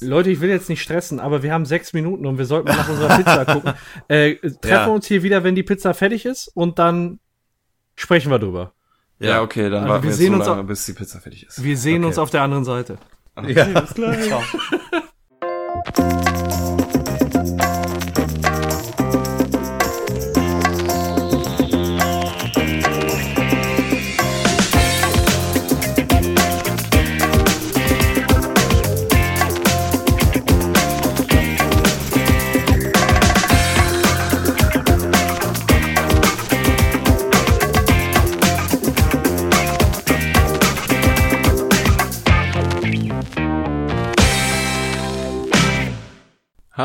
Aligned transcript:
Leute, 0.00 0.30
ich 0.30 0.40
will 0.40 0.48
jetzt 0.50 0.68
nicht 0.68 0.82
stressen, 0.82 1.20
aber 1.20 1.42
wir 1.42 1.52
haben 1.52 1.64
sechs 1.66 1.92
Minuten 1.92 2.26
und 2.26 2.38
wir 2.38 2.44
sollten 2.44 2.68
mal 2.68 2.76
nach 2.76 2.88
unserer 2.88 3.16
Pizza 3.16 3.44
gucken. 3.52 3.72
Äh, 4.08 4.36
treffen 4.36 4.58
ja. 4.70 4.86
wir 4.86 4.92
uns 4.92 5.06
hier 5.06 5.22
wieder, 5.22 5.44
wenn 5.44 5.54
die 5.54 5.62
Pizza 5.62 5.94
fertig 5.94 6.24
ist 6.26 6.48
und 6.54 6.78
dann 6.78 7.18
sprechen 7.96 8.30
wir 8.30 8.38
drüber. 8.38 8.72
Ja, 9.20 9.42
okay, 9.42 9.64
dann 9.70 9.80
also 9.82 9.88
warten 9.94 10.04
wir 10.04 10.12
sehen 10.12 10.32
so 10.32 10.38
uns 10.38 10.46
lange, 10.46 10.60
auf- 10.60 10.66
bis 10.66 10.86
die 10.86 10.92
Pizza 10.92 11.20
fertig 11.20 11.46
ist. 11.46 11.62
Wir 11.64 11.76
sehen 11.76 11.98
okay. 12.02 12.06
uns 12.06 12.18
auf 12.18 12.30
der 12.30 12.42
anderen 12.42 12.64
Seite. 12.64 12.98
Okay, 13.34 13.52
Ja. 13.72 13.80
bis 13.80 13.94
gleich. 13.94 14.26
Ciao. 14.26 14.42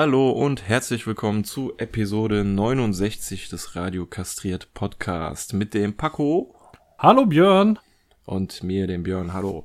Hallo 0.05 0.31
und 0.31 0.67
herzlich 0.67 1.07
willkommen 1.07 1.45
zu 1.45 1.77
Episode 1.77 2.43
69 2.43 3.47
des 3.47 3.77
Radio 3.77 4.05
Kastriert 4.05 4.73
Podcast 4.73 5.53
mit 5.53 5.73
dem 5.73 5.95
Paco 5.95 6.53
Hallo 6.99 7.25
Björn. 7.25 7.79
und 8.25 8.63
mir, 8.63 8.85
dem 8.85 9.03
Björn. 9.03 9.31
Hallo. 9.31 9.63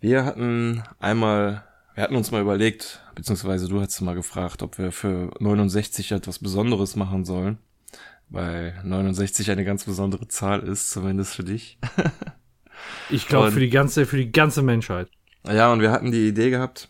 Wir 0.00 0.24
hatten 0.24 0.82
einmal, 0.98 1.62
wir 1.94 2.04
hatten 2.04 2.16
uns 2.16 2.30
mal 2.30 2.40
überlegt, 2.40 3.02
beziehungsweise 3.14 3.68
du 3.68 3.82
hast 3.82 4.00
mal 4.00 4.14
gefragt, 4.14 4.62
ob 4.62 4.78
wir 4.78 4.92
für 4.92 5.30
69 5.38 6.12
etwas 6.12 6.38
Besonderes 6.38 6.96
machen 6.96 7.26
sollen, 7.26 7.58
weil 8.30 8.80
69 8.82 9.50
eine 9.50 9.66
ganz 9.66 9.84
besondere 9.84 10.26
Zahl 10.26 10.60
ist, 10.60 10.90
zumindest 10.90 11.34
für 11.34 11.44
dich. 11.44 11.76
Ich 13.08 13.28
glaube 13.28 13.52
für 13.52 13.60
die 13.60 13.70
ganze, 13.70 14.04
für 14.04 14.16
die 14.16 14.32
ganze 14.32 14.62
Menschheit. 14.62 15.08
Ja, 15.46 15.72
und 15.72 15.80
wir 15.80 15.92
hatten 15.92 16.10
die 16.10 16.28
Idee 16.28 16.50
gehabt, 16.50 16.88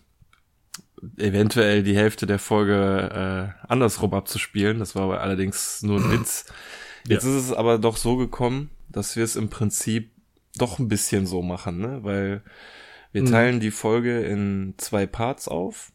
eventuell 1.17 1.83
die 1.83 1.97
Hälfte 1.97 2.27
der 2.27 2.39
Folge 2.39 3.55
äh, 3.63 3.67
andersrum 3.69 4.15
abzuspielen. 4.15 4.79
Das 4.79 4.95
war 4.95 5.03
aber 5.03 5.21
allerdings 5.21 5.83
nur 5.83 6.01
ein 6.01 6.11
Witz. 6.11 6.47
Jetzt 7.07 7.25
ist 7.25 7.35
es 7.35 7.53
aber 7.53 7.79
doch 7.79 7.97
so 7.97 8.17
gekommen, 8.17 8.71
dass 8.89 9.17
wir 9.17 9.25
es 9.25 9.37
im 9.37 9.51
Prinzip 9.51 10.11
doch 10.57 10.79
ein 10.79 10.89
bisschen 10.89 11.27
so 11.27 11.43
machen, 11.43 11.79
ne? 11.81 12.01
Weil 12.03 12.43
wir 13.13 13.23
Mhm. 13.23 13.31
teilen 13.31 13.61
die 13.61 13.71
Folge 13.71 14.23
in 14.23 14.75
zwei 14.79 15.07
Parts 15.07 15.47
auf 15.49 15.93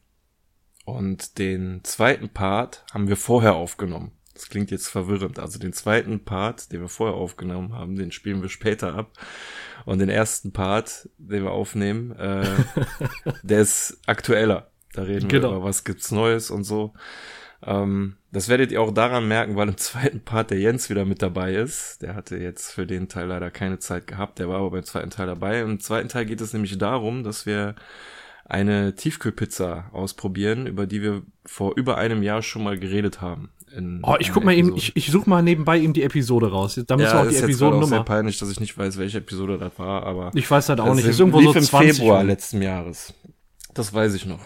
und 0.86 1.38
den 1.38 1.82
zweiten 1.84 2.30
Part 2.30 2.86
haben 2.94 3.08
wir 3.08 3.18
vorher 3.18 3.56
aufgenommen. 3.56 4.12
Das 4.34 4.48
klingt 4.48 4.72
jetzt 4.72 4.88
verwirrend. 4.88 5.38
Also 5.38 5.60
den 5.60 5.74
zweiten 5.74 6.24
Part, 6.24 6.72
den 6.72 6.80
wir 6.80 6.88
vorher 6.88 7.18
aufgenommen 7.18 7.74
haben, 7.74 7.98
den 7.98 8.12
spielen 8.14 8.42
wir 8.42 8.48
später 8.48 8.96
ab. 8.96 9.12
Und 9.86 10.00
den 10.00 10.08
ersten 10.10 10.54
Part, 10.54 11.10
den 11.18 11.44
wir 11.44 11.52
aufnehmen, 11.52 12.12
äh, 12.16 12.46
der 13.44 13.60
ist 13.60 14.00
aktueller. 14.06 14.72
Da 14.94 15.04
reden 15.04 15.28
Genau. 15.28 15.52
wir 15.52 15.58
über 15.58 15.66
was 15.66 15.84
gibt's 15.84 16.12
Neues 16.12 16.50
und 16.52 16.64
so. 16.64 16.94
Ähm, 17.62 18.16
das 18.32 18.48
werdet 18.48 18.72
ihr 18.72 18.82
auch 18.82 18.92
daran 18.94 19.28
merken, 19.28 19.56
weil 19.56 19.68
im 19.68 19.78
zweiten 19.78 20.22
Part 20.22 20.52
der 20.52 20.60
Jens 20.60 20.90
wieder 20.90 21.06
mit 21.06 21.22
dabei 21.22 21.54
ist. 21.56 22.02
Der 22.02 22.16
hatte 22.16 22.38
jetzt 22.38 22.72
für 22.72 22.86
den 22.88 23.08
Teil 23.10 23.28
leider 23.28 23.52
keine 23.52 23.80
Zeit 23.80 24.08
gehabt, 24.08 24.40
der 24.40 24.48
war 24.50 24.58
aber 24.60 24.72
beim 24.72 24.84
zweiten 24.84 25.10
Teil 25.10 25.28
dabei. 25.28 25.62
Im 25.62 25.80
zweiten 25.80 26.10
Teil 26.10 26.26
geht 26.26 26.42
es 26.42 26.54
nämlich 26.54 26.78
darum, 26.78 27.24
dass 27.24 27.46
wir 27.46 27.76
eine 28.46 28.96
Tiefkühlpizza 28.96 29.90
ausprobieren, 29.92 30.66
über 30.68 30.88
die 30.88 31.02
wir 31.04 31.22
vor 31.46 31.74
über 31.76 31.98
einem 31.98 32.24
Jahr 32.24 32.42
schon 32.42 32.64
mal 32.64 32.80
geredet 32.80 33.22
haben. 33.22 33.50
Oh, 34.02 34.16
ich 34.18 34.32
guck 34.34 34.44
mal 34.44 34.54
eben, 34.56 34.70
Episode. 34.70 34.92
ich, 34.96 35.08
ich 35.08 35.12
such 35.12 35.28
mal 35.28 35.44
nebenbei 35.44 35.80
eben 35.80 35.94
die 35.94 36.02
Episode 36.02 36.50
raus. 36.50 36.82
Da 36.88 36.98
müssen 36.98 37.12
wir 37.14 37.20
auch 37.20 37.28
die 37.28 37.36
ist 37.36 37.42
jetzt 37.42 37.42
gerade 37.42 37.46
auch 37.46 37.48
sehr 37.60 37.70
Episodennummer. 37.78 38.04
peinlich, 38.04 38.40
dass 38.40 38.50
ich 38.50 38.60
nicht 38.60 38.76
weiß, 38.76 38.98
welche 38.98 39.20
Episode 39.20 39.60
das 39.60 39.78
war, 39.78 40.04
aber 40.08 40.32
Ich 40.34 40.50
weiß 40.50 40.70
halt 40.70 40.80
auch 40.80 40.88
das 40.88 40.96
nicht. 40.96 41.06
Ist 41.06 41.20
irgendwo 41.20 41.40
lief 41.40 41.52
so 41.52 41.60
im 41.60 41.66
20. 41.66 41.98
Februar 41.98 42.20
rum. 42.20 42.28
letzten 42.28 42.64
Jahres. 42.64 43.14
Das 43.76 43.94
weiß 43.94 44.16
ich 44.16 44.26
noch. 44.26 44.40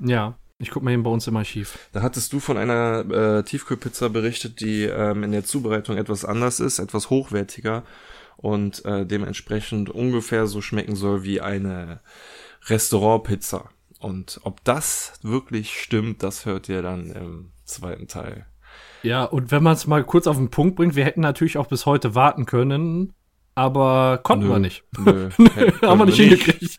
Ja, 0.00 0.36
ich 0.58 0.70
guck 0.70 0.82
mal 0.82 0.92
eben 0.92 1.04
bei 1.04 1.10
uns 1.10 1.26
im 1.26 1.36
Archiv. 1.36 1.78
Da 1.92 2.02
hattest 2.02 2.32
du 2.32 2.40
von 2.40 2.56
einer 2.56 3.04
äh, 3.10 3.42
Tiefkühlpizza 3.44 4.08
berichtet, 4.08 4.60
die 4.60 4.84
ähm, 4.84 5.22
in 5.22 5.32
der 5.32 5.44
Zubereitung 5.44 5.96
etwas 5.96 6.24
anders 6.24 6.58
ist, 6.58 6.78
etwas 6.80 7.10
hochwertiger 7.10 7.84
und 8.36 8.84
äh, 8.84 9.06
dementsprechend 9.06 9.90
ungefähr 9.90 10.46
so 10.46 10.60
schmecken 10.60 10.96
soll 10.96 11.22
wie 11.22 11.40
eine 11.40 12.00
Restaurantpizza. 12.66 13.70
Und 14.00 14.40
ob 14.42 14.62
das 14.64 15.18
wirklich 15.22 15.80
stimmt, 15.80 16.22
das 16.22 16.46
hört 16.46 16.68
ihr 16.68 16.82
dann 16.82 17.10
im 17.10 17.50
zweiten 17.64 18.08
Teil. 18.08 18.46
Ja, 19.02 19.24
und 19.24 19.50
wenn 19.50 19.62
man 19.62 19.74
es 19.74 19.86
mal 19.86 20.04
kurz 20.04 20.26
auf 20.26 20.36
den 20.36 20.50
Punkt 20.50 20.76
bringt, 20.76 20.96
wir 20.96 21.04
hätten 21.04 21.20
natürlich 21.20 21.58
auch 21.58 21.66
bis 21.66 21.86
heute 21.86 22.14
warten 22.14 22.46
können, 22.46 23.12
aber 23.54 24.20
konnten 24.22 24.46
Nö. 24.46 24.52
wir 24.52 24.58
nicht. 24.58 24.84
Nö, 24.98 25.30
Haben 25.82 25.98
wir 25.98 26.06
nicht 26.06 26.18
hingekriegt. 26.18 26.78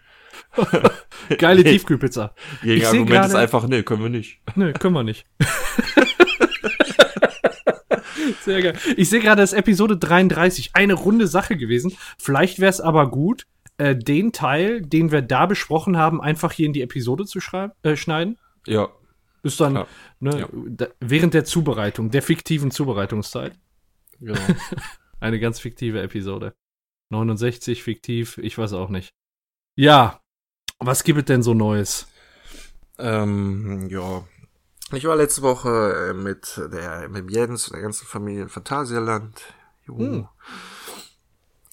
Geile 1.37 1.63
Nee. 1.63 1.71
Tiefkühlpizza. 1.71 2.33
Ich 2.63 2.85
seh 2.87 2.97
Gegenargument 2.99 3.25
ist 3.27 3.35
einfach, 3.35 3.67
nee, 3.67 3.83
können 3.83 4.03
wir 4.03 4.09
nicht. 4.09 4.39
Nö, 4.55 4.73
können 4.73 4.95
wir 4.95 5.03
nicht. 5.03 5.25
Sehr 8.41 8.61
geil. 8.61 8.77
Ich 8.97 9.09
sehe 9.09 9.19
gerade, 9.19 9.41
das 9.41 9.53
ist 9.53 9.59
Episode 9.59 9.97
33. 9.97 10.71
Eine 10.73 10.93
runde 10.93 11.27
Sache 11.27 11.57
gewesen. 11.57 11.95
Vielleicht 12.17 12.59
wäre 12.59 12.69
es 12.69 12.81
aber 12.81 13.09
gut, 13.09 13.45
äh, 13.77 13.95
den 13.95 14.31
Teil, 14.31 14.81
den 14.81 15.11
wir 15.11 15.21
da 15.21 15.45
besprochen 15.45 15.97
haben, 15.97 16.21
einfach 16.21 16.51
hier 16.51 16.65
in 16.65 16.73
die 16.73 16.81
Episode 16.81 17.25
zu 17.25 17.39
schreiben, 17.39 17.73
äh, 17.83 17.95
schneiden. 17.95 18.37
Ja, 18.67 18.89
Ist 19.43 19.59
dann 19.61 19.85
ne, 20.19 20.39
Ja. 20.39 20.47
da, 20.67 20.87
während 20.99 21.33
der 21.33 21.45
Zubereitung, 21.45 22.11
der 22.11 22.21
fiktiven 22.21 22.71
Zubereitungszeit. 22.71 23.53
genau. 24.19 24.39
Eine 25.21 25.39
ganz 25.39 25.59
fiktive 25.59 26.01
Episode. 26.01 26.53
69 27.09 27.83
fiktiv, 27.83 28.37
ich 28.37 28.57
weiß 28.57 28.73
auch 28.73 28.89
nicht. 28.89 29.13
Ja, 29.75 30.18
was 30.79 31.03
gibt 31.03 31.19
es 31.19 31.25
denn 31.25 31.43
so 31.43 31.53
Neues? 31.53 32.07
Ähm, 32.97 33.87
ja. 33.89 34.23
Ich 34.91 35.05
war 35.05 35.15
letzte 35.15 35.41
Woche 35.41 36.09
äh, 36.09 36.13
mit 36.13 36.57
der, 36.57 37.09
mit 37.09 37.29
Jens 37.29 37.67
und 37.67 37.73
der 37.73 37.83
ganzen 37.83 38.07
Familie 38.07 38.43
in 38.43 38.49
Phantasialand. 38.49 39.41
Hm. 39.85 40.27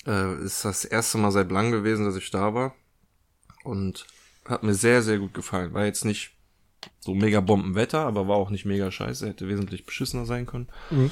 Äh, 0.06 0.44
ist 0.44 0.64
das 0.64 0.84
erste 0.84 1.18
Mal 1.18 1.30
seit 1.30 1.50
langem 1.50 1.72
gewesen, 1.72 2.04
dass 2.04 2.16
ich 2.16 2.30
da 2.30 2.54
war. 2.54 2.74
Und 3.64 4.06
hat 4.44 4.62
mir 4.62 4.74
sehr, 4.74 5.02
sehr 5.02 5.18
gut 5.18 5.34
gefallen. 5.34 5.74
War 5.74 5.84
jetzt 5.84 6.04
nicht 6.04 6.36
so 7.00 7.14
mega 7.14 7.40
Bombenwetter, 7.40 8.00
aber 8.00 8.28
war 8.28 8.36
auch 8.36 8.50
nicht 8.50 8.64
mega 8.64 8.90
scheiße. 8.90 9.26
Hätte 9.26 9.48
wesentlich 9.48 9.86
beschissener 9.86 10.26
sein 10.26 10.46
können. 10.46 10.68
Mhm. 10.90 11.10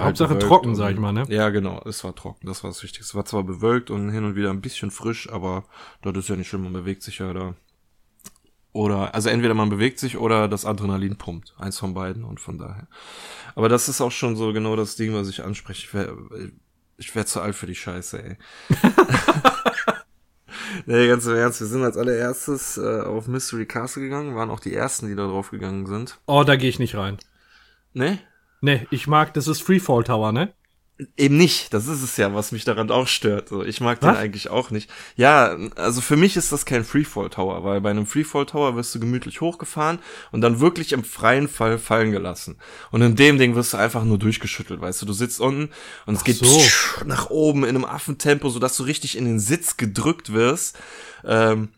Hauptsache 0.00 0.34
bewölkt 0.34 0.48
trocken, 0.48 0.68
und- 0.70 0.76
sag 0.76 0.92
ich 0.92 0.98
mal, 0.98 1.12
ne? 1.12 1.24
Ja, 1.28 1.50
genau. 1.50 1.82
Es 1.86 2.02
war 2.04 2.14
trocken. 2.14 2.46
Das 2.46 2.62
war 2.64 2.70
das 2.70 2.82
Wichtigste. 2.82 3.10
Es 3.10 3.14
war 3.14 3.24
zwar 3.24 3.42
bewölkt 3.42 3.90
und 3.90 4.10
hin 4.10 4.24
und 4.24 4.36
wieder 4.36 4.50
ein 4.50 4.60
bisschen 4.60 4.90
frisch, 4.90 5.28
aber 5.30 5.64
dort 6.02 6.16
ist 6.16 6.28
ja 6.28 6.36
nicht 6.36 6.48
schlimm. 6.48 6.64
Man 6.64 6.72
bewegt 6.72 7.02
sich 7.02 7.18
ja 7.18 7.32
da. 7.32 7.54
Oder, 8.74 9.14
also 9.14 9.28
entweder 9.28 9.52
man 9.52 9.68
bewegt 9.68 9.98
sich 9.98 10.16
oder 10.16 10.48
das 10.48 10.64
Adrenalin 10.64 11.16
pumpt. 11.16 11.54
Eins 11.58 11.78
von 11.78 11.92
beiden 11.92 12.24
und 12.24 12.40
von 12.40 12.56
daher. 12.58 12.86
Aber 13.54 13.68
das 13.68 13.88
ist 13.88 14.00
auch 14.00 14.12
schon 14.12 14.34
so 14.34 14.52
genau 14.54 14.76
das 14.76 14.96
Ding, 14.96 15.12
was 15.12 15.28
ich 15.28 15.44
anspreche. 15.44 15.84
Ich 15.86 15.94
wär, 15.94 16.16
ich 16.96 17.14
wär 17.14 17.26
zu 17.26 17.42
alt 17.42 17.54
für 17.54 17.66
die 17.66 17.74
Scheiße, 17.74 18.22
ey. 18.22 18.36
nee, 20.86 21.06
ganz 21.06 21.26
im 21.26 21.34
Ernst. 21.34 21.60
Wir 21.60 21.66
sind 21.66 21.82
als 21.82 21.96
allererstes 21.96 22.78
äh, 22.78 23.00
auf 23.02 23.28
Mystery 23.28 23.66
Castle 23.66 24.02
gegangen. 24.02 24.34
Waren 24.36 24.50
auch 24.50 24.60
die 24.60 24.74
ersten, 24.74 25.06
die 25.06 25.14
da 25.16 25.26
drauf 25.26 25.50
gegangen 25.50 25.86
sind. 25.86 26.18
Oh, 26.26 26.44
da 26.44 26.56
gehe 26.56 26.68
ich 26.70 26.78
nicht 26.78 26.94
rein. 26.94 27.18
Ne? 27.92 28.18
Ne, 28.62 28.86
ich 28.90 29.08
mag, 29.08 29.34
das 29.34 29.48
ist 29.48 29.60
Freefall 29.60 30.04
Tower, 30.04 30.30
ne? 30.30 30.54
Eben 31.16 31.36
nicht. 31.36 31.74
Das 31.74 31.88
ist 31.88 32.00
es 32.00 32.16
ja, 32.16 32.32
was 32.32 32.52
mich 32.52 32.64
daran 32.64 32.92
auch 32.92 33.08
stört. 33.08 33.50
Ich 33.66 33.80
mag 33.80 34.00
den 34.00 34.10
Was? 34.10 34.18
eigentlich 34.18 34.50
auch 34.50 34.70
nicht. 34.70 34.88
Ja, 35.16 35.56
also 35.74 36.00
für 36.00 36.16
mich 36.16 36.36
ist 36.36 36.52
das 36.52 36.64
kein 36.64 36.84
Freefall 36.84 37.28
Tower, 37.28 37.64
weil 37.64 37.80
bei 37.80 37.90
einem 37.90 38.06
Freefall 38.06 38.46
Tower 38.46 38.76
wirst 38.76 38.94
du 38.94 39.00
gemütlich 39.00 39.40
hochgefahren 39.40 39.98
und 40.30 40.42
dann 40.42 40.60
wirklich 40.60 40.92
im 40.92 41.02
freien 41.02 41.48
Fall 41.48 41.78
fallen 41.78 42.12
gelassen. 42.12 42.56
Und 42.92 43.02
in 43.02 43.16
dem 43.16 43.36
Ding 43.36 43.56
wirst 43.56 43.72
du 43.72 43.78
einfach 43.78 44.04
nur 44.04 44.18
durchgeschüttelt, 44.18 44.80
weißt 44.80 45.02
du. 45.02 45.06
Du 45.06 45.12
sitzt 45.12 45.40
unten 45.40 45.70
und 46.06 46.14
es 46.14 46.22
geht 46.22 46.36
so. 46.36 46.62
nach 47.04 47.30
oben 47.30 47.64
in 47.64 47.70
einem 47.70 47.84
Affentempo, 47.84 48.48
sodass 48.48 48.76
du 48.76 48.84
richtig 48.84 49.18
in 49.18 49.24
den 49.24 49.40
Sitz 49.40 49.76
gedrückt 49.76 50.32
wirst. 50.32 50.78
Ähm, 51.24 51.70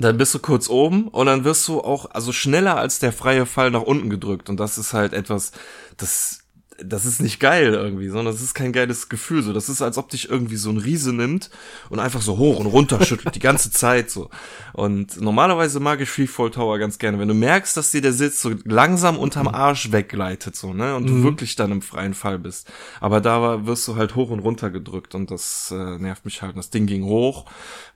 dann 0.00 0.16
bist 0.16 0.34
du 0.34 0.38
kurz 0.38 0.68
oben 0.68 1.08
und 1.08 1.26
dann 1.26 1.44
wirst 1.44 1.68
du 1.68 1.80
auch, 1.80 2.10
also 2.10 2.32
schneller 2.32 2.76
als 2.76 2.98
der 2.98 3.12
freie 3.12 3.46
Fall 3.46 3.70
nach 3.70 3.82
unten 3.82 4.10
gedrückt. 4.10 4.48
Und 4.48 4.58
das 4.58 4.78
ist 4.78 4.92
halt 4.92 5.12
etwas, 5.12 5.52
das 5.96 6.40
das 6.84 7.04
ist 7.04 7.20
nicht 7.20 7.40
geil 7.40 7.74
irgendwie, 7.74 8.08
sondern 8.08 8.32
das 8.34 8.42
ist 8.42 8.54
kein 8.54 8.72
geiles 8.72 9.08
Gefühl. 9.08 9.42
So, 9.42 9.52
das 9.52 9.68
ist, 9.68 9.82
als 9.82 9.98
ob 9.98 10.08
dich 10.10 10.30
irgendwie 10.30 10.56
so 10.56 10.70
ein 10.70 10.78
Riese 10.78 11.12
nimmt 11.12 11.50
und 11.88 11.98
einfach 12.00 12.22
so 12.22 12.38
hoch 12.38 12.58
und 12.58 12.66
runter 12.66 13.04
schüttelt 13.04 13.34
die 13.34 13.40
ganze 13.40 13.70
Zeit 13.70 14.10
so. 14.10 14.30
Und 14.72 15.20
normalerweise 15.20 15.80
mag 15.80 16.00
ich 16.00 16.08
Freefall 16.08 16.50
Tower 16.50 16.78
ganz 16.78 16.98
gerne, 16.98 17.18
wenn 17.18 17.28
du 17.28 17.34
merkst, 17.34 17.76
dass 17.76 17.90
dir 17.90 18.00
der 18.00 18.12
Sitz 18.12 18.40
so 18.40 18.52
langsam 18.64 19.18
unterm 19.18 19.48
Arsch 19.48 19.92
weggleitet 19.92 20.56
so, 20.56 20.72
ne, 20.72 20.94
und 20.96 21.06
du 21.08 21.12
Mhm. 21.14 21.24
wirklich 21.24 21.56
dann 21.56 21.72
im 21.72 21.82
freien 21.82 22.14
Fall 22.14 22.38
bist. 22.38 22.70
Aber 23.00 23.20
da 23.20 23.42
war, 23.42 23.66
wirst 23.66 23.86
du 23.88 23.96
halt 23.96 24.14
hoch 24.14 24.30
und 24.30 24.40
runter 24.40 24.70
gedrückt 24.70 25.14
und 25.14 25.30
das 25.30 25.70
äh, 25.70 25.98
nervt 25.98 26.24
mich 26.24 26.42
halt. 26.42 26.56
Das 26.56 26.70
Ding 26.70 26.86
ging 26.86 27.04
hoch, 27.04 27.46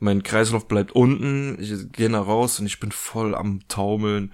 mein 0.00 0.22
Kreislauf 0.22 0.68
bleibt 0.68 0.92
unten, 0.92 1.56
ich 1.60 1.72
gehe 1.92 2.08
da 2.10 2.20
raus 2.20 2.60
und 2.60 2.66
ich 2.66 2.80
bin 2.80 2.92
voll 2.92 3.34
am 3.34 3.60
Taumeln. 3.68 4.32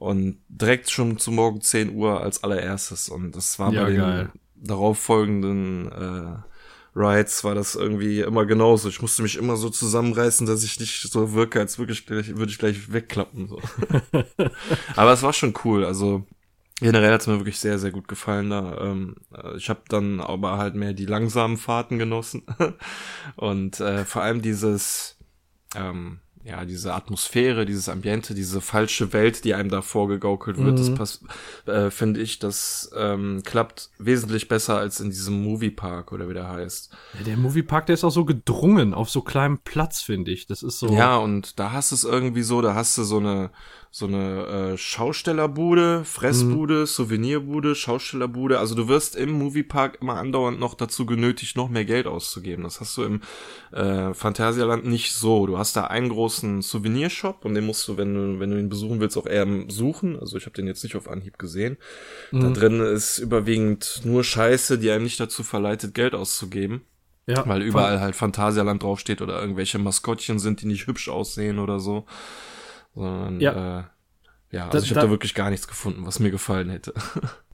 Und 0.00 0.38
direkt 0.48 0.90
schon 0.90 1.18
zu 1.18 1.30
morgen 1.30 1.60
10 1.60 1.94
Uhr 1.94 2.22
als 2.22 2.42
allererstes. 2.42 3.10
Und 3.10 3.36
das 3.36 3.58
war 3.58 3.72
Ja, 3.72 3.84
bei 3.84 3.90
den 3.90 3.98
geil. 4.00 4.32
darauf 4.56 4.98
folgenden 4.98 5.92
äh, 5.92 6.98
Rides 6.98 7.44
war 7.44 7.54
das 7.54 7.74
irgendwie 7.76 8.20
immer 8.20 8.46
genauso. 8.46 8.88
Ich 8.88 9.02
musste 9.02 9.22
mich 9.22 9.36
immer 9.36 9.56
so 9.56 9.70
zusammenreißen, 9.70 10.46
dass 10.46 10.64
ich 10.64 10.80
nicht 10.80 11.02
so 11.12 11.34
wirke, 11.34 11.60
als 11.60 11.78
wirklich 11.78 12.06
gleich, 12.06 12.34
würde 12.36 12.50
ich 12.50 12.58
gleich 12.58 12.92
wegklappen. 12.92 13.48
So. 13.48 13.60
Aber 14.96 15.12
es 15.12 15.22
war 15.22 15.34
schon 15.34 15.54
cool. 15.64 15.84
Also 15.84 16.26
generell 16.80 17.12
hat 17.12 17.20
es 17.22 17.26
mir 17.26 17.38
wirklich 17.38 17.60
sehr, 17.60 17.78
sehr 17.78 17.90
gut 17.92 18.08
gefallen 18.08 18.50
da. 18.50 18.78
Ähm, 18.80 19.16
äh, 19.34 19.56
ich 19.56 19.68
habe 19.68 19.82
dann 19.88 20.20
aber 20.20 20.58
halt 20.58 20.74
mehr 20.76 20.94
die 20.94 21.06
langsamen 21.06 21.58
Fahrten 21.58 21.98
genossen. 21.98 22.44
Und 23.36 23.80
äh, 23.80 24.04
vor 24.06 24.22
allem 24.22 24.42
dieses 24.42 25.18
ähm, 25.76 26.20
ja, 26.42 26.64
diese 26.64 26.94
Atmosphäre, 26.94 27.66
dieses 27.66 27.88
Ambiente, 27.90 28.34
diese 28.34 28.60
falsche 28.62 29.12
Welt, 29.12 29.44
die 29.44 29.54
einem 29.54 29.68
da 29.68 29.82
vorgegaukelt 29.82 30.56
wird, 30.56 30.78
das 30.78 30.88
Mhm. 30.90 30.94
passt, 30.94 31.22
äh, 31.66 31.90
finde 31.90 32.20
ich, 32.20 32.38
das 32.38 32.90
ähm, 32.96 33.42
klappt 33.44 33.90
wesentlich 33.98 34.48
besser 34.48 34.78
als 34.78 35.00
in 35.00 35.10
diesem 35.10 35.42
Moviepark 35.42 36.12
oder 36.12 36.28
wie 36.30 36.34
der 36.34 36.48
heißt. 36.48 36.96
Ja, 37.18 37.24
der 37.24 37.36
Moviepark, 37.36 37.86
der 37.86 37.94
ist 37.94 38.04
auch 38.04 38.10
so 38.10 38.24
gedrungen 38.24 38.94
auf 38.94 39.10
so 39.10 39.20
kleinem 39.20 39.58
Platz, 39.58 40.00
finde 40.00 40.30
ich. 40.30 40.46
Das 40.46 40.62
ist 40.62 40.78
so. 40.78 40.92
Ja, 40.94 41.16
und 41.18 41.58
da 41.58 41.72
hast 41.72 41.90
du 41.90 41.94
es 41.96 42.04
irgendwie 42.04 42.42
so, 42.42 42.62
da 42.62 42.74
hast 42.74 42.96
du 42.96 43.04
so 43.04 43.18
eine 43.18 43.50
so 43.92 44.06
eine 44.06 44.46
äh, 44.74 44.78
Schaustellerbude, 44.78 46.04
Fressbude, 46.04 46.86
Souvenirbude, 46.86 47.74
Schaustellerbude. 47.74 48.60
Also 48.60 48.76
du 48.76 48.86
wirst 48.86 49.16
im 49.16 49.30
Moviepark 49.32 49.98
immer 50.00 50.14
andauernd 50.16 50.60
noch 50.60 50.74
dazu 50.74 51.06
genötigt, 51.06 51.56
noch 51.56 51.68
mehr 51.68 51.84
Geld 51.84 52.06
auszugeben. 52.06 52.62
Das 52.62 52.80
hast 52.80 52.96
du 52.96 53.02
im 53.02 53.20
äh, 53.72 54.14
Phantasialand 54.14 54.86
nicht 54.86 55.12
so. 55.12 55.46
Du 55.46 55.58
hast 55.58 55.74
da 55.76 55.84
einen 55.84 56.08
großen 56.08 56.62
Souvenirshop 56.62 57.44
und 57.44 57.54
den 57.54 57.66
musst 57.66 57.86
du, 57.88 57.96
wenn 57.96 58.14
du, 58.14 58.38
wenn 58.38 58.50
du 58.50 58.60
ihn 58.60 58.68
besuchen 58.68 59.00
willst, 59.00 59.16
auch 59.18 59.26
eher 59.26 59.46
suchen. 59.68 60.18
Also 60.18 60.36
ich 60.36 60.46
habe 60.46 60.54
den 60.54 60.68
jetzt 60.68 60.84
nicht 60.84 60.94
auf 60.94 61.08
Anhieb 61.08 61.38
gesehen. 61.38 61.76
Da 62.30 62.38
Mhm. 62.38 62.54
drin 62.54 62.80
ist 62.80 63.18
überwiegend 63.18 64.02
nur 64.04 64.22
Scheiße, 64.22 64.78
die 64.78 64.90
einem 64.92 65.02
nicht 65.04 65.18
dazu 65.18 65.42
verleitet, 65.42 65.94
Geld 65.94 66.14
auszugeben. 66.14 66.82
ja, 67.26 67.46
Weil 67.46 67.62
überall 67.62 68.00
halt 68.00 68.14
Phantasialand 68.16 68.82
draufsteht 68.82 69.20
oder 69.20 69.40
irgendwelche 69.40 69.78
Maskottchen 69.78 70.38
sind, 70.38 70.62
die 70.62 70.66
nicht 70.66 70.86
hübsch 70.86 71.08
aussehen 71.08 71.58
oder 71.58 71.78
so. 71.80 72.06
Sondern, 72.94 73.40
Ja. 73.40 73.80
äh, 73.80 73.82
ja, 74.52 74.64
also 74.66 74.78
Da- 74.78 74.84
ich 74.84 74.90
habe 74.90 75.00
da- 75.00 75.06
da 75.06 75.10
wirklich 75.10 75.34
gar 75.34 75.50
nichts 75.50 75.68
gefunden, 75.68 76.06
was 76.06 76.18
mir 76.20 76.30
gefallen 76.30 76.70
hätte. 76.70 76.94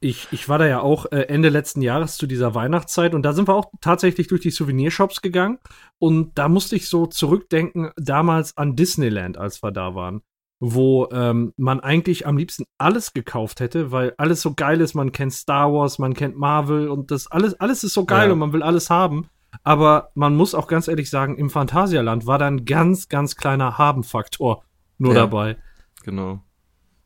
Ich, 0.00 0.28
ich 0.32 0.50
war 0.50 0.58
da 0.58 0.66
ja 0.66 0.80
auch 0.80 1.06
äh, 1.12 1.20
Ende 1.28 1.48
letzten 1.48 1.80
Jahres 1.80 2.18
zu 2.18 2.26
dieser 2.26 2.54
Weihnachtszeit 2.54 3.14
und 3.14 3.22
da 3.22 3.32
sind 3.32 3.48
wir 3.48 3.54
auch 3.54 3.70
tatsächlich 3.80 4.26
durch 4.26 4.42
die 4.42 4.50
Souvenirshops 4.50 5.22
gegangen 5.22 5.58
und 5.98 6.36
da 6.36 6.50
musste 6.50 6.76
ich 6.76 6.90
so 6.90 7.06
zurückdenken 7.06 7.90
damals 7.96 8.54
an 8.58 8.76
Disneyland, 8.76 9.38
als 9.38 9.62
wir 9.62 9.70
da 9.72 9.94
waren, 9.94 10.20
wo 10.60 11.08
ähm, 11.10 11.54
man 11.56 11.80
eigentlich 11.80 12.26
am 12.26 12.36
liebsten 12.36 12.64
alles 12.76 13.14
gekauft 13.14 13.60
hätte, 13.60 13.92
weil 13.92 14.12
alles 14.18 14.42
so 14.42 14.52
geil 14.52 14.82
ist. 14.82 14.92
Man 14.92 15.10
kennt 15.10 15.32
Star 15.32 15.72
Wars, 15.72 15.98
man 15.98 16.12
kennt 16.12 16.36
Marvel 16.36 16.88
und 16.90 17.10
das 17.10 17.26
alles, 17.30 17.54
alles 17.58 17.82
ist 17.82 17.94
so 17.94 18.04
geil 18.04 18.26
Ja. 18.26 18.32
und 18.34 18.40
man 18.40 18.52
will 18.52 18.62
alles 18.62 18.90
haben. 18.90 19.28
Aber 19.62 20.10
man 20.14 20.36
muss 20.36 20.54
auch 20.54 20.66
ganz 20.66 20.86
ehrlich 20.86 21.08
sagen, 21.08 21.38
im 21.38 21.48
Phantasialand 21.48 22.26
war 22.26 22.36
da 22.38 22.46
ein 22.46 22.66
ganz, 22.66 23.08
ganz 23.08 23.36
kleiner 23.36 23.78
Haben-Faktor 23.78 24.64
nur 24.98 25.14
Ja. 25.14 25.20
dabei. 25.20 25.56
genau. 26.04 26.42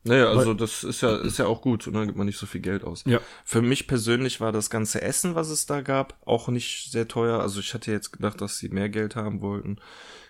Naja, 0.05 0.27
also 0.29 0.53
das 0.53 0.85
ist 0.85 1.01
ja, 1.01 1.17
ist 1.17 1.39
ja 1.39 1.45
auch 1.45 1.61
gut, 1.61 1.85
und 1.85 1.93
dann 1.93 2.05
gibt 2.05 2.17
man 2.17 2.25
nicht 2.25 2.37
so 2.39 2.45
viel 2.45 2.61
Geld 2.61 2.85
aus. 2.85 3.03
Ja. 3.05 3.19
Für 3.43 3.61
mich 3.61 3.85
persönlich 3.85 4.39
war 4.39 4.53
das 4.53 4.69
ganze 4.69 5.01
Essen, 5.01 5.35
was 5.35 5.49
es 5.49 5.65
da 5.65 5.81
gab, 5.81 6.17
auch 6.25 6.47
nicht 6.47 6.89
sehr 6.89 7.07
teuer. 7.09 7.41
Also 7.41 7.59
ich 7.59 7.73
hatte 7.73 7.91
jetzt 7.91 8.11
gedacht, 8.11 8.39
dass 8.39 8.57
sie 8.57 8.69
mehr 8.69 8.87
Geld 8.87 9.17
haben 9.17 9.41
wollten. 9.41 9.77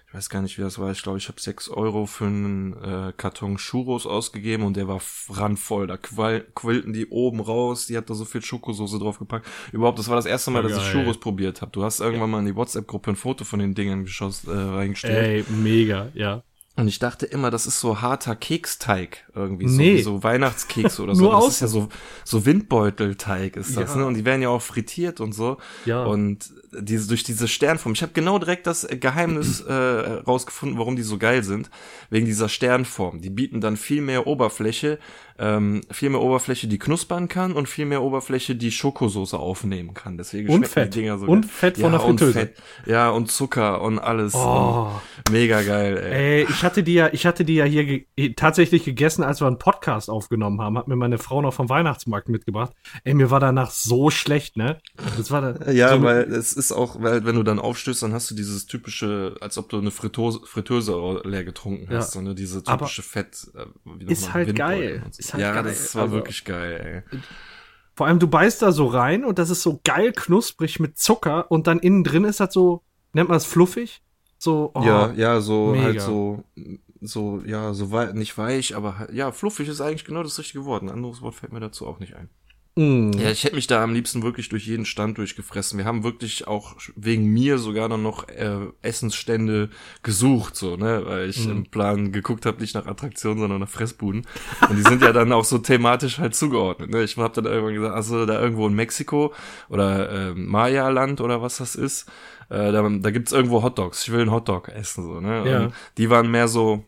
Ich 0.07 0.13
weiß 0.15 0.31
gar 0.31 0.41
nicht, 0.41 0.57
wie 0.57 0.63
das 0.63 0.79
war. 0.79 0.91
Ich 0.91 1.03
glaube, 1.03 1.19
ich 1.19 1.27
habe 1.27 1.39
sechs 1.39 1.69
Euro 1.69 2.07
für 2.07 2.25
einen 2.25 2.73
äh, 2.81 3.13
Karton 3.15 3.57
Churros 3.57 4.07
ausgegeben 4.07 4.63
und 4.63 4.75
der 4.75 4.87
war 4.87 4.99
randvoll. 5.29 5.85
Da 5.85 5.97
qual 5.97 6.41
quillten 6.55 6.91
die 6.93 7.05
oben 7.05 7.39
raus. 7.39 7.85
Die 7.85 7.95
hat 7.95 8.09
da 8.09 8.15
so 8.15 8.25
viel 8.25 8.41
Schokosoße 8.41 8.97
draufgepackt. 8.97 9.47
Überhaupt, 9.71 9.99
das 9.99 10.07
war 10.09 10.15
das 10.15 10.25
erste 10.25 10.49
Mal, 10.49 10.63
Ja, 10.63 10.69
dass 10.69 10.79
ich. 10.87 10.91
Churros 10.91 11.19
probiert 11.19 11.61
habe. 11.61 11.71
Du 11.71 11.83
hast 11.83 11.99
irgendwann 11.99 12.31
mal 12.31 12.39
in 12.39 12.47
die 12.47 12.55
WhatsApp-Gruppe 12.55 13.11
ein 13.11 13.15
Foto 13.15 13.45
von 13.45 13.59
den 13.59 13.75
Dingern 13.75 14.03
geschossen, 14.03 14.49
äh, 14.49 14.59
reingestellt. 14.59 15.47
Ey, 15.47 15.53
mega, 15.55 16.09
ja. 16.15 16.41
Und 16.75 16.87
ich 16.87 16.99
dachte 16.99 17.25
immer, 17.25 17.51
das 17.51 17.67
ist 17.67 17.81
so 17.81 17.99
harter 18.01 18.35
Keksteig 18.37 19.25
irgendwie, 19.35 19.67
so, 19.67 19.75
Nee. 19.77 19.97
wie 19.97 20.01
so 20.01 20.23
Weihnachtskekse 20.23 21.03
oder 21.03 21.13
so. 21.15 21.23
Nur 21.23 21.31
das 21.33 21.39
außen. 21.43 21.51
ist 21.51 21.59
ja 21.61 21.67
so, 21.67 21.89
so 22.23 22.45
Windbeutelteig 22.45 23.57
ist 23.57 23.75
das, 23.75 23.89
Ja. 23.91 23.97
ne? 23.97 24.05
Und 24.05 24.13
die 24.13 24.23
werden 24.23 24.41
ja 24.41 24.47
auch 24.49 24.61
frittiert 24.61 25.19
und 25.19 25.33
so. 25.33 25.57
Ja. 25.85 26.05
Und 26.05 26.53
diese, 26.71 27.07
durch 27.07 27.23
diese 27.23 27.47
Sternform. 27.47 27.93
Ich 27.93 28.01
habe 28.01 28.11
genau 28.13 28.39
direkt 28.39 28.67
das 28.67 28.87
Geheimnis 28.89 29.61
äh, 29.61 29.73
rausgefunden, 29.73 30.77
warum 30.77 30.95
die 30.95 31.01
so 31.03 31.17
geil 31.17 31.43
sind. 31.43 31.69
Wegen 32.09 32.25
dieser 32.25 32.49
Sternform. 32.49 33.21
Die 33.21 33.29
bieten 33.29 33.61
dann 33.61 33.77
viel 33.77 34.01
mehr 34.01 34.27
Oberfläche, 34.27 34.99
ähm, 35.37 35.81
viel 35.89 36.09
mehr 36.09 36.21
Oberfläche, 36.21 36.67
die 36.67 36.79
knuspern 36.79 37.27
kann 37.29 37.53
und 37.53 37.69
viel 37.69 37.85
mehr 37.85 38.01
Oberfläche, 38.01 38.55
die 38.55 38.71
Schokosoße 38.71 39.37
aufnehmen 39.37 39.93
kann. 39.93 40.17
Deswegen 40.17 40.49
Und 40.49 40.67
Fett. 40.67 40.93
die 40.93 40.99
Dinger 40.99 41.17
so 41.17 41.27
Und 41.27 41.41
geil. 41.41 41.49
Fett 41.49 41.77
von 41.77 41.91
ja, 41.93 41.97
der 41.97 42.07
und 42.07 42.19
Fritteuse. 42.19 42.39
Fett. 42.39 42.57
Ja, 42.85 43.09
und 43.09 43.31
Zucker 43.31 43.81
und 43.81 43.99
alles. 43.99 44.35
Oh. 44.35 44.89
Und 45.17 45.31
mega 45.31 45.61
geil, 45.61 45.97
ey. 45.97 46.41
Ey, 46.41 46.47
ich 46.49 46.63
hatte 46.63 46.83
die 46.83 46.93
ja, 46.93 47.09
ich 47.13 47.25
hatte 47.25 47.45
die 47.45 47.55
ja 47.55 47.65
hier 47.65 47.85
ge 47.85 48.33
tatsächlich 48.35 48.83
gegessen, 48.83 49.23
als 49.23 49.41
wir 49.41 49.47
einen 49.47 49.59
Podcast 49.59 50.09
aufgenommen 50.09 50.61
haben. 50.61 50.77
Hat 50.77 50.87
mir 50.87 50.95
meine 50.97 51.17
Frau 51.17 51.41
noch 51.41 51.53
vom 51.53 51.69
Weihnachtsmarkt 51.69 52.27
mitgebracht. 52.27 52.73
Ey, 53.03 53.13
mir 53.13 53.31
war 53.31 53.39
danach 53.39 53.71
so 53.71 54.09
schlecht, 54.09 54.57
ne? 54.57 54.79
Das 55.17 55.31
war 55.31 55.41
da, 55.53 55.71
Ja, 55.71 55.95
so, 55.95 56.03
weil 56.03 56.23
es 56.23 56.53
ist 56.59 56.71
auch, 56.71 57.01
weil 57.01 57.25
wenn 57.25 57.35
du 57.35 57.43
dann 57.43 57.57
aufstößt, 57.57 58.03
dann 58.03 58.13
hast 58.13 58.29
du 58.29 58.35
dieses 58.35 58.67
typische, 58.67 59.35
als 59.41 59.57
ob 59.57 59.69
du 59.69 59.77
eine 59.79 59.89
Fritteuse, 59.89 60.41
Fritteuse 60.45 61.21
leer 61.23 61.43
getrunken 61.43 61.91
Ja. 61.91 61.97
hast, 61.99 62.11
so 62.11 62.21
ne, 62.21 62.35
diese 62.35 62.61
Aber 62.67 62.79
typische 62.85 63.01
Fett. 63.01 63.47
Äh, 63.55 63.65
wie 63.97 64.05
ist 64.11 64.33
halt 64.33 64.55
geil. 64.55 65.01
so. 65.11 65.19
Ist 65.19 65.33
halt 65.33 65.41
ja, 65.41 65.53
geil. 65.53 65.63
das 65.63 65.95
war 65.95 66.03
Also- 66.03 66.15
wirklich 66.15 66.45
geil, 66.45 67.03
ey. 67.11 67.19
vor 67.95 68.07
allem 68.07 68.19
du 68.19 68.27
beißt 68.27 68.61
da 68.61 68.71
so 68.71 68.85
rein 68.87 69.25
und 69.25 69.39
das 69.39 69.49
ist 69.49 69.61
so 69.63 69.79
geil 69.83 70.13
knusprig 70.15 70.79
mit 70.79 70.97
Zucker 70.99 71.49
und 71.51 71.65
dann 71.67 71.79
innen 71.79 72.03
drin 72.03 72.23
ist 72.25 72.39
das 72.39 72.53
so, 72.53 72.83
nennt 73.13 73.29
man 73.29 73.35
das 73.37 73.45
fluffig? 73.45 74.01
So, 74.37 74.71
oh, 74.73 74.83
ja, 74.83 75.11
ja, 75.13 75.41
so 75.41 75.71
mega. 75.71 75.83
halt 75.83 76.01
so, 76.01 76.43
so, 77.01 77.41
ja, 77.45 77.73
so 77.73 77.91
wei 77.91 78.13
nicht 78.13 78.37
weich, 78.37 78.75
aber 78.75 78.99
halt, 78.99 79.11
ja, 79.11 79.31
fluffig 79.33 79.67
ist 79.67 79.81
eigentlich 79.81 80.05
genau 80.05 80.23
das 80.23 80.37
richtige 80.39 80.63
Wort. 80.65 80.81
Ein 80.83 80.89
anderes 80.89 81.21
Wort 81.21 81.35
fällt 81.35 81.51
mir 81.51 81.59
dazu 81.59 81.85
auch 81.87 81.99
nicht 81.99 82.15
ein. 82.15 82.29
Mm, 82.79 83.11
Ja, 83.19 83.29
ich 83.31 83.43
hätte 83.43 83.55
mich 83.55 83.67
da 83.67 83.83
am 83.83 83.93
liebsten 83.93 84.23
wirklich 84.23 84.49
durch 84.49 84.65
jeden 84.67 84.85
Stand 84.85 85.17
durchgefressen. 85.17 85.77
Wir 85.77 85.85
haben 85.85 86.03
wirklich 86.03 86.47
auch 86.47 86.75
wegen 86.95 87.25
mir 87.25 87.57
sogar 87.57 87.89
dann 87.89 88.03
noch 88.03 88.27
äh, 88.29 88.67
Essensstände 88.81 89.69
gesucht, 90.03 90.55
so, 90.55 90.75
ne, 90.75 91.01
weil 91.05 91.29
ich 91.29 91.45
Mhm. 91.45 91.51
im 91.51 91.65
Plan 91.65 92.11
geguckt 92.11 92.45
habe, 92.45 92.59
nicht 92.61 92.75
nach 92.75 92.85
Attraktionen, 92.85 93.39
sondern 93.39 93.59
nach 93.59 93.69
Fressbuden. 93.69 94.25
Und 94.69 94.75
die 94.77 94.83
sind 94.83 95.01
ja 95.01 95.13
dann 95.13 95.31
auch 95.31 95.45
so 95.45 95.57
thematisch 95.57 96.19
halt 96.19 96.35
zugeordnet. 96.35 96.89
Ne? 96.91 97.03
Ich 97.03 97.17
habe 97.17 97.33
dann 97.33 97.45
irgendwann 97.51 97.73
gesagt, 97.75 97.95
also 97.95 98.25
da 98.25 98.41
irgendwo 98.41 98.67
in 98.67 98.73
Mexiko 98.73 99.33
oder 99.69 100.29
äh, 100.29 100.33
Maya-Land 100.33 101.21
oder 101.21 101.41
was 101.41 101.57
das 101.57 101.75
ist, 101.75 102.07
äh, 102.49 102.71
da, 102.71 102.87
da 102.87 103.11
gibt's 103.11 103.31
irgendwo 103.31 103.61
Hotdogs. 103.63 104.03
Ich 104.03 104.11
will 104.11 104.21
einen 104.21 104.31
Hotdog 104.31 104.69
essen, 104.69 105.03
so, 105.03 105.19
ne? 105.19 105.49
Ja. 105.49 105.59
Und 105.65 105.73
die 105.97 106.09
waren 106.09 106.29
mehr 106.31 106.47
so, 106.47 106.83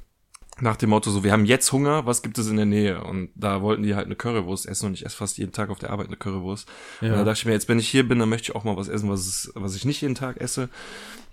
nach 0.62 0.75
dem 0.77 0.91
Motto 0.91 1.10
so, 1.12 1.24
wir 1.24 1.32
haben 1.32 1.46
jetzt 1.46 1.72
Hunger, 1.72 2.06
was 2.06 2.22
gibt 2.22 2.38
es 2.38 2.48
in 2.48 2.56
der 2.56 2.65
Nähe? 2.65 3.03
Und 3.03 3.30
da 3.36 3.62
wollten 3.62 3.84
die 3.84 3.96
halt 3.96 4.06
eine 4.06 4.15
Currywurst 4.15 4.68
essen 4.68 4.86
und 4.88 4.94
ich 4.94 5.06
esse 5.06 5.18
fast 5.18 5.38
jeden 5.38 5.51
Tag 5.51 5.70
auf 5.70 5.80
der 5.80 5.89
Arbeit 5.89 6.08
eine 6.08 6.18
Currywurst. 6.18 6.70
Ja. 7.01 7.10
Und 7.12 7.18
da 7.18 7.24
dachte 7.24 7.39
ich 7.39 7.46
mir, 7.46 7.51
jetzt 7.53 7.68
wenn 7.68 7.80
ich 7.80 7.89
hier 7.89 8.08
bin, 8.08 8.20
dann 8.20 8.30
möchte 8.30 8.51
ich 8.51 8.56
auch 8.56 8.63
mal 8.63 8.77
was 8.77 8.88
essen, 8.88 9.10
was, 9.10 9.22
es, 9.27 9.51
was 9.56 9.75
ich 9.75 9.86
nicht 9.86 10.01
jeden 10.01 10.15
Tag 10.15 10.38
esse. 10.39 10.70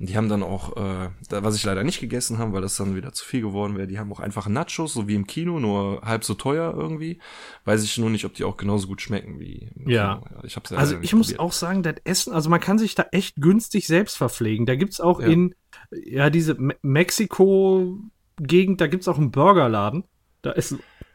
Und 0.00 0.08
die 0.08 0.16
haben 0.16 0.28
dann 0.28 0.42
auch, 0.42 0.76
äh, 0.76 1.11
da, 1.28 1.42
was 1.42 1.56
ich 1.56 1.64
leider 1.64 1.85
nicht 1.85 2.00
gegessen 2.00 2.38
habe, 2.38 2.52
weil 2.52 2.62
das 2.62 2.76
dann 2.76 2.97
wieder 2.97 3.12
zu 3.12 3.25
viel 3.25 3.40
geworden 3.42 3.76
wäre, 3.76 3.87
die 3.87 3.99
haben 3.99 4.12
auch 4.12 4.20
einfach 4.20 4.49
Nachos, 4.49 4.94
so 4.94 5.08
wie 5.08 5.14
im 5.14 5.26
Kino, 5.26 5.61
nur 5.61 6.00
halb 6.02 6.25
so 6.25 6.35
teuer 6.35 6.73
irgendwie. 6.76 7.18
Weiß 7.64 7.85
ich 7.85 7.99
nur 7.99 8.08
nicht, 8.11 8.25
ob 8.25 8.35
die 8.35 8.44
auch 8.44 8.56
genauso 8.56 8.87
gut 8.88 9.02
schmecken 9.02 9.38
wie 9.40 9.70
Ja. 9.87 10.23
Kino. 10.26 10.40
Ich 10.44 10.56
hab's 10.56 10.73
Also 10.73 10.92
leider 10.94 11.04
ich 11.04 11.12
muss 11.14 11.26
probiert. 11.28 11.40
auch 11.40 11.52
sagen, 11.52 11.82
das 11.82 11.97
Essen, 12.04 12.32
also 12.32 12.49
man 12.49 12.61
kann 12.61 12.78
sich 12.78 12.94
da 12.94 13.06
echt 13.12 13.37
günstig 13.37 13.87
selbst 13.87 14.16
verpflegen. 14.16 14.64
Da 14.66 14.75
gibt's 14.76 15.00
auch 15.00 15.20
Ja. 15.20 15.26
in, 15.26 15.54
ja, 15.90 16.30
diese 16.30 16.54
Me 16.54 16.76
Mexiko-Gegend, 18.38 18.80
da 18.80 18.87
gibt's 18.87 19.09
auch 19.09 19.18
einen 19.18 19.30
Burgerladen. 19.30 20.04
Da 20.42 20.52
ist 20.52 20.75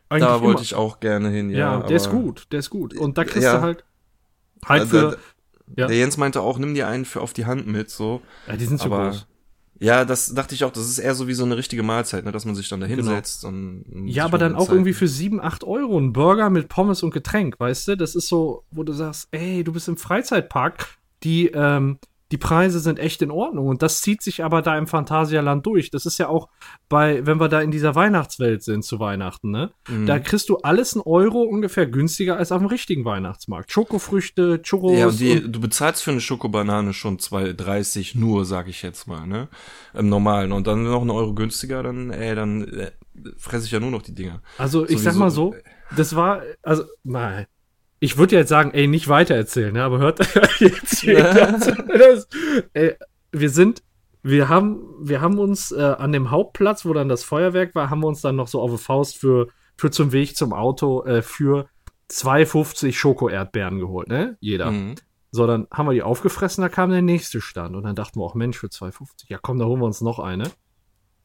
eigentlich 0.09 0.27
Da 0.29 0.41
wollte 0.41 0.61
ich 0.63 0.75
auch 0.75 0.99
gerne 0.99 1.29
hin, 1.29 1.49
ja. 1.49 1.57
ja, 1.79 1.83
der 1.83 1.95
ist 1.97 2.09
gut, 2.09 2.47
der 2.51 2.59
ist 2.59 2.69
gut. 2.69 2.95
Und 2.95 3.17
da 3.17 3.23
kriegst 3.23 3.43
Ja. 3.43 3.57
du 3.57 3.61
halt, 3.61 3.83
halt 4.65 4.81
Also, 4.81 4.99
für, 5.11 5.17
ja. 5.77 5.87
Der 5.87 5.97
Jens 5.97 6.17
meinte 6.17 6.41
auch, 6.41 6.57
nimm 6.59 6.73
dir 6.73 6.87
einen 6.87 7.05
für 7.05 7.21
auf 7.21 7.33
die 7.33 7.45
Hand 7.45 7.67
mit, 7.67 7.89
so. 7.89 8.21
ja, 8.47 8.55
die 8.55 8.65
sind 8.65 8.81
aber- 8.83 9.09
groß. 9.09 9.27
Ja, 9.79 10.05
das 10.05 10.33
dachte 10.33 10.55
ich 10.55 10.63
auch, 10.63 10.71
das 10.71 10.87
ist 10.87 10.99
eher 10.99 11.13
so 11.15 11.27
wie 11.27 11.33
so 11.33 11.43
eine 11.43 11.57
richtige 11.57 11.83
Mahlzeit, 11.83 12.23
ne, 12.23 12.31
dass 12.31 12.45
man 12.45 12.55
sich 12.55 12.69
dann 12.69 12.79
da 12.79 12.87
Genau. 12.87 12.97
hinsetzt 13.03 13.43
und, 13.43 13.83
und 13.91 14.07
Ja, 14.07 14.23
aber 14.25 14.37
dann 14.37 14.55
auch 14.55 14.67
Zeit 14.67 14.75
irgendwie 14.75 14.93
für 14.93 15.07
7, 15.09 15.41
8 15.41 15.63
Euro 15.65 15.97
ein 15.97 16.13
Burger 16.13 16.49
mit 16.49 16.69
Pommes 16.69 17.03
und 17.03 17.13
Getränk, 17.13 17.59
weißt 17.59 17.89
du? 17.89 17.97
Das 17.97 18.15
ist 18.15 18.27
so, 18.29 18.63
wo 18.71 18.83
du 18.83 18.93
sagst, 18.93 19.27
ey, 19.31 19.61
du 19.63 19.73
bist 19.73 19.89
im 19.89 19.97
Freizeitpark, 19.97 20.87
die, 21.23 21.47
ähm, 21.47 21.97
die 22.33 22.39
Preise 22.39 22.79
sind 22.79 22.97
echt 22.97 23.21
in 23.21 23.29
Ordnung 23.29 23.67
und 23.67 23.83
das 23.83 24.01
zieht 24.01 24.23
sich 24.23 24.43
aber 24.43 24.63
da 24.63 24.75
im 24.75 24.87
Phantasialand 24.87 25.63
durch. 25.67 25.91
Das 25.91 26.07
ist 26.07 26.17
ja 26.17 26.29
auch 26.29 26.49
bei, 26.89 27.23
wenn 27.27 27.39
wir 27.39 27.47
da 27.47 27.61
in 27.61 27.69
dieser 27.69 27.93
Weihnachtswelt 27.93 28.63
sind 28.63 28.83
zu 28.83 28.99
Weihnachten, 28.99 29.51
ne? 29.51 29.69
Mhm. 29.87 30.07
Da 30.07 30.17
kriegst 30.17 30.49
du 30.49 30.57
alles 30.57 30.95
einen 30.95 31.03
Euro 31.03 31.43
ungefähr 31.43 31.85
günstiger 31.85 32.35
als 32.37 32.51
auf 32.51 32.57
dem 32.57 32.65
richtigen 32.65 33.05
Weihnachtsmarkt. 33.05 33.71
Schokofrüchte, 33.71 34.63
Churros. 34.63 34.97
Ja, 34.97 35.11
die, 35.11 35.51
du 35.51 35.61
bezahlst 35.61 36.01
für 36.01 36.09
eine 36.09 36.21
Schokobanane 36.21 36.93
schon 36.93 37.19
2,30 37.19 38.17
nur, 38.17 38.45
sag 38.45 38.67
ich 38.67 38.81
jetzt 38.81 39.05
mal, 39.05 39.27
ne? 39.27 39.47
Im 39.93 40.09
Normalen. 40.09 40.53
Und 40.53 40.65
dann 40.65 40.85
noch 40.85 41.01
einen 41.01 41.11
Euro 41.11 41.35
günstiger, 41.35 41.83
dann, 41.83 42.09
ey, 42.09 42.33
dann 42.33 42.63
äh, 42.63 42.91
fresse 43.37 43.67
ich 43.67 43.71
ja 43.71 43.79
nur 43.79 43.91
noch 43.91 44.01
die 44.01 44.15
Dinger. 44.15 44.41
also 44.57 44.89
ich 44.89 45.03
sag 45.03 45.13
mal 45.17 45.29
so, 45.29 45.53
das 45.95 46.15
war, 46.15 46.41
also, 46.63 46.85
mal. 47.03 47.45
Ich 48.03 48.17
würde 48.17 48.35
ja 48.35 48.41
jetzt 48.41 48.49
sagen, 48.49 48.71
ey, 48.71 48.85
nicht 48.85 49.07
weitererzählen, 49.07 49.71
ne? 49.71 49.81
aber 49.81 49.97
hört 49.99 50.19
jetzt 50.59 50.99
hier 50.99 51.23
das, 51.87 52.27
ey, 52.73 52.97
wir 53.31 53.49
sind, 53.49 53.81
wir 54.21 54.49
haben, 54.49 54.83
wir 54.99 55.21
haben 55.21 55.39
uns 55.39 55.71
äh, 55.71 55.81
an 55.81 56.11
dem 56.11 56.29
Hauptplatz, 56.29 56.83
wo 56.83 56.91
dann 56.91 57.07
das 57.07 57.23
Feuerwerk 57.23 57.75
war, 57.75 57.89
haben 57.89 58.01
wir 58.01 58.07
uns 58.07 58.19
dann 58.19 58.35
noch 58.35 58.47
so 58.47 58.59
auf 58.59 58.71
eine 58.71 58.77
Faust 58.77 59.19
für, 59.19 59.47
für 59.77 59.89
zum 59.89 60.11
Weg 60.11 60.35
zum 60.35 60.51
Auto 60.51 61.05
äh, 61.05 61.21
für 61.21 61.69
2,50 62.09 62.91
Schoko-Erdbeeren 62.91 63.79
geholt, 63.79 64.09
ne? 64.09 64.35
Jeder. 64.41 64.71
Mhm. 64.71 64.95
So, 65.31 65.47
dann 65.47 65.69
haben 65.71 65.87
wir 65.87 65.93
die 65.93 66.03
aufgefressen, 66.03 66.61
da 66.61 66.67
kam 66.67 66.89
der 66.89 67.01
nächste 67.01 67.39
Stand. 67.39 67.73
Und 67.73 67.83
dann 67.83 67.95
dachten 67.95 68.19
wir 68.19 68.25
auch, 68.25 68.35
Mensch, 68.35 68.57
für 68.57 68.67
2,50, 68.67 69.27
ja 69.29 69.39
komm, 69.41 69.59
da 69.59 69.65
holen 69.65 69.79
wir 69.79 69.85
uns 69.85 70.01
noch 70.01 70.19
eine. 70.19 70.51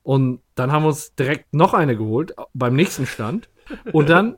Und 0.04 0.42
dann 0.54 0.70
haben 0.70 0.85
wir 0.85 0.90
uns 0.90 1.12
direkt 1.16 1.52
noch 1.52 1.75
eine 1.75 1.97
geholt, 1.97 2.37
beim 2.54 2.76
nächsten 2.76 3.04
Stand. 3.04 3.49
Und 3.92 4.08
dann 4.08 4.37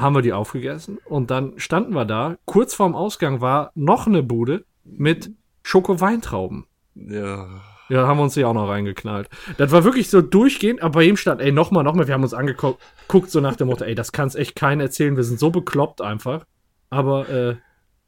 haben 0.00 0.14
wir 0.14 0.22
die 0.22 0.32
aufgegessen. 0.32 0.98
Und 1.04 1.30
dann 1.30 1.54
standen 1.58 1.94
wir 1.94 2.04
da. 2.04 2.36
Kurz 2.44 2.74
vorm 2.74 2.94
Ausgang 2.94 3.40
war 3.40 3.72
noch 3.74 4.06
eine 4.06 4.22
Bude 4.22 4.64
mit 4.84 5.30
Schoko-Weintrauben. 5.62 6.66
Ja. 6.94 7.46
Ja, 7.88 8.06
haben 8.06 8.18
wir 8.18 8.22
uns 8.22 8.34
die 8.34 8.44
auch 8.44 8.54
noch 8.54 8.68
reingeknallt. 8.68 9.28
Das 9.58 9.72
war 9.72 9.82
wirklich 9.82 10.10
so 10.10 10.22
durchgehend, 10.22 10.80
aber 10.80 11.00
bei 11.00 11.04
ihm 11.04 11.16
stand, 11.16 11.40
ey, 11.40 11.50
nochmal, 11.50 11.82
nochmal. 11.82 12.06
Wir 12.06 12.14
haben 12.14 12.22
uns 12.22 12.34
angeguckt, 12.34 12.80
guckt 13.08 13.32
so 13.32 13.40
nach 13.40 13.56
dem 13.56 13.66
Motto, 13.66 13.84
ey, 13.84 13.96
das 13.96 14.12
kann's 14.12 14.36
echt 14.36 14.54
keinen 14.54 14.80
erzählen. 14.80 15.16
Wir 15.16 15.24
sind 15.24 15.40
so 15.40 15.50
bekloppt 15.50 16.00
einfach. 16.00 16.44
Aber 16.88 17.28
äh, 17.28 17.56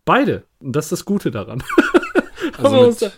beide. 0.05 0.45
Und 0.61 0.77
das 0.77 0.87
ist 0.87 0.93
das 0.93 1.05
Gute 1.05 1.31
daran. 1.31 1.63
Also 2.59 2.87
mit 2.87 3.13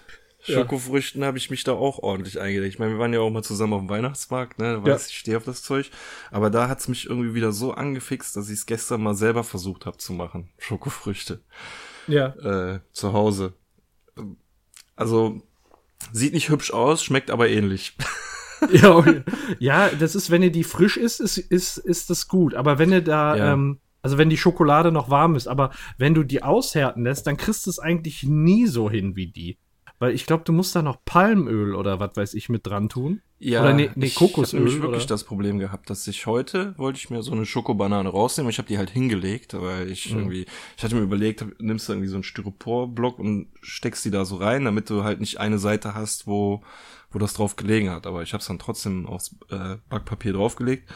da- 0.46 0.52
ja. 0.52 0.58
Schokofrüchten 0.60 1.24
habe 1.24 1.38
ich 1.38 1.50
mich 1.50 1.64
da 1.64 1.72
auch 1.72 1.98
ordentlich 2.00 2.40
eingelegt. 2.40 2.74
Ich 2.74 2.78
meine, 2.78 2.92
wir 2.92 2.98
waren 2.98 3.12
ja 3.12 3.20
auch 3.20 3.30
mal 3.30 3.42
zusammen 3.42 3.72
auf 3.74 3.80
dem 3.80 3.88
Weihnachtsmarkt, 3.88 4.58
ne? 4.58 4.80
Du 4.82 4.88
Ja. 4.88 4.94
weißt, 4.94 5.10
ich 5.10 5.18
stehe 5.18 5.36
auf 5.36 5.44
das 5.44 5.62
Zeug. 5.62 5.90
Aber 6.30 6.50
da 6.50 6.68
hat's 6.68 6.88
mich 6.88 7.06
irgendwie 7.08 7.34
wieder 7.34 7.52
so 7.52 7.72
angefixt, 7.72 8.36
dass 8.36 8.48
ich 8.48 8.54
es 8.58 8.66
gestern 8.66 9.02
mal 9.02 9.14
selber 9.14 9.44
versucht 9.44 9.86
habe 9.86 9.96
zu 9.98 10.12
machen. 10.12 10.50
Schokofrüchte. 10.58 11.40
ja. 12.06 12.28
Äh, 12.74 12.80
zu 12.92 13.12
Hause. 13.12 13.54
Also, 14.96 15.42
sieht 16.12 16.34
nicht 16.34 16.48
hübsch 16.50 16.72
aus, 16.72 17.02
schmeckt 17.02 17.30
aber 17.30 17.48
ähnlich. 17.48 17.96
Ja, 18.72 18.96
okay. 18.96 19.22
ja, 19.58 19.90
das 19.90 20.14
ist, 20.14 20.30
wenn 20.30 20.42
ihr 20.42 20.50
die 20.52 20.64
frisch 20.64 20.96
ist, 20.96 21.20
ist, 21.20 21.36
ist, 21.36 21.76
ist 21.76 22.08
das 22.08 22.28
gut. 22.28 22.54
Aber 22.54 22.78
wenn 22.78 22.92
ihr 22.92 23.02
da, 23.02 23.36
Ja. 23.36 23.52
ähm, 23.52 23.78
also 24.00 24.16
wenn 24.16 24.30
die 24.30 24.38
Schokolade 24.38 24.90
noch 24.90 25.10
warm 25.10 25.34
ist, 25.34 25.48
aber 25.48 25.70
wenn 25.98 26.14
du 26.14 26.22
die 26.22 26.42
aushärten 26.42 27.04
lässt, 27.04 27.26
dann 27.26 27.36
kriegst 27.36 27.66
du 27.66 27.70
es 27.70 27.78
eigentlich 27.78 28.22
nie 28.22 28.66
so 28.66 28.88
hin 28.88 29.16
wie 29.16 29.26
die. 29.26 29.58
Weil 29.98 30.14
ich 30.14 30.26
glaube, 30.26 30.44
du 30.44 30.52
musst 30.52 30.74
da 30.76 30.82
noch 30.82 31.04
Palmöl 31.04 31.74
oder 31.74 32.00
was 32.00 32.16
weiß 32.16 32.34
ich 32.34 32.48
mit 32.48 32.66
dran 32.66 32.88
tun. 32.88 33.22
Ja, 33.38 33.60
Oder 33.60 33.72
nee, 33.74 33.90
nee, 33.94 34.06
ich 34.06 34.14
Kokosöl, 34.14 34.60
habe 34.60 34.64
nämlich 34.64 34.82
wirklich 34.82 35.04
oder? 35.04 35.06
das 35.06 35.24
Problem 35.24 35.58
gehabt, 35.58 35.90
dass 35.90 36.06
ich 36.06 36.26
heute 36.26 36.74
wollte 36.78 36.98
ich 36.98 37.10
mir 37.10 37.22
so 37.22 37.32
eine 37.32 37.44
Schokobanane 37.44 38.08
rausnehmen. 38.08 38.48
Ich 38.48 38.58
habe 38.58 38.68
die 38.68 38.78
halt 38.78 38.90
hingelegt, 38.90 39.54
weil 39.60 39.90
ich 39.90 40.10
Mhm. 40.10 40.18
irgendwie, 40.18 40.46
ich 40.76 40.82
hatte 40.84 40.94
mir 40.94 41.02
überlegt, 41.02 41.44
nimmst 41.60 41.88
du 41.88 41.92
irgendwie 41.92 42.08
so 42.08 42.16
einen 42.16 42.22
Styroporblock 42.22 43.18
und 43.18 43.48
steckst 43.60 44.04
die 44.04 44.10
da 44.10 44.24
so 44.24 44.36
rein, 44.36 44.64
damit 44.64 44.88
du 44.88 45.04
halt 45.04 45.20
nicht 45.20 45.40
eine 45.40 45.58
Seite 45.58 45.94
hast, 45.94 46.26
wo 46.26 46.62
wo 47.14 47.18
das 47.18 47.32
drauf 47.34 47.56
gelegen 47.56 47.90
hat. 47.90 48.06
Aber 48.06 48.22
ich 48.22 48.32
habe 48.34 48.40
es 48.42 48.46
dann 48.48 48.58
trotzdem 48.58 49.06
aufs 49.06 49.34
äh, 49.50 49.76
Backpapier 49.88 50.32
draufgelegt. 50.34 50.90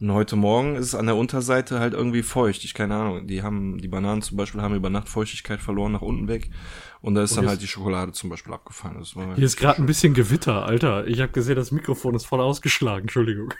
Und 0.00 0.12
heute 0.12 0.36
Morgen 0.36 0.74
ist 0.76 0.86
es 0.86 0.94
an 0.94 1.06
der 1.06 1.16
Unterseite 1.16 1.78
halt 1.80 1.94
irgendwie 1.94 2.22
feucht. 2.22 2.64
Ich 2.64 2.74
keine 2.74 2.94
Ahnung. 2.96 3.26
Die 3.26 3.42
haben 3.42 3.78
die 3.78 3.88
Bananen 3.88 4.20
zum 4.22 4.36
Beispiel 4.36 4.60
haben 4.60 4.74
über 4.74 4.90
Nacht 4.90 5.08
Feuchtigkeit 5.08 5.60
verloren 5.60 5.92
nach 5.92 6.02
unten 6.02 6.28
weg. 6.28 6.50
Und 7.00 7.14
da 7.14 7.22
ist 7.22 7.32
Und 7.32 7.38
dann 7.38 7.48
halt 7.48 7.62
die 7.62 7.68
Schokolade 7.68 8.12
zum 8.12 8.28
Beispiel 8.30 8.52
abgefallen. 8.52 8.98
Das 8.98 9.16
war 9.16 9.34
Hier 9.34 9.44
ist 9.44 9.56
gerade 9.56 9.80
ein 9.82 9.86
bisschen 9.86 10.12
Gewitter, 10.14 10.64
Alter. 10.66 11.06
Ich 11.06 11.20
habe 11.20 11.32
gesehen, 11.32 11.56
das 11.56 11.70
Mikrofon 11.72 12.14
ist 12.14 12.26
voll 12.26 12.40
ausgeschlagen. 12.40 13.02
Entschuldigung. 13.02 13.54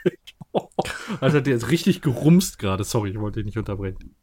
Alter, 1.21 1.41
der 1.41 1.55
ist 1.55 1.71
richtig 1.71 2.01
gerumst 2.01 2.59
gerade. 2.59 2.83
Sorry, 2.83 3.11
ich 3.11 3.19
wollte 3.19 3.39
dich 3.39 3.45
nicht 3.45 3.57
unterbrechen. 3.57 4.15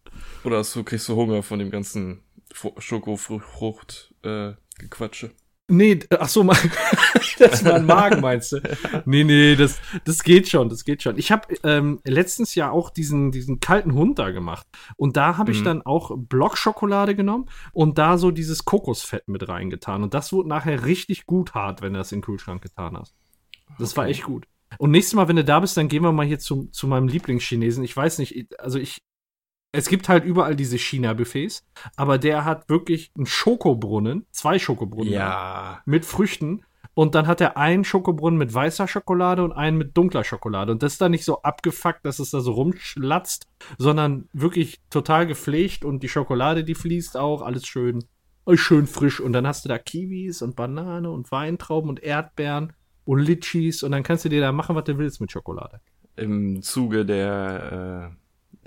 Oder 0.45 0.59
hast 0.59 0.75
du, 0.77 0.85
kriegst 0.85 1.09
du 1.09 1.17
Hunger 1.17 1.43
von 1.43 1.59
dem 1.59 1.71
ganzen 1.71 2.23
Fu- 2.53 2.75
Schokofrucht 2.79 4.15
äh? 4.23 4.53
Nee, 5.71 6.01
ach 6.11 6.29
so, 6.29 6.43
mein, 6.45 6.57
das 7.39 7.55
ist 7.55 7.65
mein 7.65 7.87
Magen, 7.87 8.21
meinst 8.21 8.53
du? 8.53 8.61
Nee, 9.07 9.25
nee, 9.25 9.57
das, 9.57 9.81
das 10.05 10.23
geht 10.23 10.49
schon, 10.49 10.69
das 10.69 10.85
geht 10.85 11.03
schon. 11.03 11.17
Ich 11.19 11.31
habe 11.33 11.55
ähm, 11.65 12.01
letztens 12.05 12.55
ja 12.55 12.71
auch 12.71 12.91
diesen, 12.91 13.31
diesen 13.33 13.61
kalten 13.61 13.95
Hund 13.95 14.19
da 14.19 14.31
gemacht. 14.31 14.67
Und 14.97 15.17
da 15.17 15.37
habe 15.39 15.53
ich 15.53 15.61
Mhm. 15.61 15.65
dann 15.65 15.83
auch 15.83 16.11
Blockschokolade 16.17 17.15
genommen 17.15 17.47
und 17.73 17.99
da 17.99 18.19
so 18.19 18.31
dieses 18.31 18.65
Kokosfett 18.65 19.29
mit 19.29 19.49
reingetan. 19.49 20.03
Und 20.03 20.13
das 20.15 20.33
wurde 20.33 20.49
nachher 20.49 20.85
richtig 20.85 21.27
gut 21.27 21.55
hart, 21.55 21.83
wenn 21.83 21.93
du 21.93 21.99
das 22.01 22.13
in 22.13 22.19
den 22.19 22.25
Kühlschrank 22.25 22.63
getan 22.63 22.97
hast. 22.99 23.15
Das 23.79 23.97
war 23.97 24.05
Okay. 24.05 24.11
echt 24.13 24.25
gut. 24.25 24.47
Und 24.79 24.91
nächstes 24.93 25.15
Mal, 25.15 25.27
wenn 25.29 25.37
du 25.37 25.45
da 25.45 25.61
bist, 25.61 25.77
dann 25.77 25.89
gehen 25.89 26.03
wir 26.03 26.13
mal 26.13 26.27
hier 26.27 26.39
zu, 26.39 26.67
zu 26.73 26.87
meinem 26.87 27.09
Lieblingschinesen. 27.09 27.83
Ich 27.85 27.97
weiß 27.97 28.19
nicht, 28.19 28.37
ich- 28.37 28.61
also 28.61 28.79
ich. 28.79 28.99
Es 29.73 29.89
gibt 29.89 30.09
halt 30.09 30.25
überall 30.25 30.57
diese 30.57 30.79
China-Buffets, 30.79 31.65
aber 31.97 32.19
der 32.19 32.45
hat 32.45 32.69
wirklich 32.69 33.13
einen 33.17 33.27
Schokobrunnen, 33.27 34.27
zwei 34.33 34.59
Schokobrunnen 34.59 35.13
Ja. 35.13 35.81
mit 35.87 36.05
Früchten. 36.05 36.63
Und 36.95 37.15
dann 37.15 37.29
hat 37.29 37.41
er 37.41 37.57
einen 37.57 37.85
Schokobrunnen 37.85 38.37
mit 38.37 38.53
weißer 38.53 38.89
Schokolade 38.89 39.45
und 39.45 39.53
einen 39.53 39.79
mit 39.79 39.97
dunkler 39.97 40.25
Schokolade. 40.25 40.73
Und 40.73 40.83
das 40.83 40.95
ist 40.95 41.01
dann 41.01 41.13
nicht 41.13 41.25
so 41.25 41.41
abgefuckt, 41.43 42.05
dass 42.05 42.19
es 42.19 42.31
da 42.31 42.41
so 42.41 42.53
rumschlatzt, 42.53 43.47
sondern 43.79 44.29
wirklich 44.33 44.81
total 44.91 45.27
gepflegt 45.29 45.85
und 45.85 46.03
die 46.03 46.09
Schokolade, 46.09 46.65
die 46.65 46.75
fließt 46.75 47.17
auch, 47.17 47.43
alles 47.43 47.65
schön, 47.67 48.05
schön 48.55 48.89
frisch. 48.89 49.21
Und 49.21 49.33
dann 49.33 49.47
hast 49.47 49.65
du 49.65 49.69
da 49.69 49.79
Kiwis 49.79 50.43
und 50.43 50.57
Banane 50.57 51.09
und 51.11 51.31
Weintrauben 51.31 51.89
und 51.89 52.03
Erdbeeren 52.03 52.73
und 53.05 53.21
Litchis 53.21 53.85
und 53.85 53.93
dann 53.93 54.03
kannst 54.03 54.25
du 54.25 54.29
dir 54.29 54.41
da 54.41 54.51
machen, 54.51 54.75
was 54.75 54.85
du 54.85 54.99
willst 54.99 55.21
mit 55.21 55.31
Schokolade. 55.31 55.81
Im 56.17 56.61
Zuge 56.61 57.07
der, 57.07 58.11
äh, 58.13 58.17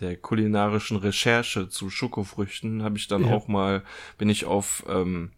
der 0.04 0.18
kulinarischen 0.18 0.98
Recherche 0.98 1.70
zu 1.70 1.90
Schokofrüchten 1.90 2.84
habe 2.84 2.98
ich 2.98 3.08
dann 3.08 3.26
Ja. 3.26 3.32
auch 3.34 3.48
mal, 3.48 3.82
bin 4.18 4.30
ich 4.30 4.46
auf 4.46 4.84
ähm, 4.88 5.32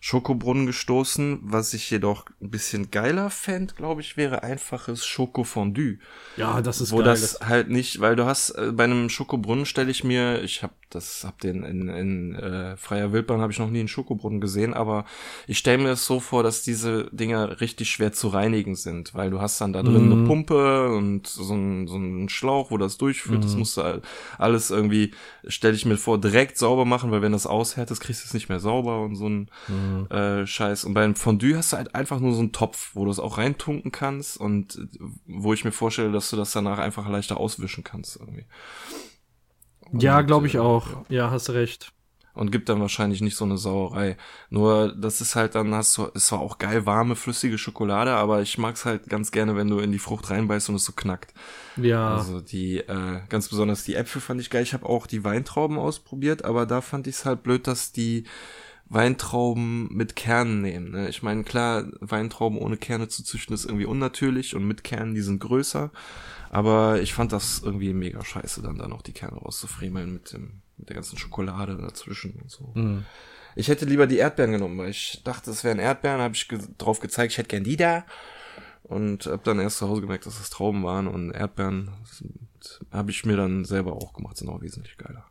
Schokobrunnen 0.00 0.66
gestoßen. 0.66 1.40
Was 1.42 1.74
ich 1.74 1.90
jedoch 1.90 2.26
ein 2.40 2.50
bisschen 2.50 2.90
geiler 2.90 3.30
fände, 3.30 3.74
glaube 3.74 4.00
ich, 4.00 4.16
wäre 4.16 4.42
einfaches 4.42 5.04
Schokofondue. 5.06 5.98
Ja, 6.36 6.60
das 6.60 6.80
ist 6.80 6.92
wo 6.92 6.98
geil. 6.98 7.06
das 7.06 7.38
halt 7.40 7.70
nicht, 7.70 8.00
weil 8.00 8.14
du 8.16 8.26
hast 8.26 8.50
äh, 8.50 8.72
bei 8.72 8.84
einem 8.84 9.08
Schokobrunnen 9.08 9.66
stelle 9.66 9.90
ich 9.90 10.04
mir, 10.04 10.42
ich 10.42 10.62
habe 10.62 10.74
das 10.90 11.24
hab 11.24 11.40
den 11.40 11.64
in, 11.64 11.88
in 11.88 12.34
äh, 12.36 12.76
freier 12.76 13.12
Wildbahn 13.12 13.40
habe 13.40 13.52
ich 13.52 13.58
noch 13.58 13.70
nie 13.70 13.80
einen 13.80 13.88
Schokobrunnen 13.88 14.40
gesehen, 14.40 14.72
aber 14.72 15.04
ich 15.48 15.58
stelle 15.58 15.78
mir 15.78 15.88
das 15.88 16.04
so 16.06 16.20
vor, 16.20 16.42
dass 16.42 16.62
diese 16.62 17.08
Dinger 17.10 17.60
richtig 17.60 17.90
schwer 17.90 18.12
zu 18.12 18.28
reinigen 18.28 18.76
sind, 18.76 19.12
weil 19.14 19.30
du 19.30 19.40
hast 19.40 19.60
dann 19.60 19.72
da 19.72 19.82
drin 19.82 20.06
Mhm. 20.06 20.12
eine 20.12 20.16
Pumpe 20.22 20.88
und 20.94 21.26
so 21.26 21.54
ein 21.54 21.88
so 21.88 21.96
ein 21.96 22.28
Schlauch, 22.28 22.70
wo 22.70 22.76
das 22.78 22.98
durchführt, 22.98 23.44
das 23.44 23.54
Mhm. 23.54 23.58
musst 23.60 23.76
du 23.78 23.82
all- 23.82 24.02
alles 24.38 24.70
irgendwie 24.70 25.12
stelle 25.48 25.74
ich 25.74 25.86
mir 25.86 25.96
vor 25.96 26.20
direkt 26.20 26.56
sauber 26.58 26.84
machen, 26.84 27.10
weil 27.10 27.22
wenn 27.22 27.32
das 27.32 27.46
aushärtet, 27.46 27.98
kriegst 28.00 28.22
du 28.22 28.26
es 28.26 28.34
nicht 28.34 28.48
mehr 28.48 28.60
sauber 28.60 29.00
und 29.02 29.16
so 29.16 29.28
ein 29.28 29.50
Mhm. 29.68 29.85
Äh, 30.10 30.46
Scheiß. 30.46 30.84
Und 30.84 30.94
beim 30.94 31.14
Fondue 31.14 31.56
hast 31.56 31.72
du 31.72 31.76
halt 31.78 31.94
einfach 31.94 32.20
nur 32.20 32.32
so 32.32 32.40
einen 32.40 32.52
Topf, 32.52 32.90
wo 32.94 33.04
du 33.04 33.10
es 33.10 33.18
auch 33.20 33.38
reintunken 33.38 33.92
kannst 33.92 34.36
und 34.38 34.76
äh, 34.76 34.98
wo 35.26 35.52
ich 35.52 35.64
mir 35.64 35.72
vorstelle, 35.72 36.12
dass 36.12 36.30
du 36.30 36.36
das 36.36 36.52
danach 36.52 36.78
einfach 36.78 37.08
leichter 37.08 37.38
auswischen 37.38 37.84
kannst 37.84 38.16
irgendwie. 38.16 38.46
Ja, 39.92 40.20
Und, 40.20 40.26
glaube 40.26 40.46
ich 40.46 40.54
äh, 40.56 40.58
auch. 40.58 40.86
ja. 40.88 41.04
Ja, 41.08 41.30
hast 41.30 41.50
recht. 41.50 41.92
Und 42.34 42.52
gibt 42.52 42.68
dann 42.68 42.80
wahrscheinlich 42.82 43.22
nicht 43.22 43.34
so 43.36 43.46
eine 43.46 43.56
Sauerei. 43.56 44.18
Nur 44.50 44.94
das 44.94 45.22
ist 45.22 45.36
halt 45.36 45.54
dann 45.54 45.74
hast 45.74 45.96
du, 45.96 46.08
es 46.14 46.30
war 46.32 46.40
auch 46.40 46.58
geil 46.58 46.84
warme, 46.84 47.16
flüssige 47.16 47.56
Schokolade, 47.56 48.12
aber 48.12 48.42
ich 48.42 48.58
mag's 48.58 48.84
halt 48.84 49.08
ganz 49.08 49.30
gerne, 49.30 49.56
wenn 49.56 49.70
du 49.70 49.78
in 49.78 49.90
die 49.90 49.98
Frucht 49.98 50.28
reinbeißt 50.28 50.68
und 50.68 50.74
es 50.74 50.84
so 50.84 50.92
knackt. 50.92 51.32
Ja. 51.76 52.14
Also 52.14 52.42
die, 52.42 52.78
äh, 52.78 53.22
ganz 53.30 53.48
besonders 53.48 53.84
die 53.84 53.94
Äpfel 53.94 54.20
fand 54.20 54.40
ich 54.42 54.50
geil. 54.50 54.62
Ich 54.62 54.74
habe 54.74 54.86
auch 54.86 55.06
die 55.06 55.24
Weintrauben 55.24 55.78
ausprobiert, 55.78 56.44
aber 56.44 56.66
da 56.66 56.82
fand 56.82 57.06
ich 57.06 57.16
es 57.16 57.24
halt 57.24 57.42
blöd, 57.42 57.66
dass 57.66 57.92
die 57.92 58.24
Weintrauben 58.88 59.88
mit 59.92 60.14
Kernen 60.14 60.62
nehmen. 60.62 60.92
Ne? 60.92 61.08
Ich 61.08 61.22
meine, 61.22 61.42
klar, 61.42 61.86
Weintrauben 62.00 62.58
ohne 62.58 62.76
Kerne 62.76 63.08
zu 63.08 63.24
züchten 63.24 63.54
ist 63.54 63.64
irgendwie 63.64 63.84
unnatürlich 63.84 64.54
und 64.54 64.66
mit 64.66 64.84
Kernen, 64.84 65.14
die 65.14 65.22
sind 65.22 65.40
größer. 65.40 65.90
Aber 66.50 67.00
ich 67.00 67.12
fand 67.12 67.32
das 67.32 67.60
irgendwie 67.64 67.92
mega 67.92 68.24
scheiße, 68.24 68.62
dann 68.62 68.78
da 68.78 68.86
noch 68.86 69.02
die 69.02 69.12
Kerne 69.12 69.38
rauszufriemeln 69.38 70.12
mit 70.12 70.32
dem, 70.32 70.62
mit 70.76 70.88
der 70.88 70.94
ganzen 70.94 71.18
Schokolade 71.18 71.76
dazwischen 71.76 72.34
und 72.40 72.50
so. 72.50 72.70
Mhm. 72.74 73.04
Ich 73.56 73.68
hätte 73.68 73.86
lieber 73.86 74.06
die 74.06 74.18
Erdbeeren 74.18 74.52
genommen, 74.52 74.78
weil 74.78 74.90
ich 74.90 75.22
dachte, 75.24 75.50
es 75.50 75.64
wären 75.64 75.78
Erdbeeren, 75.78 76.20
habe 76.20 76.34
ich 76.34 76.46
ge 76.46 76.60
drauf 76.78 77.00
gezeigt, 77.00 77.32
ich 77.32 77.38
hätte 77.38 77.48
gern 77.48 77.64
die 77.64 77.76
da. 77.76 78.04
und 78.84 79.26
hab 79.26 79.42
dann 79.42 79.58
erst 79.58 79.78
zu 79.78 79.88
Hause 79.88 80.02
gemerkt, 80.02 80.26
dass 80.26 80.38
das 80.38 80.50
Trauben 80.50 80.84
waren 80.84 81.08
und 81.08 81.32
Erdbeeren 81.32 81.90
habe 82.92 83.10
ich 83.10 83.24
mir 83.24 83.36
dann 83.36 83.64
selber 83.64 83.94
auch 83.94 84.12
gemacht, 84.12 84.36
sind 84.36 84.48
auch 84.48 84.60
wesentlich 84.60 84.96
geiler. 84.96 85.26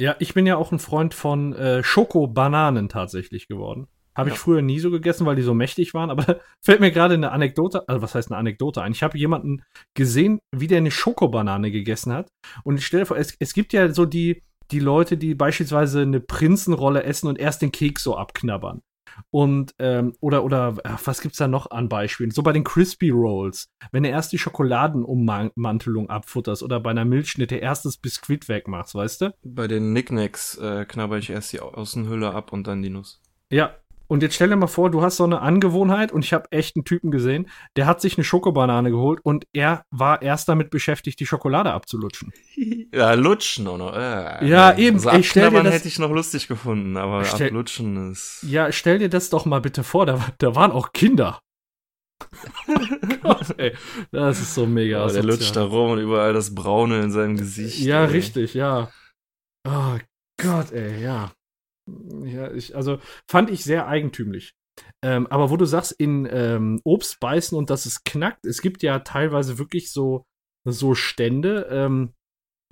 Ja, 0.00 0.14
ich 0.18 0.34
bin 0.34 0.46
ja 0.46 0.56
auch 0.56 0.70
ein 0.72 0.78
Freund 0.78 1.12
von 1.14 1.52
äh, 1.54 1.82
Schokobananen 1.82 2.88
tatsächlich 2.88 3.48
geworden. 3.48 3.88
Habe 4.16 4.30
ich 4.30 4.34
Ja. 4.36 4.40
früher 4.40 4.62
nie 4.62 4.78
so 4.80 4.90
gegessen, 4.90 5.26
weil 5.26 5.36
die 5.36 5.42
so 5.42 5.54
mächtig 5.54 5.94
waren, 5.94 6.10
aber 6.10 6.40
fällt 6.64 6.80
mir 6.80 6.90
gerade 6.92 7.14
eine 7.14 7.30
Anekdote, 7.32 7.88
also 7.88 8.02
was 8.02 8.14
heißt 8.14 8.30
eine 8.30 8.38
Anekdote 8.38 8.82
ein? 8.82 8.92
Ich 8.92 9.02
habe 9.02 9.18
jemanden 9.18 9.62
gesehen, 9.94 10.40
wie 10.52 10.66
der 10.66 10.78
eine 10.78 10.90
Schokobanane 10.90 11.70
gegessen 11.70 12.12
hat. 12.12 12.28
Und 12.64 12.78
ich 12.78 12.86
stelle 12.86 13.06
vor, 13.06 13.16
es, 13.16 13.34
es 13.38 13.54
gibt 13.54 13.72
ja 13.72 13.92
so 13.92 14.06
die, 14.06 14.42
die 14.70 14.80
Leute, 14.80 15.16
die 15.16 15.34
beispielsweise 15.34 16.02
eine 16.02 16.20
Prinzenrolle 16.20 17.02
essen 17.04 17.26
und 17.28 17.38
erst 17.38 17.62
den 17.62 17.72
Keks 17.72 18.02
so 18.02 18.16
abknabbern. 18.16 18.82
Und, 19.30 19.74
ähm, 19.78 20.14
oder, 20.20 20.44
oder, 20.44 20.76
ach, 20.84 21.00
was 21.04 21.20
gibt's 21.20 21.38
da 21.38 21.48
noch 21.48 21.70
an 21.70 21.88
Beispielen? 21.88 22.30
So 22.30 22.42
bei 22.42 22.52
den 22.52 22.64
Crispy 22.64 23.10
Rolls, 23.10 23.68
wenn 23.92 24.02
du 24.02 24.08
erst 24.08 24.32
die 24.32 24.38
Schokoladenummantelung 24.38 26.10
abfutterst 26.10 26.62
oder 26.62 26.80
bei 26.80 26.90
einer 26.90 27.04
Milchschnitte 27.04 27.56
erst 27.56 27.84
das 27.84 27.96
Biskuit 27.96 28.48
wegmachst, 28.48 28.94
weißt 28.94 29.20
du? 29.22 29.34
Bei 29.42 29.68
den 29.68 29.90
Knickknacks 29.90 30.56
äh, 30.58 30.84
knabber 30.84 31.18
ich 31.18 31.30
erst 31.30 31.52
die 31.52 31.60
Außenhülle 31.60 32.32
ab 32.32 32.52
und 32.52 32.66
dann 32.66 32.82
die 32.82 32.90
Nuss. 32.90 33.20
Ja. 33.50 33.74
Und 34.08 34.22
jetzt 34.22 34.34
stell 34.34 34.48
dir 34.48 34.56
mal 34.56 34.66
vor, 34.66 34.90
du 34.90 35.02
hast 35.02 35.18
so 35.18 35.24
eine 35.24 35.40
Angewohnheit 35.42 36.10
und 36.12 36.24
ich 36.24 36.32
habe 36.32 36.50
echt 36.50 36.74
einen 36.76 36.84
Typen 36.84 37.10
gesehen, 37.10 37.48
der 37.76 37.86
hat 37.86 38.00
sich 38.00 38.16
eine 38.16 38.24
Schokobanane 38.24 38.90
geholt 38.90 39.20
und 39.22 39.44
er 39.52 39.84
war 39.90 40.22
erst 40.22 40.48
damit 40.48 40.70
beschäftigt, 40.70 41.20
die 41.20 41.26
Schokolade 41.26 41.72
abzulutschen. 41.72 42.32
Ja, 42.90 43.12
lutschen 43.12 43.64
noch. 43.64 43.94
Äh, 43.94 44.48
Ja, 44.48 44.74
eben, 44.76 44.96
Also 44.96 45.10
ey, 45.10 45.22
stell 45.22 45.50
dir 45.50 45.62
das- 45.62 45.74
hätte 45.74 45.88
ich 45.88 45.98
noch 45.98 46.10
lustig 46.10 46.48
gefunden, 46.48 46.96
aber 46.96 47.22
Stell- 47.26 47.48
ablutschen 47.48 48.10
ist. 48.12 48.42
Ja, 48.48 48.72
stell 48.72 48.98
dir 48.98 49.10
das 49.10 49.28
doch 49.28 49.44
mal 49.44 49.60
bitte 49.60 49.84
vor, 49.84 50.06
da, 50.06 50.18
da 50.38 50.54
waren 50.54 50.72
auch 50.72 50.92
Kinder. 50.92 51.38
Gott, 53.22 53.54
ey, 53.58 53.74
das 54.10 54.40
ist 54.40 54.54
so 54.54 54.66
mega. 54.66 55.06
Ja, 55.06 55.12
der 55.12 55.22
lutscht 55.22 55.54
da 55.54 55.64
rum 55.64 55.90
und 55.92 55.98
überall 55.98 56.32
das 56.32 56.54
Braune 56.54 57.00
in 57.02 57.10
seinem 57.10 57.36
Gesicht. 57.36 57.78
Ja, 57.80 58.04
ey. 58.04 58.10
richtig, 58.12 58.54
ja. 58.54 58.90
Oh 59.66 59.98
Gott, 60.42 60.72
ey, 60.72 61.02
ja. 61.02 61.30
Ja, 62.24 62.52
ich, 62.52 62.76
also 62.76 62.98
fand 63.26 63.50
ich 63.50 63.64
sehr 63.64 63.86
eigentümlich. 63.86 64.54
Ähm, 65.02 65.26
aber 65.28 65.50
wo 65.50 65.56
du 65.56 65.64
sagst, 65.64 65.92
in 65.92 66.28
ähm, 66.30 66.80
Obst 66.84 67.20
beißen 67.20 67.56
und 67.56 67.70
dass 67.70 67.86
es 67.86 68.04
knackt, 68.04 68.46
es 68.46 68.62
gibt 68.62 68.82
ja 68.82 69.00
teilweise 69.00 69.58
wirklich 69.58 69.92
so, 69.92 70.24
so 70.64 70.94
Stände, 70.94 71.68
ähm, 71.70 72.14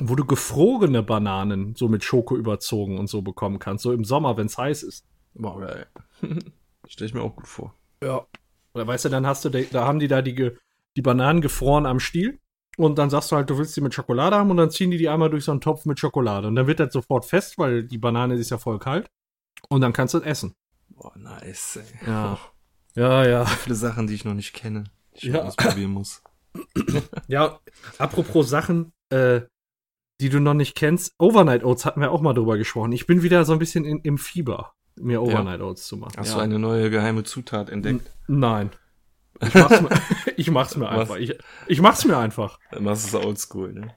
wo 0.01 0.15
du 0.15 0.25
gefrorene 0.25 1.03
Bananen 1.03 1.75
so 1.75 1.89
mit 1.89 2.05
Schoko 2.05 2.37
überzogen 2.37 2.99
und 2.99 3.09
so 3.09 3.23
bekommen 3.23 3.59
kannst, 3.59 3.83
so 3.83 3.93
im 3.93 4.05
Sommer, 4.05 4.37
wenn 4.37 4.47
es 4.47 4.59
heiß 4.59 4.83
ist. 4.83 5.07
Boah, 5.35 5.61
geil. 5.61 5.87
Stell 6.89 7.07
ich 7.07 7.15
mir 7.15 7.23
auch 7.23 7.35
gut 7.35 7.49
vor. 7.49 7.75
Ja. 8.03 8.27
Oder 8.75 8.87
weißt 8.87 9.07
du, 9.07 9.09
dann 9.09 9.27
hast 9.27 9.45
du, 9.45 9.49
da, 9.49 9.61
da 9.63 9.87
haben 9.87 9.99
die 9.99 10.09
da 10.09 10.23
die, 10.23 10.53
die 10.97 11.03
Bananen 11.03 11.41
gefroren 11.41 11.87
am 11.87 11.99
Stiel 11.99 12.39
und 12.77 12.99
dann 12.99 13.11
sagst 13.11 13.33
du 13.33 13.37
halt, 13.37 13.51
du 13.51 13.59
willst 13.59 13.77
die 13.77 13.81
mit 13.81 13.95
Schokolade 13.95 14.37
haben 14.37 14.51
und 14.51 14.57
dann 14.57 14.71
ziehen 14.71 14.91
die 14.91 14.99
die 14.99 15.09
einmal 15.09 15.31
durch 15.31 15.45
so 15.45 15.51
einen 15.53 15.61
Topf 15.61 15.85
mit 15.87 15.99
Schokolade 15.99 16.47
und 16.49 16.55
dann 16.55 16.67
wird 16.67 16.81
das 16.81 16.93
sofort 16.93 17.25
fest, 17.25 17.59
weil 17.59 17.85
die 17.85 17.99
Banane 17.99 18.35
ist 18.35 18.51
ja 18.51 18.59
voll 18.59 18.79
kalt 18.79 19.09
und 19.69 19.81
dann 19.81 19.93
kannst 19.93 20.15
du 20.15 20.19
es 20.19 20.25
essen. 20.25 20.55
Boah, 20.91 21.13
nice, 21.17 21.77
ey. 21.77 22.07
Ja. 22.07 22.39
Ja, 22.95 23.27
ja. 23.27 23.45
Viele 23.45 23.75
Sachen, 23.75 24.07
die 24.07 24.15
ich 24.15 24.25
noch 24.25 24.35
nicht 24.35 24.55
kenne, 24.55 24.85
die 25.15 25.29
ich 25.29 25.35
Ja. 25.35 25.43
ausprobieren 25.43 25.91
muss. 25.91 26.23
Ja, 27.29 27.61
apropos 27.99 28.49
Sachen, 28.49 28.93
äh, 29.11 29.43
die 30.23 30.31
du 30.31 30.41
noch 30.41 30.55
nicht 30.55 30.75
kennst, 30.75 31.15
Overnight 31.19 31.65
Oats 31.65 31.85
hatten 31.85 32.01
wir 32.01 32.11
auch 32.11 32.23
mal 32.23 32.33
drüber 32.33 32.57
gesprochen. 32.57 32.93
Ich 32.93 33.07
bin 33.07 33.23
wieder 33.23 33.45
so 33.45 33.53
ein 33.53 33.59
bisschen 33.59 33.85
in, 33.85 34.01
im 34.01 34.17
Fieber, 34.17 34.73
mir 34.97 35.21
Overnight 35.21 35.61
Oats 35.61 35.87
zu 35.87 35.99
machen. 35.99 36.15
Hast 36.17 36.31
ja. 36.31 36.37
du 36.37 36.41
eine 36.41 36.59
neue 36.59 36.89
geheime 36.89 37.25
Zutat 37.25 37.69
entdeckt? 37.69 38.11
Nein. 38.27 38.71
Ich 39.47 39.55
mach's 39.55 39.81
mir, 39.81 39.89
ich 40.37 40.51
mach's 40.51 40.77
mir 40.77 40.89
einfach. 40.89 41.17
Ich, 41.17 41.39
ich 41.69 41.81
mach's 41.81 42.05
mir 42.05 42.17
einfach. 42.17 42.59
Dann 42.71 42.85
machst 42.85 43.13
du 43.13 43.17
es 43.19 43.25
oldschool, 43.25 43.73
ne? 43.73 43.95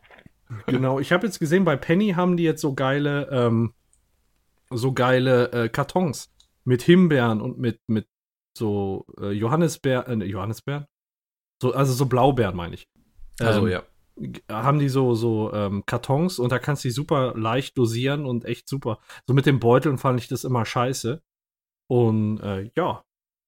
Genau, 0.65 0.99
ich 0.99 1.11
habe 1.11 1.25
jetzt 1.27 1.39
gesehen, 1.39 1.63
bei 1.65 1.75
Penny 1.75 2.11
haben 2.11 2.35
die 2.37 2.43
jetzt 2.43 2.61
so 2.61 2.73
geile, 2.73 3.29
ähm, 3.31 3.73
so 4.71 4.93
geile 4.93 5.51
äh, 5.51 5.69
Kartons 5.69 6.31
mit 6.63 6.81
Himbeeren 6.81 7.41
und 7.41 7.57
mit, 7.59 7.79
mit 7.87 8.07
so 8.57 9.05
äh, 9.19 9.31
Johannisbeeren, 9.31 10.21
äh, 10.21 10.25
Johannisbeeren? 10.25 10.85
So, 11.61 11.73
also 11.73 11.93
so 11.93 12.05
Blaubeeren, 12.05 12.55
meine 12.55 12.75
ich. 12.75 12.87
Also, 13.39 13.67
Ähm, 13.67 13.71
ja. 13.71 13.83
g- 14.17 14.41
Haben 14.49 14.79
die 14.79 14.89
so, 14.89 15.13
so 15.15 15.53
ähm, 15.53 15.83
Kartons 15.85 16.39
und 16.39 16.51
da 16.51 16.59
kannst 16.59 16.83
du 16.83 16.87
die 16.89 16.93
super 16.93 17.33
leicht 17.37 17.77
dosieren 17.77 18.25
und 18.25 18.45
echt 18.45 18.67
super. 18.67 18.99
So 19.27 19.33
mit 19.33 19.45
den 19.45 19.59
Beuteln 19.59 19.97
fand 19.97 20.19
ich 20.19 20.27
das 20.27 20.43
immer 20.43 20.65
scheiße. 20.65 21.21
Und 21.87 22.39
äh, 22.41 22.69
ja, 22.75 23.03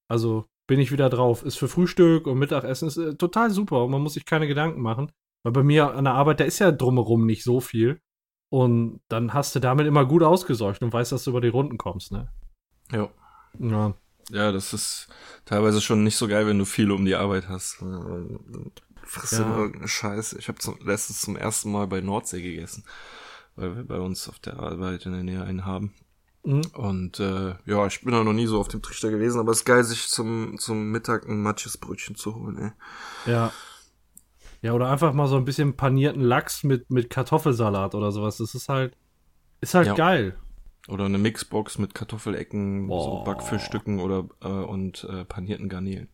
also 0.07 0.45
bin 0.71 0.79
ich 0.79 0.93
wieder 0.93 1.09
drauf. 1.09 1.43
Ist 1.43 1.57
für 1.59 1.67
Frühstück 1.67 2.27
und 2.27 2.39
Mittagessen 2.39 2.87
ist 2.87 2.95
äh, 2.95 3.15
total 3.15 3.51
super 3.51 3.83
und 3.83 3.91
man 3.91 4.01
muss 4.01 4.13
sich 4.13 4.23
keine 4.23 4.47
Gedanken 4.47 4.79
machen. 4.81 5.11
Weil 5.43 5.51
bei 5.51 5.63
mir 5.63 5.93
an 5.93 6.05
der 6.05 6.13
Arbeit, 6.13 6.39
da 6.39 6.45
ist 6.45 6.59
ja 6.59 6.71
drumherum 6.71 7.25
nicht 7.25 7.43
so 7.43 7.59
viel. 7.59 7.99
Und 8.47 9.01
dann 9.09 9.33
hast 9.33 9.53
du 9.53 9.59
damit 9.59 9.85
immer 9.85 10.05
gut 10.05 10.23
ausgesorgt 10.23 10.81
und 10.81 10.93
weißt, 10.93 11.11
dass 11.11 11.25
du 11.25 11.31
über 11.31 11.41
die 11.41 11.49
Runden 11.49 11.77
kommst, 11.77 12.13
ne? 12.13 12.31
Ja. 12.89 13.09
Ja. 13.59 13.95
Ja, 14.29 14.53
das 14.53 14.71
ist 14.71 15.09
teilweise 15.43 15.81
schon 15.81 16.05
nicht 16.05 16.15
so 16.15 16.29
geil, 16.29 16.47
wenn 16.47 16.57
du 16.57 16.63
viel 16.63 16.89
um 16.91 17.03
die 17.03 17.15
Arbeit 17.15 17.49
hast. 17.49 17.83
Frisst 19.03 19.33
Ja. 19.33 19.57
irgendeine 19.57 19.89
Scheiße. 19.89 20.39
Ich 20.39 20.47
habe 20.47 20.59
letztens 20.85 21.19
zum 21.19 21.35
ersten 21.35 21.69
Mal 21.69 21.87
bei 21.87 21.99
Nordsee 21.99 22.41
gegessen, 22.41 22.85
weil 23.57 23.75
wir 23.75 23.83
bei 23.83 23.99
uns 23.99 24.29
auf 24.29 24.39
der 24.39 24.57
Arbeit 24.57 25.05
in 25.05 25.11
der 25.11 25.23
Nähe 25.23 25.43
einen 25.43 25.65
haben. 25.65 25.93
Mhm. 26.43 26.61
Und 26.73 27.19
äh, 27.19 27.55
ja, 27.65 27.85
ich 27.87 28.01
bin 28.01 28.11
da 28.13 28.23
noch 28.23 28.33
nie 28.33 28.47
so 28.47 28.59
auf 28.59 28.67
dem 28.67 28.81
Trichter 28.81 29.11
gewesen, 29.11 29.39
aber 29.39 29.51
es 29.51 29.59
ist 29.59 29.65
geil, 29.65 29.83
sich 29.83 30.07
zum, 30.07 30.57
zum 30.57 30.89
Mittag 30.91 31.27
ein 31.27 31.41
Matschesbrötchen 31.41 32.15
zu 32.15 32.35
holen, 32.35 32.57
ey. 32.57 33.31
Ja. 33.31 33.51
Ja, 34.63 34.73
oder 34.73 34.89
einfach 34.89 35.13
mal 35.13 35.27
so 35.27 35.37
ein 35.37 35.45
bisschen 35.45 35.75
panierten 35.75 36.21
Lachs 36.21 36.63
mit, 36.63 36.89
mit 36.91 37.09
Kartoffelsalat 37.09 37.95
oder 37.95 38.11
sowas. 38.11 38.37
Das 38.37 38.53
ist 38.53 38.69
halt, 38.69 38.95
ist 39.59 39.73
halt 39.73 39.87
Ja. 39.87 39.93
geil. 39.95 40.37
Oder 40.87 41.05
eine 41.05 41.19
Mixbox 41.19 41.77
mit 41.77 41.93
Kartoffelecken, 41.93 42.87
so 42.87 42.87
Boah. 42.87 43.23
Backfischstücken 43.23 43.99
oder 43.99 44.27
äh, 44.41 44.47
und 44.47 45.03
äh, 45.09 45.25
panierten 45.25 45.69
Garnelen. 45.69 46.09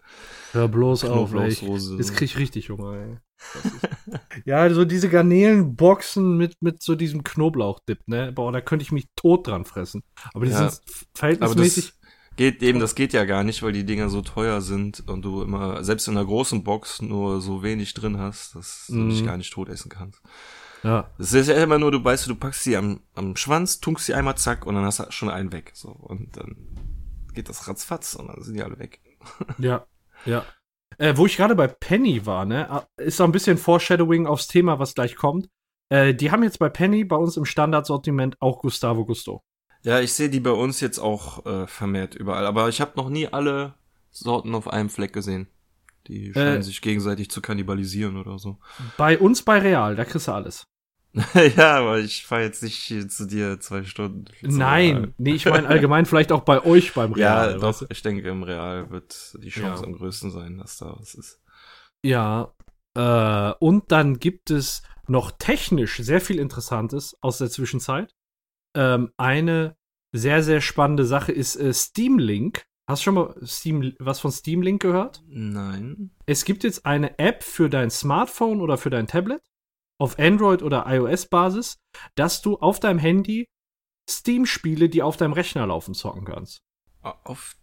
Hör 0.52 0.68
bloß 0.68 1.06
auf, 1.06 1.34
ey. 1.34 1.48
Ich-. 1.50 1.62
Jetzt 1.62 2.16
krieg 2.16 2.26
ich 2.30 2.38
richtig 2.38 2.70
Hunger, 2.70 2.94
ey. 2.94 3.18
Das 3.54 4.20
ja, 4.46 4.70
so 4.74 4.84
diese 4.84 5.10
Garnelenboxen 5.10 6.38
mit, 6.38 6.56
mit 6.62 6.82
so 6.84 6.96
diesem 6.96 7.24
Knoblauchdip, 7.24 8.00
ne? 8.08 8.32
Boah, 8.34 8.52
da 8.52 8.62
könnte 8.62 8.84
ich 8.84 8.92
mich 8.92 9.06
tot 9.16 9.48
dran 9.48 9.64
fressen. 9.66 10.04
Aber 10.34 10.46
die 10.46 10.52
Ja. 10.52 10.70
sind 10.70 10.82
Aber 10.82 11.08
verhältnismäßig. 11.14 11.86
das 12.00 12.36
geht 12.36 12.62
eben, 12.62 12.80
das 12.80 12.96
geht 12.96 13.14
ja 13.14 13.26
gar 13.26 13.44
nicht, 13.44 13.64
weil 13.64 13.72
die 13.72 13.86
Dinger 13.86 14.10
so 14.10 14.22
teuer 14.22 14.62
sind 14.62 15.08
und 15.08 15.22
du 15.24 15.44
immer, 15.44 15.84
selbst 15.84 16.08
in 16.08 16.18
einer 16.18 16.26
großen 16.26 16.64
Box 16.64 17.02
nur 17.02 17.42
so 17.42 17.64
wenig 17.64 17.94
drin 17.94 18.18
hast, 18.20 18.56
dass 18.56 18.88
du 18.88 18.96
Mhm. 18.96 19.10
dich 19.10 19.26
gar 19.26 19.38
nicht 19.38 19.54
tot 19.54 19.70
essen 19.70 19.90
kannst. 19.90 20.22
Ja. 20.84 21.10
Das 21.18 21.34
ist 21.34 21.48
ja 21.48 21.56
immer 21.56 21.80
nur, 21.80 21.92
du 21.92 22.04
weißt, 22.04 22.28
du 22.28 22.36
packst 22.36 22.64
sie 22.64 22.78
am, 22.78 23.02
am 23.16 23.36
Schwanz, 23.36 23.80
tunkst 23.80 24.06
sie 24.06 24.14
einmal 24.14 24.38
zack 24.38 24.66
und 24.66 24.76
dann 24.76 24.86
hast 24.86 25.00
du 25.00 25.12
schon 25.12 25.30
einen 25.30 25.52
weg. 25.52 25.72
So, 25.74 25.90
und 25.90 26.38
dann 26.38 26.56
geht 27.34 27.50
das 27.50 27.68
ratzfatz 27.68 28.16
und 28.16 28.28
dann 28.28 28.42
sind 28.42 28.56
die 28.56 28.64
alle 28.64 28.80
weg. 28.80 29.02
Ja, 29.58 29.86
ja. 30.26 30.46
Äh, 30.98 31.18
wo 31.18 31.26
ich 31.26 31.38
gerade 31.38 31.56
bei 31.56 31.68
Penny 31.68 32.26
war, 32.26 32.46
ne, 32.46 32.88
ist 32.98 33.18
so 33.18 33.24
ein 33.24 33.32
bisschen 33.32 33.58
Foreshadowing 33.58 34.26
aufs 34.26 34.48
Thema, 34.48 34.80
was 34.80 34.96
gleich 34.96 35.16
kommt. 35.16 35.50
Äh, 35.90 36.14
die 36.14 36.32
haben 36.32 36.44
jetzt 36.44 36.60
bei 36.60 36.70
Penny 36.70 37.04
bei 37.04 37.16
uns 37.16 37.38
im 37.38 37.46
Standardsortiment 37.46 38.38
auch 38.40 38.60
Gustavo 38.60 39.06
Gusto. 39.06 39.44
Ja, 39.84 40.00
ich 40.00 40.14
sehe 40.14 40.30
die 40.30 40.40
bei 40.40 40.52
uns 40.52 40.80
jetzt 40.80 41.00
auch 41.00 41.46
äh, 41.46 41.68
vermehrt 41.68 42.16
überall, 42.16 42.46
aber 42.46 42.68
ich 42.70 42.82
habe 42.82 42.94
noch 42.96 43.10
nie 43.10 43.28
alle 43.28 43.76
Sorten 44.12 44.56
auf 44.56 44.68
einem 44.68 44.90
Fleck 44.90 45.14
gesehen. 45.14 45.48
Die 46.08 46.32
scheinen 46.34 46.60
Äh. 46.62 46.64
sich 46.64 46.82
gegenseitig 46.82 47.30
zu 47.30 47.42
kannibalisieren 47.42 48.18
oder 48.18 48.40
so. 48.40 48.60
Bei 48.98 49.18
uns 49.18 49.42
bei 49.42 49.60
Real, 49.60 49.96
da 49.96 50.06
kriegst 50.06 50.28
du 50.28 50.32
alles. 50.32 50.64
ja, 51.56 51.78
aber 51.78 52.00
ich 52.00 52.26
fahre 52.26 52.44
jetzt 52.44 52.62
nicht 52.62 52.86
zu 53.12 53.26
dir 53.26 53.60
zwei 53.60 53.84
Stunden. 53.84 54.26
Nein, 54.42 55.14
nee, 55.18 55.32
ich 55.34 55.46
meine 55.46 55.68
allgemein 55.68 56.06
vielleicht 56.08 56.32
auch 56.32 56.42
bei 56.44 56.64
euch 56.64 56.94
beim 56.94 57.16
Ja, 57.16 57.42
Real. 57.44 57.62
weißt 57.62 57.82
doch, 57.84 57.88
ich 57.90 58.02
denke, 58.04 58.28
im 58.30 58.44
Real 58.44 58.92
wird 58.92 59.36
die 59.42 59.50
Chance 59.50 59.84
Ja. 59.84 59.88
am 59.88 59.94
größten 59.98 60.30
sein, 60.32 60.58
dass 60.60 60.78
da 60.78 60.96
was 61.00 61.16
ist. 61.16 61.42
Ja, 62.04 62.54
äh, 62.96 63.52
und 63.60 63.92
dann 63.92 64.20
gibt 64.20 64.52
es 64.52 64.84
noch 65.08 65.32
technisch 65.32 65.98
sehr 65.98 66.22
viel 66.22 66.38
Interessantes 66.40 67.18
aus 67.22 67.40
der 67.40 67.50
Zwischenzeit. 67.50 68.14
Ähm, 68.76 69.12
eine 69.18 69.76
sehr, 70.12 70.44
sehr 70.44 70.62
spannende 70.62 71.06
Sache 71.06 71.32
ist 71.32 71.56
äh, 71.56 71.74
Steam 71.74 72.20
Link. 72.20 72.66
Hast 72.88 73.02
du 73.02 73.04
schon 73.04 73.16
mal 73.16 73.36
Steam, 73.46 73.94
was 74.00 74.22
von 74.22 74.32
Steam 74.32 74.62
Link 74.62 74.82
gehört? 74.82 75.22
Nein. 75.28 76.12
Es 76.26 76.46
gibt 76.46 76.64
jetzt 76.64 76.86
eine 76.86 77.20
App 77.20 77.44
für 77.44 77.70
dein 77.70 77.90
Smartphone 77.90 78.62
oder 78.62 78.78
für 78.78 78.90
dein 78.90 79.08
Tablet 79.08 79.42
auf 80.00 80.18
Android- 80.18 80.64
oder 80.64 80.86
iOS-Basis, 80.88 81.80
dass 82.16 82.42
du 82.42 82.56
auf 82.58 82.80
deinem 82.80 83.00
Handy 83.00 83.50
Steam-Spiele, 84.10 84.88
die 84.88 85.04
auf 85.04 85.18
deinem 85.18 85.34
Rechner 85.34 85.68
laufen, 85.68 85.94
zocken 85.96 86.24
kannst. 86.24 86.62
Auf 87.02 87.58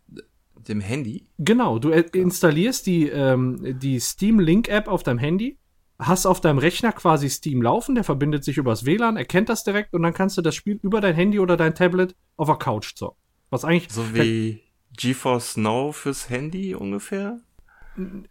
dem 0.57 0.81
Handy? 0.81 1.27
Genau, 1.39 1.79
du 1.79 1.91
installierst 1.91 2.87
die, 2.87 3.09
ähm, 3.09 3.79
die 3.79 4.01
Steam 4.01 4.41
Link 4.41 4.69
App 4.69 4.89
auf 4.89 5.03
deinem 5.03 5.19
Handy, 5.19 5.59
hast 5.99 6.27
auf 6.27 6.43
deinem 6.43 6.59
Rechner 6.59 6.93
quasi 6.93 7.31
Steam 7.31 7.63
laufen, 7.63 7.95
der 7.95 8.05
verbindet 8.05 8.45
sich 8.45 8.59
übers 8.59 8.85
WLAN, 8.85 9.17
erkennt 9.17 9.49
das 9.49 9.65
direkt 9.65 9.95
und 9.95 10.03
dann 10.03 10.13
kannst 10.13 10.37
du 10.37 10.43
das 10.43 10.55
Spiel 10.55 10.79
über 10.83 11.01
dein 11.01 11.15
Handy 11.15 11.39
oder 11.39 11.57
dein 11.57 11.75
Tablet 11.75 12.15
auf 12.37 12.49
der 12.49 12.57
Couch 12.57 12.95
zocken. 12.95 13.23
Was 13.49 13.65
eigentlich 13.65 13.91
So 13.91 14.15
wie 14.15 14.64
GeForce 14.97 15.57
Now 15.57 15.93
fürs 15.93 16.29
Handy 16.31 16.75
ungefähr? 16.75 17.41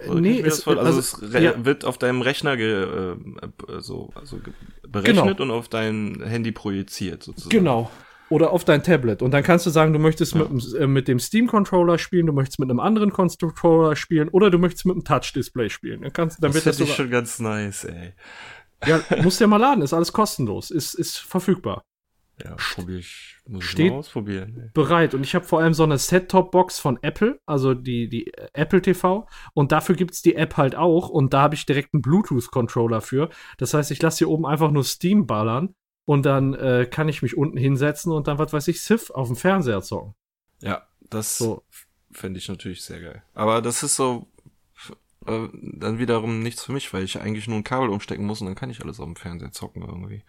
Oder 0.08 0.20
nee, 0.20 0.42
es, 0.42 0.68
also, 0.68 0.80
also, 0.82 1.00
es 1.00 1.42
ja. 1.42 1.64
wird 1.64 1.86
auf 1.86 1.98
deinem 1.98 2.22
Rechner 2.22 2.58
ge, 2.58 2.84
äh, 2.84 3.16
so, 3.80 4.10
also 4.16 4.40
berechnet 4.88 5.40
und 5.40 5.52
auf 5.52 5.70
dein 5.70 6.22
Handy 6.22 6.52
projiziert 6.52 7.24
sozusagen. 7.24 7.50
Genau. 7.50 7.90
Oder 8.30 8.52
auf 8.52 8.66
dein 8.66 8.84
Tablet. 8.84 9.22
Und 9.22 9.32
dann 9.32 9.44
kannst 9.44 9.66
du 9.66 9.70
sagen, 9.70 9.94
du 9.94 10.00
möchtest 10.00 10.34
Ja. 10.34 10.40
mit, 10.40 10.50
dem- 10.50 10.82
äh, 10.82 10.88
mit 10.88 11.08
dem 11.08 11.20
Steam-Controller 11.20 11.98
spielen, 11.98 12.26
du 12.26 12.34
möchtest 12.34 12.60
mit 12.60 12.70
einem 12.70 12.80
anderen 12.82 13.12
Controller 13.14 13.96
spielen 13.96 14.28
oder 14.30 14.50
du 14.50 14.58
möchtest 14.58 14.86
mit 14.86 14.96
einem 14.96 15.06
Touch-Display 15.06 15.70
spielen. 15.70 16.02
Dann, 16.02 16.12
kannst, 16.12 16.44
dann 16.44 16.50
Das 16.52 16.56
wird 16.56 16.66
das 16.66 16.78
finde 16.78 16.92
ich 16.92 16.98
sogar, 16.98 17.06
schon 17.06 17.12
ganz 17.12 17.40
nice, 17.40 17.86
ey. 17.86 18.14
Ja, 18.86 19.00
musst 19.22 19.40
ja 19.40 19.48
mal 19.48 19.58
laden, 19.58 19.82
ist 19.82 19.94
alles 19.94 20.12
kostenlos, 20.12 20.72
ist, 20.72 20.94
ist 20.96 21.18
verfügbar. 21.20 21.84
Ja, 22.44 22.56
probier 22.76 22.98
ich, 22.98 23.38
muss 23.48 23.64
ich 23.64 23.70
Steht- 23.70 23.92
mal 23.92 24.00
ausprobieren. 24.00 24.58
Ey. 24.60 24.70
Bereit. 24.74 25.14
Und 25.14 25.24
ich 25.24 25.34
habe 25.34 25.46
vor 25.46 25.62
allem 25.62 25.74
so 25.74 25.84
eine 25.84 25.98
Set-Top-Box 25.98 26.80
von 26.80 27.02
Apple, 27.02 27.40
also 27.46 27.74
die, 27.74 28.10
die 28.10 28.28
äh, 28.34 28.48
Apple 28.54 28.82
TV. 28.82 29.28
Und 29.54 29.72
dafür 29.72 29.96
gibt's 29.96 30.22
die 30.22 30.36
App 30.36 30.58
halt 30.58 30.76
auch. 30.76 31.08
Und 31.10 31.34
da 31.34 31.44
habe 31.44 31.56
ich 31.56 31.66
direkt 31.66 31.94
einen 31.94 32.02
Bluetooth-Controller 32.02 33.00
für. 33.02 33.30
Das 33.58 33.74
heißt, 33.74 33.92
ich 33.92 34.02
lasse 34.02 34.18
hier 34.20 34.30
oben 34.30 34.46
einfach 34.46 34.72
nur 34.72 34.84
Steam 34.84 35.26
ballern. 35.26 35.74
Und 36.06 36.26
dann 36.26 36.54
äh, 36.54 36.86
kann 36.90 37.08
ich 37.08 37.22
mich 37.22 37.38
unten 37.38 37.58
hinsetzen 37.58 38.12
und 38.12 38.28
dann, 38.28 38.38
was 38.38 38.52
weiß 38.52 38.68
ich, 38.68 38.82
Civ 38.82 39.10
auf 39.12 39.28
dem 39.28 39.38
Fernseher 39.38 39.82
zocken. 39.82 40.16
Ja, 40.62 40.86
das 41.10 41.38
So. 41.38 41.64
fände 42.12 42.40
ich 42.40 42.50
natürlich 42.50 42.82
sehr 42.84 43.00
geil. 43.00 43.24
Aber 43.34 43.62
das 43.62 43.84
ist 43.84 43.96
so 43.96 44.28
äh, 45.28 45.48
dann 45.54 46.00
wiederum 46.00 46.42
nichts 46.42 46.66
für 46.66 46.74
mich, 46.74 46.92
weil 46.94 47.06
ich 47.06 47.18
eigentlich 47.22 47.48
nur 47.48 47.56
ein 47.58 47.64
Kabel 47.64 47.88
umstecken 47.88 48.26
muss 48.26 48.42
und 48.42 48.48
dann 48.48 48.56
kann 48.56 48.70
ich 48.70 48.82
alles 48.84 49.00
auf 49.00 49.06
dem 49.06 49.16
Fernseher 49.16 49.54
zocken 49.54 49.82
irgendwie. 49.84 50.24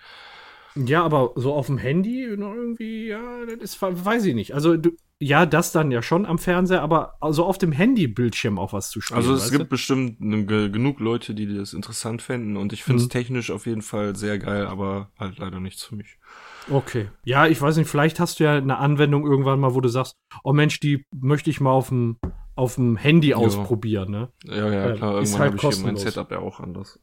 Ja, 0.77 1.05
aber 1.05 1.33
so 1.37 1.55
auf 1.55 1.67
dem 1.67 1.79
Handy 1.79 2.27
noch 2.37 2.53
irgendwie, 2.53 3.07
ja, 3.09 3.47
das 3.47 3.57
ist, 3.59 3.81
weiß 3.83 4.25
ich 4.25 4.35
nicht. 4.35 4.55
Also, 4.55 4.77
du, 4.77 4.91
ja, 5.21 5.47
das 5.47 5.71
dann 5.71 5.93
ja 5.93 6.03
schon 6.03 6.27
am 6.27 6.39
Fernseher, 6.39 6.83
aber 6.83 7.15
so 7.31 7.45
auf 7.45 7.59
dem 7.59 7.71
Handy-Bildschirm 7.71 8.59
auch 8.59 8.73
was 8.73 8.91
zu 8.91 9.01
spielen. 9.01 9.19
Also 9.19 9.35
es 9.35 9.51
gibt 9.53 9.69
bestimmt 9.69 10.21
ne, 10.21 10.45
ge- 10.45 10.71
genug 10.71 10.99
Leute, 10.99 11.35
die 11.35 11.55
das 11.55 11.73
interessant 11.73 12.21
fänden 12.23 12.57
und 12.57 12.73
ich 12.73 12.83
finde 12.83 13.01
es 13.03 13.07
Mhm. 13.07 13.11
technisch 13.13 13.51
auf 13.53 13.67
jeden 13.67 13.83
Fall 13.83 14.17
sehr 14.17 14.39
geil, 14.39 14.67
aber 14.67 15.11
halt 15.19 15.39
leider 15.39 15.61
nichts 15.61 15.85
für 15.85 15.95
mich. 15.95 16.19
du? 16.67 16.75
Okay. 16.77 17.09
Ja, 17.25 17.47
ich 17.47 17.61
weiß 17.63 17.77
nicht, 17.77 17.89
vielleicht 17.89 18.19
hast 18.19 18.41
du 18.41 18.45
ja 18.45 18.57
eine 18.57 18.79
Anwendung 18.79 19.25
irgendwann 19.27 19.61
mal, 19.61 19.75
wo 19.75 19.81
du 19.81 19.89
sagst, 19.89 20.17
oh 20.43 20.53
Mensch, 20.53 20.81
die 20.81 21.05
möchte 21.15 21.49
ich 21.51 21.61
mal 21.61 21.71
auf 21.71 21.89
dem, 21.91 22.17
auf 22.57 22.75
dem 22.75 22.97
Handy 22.97 23.29
Ja. 23.29 23.37
ausprobieren, 23.37 24.11
ne? 24.11 24.29
Ja, 24.45 24.71
ja, 24.73 24.91
Äh, 24.91 24.97
klar, 24.97 25.15
irgendwann 25.15 25.41
halt 25.41 25.53
habe 25.53 25.57
ich 25.57 25.77
hier 25.77 25.87
mein. 25.87 25.97
Setup 25.97 26.31
ja 26.33 26.39
auch 26.41 26.59
anders 26.61 26.99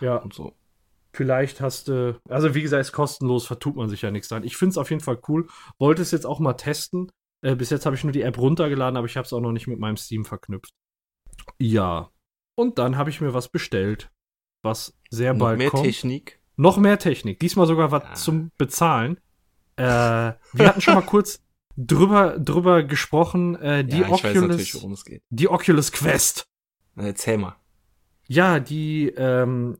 Ja, 0.00 0.16
und 0.16 0.34
so. 0.34 0.52
Vielleicht 1.16 1.60
hast 1.60 1.88
du, 1.88 2.20
also 2.28 2.54
wie 2.54 2.62
gesagt, 2.62 2.80
ist 2.82 2.92
kostenlos, 2.92 3.46
vertut 3.46 3.74
man 3.76 3.88
sich 3.88 4.02
ja 4.02 4.10
nichts 4.10 4.28
dran. 4.28 4.44
Ich 4.44 4.56
finde 4.56 4.70
es 4.72 4.78
auf 4.78 4.90
jeden 4.90 5.02
Fall 5.02 5.18
cool. 5.28 5.48
Wollte 5.78 6.02
es 6.02 6.10
jetzt 6.10 6.26
auch 6.26 6.38
mal 6.40 6.54
testen. 6.54 7.10
Äh, 7.42 7.54
bis 7.56 7.70
jetzt 7.70 7.86
habe 7.86 7.96
ich 7.96 8.04
nur 8.04 8.12
die 8.12 8.22
App 8.22 8.38
runtergeladen, 8.38 8.96
aber 8.96 9.06
ich 9.06 9.16
habe 9.16 9.24
es 9.26 9.32
auch 9.32 9.40
noch 9.40 9.52
nicht 9.52 9.66
mit 9.66 9.78
meinem 9.78 9.96
Steam 9.96 10.24
verknüpft. 10.24 10.70
Ja. 11.58 12.10
Und 12.54 12.78
dann 12.78 12.96
habe 12.96 13.10
ich 13.10 13.20
mir 13.20 13.34
was 13.34 13.48
bestellt, 13.48 14.10
was 14.62 14.94
sehr 15.10 15.32
Noch 15.34 15.40
bald 15.40 15.58
mehr 15.58 15.70
kommt. 15.70 15.84
Technik. 15.84 16.40
Noch 16.56 16.78
mehr 16.78 16.98
Technik. 16.98 17.38
Diesmal 17.40 17.66
sogar 17.66 17.90
was 17.92 18.04
Ah. 18.04 18.14
zum 18.14 18.50
Bezahlen. 18.56 19.18
Äh, 19.76 19.82
wir 19.82 20.66
hatten 20.66 20.80
schon 20.80 20.94
mal 20.94 21.02
kurz 21.06 21.42
drüber, 21.76 22.38
drüber 22.38 22.82
gesprochen. 22.82 23.56
Äh, 23.56 23.84
die, 23.84 23.98
ja, 23.98 24.06
ich 24.06 24.24
weiß 24.24 24.34
natürlich, 24.34 24.74
Oculus, 24.74 24.74
worum 24.76 24.92
es 24.92 25.04
geht. 25.04 25.22
die 25.28 25.48
Oculus 25.48 25.92
Quest. 25.92 26.46
Na, 26.94 27.04
erzähl 27.06 27.36
mal. 27.36 27.56
Ja, 28.26 28.58
die, 28.58 29.08
ähm, 29.10 29.76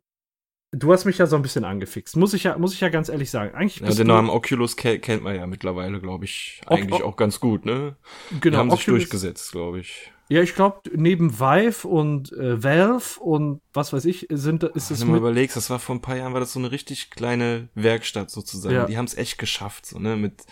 du 0.73 0.93
hast 0.93 1.05
mich 1.05 1.19
ja 1.19 1.27
so 1.27 1.37
ein 1.37 1.43
bisschen 1.43 1.65
angefixt. 1.65 2.17
Muss 2.17 2.35
ich 2.35 2.45
ja, 2.45 2.59
muss 2.59 2.75
ich 2.75 2.81
ja 2.81 2.89
ganz 2.89 3.09
ehrlich 3.09 3.31
sagen. 3.31 3.55
Eigentlich 3.55 3.81
Ja, 3.81 3.95
den 3.95 4.07
Namen 4.07 4.31
Oculus 4.31 4.77
ke 4.77 4.99
kennt 4.99 5.23
man 5.23 5.35
ja 5.37 5.47
mittlerweile, 5.47 6.01
glaube 6.01 6.25
ich, 6.25 6.61
eigentlich 6.67 7.01
ok- 7.03 7.05
auch 7.05 7.17
ganz 7.17 7.41
gut, 7.41 7.65
ne? 7.65 7.97
Die 8.31 8.41
genau, 8.41 8.59
haben 8.59 8.71
sich 8.71 8.81
Oculus- 8.81 8.99
durchgesetzt, 9.01 9.53
glaube 9.53 9.81
ich. 9.81 10.13
Ja, 10.29 10.43
ich 10.43 10.57
glaube, 10.57 10.81
neben 10.93 11.39
Vive 11.39 11.87
und 11.87 12.33
äh, 12.33 12.61
Valve 12.61 13.21
und 13.21 13.61
was 13.73 13.93
weiß 13.93 14.05
ich, 14.07 14.27
sind, 14.29 14.65
ist 14.65 14.91
es 14.91 14.99
Wenn 15.01 15.07
du 15.07 15.13
mal 15.13 15.19
überlegst, 15.19 15.57
das 15.57 15.71
war 15.71 15.79
vor 15.79 15.95
ein 15.95 16.01
paar 16.03 16.17
Jahren, 16.17 16.33
war 16.33 16.41
das 16.41 16.53
so 16.53 16.59
eine 16.59 16.73
richtig 16.73 17.11
kleine 17.11 17.69
Werkstatt 17.77 18.31
sozusagen. 18.33 18.75
Ja. 18.75 18.87
Die 18.87 18.97
haben 18.99 19.05
es 19.05 19.17
echt 19.17 19.39
geschafft, 19.39 19.87
so, 19.87 20.01
ne, 20.01 20.17
mit, 20.17 20.45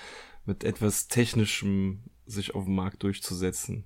mit 0.46 0.62
etwas 0.62 1.08
Technischem 1.08 2.04
sich 2.24 2.54
auf 2.54 2.66
dem 2.66 2.76
Markt 2.76 3.02
durchzusetzen. 3.02 3.84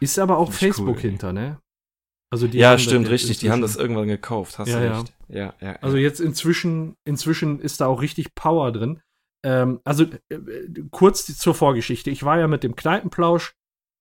ist 0.00 0.18
aber 0.18 0.38
auch 0.38 0.52
Facebook 0.52 0.96
cool, 0.96 1.02
hinter, 1.02 1.34
ne? 1.34 1.60
Also 2.30 2.46
die 2.48 2.58
ja, 2.58 2.76
stimmt, 2.78 3.08
richtig. 3.08 3.38
Die 3.38 3.50
haben 3.50 3.60
das 3.62 3.72
inzwischen- 3.72 3.82
irgendwann 3.90 4.08
gekauft, 4.08 4.58
hast 4.58 4.68
Ja, 4.68 4.80
du 4.80 4.84
ja. 4.86 4.98
recht. 4.98 5.14
Ja, 5.28 5.36
ja. 5.38 5.54
ja. 5.60 5.72
Also 5.80 5.96
jetzt 5.96 6.20
inzwischen, 6.20 6.94
inzwischen 7.04 7.60
ist 7.60 7.80
da 7.80 7.86
auch 7.86 8.02
richtig 8.02 8.34
Power 8.34 8.72
drin. 8.72 9.00
Ähm, 9.44 9.80
also 9.84 10.04
äh, 10.28 10.38
kurz 10.90 11.24
die- 11.26 11.34
zur 11.36 11.54
Vorgeschichte. 11.54 12.10
Ich 12.10 12.24
war 12.24 12.38
ja 12.38 12.48
mit 12.48 12.62
dem 12.64 12.74
Kneipenplausch 12.74 13.52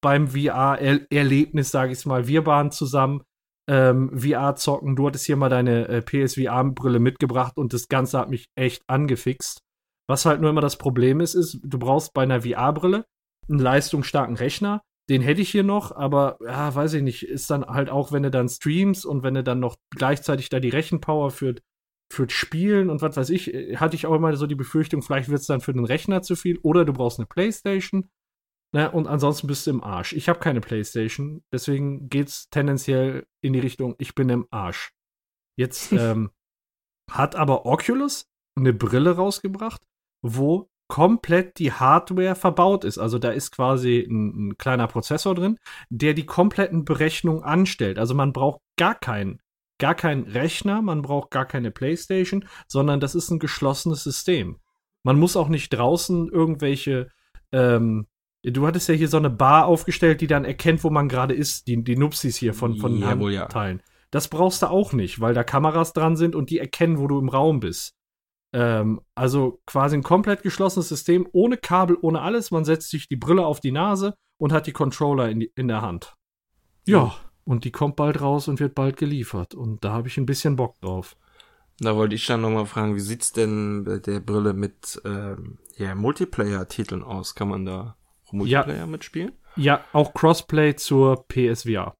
beim 0.01 0.27
VR-Erlebnis, 0.29 1.71
sage 1.71 1.91
ich 1.93 2.05
mal. 2.05 2.27
Wir 2.27 2.45
waren 2.45 2.71
zusammen 2.71 3.21
ähm, 3.67 4.11
VR 4.19 4.55
zocken. 4.55 4.95
Du 4.95 5.07
hattest 5.07 5.25
hier 5.25 5.37
mal 5.37 5.49
deine 5.49 5.87
äh, 5.87 6.01
PSVR-Brille 6.01 6.99
mitgebracht 6.99 7.57
und 7.57 7.73
das 7.73 7.87
Ganze 7.87 8.19
hat 8.19 8.29
mich 8.29 8.45
echt 8.55 8.83
angefixt. 8.87 9.59
Was 10.07 10.25
halt 10.25 10.41
nur 10.41 10.51
immer 10.51 10.61
das 10.61 10.77
Problem 10.77 11.19
ist, 11.19 11.33
ist, 11.33 11.59
du 11.63 11.79
brauchst 11.79 12.13
bei 12.13 12.23
einer 12.23 12.41
VR-Brille 12.41 13.05
einen 13.49 13.59
leistungsstarken 13.59 14.35
Rechner. 14.35 14.81
Den 15.09 15.21
hätte 15.21 15.41
ich 15.41 15.49
hier 15.49 15.63
noch, 15.63 15.95
aber 15.95 16.37
ja, 16.41 16.73
weiß 16.73 16.93
ich 16.95 17.03
nicht, 17.03 17.23
ist 17.23 17.49
dann 17.51 17.65
halt 17.65 17.89
auch, 17.89 18.11
wenn 18.11 18.23
du 18.23 18.31
dann 18.31 18.49
streamst 18.49 19.05
und 19.05 19.21
wenn 19.21 19.35
du 19.35 19.43
dann 19.43 19.59
noch 19.59 19.75
gleichzeitig 19.91 20.49
da 20.49 20.59
die 20.59 20.69
Rechenpower 20.69 21.29
für, 21.29 21.55
für 22.11 22.27
Spielen 22.29 22.89
und 22.89 23.01
was 23.01 23.15
weiß 23.15 23.29
ich, 23.29 23.53
äh, 23.53 23.77
hatte 23.77 23.95
ich 23.95 24.07
auch 24.07 24.15
immer 24.15 24.35
so 24.35 24.47
die 24.47 24.55
Befürchtung, 24.55 25.03
vielleicht 25.03 25.29
wird 25.29 25.41
es 25.41 25.47
dann 25.47 25.61
für 25.61 25.73
den 25.73 25.85
Rechner 25.85 26.23
zu 26.23 26.35
viel 26.35 26.57
oder 26.63 26.85
du 26.85 26.93
brauchst 26.93 27.19
eine 27.19 27.27
Playstation. 27.27 28.09
Ne, 28.73 28.91
und 28.91 29.07
ansonsten 29.07 29.47
bist 29.47 29.67
du 29.67 29.71
im 29.71 29.83
Arsch. 29.83 30.11
Ich 30.11 30.27
habe 30.27 30.39
keine 30.39 30.59
Playstation, 30.59 31.43
deswegen 31.53 32.09
geht's 32.09 32.49
tendenziell 32.49 33.25
in 33.41 33.53
die 33.53 33.59
Richtung, 33.59 33.95
ich 33.99 34.15
bin 34.15 34.27
im 34.29 34.47
Arsch. 34.49 34.91
Jetzt 35.57 35.91
ähm, 35.93 36.31
hat 37.09 37.35
aber 37.35 37.65
Oculus 37.65 38.27
eine 38.57 38.73
Brille 38.73 39.15
rausgebracht, 39.15 39.81
wo 40.23 40.69
komplett 40.87 41.59
die 41.59 41.71
Hardware 41.71 42.35
verbaut 42.35 42.83
ist. 42.83 42.97
Also 42.97 43.19
da 43.19 43.31
ist 43.31 43.51
quasi 43.51 44.07
ein, 44.09 44.49
ein 44.49 44.57
kleiner 44.57 44.87
Prozessor 44.87 45.35
drin, 45.35 45.57
der 45.89 46.13
die 46.13 46.25
kompletten 46.25 46.85
Berechnungen 46.85 47.43
anstellt. 47.43 47.97
Also 47.97 48.13
man 48.13 48.33
braucht 48.33 48.61
gar 48.77 48.95
keinen, 48.95 49.41
gar 49.79 49.95
keinen 49.95 50.23
Rechner, 50.23 50.81
man 50.81 51.01
braucht 51.01 51.31
gar 51.31 51.45
keine 51.45 51.71
Playstation, 51.71 52.45
sondern 52.67 52.99
das 52.99 53.15
ist 53.15 53.31
ein 53.31 53.39
geschlossenes 53.39 54.03
System. 54.03 54.59
Man 55.03 55.19
muss 55.19 55.35
auch 55.35 55.49
nicht 55.49 55.69
draußen 55.69 56.29
irgendwelche 56.29 57.09
ähm, 57.51 58.07
Du 58.51 58.67
hattest 58.67 58.87
ja 58.89 58.93
hier 58.93 59.07
so 59.07 59.17
eine 59.17 59.31
Bar 59.31 59.65
aufgestellt, 59.65 60.21
die 60.21 60.27
dann 60.27 60.45
erkennt, 60.45 60.83
wo 60.83 60.91
man 60.91 61.09
gerade 61.09 61.33
ist, 61.33 61.65
die, 61.67 61.83
die 61.83 61.97
Nupsis 61.97 62.35
hier 62.35 62.53
von, 62.53 62.77
von 62.77 62.93
den 62.93 63.01
Jawohl, 63.01 63.33
ja. 63.33 63.41
Handteilen. 63.41 63.81
Das 64.11 64.27
brauchst 64.27 64.61
du 64.61 64.67
auch 64.67 64.93
nicht, 64.93 65.19
weil 65.19 65.33
da 65.33 65.43
Kameras 65.43 65.93
dran 65.93 66.15
sind 66.15 66.35
und 66.35 66.51
die 66.51 66.59
erkennen, 66.59 66.99
wo 66.99 67.07
du 67.07 67.19
im 67.19 67.27
Raum 67.27 67.59
bist. 67.59 67.94
Ähm, 68.55 69.01
also 69.15 69.59
quasi 69.65 69.97
ein 69.97 70.03
komplett 70.03 70.41
geschlossenes 70.41 70.87
System, 70.87 71.27
ohne 71.33 71.57
Kabel, 71.57 71.97
ohne 72.01 72.21
alles. 72.21 72.51
Man 72.51 72.63
setzt 72.63 72.89
sich 72.89 73.09
die 73.09 73.17
Brille 73.17 73.45
auf 73.45 73.59
die 73.59 73.73
Nase 73.73 74.15
und 74.37 74.53
hat 74.53 74.65
die 74.65 74.71
Controller 74.71 75.27
in, 75.29 75.41
die, 75.41 75.51
in 75.55 75.67
der 75.67 75.81
Hand. 75.81 76.15
Ja, 76.85 77.15
und 77.43 77.65
die 77.65 77.71
kommt 77.71 77.97
bald 77.97 78.21
raus 78.21 78.47
und 78.47 78.61
wird 78.61 78.73
bald 78.73 78.95
geliefert. 78.95 79.55
Und 79.55 79.83
da 79.83 79.91
habe 79.91 80.07
ich 80.07 80.17
ein 80.17 80.25
bisschen 80.25 80.55
Bock 80.55 80.79
drauf. 80.79 81.17
Da 81.79 81.97
wollte 81.97 82.15
ich 82.15 82.25
dann 82.27 82.39
nochmal 82.39 82.65
fragen, 82.65 82.95
wie 82.95 83.01
sieht's 83.01 83.33
denn 83.33 83.83
bei 83.83 83.99
der 83.99 84.21
Brille 84.21 84.53
mit 84.53 85.01
ähm, 85.03 85.57
ja, 85.75 85.93
Multiplayer-Titeln 85.93 87.03
aus? 87.03 87.35
Kann 87.35 87.49
man 87.49 87.65
da 87.65 87.97
Multiplayer 88.31 88.87
mitspielen? 88.87 89.33
Ja, 89.57 89.83
auch 89.91 90.13
Crossplay 90.13 90.77
zur 90.77 91.27
PSVR. 91.27 91.93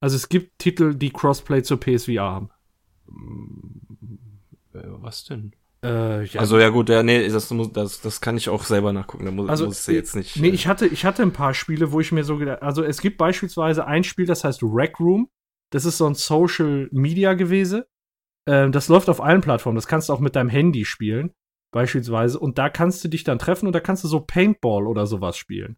Also 0.00 0.16
es 0.16 0.28
gibt 0.28 0.58
Titel, 0.58 0.94
die 0.96 1.10
Crossplay 1.10 1.62
zur 1.62 1.78
PSVR 1.78 2.24
haben. 2.24 2.50
Äh, 4.74 4.80
Was 4.84 5.22
denn? 5.22 5.52
Äh, 5.84 6.24
ja. 6.24 6.40
Also 6.40 6.58
ja 6.58 6.68
gut, 6.68 6.88
ja, 6.88 7.02
nee, 7.02 7.28
das, 7.28 7.50
muss, 7.50 7.72
das, 7.72 8.00
das 8.00 8.20
kann 8.20 8.36
ich 8.36 8.48
auch 8.48 8.64
selber 8.64 8.92
nachgucken. 8.92 9.24
Da 9.24 9.30
muss, 9.32 9.48
Also, 9.48 9.66
muss 9.66 9.88
ich 9.88 9.94
jetzt 9.94 10.14
nicht. 10.14 10.36
Nee, 10.36 10.48
äh, 10.48 10.52
ich 10.52 10.66
hatte, 10.66 10.86
ich 10.86 11.04
hatte 11.04 11.22
ein 11.22 11.32
paar 11.32 11.54
Spiele, 11.54 11.92
wo 11.92 12.00
ich 12.00 12.12
mir 12.12 12.24
so 12.24 12.36
gedacht, 12.36 12.62
also 12.62 12.84
es 12.84 13.00
gibt 13.00 13.18
beispielsweise 13.18 13.86
ein 13.86 14.04
Spiel, 14.04 14.26
das 14.26 14.44
heißt 14.44 14.62
Rec 14.62 15.00
Room. 15.00 15.28
Das 15.72 15.84
ist 15.84 15.98
so 15.98 16.06
ein 16.06 16.14
Social 16.14 16.88
Media 16.92 17.34
gewesen. 17.34 17.82
Ähm, 18.48 18.72
das 18.72 18.88
läuft 18.88 19.08
auf 19.08 19.20
allen 19.20 19.40
Plattformen. 19.40 19.76
Das 19.76 19.86
kannst 19.86 20.08
du 20.08 20.12
auch 20.12 20.20
mit 20.20 20.36
deinem 20.36 20.50
Handy 20.50 20.84
spielen, 20.84 21.32
beispielsweise. 21.72 22.38
Und 22.38 22.58
da 22.58 22.68
kannst 22.68 23.02
du 23.02 23.08
dich 23.08 23.24
dann 23.24 23.38
treffen 23.38 23.66
und 23.66 23.72
da 23.72 23.80
kannst 23.80 24.04
du 24.04 24.08
so 24.08 24.20
Paintball 24.20 24.86
oder 24.86 25.06
sowas 25.06 25.36
spielen. 25.36 25.76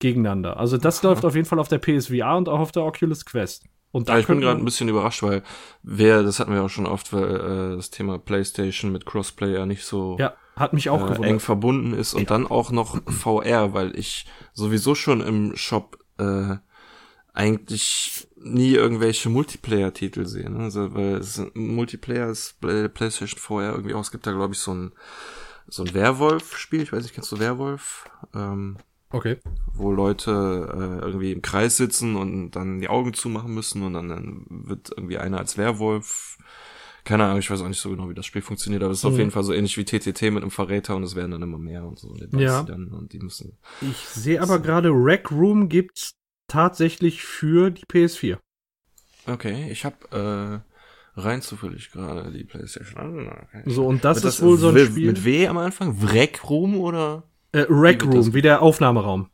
Gegeneinander. 0.00 0.56
Also 0.56 0.76
das 0.76 0.98
Aha. 0.98 1.08
läuft 1.08 1.24
auf 1.24 1.36
jeden 1.36 1.46
Fall 1.46 1.60
auf 1.60 1.68
der 1.68 1.78
PSVR 1.78 2.36
und 2.36 2.48
auch 2.48 2.58
auf 2.58 2.72
der 2.72 2.84
Oculus 2.84 3.24
Quest. 3.24 3.66
Und 3.92 4.08
ja, 4.08 4.18
ich 4.18 4.26
bin 4.26 4.40
gerade 4.40 4.58
ein 4.58 4.64
bisschen 4.64 4.88
überrascht, 4.88 5.22
weil 5.22 5.42
wer, 5.82 6.22
das 6.22 6.40
hatten 6.40 6.52
wir 6.54 6.62
auch 6.64 6.70
schon 6.70 6.86
oft, 6.86 7.12
weil 7.12 7.72
äh, 7.72 7.76
das 7.76 7.90
Thema 7.90 8.18
PlayStation 8.18 8.90
mit 8.90 9.04
Crossplay 9.06 9.52
ja 9.54 9.66
nicht 9.66 9.84
so 9.84 10.16
ja, 10.18 10.32
hat 10.56 10.72
mich 10.72 10.88
auch 10.90 11.10
äh, 11.10 11.26
eng 11.28 11.40
verbunden 11.40 11.92
ist 11.92 12.14
und 12.14 12.30
dann 12.30 12.46
auch 12.46 12.70
noch 12.72 13.00
VR, 13.10 13.74
weil 13.74 13.94
ich 13.98 14.26
sowieso 14.54 14.94
schon 14.94 15.20
im 15.20 15.54
Shop 15.56 15.98
äh, 16.18 16.56
eigentlich 17.34 18.28
nie 18.36 18.72
irgendwelche 18.74 19.28
Multiplayer-Titel 19.28 20.26
sehe. 20.26 20.50
Ne? 20.50 20.64
Also, 20.64 20.94
weil 20.94 21.14
es 21.16 21.38
ist- 21.38 21.54
Multiplayer 21.56 22.28
ist 22.30 22.60
Play- 22.60 22.88
PlayStation 22.88 23.38
VR 23.38 23.72
irgendwie 23.72 23.94
auch. 23.94 24.00
Es 24.00 24.10
gibt 24.10 24.26
da 24.26 24.32
glaube 24.32 24.54
ich 24.54 24.60
so 24.60 24.74
ein 24.74 24.92
so 25.68 25.84
ein 25.84 25.94
Werwolf-Spiel. 25.94 26.82
Ich 26.82 26.92
weiß 26.92 27.02
nicht, 27.02 27.14
kennst 27.14 27.30
du 27.32 27.38
Werwolf? 27.38 28.04
Ähm, 28.34 28.76
Okay. 29.12 29.36
wo 29.74 29.92
Leute 29.92 30.30
äh, 31.00 31.04
irgendwie 31.06 31.32
im 31.32 31.42
Kreis 31.42 31.76
sitzen 31.76 32.16
und 32.16 32.52
dann 32.52 32.80
die 32.80 32.88
Augen 32.88 33.12
zumachen 33.14 33.52
müssen 33.54 33.82
und 33.82 33.92
dann, 33.92 34.08
dann 34.08 34.46
wird 34.48 34.90
irgendwie 34.96 35.18
einer 35.18 35.38
als 35.38 35.56
Werwolf. 35.58 36.38
Keine 37.04 37.24
Ahnung, 37.24 37.38
ich 37.40 37.50
weiß 37.50 37.60
auch 37.62 37.68
nicht 37.68 37.80
so 37.80 37.90
genau, 37.90 38.08
wie 38.08 38.14
das 38.14 38.26
Spiel 38.26 38.42
funktioniert, 38.42 38.82
aber 38.82 38.92
es 38.92 38.98
ist 39.00 39.04
auf 39.04 39.12
Mhm. 39.14 39.18
jeden 39.18 39.30
Fall 39.32 39.42
so 39.42 39.52
ähnlich 39.52 39.76
wie 39.76 39.84
TTT 39.84 40.22
mit 40.30 40.42
einem 40.42 40.50
Verräter 40.52 40.94
und 40.96 41.02
es 41.02 41.16
werden 41.16 41.32
dann 41.32 41.42
immer 41.42 41.58
mehr 41.58 41.84
und 41.84 41.98
so. 41.98 42.14
Ja. 42.32 42.60
und 42.60 43.08
die 43.12 43.18
müssen. 43.18 43.58
Ich 43.80 43.96
sehe 43.96 44.40
aber 44.40 44.60
gerade, 44.60 44.90
Rec 44.90 45.30
Room 45.32 45.68
gibt's 45.68 46.14
tatsächlich 46.46 47.22
für 47.24 47.70
die 47.70 47.84
PS4. 47.86 48.38
Okay, 49.26 49.68
ich 49.70 49.84
habe 49.84 50.62
äh, 51.16 51.20
rein 51.20 51.42
zufällig 51.42 51.90
gerade 51.90 52.30
die 52.32 52.44
PlayStation 52.44 52.98
an. 53.00 53.28
Okay. 53.48 53.62
So, 53.66 53.86
und 53.86 54.04
das 54.04 54.22
Wird 54.22 54.34
ist 54.34 54.42
wohl 54.42 54.56
so 54.58 54.68
ein 54.68 54.78
Spiel. 54.78 55.06
Mit 55.08 55.24
W 55.24 55.48
am 55.48 55.58
Anfang? 55.58 56.00
Wreck 56.02 56.48
Room 56.48 56.76
oder? 56.78 57.24
Äh, 57.52 57.66
Rec 57.68 58.04
Room, 58.04 58.34
wie 58.34 58.42
der 58.42 58.62
Aufnahmeraum. 58.62 59.28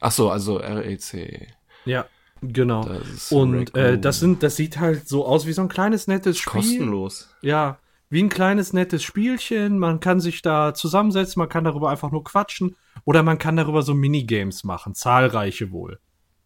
Ach 0.00 0.12
so, 0.12 0.30
also 0.30 0.56
REC. 0.56 1.48
Ja, 1.84 2.06
genau. 2.42 2.88
Und 3.30 3.74
äh, 3.76 3.98
das 3.98 4.20
sind, 4.20 4.42
das 4.42 4.56
sieht 4.56 4.78
halt 4.78 5.08
so 5.08 5.26
aus 5.26 5.46
wie 5.46 5.52
so 5.52 5.62
ein 5.62 5.68
kleines 5.68 6.06
nettes 6.06 6.38
Spiel. 6.38 6.52
kostenlos. 6.52 7.34
Ja, 7.40 7.78
wie 8.10 8.22
ein 8.22 8.28
kleines 8.28 8.72
nettes 8.72 9.02
Spielchen. 9.02 9.78
Man 9.78 10.00
kann 10.00 10.20
sich 10.20 10.42
da 10.42 10.74
zusammensetzen, 10.74 11.40
man 11.40 11.48
kann 11.48 11.64
darüber 11.64 11.88
einfach 11.88 12.10
nur 12.10 12.24
quatschen 12.24 12.76
oder 13.04 13.22
man 13.22 13.38
kann 13.38 13.56
darüber 13.56 13.82
so 13.82 13.94
Minigames 13.94 14.64
machen, 14.64 14.94
zahlreiche 14.94 15.72
wohl. 15.72 15.98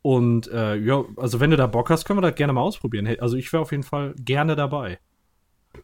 Und 0.02 0.46
äh, 0.52 0.76
ja, 0.76 1.04
also 1.16 1.40
wenn 1.40 1.50
du 1.50 1.56
da 1.56 1.66
Bock 1.66 1.90
hast, 1.90 2.04
können 2.04 2.18
wir 2.18 2.28
das 2.28 2.36
gerne 2.36 2.52
mal 2.52 2.60
ausprobieren. 2.60 3.08
Also 3.18 3.36
ich 3.36 3.52
wäre 3.52 3.62
auf 3.62 3.72
jeden 3.72 3.82
Fall 3.82 4.14
gerne 4.16 4.54
dabei. 4.54 5.00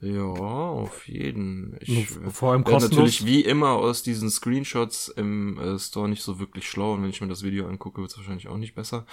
Ja, 0.00 0.22
auf 0.22 1.06
jeden. 1.08 1.76
Ich 1.80 2.08
vor 2.08 2.52
allem 2.52 2.64
kostenlos. 2.64 2.90
natürlich 2.90 3.26
wie 3.26 3.42
immer 3.42 3.70
aus 3.72 4.02
diesen 4.02 4.30
Screenshots 4.30 5.08
im 5.08 5.58
äh, 5.58 5.78
Store 5.78 6.08
nicht 6.08 6.22
so 6.22 6.38
wirklich 6.38 6.68
schlau 6.68 6.94
und 6.94 7.02
wenn 7.02 7.10
ich 7.10 7.20
mir 7.20 7.28
das 7.28 7.42
Video 7.42 7.68
angucke, 7.68 8.00
wird 8.00 8.10
es 8.10 8.16
wahrscheinlich 8.16 8.48
auch 8.48 8.56
nicht 8.56 8.74
besser. 8.74 9.06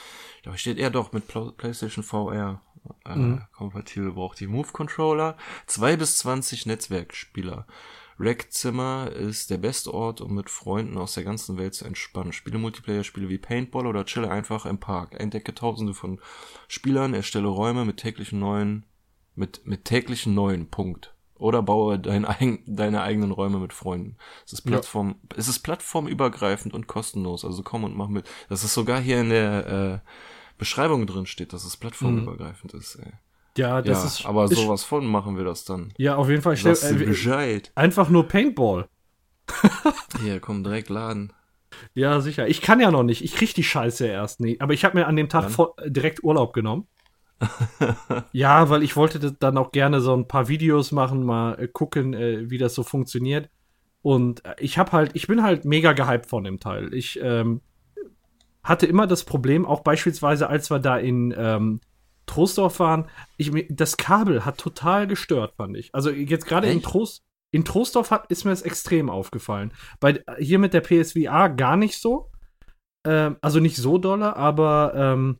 Da 0.43 0.57
steht 0.57 0.77
er 0.79 0.89
doch 0.89 1.11
mit 1.11 1.27
Pla 1.27 1.51
PlayStation 1.55 2.03
VR 2.03 2.61
äh, 3.05 3.15
Mhm. 3.15 3.41
kompatibel, 3.51 4.11
braucht 4.13 4.39
die 4.39 4.47
Move 4.47 4.69
Controller, 4.71 5.35
zwei 5.67 5.97
bis 5.97 6.17
20 6.17 6.65
Netzwerkspieler. 6.65 7.67
Rackzimmer 8.21 9.11
ist 9.13 9.49
der 9.49 9.57
beste 9.57 9.93
Ort, 9.93 10.19
um 10.19 10.35
mit 10.35 10.49
Freunden 10.49 10.97
aus 10.97 11.13
der 11.13 11.23
ganzen 11.23 11.57
Welt 11.57 11.73
zu 11.73 11.85
entspannen. 11.85 12.33
Spiele 12.33 12.57
Multiplayer, 12.57 13.05
Spiele 13.05 13.29
wie 13.29 13.37
Paintball 13.37 13.87
oder 13.87 14.03
chille 14.05 14.29
einfach 14.29 14.65
im 14.65 14.77
Park. 14.77 15.17
Entdecke 15.17 15.55
tausende 15.55 15.93
von 15.93 16.19
Spielern, 16.67 17.13
erstelle 17.13 17.47
Räume 17.47 17.85
mit 17.85 17.97
täglichen 17.97 18.39
neuen 18.39 18.83
mit, 19.39 19.65
mit 19.65 19.85
täglichen 19.85 20.35
neuen 20.35 20.69
Punkt. 20.69 21.13
Oder 21.35 21.63
baue 21.63 21.97
dein 21.97 22.25
eigen, 22.25 22.61
deine 22.67 23.01
eigenen 23.01 23.31
Räume 23.31 23.59
mit 23.59 23.71
Freunden. 23.71 24.17
Es 24.45 24.53
ist 24.53 24.65
Ja. 24.65 24.71
Plattform, 24.71 25.15
es 25.37 25.47
ist 25.47 25.59
plattformübergreifend 25.59 26.73
und 26.73 26.87
kostenlos. 26.87 27.45
Also 27.45 27.63
komm 27.63 27.85
und 27.85 27.95
mach 27.95 28.09
mit. 28.09 28.29
Das 28.49 28.63
ist 28.63 28.73
sogar 28.73 28.99
hier 28.99 29.21
in 29.21 29.29
der 29.29 30.01
äh, 30.03 30.09
Beschreibung 30.57 31.07
drin 31.07 31.25
steht, 31.25 31.53
dass 31.53 31.63
es 31.63 31.77
plattformübergreifend 31.77 32.73
ist. 32.73 32.95
Ey. 32.95 33.13
Ja, 33.57 33.81
das 33.81 33.99
ja, 33.99 34.05
ist. 34.05 34.25
aber 34.25 34.45
ist, 34.45 34.55
sowas 34.55 34.83
von 34.83 35.07
machen 35.07 35.37
wir 35.37 35.45
das 35.45 35.63
dann. 35.63 35.93
Ja, 35.97 36.17
auf 36.17 36.29
jeden 36.29 36.41
Fall. 36.41 36.57
Stell, 36.57 36.71
Lass 36.71 36.81
dir 36.81 37.01
äh, 37.01 37.05
Bescheid. 37.05 37.71
einfach 37.75 38.09
nur 38.09 38.27
Paintball. 38.27 38.89
Hier, 40.21 40.39
komm, 40.41 40.63
direkt 40.63 40.89
laden. 40.89 41.33
Ja, 41.93 42.19
sicher. 42.19 42.47
Ich 42.47 42.61
kann 42.61 42.79
ja 42.79 42.91
noch 42.91 43.03
nicht. 43.03 43.23
Ich 43.23 43.33
krieg 43.33 43.53
die 43.53 43.63
Scheiße 43.63 44.07
ja 44.07 44.13
erst 44.13 44.41
nicht. 44.41 44.61
Aber 44.61 44.73
ich 44.73 44.83
habe 44.83 44.97
mir 44.97 45.07
an 45.07 45.15
dem 45.15 45.29
Tag 45.29 45.49
vor, 45.49 45.75
direkt 45.85 46.23
Urlaub 46.23 46.53
genommen. 46.53 46.87
Ja, 48.31 48.69
weil 48.69 48.83
ich 48.83 48.95
wollte 48.95 49.31
dann 49.31 49.57
auch 49.57 49.71
gerne 49.71 50.01
so 50.01 50.13
ein 50.15 50.27
paar 50.27 50.47
Videos 50.47 50.91
machen, 50.91 51.23
mal 51.23 51.59
äh, 51.59 51.67
gucken, 51.67 52.13
äh, 52.13 52.49
wie 52.49 52.57
das 52.57 52.75
so 52.75 52.83
funktioniert. 52.83 53.49
Und 54.01 54.45
äh, 54.45 54.55
ich 54.59 54.77
habe 54.77 54.91
halt, 54.91 55.11
ich 55.13 55.27
bin 55.27 55.43
halt 55.43 55.65
mega 55.65 55.93
gehypt 55.93 56.27
von 56.27 56.43
dem 56.43 56.59
Teil. 56.59 56.93
Ich 56.93 57.19
ähm, 57.21 57.61
hatte 58.63 58.85
immer 58.85 59.07
das 59.07 59.23
Problem, 59.23 59.65
auch 59.65 59.81
beispielsweise, 59.81 60.49
als 60.49 60.69
wir 60.69 60.79
da 60.79 60.97
in 60.97 61.33
ähm, 61.37 61.81
Troisdorf 62.25 62.79
waren, 62.79 63.09
ich, 63.37 63.51
das 63.69 63.97
Kabel 63.97 64.45
hat 64.45 64.57
total 64.57 65.07
gestört, 65.07 65.55
fand 65.55 65.75
ich. 65.77 65.93
Also 65.93 66.11
jetzt 66.11 66.45
gerade 66.45 66.69
in? 66.69 66.81
Trost, 66.81 67.23
in 67.51 67.65
Troisdorf 67.65 68.11
hat, 68.11 68.29
ist 68.31 68.45
mir 68.45 68.51
das 68.51 68.61
extrem 68.61 69.09
aufgefallen. 69.09 69.73
Bei, 69.99 70.23
hier 70.37 70.59
mit 70.59 70.73
der 70.73 70.81
PSVR 70.81 71.49
gar 71.49 71.77
nicht 71.77 71.99
so. 71.99 72.29
Ähm, 73.05 73.37
also 73.41 73.59
nicht 73.59 73.77
so 73.77 73.97
dolle, 73.97 74.35
aber 74.35 74.93
ähm, 74.95 75.39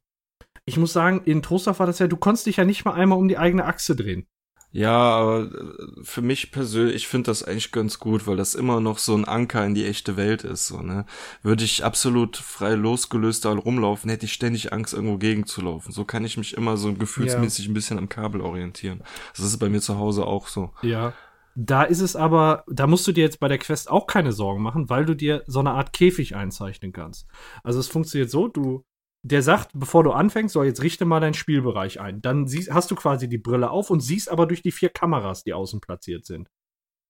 ich 0.66 0.78
muss 0.78 0.94
sagen, 0.94 1.22
in 1.26 1.42
Troisdorf 1.42 1.80
war 1.80 1.88
das 1.88 2.00
ja, 2.00 2.08
du 2.08 2.18
konntest 2.18 2.46
dich 2.46 2.58
ja 2.58 2.66
nicht 2.66 2.86
mal 2.86 2.94
einmal 2.94 3.18
um 3.18 3.28
die 3.28 3.38
eigene 3.38 3.66
Achse 3.66 3.96
drehen. 3.96 4.28
Ja, 4.72 4.92
aber 4.92 5.46
äh, 5.46 6.04
für 6.04 6.22
mich 6.22 6.52
persönlich, 6.52 6.96
ich 6.96 7.08
finde 7.08 7.32
das 7.32 7.44
eigentlich 7.44 7.72
ganz 7.72 7.98
gut, 7.98 8.28
weil 8.28 8.38
das 8.38 8.54
immer 8.54 8.80
noch 8.80 9.00
so 9.00 9.16
ein 9.16 9.26
Anker 9.26 9.66
in 9.66 9.74
die 9.74 9.86
echte 9.86 10.16
Welt 10.16 10.44
ist. 10.44 10.68
So, 10.68 10.82
ne? 10.82 11.06
Würde 11.42 11.64
ich 11.64 11.84
absolut 11.84 12.38
frei 12.38 12.76
losgelöst 12.76 13.46
da 13.46 13.52
rumlaufen, 13.52 14.10
hätte 14.12 14.26
ich 14.26 14.34
ständig 14.34 14.72
Angst, 14.72 14.94
irgendwo 14.94 15.18
gegenzulaufen. 15.18 15.92
So 15.92 16.06
kann 16.06 16.24
ich 16.24 16.38
mich 16.38 16.56
immer 16.56 16.78
so 16.78 16.94
gefühlsmäßig 16.94 17.68
ein 17.68 17.74
bisschen 17.74 17.98
am 17.98 18.10
Kabel 18.10 18.42
orientieren. 18.42 19.02
Das 19.36 19.46
ist 19.46 19.58
bei 19.58 19.70
mir 19.70 19.82
zu 19.82 19.98
Hause 19.98 20.26
auch 20.26 20.48
so. 20.48 20.72
Ja. 20.84 21.14
Da 21.56 21.84
ist 21.84 22.00
es 22.00 22.16
aber, 22.16 22.64
da 22.68 22.86
musst 22.86 23.08
du 23.08 23.12
dir 23.12 23.24
jetzt 23.24 23.40
bei 23.40 23.48
der 23.48 23.58
Quest 23.58 23.90
auch 23.90 24.06
keine 24.06 24.32
Sorgen 24.32 24.62
machen, 24.62 24.90
weil 24.90 25.04
du 25.04 25.16
dir 25.16 25.44
so 25.48 25.60
eine 25.60 25.72
Art 25.72 25.94
Käfig 25.94 26.36
einzeichnen 26.36 26.94
kannst. 26.94 27.28
Also 27.64 27.80
es 27.80 27.88
funktioniert 27.88 28.30
so, 28.30 28.48
du, 28.48 28.86
der 29.24 29.42
sagt, 29.42 29.72
bevor 29.74 30.04
du 30.04 30.12
anfängst, 30.12 30.54
so 30.54 30.64
jetzt 30.64 30.82
richte 30.82 31.06
mal 31.06 31.20
deinen 31.20 31.34
Spielbereich 31.34 32.00
ein. 32.00 32.22
Dann 32.22 32.48
siehst, 32.48 32.72
hast 32.72 32.90
du 32.92 32.96
quasi 32.96 33.28
die 33.28 33.38
Brille 33.38 33.70
auf 33.70 33.90
und 33.90 34.00
siehst 34.00 34.30
aber 34.30 34.46
durch 34.46 34.62
die 34.62 34.72
vier 34.72 34.90
Kameras, 34.90 35.44
die 35.44 35.54
außen 35.54 35.82
platziert 35.82 36.26
sind. 36.26 36.50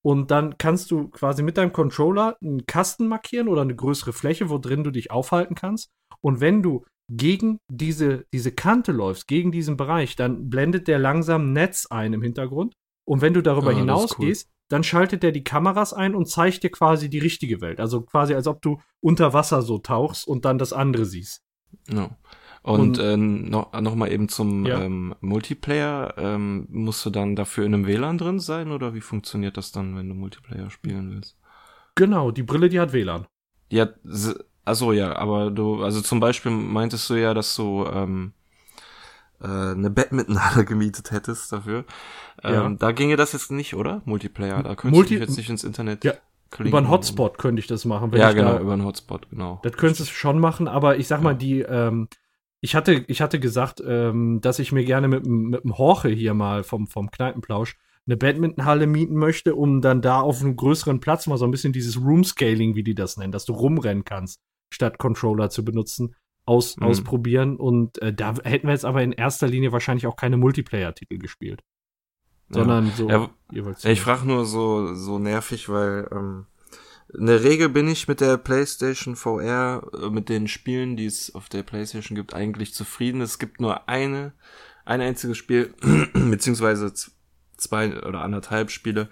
Und 0.02 0.32
dann 0.32 0.58
kannst 0.58 0.92
du 0.92 1.10
quasi 1.10 1.44
mit 1.44 1.58
deinem 1.58 1.74
Controller 1.74 2.38
einen 2.42 2.66
Kasten 2.66 3.08
markieren 3.08 3.48
oder 3.48 3.62
eine 3.62 3.76
größere 3.76 4.14
Fläche, 4.14 4.50
wo 4.50 4.58
drin 4.58 4.84
du 4.84 4.92
dich 4.92 5.12
aufhalten 5.12 5.56
kannst. 5.56 5.90
Und 6.22 6.40
wenn 6.40 6.64
du 6.64 6.86
gegen 7.12 7.60
diese, 7.70 8.26
diese 8.34 8.52
Kante 8.52 8.92
läufst, 8.92 9.28
gegen 9.28 9.52
diesen 9.52 9.78
Bereich, 9.78 10.16
dann 10.16 10.50
blendet 10.50 10.88
der 10.88 11.00
langsam 11.00 11.50
ein 11.50 11.54
Netz 11.54 11.88
ein 11.90 12.14
im 12.14 12.22
Hintergrund. 12.22 12.74
Und 13.06 13.22
wenn 13.22 13.34
du 13.34 13.42
darüber 13.42 13.72
Ah, 13.72 13.76
hinausgehst, 13.76 14.48
dann 14.70 14.84
schaltet 14.84 15.24
der 15.24 15.32
die 15.32 15.44
Kameras 15.44 15.94
ein 15.94 16.16
und 16.16 16.30
zeigt 16.30 16.64
dir 16.64 16.70
quasi 16.70 17.10
die 17.10 17.20
richtige 17.20 17.60
Welt. 17.60 17.80
Also 17.80 18.02
quasi, 18.02 18.36
als 18.36 18.48
ob 18.48 18.62
du 18.62 18.80
unter 19.02 19.34
Wasser 19.34 19.64
so 19.64 19.80
tauchst 19.80 20.28
und 20.28 20.46
dann 20.46 20.60
das 20.60 20.74
andere 20.74 21.06
siehst. 21.06 21.42
No. 21.88 22.10
Und, 22.62 22.80
Und- 22.82 23.00
äh, 23.00 23.16
noch, 23.18 23.72
noch 23.80 23.96
mal 23.96 24.12
eben 24.12 24.28
zum 24.30 24.66
Ja. 24.66 24.82
ähm, 24.82 25.16
Multiplayer. 25.22 26.14
Ähm, 26.18 26.68
musst 26.70 27.06
du 27.06 27.10
dann 27.10 27.36
dafür 27.36 27.66
in 27.66 27.74
einem 27.74 27.88
WLAN 27.88 28.18
drin 28.18 28.40
sein 28.40 28.72
oder 28.72 28.94
wie 28.94 29.02
funktioniert 29.02 29.56
das 29.58 29.72
dann, 29.72 29.96
wenn 29.96 30.10
du 30.10 30.16
Multiplayer 30.16 30.70
spielen 30.70 31.12
willst? 31.12 31.38
Genau, 31.96 32.32
die 32.32 32.44
Brille, 32.44 32.70
die 32.70 32.80
hat 32.80 32.94
WLAN. 32.94 33.26
Ja, 33.70 33.88
also 34.66 34.92
ja, 34.92 35.16
aber 35.16 35.52
du, 35.52 35.84
also 35.84 36.02
zum 36.02 36.20
Beispiel 36.20 36.52
meintest 36.52 37.10
du 37.10 37.16
ja, 37.16 37.34
dass 37.34 37.56
du 37.56 37.86
ähm, 37.92 38.34
äh, 39.42 39.48
eine 39.48 39.90
Badmintonhalle 39.90 40.66
gemietet 40.66 41.12
hättest 41.12 41.52
dafür. 41.52 41.86
Ähm, 42.44 42.54
Ja. 42.54 42.70
Da 42.78 42.92
ginge 42.92 43.16
das 43.16 43.34
jetzt 43.34 43.52
nicht, 43.52 43.74
oder? 43.76 44.02
Multiplayer, 44.06 44.64
da 44.64 44.76
könntest 44.76 44.94
Multi- 45.00 45.16
du 45.16 45.20
dich 45.22 45.30
jetzt 45.30 45.38
nicht 45.38 45.50
ins 45.50 45.64
Internet 45.64 46.04
Ja, 46.04 46.14
klinken 46.50 46.70
Über 46.70 46.78
einen 46.80 46.90
Hotspot 46.90 47.38
könnte 47.38 47.60
ich 47.60 47.68
das 47.68 47.86
machen. 47.86 48.12
wenn 48.12 48.20
Ja, 48.20 48.30
ich 48.30 48.36
genau, 48.36 48.54
Da, 48.54 48.60
über 48.62 48.74
einen 48.74 48.86
Hotspot, 48.86 49.30
genau. 49.30 49.60
das 49.64 49.74
könntest 49.74 50.02
du 50.02 50.06
schon 50.14 50.40
machen, 50.40 50.68
aber 50.68 50.98
ich 50.98 51.08
sag 51.08 51.22
mal, 51.22 51.34
die, 51.36 51.62
ähm, 51.62 52.08
ich 52.62 52.76
hatte, 52.76 53.06
ich 53.08 53.22
hatte 53.22 53.40
gesagt, 53.40 53.82
ähm, 53.86 54.42
dass 54.42 54.60
ich 54.60 54.72
mir 54.72 54.84
gerne 54.84 55.08
mit, 55.08 55.26
dem- 55.26 55.50
mit 55.50 55.64
dem 55.64 55.78
Horche 55.78 56.10
hier 56.10 56.34
mal 56.34 56.64
vom, 56.64 56.88
vom 56.88 57.10
Kneipenplausch 57.12 57.78
eine 58.08 58.18
Badmintonhalle 58.18 58.88
mieten 58.88 59.16
möchte, 59.16 59.56
um 59.56 59.82
dann 59.82 60.02
da 60.02 60.20
auf 60.20 60.42
einem 60.42 60.56
größeren 60.56 61.00
Platz 61.00 61.28
mal 61.28 61.38
so 61.38 61.46
ein 61.46 61.52
bisschen 61.52 61.74
dieses 61.74 61.98
Room-Scaling, 62.02 62.76
wie 62.76 62.84
die 62.84 62.96
das 62.96 63.18
nennen, 63.18 63.32
dass 63.32 63.46
du 63.46 63.54
rumrennen 63.54 64.04
kannst, 64.04 64.42
statt 64.74 64.98
Controller 64.98 65.50
zu 65.50 65.64
benutzen, 65.64 66.16
aus, 66.46 66.76
Mhm. 66.78 66.84
ausprobieren. 66.84 67.56
Und 67.58 68.02
äh, 68.02 68.12
da 68.12 68.34
hätten 68.44 68.68
wir 68.68 68.74
jetzt 68.74 68.86
aber 68.86 69.04
in 69.04 69.12
erster 69.12 69.48
Linie 69.48 69.72
wahrscheinlich 69.72 70.08
auch 70.08 70.16
keine 70.16 70.38
Multiplayer-Titel 70.38 71.20
gespielt. 71.20 71.62
Sondern 72.50 72.92
so 72.96 73.10
Ja, 73.10 73.30
jeweils. 73.52 73.84
Ja, 73.84 73.92
ich 73.92 74.02
frage 74.02 74.26
nur 74.28 74.46
so, 74.46 74.96
so 74.96 75.20
nervig, 75.20 75.70
weil 75.70 76.08
ähm, 76.12 76.46
in 77.14 77.26
der 77.26 77.44
Regel 77.44 77.70
bin 77.70 77.88
ich 77.88 78.08
mit 78.08 78.22
der 78.22 78.38
PlayStation 78.38 79.16
VR, 79.16 79.84
äh, 79.94 80.10
mit 80.10 80.30
den 80.30 80.48
Spielen, 80.48 80.96
die 80.96 81.06
es 81.06 81.34
auf 81.34 81.50
der 81.50 81.64
PlayStation 81.64 82.16
gibt, 82.16 82.34
eigentlich 82.34 82.74
zufrieden. 82.74 83.22
Es 83.22 83.40
gibt 83.40 83.62
nur 83.62 83.88
eine, 83.88 84.34
ein 84.86 85.02
einziges 85.02 85.38
Spiel, 85.38 85.74
beziehungsweise 86.14 86.94
zwei 87.58 88.02
oder 88.04 88.22
anderthalb 88.22 88.72
Spiele, 88.72 89.10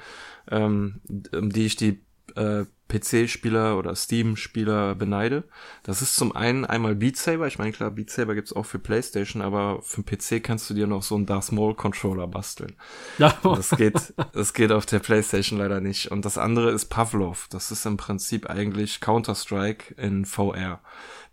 ähm, 0.49 1.01
um 1.33 1.49
die 1.51 1.65
ich 1.65 1.75
die 1.75 2.06
äh, 2.35 2.65
PC-Spieler 2.89 3.77
oder 3.77 3.95
Steam-Spieler 3.95 4.95
beneide. 4.95 5.43
Das 5.83 6.01
ist 6.01 6.15
zum 6.15 6.33
einen 6.35 6.63
einmal 6.65 6.95
Beat 6.95 7.17
Saber. 7.17 7.47
Ich 7.47 7.59
meine, 7.59 7.73
klar, 7.73 7.91
Beat 7.91 8.09
Saber 8.09 8.33
gibt's 8.33 8.53
auch 8.53 8.65
für 8.65 8.79
PlayStation, 8.79 9.41
aber 9.41 9.81
für 9.81 10.03
den 10.03 10.05
PC 10.05 10.41
kannst 10.43 10.69
du 10.69 10.73
dir 10.73 10.87
noch 10.87 11.03
so 11.03 11.15
einen 11.15 11.25
Darth 11.25 11.51
Maul-Controller 11.51 12.27
basteln. 12.27 12.75
Ja, 13.17 13.37
Das 13.43 13.71
geht, 13.71 14.13
das 14.33 14.53
geht 14.53 14.71
auf 14.71 14.85
der 14.85 14.99
PlayStation 14.99 15.59
leider 15.59 15.81
nicht. 15.81 16.11
Und 16.11 16.23
das 16.23 16.37
andere 16.37 16.71
ist 16.71 16.85
Pavlov. 16.85 17.47
Das 17.49 17.71
ist 17.71 17.85
im 17.85 17.97
Prinzip 17.97 18.49
eigentlich 18.49 19.01
Counter-Strike 19.01 19.95
in 19.95 20.25
VR. 20.25 20.79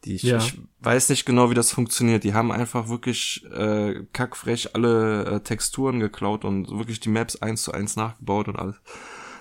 Die 0.04 0.16
ich, 0.16 0.22
Ja. 0.22 0.38
ich 0.38 0.58
weiß 0.80 1.08
nicht 1.08 1.24
genau, 1.24 1.50
wie 1.50 1.54
das 1.54 1.72
funktioniert. 1.72 2.24
Die 2.24 2.34
haben 2.34 2.52
einfach 2.52 2.88
wirklich 2.88 3.44
äh, 3.52 4.04
kackfrech 4.12 4.74
alle 4.74 5.24
äh, 5.24 5.40
Texturen 5.40 6.00
geklaut 6.00 6.44
und 6.44 6.68
wirklich 6.70 7.00
die 7.00 7.08
Maps 7.08 7.36
eins 7.40 7.62
zu 7.62 7.72
eins 7.72 7.96
nachgebaut 7.96 8.48
und 8.48 8.56
alles. 8.56 8.76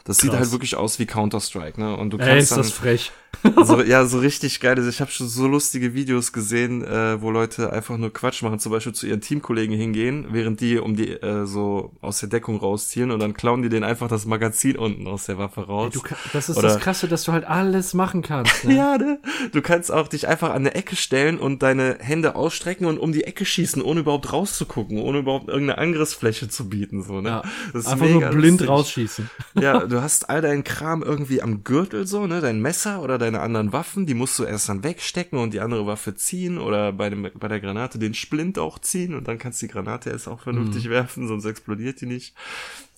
Das 0.03 0.17
sieht 0.17 0.31
Krass. 0.31 0.39
halt 0.39 0.51
wirklich 0.51 0.75
aus 0.75 0.99
wie 0.99 1.05
Counter-Strike, 1.05 1.79
ne? 1.79 1.95
Und 1.95 2.11
du 2.11 2.17
Ey, 2.17 2.25
kannst 2.25 2.51
ist 2.51 2.57
das 2.57 2.67
dann 2.69 2.75
frech. 2.75 3.11
so, 3.65 3.81
ja 3.81 4.05
so 4.05 4.19
richtig 4.19 4.59
geil. 4.59 4.75
Also 4.77 4.89
ich 4.89 5.01
habe 5.01 5.11
schon 5.11 5.27
so 5.27 5.47
lustige 5.47 5.93
Videos 5.93 6.31
gesehen, 6.33 6.83
äh, 6.83 7.21
wo 7.21 7.31
Leute 7.31 7.73
einfach 7.73 7.97
nur 7.97 8.11
Quatsch 8.13 8.41
machen, 8.43 8.59
zum 8.59 8.71
Beispiel 8.71 8.93
zu 8.93 9.07
ihren 9.07 9.21
Teamkollegen 9.21 9.75
hingehen, 9.75 10.27
während 10.31 10.61
die 10.61 10.77
um 10.77 10.95
die 10.95 11.09
äh, 11.11 11.45
so 11.45 11.91
aus 12.01 12.19
der 12.19 12.29
Deckung 12.29 12.57
rausziehen 12.57 13.11
und 13.11 13.19
dann 13.19 13.33
klauen 13.33 13.61
die 13.61 13.69
denen 13.69 13.83
einfach 13.83 14.07
das 14.07 14.25
Magazin 14.25 14.77
unten 14.77 15.07
aus 15.07 15.25
der 15.25 15.37
Waffe 15.37 15.61
raus. 15.61 15.93
Du, 15.93 16.01
das 16.31 16.49
ist 16.49 16.57
Oder- 16.57 16.69
das 16.69 16.79
Krasse, 16.79 17.07
dass 17.07 17.23
du 17.23 17.31
halt 17.31 17.45
alles 17.45 17.93
machen 17.93 18.21
kannst. 18.21 18.65
Ne? 18.65 18.73
Ja, 18.83 18.97
ne? 18.97 19.19
Du 19.51 19.61
kannst 19.61 19.91
auch 19.91 20.07
dich 20.07 20.27
einfach 20.27 20.49
an 20.49 20.57
eine 20.57 20.73
Ecke 20.75 20.95
stellen 20.95 21.37
und 21.37 21.61
deine 21.63 21.97
Hände 21.99 22.35
ausstrecken 22.35 22.85
und 22.85 22.97
um 22.97 23.11
die 23.11 23.23
Ecke 23.23 23.45
schießen, 23.45 23.81
ohne 23.81 23.99
überhaupt 24.01 24.31
rauszugucken, 24.33 24.97
ohne 24.99 25.19
überhaupt 25.19 25.47
irgendeine 25.47 25.77
Angriffsfläche 25.79 26.47
zu 26.49 26.69
bieten, 26.69 27.03
so, 27.03 27.21
ne? 27.21 27.29
Ja. 27.29 27.41
Das 27.73 27.83
ist 27.85 27.87
Einfach 27.91 28.05
nur 28.07 28.15
mega 28.15 28.29
blind 28.29 28.51
lustig. 28.61 28.69
rausschießen. 28.69 29.29
Ja, 29.59 29.79
du 29.85 30.01
hast 30.01 30.29
all 30.29 30.41
deinen 30.41 30.63
Kram 30.63 31.03
irgendwie 31.03 31.41
am 31.41 31.63
Gürtel 31.63 32.07
so, 32.07 32.25
ne? 32.27 32.41
Dein 32.41 32.61
Messer 32.61 33.01
oder 33.01 33.17
deine 33.23 33.41
anderen 33.41 33.73
Waffen, 33.73 34.05
die 34.05 34.13
musst 34.13 34.37
du 34.39 34.43
erst 34.43 34.69
dann 34.69 34.83
wegstecken 34.83 35.39
und 35.39 35.53
die 35.53 35.59
andere 35.61 35.85
Waffe 35.87 36.15
ziehen 36.15 36.57
oder 36.57 36.93
bei, 36.93 37.09
dem, 37.09 37.29
bei 37.33 37.47
der 37.47 37.59
Granate 37.59 37.97
den 37.99 38.13
Splint 38.13 38.59
auch 38.59 38.79
ziehen 38.79 39.13
und 39.15 39.27
dann 39.27 39.37
kannst 39.39 39.61
du 39.61 39.67
die 39.67 39.71
Granate 39.73 40.09
erst 40.11 40.27
auch 40.27 40.39
Mhm. 40.39 40.43
vernünftig 40.43 40.89
werfen, 40.89 41.27
sonst 41.27 41.45
explodiert 41.45 42.01
die 42.01 42.05
nicht. 42.05 42.35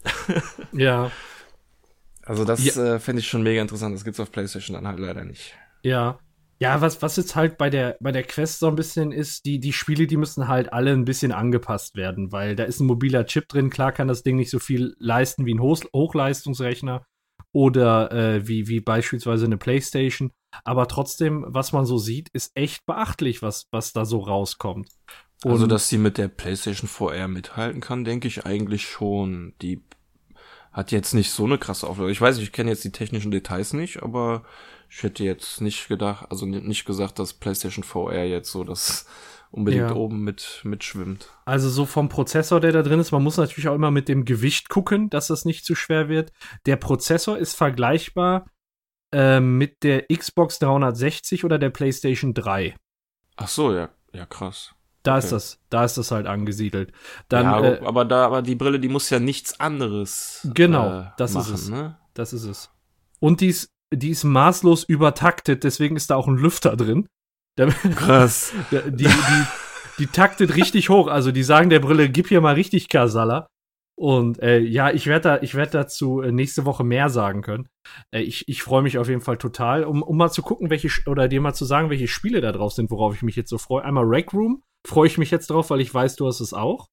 Ja, 0.73 1.11
Also 2.23 2.43
das 2.45 2.63
Ja. 2.75 2.95
äh, 2.95 2.99
fände 2.99 3.19
ich 3.21 3.27
schon 3.27 3.43
mega 3.43 3.61
interessant. 3.61 3.93
Das 3.95 4.03
gibt's 4.03 4.19
auf 4.19 4.31
PlayStation 4.31 4.73
dann 4.75 4.87
halt 4.87 4.99
leider 4.99 5.23
nicht. 5.23 5.55
ja. 5.83 6.19
Ja, 6.57 6.79
was, 6.79 7.01
was 7.01 7.17
jetzt 7.17 7.35
halt 7.35 7.57
bei 7.57 7.69
der, 7.69 7.97
bei 7.99 8.13
der 8.13 8.23
Quest 8.23 8.59
so 8.59 8.69
ein 8.69 8.77
bisschen 8.77 9.11
ist, 9.11 9.43
die, 9.43 9.59
die 9.59 9.73
Spiele, 9.73 10.07
die 10.07 10.15
müssen 10.15 10.47
halt 10.47 10.71
alle 10.71 10.93
ein 10.93 11.03
bisschen 11.03 11.33
angepasst 11.33 11.97
werden, 11.97 12.31
weil 12.31 12.55
da 12.55 12.63
ist 12.63 12.79
ein 12.79 12.87
mobiler 12.87 13.25
Chip 13.25 13.49
drin. 13.49 13.69
Klar 13.69 13.91
kann 13.91 14.07
das 14.07 14.23
Ding 14.23 14.37
nicht 14.37 14.49
so 14.49 14.59
viel 14.59 14.95
leisten 14.97 15.45
wie 15.45 15.53
ein 15.53 15.59
Hoch 15.59 15.81
Hochleistungsrechner 15.93 17.05
oder 17.55 18.11
äh, 18.11 18.47
wie, 18.49 18.67
wie 18.67 18.81
beispielsweise 18.81 19.45
eine 19.45 19.55
Playstation. 19.57 20.31
Aber 20.65 20.89
trotzdem, 20.89 21.45
was 21.47 21.71
man 21.71 21.85
so 21.85 21.97
sieht, 21.97 22.27
ist 22.33 22.51
echt 22.53 22.85
beachtlich, 22.85 23.41
was, 23.41 23.67
was 23.71 23.93
da 23.93 24.03
so 24.03 24.19
rauskommt. 24.19 24.89
Also, 25.45 25.63
Und- 25.63 25.69
dass 25.71 25.87
sie 25.87 25.97
mit 25.97 26.17
der 26.17 26.27
PlayStation 26.27 26.89
VR 26.89 27.29
mithalten 27.29 27.79
kann, 27.79 28.03
denke 28.03 28.27
ich 28.27 28.45
eigentlich 28.45 28.85
schon. 28.85 29.53
Die 29.61 29.81
hat 30.73 30.91
jetzt 30.91 31.13
nicht 31.13 31.31
so 31.31 31.45
eine 31.45 31.57
krasse 31.57 31.87
Auflösung. 31.87 32.11
Ich 32.11 32.19
weiß 32.19 32.39
ich 32.39 32.51
kenne 32.51 32.71
jetzt 32.71 32.83
die 32.83 32.91
technischen 32.91 33.31
Details 33.31 33.71
nicht, 33.71 34.03
aber 34.03 34.43
ich 34.89 35.01
hätte 35.03 35.23
jetzt 35.23 35.61
nicht 35.61 35.87
gedacht, 35.87 36.25
also 36.29 36.45
ni- 36.45 36.59
nicht 36.59 36.83
gesagt, 36.83 37.19
dass 37.19 37.33
PlayStation 37.33 37.85
VR 37.85 38.25
jetzt 38.25 38.51
so 38.51 38.65
das 38.65 39.05
unbedingt 39.55 39.89
Ja. 39.89 39.95
oben 39.95 40.23
mit 40.23 40.61
mitschwimmt. 40.63 41.29
Also 41.45 41.69
so 41.69 41.85
vom 41.85 42.09
Prozessor, 42.09 42.59
der 42.59 42.71
da 42.71 42.81
drin 42.83 42.99
ist, 42.99 43.11
man 43.11 43.23
muss 43.23 43.37
natürlich 43.37 43.67
auch 43.69 43.75
immer 43.75 43.91
mit 43.91 44.07
dem 44.09 44.25
Gewicht 44.25 44.69
gucken, 44.69 45.09
dass 45.09 45.27
das 45.27 45.45
nicht 45.45 45.65
zu 45.65 45.75
schwer 45.75 46.09
wird. 46.09 46.31
Der 46.65 46.75
Prozessor 46.75 47.37
ist 47.37 47.55
vergleichbar 47.55 48.45
äh, 49.13 49.39
mit 49.39 49.83
der 49.83 50.05
Xbox 50.07 50.59
360 50.59 51.45
oder 51.45 51.57
der 51.57 51.69
PlayStation 51.69 52.33
3. 52.33 52.75
Ach 53.37 53.47
so, 53.47 53.73
ja, 53.73 53.89
ja 54.13 54.25
krass. 54.25 54.73
Da 55.03 55.17
ist 55.19 55.25
Okay. 55.25 55.35
das, 55.35 55.59
da 55.69 55.85
ist 55.85 55.97
das 55.97 56.11
halt 56.11 56.25
angesiedelt. 56.25 56.91
Dann, 57.29 57.43
ja, 57.45 57.63
äh, 57.63 57.79
aber 57.85 58.05
da, 58.05 58.25
aber 58.25 58.41
die 58.41 58.55
Brille, 58.55 58.79
die 58.79 58.89
muss 58.89 59.09
ja 59.09 59.19
nichts 59.19 59.59
anderes 59.59 60.47
Genau, 60.53 60.99
äh, 61.01 61.05
das 61.17 61.31
ist 61.31 61.35
machen, 61.37 61.53
es. 61.53 61.69
ne? 61.69 61.97
das 62.15 62.33
ist 62.33 62.43
es. 62.45 62.71
Und 63.19 63.39
die 63.41 63.47
ist, 63.47 63.69
die 63.93 64.09
ist 64.09 64.23
maßlos 64.23 64.83
übertaktet, 64.83 65.63
deswegen 65.63 65.95
ist 65.95 66.09
da 66.09 66.15
auch 66.15 66.27
ein 66.27 66.37
Lüfter 66.37 66.75
drin. 66.75 67.07
Krass. 67.57 68.53
die, 68.71 69.05
die, 69.05 69.09
die 69.99 70.07
taktet 70.07 70.55
richtig 70.55 70.89
hoch. 70.89 71.07
Also 71.07 71.31
die 71.31 71.43
sagen 71.43 71.69
der 71.69 71.79
Brille, 71.79 72.09
gib 72.09 72.27
hier 72.27 72.41
mal 72.41 72.55
richtig 72.55 72.89
Kasala. 72.89 73.47
Und 73.97 74.41
äh, 74.41 74.59
ja, 74.59 74.91
ich 74.91 75.07
werde 75.07 75.21
da, 75.21 75.41
ich 75.41 75.55
werde 75.55 75.71
dazu 75.71 76.21
äh, 76.21 76.31
nächste 76.31 76.65
Woche 76.65 76.83
mehr 76.83 77.09
sagen 77.09 77.41
können. 77.41 77.69
Äh, 78.11 78.23
ich 78.23 78.47
ich 78.49 78.61
freue 78.61 78.81
mich 78.81 78.97
auf 78.97 79.07
jeden 79.07 79.21
Fall 79.21 79.37
total, 79.37 79.85
um, 79.85 80.03
um 80.03 80.17
mal 80.17 80.29
zu 80.29 80.41
gucken, 80.41 80.69
welche 80.69 80.89
oder 81.09 81.29
dir 81.29 81.39
mal 81.39 81.53
zu 81.53 81.63
sagen, 81.63 81.89
welche 81.89 82.09
Spiele 82.09 82.41
da 82.41 82.51
drauf 82.51 82.73
sind, 82.73 82.91
worauf 82.91 83.15
ich 83.15 83.21
mich 83.21 83.37
jetzt 83.37 83.49
so 83.49 83.57
freue. 83.57 83.85
Einmal 83.85 84.03
Rec 84.03 84.33
Room 84.33 84.63
freue 84.85 85.07
ich 85.07 85.17
mich 85.17 85.31
jetzt 85.31 85.49
drauf, 85.49 85.69
weil 85.69 85.79
ich 85.79 85.93
weiß, 85.93 86.17
du 86.17 86.27
hast 86.27 86.41
es 86.41 86.53
auch. 86.53 86.89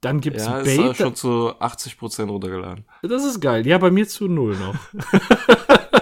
Dann 0.00 0.20
gibt's 0.20 0.46
Ja, 0.46 0.60
ist 0.60 0.76
Bait. 0.76 0.96
schon 0.96 1.14
zu 1.14 1.52
80% 1.60 2.28
runtergeladen. 2.28 2.86
Das 3.02 3.24
ist 3.24 3.40
geil. 3.40 3.66
Ja, 3.66 3.78
bei 3.78 3.90
mir 3.90 4.08
zu 4.08 4.26
null 4.28 4.56
noch. 4.56 4.76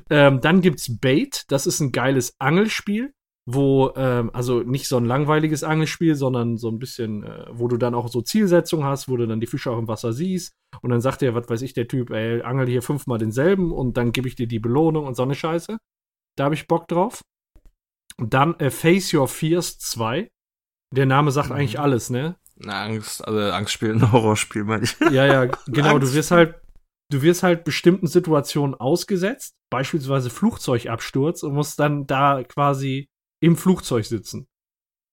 ähm, 0.10 0.40
dann 0.40 0.60
gibt's 0.60 0.98
Bait. 0.98 1.44
Das 1.48 1.66
ist 1.66 1.80
ein 1.80 1.92
geiles 1.92 2.34
Angelspiel, 2.38 3.14
wo, 3.46 3.92
ähm, 3.96 4.30
also 4.32 4.60
nicht 4.60 4.88
so 4.88 4.96
ein 4.96 5.04
langweiliges 5.04 5.64
Angelspiel, 5.64 6.14
sondern 6.14 6.56
so 6.56 6.68
ein 6.70 6.78
bisschen, 6.78 7.24
äh, 7.24 7.44
wo 7.52 7.68
du 7.68 7.76
dann 7.76 7.94
auch 7.94 8.08
so 8.08 8.22
Zielsetzungen 8.22 8.86
hast, 8.86 9.08
wo 9.08 9.16
du 9.16 9.26
dann 9.26 9.40
die 9.40 9.46
Fische 9.46 9.70
auch 9.70 9.78
im 9.78 9.88
Wasser 9.88 10.12
siehst. 10.12 10.52
Und 10.80 10.90
dann 10.90 11.00
sagt 11.02 11.20
dir, 11.20 11.34
was 11.34 11.48
weiß 11.48 11.62
ich, 11.62 11.74
der 11.74 11.86
Typ, 11.86 12.10
ey, 12.10 12.40
angel 12.42 12.66
hier 12.66 12.80
fünfmal 12.82 13.18
denselben 13.18 13.70
und 13.72 13.96
dann 13.96 14.12
gebe 14.12 14.28
ich 14.28 14.34
dir 14.34 14.46
die 14.46 14.60
Belohnung 14.60 15.06
und 15.06 15.14
so 15.14 15.22
eine 15.22 15.34
Scheiße. 15.34 15.76
Da 16.36 16.44
habe 16.44 16.54
ich 16.54 16.66
Bock 16.66 16.88
drauf. 16.88 17.20
Und 18.16 18.32
dann 18.32 18.58
äh, 18.60 18.70
Face 18.70 19.12
Your 19.12 19.28
Fears 19.28 19.78
2. 19.78 20.28
Der 20.94 21.06
Name 21.06 21.30
sagt 21.30 21.50
Mhm. 21.50 21.56
eigentlich 21.56 21.78
alles, 21.80 22.08
ne? 22.10 22.36
Na, 22.56 22.84
Angst, 22.84 23.26
also 23.26 23.40
Angstspiel, 23.40 23.92
ein 23.92 24.00
Horrorspiel, 24.12 24.64
meine 24.64 24.84
ich. 24.84 24.96
Ja, 25.10 25.26
ja, 25.26 25.44
genau. 25.66 25.98
Du 25.98 26.12
wirst 26.14 26.30
halt, 26.30 26.54
du 27.10 27.20
wirst 27.22 27.42
halt 27.42 27.64
bestimmten 27.64 28.06
Situationen 28.06 28.74
ausgesetzt, 28.74 29.54
beispielsweise 29.70 30.30
Flugzeugabsturz 30.30 31.42
und 31.42 31.52
musst 31.54 31.78
dann 31.80 32.06
da 32.06 32.42
quasi 32.44 33.08
im 33.44 33.56
Flugzeug 33.56 34.04
sitzen. 34.06 34.46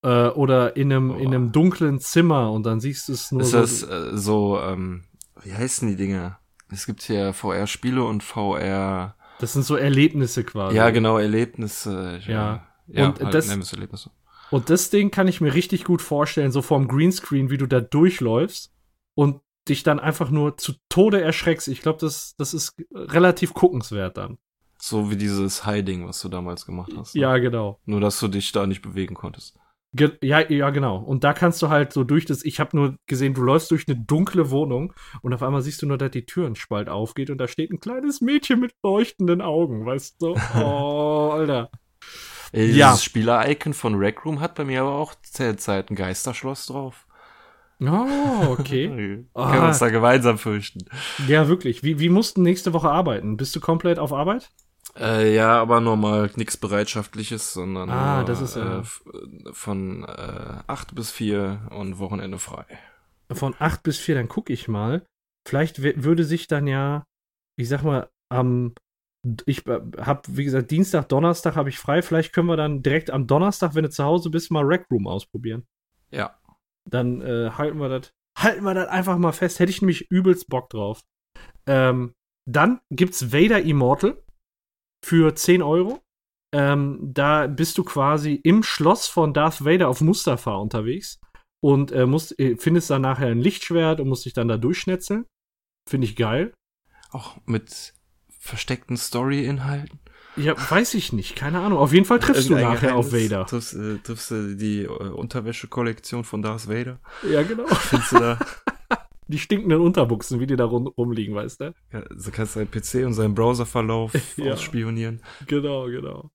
Äh, 0.04 0.28
oder 0.30 0.76
in 0.76 0.92
einem, 0.92 1.12
in 1.12 1.28
einem 1.28 1.52
dunklen 1.52 2.00
Zimmer 2.00 2.52
und 2.52 2.64
dann 2.64 2.80
siehst 2.80 3.08
du 3.08 3.14
es 3.14 3.32
nur 3.32 3.42
Ist 3.42 3.52
so. 3.52 3.58
das 3.60 3.84
äh, 3.84 4.18
so, 4.18 4.60
ähm, 4.60 5.04
wie 5.44 5.54
heißen 5.54 5.88
die 5.88 5.96
Dinge? 5.96 6.38
Es 6.70 6.86
gibt 6.86 7.02
hier 7.04 7.34
VR-Spiele 7.34 8.04
und 8.04 8.24
VR, 8.24 9.16
das 9.40 9.54
sind 9.54 9.64
so 9.64 9.76
Erlebnisse 9.76 10.44
quasi. 10.44 10.76
ja 10.76 10.90
genau, 10.92 11.18
Erlebnisse. 11.18 12.20
Ja. 12.28 12.68
ja, 12.88 13.08
Und 13.08 13.20
halt, 13.22 13.34
das- 13.34 13.50
Erlebnisse. 13.50 14.12
Und 14.52 14.70
das 14.70 14.90
Ding 14.90 15.12
kann 15.12 15.28
ich 15.30 15.40
mir 15.40 15.54
richtig 15.54 15.86
gut 15.86 16.02
vorstellen, 16.02 16.52
so 16.52 16.62
vorm 16.62 16.88
Greenscreen, 16.90 17.50
wie 17.50 17.58
du 17.58 17.68
da 17.68 17.80
durchläufst 17.80 18.74
und 19.16 19.40
dich 19.70 19.84
dann 19.84 20.00
einfach 20.00 20.30
nur 20.30 20.58
zu 20.58 20.74
Tode 20.90 21.22
erschreckst. 21.22 21.68
Ich 21.70 21.82
glaube, 21.82 22.00
das, 22.00 22.36
das 22.38 22.54
ist 22.54 22.76
relativ 22.94 23.54
guckenswert 23.54 24.18
dann. 24.18 24.38
So 24.82 25.12
wie 25.12 25.16
dieses 25.16 25.66
Hiding, 25.66 26.08
was 26.08 26.20
du 26.22 26.28
damals 26.30 26.66
gemacht 26.66 26.92
hast. 26.98 27.14
ne? 27.16 27.22
Ja, 27.22 27.38
genau. 27.38 27.80
Nur, 27.86 28.00
dass 28.02 28.20
du 28.20 28.28
dich 28.28 28.52
da 28.52 28.66
nicht 28.66 28.82
bewegen 28.82 29.14
konntest. 29.16 29.58
Ge 29.94 30.14
ja, 30.24 30.40
ja, 30.50 30.70
genau. 30.70 30.98
Und 30.98 31.24
da 31.26 31.34
kannst 31.34 31.62
du 31.62 31.68
halt 31.70 31.92
so 31.94 32.04
durch 32.06 32.26
das, 32.26 32.44
ich 32.46 32.60
habe 32.62 32.76
nur 32.78 32.96
gesehen, 33.08 33.34
du 33.34 33.44
läufst 33.44 33.70
durch 33.72 33.86
eine 33.88 33.98
dunkle 33.98 34.50
Wohnung 34.50 34.94
und 35.22 35.34
auf 35.34 35.44
einmal 35.44 35.62
siehst 35.62 35.82
du 35.82 35.86
nur, 35.86 35.98
dass 35.98 36.12
die 36.12 36.26
Türenspalt 36.26 36.88
aufgeht 36.90 37.30
und 37.30 37.38
da 37.40 37.48
steht 37.50 37.72
ein 37.72 37.80
kleines 37.82 38.22
Mädchen 38.22 38.60
mit 38.62 38.72
leuchtenden 38.84 39.42
Augen, 39.42 39.86
weißt 39.86 40.22
du? 40.22 40.36
Oh, 40.56 41.32
Alter. 41.34 41.70
Ey, 42.54 42.68
dieses 42.68 42.78
Ja. 42.80 42.96
Spieler-Icon 42.98 43.74
von 43.74 43.96
Rec 43.96 44.26
Room 44.26 44.40
hat 44.40 44.56
bei 44.56 44.64
mir 44.66 44.82
aber 44.82 44.96
auch 44.96 45.14
Zeit 45.24 45.92
ein 45.92 45.96
Geisterschloss 45.96 46.66
drauf. 46.68 47.06
Oh, 47.82 48.48
okay. 48.58 48.90
Wir 48.96 49.26
Ah. 49.34 49.52
können 49.52 49.66
uns 49.68 49.80
da 49.80 49.90
gemeinsam 49.90 50.38
fürchten. 50.38 50.86
ja, 51.28 51.48
wirklich. 51.48 51.84
Wie, 51.84 52.00
wie 52.00 52.10
musst 52.10 52.38
du 52.38 52.42
nächste 52.42 52.74
Woche 52.74 52.90
arbeiten? 52.90 53.38
Bist 53.38 53.56
du 53.56 53.60
komplett 53.60 54.00
auf 54.00 54.14
Arbeit? 54.14 54.50
Äh, 54.98 55.34
ja, 55.34 55.62
aber 55.62 55.80
normal 55.80 56.32
nichts 56.36 56.58
Bereitschaftliches, 56.58 57.54
sondern 57.54 57.90
Ah, 57.90 58.24
das 58.24 58.42
ist 58.42 58.56
ja- 58.56 58.78
äh, 58.78 58.80
f- 58.82 59.04
von 59.54 60.04
äh, 60.04 60.64
8 60.68 60.94
bis 60.96 61.12
4 61.12 61.68
und 61.72 61.98
Wochenende 62.00 62.40
frei. 62.40 62.66
Von 63.32 63.56
8 63.58 63.84
bis 63.84 63.98
4, 63.98 64.16
dann 64.16 64.28
gucke 64.28 64.52
ich 64.52 64.68
mal. 64.68 65.06
Vielleicht 65.48 65.82
würde 65.82 66.24
sich 66.26 66.48
dann 66.48 66.68
ja, 66.68 67.06
ich 67.58 67.70
sag 67.70 67.84
mal, 67.84 68.10
am 68.30 68.74
ich 69.46 69.64
habe, 69.66 70.22
wie 70.30 70.44
gesagt, 70.44 70.72
Dienstag, 70.72 71.08
Donnerstag 71.10 71.56
habe 71.56 71.70
ich 71.70 71.78
frei. 71.78 72.02
Vielleicht 72.02 72.34
können 72.34 72.48
wir 72.48 72.58
dann 72.58 72.82
direkt 72.82 73.12
am 73.12 73.28
Donnerstag, 73.28 73.76
wenn 73.76 73.84
du 73.84 73.90
zu 73.92 74.04
Hause 74.04 74.32
bist, 74.32 74.50
mal 74.52 74.64
Rec 74.66 74.88
Room 74.92 75.06
ausprobieren. 75.08 75.68
Ja. 76.12 76.40
Dann 76.90 77.22
äh, 77.22 77.52
halten 77.52 77.78
wir 77.80 77.88
das 77.90 78.12
halten 78.38 78.64
wir 78.64 78.74
das 78.74 78.88
einfach 78.90 79.18
mal 79.20 79.32
fest. 79.32 79.60
Hätte 79.60 79.70
ich 79.70 79.82
nämlich 79.82 80.10
übelst 80.10 80.48
Bock 80.50 80.70
drauf. 80.72 81.02
Ähm, 81.68 82.14
dann 82.50 82.82
gibt's 82.90 83.32
Vader 83.32 83.62
Immortal 83.62 84.18
für 85.04 85.36
10 85.36 85.62
Euro. 85.62 86.02
Ähm, 86.54 87.00
da 87.02 87.48
bist 87.48 87.78
du 87.78 87.84
quasi 87.84 88.36
im 88.44 88.64
Schloss 88.64 89.08
von 89.08 89.34
Darth 89.34 89.64
Vader 89.64 89.88
auf 89.88 90.02
Mustafa 90.02 90.56
unterwegs 90.56 91.20
und 91.64 91.92
äh, 91.92 92.06
musst, 92.06 92.38
äh, 92.40 92.58
findest 92.58 92.90
dann 92.90 93.04
nachher 93.04 93.28
ein 93.28 93.40
Lichtschwert 93.40 94.00
und 94.00 94.10
musst 94.10 94.26
dich 94.26 94.34
dann 94.34 94.50
da 94.50 94.58
durchschnetzeln. 94.58 95.26
Finde 95.90 96.06
ich 96.06 96.16
geil. 96.16 96.54
Auch 97.12 97.38
mit 97.46 97.94
versteckten 98.30 98.98
Story-Inhalten. 98.98 100.00
Ja, 100.38 100.56
weiß 100.58 100.94
ich 100.94 101.12
nicht, 101.14 101.36
keine 101.36 101.60
Ahnung. 101.60 101.78
Auf 101.78 101.94
jeden 101.94 102.06
Fall 102.06 102.20
triffst 102.20 102.50
du 102.50 102.56
nachher 102.56 102.96
auf 102.96 103.10
Geheimnis. 103.12 103.32
Vader. 103.32 103.46
Triffst, 103.46 103.74
äh, 103.74 103.98
triffst 104.00 104.32
du 104.32 104.56
die 104.56 104.84
äh, 104.84 104.88
Unterwäsche-Kollektion 104.88 106.24
von 106.24 106.42
Darth 106.42 106.68
Vader? 106.70 107.00
Ja, 107.30 107.44
genau. 107.44 107.66
Findest 107.68 108.12
du 108.14 108.20
da? 108.20 108.40
Die 109.32 109.40
stinkenden 109.40 109.82
Unterbuchsen, 109.82 110.40
wie 110.40 110.46
die 110.48 110.56
da 110.56 110.66
rum, 110.66 110.88
rumliegen, 110.88 111.34
weißt 111.36 111.62
du? 111.62 111.74
ja, 111.94 112.04
so 112.16 112.32
kannst 112.32 112.56
du 112.56 112.60
deinen 112.60 112.72
PC 112.72 113.06
und 113.06 113.14
seinen 113.14 113.34
Browserverlauf 113.34 114.14
Ja. 114.38 114.54
ausspionieren. 114.54 115.22
Genau, 115.48 115.86
genau. 115.86 116.30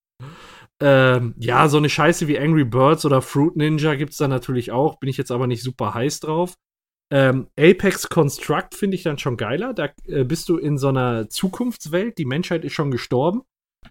Ähm, 0.82 1.34
ja, 1.38 1.68
so 1.68 1.78
eine 1.78 1.88
Scheiße 1.88 2.28
wie 2.28 2.38
Angry 2.38 2.64
Birds 2.64 3.04
oder 3.06 3.22
Fruit 3.22 3.56
Ninja 3.56 3.94
gibt's 3.94 4.16
da 4.18 4.28
natürlich 4.28 4.72
auch. 4.72 4.98
Bin 4.98 5.08
ich 5.08 5.16
jetzt 5.16 5.30
aber 5.30 5.46
nicht 5.46 5.62
super 5.62 5.94
heiß 5.94 6.20
drauf. 6.20 6.54
Ähm, 7.12 7.48
Apex 7.58 8.08
Construct 8.08 8.74
finde 8.74 8.96
ich 8.96 9.02
dann 9.02 9.18
schon 9.18 9.36
geiler. 9.36 9.72
Da 9.74 9.90
äh, 10.06 10.24
bist 10.24 10.48
du 10.48 10.56
in 10.58 10.76
so 10.76 10.88
einer 10.88 11.28
Zukunftswelt. 11.28 12.18
Die 12.18 12.24
Menschheit 12.24 12.64
ist 12.64 12.72
schon 12.72 12.90
gestorben. 12.90 13.42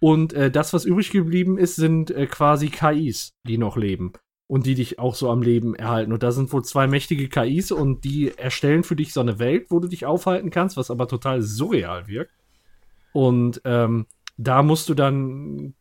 Und 0.01 0.33
äh, 0.33 0.51
das, 0.51 0.73
was 0.73 0.83
übrig 0.85 1.11
geblieben 1.11 1.57
ist, 1.57 1.75
sind 1.75 2.11
äh, 2.11 2.27
quasi 2.27 2.69
KIs, 2.69 3.31
die 3.47 3.57
noch 3.57 3.77
leben. 3.77 4.11
Und 4.47 4.67
die 4.67 4.75
dich 4.75 4.99
auch 4.99 5.15
so 5.15 5.31
am 5.31 5.41
Leben 5.41 5.73
erhalten. 5.73 6.13
Und 6.13 6.21
da 6.21 6.31
sind 6.31 6.53
wohl 6.53 6.63
zwei 6.63 6.85
mächtige 6.85 7.29
KIs 7.29 7.71
und 7.71 8.03
die 8.03 8.31
erstellen 8.37 8.83
für 8.83 8.95
dich 8.95 9.11
so 9.11 9.19
eine 9.19 9.39
Welt, 9.39 9.67
wo 9.69 9.79
du 9.79 9.87
dich 9.87 10.05
aufhalten 10.05 10.51
kannst, 10.51 10.77
was 10.77 10.91
aber 10.91 11.07
total 11.07 11.41
surreal 11.41 12.07
wirkt. 12.07 12.31
Und 13.11 13.61
ähm, 13.65 14.05
da 14.37 14.61
musst 14.61 14.87
du 14.89 14.93
dann, 14.93 15.73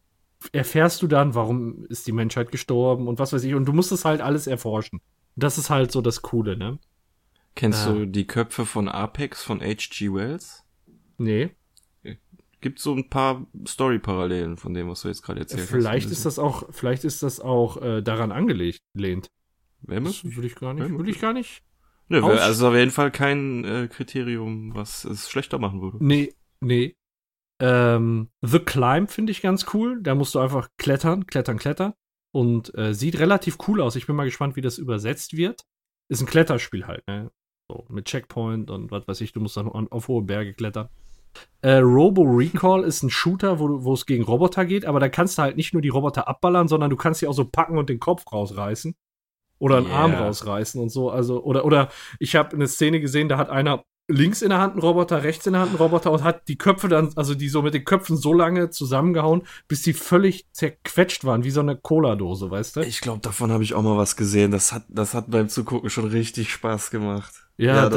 erfährst 0.52 1.02
du 1.02 1.06
dann, 1.06 1.34
warum 1.34 1.84
ist 1.86 2.06
die 2.06 2.12
Menschheit 2.12 2.52
gestorben 2.52 3.06
und 3.06 3.18
was 3.18 3.32
weiß 3.34 3.44
ich. 3.44 3.54
Und 3.54 3.66
du 3.66 3.72
musst 3.72 3.92
es 3.92 4.06
halt 4.06 4.22
alles 4.22 4.46
erforschen. 4.46 5.00
Das 5.36 5.58
ist 5.58 5.68
halt 5.68 5.92
so 5.92 6.00
das 6.00 6.22
Coole, 6.22 6.56
ne? 6.56 6.78
Kennst 7.56 7.86
du 7.86 8.06
die 8.06 8.26
Köpfe 8.26 8.66
von 8.66 8.88
Apex 8.88 9.42
von 9.42 9.60
H.G. 9.60 10.12
Wells? 10.12 10.64
Nee. 11.18 11.50
Gibt 12.64 12.78
so 12.78 12.94
ein 12.94 13.10
paar 13.10 13.46
Story-Parallelen 13.68 14.56
von 14.56 14.72
dem, 14.72 14.88
was 14.88 15.02
du 15.02 15.08
jetzt 15.08 15.20
gerade 15.20 15.40
erzählt 15.40 15.68
Vielleicht 15.68 16.06
hast. 16.06 16.12
ist 16.12 16.24
das 16.24 16.38
auch, 16.38 16.64
vielleicht 16.70 17.04
ist 17.04 17.22
das 17.22 17.38
auch 17.38 17.76
äh, 17.82 18.00
daran 18.00 18.32
angelegt, 18.32 18.78
lehnt. 18.96 19.28
Wenn 19.82 20.04
Das 20.04 20.24
will 20.24 20.46
ich 20.46 20.54
gar 20.54 20.72
nicht, 20.72 20.88
will 20.98 21.08
ich 21.10 21.20
gar 21.20 21.34
nicht. 21.34 21.62
Ne, 22.08 22.22
Aus- 22.22 22.40
also 22.40 22.68
auf 22.68 22.74
jeden 22.74 22.90
Fall 22.90 23.10
kein 23.10 23.64
äh, 23.64 23.86
Kriterium, 23.88 24.74
was 24.74 25.04
es 25.04 25.28
schlechter 25.28 25.58
machen 25.58 25.82
würde. 25.82 25.98
Nee, 26.00 26.32
nee. 26.60 26.96
Ähm, 27.60 28.30
The 28.40 28.60
Climb 28.60 29.10
finde 29.10 29.30
ich 29.32 29.42
ganz 29.42 29.66
cool. 29.74 30.02
Da 30.02 30.14
musst 30.14 30.34
du 30.34 30.38
einfach 30.38 30.68
klettern, 30.78 31.26
klettern, 31.26 31.58
klettern. 31.58 31.92
Und 32.32 32.74
äh, 32.78 32.94
sieht 32.94 33.18
relativ 33.18 33.58
cool 33.68 33.82
aus. 33.82 33.94
Ich 33.94 34.06
bin 34.06 34.16
mal 34.16 34.24
gespannt, 34.24 34.56
wie 34.56 34.60
das 34.62 34.78
übersetzt 34.78 35.36
wird. 35.36 35.60
Ist 36.08 36.22
ein 36.22 36.26
Kletterspiel 36.26 36.86
halt, 36.86 37.06
ne? 37.06 37.30
So, 37.68 37.84
mit 37.90 38.06
Checkpoint 38.06 38.70
und 38.70 38.90
was 38.90 39.06
weiß 39.06 39.20
ich, 39.20 39.32
du 39.32 39.40
musst 39.40 39.56
dann 39.58 39.68
an- 39.68 39.88
auf 39.88 40.08
hohe 40.08 40.22
Berge 40.22 40.54
klettern. 40.54 40.88
Äh, 41.62 41.76
Robo 41.76 42.22
Recall 42.22 42.84
ist 42.84 43.02
ein 43.02 43.10
Shooter, 43.10 43.58
wo, 43.58 43.92
es 43.94 44.06
gegen 44.06 44.24
Roboter 44.24 44.64
geht, 44.64 44.84
aber 44.84 45.00
da 45.00 45.08
kannst 45.08 45.38
du 45.38 45.42
halt 45.42 45.56
nicht 45.56 45.72
nur 45.72 45.82
die 45.82 45.88
Roboter 45.88 46.28
abballern, 46.28 46.68
sondern 46.68 46.90
du 46.90 46.96
kannst 46.96 47.20
sie 47.20 47.26
auch 47.26 47.32
so 47.32 47.44
packen 47.46 47.78
und 47.78 47.88
den 47.88 48.00
Kopf 48.00 48.24
rausreißen. 48.30 48.94
Oder 49.58 49.78
einen 49.78 49.90
Arm 49.90 50.10
Yeah. 50.12 50.26
rausreißen 50.26 50.80
und 50.80 50.90
so. 50.90 51.10
Also, 51.10 51.42
oder, 51.42 51.64
oder 51.64 51.88
ich 52.18 52.36
habe 52.36 52.54
eine 52.54 52.66
Szene 52.66 53.00
gesehen, 53.00 53.28
da 53.28 53.38
hat 53.38 53.48
einer 53.48 53.84
links 54.08 54.42
in 54.42 54.50
der 54.50 54.58
Hand 54.58 54.72
einen 54.72 54.82
Roboter, 54.82 55.22
rechts 55.22 55.46
in 55.46 55.54
der 55.54 55.62
Hand 55.62 55.70
einen 55.70 55.78
Roboter 55.78 56.12
und 56.12 56.22
hat 56.22 56.48
die 56.48 56.58
Köpfe 56.58 56.88
dann, 56.88 57.12
also 57.16 57.34
die 57.34 57.48
so 57.48 57.62
mit 57.62 57.72
den 57.72 57.84
Köpfen 57.84 58.16
so 58.16 58.32
lange 58.34 58.70
zusammengehauen, 58.70 59.46
bis 59.66 59.82
die 59.82 59.94
völlig 59.94 60.46
zerquetscht 60.52 61.24
waren, 61.24 61.44
wie 61.44 61.50
so 61.50 61.60
eine 61.60 61.76
Cola-Dose, 61.76 62.50
weißt 62.50 62.76
du? 62.76 62.80
Ich 62.80 63.00
glaube, 63.00 63.20
davon 63.20 63.50
habe 63.50 63.64
ich 63.64 63.74
auch 63.74 63.82
mal 63.82 63.96
was 63.96 64.16
gesehen. 64.16 64.50
Das 64.50 64.72
hat, 64.72 64.84
das 64.88 65.14
hat 65.14 65.30
beim 65.30 65.48
Zugucken 65.48 65.88
schon 65.88 66.06
richtig 66.06 66.52
Spaß 66.52 66.90
gemacht. 66.90 67.32
Ja, 67.56 67.88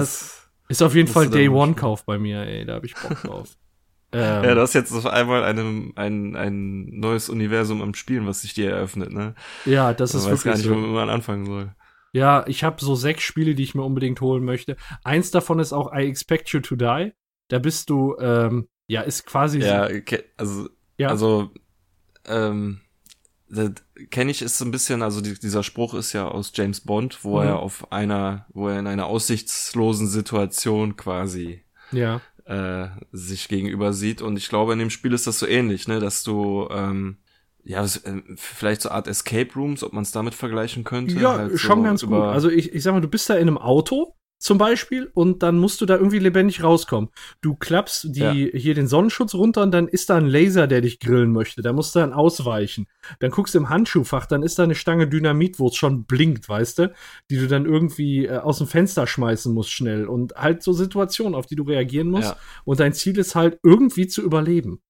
Ist 0.69 0.81
auf 0.81 0.95
jeden 0.95 1.07
Fall 1.07 1.29
Day 1.29 1.49
One. 1.49 1.75
Kauf 1.75 2.05
bei 2.05 2.17
mir, 2.17 2.41
ey, 2.41 2.65
da 2.65 2.75
habe 2.75 2.85
ich 2.85 2.99
Bock 2.99 3.19
drauf. 3.21 3.57
ähm, 4.13 4.43
Ja, 4.43 4.55
du 4.55 4.61
hast 4.61 4.73
jetzt 4.73 4.91
auf 4.93 5.05
einmal 5.05 5.43
einem, 5.43 5.93
ein, 5.95 6.35
ein 6.35 6.99
neues 6.99 7.29
Universum 7.29 7.81
am 7.81 7.93
Spielen, 7.93 8.27
was 8.27 8.41
sich 8.41 8.53
dir 8.53 8.71
eröffnet, 8.71 9.11
ne? 9.11 9.35
ja, 9.65 9.93
das 9.93 10.13
Ich 10.13 10.15
ist 10.15 10.23
weiß 10.23 10.31
wirklich 10.31 10.43
gar 10.43 10.57
nicht, 10.57 10.69
so. 10.69 10.71
wo 10.71 10.75
man 10.75 11.09
anfangen 11.09 11.45
soll. 11.45 11.75
Ja, 12.13 12.45
ich 12.47 12.63
habe 12.63 12.83
so 12.83 12.95
sechs 12.95 13.23
Spiele, 13.23 13.53
die 13.55 13.63
ich 13.63 13.75
mir 13.75 13.83
unbedingt 13.83 14.21
holen 14.21 14.43
möchte. 14.43 14.77
Eins 15.03 15.31
davon 15.31 15.59
ist 15.59 15.73
auch 15.73 15.93
I 15.93 16.07
Expect 16.07 16.49
You 16.49 16.59
to 16.61 16.75
Die. 16.75 17.11
Da 17.49 17.59
bist 17.59 17.89
du, 17.89 18.15
ähm, 18.19 18.69
ja, 18.87 19.01
ist 19.01 19.25
quasi 19.25 19.61
Ja, 19.61 19.87
so, 19.87 19.89
ke- 20.01 20.25
also, 20.37 20.69
ja, 20.97 21.11
also, 21.11 21.51
ähm, 22.25 22.81
kenne 24.11 24.31
ich 24.31 24.41
ist 24.41 24.57
so 24.57 24.65
ein 24.65 24.71
bisschen, 24.71 25.01
also 25.01 25.21
die, 25.21 25.33
dieser 25.39 25.63
Spruch 25.63 25.93
ist 25.93 26.13
ja 26.13 26.27
aus 26.27 26.51
James 26.53 26.81
Bond, 26.81 27.23
wo 27.23 27.39
Mhm. 27.39 27.47
er 27.47 27.59
auf 27.59 27.91
einer, 27.91 28.45
wo 28.53 28.67
er 28.67 28.79
in 28.79 28.87
einer 28.87 29.05
aussichtslosen 29.05 30.07
Situation 30.07 30.95
quasi 30.97 31.63
ja, 31.91 32.21
äh, 32.45 32.89
sich 33.11 33.47
gegenüber 33.47 33.93
sieht. 33.93 34.21
Und 34.21 34.37
ich 34.37 34.49
glaube, 34.49 34.73
in 34.73 34.79
dem 34.79 34.89
Spiel 34.89 35.13
ist 35.13 35.27
das 35.27 35.39
so 35.39 35.47
ähnlich, 35.47 35.87
ne, 35.87 35.99
dass 35.99 36.23
du 36.23 36.67
ähm, 36.71 37.17
ja, 37.63 37.83
äh, 37.83 38.21
vielleicht 38.35 38.81
so 38.81 38.89
Art 38.89 39.07
Escape 39.07 39.53
Rooms, 39.55 39.83
ob 39.83 39.93
man 39.93 40.03
es 40.03 40.11
damit 40.11 40.33
vergleichen 40.33 40.83
könnte. 40.83 41.19
ja, 41.19 41.37
halt 41.37 41.59
schon 41.59 41.79
so 41.79 41.83
ganz 41.83 42.01
gut. 42.05 42.13
Also 42.13 42.49
ich, 42.49 42.73
ich 42.73 42.83
sag 42.83 42.93
mal, 42.93 43.01
du 43.01 43.07
bist 43.09 43.29
da 43.29 43.35
in 43.35 43.47
einem 43.47 43.57
Auto 43.57 44.13
zum 44.39 44.57
Beispiel 44.57 45.09
und 45.13 45.41
dann 45.41 45.57
musst 45.57 45.81
du 45.81 45.85
da 45.85 45.95
irgendwie 45.95 46.19
lebendig 46.19 46.63
rauskommen. 46.63 47.09
Du 47.41 47.55
klappst 47.55 48.15
die, 48.15 48.19
Ja. 48.19 48.31
hier 48.31 48.75
den 48.75 48.87
Sonnenschutz 48.87 49.33
runter 49.33 49.63
und 49.63 49.71
dann 49.71 49.87
ist 49.87 50.09
da 50.09 50.17
ein 50.17 50.27
Laser, 50.27 50.67
der 50.67 50.81
dich 50.81 50.99
grillen 50.99 51.31
möchte. 51.31 51.61
Da 51.61 51.73
musst 51.73 51.95
du 51.95 51.99
dann 51.99 52.13
ausweichen. 52.13 52.87
Dann 53.19 53.31
guckst 53.31 53.55
du 53.55 53.59
im 53.59 53.69
Handschuhfach, 53.69 54.27
dann 54.27 54.43
ist 54.43 54.59
da 54.59 54.63
eine 54.63 54.75
Stange 54.75 55.07
Dynamit, 55.07 55.57
wo 55.59 55.67
es 55.67 55.75
schon 55.75 56.05
blinkt, 56.05 56.47
weißt 56.47 56.79
du, 56.79 56.93
die 57.31 57.37
du 57.37 57.47
dann 57.47 57.65
irgendwie 57.65 58.25
äh, 58.25 58.37
aus 58.37 58.59
dem 58.59 58.67
Fenster 58.67 59.07
schmeißen 59.07 59.53
musst 59.53 59.71
schnell. 59.71 60.05
Und 60.05 60.33
halt 60.35 60.61
so 60.61 60.71
Situationen, 60.71 61.33
auf 61.35 61.47
die 61.47 61.55
du 61.55 61.63
reagieren 61.63 62.09
musst. 62.09 62.29
Ja. 62.29 62.37
Und 62.63 62.79
dein 62.79 62.93
Ziel 62.93 63.17
ist 63.17 63.33
halt 63.35 63.59
irgendwie 63.63 64.07
zu 64.07 64.21
überleben. 64.21 64.81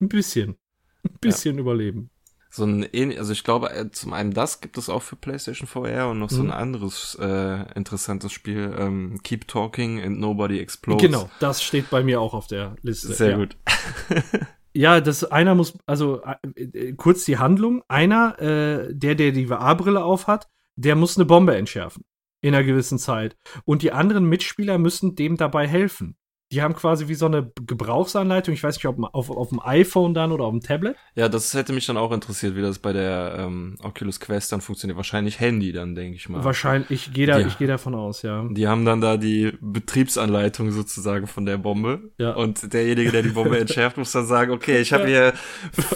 Ein 0.00 0.08
bisschen. 0.08 0.56
Ein 1.04 1.18
bisschen 1.20 1.58
überleben. 1.58 2.10
So 2.54 2.64
ein 2.64 2.86
also 3.18 3.32
ich 3.32 3.44
glaube, 3.44 3.70
äh, 3.70 3.90
zum 3.90 4.12
einen 4.12 4.34
das 4.34 4.60
gibt 4.60 4.76
es 4.76 4.90
auch 4.90 5.02
für 5.02 5.16
PlayStation 5.16 5.66
VR 5.66 6.10
und 6.10 6.18
noch 6.18 6.28
so 6.28 6.42
Mhm. 6.42 6.50
ein 6.50 6.56
anderes 6.56 7.16
äh, 7.18 7.64
interessantes 7.74 8.30
Spiel, 8.32 8.74
ähm, 8.78 9.20
Keep 9.22 9.48
Talking 9.48 10.02
and 10.02 10.20
Nobody 10.20 10.60
Explodes. 10.60 11.02
Genau, 11.02 11.30
das 11.40 11.62
steht 11.62 11.88
bei 11.88 12.02
mir 12.02 12.20
auch 12.20 12.34
auf 12.34 12.46
der 12.46 12.76
Liste. 12.82 13.14
Sehr 13.14 13.30
ja. 13.30 13.36
gut. 13.38 13.56
Ja, 14.74 15.00
das 15.00 15.24
einer 15.24 15.54
muss, 15.54 15.74
also 15.86 16.22
äh, 16.22 16.62
äh, 16.62 16.92
kurz 16.94 17.24
die 17.24 17.38
Handlung. 17.38 17.82
Einer, 17.88 18.40
äh, 18.40 18.94
der, 18.94 19.14
der 19.14 19.32
die 19.32 19.46
VR-Brille 19.46 20.02
aufhat, 20.02 20.48
der 20.76 20.96
muss 20.96 21.16
eine 21.16 21.26
Bombe 21.26 21.54
entschärfen. 21.56 22.04
In 22.40 22.54
einer 22.54 22.64
gewissen 22.64 22.98
Zeit. 22.98 23.36
Und 23.64 23.82
die 23.82 23.92
anderen 23.92 24.24
Mitspieler 24.24 24.78
müssen 24.78 25.14
dem 25.14 25.36
dabei 25.36 25.68
helfen. 25.68 26.16
Die 26.52 26.60
haben 26.62 26.74
quasi 26.74 27.08
wie 27.08 27.14
so 27.14 27.24
eine 27.26 27.50
Gebrauchsanleitung, 27.66 28.52
ich 28.52 28.62
weiß 28.62 28.76
nicht, 28.76 28.86
ob 28.86 28.98
auf, 29.14 29.30
auf 29.30 29.48
dem 29.48 29.60
iPhone 29.64 30.12
dann 30.12 30.32
oder 30.32 30.44
auf 30.44 30.52
dem 30.52 30.60
Tablet. 30.60 30.96
Ja, 31.14 31.28
das 31.30 31.54
hätte 31.54 31.72
mich 31.72 31.86
dann 31.86 31.96
auch 31.96 32.12
interessiert, 32.12 32.54
wie 32.56 32.60
das 32.62 32.78
bei 32.78 32.92
der 32.92 33.36
ähm, 33.38 33.76
Oculus 33.82 34.20
Quest 34.20 34.52
dann 34.52 34.60
funktioniert. 34.60 34.96
Wahrscheinlich 34.96 35.40
Handy 35.40 35.72
dann, 35.72 35.94
denke 35.94 36.16
ich 36.16 36.28
mal. 36.28 36.44
Wahrscheinlich, 36.44 36.90
ich 36.90 37.12
gehe 37.14 37.26
da, 37.26 37.38
Ja. 37.38 37.46
ich 37.46 37.56
gehe 37.58 37.68
davon 37.68 37.94
aus, 37.94 38.20
ja. 38.22 38.46
Die 38.50 38.68
haben 38.68 38.84
dann 38.84 39.00
da 39.00 39.16
die 39.16 39.52
Betriebsanleitung 39.60 40.70
sozusagen 40.72 41.26
von 41.26 41.46
der 41.46 41.56
Bombe. 41.56 42.10
Ja. 42.18 42.32
Und 42.34 42.72
derjenige, 42.72 43.10
der 43.12 43.22
die 43.22 43.30
Bombe 43.30 43.58
entschärft, 43.60 43.96
muss 43.96 44.12
dann 44.12 44.26
sagen, 44.26 44.52
okay, 44.52 44.80
ich 44.80 44.92
habe 44.92 45.06
hier 45.06 45.32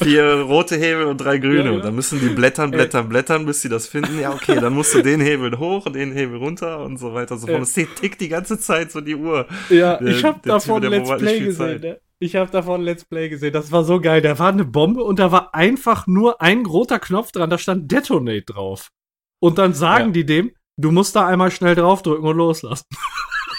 vier 0.03 0.41
rote 0.41 0.77
Hebel 0.77 1.05
und 1.05 1.19
drei 1.19 1.39
grüne. 1.39 1.57
Ja, 1.57 1.63
genau. 1.65 1.75
Und 1.77 1.85
dann 1.85 1.95
müssen 1.95 2.19
die 2.21 2.29
blättern, 2.29 2.71
blättern, 2.71 3.09
blättern, 3.09 3.45
bis 3.45 3.61
sie 3.61 3.69
das 3.69 3.87
finden. 3.87 4.19
Ja, 4.19 4.33
okay, 4.33 4.59
dann 4.59 4.73
musst 4.73 4.95
du 4.95 5.03
den 5.03 5.21
Hebel 5.21 5.59
hoch 5.59 5.87
und 5.87 5.95
den 5.95 6.13
Hebel 6.13 6.39
runter 6.39 6.81
und 6.81 6.99
so 6.99 7.13
weiter 7.15 7.35
und 7.35 7.41
so 7.41 7.47
fort. 7.47 7.63
Es 7.63 7.73
tickt 7.75 8.21
die 8.21 8.29
ganze 8.29 8.59
Zeit 8.59 8.91
so 8.91 9.01
die 9.01 9.17
Uhr. 9.17 9.47
Ja, 9.69 10.01
ich 10.01 10.25
habe 10.25 10.41
der 10.45 10.46
davon 10.47 10.83
Typ, 10.83 10.91
Let's 10.91 11.17
Play 11.17 11.41
gesehen. 11.41 11.81
Ne? 11.81 12.01
Ich 12.19 12.37
habe 12.37 12.51
davon 12.51 12.83
Let's 12.83 13.05
Play 13.05 13.29
gesehen. 13.29 13.53
Das 13.53 13.73
war 13.73 13.85
so 13.85 14.01
geil. 14.01 14.23
Da 14.23 14.39
war 14.39 14.49
eine 14.49 14.65
Bombe 14.65 15.05
und 15.05 15.19
da 15.19 15.33
war 15.33 15.55
einfach 15.55 16.07
nur 16.07 16.41
ein 16.41 16.65
roter 16.65 16.99
Knopf 16.99 17.33
dran. 17.33 17.51
Da 17.51 17.59
stand 17.59 17.91
Detonate 17.93 18.43
drauf. 18.43 18.91
Und 19.39 19.59
dann 19.59 19.75
sagen 19.75 20.07
Ja. 20.07 20.13
die 20.13 20.27
dem, 20.27 20.53
du 20.77 20.91
musst 20.91 21.15
da 21.15 21.27
einmal 21.27 21.51
schnell 21.51 21.75
draufdrücken 21.75 22.27
und 22.27 22.37
loslassen. 22.37 22.87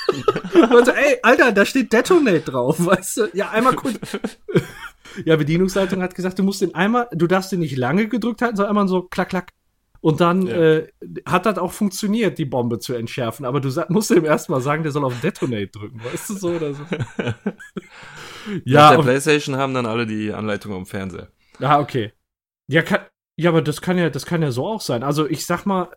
und 0.54 0.86
so, 0.86 0.92
ey, 0.92 1.18
Alter, 1.22 1.52
da 1.52 1.66
steht 1.66 1.94
Detonate 1.94 2.42
drauf, 2.42 2.84
weißt 2.84 3.18
du? 3.18 3.30
Ja, 3.34 3.52
einmal 3.52 3.76
kurz. 3.76 3.96
ja, 5.26 5.36
Bedienungsleitung 5.36 6.02
hat 6.02 6.16
gesagt, 6.16 6.40
du 6.40 6.44
musst 6.44 6.62
den 6.62 6.74
einmal, 6.74 7.08
du 7.12 7.28
darfst 7.28 7.52
den 7.52 7.60
nicht 7.60 7.78
lange 7.78 8.08
gedrückt 8.08 8.42
halten, 8.42 8.56
sondern 8.56 8.72
einmal 8.72 8.88
so 8.88 9.04
klack, 9.04 9.30
klack. 9.30 9.52
Und 10.02 10.22
dann 10.22 10.46
Ja. 10.48 10.56
äh, 10.56 10.88
hat 11.26 11.46
das 11.46 11.58
auch 11.58 11.72
funktioniert, 11.72 12.38
die 12.38 12.46
Bombe 12.46 12.80
zu 12.80 12.94
entschärfen. 12.94 13.46
Aber 13.46 13.60
du 13.60 13.70
musst 13.90 14.12
ihm 14.12 14.26
erstmal 14.26 14.62
sagen, 14.62 14.84
der 14.84 14.92
soll 14.92 15.04
auf 15.06 15.20
Detonate 15.22 15.68
drücken, 15.68 16.04
weißt 16.04 16.30
du 16.30 16.34
so 16.36 16.50
oder 16.50 16.74
so. 16.74 16.84
Auf 16.84 16.94
ja, 18.66 18.90
der 18.90 19.00
auf, 19.00 19.06
Playstation 19.06 19.56
haben 19.58 19.74
dann 19.74 19.86
alle 19.86 20.06
die 20.06 20.32
Anleitung 20.34 20.74
am 20.74 20.86
Fernseher. 20.86 21.32
ah, 21.60 21.80
okay. 21.80 22.14
Ja, 22.70 22.82
kann, 22.82 23.02
ja, 23.40 23.50
aber 23.50 23.62
das 23.62 23.82
kann 23.82 23.98
ja, 23.98 24.10
das 24.10 24.26
kann 24.26 24.42
ja 24.42 24.52
so 24.52 24.66
auch 24.68 24.82
sein. 24.82 25.04
Also 25.04 25.28
ich 25.28 25.46
sag 25.46 25.66
mal, 25.66 25.90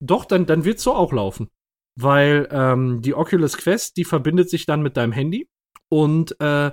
doch, 0.00 0.24
dann, 0.24 0.46
dann 0.46 0.64
wird's 0.64 0.82
so 0.82 0.94
auch 0.94 1.12
laufen. 1.12 1.48
Weil 1.96 2.48
ähm, 2.50 3.02
die 3.02 3.14
Oculus 3.14 3.56
Quest, 3.56 3.96
die 3.96 4.04
verbindet 4.04 4.50
sich 4.50 4.66
dann 4.66 4.82
mit 4.82 4.96
deinem 4.96 5.12
Handy 5.12 5.48
und 5.88 6.38
äh, 6.40 6.72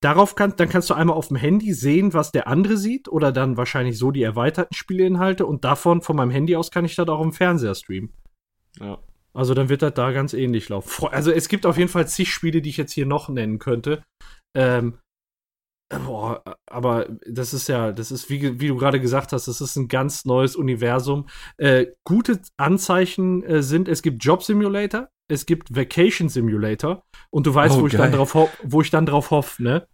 darauf 0.00 0.34
kannst, 0.34 0.60
dann 0.60 0.68
kannst 0.68 0.90
du 0.90 0.94
einmal 0.94 1.16
auf 1.16 1.28
dem 1.28 1.36
Handy 1.36 1.72
sehen, 1.72 2.14
was 2.14 2.30
der 2.30 2.46
andere 2.46 2.76
sieht 2.76 3.08
oder 3.08 3.32
dann 3.32 3.56
wahrscheinlich 3.56 3.98
so 3.98 4.10
die 4.10 4.22
erweiterten 4.22 4.74
Spieleinhalte 4.74 5.46
und 5.46 5.64
davon 5.64 6.02
von 6.02 6.16
meinem 6.16 6.30
Handy 6.30 6.56
aus 6.56 6.70
kann 6.70 6.84
ich 6.84 6.94
das 6.94 7.08
auch 7.08 7.20
im 7.20 7.32
Fernseher 7.32 7.74
streamen. 7.74 8.12
Ja. 8.78 8.98
Also 9.34 9.54
dann 9.54 9.68
wird 9.68 9.82
das 9.82 9.94
da 9.94 10.10
ganz 10.12 10.32
ähnlich 10.32 10.68
laufen. 10.68 11.08
Also 11.08 11.30
es 11.30 11.48
gibt 11.48 11.66
auf 11.66 11.76
jeden 11.76 11.90
Fall 11.90 12.08
zig 12.08 12.32
Spiele, 12.32 12.62
die 12.62 12.70
ich 12.70 12.76
jetzt 12.76 12.92
hier 12.92 13.06
noch 13.06 13.28
nennen 13.28 13.58
könnte. 13.58 14.02
Ähm, 14.56 14.98
boah, 15.90 16.42
aber 16.66 17.06
das 17.26 17.54
ist 17.54 17.68
ja, 17.68 17.92
das 17.92 18.10
ist, 18.10 18.30
wie, 18.30 18.60
wie 18.60 18.68
du 18.68 18.76
gerade 18.76 19.00
gesagt 19.00 19.32
hast, 19.32 19.48
das 19.48 19.60
ist 19.60 19.76
ein 19.76 19.88
ganz 19.88 20.24
neues 20.24 20.56
Universum. 20.56 21.28
Äh, 21.56 21.86
gute 22.04 22.40
Anzeichen 22.56 23.42
äh, 23.44 23.62
sind, 23.62 23.88
es 23.88 24.02
gibt 24.02 24.24
Job 24.24 24.42
Simulator, 24.42 25.08
es 25.28 25.46
gibt 25.46 25.74
Vacation 25.74 26.28
Simulator 26.28 27.04
und 27.30 27.46
du 27.46 27.54
weißt, 27.54 27.76
Oh, 27.76 27.82
wo 27.82 27.86
ich 27.86 27.94
dann 27.94 28.12
drauf 28.12 28.34
wo 28.62 28.80
ich 28.80 28.90
dann 28.90 29.06
drauf 29.06 29.30
hoffe, 29.30 29.62
ne? 29.62 29.86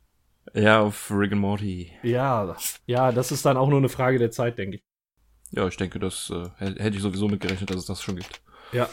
Ja, 0.54 0.82
auf 0.82 1.10
Rick 1.10 1.32
and 1.32 1.40
Morty. 1.40 1.92
Ja, 2.02 2.56
ja, 2.86 3.12
das 3.12 3.32
ist 3.32 3.44
dann 3.44 3.56
auch 3.56 3.68
nur 3.68 3.78
eine 3.78 3.88
Frage 3.88 4.18
der 4.18 4.30
Zeit, 4.30 4.58
denke 4.58 4.76
ich. 4.76 4.84
Ja, 5.50 5.66
ich 5.66 5.76
denke, 5.76 5.98
das 5.98 6.30
äh, 6.30 6.48
hätte 6.56 6.82
hätte 6.82 6.96
ich 6.96 7.02
sowieso 7.02 7.28
mitgerechnet, 7.28 7.70
dass 7.70 7.78
es 7.78 7.86
das 7.86 8.02
schon 8.02 8.16
gibt. 8.16 8.42
Ja. 8.72 8.88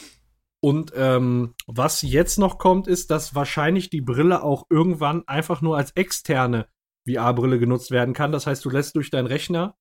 Und 0.60 0.94
ähm, 0.96 1.56
was 1.66 2.04
jetzt 2.04 2.38
noch 2.38 2.60
kommt, 2.60 2.88
ist, 2.88 3.10
dass 3.10 3.34
wahrscheinlich 3.34 3.90
die 3.90 4.02
Brille 4.02 4.44
auch 4.44 4.68
irgendwann 4.70 5.28
einfach 5.28 5.62
nur 5.62 5.76
als 5.76 5.92
externe 5.92 6.68
VR-Brille 7.10 7.58
genutzt 7.58 7.90
werden 7.90 8.14
kann. 8.14 8.32
Das 8.32 8.46
heißt, 8.46 8.64
du 8.64 8.70
lässt 8.70 8.96
durch 8.96 9.10
deinen 9.10 9.26
Rechner 9.26 9.76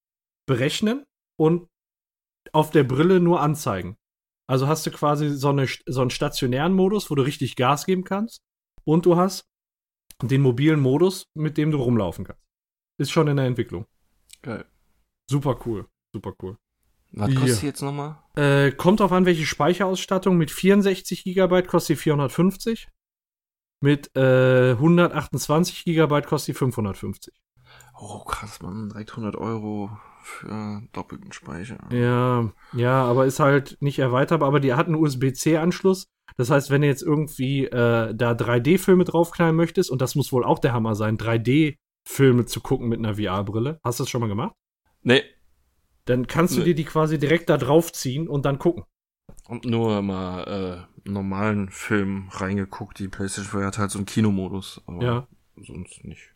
berechnen 0.46 1.04
und 1.36 1.68
auf 2.52 2.70
der 2.70 2.84
Brille 2.84 3.20
nur 3.20 3.42
anzeigen. 3.42 3.96
Also 4.50 4.66
hast 4.66 4.84
du 4.84 4.90
quasi 4.90 5.28
so, 5.28 5.50
eine, 5.50 5.68
so 5.86 6.00
einen 6.00 6.10
stationären 6.10 6.72
Modus, 6.72 7.08
wo 7.08 7.14
du 7.14 7.22
richtig 7.22 7.54
Gas 7.54 7.86
geben 7.86 8.02
kannst. 8.02 8.42
Und 8.82 9.06
du 9.06 9.16
hast 9.16 9.48
den 10.22 10.42
mobilen 10.42 10.80
Modus, 10.80 11.28
mit 11.34 11.56
dem 11.56 11.70
du 11.70 11.78
rumlaufen 11.78 12.24
kannst. 12.24 12.42
Ist 12.98 13.12
schon 13.12 13.28
in 13.28 13.36
der 13.36 13.46
Entwicklung. 13.46 13.86
Geil. 14.42 14.64
Super 15.30 15.56
cool. 15.64 15.86
Super 16.12 16.32
cool. 16.42 16.56
Was 17.12 17.28
Hier. 17.28 17.38
kostet 17.38 17.62
die 17.62 17.66
jetzt 17.66 17.82
nochmal? 17.82 18.18
Äh, 18.34 18.72
kommt 18.72 19.00
auf 19.00 19.12
an, 19.12 19.24
welche 19.24 19.46
Speicherausstattung. 19.46 20.36
Mit 20.36 20.50
64 20.50 21.22
GB 21.22 21.62
kostet 21.62 21.96
die 21.96 22.02
450. 22.02 22.88
Mit 23.80 24.10
äh, 24.16 24.72
128 24.72 25.84
GB 25.84 26.22
kostet 26.22 26.56
die 26.56 26.58
550. 26.58 27.40
Oh, 28.00 28.24
krass, 28.24 28.60
man. 28.62 28.88
Direkt 28.88 29.10
100 29.10 29.36
Euro 29.36 29.96
für 30.22 30.82
doppelten 30.92 31.32
Speicher. 31.32 31.78
Ja, 31.92 32.52
ja, 32.72 33.02
aber 33.04 33.26
ist 33.26 33.40
halt 33.40 33.76
nicht 33.80 33.98
erweiterbar. 33.98 34.48
Aber 34.48 34.60
die 34.60 34.74
hat 34.74 34.86
einen 34.86 34.96
USB-C-Anschluss. 34.96 36.06
Das 36.36 36.50
heißt, 36.50 36.70
wenn 36.70 36.82
du 36.82 36.86
jetzt 36.86 37.02
irgendwie 37.02 37.64
äh, 37.66 38.14
da 38.14 38.32
3D-Filme 38.32 39.04
draufknallen 39.04 39.56
möchtest, 39.56 39.90
und 39.90 40.00
das 40.00 40.14
muss 40.14 40.32
wohl 40.32 40.44
auch 40.44 40.58
der 40.58 40.72
Hammer 40.72 40.94
sein, 40.94 41.18
3D-Filme 41.18 42.46
zu 42.46 42.60
gucken 42.60 42.88
mit 42.88 42.98
einer 42.98 43.16
VR-Brille. 43.16 43.80
Hast 43.84 43.98
du 43.98 44.04
das 44.04 44.10
schon 44.10 44.20
mal 44.20 44.28
gemacht? 44.28 44.54
Nee. 45.02 45.22
Dann 46.06 46.26
kannst 46.26 46.54
du 46.56 46.60
Nee. 46.60 46.66
dir 46.66 46.74
die 46.76 46.84
quasi 46.84 47.18
direkt 47.18 47.50
da 47.50 47.56
draufziehen 47.56 48.28
und 48.28 48.44
dann 48.44 48.58
gucken. 48.58 48.84
Und 49.48 49.64
nur 49.64 50.00
mal 50.02 50.86
äh, 51.04 51.08
normalen 51.10 51.68
Film 51.70 52.28
reingeguckt. 52.30 52.98
Die 52.98 53.08
PlayStation 53.08 53.60
4 53.60 53.66
hat 53.66 53.78
halt 53.78 53.90
so 53.90 53.98
einen 53.98 54.06
Kinomodus. 54.06 54.80
Aber 54.86 55.02
Ja. 55.04 55.26
sonst 55.56 56.04
nicht. 56.04 56.30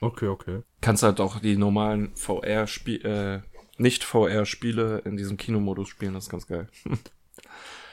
Okay, 0.00 0.28
okay. 0.28 0.62
Kannst 0.80 1.02
halt 1.02 1.20
auch 1.20 1.40
die 1.40 1.56
normalen 1.56 2.14
VR-Spiele, 2.14 3.42
äh, 3.44 3.60
nicht 3.78 4.04
VR-Spiele 4.04 5.02
in 5.04 5.16
diesem 5.16 5.36
Kinomodus 5.36 5.88
spielen. 5.88 6.14
Das 6.14 6.24
ist 6.24 6.30
ganz 6.30 6.46
geil. 6.46 6.68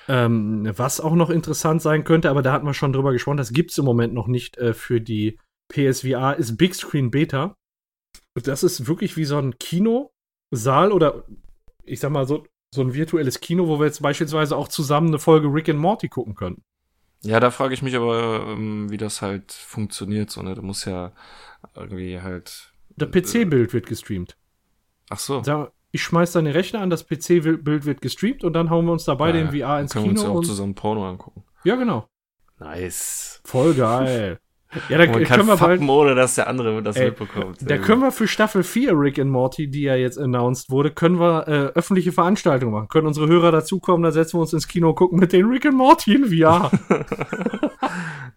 Ähm, 0.07 0.71
was 0.77 1.01
auch 1.01 1.15
noch 1.15 1.31
interessant 1.31 1.81
sein 1.81 2.03
könnte, 2.03 2.29
aber 2.29 2.43
da 2.43 2.51
hatten 2.51 2.67
wir 2.67 2.75
schon 2.75 2.93
drüber 2.93 3.11
gesprochen, 3.11 3.37
das 3.37 3.53
gibt's 3.53 3.77
im 3.77 3.85
Moment 3.85 4.13
noch 4.13 4.27
nicht 4.27 4.57
äh, 4.57 4.73
für 4.73 5.01
die 5.01 5.39
PSVR, 5.69 6.35
ist 6.37 6.57
Big 6.57 6.75
Screen 6.75 7.09
Beta. 7.09 7.55
Das 8.35 8.61
ist 8.63 8.87
wirklich 8.87 9.17
wie 9.17 9.25
so 9.25 9.37
ein 9.37 9.57
Kinosaal 9.57 10.91
oder 10.91 11.23
ich 11.83 11.99
sag 11.99 12.11
mal 12.11 12.27
so, 12.27 12.45
so 12.73 12.81
ein 12.81 12.93
virtuelles 12.93 13.39
Kino, 13.39 13.67
wo 13.67 13.79
wir 13.79 13.85
jetzt 13.85 14.01
beispielsweise 14.01 14.55
auch 14.55 14.67
zusammen 14.67 15.07
eine 15.07 15.19
Folge 15.19 15.47
Rick 15.47 15.69
and 15.69 15.79
Morty 15.79 16.09
gucken 16.09 16.35
können. 16.35 16.61
Ja, 17.23 17.39
da 17.39 17.49
frage 17.49 17.73
ich 17.73 17.81
mich 17.81 17.95
aber, 17.95 18.45
ähm, 18.49 18.91
wie 18.91 18.97
das 18.97 19.23
halt 19.23 19.51
funktioniert. 19.51 20.29
So, 20.29 20.43
ne? 20.43 20.53
Du 20.53 20.61
musst 20.61 20.85
ja 20.85 21.13
irgendwie 21.75 22.21
halt. 22.21 22.71
Das 22.97 23.09
PC-Bild 23.11 23.73
wird 23.73 23.87
gestreamt. 23.87 24.37
Ach 25.09 25.19
so. 25.19 25.43
Sag, 25.43 25.71
ich 25.91 26.03
schmeiß 26.03 26.31
deine 26.33 26.53
Rechner 26.53 26.81
an, 26.81 26.89
das 26.89 27.05
PC-Bild 27.07 27.85
wird 27.85 28.01
gestreamt 28.01 28.43
und 28.43 28.53
dann 28.53 28.69
hauen 28.69 28.85
wir 28.85 28.91
uns 28.91 29.05
dabei 29.05 29.31
den 29.31 29.51
VR 29.51 29.79
ins 29.79 29.91
Dann 29.93 30.03
können 30.03 30.05
wir 30.05 30.09
uns 30.11 30.21
ja 30.21 30.25
Kino. 30.27 30.33
auch 30.33 30.37
Und, 30.39 30.45
zusammen 30.45 30.75
Porno 30.75 31.07
angucken. 31.09 31.43
ja, 31.63 31.75
genau. 31.75 32.07
Nice. 32.59 33.41
Voll 33.43 33.73
geil. 33.73 34.39
Ja, 34.89 34.97
da 34.97 35.05
Man 35.05 35.13
können 35.13 35.25
kann 35.25 35.45
wir 35.47 35.55
bald. 35.55 35.81
ohne 35.81 36.15
dass 36.15 36.35
der 36.35 36.47
andere 36.47 36.81
das 36.83 36.97
Ey, 36.97 37.05
mitbekommt. 37.05 37.59
Da 37.61 37.77
können 37.77 38.01
wir 38.01 38.11
für 38.11 38.27
Staffel 38.27 38.63
4 38.63 38.91
Rick 38.97 39.19
and 39.19 39.31
Morty, 39.31 39.69
die 39.69 39.83
ja 39.83 39.95
jetzt 39.95 40.17
announced 40.17 40.69
wurde, 40.69 40.91
können 40.91 41.17
wir 41.19 41.47
äh, 41.47 41.51
öffentliche 41.77 42.11
Veranstaltungen 42.11 42.73
machen. 42.73 42.87
Können 42.89 43.07
unsere 43.07 43.27
Hörer 43.27 43.51
dazukommen, 43.51 44.03
da 44.03 44.11
setzen 44.11 44.37
wir 44.37 44.41
uns 44.41 44.51
ins 44.53 44.67
Kino, 44.67 44.93
gucken 44.93 45.19
mit 45.19 45.31
den 45.31 45.45
Rick 45.45 45.65
and 45.65 45.75
Morty 45.77 46.15
in 46.15 46.25
VR. 46.25 46.71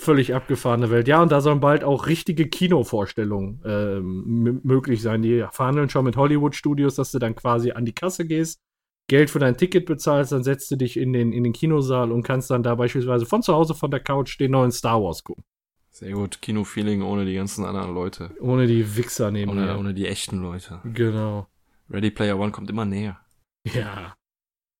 Völlig 0.00 0.34
abgefahrene 0.34 0.90
Welt. 0.90 1.08
Ja, 1.08 1.22
und 1.22 1.30
da 1.30 1.42
sollen 1.42 1.60
bald 1.60 1.84
auch 1.84 2.06
richtige 2.06 2.48
Kinovorstellungen 2.48 3.60
ähm, 3.66 4.60
möglich 4.62 5.02
sein. 5.02 5.20
Die 5.20 5.44
verhandeln 5.52 5.90
schon 5.90 6.06
mit 6.06 6.16
Hollywood-Studios, 6.16 6.94
dass 6.94 7.12
du 7.12 7.18
dann 7.18 7.34
quasi 7.34 7.72
an 7.72 7.84
die 7.84 7.92
Kasse 7.92 8.26
gehst, 8.26 8.60
Geld 9.08 9.28
für 9.28 9.40
dein 9.40 9.58
Ticket 9.58 9.84
bezahlst, 9.84 10.32
dann 10.32 10.42
setzt 10.42 10.70
du 10.70 10.76
dich 10.76 10.96
in 10.96 11.12
den, 11.12 11.32
in 11.34 11.44
den 11.44 11.52
Kinosaal 11.52 12.12
und 12.12 12.22
kannst 12.22 12.50
dann 12.50 12.62
da 12.62 12.76
beispielsweise 12.76 13.26
von 13.26 13.42
zu 13.42 13.52
Hause 13.52 13.74
von 13.74 13.90
der 13.90 14.00
Couch 14.00 14.40
den 14.40 14.52
neuen 14.52 14.72
Star 14.72 15.02
Wars 15.02 15.22
gucken. 15.22 15.44
Sehr 15.90 16.12
gut. 16.12 16.40
Kino-Feeling 16.40 17.02
ohne 17.02 17.26
die 17.26 17.34
ganzen 17.34 17.66
anderen 17.66 17.92
Leute. 17.92 18.30
Ohne 18.40 18.66
die 18.66 18.96
Wichser 18.96 19.30
neben 19.30 19.50
Ohne, 19.50 19.76
ohne 19.76 19.92
die 19.92 20.06
echten 20.06 20.40
Leute. 20.40 20.80
Genau. 20.84 21.46
Ready 21.90 22.10
Player 22.10 22.38
One 22.38 22.52
kommt 22.52 22.70
immer 22.70 22.86
näher. 22.86 23.20
Ja. 23.64 24.14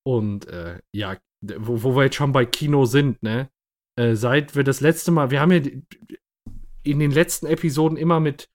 Und 0.03 0.47
äh, 0.47 0.79
ja, 0.93 1.19
wo, 1.59 1.83
wo 1.83 1.95
wir 1.95 2.05
jetzt 2.05 2.17
schon 2.17 2.33
bei 2.33 2.47
Kino 2.47 2.87
sind, 2.87 3.23
ne? 3.23 3.51
Äh, 4.01 4.17
seit 4.17 4.57
wir 4.57 4.65
das 4.65 4.81
letzte 4.81 5.11
Mal, 5.11 5.31
wir 5.31 5.41
haben 5.43 5.53
ja 5.53 5.61
in 6.83 6.99
den 6.99 7.11
letzten 7.11 7.45
Episoden 7.45 7.99
immer 7.99 8.19
mit, 8.19 8.49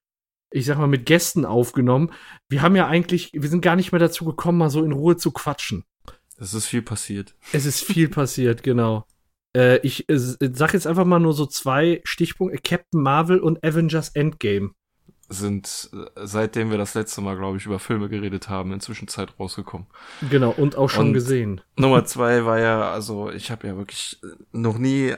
ich 0.52 0.66
sag 0.66 0.80
mal, 0.80 0.88
mit 0.88 1.06
Gästen 1.06 1.46
aufgenommen. 1.46 2.12
Wir 2.50 2.64
haben 2.64 2.76
ja 2.76 2.88
eigentlich, 2.88 3.32
wir 3.34 3.48
sind 3.48 3.62
gar 3.62 3.76
nicht 3.76 3.92
mehr 3.92 4.00
dazu 4.00 4.26
gekommen, 4.26 4.58
mal 4.58 4.72
so 4.72 4.84
in 4.84 4.92
Ruhe 4.92 5.18
zu 5.18 5.32
quatschen. 5.32 5.84
Es 6.38 6.56
ist 6.56 6.66
viel 6.66 6.82
passiert. 6.82 7.36
Es 7.54 7.68
ist 7.68 7.84
viel 7.84 8.10
passiert, 8.10 8.64
genau. 8.64 9.06
Äh, 9.56 9.78
ich 9.84 10.10
äh, 10.10 10.18
sag 10.18 10.74
jetzt 10.74 10.88
einfach 10.88 11.06
mal 11.06 11.20
nur 11.20 11.34
so 11.34 11.46
zwei 11.46 12.02
Stichpunkte: 12.06 12.58
Captain 12.58 13.02
Marvel 13.04 13.40
und 13.40 13.64
Avengers 13.64 14.10
Endgame. 14.10 14.72
Sind, 15.30 15.90
äh, 15.94 16.26
seitdem 16.26 16.72
wir 16.72 16.78
das 16.80 16.96
letzte 16.96 17.22
Mal, 17.22 17.38
glaube 17.38 17.58
ich, 17.58 17.66
über 17.68 17.80
Filme 17.80 18.10
geredet 18.10 18.50
haben, 18.50 18.74
inzwischen 18.74 19.08
Zeit 19.08 19.40
rausgekommen. 19.40 19.86
Genau, 20.30 20.50
und 20.52 20.76
auch 20.76 20.90
schon 20.90 21.08
Und- 21.10 21.14
gesehen. 21.14 21.62
Nummer 21.78 22.04
zwei 22.06 22.46
war 22.46 22.60
ja, 22.60 22.92
also 22.92 23.30
ich 23.30 23.52
habe 23.52 23.68
ja 23.68 23.78
wirklich 23.78 24.20
noch 24.52 24.78
nie 24.78 25.14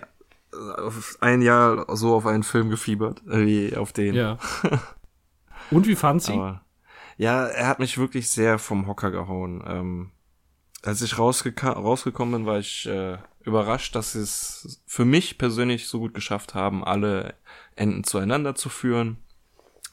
auf 0.78 1.18
ein 1.22 1.42
Jahr 1.42 1.86
so 1.96 2.16
auf 2.16 2.26
einen 2.26 2.44
Film 2.44 2.70
gefiebert, 2.70 3.22
äh, 3.28 3.46
wie 3.46 3.78
auf 3.78 3.94
den. 3.94 4.16
Ja. 4.16 4.38
und 5.72 5.88
wie 5.88 5.96
fand 5.96 6.24
sie? 6.24 6.34
Aber 6.34 6.62
ja, 7.18 7.46
er 7.46 7.68
hat 7.68 7.80
mich 7.80 7.98
wirklich 7.98 8.30
sehr 8.30 8.60
vom 8.60 8.88
Hocker 8.88 9.12
gehauen. 9.12 9.64
Ähm, 9.66 10.12
als 10.84 11.02
ich 11.02 11.18
rausgekommen 11.18 12.32
bin, 12.32 12.46
war 12.46 12.60
ich 12.60 12.86
äh, 12.86 13.18
überrascht, 13.42 13.96
dass 13.96 14.12
sie 14.12 14.22
es 14.22 14.84
für 14.86 15.06
mich 15.06 15.38
persönlich 15.38 15.88
so 15.88 16.00
gut 16.00 16.14
geschafft 16.14 16.54
haben, 16.54 16.84
alle 16.84 17.34
Enden 17.76 18.04
zueinander 18.04 18.56
zu 18.56 18.70
führen, 18.70 19.18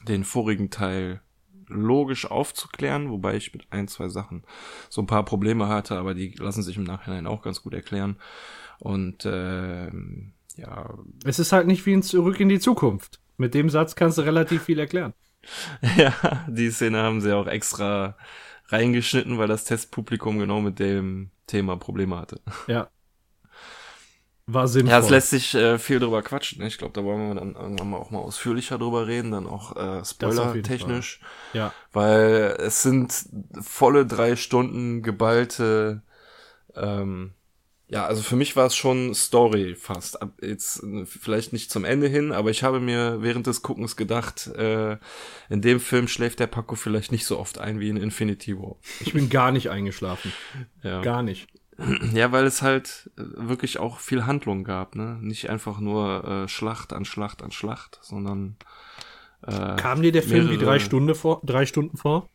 den 0.07 0.23
vorigen 0.23 0.69
Teil 0.69 1.21
logisch 1.67 2.29
aufzuklären, 2.29 3.09
wobei 3.09 3.35
ich 3.35 3.53
mit 3.53 3.65
ein, 3.71 3.87
zwei 3.87 4.07
Sachen 4.07 4.43
so 4.89 5.01
ein 5.01 5.07
paar 5.07 5.25
Probleme 5.25 5.67
hatte, 5.67 5.97
aber 5.97 6.13
die 6.13 6.35
lassen 6.37 6.61
sich 6.61 6.77
im 6.77 6.83
Nachhinein 6.83 7.25
auch 7.25 7.41
ganz 7.41 7.63
gut 7.63 7.73
erklären. 7.73 8.17
Und 8.79 9.25
ähm, 9.25 10.34
ja, 10.55 10.93
Es 11.25 11.39
ist 11.39 11.51
halt 11.51 11.67
nicht 11.67 11.85
wie 11.85 11.93
ein 11.93 12.03
Zurück 12.03 12.39
in 12.39 12.49
die 12.49 12.59
Zukunft. 12.59 13.19
Mit 13.37 13.53
dem 13.53 13.69
Satz 13.69 13.95
kannst 13.95 14.17
du 14.17 14.21
relativ 14.21 14.63
viel 14.63 14.79
erklären. 14.79 15.13
Ja, 15.97 16.13
die 16.47 16.71
Szene 16.71 17.03
haben 17.03 17.21
sie 17.21 17.31
auch 17.35 17.45
extra 17.47 18.17
reingeschnitten, 18.69 19.37
weil 19.37 19.47
das 19.47 19.63
Testpublikum 19.63 20.39
genau 20.39 20.59
mit 20.59 20.79
dem 20.79 21.29
Thema 21.47 21.77
Probleme 21.77 22.17
hatte. 22.17 22.41
Ja. 22.67 22.89
War 24.47 24.67
sinnvoll. 24.67 24.91
Ja, 24.91 24.99
es 24.99 25.09
lässt 25.09 25.31
sich 25.31 25.55
äh, 25.55 25.79
viel 25.79 25.99
drüber 25.99 26.21
quatschen. 26.21 26.59
ne? 26.61 26.67
Ich 26.67 26.77
glaube, 26.77 26.93
da 26.93 27.03
wollen 27.03 27.29
wir 27.29 27.33
dann 27.35 27.55
irgendwann 27.55 27.89
mal 27.89 27.97
auch 27.97 28.11
mal 28.11 28.19
ausführlicher 28.19 28.77
drüber 28.77 29.07
reden, 29.07 29.31
dann 29.31 29.47
auch 29.47 29.75
äh, 29.75 30.05
Spoiler-technisch. 30.05 31.19
ja. 31.53 31.73
Weil 31.91 32.55
es 32.59 32.83
sind 32.83 33.25
volle 33.59 34.05
drei 34.05 34.35
Stunden 34.35 35.01
geballte 35.01 36.03
ähm, 36.75 37.33
ja, 37.87 38.05
also 38.05 38.23
für 38.23 38.35
mich 38.35 38.55
war 38.55 38.65
es 38.65 38.75
schon 38.75 39.13
Story 39.13 39.75
fast. 39.75 40.17
Jetzt 40.41 40.83
äh, 40.83 41.05
vielleicht 41.05 41.53
nicht 41.53 41.69
zum 41.69 41.85
Ende 41.85 42.07
hin, 42.07 42.31
aber 42.31 42.49
ich 42.49 42.63
habe 42.63 42.79
mir 42.79 43.21
während 43.21 43.45
des 43.47 43.61
Guckens 43.61 43.95
gedacht, 43.95 44.47
äh, 44.47 44.97
in 45.49 45.61
dem 45.61 45.79
Film 45.79 46.07
schläft 46.07 46.39
der 46.39 46.47
Paco 46.47 46.75
vielleicht 46.75 47.11
nicht 47.11 47.25
so 47.25 47.37
oft 47.37 47.59
ein 47.59 47.79
wie 47.79 47.89
in 47.89 47.97
Infinity 47.97 48.57
War. 48.57 48.75
Ich 49.01 49.13
bin 49.13 49.29
gar 49.29 49.51
nicht 49.51 49.69
eingeschlafen. 49.69 50.33
Ja, 50.81 51.01
Gar 51.01 51.21
nicht. 51.21 51.47
ja 52.13 52.31
weil 52.31 52.45
es 52.45 52.61
halt 52.61 53.11
äh, 53.17 53.23
wirklich 53.35 53.79
auch 53.79 53.99
viel 53.99 54.25
Handlung 54.25 54.63
gab, 54.63 54.95
ne? 54.95 55.17
Nicht 55.21 55.49
einfach 55.49 55.79
nur 55.79 56.23
äh, 56.23 56.47
Schlacht 56.47 56.93
an 56.93 57.05
Schlacht 57.05 57.43
an 57.43 57.51
Schlacht, 57.51 57.99
sondern 58.01 58.55
äh, 59.45 59.75
Kam 59.75 60.01
dir 60.01 60.11
der 60.11 60.23
Film 60.23 60.49
wie 60.49 60.57
drei, 60.57 60.79
Stunde 60.79 61.13
vor, 61.13 61.41
drei 61.43 61.65
Stunden 61.65 61.97
vor? 61.97 62.29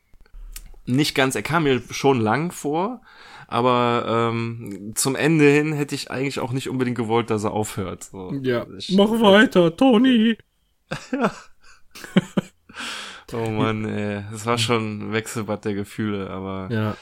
nicht 0.86 1.14
ganz, 1.14 1.34
er 1.34 1.42
kam 1.42 1.64
mir 1.64 1.82
schon 1.90 2.20
lang 2.20 2.52
vor, 2.52 3.00
aber 3.50 4.04
ähm, 4.32 4.92
zum 4.94 5.16
Ende 5.16 5.44
hin 5.50 5.72
hätte 5.72 5.94
ich 5.94 6.10
eigentlich 6.10 6.38
auch 6.40 6.52
nicht 6.52 6.68
unbedingt 6.70 6.96
gewollt, 6.96 7.30
dass 7.30 7.44
er 7.44 7.50
aufhört. 7.52 8.04
So. 8.04 8.32
Ich, 8.78 8.92
Mach 8.96 9.10
weiter, 9.20 9.76
Tony. 9.76 10.38
oh 13.32 13.50
Mann, 13.50 13.84
ey, 13.84 14.24
es 14.32 14.46
war 14.46 14.58
schon 14.58 14.98
ein 15.08 15.12
Wechselbad 15.12 15.64
der 15.64 15.74
Gefühle, 15.74 16.30
aber 16.30 16.68
Ja. 16.70 16.96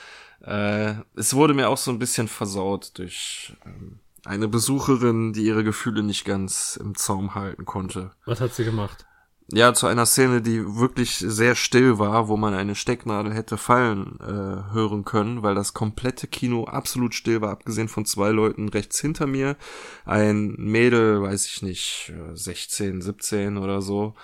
äh, 0.91 0.95
es 1.17 1.35
wurde 1.35 1.55
mir 1.55 1.69
auch 1.69 1.77
so 1.79 1.91
ein 1.91 1.99
bisschen 1.99 2.29
versaut 2.29 2.97
durch 2.99 3.53
ähm, 3.65 4.01
eine 4.25 4.49
Besucherin, 4.49 5.33
die 5.33 5.45
ihre 5.45 5.65
Gefühle 5.65 6.03
nicht 6.03 6.25
ganz 6.25 6.79
im 6.83 6.95
Zaum 6.95 7.35
halten 7.35 7.65
konnte. 7.65 8.11
Was 8.27 8.41
hat 8.41 8.55
sie 8.55 8.65
gemacht? 8.65 9.07
Ja, 9.51 9.73
zu 9.73 9.87
einer 9.87 10.05
Szene, 10.05 10.43
die 10.43 10.77
wirklich 10.77 11.17
sehr 11.17 11.55
still 11.55 11.99
war, 11.99 12.29
wo 12.29 12.37
man 12.37 12.53
eine 12.53 12.75
Stecknadel 12.75 13.33
hätte 13.33 13.57
fallen 13.57 14.19
äh, 14.21 14.73
hören 14.75 15.05
können, 15.07 15.43
weil 15.43 15.55
das 15.55 15.73
komplette 15.73 16.27
Kino 16.27 16.65
absolut 16.65 17.15
still 17.15 17.41
war, 17.41 17.51
abgesehen 17.51 17.89
von 17.89 18.05
zwei 18.05 18.29
Leuten 18.29 18.69
rechts 18.69 19.01
hinter 19.01 19.27
mir. 19.27 19.57
Ein 20.05 20.55
Mädel, 20.59 21.23
weiß 21.23 21.47
ich 21.47 21.63
nicht, 21.63 22.13
16, 22.35 23.01
17 23.01 23.57
oder 23.57 23.81
so, 23.81 24.15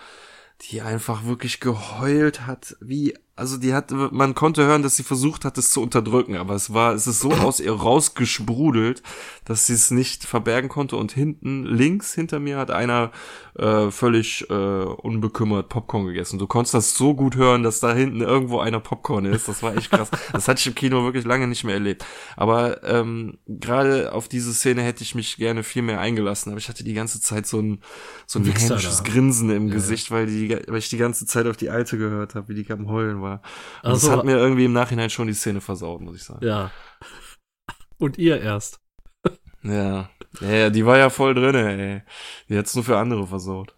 die 0.61 0.83
einfach 0.83 1.25
wirklich 1.25 1.59
geheult 1.59 2.47
hat, 2.47 2.77
wie 2.81 3.15
also 3.37 3.57
die 3.57 3.75
hat, 3.75 3.91
man 3.91 4.35
konnte 4.35 4.65
hören, 4.65 4.83
dass 4.83 4.97
sie 4.97 5.03
versucht 5.03 5.45
hat, 5.45 5.59
es 5.59 5.71
zu 5.71 5.83
unterdrücken, 5.83 6.37
aber 6.37 6.55
es 6.55 6.73
war, 6.73 6.95
es 6.95 7.09
ist 7.09 7.19
so 7.19 7.33
aus 7.33 7.59
ihr 7.59 7.73
rausgesprudelt, 7.73 9.03
dass 9.45 9.67
sie 9.67 9.73
es 9.73 9.91
nicht 9.91 10.25
verbergen 10.25 10.69
konnte. 10.69 10.97
Und 10.97 11.11
hinten, 11.11 11.65
links 11.65 12.15
hinter 12.15 12.39
mir 12.39 12.59
hat 12.59 12.71
einer 12.71 13.11
äh, 13.59 13.91
völlig 13.91 14.49
äh, 14.51 14.55
unbekümmert 14.55 15.69
Popcorn 15.69 16.07
gegessen. 16.07 16.39
Du 16.39 16.47
konntest 16.47 16.75
das 16.75 16.97
so 16.97 17.15
gut 17.15 17.35
hören, 17.35 17.65
dass 17.65 17.81
da 17.81 17.93
hinten 17.93 18.21
irgendwo 18.21 18.61
einer 18.61 18.79
Popcorn 18.81 19.25
ist. 19.25 19.49
Das 19.49 19.63
war 19.65 19.77
echt 19.77 19.91
krass. 19.91 20.11
das 20.33 20.47
hatte 20.47 20.61
ich 20.61 20.67
im 20.69 20.75
Kino 20.77 21.03
wirklich 21.03 21.25
lange 21.25 21.49
nicht 21.49 21.65
mehr 21.65 21.75
erlebt. 21.75 22.07
Aber 22.37 22.85
ähm, 22.85 23.39
gerade 23.49 24.13
auf 24.13 24.29
diese 24.29 24.55
Szene 24.55 24.83
hätte 24.83 25.03
ich 25.03 25.17
mich 25.17 25.39
gerne 25.39 25.65
viel 25.65 25.83
mehr 25.83 26.01
eingelassen. 26.01 26.51
Aber 26.51 26.59
ich 26.59 26.69
hatte 26.69 26.85
die 26.85 26.95
ganze 26.95 27.21
Zeit 27.21 27.47
so 27.47 27.61
ein 27.61 27.81
so 28.27 28.39
ein 28.39 28.45
hämisches 28.45 29.03
Grinsen 29.03 29.51
im 29.51 29.69
ja. 29.69 29.75
Gesicht, 29.75 30.11
weil 30.11 30.27
die, 30.27 30.57
weil 30.69 30.79
ich 30.79 30.89
die 30.89 30.97
ganze 30.99 31.27
Zeit 31.27 31.47
auf 31.47 31.57
die 31.57 31.71
Alte 31.71 31.99
gehört 31.99 32.35
habe, 32.35 32.49
wie 32.49 32.55
die 32.55 32.71
am 32.71 32.89
Heulen 32.89 33.21
war. 33.21 33.24
Und 33.33 33.91
also, 33.91 34.09
das 34.09 34.17
hat 34.17 34.25
mir 34.25 34.37
irgendwie 34.37 34.65
im 34.65 34.73
Nachhinein 34.73 35.11
schon 35.11 35.27
die 35.27 35.35
Szene 35.35 35.61
versaut, 35.61 36.01
muss 36.01 36.17
ich 36.17 36.25
sagen. 36.25 36.45
Ja. 36.45 36.71
Und 37.99 38.19
ihr 38.19 38.41
erst. 38.41 38.81
Ja. 39.63 40.11
Ja, 40.41 40.71
die 40.71 40.85
war 40.85 40.99
ja 40.99 41.11
voll 41.11 41.35
drin, 41.35 41.55
ey. 41.55 42.03
Die 42.49 42.59
hat's 42.59 42.75
nur 42.75 42.85
für 42.85 42.99
andere 42.99 43.27
versaut. 43.27 43.75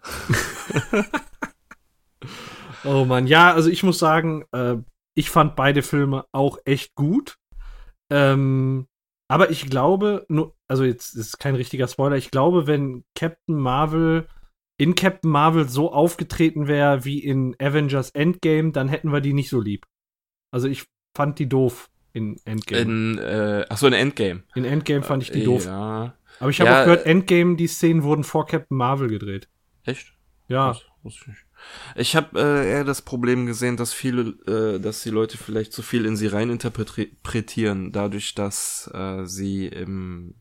oh 2.85 3.05
man, 3.05 3.27
ja, 3.27 3.53
also 3.53 3.69
ich 3.69 3.83
muss 3.83 3.99
sagen, 3.99 4.45
äh, 4.53 4.77
ich 5.15 5.31
fand 5.31 5.55
beide 5.55 5.83
Filme 5.83 6.25
auch 6.33 6.59
echt 6.65 6.95
gut. 6.95 7.37
Ähm, 8.11 8.87
aber 9.29 9.51
ich 9.51 9.69
glaube, 9.69 10.25
nur, 10.29 10.55
also 10.69 10.85
jetzt 10.85 11.15
ist 11.15 11.39
kein 11.39 11.57
richtiger 11.57 11.89
Spoiler, 11.89 12.17
ich 12.17 12.31
glaube, 12.31 12.67
wenn 12.67 13.05
Captain 13.15 13.57
Marvel 13.57 14.29
in 14.79 14.95
Captain 14.95 15.31
Marvel 15.31 15.69
so 15.69 15.93
aufgetreten 15.93 16.67
wäre 16.69 17.05
wie 17.05 17.19
in 17.19 17.57
Avengers 17.61 18.11
Endgame, 18.11 18.73
dann 18.73 18.89
hätten 18.89 19.13
wir 19.13 19.21
die 19.21 19.33
nicht 19.33 19.49
so 19.49 19.61
lieb. 19.61 19.87
Also 20.51 20.69
ich 20.69 20.85
fand 21.15 21.39
die 21.39 21.49
doof 21.49 21.89
in 22.13 22.37
Endgame. 22.45 22.83
In, 22.83 23.19
äh, 23.19 23.65
ach 23.69 23.79
so, 23.79 23.87
in 23.87 23.93
Endgame. 23.93 24.43
In 24.55 24.65
Endgame 24.65 25.03
fand 25.03 25.23
ich 25.23 25.31
die 25.31 25.45
doof. 25.45 25.67
Ja. 25.67 26.15
Aber 26.41 26.51
ich 26.51 26.61
habe 26.61 26.71
ja, 26.71 26.81
auch 26.81 26.85
gehört, 26.85 27.07
Endgame, 27.07 27.57
die 27.57 27.67
Szenen 27.67 28.03
wurden 28.03 28.25
vor 28.25 28.47
Captain 28.47 28.77
Marvel 28.77 29.09
gedreht. 29.09 29.49
Echt? 29.85 30.13
Ja. 30.49 30.69
Das 30.69 30.83
wusste 31.03 31.21
ich 31.23 31.27
nicht. 31.29 31.47
Ich 31.95 32.17
habe 32.17 32.39
äh, 32.39 32.71
eher 32.71 32.85
das 32.85 33.03
Problem 33.03 33.47
gesehen, 33.47 33.77
dass 33.77 33.93
viele, 33.93 34.35
äh, 34.47 34.79
dass 34.79 35.03
die 35.03 35.11
Leute 35.11 35.39
vielleicht 35.39 35.73
zu 35.73 35.83
viel 35.83 36.05
in 36.05 36.17
sie 36.17 36.27
reininterpretieren, 36.27 37.93
dadurch, 37.93 38.35
dass 38.35 38.91
äh, 38.93 39.25
sie 39.25 39.67
im 39.67 40.35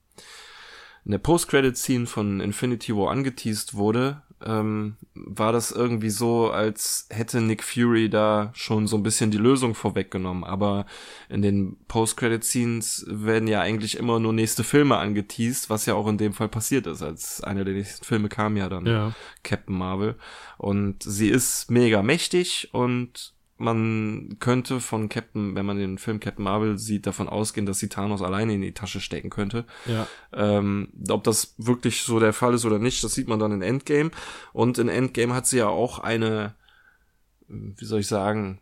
in 1.05 1.11
der 1.11 1.19
Post-Credit-Scene 1.19 2.07
von 2.07 2.39
Infinity 2.39 2.95
War 2.95 3.11
angeteased 3.11 3.75
wurde, 3.75 4.23
ähm, 4.43 4.97
war 5.13 5.51
das 5.51 5.71
irgendwie 5.71 6.09
so, 6.09 6.51
als 6.51 7.07
hätte 7.09 7.41
Nick 7.41 7.63
Fury 7.63 8.09
da 8.09 8.51
schon 8.53 8.87
so 8.87 8.97
ein 8.97 9.03
bisschen 9.03 9.31
die 9.31 9.37
Lösung 9.37 9.75
vorweggenommen. 9.75 10.43
Aber 10.43 10.85
in 11.29 11.41
den 11.41 11.77
Post-Credit-Scenes 11.87 13.05
werden 13.07 13.47
ja 13.47 13.61
eigentlich 13.61 13.97
immer 13.97 14.19
nur 14.19 14.33
nächste 14.33 14.63
Filme 14.63 14.97
angeteased, 14.97 15.69
was 15.69 15.85
ja 15.85 15.93
auch 15.93 16.07
in 16.07 16.17
dem 16.17 16.33
Fall 16.33 16.49
passiert 16.49 16.87
ist. 16.87 17.01
Als 17.01 17.43
einer 17.43 17.63
der 17.63 17.75
nächsten 17.75 18.05
Filme 18.05 18.29
kam 18.29 18.57
ja 18.57 18.67
dann 18.67 18.85
ja. 18.85 19.13
Captain 19.43 19.77
Marvel. 19.77 20.15
Und 20.57 21.03
sie 21.03 21.29
ist 21.29 21.71
mega 21.71 22.01
mächtig 22.01 22.69
und 22.73 23.34
man 23.57 24.35
könnte 24.39 24.81
von 24.81 25.07
Captain, 25.07 25.55
wenn 25.55 25.65
man 25.65 25.77
den 25.77 25.97
Film 25.97 26.19
Captain 26.19 26.43
Marvel 26.43 26.77
sieht, 26.77 27.07
davon 27.07 27.29
ausgehen, 27.29 27.65
dass 27.65 27.79
sie 27.79 27.87
Thanos 27.87 28.21
alleine 28.21 28.53
in 28.53 28.61
die 28.61 28.73
Tasche 28.73 28.99
stecken 28.99 29.29
könnte. 29.29 29.65
Ja. 29.85 30.07
Ähm, 30.33 30.89
ob 31.09 31.23
das 31.23 31.55
wirklich 31.57 32.01
so 32.01 32.19
der 32.19 32.33
Fall 32.33 32.53
ist 32.53 32.65
oder 32.65 32.79
nicht, 32.79 33.03
das 33.03 33.13
sieht 33.13 33.27
man 33.27 33.39
dann 33.39 33.53
in 33.53 33.61
Endgame. 33.61 34.11
Und 34.51 34.77
in 34.77 34.89
Endgame 34.89 35.33
hat 35.33 35.47
sie 35.47 35.57
ja 35.57 35.67
auch 35.67 35.99
eine, 35.99 36.55
wie 37.47 37.85
soll 37.85 38.01
ich 38.01 38.07
sagen, 38.07 38.59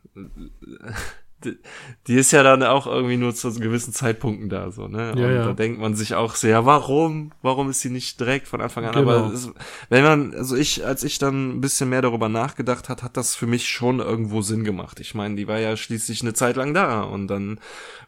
die 2.08 2.16
ist 2.16 2.32
ja 2.32 2.44
dann 2.44 2.64
auch 2.64 2.88
irgendwie 2.88 3.18
nur 3.18 3.34
zu 3.34 3.54
gewissen 3.54 3.94
Zeitpunkten 3.94 4.50
da, 4.50 4.72
so, 4.72 4.88
ne? 4.88 5.14
Ja, 5.16 5.26
und 5.26 5.34
ja. 5.34 5.46
da 5.46 5.54
denkt 5.54 5.80
man 5.80 5.96
sich 5.96 6.16
auch 6.16 6.36
sehr, 6.36 6.66
warum? 6.66 7.32
Warum 7.42 7.70
ist 7.70 7.82
sie 7.82 7.90
nicht 7.90 8.20
direkt 8.20 8.48
von 8.48 8.62
Anfang 8.62 8.86
an? 8.86 8.94
Genau. 8.94 9.10
Aber 9.10 9.34
es, 9.34 9.50
wenn 9.90 10.04
man, 10.04 10.34
also 10.34 10.56
ich, 10.56 10.86
als 10.86 11.04
ich 11.04 11.20
dann 11.20 11.58
ein 11.58 11.62
bisschen 11.62 11.90
mehr 11.90 12.02
darüber 12.02 12.30
nachgedacht 12.30 12.90
hat, 12.90 13.04
hat 13.04 13.18
das 13.18 13.36
für 13.36 13.48
mich 13.48 13.68
schon 13.68 14.00
irgendwo 14.00 14.42
Sinn 14.42 14.64
gemacht. 14.64 15.00
Ich 15.00 15.16
meine, 15.16 15.36
die 15.36 15.48
war 15.48 15.60
ja 15.60 15.78
schließlich 15.78 16.22
eine 16.22 16.34
Zeit 16.34 16.56
lang 16.56 16.74
da 16.74 17.04
und 17.04 17.28
dann 17.28 17.60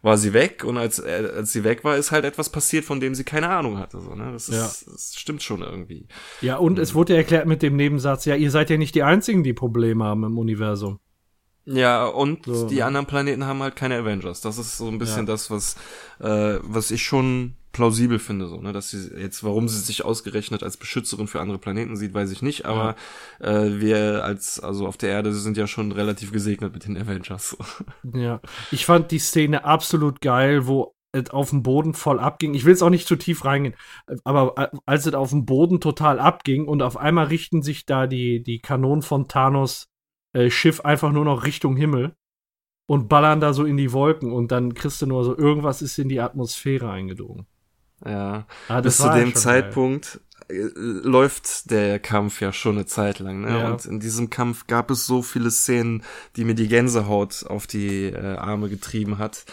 war 0.01 0.17
sie 0.17 0.33
weg 0.33 0.63
und 0.63 0.77
als, 0.77 0.99
äh, 0.99 1.29
als 1.35 1.51
sie 1.51 1.63
weg 1.63 1.83
war, 1.83 1.97
ist 1.97 2.11
halt 2.11 2.25
etwas 2.25 2.49
passiert, 2.49 2.85
von 2.85 2.99
dem 2.99 3.15
sie 3.15 3.23
keine 3.23 3.49
Ahnung 3.49 3.77
hatte, 3.77 3.99
so, 3.99 4.13
ne? 4.13 4.31
Das, 4.31 4.49
ist, 4.49 4.55
ja. 4.55 4.91
das 4.93 5.15
stimmt 5.15 5.41
schon 5.41 5.61
irgendwie. 5.61 6.07
Ja, 6.41 6.57
und 6.57 6.73
mhm. 6.73 6.81
es 6.81 6.93
wurde 6.93 7.15
erklärt 7.15 7.47
mit 7.47 7.61
dem 7.61 7.75
Nebensatz, 7.75 8.25
ja, 8.25 8.35
ihr 8.35 8.51
seid 8.51 8.69
ja 8.69 8.77
nicht 8.77 8.95
die 8.95 9.03
einzigen, 9.03 9.43
die 9.43 9.53
Probleme 9.53 10.03
haben 10.03 10.23
im 10.23 10.37
Universum. 10.37 10.99
Ja, 11.65 12.05
und 12.05 12.45
so, 12.45 12.67
die 12.67 12.75
ne? 12.75 12.85
anderen 12.85 13.07
Planeten 13.07 13.45
haben 13.45 13.61
halt 13.61 13.75
keine 13.75 13.97
Avengers. 13.97 14.41
Das 14.41 14.57
ist 14.57 14.77
so 14.77 14.87
ein 14.87 14.99
bisschen 14.99 15.25
ja. 15.25 15.33
das, 15.33 15.49
was, 15.49 15.75
äh, 16.19 16.59
was 16.61 16.91
ich 16.91 17.03
schon 17.03 17.55
plausibel 17.75 18.19
finde, 18.19 18.47
so, 18.47 18.61
ne, 18.61 18.71
dass 18.71 18.89
sie 18.89 19.11
jetzt, 19.19 19.43
warum 19.43 19.67
sie 19.67 19.79
sich 19.79 20.05
ausgerechnet 20.05 20.63
als 20.63 20.77
Beschützerin 20.77 21.27
für 21.27 21.41
andere 21.41 21.57
Planeten 21.57 21.97
sieht, 21.97 22.13
weiß 22.13 22.31
ich 22.31 22.41
nicht, 22.41 22.65
aber 22.65 22.95
ja. 23.41 23.63
äh, 23.63 23.81
wir 23.81 24.23
als, 24.23 24.61
also 24.61 24.87
auf 24.87 24.95
der 24.95 25.09
Erde 25.09 25.33
sind 25.33 25.57
ja 25.57 25.67
schon 25.67 25.91
relativ 25.91 26.31
gesegnet 26.31 26.73
mit 26.73 26.85
den 26.85 26.97
Avengers. 26.97 27.57
Ja, 28.13 28.39
ich 28.71 28.85
fand 28.85 29.11
die 29.11 29.19
Szene 29.19 29.65
absolut 29.65 30.21
geil, 30.21 30.67
wo 30.67 30.95
es 31.11 31.31
auf 31.31 31.49
dem 31.49 31.63
Boden 31.63 31.93
voll 31.93 32.19
abging. 32.19 32.53
Ich 32.53 32.63
will 32.63 32.73
es 32.73 32.81
auch 32.81 32.89
nicht 32.89 33.07
zu 33.07 33.17
tief 33.17 33.43
reingehen, 33.43 33.75
aber 34.23 34.53
äh, 34.57 34.77
als 34.85 35.05
es 35.05 35.13
auf 35.13 35.31
dem 35.31 35.45
Boden 35.45 35.81
total 35.81 36.19
abging 36.19 36.67
und 36.67 36.81
auf 36.81 36.95
einmal 36.95 37.25
richten 37.25 37.61
sich 37.61 37.85
da 37.85 38.07
die, 38.07 38.41
die 38.41 38.59
Kanonen 38.59 39.01
von 39.01 39.27
Thanos 39.27 39.89
äh, 40.35 40.49
Schiff 40.49 40.81
einfach 40.81 41.11
nur 41.11 41.25
noch 41.25 41.45
Richtung 41.45 41.75
Himmel 41.75 42.15
und 42.87 43.07
ballern 43.07 43.39
da 43.39 43.53
so 43.53 43.65
in 43.65 43.77
die 43.77 43.91
Wolken 43.91 44.31
und 44.31 44.51
dann 44.51 44.73
kriegst 44.73 45.01
du 45.01 45.07
nur 45.07 45.23
so, 45.23 45.37
irgendwas 45.37 45.81
ist 45.81 45.97
in 45.97 46.09
die 46.09 46.19
Atmosphäre 46.19 46.89
eingedrungen. 46.89 47.47
Ja, 48.05 48.45
ah, 48.67 48.81
bis 48.81 48.97
zu 48.97 49.09
dem 49.09 49.33
Zeitpunkt 49.33 50.13
geil. 50.13 50.21
Äh, 50.49 51.07
läuft 51.07 51.71
der 51.71 51.99
Kampf 51.99 52.41
ja 52.41 52.51
schon 52.51 52.75
eine 52.75 52.85
Zeit 52.85 53.19
lang. 53.19 53.41
Ne? 53.41 53.59
Ja. 53.59 53.71
Und 53.71 53.85
in 53.85 53.99
diesem 53.99 54.29
Kampf 54.29 54.67
gab 54.67 54.91
es 54.91 55.07
so 55.07 55.21
viele 55.21 55.49
Szenen, 55.49 56.03
die 56.35 56.43
mir 56.43 56.55
die 56.55 56.67
Gänsehaut 56.67 57.45
auf 57.47 57.65
die 57.65 58.07
äh, 58.07 58.35
Arme 58.35 58.69
getrieben 58.69 59.17
hat. 59.17 59.45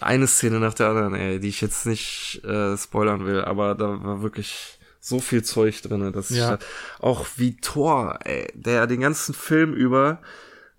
Eine 0.00 0.28
Szene 0.28 0.60
nach 0.60 0.74
der 0.74 0.88
anderen, 0.88 1.14
ey, 1.14 1.40
die 1.40 1.48
ich 1.48 1.60
jetzt 1.60 1.84
nicht 1.84 2.42
äh, 2.44 2.76
spoilern 2.78 3.26
will, 3.26 3.42
aber 3.42 3.74
da 3.74 4.02
war 4.02 4.22
wirklich 4.22 4.78
so 5.00 5.18
viel 5.18 5.42
Zeug 5.42 5.82
drinne, 5.82 6.12
dass 6.12 6.30
ja. 6.30 6.54
ich 6.54 6.60
auch 7.02 7.26
wie 7.36 7.56
Thor, 7.56 8.18
ey, 8.24 8.52
der 8.54 8.86
den 8.86 9.00
ganzen 9.00 9.34
Film 9.34 9.72
über 9.72 10.20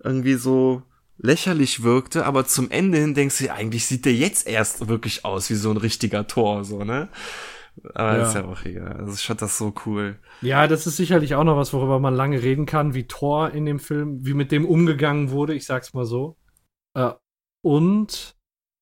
irgendwie 0.02 0.34
so 0.34 0.82
lächerlich 1.18 1.82
wirkte, 1.82 2.24
aber 2.26 2.46
zum 2.46 2.70
Ende 2.70 2.98
hin 2.98 3.14
denkst 3.14 3.38
du, 3.38 3.52
eigentlich 3.52 3.86
sieht 3.86 4.04
der 4.04 4.14
jetzt 4.14 4.46
erst 4.46 4.88
wirklich 4.88 5.24
aus 5.24 5.50
wie 5.50 5.54
so 5.54 5.70
ein 5.70 5.76
richtiger 5.76 6.26
Tor, 6.26 6.64
so, 6.64 6.84
ne? 6.84 7.08
Aber 7.94 8.18
ja. 8.18 8.26
ist 8.26 8.34
ja 8.34 8.44
auch 8.44 8.64
egal. 8.64 8.96
Also 8.98 9.14
ich 9.14 9.26
fand 9.26 9.40
das 9.40 9.56
so 9.56 9.72
cool. 9.86 10.18
Ja, 10.42 10.66
das 10.68 10.86
ist 10.86 10.98
sicherlich 10.98 11.34
auch 11.34 11.44
noch 11.44 11.56
was, 11.56 11.72
worüber 11.72 12.00
man 12.00 12.14
lange 12.14 12.42
reden 12.42 12.66
kann, 12.66 12.92
wie 12.92 13.06
Thor 13.06 13.50
in 13.50 13.64
dem 13.64 13.78
Film, 13.78 14.26
wie 14.26 14.34
mit 14.34 14.52
dem 14.52 14.66
umgegangen 14.66 15.30
wurde, 15.30 15.54
ich 15.54 15.64
sag's 15.64 15.94
mal 15.94 16.04
so. 16.04 16.36
Äh, 16.94 17.12
und 17.62 18.36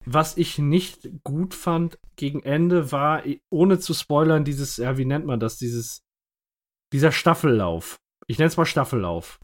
was 0.04 0.36
ich 0.36 0.58
nicht 0.58 1.08
gut 1.24 1.54
fand 1.54 1.98
gegen 2.16 2.42
Ende 2.42 2.92
war, 2.92 3.22
ohne 3.50 3.78
zu 3.78 3.94
spoilern, 3.94 4.44
dieses, 4.44 4.76
ja, 4.78 4.96
wie 4.96 5.04
nennt 5.04 5.26
man 5.26 5.40
das, 5.40 5.58
dieses, 5.58 6.02
dieser 6.92 7.12
Staffellauf. 7.12 8.00
Ich 8.26 8.38
nenne 8.38 8.48
es 8.48 8.56
mal 8.56 8.64
Staffellauf. 8.64 9.40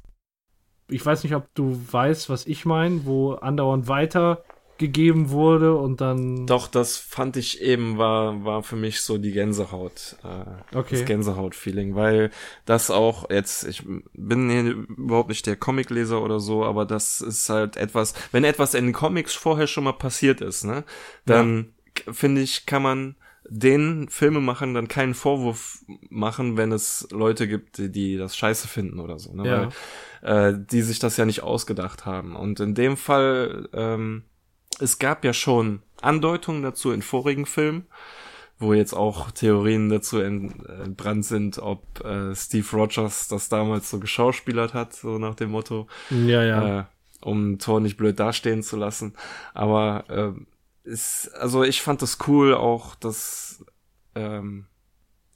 Ich 0.89 1.05
weiß 1.05 1.25
nicht, 1.25 1.35
ob 1.35 1.53
du 1.55 1.81
weißt, 1.91 2.31
was 2.31 2.47
ich 2.47 2.65
meine, 2.65 3.05
wo 3.05 3.33
andauernd 3.33 3.89
weiter 3.89 4.45
gegeben 4.79 5.31
wurde 5.31 5.75
und 5.77 6.01
dann. 6.01 6.47
Doch, 6.47 6.69
das 6.69 6.97
fand 6.97 7.37
ich 7.37 7.61
eben, 7.61 7.99
war, 7.99 8.45
war 8.45 8.63
für 8.63 8.77
mich 8.77 9.01
so 9.01 9.19
die 9.19 9.33
Gänsehaut, 9.33 10.17
äh, 10.25 10.77
okay. 10.77 10.97
das 10.97 11.05
Gänsehaut-Feeling, 11.05 11.95
weil 11.95 12.31
das 12.65 12.91
auch 12.91 13.31
jetzt, 13.31 13.65
ich 13.65 13.83
bin 14.13 14.51
hier 14.51 14.73
überhaupt 14.97 15.29
nicht 15.29 15.47
der 15.47 15.57
Comicleser 15.57 16.23
oder 16.23 16.41
so, 16.41 16.65
aber 16.65 16.85
das 16.85 17.21
ist 17.21 17.49
halt 17.49 17.77
etwas, 17.77 18.15
wenn 18.33 18.45
etwas 18.45 18.75
in 18.75 18.93
Comics 18.93 19.35
vorher 19.35 19.67
schon 19.67 19.85
mal 19.85 19.93
passiert 19.93 20.41
ist, 20.41 20.65
ne, 20.65 20.85
dann 21.25 21.73
ja. 22.07 22.13
finde 22.13 22.43
ich, 22.43 22.67
kann 22.67 22.83
man 22.83 23.17
den 23.49 24.09
Filmemachern 24.09 24.75
dann 24.75 24.89
keinen 24.89 25.15
Vorwurf 25.15 25.85
machen, 26.11 26.57
wenn 26.57 26.73
es 26.73 27.07
Leute 27.13 27.47
gibt, 27.47 27.79
die, 27.79 27.91
die 27.91 28.17
das 28.17 28.37
scheiße 28.37 28.67
finden 28.67 28.99
oder 28.99 29.19
so, 29.19 29.33
ne? 29.35 29.47
Ja. 29.47 29.61
Weil 29.61 29.73
äh, 30.23 30.59
die 30.59 30.83
sich 30.83 30.99
das 30.99 31.17
ja 31.17 31.25
nicht 31.25 31.43
ausgedacht 31.43 32.05
haben. 32.07 32.35
Und 32.35 32.61
in 32.61 32.75
dem 32.75 32.97
Fall 32.97 33.69
ähm, 33.73 34.25
es 34.79 34.99
gab 34.99 35.25
ja 35.25 35.33
schon 35.33 35.83
Andeutungen 36.01 36.63
dazu 36.63 36.93
in 36.93 37.03
vorigen 37.03 37.47
Filmen, 37.47 37.87
wo 38.59 38.73
jetzt 38.73 38.95
auch 38.95 39.31
Theorien 39.31 39.89
dazu 39.89 40.19
entbrannt 40.19 41.25
sind, 41.25 41.59
ob 41.59 42.05
äh, 42.05 42.35
Steve 42.35 42.67
Rogers 42.73 43.29
das 43.29 43.49
damals 43.49 43.91
so 43.91 43.99
geschauspielert 43.99 44.75
hat, 44.75 44.95
so 44.95 45.19
nach 45.19 45.35
dem 45.35 45.51
Motto. 45.51 45.87
Ja, 46.11 46.43
ja. 46.43 46.81
Äh, 46.81 46.85
um 47.21 47.59
Thor 47.59 47.81
nicht 47.81 47.97
blöd 47.97 48.21
dastehen 48.21 48.63
zu 48.63 48.77
lassen. 48.77 49.15
Aber 49.53 50.05
äh, 50.09 50.89
ist, 50.89 51.29
also 51.35 51.65
ich 51.65 51.83
fand 51.83 52.03
das 52.03 52.19
cool, 52.29 52.55
auch 52.55 52.95
dass 52.95 53.65
ähm, 54.15 54.67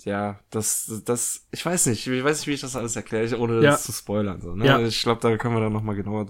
ja, 0.04 0.40
das, 0.50 1.02
das, 1.04 1.46
ich 1.50 1.64
weiß 1.64 1.86
nicht, 1.86 2.06
ich 2.06 2.24
weiß 2.24 2.38
nicht, 2.38 2.46
wie 2.46 2.52
ich 2.52 2.60
das 2.60 2.76
alles 2.76 2.96
erkläre, 2.96 3.38
ohne 3.38 3.56
ja. 3.56 3.72
das 3.72 3.84
zu 3.84 3.92
spoilern. 3.92 4.40
So, 4.40 4.54
ne? 4.54 4.66
ja. 4.66 4.80
Ich 4.80 5.02
glaube, 5.02 5.20
da 5.20 5.36
können 5.36 5.54
wir 5.54 5.60
dann 5.60 5.72
nochmal 5.72 5.96
genauer 5.96 6.26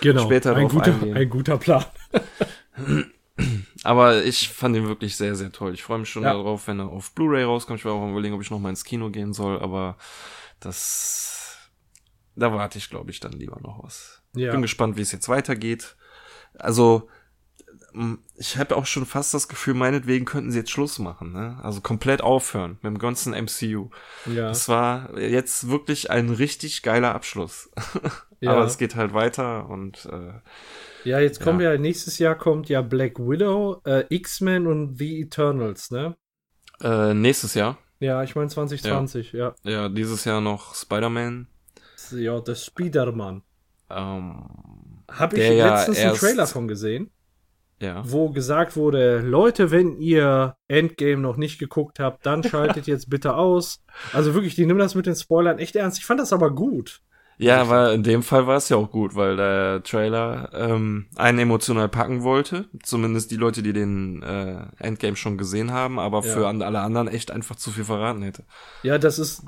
genau. 0.00 0.24
später 0.24 0.54
ein 0.54 0.62
drauf 0.62 0.72
guter, 0.72 0.92
eingehen. 0.92 1.16
Ein 1.16 1.30
guter 1.30 1.56
Plan. 1.56 1.84
Aber 3.84 4.24
ich 4.24 4.48
fand 4.48 4.76
ihn 4.76 4.86
wirklich 4.86 5.16
sehr, 5.16 5.34
sehr 5.34 5.52
toll. 5.52 5.74
Ich 5.74 5.82
freue 5.82 5.98
mich 5.98 6.08
schon 6.08 6.24
Ja. 6.24 6.32
darauf, 6.32 6.66
wenn 6.68 6.80
er 6.80 6.88
auf 6.88 7.12
Blu-ray 7.12 7.44
rauskommt. 7.44 7.78
Ich 7.78 7.84
werde 7.84 7.98
auch 7.98 8.10
überlegen, 8.10 8.34
ob 8.34 8.42
ich 8.42 8.50
noch 8.50 8.58
mal 8.58 8.70
ins 8.70 8.84
Kino 8.84 9.10
gehen 9.10 9.32
soll, 9.32 9.60
aber 9.60 9.96
das, 10.60 11.56
da 12.34 12.52
warte 12.52 12.78
ich, 12.78 12.90
glaube 12.90 13.10
ich, 13.10 13.20
dann 13.20 13.32
lieber 13.32 13.60
noch 13.60 13.82
was. 13.82 14.22
Ja. 14.34 14.52
Bin 14.52 14.62
gespannt, 14.62 14.96
wie 14.96 15.02
es 15.02 15.12
jetzt 15.12 15.28
weitergeht. 15.28 15.96
Also, 16.58 17.08
ich 18.36 18.58
habe 18.58 18.76
auch 18.76 18.86
schon 18.86 19.06
fast 19.06 19.32
das 19.34 19.48
Gefühl, 19.48 19.74
meinetwegen 19.74 20.24
könnten 20.24 20.50
sie 20.50 20.58
jetzt 20.58 20.70
Schluss 20.70 20.98
machen, 20.98 21.32
ne? 21.32 21.58
Also 21.62 21.80
komplett 21.80 22.20
aufhören 22.20 22.72
mit 22.82 22.84
dem 22.84 22.98
ganzen 22.98 23.32
MCU. 23.32 23.90
Ja. 24.26 24.48
Das 24.48 24.68
war 24.68 25.18
jetzt 25.18 25.68
wirklich 25.68 26.10
ein 26.10 26.30
richtig 26.30 26.82
geiler 26.82 27.14
Abschluss. 27.14 27.70
Ja. 28.40 28.50
Aber 28.52 28.66
es 28.66 28.76
geht 28.76 28.96
halt 28.96 29.14
weiter 29.14 29.66
und 29.70 30.06
äh, 30.12 31.08
Ja, 31.08 31.20
jetzt 31.20 31.40
kommen 31.40 31.58
Ja. 31.60 31.72
ja, 31.72 31.78
nächstes 31.78 32.18
Jahr 32.18 32.34
kommt 32.34 32.68
ja 32.68 32.82
Black 32.82 33.18
Widow, 33.18 33.80
äh, 33.86 34.04
X-Men 34.10 34.66
und 34.66 34.98
The 34.98 35.22
Eternals, 35.22 35.90
ne? 35.90 36.16
äh, 36.82 37.14
nächstes 37.14 37.54
Jahr, 37.54 37.78
Ja, 37.98 38.22
ich 38.22 38.36
meine 38.36 38.50
2020, 38.50 39.32
ja. 39.32 39.54
ja, 39.62 39.88
dieses 39.88 40.26
Jahr 40.26 40.42
noch 40.42 40.74
Spider-Man. 40.74 41.46
Ja, 42.10 42.38
der 42.40 42.54
Spider-Man. 42.56 43.42
Ähm, 43.88 44.48
Habe 45.10 45.38
ich 45.38 45.56
ja 45.56 45.74
letztens 45.76 45.98
einen 45.98 46.14
Trailer 46.16 46.46
von 46.46 46.68
gesehen, 46.68 47.10
ja. 47.80 48.02
wo 48.06 48.30
gesagt 48.30 48.76
wurde, 48.76 49.20
Leute, 49.20 49.70
wenn 49.70 49.96
ihr 49.98 50.56
Endgame 50.68 51.20
noch 51.22 51.36
nicht 51.36 51.58
geguckt 51.58 51.98
habt, 52.00 52.24
dann 52.26 52.42
schaltet 52.44 52.86
jetzt 52.86 53.10
bitte 53.10 53.34
aus. 53.34 53.82
Also 54.12 54.34
wirklich, 54.34 54.54
die 54.54 54.66
nehmen 54.66 54.78
das 54.78 54.94
mit 54.94 55.06
den 55.06 55.16
Spoilern 55.16 55.58
echt 55.58 55.76
ernst. 55.76 55.98
Ich 55.98 56.06
fand 56.06 56.20
das 56.20 56.32
aber 56.32 56.50
gut. 56.50 57.00
Ja, 57.38 57.68
weil 57.68 57.92
in 57.92 58.02
dem 58.02 58.22
Fall 58.22 58.46
war 58.46 58.56
es 58.56 58.70
ja 58.70 58.78
auch 58.78 58.90
gut, 58.90 59.14
weil 59.14 59.36
der 59.36 59.82
Trailer 59.82 60.48
ähm, 60.54 61.04
einen 61.16 61.38
emotional 61.38 61.86
packen 61.86 62.22
wollte. 62.22 62.64
Zumindest 62.82 63.30
die 63.30 63.36
Leute, 63.36 63.62
die 63.62 63.74
den 63.74 64.22
äh, 64.22 64.62
Endgame 64.78 65.16
schon 65.16 65.36
gesehen 65.36 65.70
haben, 65.70 65.98
aber 65.98 66.24
Ja. 66.24 66.32
für 66.32 66.48
alle 66.48 66.78
anderen 66.80 67.08
echt 67.08 67.30
einfach 67.30 67.56
zu 67.56 67.70
viel 67.70 67.84
verraten 67.84 68.22
hätte. 68.22 68.44
Ja, 68.82 68.96
das 68.96 69.18
ist, 69.18 69.44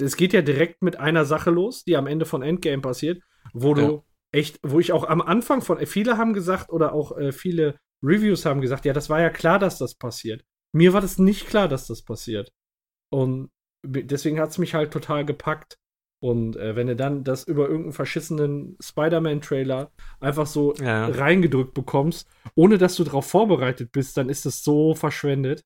es 0.00 0.16
geht 0.16 0.34
ja 0.34 0.40
direkt 0.42 0.82
mit 0.82 1.00
einer 1.00 1.24
Sache 1.24 1.50
los, 1.50 1.82
die 1.82 1.96
am 1.96 2.06
Ende 2.06 2.26
von 2.26 2.42
Endgame 2.42 2.80
passiert, 2.80 3.20
wo 3.52 3.74
Ja. 3.74 3.82
du 3.88 4.04
echt, 4.32 4.58
wo 4.62 4.80
ich 4.80 4.92
auch 4.92 5.04
am 5.08 5.20
Anfang 5.20 5.62
von, 5.62 5.84
viele 5.86 6.18
haben 6.18 6.32
gesagt 6.32 6.70
oder 6.70 6.92
auch 6.92 7.16
äh, 7.16 7.32
viele 7.32 7.76
Reviews 8.02 8.44
haben 8.44 8.60
gesagt, 8.60 8.84
ja, 8.84 8.92
das 8.92 9.08
war 9.08 9.20
ja 9.20 9.30
klar, 9.30 9.58
dass 9.58 9.78
das 9.78 9.94
passiert. 9.94 10.44
Mir 10.72 10.92
war 10.92 11.00
das 11.00 11.18
nicht 11.18 11.46
klar, 11.46 11.68
dass 11.68 11.86
das 11.86 12.02
passiert. 12.02 12.52
Und 13.10 13.50
deswegen 13.84 14.40
hat 14.40 14.50
es 14.50 14.58
mich 14.58 14.74
halt 14.74 14.92
total 14.92 15.24
gepackt. 15.24 15.76
Und 16.22 16.56
äh, 16.56 16.74
wenn 16.76 16.86
du 16.86 16.96
dann 16.96 17.24
das 17.24 17.44
über 17.44 17.64
irgendeinen 17.66 17.92
verschissenen 17.92 18.76
Spider-Man-Trailer 18.80 19.92
einfach 20.20 20.46
so 20.46 20.74
Ja. 20.74 21.06
reingedrückt 21.06 21.74
bekommst, 21.74 22.28
ohne 22.54 22.78
dass 22.78 22.96
du 22.96 23.04
darauf 23.04 23.26
vorbereitet 23.26 23.92
bist, 23.92 24.16
dann 24.16 24.28
ist 24.28 24.46
das 24.46 24.62
so 24.64 24.94
verschwendet. 24.94 25.62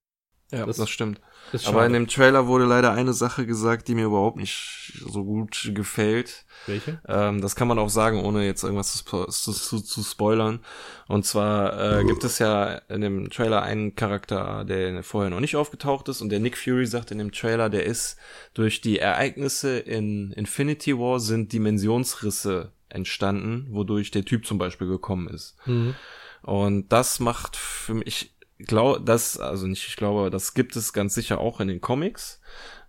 Ja, 0.51 0.65
Das- 0.65 0.77
das, 0.77 0.89
stimmt. 0.89 1.19
Das 1.51 1.65
Aber 1.67 1.85
in 1.85 1.91
dem 1.91 2.07
Trailer 2.07 2.47
wurde 2.47 2.63
leider 2.65 2.93
eine 2.93 3.11
Sache 3.13 3.45
gesagt, 3.45 3.87
die 3.89 3.95
mir 3.95 4.05
überhaupt 4.05 4.37
nicht 4.37 4.93
so 5.05 5.25
gut 5.25 5.71
gefällt. 5.73 6.45
Welche? 6.65 7.01
Ähm, 7.07 7.41
das 7.41 7.55
kann 7.55 7.67
man 7.67 7.77
auch 7.79 7.89
sagen, 7.89 8.23
ohne 8.23 8.45
jetzt 8.45 8.63
irgendwas 8.63 8.93
zu, 8.93 9.25
zu, 9.25 9.51
zu, 9.51 9.79
zu 9.81 10.03
spoilern. 10.03 10.59
Und 11.07 11.25
zwar 11.25 11.99
äh, 11.99 12.05
gibt 12.05 12.23
es 12.23 12.39
ja 12.39 12.75
in 12.87 13.01
dem 13.01 13.29
Trailer 13.29 13.63
einen 13.63 13.95
Charakter, 13.95 14.63
der 14.63 15.03
vorher 15.03 15.29
noch 15.29 15.41
nicht 15.41 15.55
aufgetaucht 15.57 16.07
ist. 16.07 16.21
Und 16.21 16.29
der 16.29 16.39
Nick 16.39 16.57
Fury 16.57 16.85
sagt 16.85 17.11
in 17.11 17.17
dem 17.17 17.31
Trailer, 17.33 17.69
der 17.69 17.85
ist 17.85 18.17
durch 18.53 18.79
die 18.79 18.99
Ereignisse 18.99 19.77
in 19.79 20.31
Infinity 20.33 20.97
War 20.97 21.19
sind 21.19 21.51
Dimensionsrisse 21.51 22.71
entstanden, 22.89 23.67
wodurch 23.71 24.11
der 24.11 24.25
Typ 24.25 24.45
zum 24.45 24.57
Beispiel 24.57 24.87
gekommen 24.87 25.27
ist. 25.27 25.55
Mhm. 25.65 25.95
Und 26.43 26.89
das 26.93 27.19
macht 27.19 27.55
für 27.55 27.93
mich, 27.93 28.05
ich 28.07 28.33
glaube, 28.67 29.01
das, 29.01 29.39
also 29.39 29.67
nicht, 29.67 29.87
ich 29.87 29.95
glaube, 29.95 30.29
das 30.29 30.53
gibt 30.53 30.75
es 30.75 30.93
ganz 30.93 31.13
sicher 31.13 31.39
auch 31.39 31.59
in 31.59 31.67
den 31.67 31.81
Comics. 31.81 32.39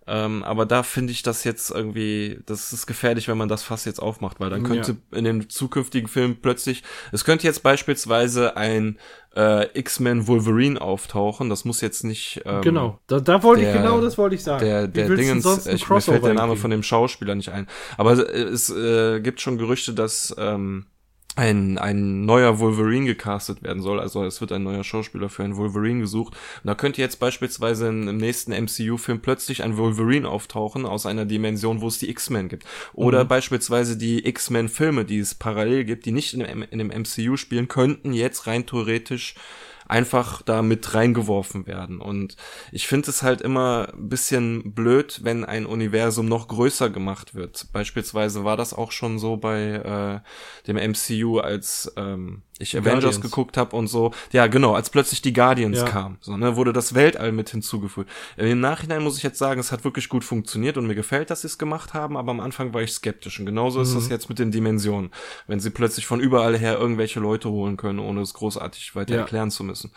Ähm, 0.05 0.43
aber 0.43 0.65
da 0.65 0.83
finde 0.83 1.13
ich 1.13 1.23
das 1.23 1.45
jetzt 1.45 1.71
irgendwie, 1.71 2.39
das 2.45 2.73
ist 2.73 2.87
gefährlich, 2.87 3.29
wenn 3.29 3.37
man 3.37 3.47
das 3.47 3.63
Fass 3.63 3.85
jetzt 3.85 3.99
aufmacht, 4.01 4.39
weil 4.41 4.49
dann 4.49 4.63
könnte 4.63 4.97
in 5.11 5.23
den 5.23 5.49
zukünftigen 5.49 6.09
Filmen 6.09 6.41
plötzlich, 6.41 6.83
es 7.13 7.23
könnte 7.23 7.47
jetzt 7.47 7.63
beispielsweise 7.63 8.57
ein 8.57 8.99
äh, 9.33 9.67
X-Men 9.79 10.27
Wolverine 10.27 10.81
auftauchen. 10.81 11.49
Das 11.49 11.63
muss 11.63 11.79
jetzt 11.79 12.03
nicht. 12.03 12.41
Ähm, 12.45 12.61
Genau, 12.61 12.99
da, 13.07 13.21
da 13.21 13.43
wollte 13.43 13.63
ich 13.63 13.71
genau 13.71 14.01
das 14.01 14.17
wollte 14.17 14.35
ich 14.35 14.43
sagen. 14.43 14.65
Der, 14.65 14.87
der 14.89 15.07
Dingens, 15.07 15.67
ich, 15.67 15.89
mir 15.89 16.01
fällt 16.01 16.23
der 16.25 16.33
Name 16.33 16.57
von 16.57 16.69
dem 16.69 16.83
Schauspieler 16.83 17.35
nicht 17.35 17.49
ein. 17.49 17.67
Aber 17.97 18.11
es 18.13 18.69
äh, 18.69 19.21
gibt 19.21 19.39
schon 19.39 19.57
Gerüchte, 19.57 19.93
dass 19.93 20.35
ähm, 20.37 20.85
ein, 21.35 21.77
ein 21.79 22.25
neuer 22.25 22.59
Wolverine 22.59 23.05
gecastet 23.07 23.63
werden 23.63 23.81
soll. 23.81 23.99
Also 23.99 24.23
es 24.23 24.39
wird 24.39 24.51
ein 24.51 24.63
neuer 24.63 24.83
Schauspieler 24.83 25.29
für 25.29 25.43
einen 25.43 25.57
Wolverine 25.57 26.01
gesucht. 26.01 26.33
Und 26.35 26.67
da 26.67 26.75
könnte 26.75 27.01
jetzt 27.01 27.19
beispielsweise 27.19 27.87
in, 27.87 28.07
im 28.07 28.17
nächsten 28.17 28.51
MCU-Film 28.51 29.19
plötzlich 29.21 29.63
ein 29.63 29.77
Wolverine 29.77 30.29
auftauchen 30.29 30.85
aus 30.85 31.05
einer 31.05 31.25
Dimension, 31.25 31.81
wo 31.81 31.87
es 31.87 31.97
die 31.97 32.09
X-Men 32.09 32.49
gibt. 32.49 32.65
Oder 32.93 33.23
Mhm. 33.23 33.29
beispielsweise 33.29 33.97
die 33.97 34.27
X-Men-Filme, 34.27 35.05
die 35.05 35.19
es 35.19 35.33
parallel 35.33 35.85
gibt, 35.85 36.05
die 36.05 36.11
nicht 36.11 36.33
in 36.33 36.41
in 36.41 36.77
dem 36.79 36.91
MCU 36.91 37.35
spielen, 37.35 37.67
könnten 37.67 38.13
jetzt 38.13 38.45
rein 38.47 38.65
theoretisch 38.65 39.35
einfach 39.93 40.41
da 40.41 40.63
mit 40.63 40.95
reingeworfen 40.95 41.67
werden. 41.67 42.01
Und 42.01 42.35
ich 42.71 42.87
finde 42.87 43.11
es 43.11 43.21
halt 43.21 43.41
immer 43.41 43.89
ein 43.93 44.09
bisschen 44.09 44.73
blöd, 44.73 45.19
wenn 45.21 45.45
ein 45.45 45.67
Universum 45.67 46.25
noch 46.27 46.47
größer 46.47 46.89
gemacht 46.89 47.35
wird. 47.35 47.67
Beispielsweise 47.73 48.43
war 48.43 48.57
das 48.57 48.73
auch 48.73 48.91
schon 48.91 49.19
so 49.19 49.37
bei 49.37 50.23
äh, 50.25 50.67
dem 50.67 50.77
MCU, 50.77 51.37
als 51.37 51.93
ähm, 51.95 52.41
ich 52.63 52.75
Avengers 52.77 53.03
Guardians. 53.03 53.21
geguckt 53.21 53.57
habe 53.57 53.75
und 53.75 53.87
so. 53.87 54.11
Ja, 54.31 54.47
genau, 54.47 54.73
als 54.73 54.89
plötzlich 54.89 55.21
die 55.21 55.33
Guardians 55.33 55.77
Ja. 55.79 55.85
kamen, 55.85 56.17
so, 56.21 56.35
ne, 56.37 56.55
wurde 56.55 56.73
das 56.73 56.93
Weltall 56.95 57.31
mit 57.31 57.49
hinzugefügt. 57.49 58.09
Im 58.37 58.59
Nachhinein 58.59 59.03
muss 59.03 59.17
ich 59.17 59.23
jetzt 59.23 59.37
sagen, 59.37 59.59
es 59.59 59.71
hat 59.71 59.83
wirklich 59.83 60.09
gut 60.09 60.23
funktioniert 60.23 60.77
und 60.77 60.87
mir 60.87 60.95
gefällt, 60.95 61.29
dass 61.29 61.41
sie 61.41 61.47
es 61.47 61.57
gemacht 61.57 61.93
haben, 61.93 62.17
aber 62.17 62.31
am 62.31 62.39
Anfang 62.39 62.73
war 62.73 62.81
ich 62.81 62.91
skeptisch. 62.91 63.39
Und 63.39 63.45
genauso 63.45 63.81
ist 63.81 63.91
Mhm. 63.91 63.95
das 63.95 64.09
jetzt 64.09 64.29
mit 64.29 64.39
den 64.39 64.51
Dimensionen. 64.51 65.11
Wenn 65.47 65.59
sie 65.59 65.69
plötzlich 65.69 66.05
von 66.07 66.19
überall 66.19 66.57
her 66.57 66.77
irgendwelche 66.79 67.19
Leute 67.19 67.49
holen 67.49 67.77
können, 67.77 67.99
ohne 67.99 68.21
es 68.21 68.33
großartig 68.33 68.95
weiter 68.95 69.13
Ja. 69.15 69.19
erklären 69.21 69.51
zu 69.51 69.63
müssen. 69.63 69.91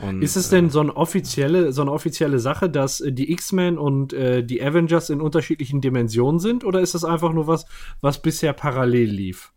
Und, 0.00 0.22
Ist 0.22 0.36
es 0.36 0.48
äh, 0.48 0.56
denn 0.56 0.70
so 0.70 0.80
eine 0.80 0.96
offizielle, 0.96 1.72
so 1.72 1.82
eine 1.82 1.92
offizielle 1.92 2.38
Sache, 2.38 2.68
dass 2.68 3.00
äh, 3.00 3.12
die 3.12 3.30
X-Men 3.32 3.78
und 3.78 4.12
äh, 4.12 4.42
die 4.44 4.62
Avengers 4.62 5.10
in 5.10 5.20
unterschiedlichen 5.20 5.80
Dimensionen 5.80 6.38
sind, 6.40 6.64
oder 6.64 6.80
ist 6.80 6.94
das 6.94 7.04
einfach 7.04 7.32
nur 7.32 7.46
was, 7.46 7.64
was 8.00 8.20
bisher 8.22 8.52
parallel 8.52 9.10
lief? 9.10 9.52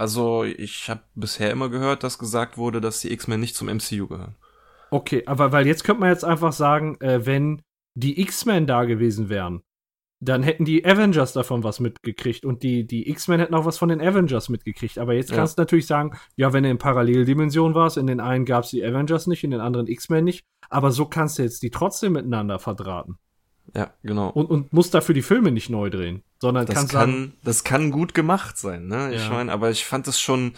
Also 0.00 0.44
ich 0.44 0.88
habe 0.88 1.02
bisher 1.14 1.50
immer 1.50 1.68
gehört, 1.68 2.04
dass 2.04 2.18
gesagt 2.18 2.56
wurde, 2.56 2.80
dass 2.80 3.02
die 3.02 3.12
X-Men 3.12 3.38
nicht 3.38 3.54
zum 3.54 3.68
MCU 3.68 4.06
gehören. 4.06 4.34
Okay, 4.90 5.24
aber 5.26 5.52
weil 5.52 5.66
jetzt 5.66 5.84
könnte 5.84 6.00
man 6.00 6.08
jetzt 6.08 6.24
einfach 6.24 6.54
sagen, 6.54 6.98
äh, 7.02 7.26
wenn 7.26 7.60
die 7.94 8.18
X-Men 8.18 8.66
da 8.66 8.84
gewesen 8.84 9.28
wären, 9.28 9.60
dann 10.18 10.42
hätten 10.42 10.64
die 10.64 10.86
Avengers 10.86 11.34
davon 11.34 11.64
was 11.64 11.80
mitgekriegt 11.80 12.46
und 12.46 12.62
die, 12.62 12.86
die 12.86 13.10
X-Men 13.10 13.40
hätten 13.40 13.54
auch 13.54 13.66
was 13.66 13.76
von 13.76 13.90
den 13.90 14.00
Avengers 14.00 14.48
mitgekriegt. 14.48 14.96
Aber 14.96 15.12
jetzt 15.12 15.32
Ja. 15.32 15.36
kannst 15.36 15.58
du 15.58 15.60
natürlich 15.60 15.86
sagen, 15.86 16.16
ja, 16.34 16.54
wenn 16.54 16.64
du 16.64 16.70
in 16.70 16.78
Paralleldimensionen 16.78 17.74
warst, 17.74 17.98
in 17.98 18.06
den 18.06 18.20
einen 18.20 18.46
gab 18.46 18.64
es 18.64 18.70
die 18.70 18.82
Avengers 18.82 19.26
nicht, 19.26 19.44
in 19.44 19.50
den 19.50 19.60
anderen 19.60 19.86
X-Men 19.86 20.24
nicht, 20.24 20.46
aber 20.70 20.92
so 20.92 21.04
kannst 21.04 21.38
du 21.38 21.42
jetzt 21.42 21.62
die 21.62 21.70
trotzdem 21.70 22.14
miteinander 22.14 22.58
verdrahten. 22.58 23.18
Ja, 23.76 23.92
genau. 24.02 24.28
Und, 24.30 24.46
und 24.46 24.72
musst 24.72 24.94
dafür 24.94 25.14
die 25.14 25.22
Filme 25.22 25.52
nicht 25.52 25.70
neu 25.70 25.90
drehen, 25.90 26.22
sondern 26.40 26.66
das 26.66 26.74
kann, 26.74 26.86
sagen, 26.86 27.32
das 27.44 27.64
kann 27.64 27.90
gut 27.90 28.14
gemacht 28.14 28.58
sein, 28.58 28.86
ne? 28.88 29.14
Ich 29.14 29.22
Ja. 29.22 29.30
meine, 29.30 29.52
aber 29.52 29.70
ich 29.70 29.84
fand 29.84 30.08
es 30.08 30.20
schon, 30.20 30.52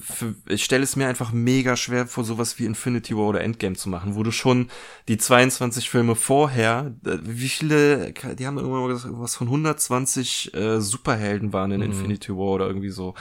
für, 0.00 0.34
ich 0.46 0.64
stelle 0.64 0.82
es 0.84 0.96
mir 0.96 1.08
einfach 1.08 1.32
mega 1.32 1.76
schwer 1.76 2.06
vor, 2.06 2.24
sowas 2.24 2.58
wie 2.58 2.66
Infinity 2.66 3.16
War 3.16 3.24
oder 3.28 3.40
Endgame 3.40 3.76
zu 3.76 3.88
machen, 3.88 4.14
wo 4.14 4.22
du 4.22 4.30
schon 4.30 4.68
die 5.08 5.18
22 5.18 5.88
Filme 5.88 6.14
vorher, 6.14 6.94
äh, 7.04 7.18
wie 7.22 7.48
viele, 7.48 8.12
die 8.12 8.46
haben 8.46 8.58
irgendwann 8.58 8.82
mal 8.82 8.88
gesagt, 8.88 9.14
was 9.16 9.36
von 9.36 9.48
120 9.48 10.54
äh, 10.54 10.80
Superhelden 10.80 11.52
waren 11.52 11.72
in 11.72 11.80
Mhm. 11.80 11.86
Infinity 11.86 12.32
War 12.32 12.52
oder 12.54 12.66
irgendwie 12.66 12.90
so. 12.90 13.14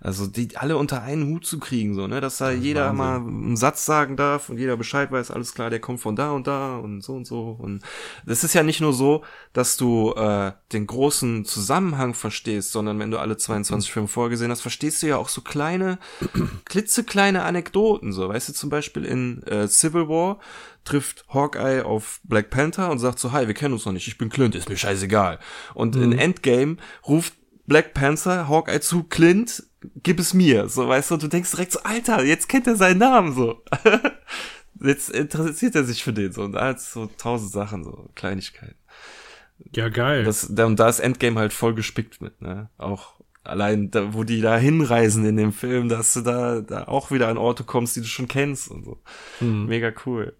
Also 0.00 0.26
die 0.26 0.54
alle 0.56 0.76
unter 0.76 1.02
einen 1.02 1.26
Hut 1.28 1.46
zu 1.46 1.58
kriegen, 1.58 1.94
so, 1.94 2.06
ne, 2.06 2.20
dass 2.20 2.36
da 2.36 2.50
jeder 2.50 2.94
Wahnsinn. 2.94 2.96
mal 2.98 3.16
einen 3.16 3.56
Satz 3.56 3.86
sagen 3.86 4.18
darf 4.18 4.50
und 4.50 4.58
jeder 4.58 4.76
Bescheid 4.76 5.10
weiß, 5.10 5.30
alles 5.30 5.54
klar, 5.54 5.70
der 5.70 5.80
kommt 5.80 6.00
von 6.00 6.14
da 6.14 6.32
und 6.32 6.46
da 6.46 6.76
und 6.76 7.00
so 7.02 7.14
und 7.14 7.26
so. 7.26 7.56
Und 7.58 7.82
das 8.26 8.44
ist 8.44 8.52
ja 8.54 8.62
nicht 8.62 8.82
nur 8.82 8.92
so, 8.92 9.22
dass 9.54 9.78
du 9.78 10.12
äh, 10.12 10.52
den 10.74 10.86
großen 10.86 11.46
Zusammenhang 11.46 12.12
verstehst, 12.12 12.72
sondern 12.72 12.98
wenn 12.98 13.10
du 13.10 13.18
alle 13.18 13.38
22 13.38 13.90
Filme 13.90 14.08
vorgesehen 14.08 14.50
hast, 14.50 14.60
verstehst 14.60 15.02
du 15.02 15.06
ja 15.06 15.16
auch 15.16 15.30
so 15.30 15.40
kleine 15.40 15.93
kleine, 15.94 16.50
klitzekleine 16.64 17.42
Anekdoten, 17.42 18.12
so, 18.12 18.28
weißt 18.28 18.48
du, 18.48 18.52
zum 18.52 18.70
Beispiel 18.70 19.04
in 19.04 19.42
äh, 19.44 19.68
Civil 19.68 20.08
War 20.08 20.38
trifft 20.84 21.24
Hawkeye 21.28 21.84
auf 21.84 22.20
Black 22.24 22.50
Panther 22.50 22.90
und 22.90 22.98
sagt 22.98 23.18
so, 23.18 23.32
hi, 23.32 23.46
wir 23.46 23.54
kennen 23.54 23.74
uns 23.74 23.86
noch 23.86 23.92
nicht, 23.92 24.06
ich 24.06 24.18
bin 24.18 24.28
Clint, 24.28 24.54
ist 24.54 24.68
mir 24.68 24.76
scheißegal. 24.76 25.38
Und 25.74 25.96
mhm. 25.96 26.02
in 26.02 26.18
Endgame 26.18 26.76
ruft 27.06 27.34
Black 27.66 27.94
Panther 27.94 28.48
Hawkeye 28.48 28.80
zu 28.80 29.04
Clint, 29.04 29.64
gib 30.02 30.20
es 30.20 30.34
mir, 30.34 30.68
so, 30.68 30.86
weißt 30.88 31.10
du, 31.10 31.14
und 31.14 31.22
du 31.22 31.28
denkst 31.28 31.52
direkt 31.52 31.72
so, 31.72 31.80
Alter, 31.82 32.22
jetzt 32.24 32.48
kennt 32.48 32.66
er 32.66 32.76
seinen 32.76 32.98
Namen, 32.98 33.34
so. 33.34 33.62
jetzt 34.82 35.10
interessiert 35.10 35.74
er 35.74 35.84
sich 35.84 36.04
für 36.04 36.12
den, 36.12 36.32
so, 36.32 36.42
und 36.42 36.52
da 36.52 36.66
hat 36.66 36.80
so 36.80 37.08
tausend 37.16 37.52
Sachen, 37.52 37.84
so, 37.84 38.10
Kleinigkeiten. 38.14 38.76
Ja, 39.74 39.88
geil. 39.88 40.24
Das, 40.24 40.44
und 40.44 40.76
da 40.76 40.88
ist 40.88 41.00
Endgame 41.00 41.38
halt 41.38 41.52
voll 41.52 41.74
gespickt 41.74 42.20
mit, 42.20 42.42
ne? 42.42 42.68
Auch 42.76 43.13
allein, 43.44 43.90
da, 43.90 44.14
wo 44.14 44.24
die 44.24 44.40
da 44.40 44.56
hinreisen 44.56 45.24
in 45.24 45.36
dem 45.36 45.52
Film, 45.52 45.88
dass 45.88 46.14
du 46.14 46.22
da, 46.22 46.60
da 46.60 46.84
auch 46.88 47.10
wieder 47.10 47.28
an 47.28 47.38
Orte 47.38 47.64
kommst, 47.64 47.96
die 47.96 48.00
du 48.00 48.06
schon 48.06 48.28
kennst 48.28 48.70
und 48.70 48.84
so. 48.84 49.02
Hm. 49.38 49.66
Mega 49.66 49.92
cool. 50.06 50.36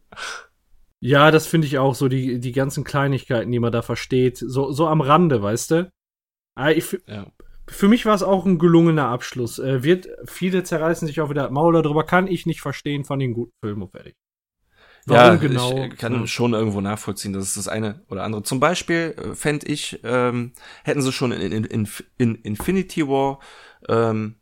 Ja, 1.01 1.31
das 1.31 1.47
finde 1.47 1.67
ich 1.67 1.79
auch 1.79 1.95
so, 1.95 2.09
die, 2.09 2.41
die 2.41 2.53
ganzen 2.53 2.83
Kleinigkeiten, 2.83 3.53
die 3.53 3.59
man 3.59 3.73
da 3.73 3.83
versteht, 3.83 4.39
so, 4.39 4.73
so 4.73 4.87
am 4.87 5.03
Rande, 5.03 5.43
weißt 5.43 5.71
du? 5.71 5.93
Ah, 6.55 6.71
ich, 6.71 6.99
ja. 7.07 7.27
Für 7.67 7.89
mich 7.89 8.07
war 8.07 8.15
es 8.15 8.23
auch 8.23 8.45
ein 8.47 8.59
gelungener 8.59 9.09
Abschluss. 9.09 9.59
Äh, 9.59 9.83
wird, 9.83 10.09
viele 10.27 10.65
zerreißen 10.65 11.07
sich 11.07 11.21
auch 11.21 11.31
wieder 11.31 11.51
Maul 11.51 11.83
darüber, 11.83 12.05
kann 12.05 12.27
ich 12.27 12.47
nicht 12.47 12.61
verstehen 12.61 13.05
von 13.05 13.19
den 13.19 13.33
guten 13.33 13.53
Filmen, 13.63 13.89
fertig. 13.89 14.17
Warum 15.07 15.35
ja, 15.35 15.37
genau? 15.37 15.85
ich 15.85 15.97
kann 15.99 16.15
ja. 16.15 16.27
schon 16.27 16.55
irgendwo 16.55 16.81
nachvollziehen, 16.81 17.33
dass 17.33 17.45
es 17.45 17.55
das 17.55 17.69
eine 17.69 18.01
oder 18.09 18.25
andere. 18.25 18.43
Zum 18.43 18.59
Beispiel 18.59 19.15
äh, 19.19 19.35
fände 19.35 19.67
ich, 19.67 20.01
ähm, 20.03 20.53
hätten 20.83 21.03
sie 21.03 21.13
schon 21.13 21.33
in, 21.33 21.53
in, 21.53 21.65
in, 21.65 21.89
in 22.17 22.35
Infinity 22.37 23.07
War 23.07 23.39
ähm, 23.89 24.37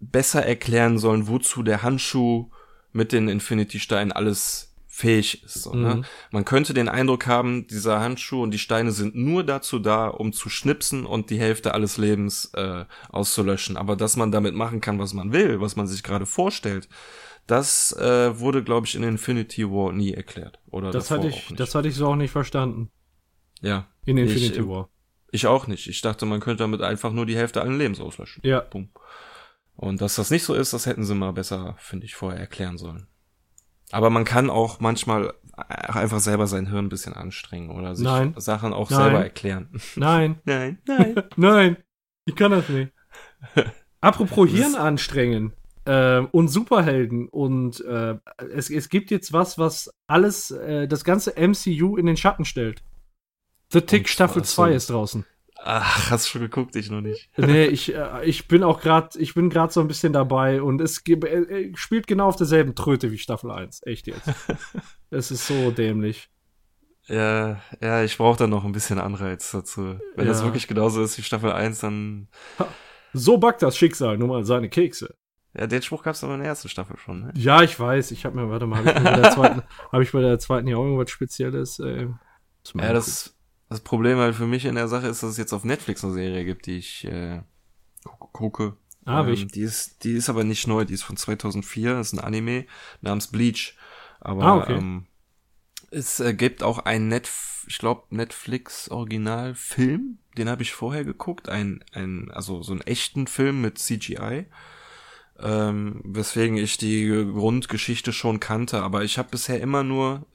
besser 0.00 0.44
erklären 0.44 0.98
sollen, 0.98 1.28
wozu 1.28 1.62
der 1.62 1.82
Handschuh 1.82 2.50
mit 2.92 3.12
den 3.12 3.28
Infinity-Steinen 3.28 4.12
alles 4.12 4.74
fähig 4.86 5.42
ist. 5.44 5.62
So, 5.62 5.72
ne? 5.72 5.94
mhm. 5.94 6.00
ne? 6.00 6.06
Man 6.32 6.44
könnte 6.44 6.74
den 6.74 6.88
Eindruck 6.88 7.26
haben, 7.26 7.66
dieser 7.66 8.00
Handschuh 8.00 8.42
und 8.42 8.50
die 8.50 8.58
Steine 8.58 8.92
sind 8.92 9.14
nur 9.14 9.42
dazu 9.42 9.78
da, 9.78 10.08
um 10.08 10.34
zu 10.34 10.50
schnipsen 10.50 11.06
und 11.06 11.30
die 11.30 11.40
Hälfte 11.40 11.72
alles 11.72 11.96
Lebens 11.96 12.50
äh, 12.54 12.84
auszulöschen. 13.08 13.78
Aber 13.78 13.96
dass 13.96 14.16
man 14.16 14.32
damit 14.32 14.54
machen 14.54 14.82
kann, 14.82 14.98
was 14.98 15.14
man 15.14 15.32
will, 15.32 15.60
was 15.60 15.76
man 15.76 15.86
sich 15.86 16.02
gerade 16.02 16.26
vorstellt, 16.26 16.88
das 17.46 17.92
äh, 17.96 18.38
wurde, 18.38 18.62
glaube 18.62 18.86
ich, 18.86 18.94
in 18.94 19.02
Infinity 19.02 19.68
War 19.68 19.92
nie 19.92 20.12
erklärt. 20.12 20.60
Oder 20.70 20.90
das 20.90 21.10
hatte 21.10 21.28
ich, 21.28 21.52
das 21.56 21.74
hatte 21.74 21.88
ich 21.88 21.94
so 21.94 22.06
auch 22.06 22.16
nicht 22.16 22.30
verstanden. 22.30 22.90
Ja. 23.60 23.88
In 24.04 24.18
Infinity 24.18 24.60
ich, 24.60 24.66
War. 24.66 24.88
Ich 25.30 25.46
auch 25.46 25.66
nicht. 25.66 25.88
Ich 25.88 26.00
dachte, 26.00 26.26
man 26.26 26.40
könnte 26.40 26.62
damit 26.62 26.82
einfach 26.82 27.12
nur 27.12 27.26
die 27.26 27.36
Hälfte 27.36 27.60
allen 27.62 27.78
Lebens 27.78 28.00
auslöschen. 28.00 28.42
Ja. 28.44 28.60
Boom. 28.60 28.90
Und 29.74 30.00
dass 30.00 30.16
das 30.16 30.30
nicht 30.30 30.44
so 30.44 30.54
ist, 30.54 30.72
das 30.72 30.86
hätten 30.86 31.04
sie 31.04 31.14
mal 31.14 31.32
besser, 31.32 31.76
finde 31.78 32.06
ich, 32.06 32.14
vorher 32.14 32.40
erklären 32.40 32.78
sollen. 32.78 33.06
Aber 33.90 34.10
man 34.10 34.24
kann 34.24 34.48
auch 34.48 34.80
manchmal 34.80 35.34
einfach 35.56 36.20
selber 36.20 36.46
sein 36.46 36.68
Hirn 36.68 36.86
ein 36.86 36.88
bisschen 36.88 37.12
anstrengen 37.12 37.70
oder 37.70 37.94
sich 37.94 38.04
nein. 38.04 38.34
Sachen 38.38 38.72
auch 38.72 38.90
nein. 38.90 39.02
selber 39.02 39.22
erklären. 39.22 39.68
Nein. 39.96 40.40
nein. 40.44 40.78
Nein. 40.86 41.22
nein. 41.36 41.76
Ich 42.24 42.36
kann 42.36 42.52
das 42.52 42.68
nicht. 42.68 42.92
Apropos 44.00 44.48
Hirn 44.48 44.74
anstrengen 44.74 45.52
äh, 45.84 46.20
und 46.20 46.48
Superhelden 46.48 47.28
und 47.28 47.80
äh, 47.84 48.16
es, 48.54 48.70
es 48.70 48.88
gibt 48.88 49.10
jetzt 49.10 49.32
was, 49.32 49.58
was 49.58 49.92
alles, 50.06 50.50
äh, 50.50 50.86
das 50.88 51.04
ganze 51.04 51.34
MCU 51.36 51.96
in 51.96 52.06
den 52.06 52.16
Schatten 52.16 52.44
stellt. 52.44 52.82
The 53.70 53.80
Tick 53.80 54.08
Staffel 54.08 54.44
2 54.44 54.70
so. 54.70 54.76
ist 54.76 54.90
draußen. 54.90 55.26
Ach, 55.64 56.10
hast 56.10 56.26
du 56.26 56.30
schon 56.30 56.40
geguckt, 56.42 56.74
ich 56.76 56.90
noch 56.90 57.00
nicht. 57.00 57.30
Nee, 57.36 57.66
ich, 57.66 57.94
äh, 57.94 58.24
ich 58.24 58.48
bin 58.48 58.62
auch 58.62 58.80
gerade, 58.80 59.18
ich 59.18 59.34
bin 59.34 59.48
gerade 59.48 59.72
so 59.72 59.80
ein 59.80 59.88
bisschen 59.88 60.12
dabei 60.12 60.60
und 60.60 60.80
es 60.80 61.02
äh, 61.06 61.12
äh, 61.12 61.76
spielt 61.76 62.06
genau 62.06 62.28
auf 62.28 62.36
derselben 62.36 62.74
Tröte 62.74 63.10
wie 63.12 63.18
Staffel 63.18 63.50
1. 63.50 63.82
Echt 63.86 64.06
jetzt. 64.08 64.28
es 65.10 65.30
ist 65.30 65.46
so 65.46 65.70
dämlich. 65.70 66.28
Ja, 67.06 67.60
ja, 67.80 68.02
ich 68.02 68.16
brauche 68.16 68.38
da 68.38 68.46
noch 68.46 68.64
ein 68.64 68.72
bisschen 68.72 68.98
Anreiz 68.98 69.50
dazu. 69.50 69.98
Wenn 70.14 70.26
ja. 70.26 70.32
das 70.32 70.44
wirklich 70.44 70.68
genauso 70.68 71.02
ist 71.02 71.18
wie 71.18 71.22
Staffel 71.22 71.52
1, 71.52 71.80
dann. 71.80 72.28
So 73.12 73.38
backt 73.38 73.62
das 73.62 73.76
Schicksal 73.76 74.18
nur 74.18 74.28
mal 74.28 74.44
seine 74.44 74.68
Kekse. 74.68 75.14
Ja, 75.54 75.66
den 75.66 75.82
Spruch 75.82 76.02
gab 76.02 76.14
es 76.14 76.24
aber 76.24 76.34
in 76.34 76.40
der 76.40 76.48
ersten 76.48 76.68
Staffel 76.68 76.96
schon, 76.98 77.20
ne? 77.20 77.32
Ja, 77.36 77.62
ich 77.62 77.78
weiß. 77.78 78.10
Ich 78.12 78.24
habe 78.24 78.36
mir, 78.36 78.48
warte 78.48 78.66
mal, 78.66 78.78
habe 78.78 78.88
ich, 78.90 79.04
bei 79.04 79.20
der 79.20 79.30
zweiten, 79.32 79.62
hab 79.92 80.00
ich 80.00 80.12
bei 80.12 80.20
der 80.20 80.38
zweiten 80.38 80.66
hier 80.66 80.78
auch 80.78 80.84
irgendwas 80.84 81.10
Spezielles? 81.10 81.78
Äh, 81.78 82.08
ja, 82.74 82.92
das, 82.92 83.36
das 83.68 83.80
Problem 83.80 84.18
halt 84.18 84.34
für 84.34 84.46
mich 84.46 84.64
in 84.64 84.76
der 84.76 84.88
Sache 84.88 85.08
ist, 85.08 85.22
dass 85.22 85.30
es 85.30 85.36
jetzt 85.36 85.52
auf 85.52 85.64
Netflix 85.64 86.04
eine 86.04 86.14
Serie 86.14 86.44
gibt, 86.44 86.66
die 86.66 86.78
ich 86.78 87.04
äh, 87.04 87.42
gucke. 88.04 88.76
Ah, 89.04 89.26
ähm, 89.26 89.48
die 89.48 89.60
ist, 89.60 90.04
die 90.04 90.12
ist 90.12 90.30
aber 90.30 90.44
nicht 90.44 90.66
neu, 90.66 90.84
die 90.84 90.94
ist 90.94 91.02
von 91.02 91.16
2004, 91.16 91.94
das 91.94 92.08
ist 92.08 92.12
ein 92.14 92.24
Anime 92.24 92.66
namens 93.00 93.26
Bleach. 93.26 93.76
Aber 94.20 94.42
ah, 94.44 94.56
okay. 94.58 94.74
ähm, 94.74 95.06
es 95.90 96.20
äh, 96.20 96.32
gibt 96.32 96.62
auch 96.62 96.78
ein 96.78 97.08
Netf 97.08 97.52
ich 97.68 97.78
glaube 97.78 98.02
Netflix 98.10 98.90
Originalfilm, 98.90 100.18
den 100.36 100.48
habe 100.48 100.62
ich 100.62 100.72
vorher 100.72 101.04
geguckt, 101.04 101.48
ein 101.48 101.84
ein 101.92 102.30
also 102.32 102.62
so 102.62 102.72
einen 102.72 102.80
echten 102.80 103.26
Film 103.26 103.60
mit 103.60 103.78
CGI 103.78 104.46
ähm, 105.38 106.00
weswegen 106.04 106.56
ich 106.56 106.76
die 106.76 107.08
Grundgeschichte 107.08 108.12
schon 108.12 108.40
kannte, 108.40 108.82
aber 108.82 109.04
ich 109.04 109.18
habe 109.18 109.30
bisher 109.30 109.60
immer 109.60 109.82
nur 109.82 110.26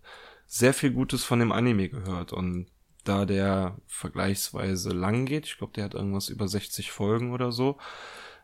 sehr 0.47 0.73
viel 0.73 0.91
Gutes 0.91 1.23
von 1.23 1.39
dem 1.39 1.51
Anime 1.51 1.89
gehört 1.89 2.33
und 2.33 2.67
da 3.03 3.25
der 3.25 3.77
vergleichsweise 3.87 4.89
lang 4.89 5.25
geht, 5.25 5.45
ich 5.45 5.57
glaube, 5.57 5.73
der 5.73 5.85
hat 5.85 5.93
irgendwas 5.93 6.29
über 6.29 6.47
60 6.47 6.91
Folgen 6.91 7.31
oder 7.31 7.51
so, 7.51 7.77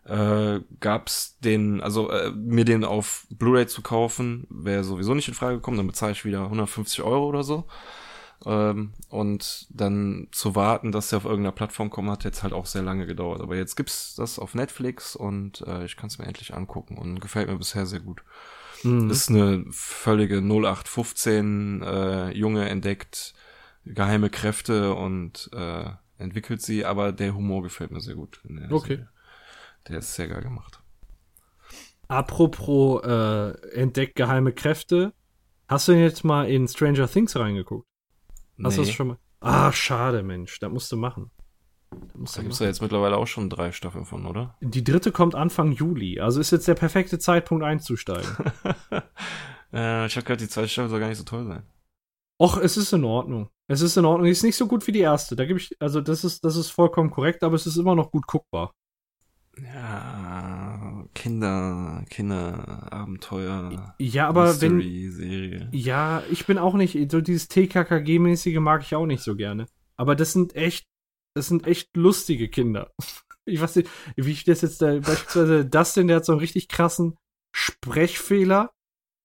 äh, 0.06 0.60
gab's 0.80 1.38
den, 1.39 1.82
also 1.82 2.10
äh, 2.10 2.32
mir 2.32 2.66
den 2.66 2.84
auf 2.84 3.26
Blu-ray 3.30 3.68
zu 3.68 3.82
kaufen, 3.82 4.47
wäre 4.49 4.84
sowieso 4.84 5.14
nicht 5.14 5.28
in 5.28 5.34
Frage 5.34 5.56
gekommen, 5.56 5.78
dann 5.78 5.88
bezahle 5.88 6.12
ich 6.12 6.26
wieder 6.26 6.43
150 6.43 7.04
Euro 7.04 7.28
oder 7.28 7.43
so. 7.43 7.66
Ähm, 8.45 8.93
und 9.09 9.67
dann 9.69 10.27
zu 10.31 10.55
warten, 10.55 10.91
dass 10.91 11.09
der 11.09 11.17
auf 11.17 11.25
irgendeiner 11.25 11.53
Plattform 11.53 11.89
kommt, 11.89 12.09
hat 12.09 12.23
jetzt 12.23 12.43
halt 12.43 12.53
auch 12.53 12.65
sehr 12.65 12.81
lange 12.81 13.05
gedauert. 13.05 13.41
Aber 13.41 13.55
jetzt 13.55 13.75
gibt's 13.75 14.15
das 14.15 14.39
auf 14.39 14.55
Netflix 14.55 15.15
und 15.15 15.61
äh, 15.67 15.85
ich 15.85 15.95
kann 15.95 16.07
es 16.07 16.17
mir 16.17 16.25
endlich 16.25 16.53
angucken 16.53 16.97
und 16.97 17.19
gefällt 17.19 17.49
mir 17.49 17.57
bisher 17.57 17.85
sehr 17.85 18.01
gut. 18.01 18.23
Mhm. 18.83 19.09
Ist 19.09 19.29
eine 19.29 19.65
völlige 19.71 20.37
0815 20.37 21.81
äh, 21.83 22.31
Junge 22.31 22.67
entdeckt 22.67 23.33
geheime 23.85 24.29
Kräfte 24.29 24.93
und 24.93 25.49
äh, 25.53 25.89
entwickelt 26.17 26.61
sie, 26.61 26.85
aber 26.85 27.11
der 27.11 27.35
Humor 27.35 27.63
gefällt 27.63 27.91
mir 27.91 28.01
sehr 28.01 28.15
gut. 28.15 28.41
Okay. 28.69 28.87
Serie. 28.95 29.09
Der 29.87 29.99
ist 29.99 30.13
sehr 30.13 30.27
geil 30.27 30.41
gemacht. 30.41 30.79
Apropos 32.07 33.03
äh, 33.03 33.51
entdeckt 33.71 34.15
geheime 34.15 34.53
Kräfte, 34.53 35.13
hast 35.67 35.87
du 35.87 35.93
jetzt 35.93 36.23
mal 36.23 36.49
in 36.49 36.67
Stranger 36.67 37.09
Things 37.09 37.35
reingeguckt? 37.35 37.87
Hast 38.62 38.78
nee. 38.78 38.82
du 38.82 38.88
das 38.88 38.91
schon 38.95 39.08
mal? 39.08 39.18
Ah, 39.39 39.72
schade, 39.72 40.24
Mensch. 40.24 40.60
Das 40.60 40.72
musst 40.72 40.91
du 40.91 40.97
machen. 40.97 41.32
Da 41.91 42.41
gibt 42.41 42.54
es 42.54 42.60
ja 42.60 42.66
jetzt 42.66 42.82
mittlerweile 42.82 43.18
auch 43.18 43.28
schon 43.28 43.49
drei 43.49 43.72
Staffeln 43.72 44.06
von, 44.06 44.26
oder? 44.26 44.56
Die 44.62 44.84
dritte 44.84 45.12
kommt 45.12 45.36
Anfang 45.36 45.72
Juli. 45.72 46.20
Also 46.20 46.39
ist 46.39 46.51
jetzt 46.51 46.68
der 46.68 46.76
perfekte 46.76 47.20
Zeitpunkt 47.20 47.64
einzusteigen. 47.64 48.30
äh, 49.74 50.06
ich 50.06 50.16
habe 50.16 50.24
gehört, 50.24 50.41
die 50.41 50.47
zweite 50.47 50.70
Staffel 50.70 50.89
soll 50.89 50.99
gar 50.99 51.10
nicht 51.10 51.18
so 51.18 51.24
toll 51.24 51.45
sein. 51.45 51.64
Och, 52.41 52.58
es 52.58 52.78
ist 52.78 52.93
in 52.93 53.04
Ordnung. 53.04 53.49
Es 53.68 53.82
ist 53.82 53.95
in 53.97 54.06
Ordnung. 54.06 54.28
Ist 54.28 54.43
nicht 54.43 54.58
so 54.58 54.68
gut 54.68 54.86
wie 54.88 54.91
die 54.91 54.99
erste. 54.99 55.36
Da 55.36 55.45
gebe 55.45 55.60
ich, 55.60 55.76
also 55.80 56.01
das 56.01 56.24
ist, 56.24 56.43
das 56.43 56.56
ist 56.56 56.72
vollkommen 56.72 57.12
korrekt, 57.12 57.43
aber 57.43 57.56
es 57.56 57.66
ist 57.66 57.78
immer 57.78 57.95
noch 57.95 58.12
gut 58.12 58.28
guckbar. 58.28 58.74
Ja, 59.62 60.12
Kinder, 61.24 62.03
Kinderabenteuer. 62.09 63.95
Ja, 63.97 64.28
aber 64.28 64.47
Mystery, 64.47 65.05
wenn. 65.05 65.11
Serie. 65.13 65.69
Ja, 65.71 66.21
ich 66.30 66.45
bin 66.45 66.57
auch 66.57 66.74
nicht, 66.74 66.97
so 67.09 67.21
dieses 67.21 67.49
TKKG-mäßige 67.49 68.59
mag 68.59 68.82
ich 68.82 68.93
auch 68.93 69.05
nicht 69.05 69.24
so 69.24 69.38
gerne. 69.38 69.67
Aber 69.95 70.17
das 70.17 70.34
sind 70.34 70.53
echt, 70.57 70.86
das 71.34 71.47
sind 71.47 71.65
echt 71.65 71.95
lustige 71.95 72.49
Kinder. 72.49 72.91
Ich 73.45 73.59
weiß 73.59 73.76
nicht, 73.76 73.89
wie 74.15 74.32
ich 74.32 74.45
das 74.45 74.61
jetzt, 74.61 74.82
da, 74.82 74.99
beispielsweise 74.99 75.65
Dustin, 75.69 76.07
der 76.07 76.15
hat 76.15 76.26
so 76.26 76.32
einen 76.32 76.39
richtig 76.39 76.69
krassen 76.69 77.17
Sprechfehler 77.53 78.71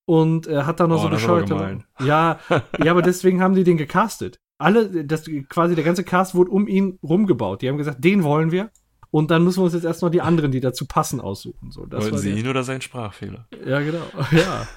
und 0.09 0.49
äh, 0.49 0.65
hat 0.65 0.81
da 0.81 0.89
noch 0.89 0.99
oh, 0.99 1.03
so 1.03 1.09
bescheuerte. 1.09 1.85
Ja, 2.01 2.41
ja, 2.83 2.91
aber 2.91 3.03
deswegen 3.03 3.41
haben 3.41 3.55
die 3.55 3.63
den 3.63 3.77
gecastet. 3.77 4.41
Alle, 4.61 5.05
das, 5.05 5.31
quasi 5.49 5.77
der 5.77 5.85
ganze 5.85 6.03
Cast 6.03 6.35
wurde 6.35 6.51
um 6.51 6.67
ihn 6.67 6.99
rumgebaut. 7.01 7.63
Die 7.63 7.69
haben 7.69 7.79
gesagt, 7.79 8.03
den 8.03 8.25
wollen 8.25 8.51
wir. 8.51 8.73
Und 9.11 9.31
dann 9.31 9.43
müssen 9.43 9.61
wir 9.61 9.65
uns 9.65 9.75
jetzt 9.75 9.85
erst 9.85 10.03
noch 10.03 10.11
die 10.11 10.21
anderen, 10.21 10.53
die 10.53 10.61
dazu 10.61 10.87
passen, 10.87 11.21
aussuchen. 11.21 11.71
So, 11.71 11.87
das 11.87 12.05
wollen 12.05 12.19
Sie 12.19 12.33
ihn 12.33 12.49
oder 12.49 12.63
seinen 12.63 12.83
Sprachfehler? 12.83 13.49
Ja, 13.65 13.81
genau. 13.81 14.05
Ja. 14.33 14.69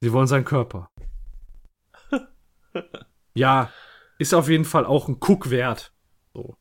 Sie 0.00 0.12
wollen 0.12 0.26
seinen 0.26 0.44
Körper. 0.44 0.90
Ja, 3.36 3.70
ist 4.18 4.32
auf 4.32 4.48
jeden 4.48 4.64
Fall 4.64 4.86
auch 4.86 5.08
ein 5.08 5.18
Guck 5.18 5.50
wert. 5.50 5.92
So. 6.32 6.56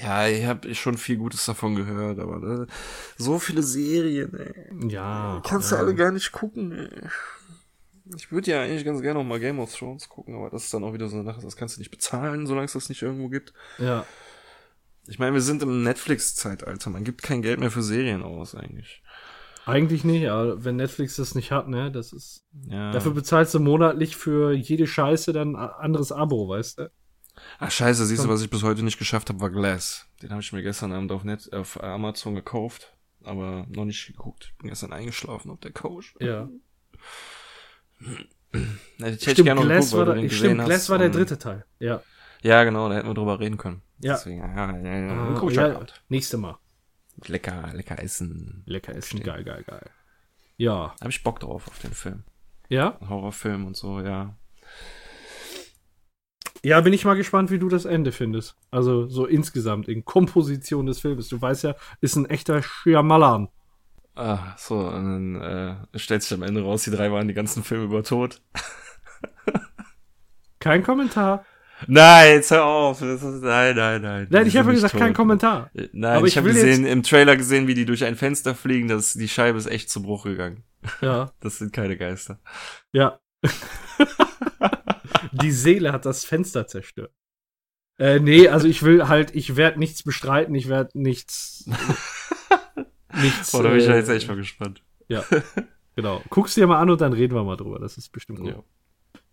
Ja, 0.00 0.28
ich 0.28 0.46
habe 0.46 0.72
schon 0.74 0.96
viel 0.96 1.16
Gutes 1.16 1.44
davon 1.44 1.74
gehört, 1.74 2.18
aber 2.20 2.38
ne, 2.38 2.66
so 3.18 3.38
viele 3.38 3.62
Serien, 3.62 4.32
ey. 4.34 4.88
Ja. 4.88 5.42
Kannst 5.44 5.72
ja. 5.72 5.78
du 5.78 5.84
alle 5.84 5.94
gar 5.94 6.12
nicht 6.12 6.30
gucken, 6.32 6.72
ey. 6.72 7.08
Ich 8.16 8.32
würde 8.32 8.50
ja 8.50 8.62
eigentlich 8.62 8.84
ganz 8.84 9.00
gerne 9.00 9.20
noch 9.20 9.26
mal 9.26 9.40
Game 9.40 9.58
of 9.58 9.74
Thrones 9.74 10.08
gucken, 10.08 10.34
aber 10.34 10.50
das 10.50 10.64
ist 10.64 10.74
dann 10.74 10.84
auch 10.84 10.92
wieder 10.92 11.08
so 11.08 11.16
eine 11.16 11.24
Sache, 11.24 11.40
das 11.40 11.56
kannst 11.56 11.76
du 11.76 11.80
nicht 11.80 11.90
bezahlen, 11.90 12.46
solange 12.46 12.66
es 12.66 12.72
das 12.72 12.88
nicht 12.88 13.02
irgendwo 13.02 13.28
gibt. 13.28 13.52
Ja. 13.78 14.04
Ich 15.06 15.18
meine, 15.18 15.34
wir 15.34 15.40
sind 15.40 15.62
im 15.62 15.82
Netflix-Zeitalter. 15.82 16.90
Man 16.90 17.04
gibt 17.04 17.22
kein 17.22 17.42
Geld 17.42 17.60
mehr 17.60 17.70
für 17.70 17.82
Serien 17.82 18.22
aus, 18.22 18.54
eigentlich. 18.54 19.02
Eigentlich 19.64 20.02
nicht, 20.02 20.28
aber 20.28 20.64
wenn 20.64 20.76
Netflix 20.76 21.16
das 21.16 21.34
nicht 21.34 21.52
hat, 21.52 21.68
ne, 21.68 21.92
das 21.92 22.12
ist. 22.12 22.44
Ja. 22.68 22.90
Dafür 22.90 23.12
bezahlst 23.12 23.54
du 23.54 23.60
monatlich 23.60 24.16
für 24.16 24.52
jede 24.52 24.86
Scheiße 24.86 25.32
dann 25.32 25.54
ein 25.54 25.70
anderes 25.70 26.10
Abo, 26.10 26.48
weißt 26.48 26.78
du? 26.80 26.90
Ach 27.58 27.70
scheiße, 27.70 28.04
siehst 28.06 28.24
du, 28.24 28.28
was 28.28 28.42
ich 28.42 28.50
bis 28.50 28.62
heute 28.62 28.82
nicht 28.82 28.98
geschafft 28.98 29.28
habe, 29.28 29.40
war 29.40 29.50
Glass. 29.50 30.06
Den 30.20 30.30
habe 30.30 30.42
ich 30.42 30.52
mir 30.52 30.62
gestern 30.62 30.92
Abend 30.92 31.12
auf, 31.12 31.24
Net 31.24 31.52
auf 31.52 31.82
Amazon 31.82 32.34
gekauft, 32.34 32.94
aber 33.22 33.66
noch 33.70 33.84
nicht 33.84 34.06
geguckt. 34.06 34.52
Bin 34.58 34.68
gestern 34.68 34.92
eingeschlafen 34.92 35.50
auf 35.50 35.60
der 35.60 35.72
Couch. 35.72 36.14
Ja. 36.20 36.48
Ich 38.54 39.06
hätte 39.06 39.30
Stimmt, 39.30 39.46
gerne 39.46 39.60
noch 39.62 39.66
Glass 39.66 39.90
geguckt, 39.90 40.08
war, 40.08 40.14
der, 40.14 40.28
stimmt, 40.28 40.64
Glass 40.66 40.90
war 40.90 40.98
der 40.98 41.08
dritte 41.08 41.38
Teil. 41.38 41.64
Ja. 41.78 42.02
Ja, 42.42 42.64
genau, 42.64 42.90
da 42.90 42.96
hätten 42.96 43.08
wir 43.08 43.14
drüber 43.14 43.40
reden 43.40 43.56
können. 43.56 43.80
Ja. 44.02 44.14
Deswegen, 44.14 44.38
ja, 44.38 44.76
ja, 44.76 44.98
ja. 44.98 45.34
Ah, 45.34 45.48
ich 45.48 45.54
ja, 45.54 45.76
ab. 45.76 45.86
nächste 46.08 46.36
Mal. 46.36 46.58
Lecker, 47.26 47.70
lecker 47.72 48.02
essen. 48.02 48.62
Lecker 48.66 48.94
essen, 48.94 49.18
Verstehe. 49.18 49.32
geil, 49.32 49.44
geil, 49.44 49.64
geil. 49.64 49.90
Ja. 50.56 50.94
Hab 51.00 51.08
ich 51.08 51.22
Bock 51.22 51.40
drauf 51.40 51.68
auf 51.68 51.78
den 51.78 51.92
Film. 51.92 52.24
Ja? 52.68 52.98
Horrorfilm 53.08 53.66
und 53.66 53.76
so, 53.76 54.00
ja. 54.00 54.36
Ja, 56.64 56.80
bin 56.80 56.92
ich 56.92 57.04
mal 57.04 57.14
gespannt, 57.14 57.50
wie 57.50 57.58
du 57.58 57.68
das 57.68 57.84
Ende 57.84 58.12
findest. 58.12 58.56
Also 58.70 59.06
so 59.08 59.26
insgesamt 59.26 59.88
in 59.88 60.04
Komposition 60.04 60.86
des 60.86 61.00
Filmes. 61.00 61.28
Du 61.28 61.40
weißt 61.40 61.64
ja, 61.64 61.74
ist 62.00 62.16
ein 62.16 62.30
echter 62.30 62.62
Shyamalan. 62.62 63.48
Ah, 64.14 64.54
so, 64.56 64.78
und 64.78 65.36
dann 65.36 65.86
äh, 65.92 65.98
stellt 65.98 66.22
sich 66.22 66.32
am 66.34 66.42
Ende 66.42 66.62
raus, 66.62 66.84
die 66.84 66.90
drei 66.90 67.10
waren 67.10 67.28
die 67.28 67.34
ganzen 67.34 67.64
Filme 67.64 67.84
über 67.84 68.04
tot. 68.04 68.42
Kein 70.60 70.82
Kommentar. 70.82 71.44
Nein, 71.86 72.34
jetzt 72.36 72.50
hör 72.50 72.64
auf. 72.64 73.02
Ist, 73.02 73.22
nein, 73.22 73.74
nein, 73.76 74.02
nein. 74.02 74.26
Nein, 74.30 74.46
ich 74.46 74.56
habe 74.56 74.70
gesagt, 74.72 74.94
nicht 74.94 75.00
kein 75.00 75.10
tot. 75.10 75.16
Kommentar. 75.16 75.70
Nein, 75.92 76.16
Aber 76.16 76.26
ich 76.26 76.34
ich 76.34 76.38
habe 76.38 76.48
gesehen, 76.48 76.86
im 76.86 77.02
Trailer 77.02 77.36
gesehen, 77.36 77.66
wie 77.66 77.74
die 77.74 77.84
durch 77.84 78.04
ein 78.04 78.14
Fenster 78.16 78.54
fliegen, 78.54 78.88
dass 78.88 79.14
die 79.14 79.28
Scheibe 79.28 79.58
ist 79.58 79.66
echt 79.66 79.90
zu 79.90 80.02
Bruch 80.02 80.24
gegangen. 80.24 80.62
Ja, 81.00 81.32
Das 81.40 81.58
sind 81.58 81.72
keine 81.72 81.96
Geister. 81.96 82.38
ja. 82.92 83.18
Die 85.32 85.52
Seele 85.52 85.92
hat 85.92 86.04
das 86.04 86.24
Fenster 86.24 86.66
zerstört. 86.66 87.12
Äh, 87.98 88.20
nee, 88.20 88.48
also 88.48 88.66
ich 88.66 88.82
will 88.82 89.08
halt, 89.08 89.34
ich 89.34 89.56
werde 89.56 89.78
nichts 89.78 90.02
bestreiten, 90.02 90.54
ich 90.54 90.68
werde 90.68 90.98
nichts. 90.98 91.64
nichts. 93.14 93.52
Boah, 93.52 93.62
da 93.62 93.70
bin 93.70 93.78
ich 93.78 93.88
äh, 93.88 93.96
jetzt 93.96 94.08
echt 94.08 94.28
mal 94.28 94.36
gespannt. 94.36 94.82
Ja, 95.08 95.24
genau. 95.96 96.22
Guck's 96.30 96.54
dir 96.54 96.66
mal 96.66 96.80
an 96.80 96.90
und 96.90 97.00
dann 97.00 97.12
reden 97.12 97.34
wir 97.34 97.44
mal 97.44 97.56
drüber. 97.56 97.78
Das 97.78 97.96
ist 97.98 98.10
bestimmt 98.10 98.40
gut. 98.40 98.48
Ja. 98.48 98.62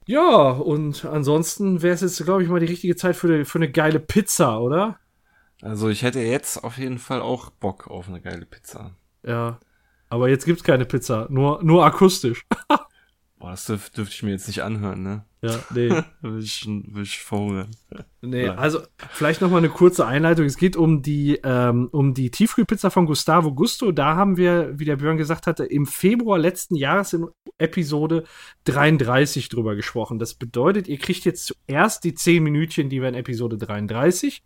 Ja, 0.10 0.50
und 0.50 1.06
ansonsten 1.06 1.84
wäre 1.84 1.94
es 1.94 2.02
jetzt, 2.02 2.24
glaube 2.26 2.42
ich, 2.42 2.50
mal 2.50 2.60
die 2.60 2.66
richtige 2.66 2.96
Zeit 2.96 3.16
für, 3.16 3.28
eine- 3.28 3.46
für 3.46 3.60
eine 3.60 3.70
geile 3.72 4.00
Pizza, 4.00 4.60
oder? 4.60 4.98
Also 5.62 5.88
ich 5.90 6.02
hätte 6.02 6.20
jetzt 6.20 6.64
auf 6.64 6.80
jeden 6.80 6.98
Fall 6.98 7.22
auch 7.22 7.52
Bock 7.52 7.88
auf 7.88 8.08
eine 8.10 8.20
geile 8.20 8.48
Pizza. 8.48 8.96
Ja. 9.22 9.60
Aber 10.10 10.28
jetzt 10.28 10.46
gibt's 10.46 10.64
keine 10.64 10.86
Pizza, 10.86 11.28
nur, 11.30 11.62
nur 11.64 11.86
akustisch. 11.86 12.48
Boah, 13.38 13.52
das 13.52 13.66
dürf, 13.66 13.92
dürfte 13.92 14.16
ich 14.16 14.24
mir 14.24 14.32
jetzt 14.32 14.48
nicht 14.48 14.64
anhören, 14.64 15.04
ne? 15.04 15.26
Ja, 15.42 15.58
nee. 15.74 15.90
Will 16.22 16.44
ich, 16.44 16.66
will 16.68 17.04
ich 17.04 17.20
verhungern. 17.20 17.72
Nee, 18.22 18.46
Ja. 18.48 18.56
also 18.56 18.82
vielleicht 19.12 19.40
noch 19.40 19.50
mal 19.50 19.60
eine 19.60 19.70
kurze 19.70 20.06
Einleitung. 20.06 20.46
Es 20.46 20.58
geht 20.58 20.76
um 20.76 21.02
die, 21.02 21.40
ähm, 21.44 21.88
um 21.94 22.14
die 22.14 22.30
Tiefkühlpizza 22.30 22.90
von 22.90 23.06
Gustavo 23.06 23.54
Gusto. 23.54 23.94
Da 23.94 24.16
haben 24.18 24.36
wir, 24.36 24.78
wie 24.78 24.84
der 24.86 24.98
Björn 24.98 25.16
gesagt 25.16 25.48
hatte, 25.48 25.64
im 25.64 25.86
Februar 25.86 26.38
letzten 26.38 26.76
Jahres 26.76 27.14
in 27.14 27.28
Episode 27.58 28.26
33 28.66 29.50
drüber 29.50 29.76
gesprochen. 29.76 30.20
Das 30.20 30.34
bedeutet, 30.34 30.88
ihr 30.88 30.98
kriegt 30.98 31.24
jetzt 31.26 31.46
zuerst 31.48 32.04
die 32.04 32.14
10 32.14 32.44
Minütchen, 32.44 32.90
die 32.90 33.02
wir 33.02 33.08
in 33.10 33.16
Episode 33.16 33.58
33 33.58 34.44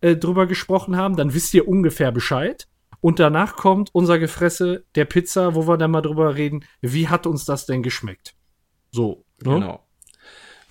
äh, 0.00 0.16
drüber 0.16 0.46
gesprochen 0.46 0.96
haben. 0.96 1.16
Dann 1.16 1.34
wisst 1.34 1.54
ihr 1.54 1.68
ungefähr 1.68 2.10
Bescheid. 2.12 2.66
Und 3.00 3.18
danach 3.18 3.56
kommt 3.56 3.90
unser 3.92 4.18
Gefresse 4.18 4.84
der 4.94 5.04
Pizza, 5.04 5.54
wo 5.54 5.66
wir 5.66 5.76
dann 5.76 5.90
mal 5.90 6.02
drüber 6.02 6.36
reden, 6.36 6.64
wie 6.80 7.08
hat 7.08 7.26
uns 7.26 7.44
das 7.44 7.66
denn 7.66 7.82
geschmeckt? 7.82 8.34
So, 8.92 9.24
ne? 9.44 9.54
Genau. 9.54 9.86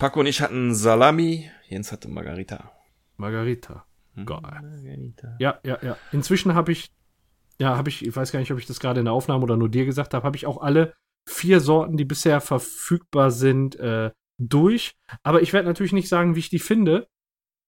Paco 0.01 0.19
und 0.21 0.25
ich 0.25 0.41
hatten 0.41 0.73
Salami, 0.73 1.47
Jens 1.69 1.91
hatte 1.91 2.07
Margarita. 2.07 2.71
Margarita. 3.17 3.85
Hm? 4.15 4.25
Geil. 4.25 4.39
Margarita. 4.41 5.35
Ja, 5.37 5.59
ja, 5.63 5.77
ja. 5.83 5.95
Inzwischen 6.11 6.55
habe 6.55 6.71
ich, 6.71 6.91
ja, 7.59 7.77
habe 7.77 7.89
ich, 7.89 8.03
ich 8.03 8.15
weiß 8.15 8.31
gar 8.31 8.39
nicht, 8.39 8.51
ob 8.51 8.57
ich 8.57 8.65
das 8.65 8.79
gerade 8.79 8.99
in 9.01 9.05
der 9.05 9.13
Aufnahme 9.13 9.43
oder 9.43 9.57
nur 9.57 9.69
dir 9.69 9.85
gesagt 9.85 10.15
habe, 10.15 10.25
habe 10.25 10.35
ich 10.35 10.47
auch 10.47 10.59
alle 10.59 10.95
vier 11.29 11.59
Sorten, 11.59 11.97
die 11.97 12.05
bisher 12.05 12.41
verfügbar 12.41 13.29
sind, 13.29 13.75
äh, 13.75 14.09
durch. 14.39 14.93
Aber 15.21 15.43
ich 15.43 15.53
werde 15.53 15.67
natürlich 15.67 15.93
nicht 15.93 16.09
sagen, 16.09 16.33
wie 16.35 16.39
ich 16.39 16.49
die 16.49 16.57
finde 16.57 17.07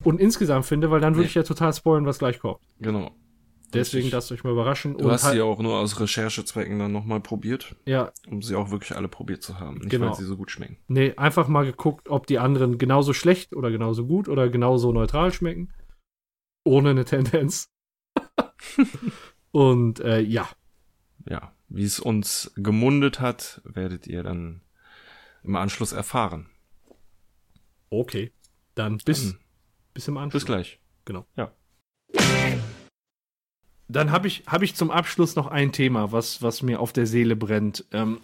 und 0.04 0.20
insgesamt 0.20 0.66
finde, 0.66 0.90
weil 0.90 1.02
dann 1.02 1.14
würde 1.14 1.26
Nee. 1.26 1.28
ich 1.28 1.36
ja 1.36 1.44
total 1.44 1.72
spoilen, 1.72 2.08
was 2.08 2.18
gleich 2.18 2.40
kommt. 2.40 2.58
Genau. 2.80 3.12
Deswegen 3.74 4.10
lasst 4.12 4.32
euch 4.32 4.44
mal 4.44 4.52
überraschen. 4.52 4.98
Du 4.98 5.06
und 5.06 5.12
hast 5.12 5.24
halt- 5.24 5.36
sie 5.36 5.42
auch 5.42 5.60
nur 5.60 5.78
aus 5.80 6.00
Recherchezwecken 6.00 6.80
dann 6.80 6.92
nochmal 6.92 7.20
probiert, 7.22 7.76
ja, 7.86 8.12
um 8.28 8.42
sie 8.42 8.56
auch 8.56 8.72
wirklich 8.72 8.96
alle 8.96 9.08
probiert 9.08 9.42
zu 9.44 9.60
haben. 9.60 9.78
Nicht, 9.80 9.90
Genau. 9.90 10.08
weil 10.08 10.16
sie 10.16 10.26
so 10.26 10.38
gut 10.38 10.52
schmecken. 10.52 10.78
nee, 10.88 11.14
einfach 11.16 11.48
mal 11.48 11.66
geguckt, 11.66 12.10
ob 12.10 12.28
die 12.28 12.40
anderen 12.40 12.78
genauso 12.78 13.14
schlecht 13.14 13.54
oder 13.56 13.72
genauso 13.72 14.06
gut 14.06 14.28
oder 14.28 14.50
genauso 14.50 14.92
neutral 14.92 15.32
schmecken. 15.34 15.74
Ohne 16.66 16.92
eine 16.92 17.06
Tendenz. 17.06 17.70
und 19.52 20.00
äh, 20.00 20.20
ja, 20.22 20.48
Ja, 21.30 21.54
wie 21.70 21.84
es 21.84 22.00
uns 22.00 22.52
gemundet 22.56 23.20
hat, 23.20 23.62
werdet 23.66 24.08
ihr 24.08 24.24
dann 24.24 24.62
im 25.44 25.56
Anschluss 25.56 25.92
erfahren. 25.94 26.50
okay. 27.90 28.32
Dann 28.76 28.98
bis, 28.98 29.32
Dann 29.34 29.40
bis 29.94 30.08
im 30.08 30.18
Anschluss. 30.18 30.42
bis 30.44 30.46
gleich. 30.48 30.80
Genau. 31.06 31.26
Ja. 31.36 31.52
Dann 33.94 34.12
habe 34.12 34.28
ich, 34.28 34.44
hab 34.48 34.62
ich 34.62 34.76
zum 34.76 34.92
Abschluss 34.92 35.36
noch 35.36 35.48
ein 35.48 35.72
Thema, 35.72 36.12
was, 36.12 36.42
was 36.42 36.62
mir 36.62 36.82
auf 36.82 36.92
der 36.92 37.06
Seele 37.06 37.36
brennt. 37.36 37.86
Ähm, 37.92 38.22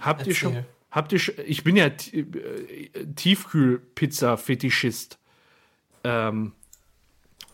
habt 0.00 0.26
ihr 0.26 0.34
schon, 0.34 0.54
Erzähl. 0.54 0.70
habt 0.90 1.12
ihr 1.12 1.18
schon, 1.18 1.34
ich 1.46 1.64
bin 1.64 1.76
ja 1.76 1.86
äh, 1.86 1.92
Tiefkühlpizza-Fetischist. 3.14 5.18
Ähm, 6.04 6.52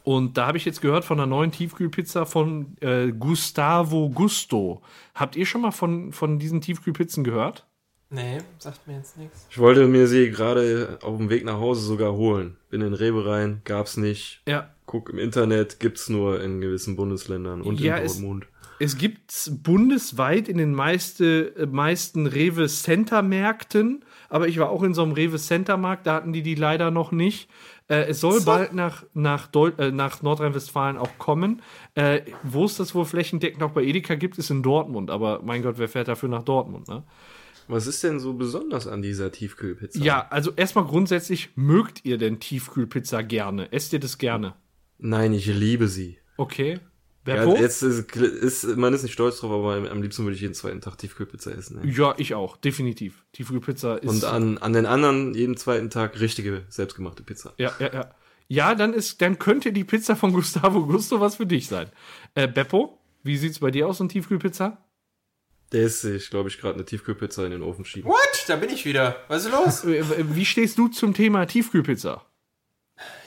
und 0.05 0.39
da 0.39 0.47
habe 0.47 0.57
ich 0.57 0.65
jetzt 0.65 0.81
gehört 0.81 1.05
von 1.05 1.21
einer 1.21 1.27
neuen 1.27 1.53
Tiefkühlpizza 1.53 2.25
von 2.25 2.79
äh, 2.81 3.13
Gustavo 3.13 4.09
Gusto. 4.09 4.81
Habt 5.15 5.37
ihr 5.37 5.45
schon 5.45 5.61
mal 5.61 5.71
von, 5.71 6.13
von 6.13 6.39
diesen 6.39 6.63
Tiefkühlpizzen 6.63 7.25
gehört? 7.25 7.67
Nee, 8.11 8.39
sagt 8.59 8.87
mir 8.87 8.97
jetzt 8.97 9.19
nichts. 9.19 9.47
Ich 9.51 9.59
wollte 9.59 9.87
mir 9.87 10.07
sie 10.07 10.31
gerade 10.31 10.99
auf 11.03 11.19
dem 11.19 11.29
Weg 11.29 11.45
nach 11.45 11.59
Hause 11.59 11.83
sogar 11.83 12.13
holen. 12.15 12.57
Bin 12.71 12.81
in 12.81 12.95
Rewe 12.95 13.27
rein, 13.27 13.61
gab's 13.65 13.97
nicht. 13.99 14.41
Ja. 14.49 14.71
Guck 14.87 15.11
im 15.11 15.19
Internet, 15.19 15.79
gibt's 15.79 16.09
nur 16.09 16.43
in 16.43 16.61
gewissen 16.63 16.97
Bundesländern 16.97 17.61
und 17.61 17.79
Ja, 17.81 17.97
in 17.99 18.07
es- 18.07 18.13
Dortmund. 18.15 18.47
Es 18.81 18.97
gibt 18.97 19.51
bundesweit 19.65 20.49
in 20.49 20.57
den 20.57 20.73
meiste, 20.73 21.53
äh, 21.57 21.67
meisten 21.67 22.27
Rewe 22.29 22.69
Center 22.69 23.23
Märkten, 23.23 24.05
aber 24.29 24.47
ich 24.47 24.59
war 24.59 24.71
auch 24.71 24.85
in 24.85 24.95
so 24.95 25.03
einem 25.03 25.13
Rewe 25.13 25.37
Center 25.37 25.77
Markt, 25.77 26.07
da 26.07 26.15
hatten 26.15 26.33
die 26.33 26.43
die 26.43 26.55
leider 26.55 26.93
noch 26.93 27.11
nicht. 27.11 27.51
Äh, 27.89 28.03
es 28.09 28.21
soll 28.21 28.39
So. 28.39 28.47
bald 28.47 28.75
nach, 28.75 29.05
nach, 29.15 29.49
äh, 29.79 29.91
nach 29.91 30.23
Nordrhein-Westfalen 30.23 30.97
auch 30.97 31.11
kommen. 31.19 31.61
Äh, 31.97 32.21
Wo 32.45 32.65
es 32.67 32.77
das 32.77 32.95
wohl 32.95 33.05
flächendeckend 33.05 33.63
auch 33.65 33.73
bei 33.73 33.83
Edeka 33.83 34.15
gibt, 34.15 34.39
ist 34.39 34.51
in 34.51 34.63
Dortmund, 34.63 35.11
aber 35.11 35.41
mein 35.43 35.63
Gott, 35.63 35.75
wer 35.79 35.89
fährt 35.89 36.07
dafür 36.07 36.29
nach 36.29 36.43
Dortmund, 36.45 36.87
ne? 36.89 37.03
Was 37.69 37.87
ist 37.87 38.03
denn 38.03 38.19
so 38.19 38.35
besonders 38.35 38.87
an 38.87 39.03
dieser 39.03 39.31
Tiefkühlpizza? 39.31 40.03
Ja, 40.03 40.27
also 40.31 40.53
erstmal 40.57 40.85
grundsätzlich, 40.85 41.51
mögt 41.55 42.05
ihr 42.05 42.19
denn 42.19 42.41
Tiefkühlpizza 42.41 43.23
gerne? 43.23 43.73
Esst 43.73 43.93
ihr 43.93 44.01
das 44.01 44.19
gerne? 44.19 44.55
Nein, 44.99 45.33
ich 45.33 45.47
liebe 45.47 45.87
sie. 45.87 46.19
Okay. 46.37 46.81
Ja, 47.27 47.45
Beppo? 47.45 47.57
jetzt 47.57 47.83
ist, 47.83 48.17
ist, 48.17 48.77
man 48.77 48.95
ist 48.95 49.03
nicht 49.03 49.13
stolz 49.13 49.41
drauf, 49.41 49.53
aber 49.53 49.91
am 49.91 50.03
liebsten 50.03 50.25
würde 50.25 50.35
ich 50.35 50.41
jeden 50.41 50.55
zweiten 50.55 50.81
Tag 50.81 50.97
Tiefkühlpizza 50.97 51.51
essen. 51.51 51.81
Ne? 51.81 51.91
ja, 51.91 52.15
ich 52.17 52.35
auch, 52.35 52.57
definitiv. 52.57 53.27
Tiefkühlpizza 53.33 53.97
ist. 53.97 54.09
Und 54.09 54.25
an, 54.25 54.57
an 54.59 54.73
den 54.73 54.87
anderen 54.87 55.35
jeden 55.35 55.57
zweiten 55.59 55.91
Tag 55.91 56.19
richtige, 56.21 56.65
selbstgemachte 56.71 57.23
Pizza. 57.23 57.53
Ja, 57.59 57.73
ja, 57.79 57.93
ja. 57.93 58.15
Ja, 58.51 58.75
dann 58.75 58.95
ist, 58.95 59.21
dann 59.21 59.39
könnte 59.39 59.73
die 59.73 59.85
Pizza 59.85 60.17
von 60.17 60.33
Gustavo 60.33 60.87
Gusto 60.87 61.21
was 61.21 61.37
für 61.37 61.45
dich 61.45 61.69
sein. 61.69 61.91
Äh, 62.35 62.49
Beppo, 62.49 62.99
wie 63.23 63.37
sieht's 63.37 63.59
bei 63.59 63.71
dir 63.71 63.87
aus, 63.87 63.99
so 63.99 64.05
eine 64.05 64.09
Tiefkühlpizza? 64.09 64.79
Der 65.73 65.83
ist 65.83 66.01
sich, 66.01 66.31
glaube 66.31 66.49
ich, 66.49 66.59
gerade 66.59 66.75
eine 66.75 66.85
Tiefkühlpizza 66.85 67.45
in 67.45 67.51
den 67.51 67.63
Ofen 67.63 67.85
schieben. 67.85 68.11
What? 68.11 68.45
Da 68.47 68.57
bin 68.57 68.71
ich 68.71 68.85
wieder. 68.87 69.17
Was 69.29 69.45
ist 69.45 69.53
los? 69.53 69.85
Äh, 69.85 69.99
äh, 69.99 70.05
Wie 70.35 70.45
stehst 70.47 70.79
du 70.79 70.89
zum 70.89 71.13
Thema 71.15 71.45
Tiefkühlpizza? 71.47 72.25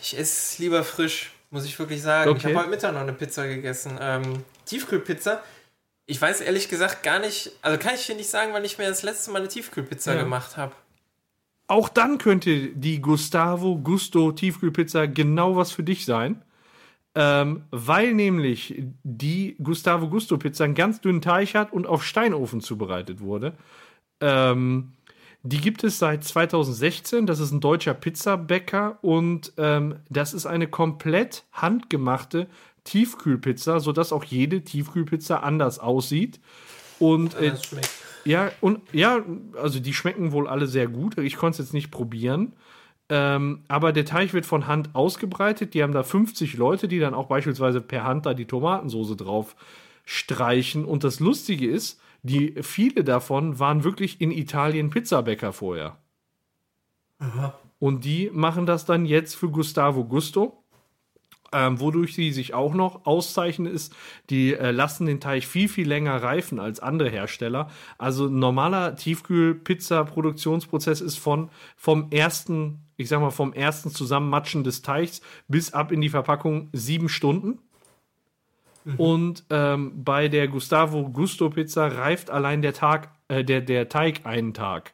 Ich 0.02 0.18
esse 0.18 0.62
lieber 0.62 0.84
frisch, 0.84 1.32
muss 1.52 1.66
ich 1.66 1.78
wirklich 1.78 2.02
sagen. 2.02 2.32
Ich 2.32 2.38
Okay. 2.38 2.48
habe 2.54 2.60
heute 2.64 2.70
Mittag 2.72 2.94
noch 2.94 3.02
eine 3.02 3.14
Pizza 3.14 3.48
gegessen. 3.48 3.98
Ähm, 4.02 4.44
Tiefkühlpizza. 4.66 5.44
Ich 6.08 6.20
weiß 6.22 6.42
ehrlich 6.42 6.68
gesagt 6.68 7.04
gar 7.04 7.20
nicht, 7.20 7.52
also 7.62 7.78
kann 7.78 7.94
ich 7.96 8.06
dir 8.08 8.16
nicht 8.16 8.30
sagen, 8.30 8.52
wann 8.54 8.66
ich 8.66 8.78
mir 8.78 8.90
das 8.90 9.04
letzte 9.04 9.32
Mal 9.32 9.40
eine 9.40 9.48
Tiefkühlpizza 9.48 10.16
Ja. 10.16 10.24
gemacht 10.24 10.58
habe. 10.58 10.74
Auch 11.68 11.88
dann 11.88 12.18
könnte 12.18 12.70
die 12.70 13.00
Gustavo 13.00 13.78
Gusto 13.78 14.32
Tiefkühlpizza 14.34 15.06
genau 15.06 15.56
was 15.56 15.72
für 15.72 15.84
dich 15.84 16.04
sein. 16.06 16.42
Ähm, 17.14 17.64
weil 17.72 18.14
nämlich 18.14 18.82
die 19.04 19.58
Gustavo 19.62 20.08
Gusto 20.08 20.38
Pizza 20.38 20.64
einen 20.64 20.76
ganz 20.76 21.02
dünnen 21.02 21.22
Teig 21.22 21.56
hat 21.56 21.74
und 21.74 21.86
auf 21.86 22.06
Steinofen 22.06 22.62
zubereitet 22.62 23.20
wurde. 23.20 23.58
Ähm, 24.22 24.94
die 25.44 25.60
gibt 25.60 25.84
es 25.84 26.00
seit 26.00 26.24
2016. 26.24 27.26
Das 27.26 27.40
ist 27.40 27.52
ein 27.52 27.60
deutscher 27.60 27.94
Pizzabäcker 27.94 29.00
und 29.02 29.54
ähm, 29.58 29.96
das 30.10 30.34
ist 30.34 30.46
eine 30.46 30.68
komplett 30.68 31.44
handgemachte 31.52 32.48
Tiefkühlpizza, 32.84 33.80
sodass 33.80 34.14
auch 34.14 34.24
jede 34.24 34.62
Tiefkühlpizza 34.62 35.38
anders 35.38 35.80
aussieht. 35.80 36.40
Und 37.00 37.34
äh, 37.36 37.54
ja, 38.24 38.52
und 38.62 38.82
ja, 38.94 39.24
also 39.62 39.80
die 39.80 39.94
schmecken 39.94 40.32
wohl 40.32 40.48
alle 40.48 40.68
sehr 40.68 40.88
gut. 40.88 41.18
Ich 41.18 41.36
konnte 41.36 41.62
es 41.62 41.68
jetzt 41.68 41.74
nicht 41.74 41.90
probieren. 41.90 42.54
Ähm, 43.14 43.66
aber 43.68 43.92
der 43.92 44.06
Teig 44.06 44.34
wird 44.34 44.46
von 44.46 44.68
Hand 44.68 44.96
ausgebreitet. 44.96 45.74
Die 45.74 45.84
haben 45.84 45.92
da 45.92 46.02
50 46.02 46.56
Leute, 46.56 46.88
die 46.88 46.98
dann 46.98 47.14
auch 47.14 47.28
beispielsweise 47.28 47.82
per 47.82 48.06
Hand 48.06 48.26
da 48.26 48.34
die 48.34 48.46
Tomatensoße 48.46 49.18
drauf 49.18 49.58
streichen. 50.06 50.86
Und 50.86 51.04
das 51.04 51.20
Lustige 51.20 51.70
ist, 51.70 52.00
die 52.24 52.56
viele 52.62 53.04
davon 53.04 53.60
waren 53.60 53.84
wirklich 53.84 54.22
in 54.22 54.32
Italien 54.32 54.92
Pizzabäcker 54.92 55.52
vorher. 55.52 55.98
Und 57.80 58.06
die 58.06 58.30
machen 58.32 58.66
das 58.66 58.86
dann 58.86 59.06
jetzt 59.06 59.36
für 59.36 59.50
Gustavo 59.50 60.06
Gusto. 60.06 60.62
Ähm, 61.54 61.82
wodurch 61.82 62.16
sie 62.16 62.32
sich 62.32 62.54
auch 62.54 62.74
noch 62.74 63.06
auszeichnen, 63.06 63.70
ist, 63.70 63.94
die 64.30 64.54
äh, 64.54 64.72
lassen 64.72 65.06
den 65.06 65.20
Teig 65.20 65.44
viel, 65.44 65.68
viel 65.68 65.86
länger 65.86 66.24
reifen 66.24 66.62
als 66.62 66.80
andere 66.80 67.10
Hersteller. 67.10 67.70
Also 67.98 68.28
ein 68.28 68.40
normaler 68.40 68.96
Tiefkühl-Pizza-Produktionsprozess 68.96 71.02
ist 71.02 71.18
von, 71.18 71.50
vom 71.76 72.10
ersten, 72.10 72.86
ich 73.02 73.10
sag 73.10 73.20
mal, 73.20 73.32
vom 73.32 73.54
ersten 73.54 73.90
Zusammenmatschen 73.90 74.64
des 74.64 74.82
Teigs 74.82 75.22
bis 75.48 75.74
ab 75.74 75.92
in 75.92 76.02
die 76.02 76.10
Verpackung 76.10 76.70
sieben 76.74 77.10
Stunden. 77.10 77.60
Und 78.98 79.46
ähm, 79.50 80.04
bei 80.04 80.28
der 80.28 80.48
Gustavo 80.48 81.10
Gusto 81.10 81.50
Pizza 81.50 81.88
reift 81.88 82.30
allein 82.30 82.62
der 82.62 82.74
Tag, 82.74 83.12
äh, 83.28 83.44
der, 83.44 83.62
der 83.62 83.90
Teig 83.90 84.26
einen 84.26 84.54
Tag. 84.54 84.94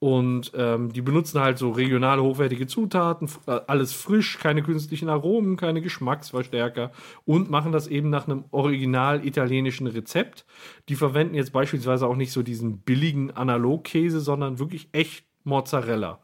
Und 0.00 0.52
ähm, 0.54 0.92
die 0.92 1.02
benutzen 1.02 1.40
halt 1.40 1.58
so 1.58 1.70
regionale, 1.70 2.22
hochwertige 2.22 2.68
Zutaten, 2.68 3.28
äh, 3.46 3.60
alles 3.66 3.92
frisch, 3.92 4.38
keine 4.38 4.62
künstlichen 4.62 5.08
Aromen, 5.08 5.56
keine 5.56 5.80
Geschmacksverstärker 5.80 6.92
und 7.24 7.50
machen 7.50 7.72
das 7.72 7.88
eben 7.88 8.08
nach 8.08 8.28
einem 8.28 8.44
original 8.52 9.26
italienischen 9.26 9.88
Rezept. 9.88 10.46
Die 10.88 10.94
verwenden 10.94 11.34
jetzt 11.34 11.52
beispielsweise 11.52 12.06
auch 12.06 12.14
nicht 12.14 12.30
so 12.30 12.44
diesen 12.44 12.78
billigen 12.78 13.32
Analogkäse, 13.32 14.20
sondern 14.20 14.60
wirklich 14.60 14.88
echt 14.92 15.24
Mozzarella. 15.42 16.20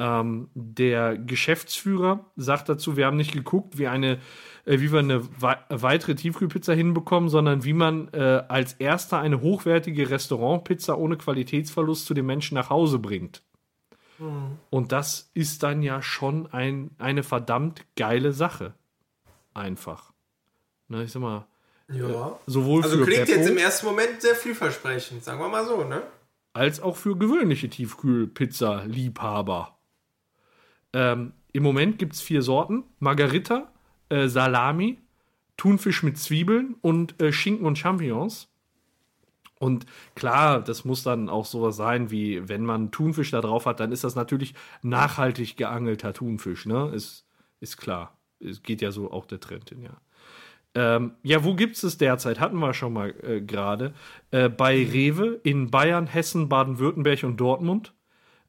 Ähm, 0.00 0.48
der 0.54 1.18
Geschäftsführer 1.18 2.24
sagt 2.34 2.70
dazu, 2.70 2.96
wir 2.96 3.04
haben 3.04 3.18
nicht 3.18 3.32
geguckt, 3.32 3.76
wie 3.76 3.86
eine, 3.86 4.18
äh, 4.64 4.80
wie 4.80 4.90
wir 4.90 5.00
eine 5.00 5.28
wei 5.38 5.58
weitere 5.68 6.14
Tiefkühlpizza 6.14 6.72
hinbekommen, 6.72 7.28
sondern 7.28 7.64
wie 7.64 7.74
man 7.74 8.08
äh, 8.14 8.42
als 8.48 8.72
erster 8.74 9.18
eine 9.18 9.42
hochwertige 9.42 10.08
Restaurantpizza 10.08 10.94
ohne 10.94 11.18
Qualitätsverlust 11.18 12.06
zu 12.06 12.14
den 12.14 12.24
Menschen 12.24 12.54
nach 12.54 12.70
Hause 12.70 12.98
bringt. 12.98 13.42
Und 14.70 14.92
das 14.92 15.30
ist 15.34 15.62
dann 15.62 15.82
ja 15.82 16.02
schon 16.02 16.50
ein, 16.52 16.90
eine 16.98 17.22
verdammt 17.22 17.84
geile 17.96 18.32
Sache. 18.32 18.74
Einfach. 19.54 20.12
Ne, 20.88 21.04
ich 21.04 21.12
sag 21.12 21.22
mal, 21.22 21.46
Ja. 21.88 22.38
sowohl 22.46 22.82
Also 22.82 22.98
für 22.98 23.04
klingt 23.04 23.26
Beppo 23.26 23.38
jetzt 23.38 23.50
im 23.50 23.58
ersten 23.58 23.86
Moment 23.86 24.20
sehr 24.20 24.34
vielversprechend, 24.34 25.24
sagen 25.24 25.40
wir 25.40 25.48
mal 25.48 25.64
so, 25.66 25.84
ne? 25.84 26.02
als 26.52 26.80
auch 26.80 26.96
für 26.96 27.16
gewöhnliche 27.16 27.68
Tiefkühlpizza-Liebhaber. 27.68 29.76
Ähm, 30.92 31.32
Im 31.52 31.62
Moment 31.62 31.98
gibt 31.98 32.14
es 32.14 32.20
vier 32.20 32.42
Sorten: 32.42 32.84
Margarita, 32.98 33.70
äh, 34.08 34.28
Salami, 34.28 34.98
Thunfisch 35.56 36.02
mit 36.02 36.18
Zwiebeln 36.18 36.76
und 36.80 37.20
äh, 37.20 37.32
Schinken 37.32 37.66
und 37.66 37.78
Champignons. 37.78 38.48
Und 39.58 39.84
klar, 40.14 40.62
das 40.62 40.86
muss 40.86 41.02
dann 41.02 41.28
auch 41.28 41.44
sowas 41.44 41.76
sein, 41.76 42.10
wie 42.10 42.48
wenn 42.48 42.64
man 42.64 42.90
Thunfisch 42.90 43.30
da 43.30 43.42
drauf 43.42 43.66
hat, 43.66 43.78
dann 43.78 43.92
ist 43.92 44.04
das 44.04 44.14
natürlich 44.14 44.54
nachhaltig 44.80 45.58
geangelter 45.58 46.14
Thunfisch, 46.14 46.64
ne? 46.64 46.90
Ist, 46.94 47.26
ist 47.60 47.76
klar. 47.76 48.16
Es 48.40 48.62
geht 48.62 48.80
ja 48.80 48.90
so 48.90 49.12
auch 49.12 49.26
der 49.26 49.38
Trend 49.38 49.68
hin, 49.68 49.82
ja. 49.82 50.00
Ähm, 50.74 51.12
ja, 51.22 51.44
wo 51.44 51.54
gibt 51.54 51.76
es 51.76 51.82
es 51.82 51.98
derzeit? 51.98 52.40
Hatten 52.40 52.58
wir 52.58 52.72
schon 52.72 52.94
mal 52.94 53.14
äh, 53.22 53.42
gerade. 53.42 53.92
Äh, 54.30 54.48
bei 54.48 54.76
Rewe 54.76 55.40
in 55.42 55.70
Bayern, 55.70 56.06
Hessen, 56.06 56.48
Baden-Württemberg 56.48 57.24
und 57.24 57.36
Dortmund. 57.38 57.92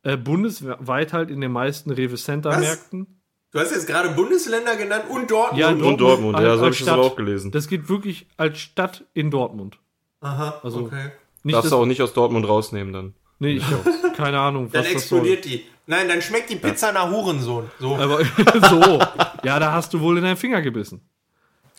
Äh, 0.04 0.18
bundesweit 0.18 1.14
halt 1.14 1.30
in 1.30 1.42
den 1.42 1.52
meisten 1.52 1.92
Rewe 1.92 2.16
Center 2.16 2.58
Märkten. 2.58 3.22
Du 3.52 3.60
hast 3.60 3.72
jetzt 3.72 3.86
gerade 3.86 4.10
Bundesländer 4.12 4.76
genannt 4.78 5.04
und 5.10 5.30
Dortmund. 5.30 5.60
Ja, 5.60 5.70
Und 5.70 5.98
Dortmund, 6.00 6.40
ja, 6.40 6.56
so 6.56 6.62
habe 6.64 6.72
ich 6.74 6.80
das 6.80 6.88
aber 6.88 7.04
auch 7.04 7.16
gelesen. 7.16 7.52
Das 7.52 7.68
geht 7.68 7.90
wirklich 7.90 8.28
als 8.38 8.60
Stadt 8.60 9.04
in 9.14 9.30
Dortmund. 9.30 9.78
Aha, 10.22 10.60
Also- 10.64 10.86
okay. 10.86 11.12
Nicht 11.44 11.56
Darfst 11.56 11.72
du 11.72 11.76
auch 11.78 11.86
nicht 11.88 12.02
aus 12.04 12.14
Dortmund 12.14 12.48
rausnehmen 12.48 12.94
dann. 12.94 13.14
Nee, 13.40 13.54
ich 13.54 13.64
hab 13.66 13.84
keine 14.16 14.40
Ahnung, 14.40 14.70
Dann 14.72 14.84
was 14.86 14.94
das 14.94 15.10
soll. 15.10 15.20
explodiert 15.20 15.46
die. 15.46 15.66
Nein, 15.88 16.08
dann 16.08 16.22
schmeckt 16.22 16.52
die 16.52 16.56
Pizza 16.56 16.92
nach 16.92 17.10
Hurensohn. 17.10 17.70
So. 17.80 17.96
Aber 17.96 18.24
so, 18.70 19.00
ja, 19.44 19.60
da 19.60 19.72
hast 19.74 19.92
du 19.94 20.00
wohl 20.00 20.18
in 20.18 20.24
deinen 20.24 20.38
Finger 20.38 20.62
gebissen. 20.62 21.02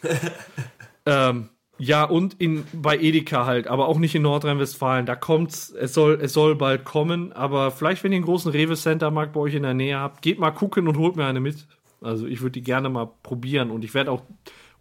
ähm, 1.06 1.48
ja, 1.84 2.04
und 2.04 2.34
in, 2.40 2.62
bei 2.72 2.96
Edeka 2.96 3.44
halt, 3.44 3.66
aber 3.66 3.88
auch 3.88 3.98
nicht 3.98 4.14
in 4.14 4.22
Nordrhein-Westfalen. 4.22 5.04
Da 5.04 5.16
kommt's, 5.16 5.70
es 5.70 5.92
soll, 5.92 6.16
es 6.22 6.32
soll 6.32 6.54
bald 6.54 6.84
kommen, 6.84 7.32
aber 7.32 7.72
vielleicht, 7.72 8.04
wenn 8.04 8.12
ihr 8.12 8.18
einen 8.18 8.24
großen 8.24 8.52
Rewe-Center-Markt 8.52 9.32
bei 9.32 9.40
euch 9.40 9.54
in 9.54 9.64
der 9.64 9.74
Nähe 9.74 9.98
habt, 9.98 10.22
geht 10.22 10.38
mal 10.38 10.52
gucken 10.52 10.86
und 10.86 10.96
holt 10.96 11.16
mir 11.16 11.26
eine 11.26 11.40
mit. 11.40 11.66
Also 12.00 12.28
ich 12.28 12.40
würde 12.40 12.52
die 12.52 12.62
gerne 12.62 12.88
mal 12.88 13.10
probieren 13.24 13.72
und 13.72 13.82
ich 13.82 13.94
werde 13.94 14.12
auch 14.12 14.22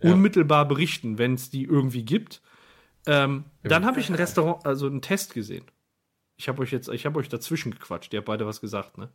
unmittelbar 0.04 0.68
berichten, 0.68 1.18
wenn 1.18 1.34
es 1.34 1.50
die 1.50 1.64
irgendwie 1.64 2.06
gibt. 2.06 2.44
Ähm, 3.08 3.46
Dann 3.64 3.84
habe 3.84 4.00
ich 4.00 4.08
ein 4.10 4.16
Restaurant, 4.16 4.64
also 4.68 4.86
einen 4.86 5.02
Test 5.02 5.34
gesehen. 5.34 5.66
Ich 6.38 6.50
habe 6.50 6.62
euch 6.62 6.72
jetzt, 6.72 6.88
ich 6.88 7.08
habe 7.08 7.18
euch 7.18 7.30
dazwischen 7.30 7.72
gequatscht. 7.72 8.14
Ihr 8.14 8.18
habt 8.18 8.28
beide 8.28 8.46
was 8.46 8.62
gesagt, 8.62 9.00
ne? 9.00 9.10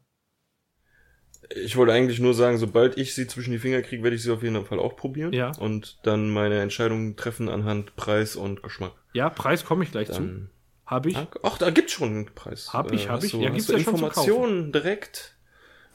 Ich 1.54 1.76
wollte 1.76 1.92
eigentlich 1.92 2.18
nur 2.18 2.34
sagen, 2.34 2.58
sobald 2.58 2.98
ich 2.98 3.14
sie 3.14 3.26
zwischen 3.26 3.52
die 3.52 3.58
Finger 3.58 3.82
kriege, 3.82 4.02
werde 4.02 4.16
ich 4.16 4.22
sie 4.22 4.32
auf 4.32 4.42
jeden 4.42 4.64
Fall 4.64 4.78
auch 4.78 4.96
probieren. 4.96 5.32
Ja. 5.32 5.52
Und 5.58 5.98
dann 6.02 6.30
meine 6.30 6.60
Entscheidung 6.60 7.16
treffen 7.16 7.48
anhand 7.48 7.94
Preis 7.96 8.36
und 8.36 8.62
Geschmack. 8.62 8.92
Ja, 9.12 9.30
Preis 9.30 9.64
komme 9.64 9.84
ich 9.84 9.92
gleich 9.92 10.08
zu. 10.08 10.14
Dann, 10.14 10.50
Habe 10.86 11.10
ich. 11.10 11.16
ach, 11.42 11.58
da 11.58 11.70
gibt's 11.70 11.92
schon 11.92 12.08
einen 12.08 12.34
Preis. 12.34 12.72
Hab 12.72 12.92
ich, 12.92 13.08
hab 13.08 13.16
hast 13.16 13.24
ich. 13.24 13.32
Du, 13.32 13.40
Ja, 13.40 13.50
gibt's 13.50 13.68
ja 13.68 13.74
zu 13.74 13.80
Informationen 13.80 14.72
direkt 14.72 15.36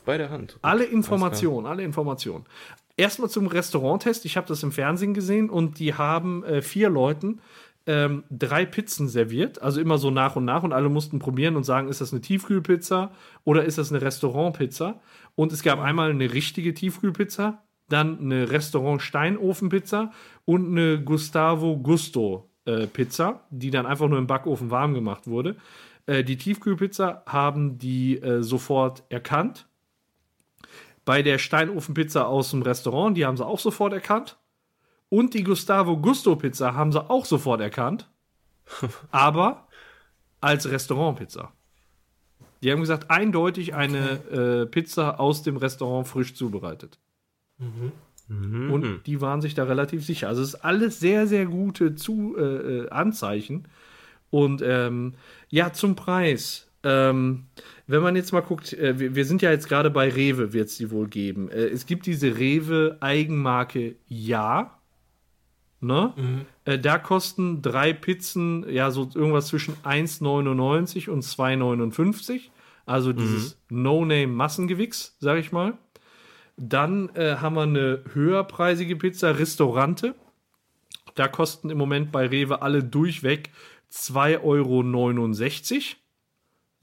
bei 0.06 0.18
der 0.18 0.30
Hand. 0.30 0.58
Alle 0.62 0.86
Informationen, 0.86 1.68
alle 1.68 1.84
Informationen. 1.84 2.46
Erstmal 2.98 3.30
zum 3.30 3.48
Restauranttest. 3.48 4.26
Ich 4.26 4.38
habe 4.38 4.48
das 4.48 4.64
im 4.64 4.72
Fernsehen 4.72 5.14
gesehen 5.14 5.50
und 5.50 5.80
die 5.80 5.94
haben 5.94 6.44
äh, 6.44 6.62
vier 6.62 6.90
Leuten 6.90 7.42
ähm, 7.88 8.24
drei 8.30 8.66
Pizzen 8.66 9.08
serviert, 9.08 9.62
also 9.62 9.82
immer 9.82 9.98
so 9.98 10.12
nach 10.12 10.36
und 10.36 10.46
nach 10.46 10.64
und 10.64 10.72
alle 10.72 10.90
mussten 10.90 11.20
probieren 11.20 11.56
und 11.56 11.64
sagen, 11.64 11.88
ist 11.88 12.00
das 12.00 12.12
eine 12.12 12.22
Tiefkühlpizza 12.22 13.12
oder 13.44 13.66
ist 13.66 13.78
das 13.78 13.92
eine 13.92 14.02
Restaurantpizza? 14.02 15.02
Und 15.36 15.52
es 15.52 15.64
gab 15.64 15.80
einmal 15.80 16.12
eine 16.12 16.34
richtige 16.34 16.74
Tiefkühlpizza, 16.74 17.64
dann 17.90 18.20
eine 18.20 18.52
Restaurant-Steinofenpizza 18.52 20.12
und 20.46 20.68
eine 20.68 21.02
Gustavo 21.04 21.78
Gusto 21.78 22.50
äh, 22.66 22.88
Pizza, 22.88 23.42
die 23.50 23.72
dann 23.72 23.86
einfach 23.86 24.08
nur 24.08 24.20
im 24.20 24.28
Backofen 24.28 24.72
warm 24.72 24.94
gemacht 24.94 25.28
wurde. 25.28 25.56
Äh, 26.06 26.24
die 26.24 26.38
Tiefkühlpizza 26.38 27.24
haben 27.26 27.78
die 27.78 28.22
äh, 28.22 28.44
sofort 28.44 29.04
erkannt. 29.10 29.68
Bei 31.04 31.22
der 31.22 31.40
Steinofenpizza 31.40 32.24
aus 32.24 32.52
dem 32.52 32.62
Restaurant, 32.62 33.18
die 33.18 33.26
haben 33.26 33.38
sie 33.38 33.46
auch 33.46 33.60
sofort 33.60 33.94
erkannt. 33.94 34.38
Und 35.10 35.34
die 35.34 35.44
Gustavo 35.44 35.98
Gusto 35.98 36.36
Pizza 36.36 36.74
haben 36.74 36.92
sie 36.92 37.10
auch 37.10 37.26
sofort 37.26 37.60
erkannt. 37.60 38.10
aber 39.12 39.68
als 40.40 40.70
Restaurantpizza. 40.70 41.52
Die 42.64 42.72
haben 42.72 42.82
gesagt, 42.82 43.10
eindeutig 43.10 43.74
eine 43.74 44.64
äh, 44.64 44.66
Pizza 44.68 45.20
aus 45.20 45.44
dem 45.44 45.58
Restaurant 45.58 46.08
frisch 46.08 46.36
zubereitet. 46.36 47.00
Mhm. 48.28 48.72
Und 48.72 49.08
die 49.08 49.20
waren 49.20 49.42
sich 49.42 49.56
da 49.56 49.64
relativ 49.64 50.06
sicher. 50.06 50.28
Also 50.28 50.42
es 50.42 50.50
ist 50.50 50.64
alles 50.64 51.00
sehr, 51.00 51.28
sehr 51.28 51.46
gute 51.46 51.96
Zu 51.96 52.36
äh, 52.38 52.42
äh, 52.42 52.90
Anzeichen. 52.90 53.68
Und 54.30 54.62
ähm, 54.64 55.14
ja, 55.50 55.74
zum 55.74 55.96
Preis. 55.96 56.68
Ähm, 56.84 57.46
wenn 57.86 58.02
man 58.02 58.16
jetzt 58.16 58.32
mal 58.32 58.42
guckt, 58.42 58.74
äh, 58.74 58.98
wir, 58.98 59.16
wir 59.16 59.26
sind 59.26 59.42
ja 59.42 59.52
jetzt 59.52 59.68
gerade 59.68 59.90
bei 59.92 60.10
Rewe, 60.10 60.54
wird 60.54 60.70
es 60.70 60.78
die 60.78 60.90
wohl 60.90 61.08
geben. 61.08 61.50
Äh, 61.50 61.68
es 61.68 61.86
gibt 61.86 62.06
diese 62.06 62.38
Rewe-Eigenmarke 62.38 63.96
Ja. 64.08 64.81
Ne? 65.82 66.14
Äh, 66.66 66.80
da 66.80 67.00
kosten 67.00 67.62
drei 67.62 67.92
Pizzen 67.92 68.66
ja 68.70 68.92
so 68.92 69.10
irgendwas 69.14 69.48
zwischen 69.48 69.76
1,99 69.84 71.10
und 71.10 71.24
2,59. 71.24 72.42
Also 72.86 73.14
dieses 73.14 73.58
No-Name-Massengewichs, 73.70 75.16
sag 75.20 75.40
ich 75.40 75.52
mal. 75.52 75.74
Dann 76.58 77.10
äh, 77.16 77.38
haben 77.38 77.56
wir 77.56 77.64
eine 77.64 78.04
höherpreisige 78.14 78.96
Pizza, 78.96 79.40
Restaurante. 79.40 80.14
Da 81.16 81.28
kosten 81.28 81.70
im 81.70 81.78
Moment 81.78 82.12
bei 82.12 82.28
Rewe 82.28 82.62
alle 82.62 82.84
durchweg 82.84 83.50
2,69 83.92 84.42
Euro. 84.44 85.82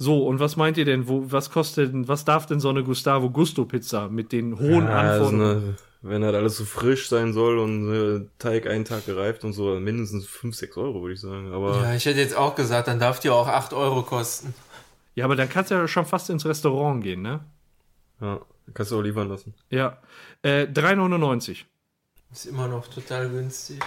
So, 0.01 0.27
und 0.27 0.39
was 0.39 0.57
meint 0.57 0.77
ihr 0.77 0.85
denn, 0.85 1.09
wo, 1.09 1.31
was 1.31 1.51
kostet 1.51 1.93
denn, 1.93 2.09
was 2.09 2.25
darf 2.25 2.47
denn 2.47 2.61
so 2.61 2.69
eine 2.69 2.85
Gustavo 2.85 3.31
Gusto 3.31 3.65
Pizza 3.65 4.09
mit 4.09 4.33
den 4.33 4.59
hohen 4.59 4.85
Ja, 4.85 5.01
Anforderungen? 5.01 5.77
Wenn 6.03 6.25
halt 6.25 6.35
alles 6.35 6.57
so 6.57 6.65
frisch 6.65 7.09
sein 7.09 7.33
soll 7.33 7.59
und 7.59 7.93
äh, 7.93 8.27
Teig 8.39 8.67
einen 8.67 8.85
Tag 8.85 9.07
gereift 9.07 9.45
und 9.45 9.53
so, 9.53 9.79
mindestens 9.81 10.27
5, 10.27 10.55
6 10.55 10.77
Euro, 10.77 11.03
würde 11.03 11.15
ich 11.15 11.21
sagen. 11.21 11.53
Aber 11.53 11.83
Ja, 11.83 11.95
ich 11.95 12.07
hätte 12.07 12.21
jetzt 12.21 12.37
auch 12.37 12.55
gesagt, 12.55 12.89
dann 12.89 12.99
darf 12.99 13.21
die 13.21 13.31
auch 13.31 13.49
8 13.49 13.73
Euro 13.73 14.03
kosten. 14.03 14.55
Ja, 15.15 15.25
aber 15.25 15.35
dann 15.37 15.49
kannst 15.49 15.71
du 15.71 15.75
ja 15.75 15.89
schon 15.89 16.07
fast 16.07 16.31
ins 16.31 16.47
Restaurant 16.47 17.03
gehen, 17.03 17.23
ne? 17.23 17.41
ja, 18.21 18.41
kannst 18.75 18.93
du 18.93 18.99
auch 18.99 19.03
liefern 19.03 19.29
lassen. 19.29 19.55
Ja. 19.71 19.99
Äh, 20.43 20.65
3,99. 20.65 21.65
Ist 22.33 22.47
immer 22.47 22.69
noch 22.69 22.87
total 22.89 23.29
günstig. 23.29 23.81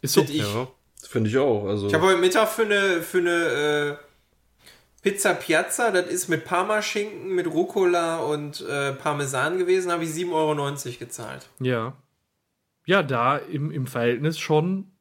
Ist 0.00 0.14
so. 0.14 0.22
Find 0.22 0.34
ich. 0.34 0.54
Ja, 0.54 0.68
Finde 1.08 1.30
ich 1.30 1.38
auch. 1.38 1.66
Also 1.66 1.86
Ich 1.88 1.94
habe 1.94 2.06
heute 2.06 2.18
Mittag 2.18 2.48
für 2.48 2.62
eine, 2.62 3.02
für 3.02 3.18
eine 3.18 3.30
äh, 3.30 3.96
Pizza 5.02 5.34
Piazza, 5.34 5.90
das 5.90 6.06
ist 6.06 6.28
mit 6.28 6.44
Parmaschinken, 6.44 7.34
mit 7.34 7.46
Rucola 7.46 8.18
und 8.18 8.60
äh, 8.68 8.92
Parmesan 8.92 9.58
gewesen, 9.58 9.92
habe 9.92 10.04
ich 10.04 10.10
7,90 10.10 10.32
Euro 10.32 10.98
gezahlt. 10.98 11.48
Ja. 11.60 11.94
Ja, 12.84 13.02
da 13.02 13.36
im, 13.36 13.70
im 13.70 13.86
Verhältnis 13.86 14.38
schon 14.38 14.92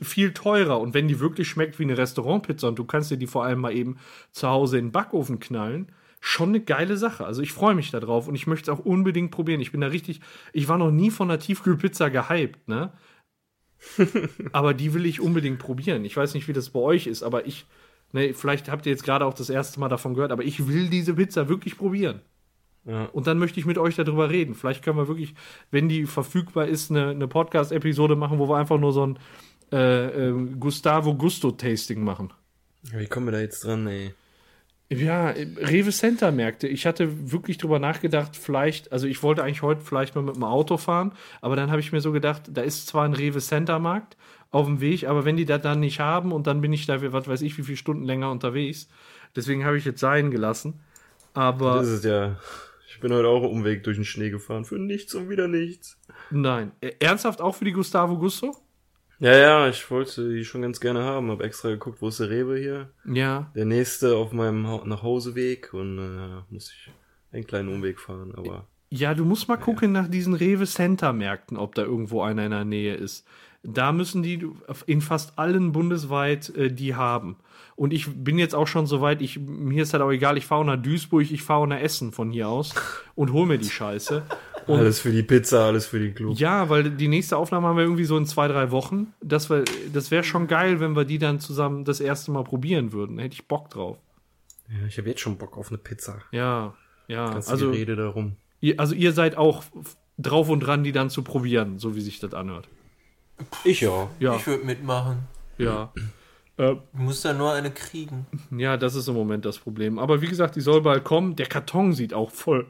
viel 0.00 0.32
teurer. 0.32 0.80
Und 0.80 0.94
wenn 0.94 1.08
die 1.08 1.20
wirklich 1.20 1.48
schmeckt 1.48 1.78
wie 1.78 1.82
eine 1.82 1.98
Restaurantpizza 1.98 2.68
und 2.68 2.78
du 2.78 2.84
kannst 2.84 3.10
dir 3.10 3.16
die 3.16 3.26
vor 3.26 3.44
allem 3.44 3.60
mal 3.60 3.74
eben 3.74 3.98
zu 4.30 4.48
Hause 4.48 4.78
in 4.78 4.86
den 4.86 4.92
Backofen 4.92 5.38
knallen, 5.38 5.92
schon 6.20 6.50
eine 6.50 6.60
geile 6.60 6.96
Sache. 6.96 7.26
Also 7.26 7.42
ich 7.42 7.52
freue 7.52 7.74
mich 7.74 7.90
da 7.90 8.00
drauf 8.00 8.28
und 8.28 8.36
ich 8.36 8.46
möchte 8.46 8.70
es 8.70 8.78
auch 8.78 8.84
unbedingt 8.84 9.32
probieren. 9.32 9.60
Ich 9.60 9.72
bin 9.72 9.80
da 9.80 9.88
richtig, 9.88 10.20
ich 10.52 10.68
war 10.68 10.78
noch 10.78 10.92
nie 10.92 11.10
von 11.10 11.28
einer 11.28 11.40
Tiefkühlpizza 11.40 12.08
gehypt, 12.08 12.68
ne? 12.68 12.92
aber 14.52 14.74
die 14.74 14.94
will 14.94 15.04
ich 15.04 15.20
unbedingt 15.20 15.58
probieren. 15.58 16.04
Ich 16.04 16.16
weiß 16.16 16.34
nicht, 16.34 16.46
wie 16.46 16.52
das 16.52 16.70
bei 16.70 16.78
euch 16.78 17.08
ist, 17.08 17.24
aber 17.24 17.46
ich, 17.46 17.66
ne, 18.12 18.34
vielleicht 18.34 18.70
habt 18.70 18.86
ihr 18.86 18.92
jetzt 18.92 19.04
gerade 19.04 19.24
auch 19.24 19.34
das 19.34 19.50
erste 19.50 19.80
Mal 19.80 19.88
davon 19.88 20.14
gehört, 20.14 20.32
aber 20.32 20.44
ich 20.44 20.66
will 20.68 20.88
diese 20.88 21.14
Pizza 21.14 21.48
wirklich 21.48 21.76
probieren. 21.76 22.20
Ja. 22.84 23.04
Und 23.06 23.26
dann 23.26 23.38
möchte 23.38 23.60
ich 23.60 23.66
mit 23.66 23.78
euch 23.78 23.94
darüber 23.94 24.30
reden. 24.30 24.54
Vielleicht 24.54 24.82
können 24.82 24.96
wir 24.96 25.08
wirklich, 25.08 25.34
wenn 25.70 25.88
die 25.88 26.06
verfügbar 26.06 26.66
ist, 26.66 26.90
eine, 26.90 27.10
eine 27.10 27.28
Podcast-Episode 27.28 28.16
machen, 28.16 28.38
wo 28.38 28.48
wir 28.48 28.56
einfach 28.56 28.78
nur 28.78 28.92
so 28.92 29.06
ein 29.06 29.18
äh, 29.72 30.28
äh, 30.28 30.48
Gustavo 30.58 31.14
Gusto-Tasting 31.14 32.02
machen. 32.02 32.32
Wie 32.92 33.06
kommen 33.06 33.26
wir 33.26 33.32
da 33.32 33.40
jetzt 33.40 33.64
dran, 33.64 33.86
ey? 33.86 34.14
Ja, 34.90 35.30
Rewe 35.30 35.90
Center 35.90 36.32
Märkte. 36.32 36.68
Ich 36.68 36.84
hatte 36.84 37.32
wirklich 37.32 37.56
drüber 37.56 37.78
nachgedacht, 37.78 38.36
vielleicht, 38.36 38.92
also 38.92 39.06
ich 39.06 39.22
wollte 39.22 39.42
eigentlich 39.42 39.62
heute 39.62 39.80
vielleicht 39.80 40.14
mal 40.14 40.22
mit 40.22 40.36
dem 40.36 40.44
Auto 40.44 40.76
fahren, 40.76 41.12
aber 41.40 41.56
dann 41.56 41.70
habe 41.70 41.80
ich 41.80 41.92
mir 41.92 42.02
so 42.02 42.12
gedacht, 42.12 42.42
da 42.50 42.60
ist 42.60 42.88
zwar 42.88 43.06
ein 43.06 43.14
Rewe 43.14 43.38
Center 43.38 43.78
Markt 43.78 44.18
auf 44.52 44.66
dem 44.66 44.80
Weg, 44.80 45.08
aber 45.08 45.24
wenn 45.24 45.36
die 45.36 45.46
das 45.46 45.62
dann 45.62 45.80
nicht 45.80 45.98
haben 45.98 46.30
und 46.30 46.46
dann 46.46 46.60
bin 46.60 46.72
ich 46.72 46.86
da, 46.86 47.00
was 47.12 47.26
weiß 47.26 47.42
ich, 47.42 47.58
wie 47.58 47.62
viele 47.62 47.78
Stunden 47.78 48.04
länger 48.04 48.30
unterwegs. 48.30 48.88
Deswegen 49.34 49.64
habe 49.64 49.78
ich 49.78 49.84
jetzt 49.84 50.00
sein 50.00 50.30
gelassen. 50.30 50.80
Aber 51.34 51.76
Das 51.76 51.88
ist 51.88 52.04
ja. 52.04 52.36
Ich 52.88 53.00
bin 53.00 53.12
heute 53.12 53.26
auch 53.26 53.42
Umweg 53.42 53.82
durch 53.82 53.96
den 53.96 54.04
Schnee 54.04 54.30
gefahren. 54.30 54.64
Für 54.64 54.78
nichts 54.78 55.14
und 55.14 55.28
wieder 55.30 55.48
nichts. 55.48 55.98
nein. 56.30 56.72
Äh, 56.80 56.92
Ernsthaft 57.00 57.40
auch 57.40 57.54
für 57.54 57.64
die 57.64 57.72
Gustavo 57.72 58.18
Gusto? 58.18 58.54
Ja, 59.18 59.34
ja, 59.36 59.68
ich 59.68 59.90
wollte 59.90 60.28
die 60.34 60.44
schon 60.44 60.62
ganz 60.62 60.80
gerne 60.80 61.02
haben. 61.02 61.30
Hab 61.30 61.40
extra 61.40 61.70
geguckt, 61.70 62.02
wo 62.02 62.08
ist 62.08 62.20
der 62.20 62.28
Rewe 62.28 62.58
hier? 62.58 62.90
Ja. 63.06 63.50
Der 63.54 63.64
nächste 63.64 64.16
auf 64.16 64.32
meinem 64.32 64.66
ha 64.68 64.82
Nachhauseweg 64.84 65.72
und 65.72 65.98
äh, 65.98 66.42
muss 66.52 66.70
ich 66.72 66.92
einen 67.32 67.46
kleinen 67.46 67.68
Umweg 67.70 67.98
fahren, 68.00 68.34
aber. 68.36 68.66
Ja, 68.90 69.14
du 69.14 69.24
musst 69.24 69.48
mal 69.48 69.56
gucken 69.56 69.92
nach 69.92 70.08
diesen 70.08 70.34
Rewe 70.34 70.66
Center 70.66 71.14
Märkten, 71.14 71.56
ob 71.56 71.74
da 71.74 71.82
irgendwo 71.82 72.20
einer 72.22 72.44
in 72.44 72.50
der 72.50 72.64
Nähe 72.66 72.94
ist. 72.94 73.26
Da 73.64 73.92
müssen 73.92 74.22
die 74.22 74.44
in 74.86 75.00
fast 75.00 75.38
allen 75.38 75.72
bundesweit 75.72 76.48
äh, 76.56 76.72
die 76.72 76.94
haben. 76.96 77.36
Und 77.76 77.92
ich 77.92 78.06
bin 78.08 78.38
jetzt 78.38 78.54
auch 78.54 78.66
schon 78.66 78.86
so 78.86 79.00
weit, 79.00 79.22
ich, 79.22 79.38
mir 79.38 79.82
ist 79.84 79.92
halt 79.92 80.02
auch 80.02 80.10
egal, 80.10 80.36
ich 80.36 80.46
fahre 80.46 80.64
nach 80.64 80.76
Duisburg, 80.76 81.30
ich 81.30 81.42
fahre 81.42 81.66
nach 81.68 81.78
Essen 81.80 82.12
von 82.12 82.30
hier 82.30 82.48
aus 82.48 82.74
und 83.14 83.32
hol 83.32 83.46
mir 83.46 83.58
die 83.58 83.70
Scheiße. 83.70 84.22
Und 84.66 84.78
alles 84.78 85.00
für 85.00 85.10
die 85.10 85.22
Pizza, 85.22 85.66
alles 85.66 85.86
für 85.86 85.98
die 85.98 86.10
Club. 86.12 86.38
ja, 86.38 86.68
weil 86.68 86.90
die 86.90 87.08
nächste 87.08 87.36
Aufnahme 87.36 87.68
haben 87.68 87.76
wir 87.76 87.84
irgendwie 87.84 88.04
so 88.04 88.16
in 88.18 88.26
zwei, 88.26 88.46
drei 88.48 88.70
Wochen. 88.72 89.14
Das, 89.22 89.48
wär- 89.48 89.64
das 89.92 90.10
wäre 90.10 90.22
schon 90.24 90.48
geil, 90.48 90.80
wenn 90.80 90.94
wir 90.94 91.04
die 91.04 91.18
dann 91.18 91.40
zusammen 91.40 91.84
das 91.84 92.00
erste 92.00 92.30
Mal 92.30 92.44
probieren 92.44 92.92
würden. 92.92 93.16
Da 93.16 93.22
hätte 93.22 93.34
ich 93.34 93.46
Bock 93.48 93.70
drauf. 93.70 93.96
Ja, 94.68 94.86
ich 94.86 94.98
habe 94.98 95.08
jetzt 95.08 95.20
schon 95.20 95.38
Bock 95.38 95.56
auf 95.56 95.68
eine 95.68 95.78
Pizza. 95.78 96.18
Ja, 96.30 96.74
ja. 97.08 97.30
Ganz 97.30 97.48
also, 97.48 97.70
die 97.72 97.78
Rede 97.78 97.96
darum. 97.96 98.32
ihr, 98.60 98.78
also 98.78 98.94
ihr 98.94 99.12
seid 99.12 99.36
auch 99.36 99.62
drauf 100.18 100.48
und 100.48 100.60
dran, 100.60 100.84
die 100.84 100.92
dann 100.92 101.10
zu 101.10 101.22
probieren, 101.22 101.78
so 101.78 101.96
wie 101.96 102.00
sich 102.00 102.20
das 102.20 102.34
anhört. 102.34 102.68
Ich 103.64 103.80
ja. 103.80 104.08
Ja, 104.20 104.36
Ich 104.36 104.46
würde 104.46 104.64
mitmachen. 104.64 105.28
ja. 105.58 105.92
Äh, 106.58 106.72
Ich 106.72 106.78
muss 106.92 107.22
da 107.22 107.32
nur 107.32 107.52
eine 107.52 107.70
kriegen. 107.70 108.26
ja, 108.56 108.76
das 108.76 108.94
ist 108.94 109.08
im 109.08 109.14
Moment 109.14 109.44
das 109.44 109.58
Problem. 109.58 109.98
Aber 109.98 110.20
wie 110.20 110.26
gesagt, 110.26 110.54
die 110.56 110.60
soll 110.60 110.82
bald 110.82 111.02
kommen. 111.04 111.34
Der 111.36 111.46
Karton 111.46 111.94
sieht 111.94 112.12
auch 112.12 112.30
voll, 112.30 112.66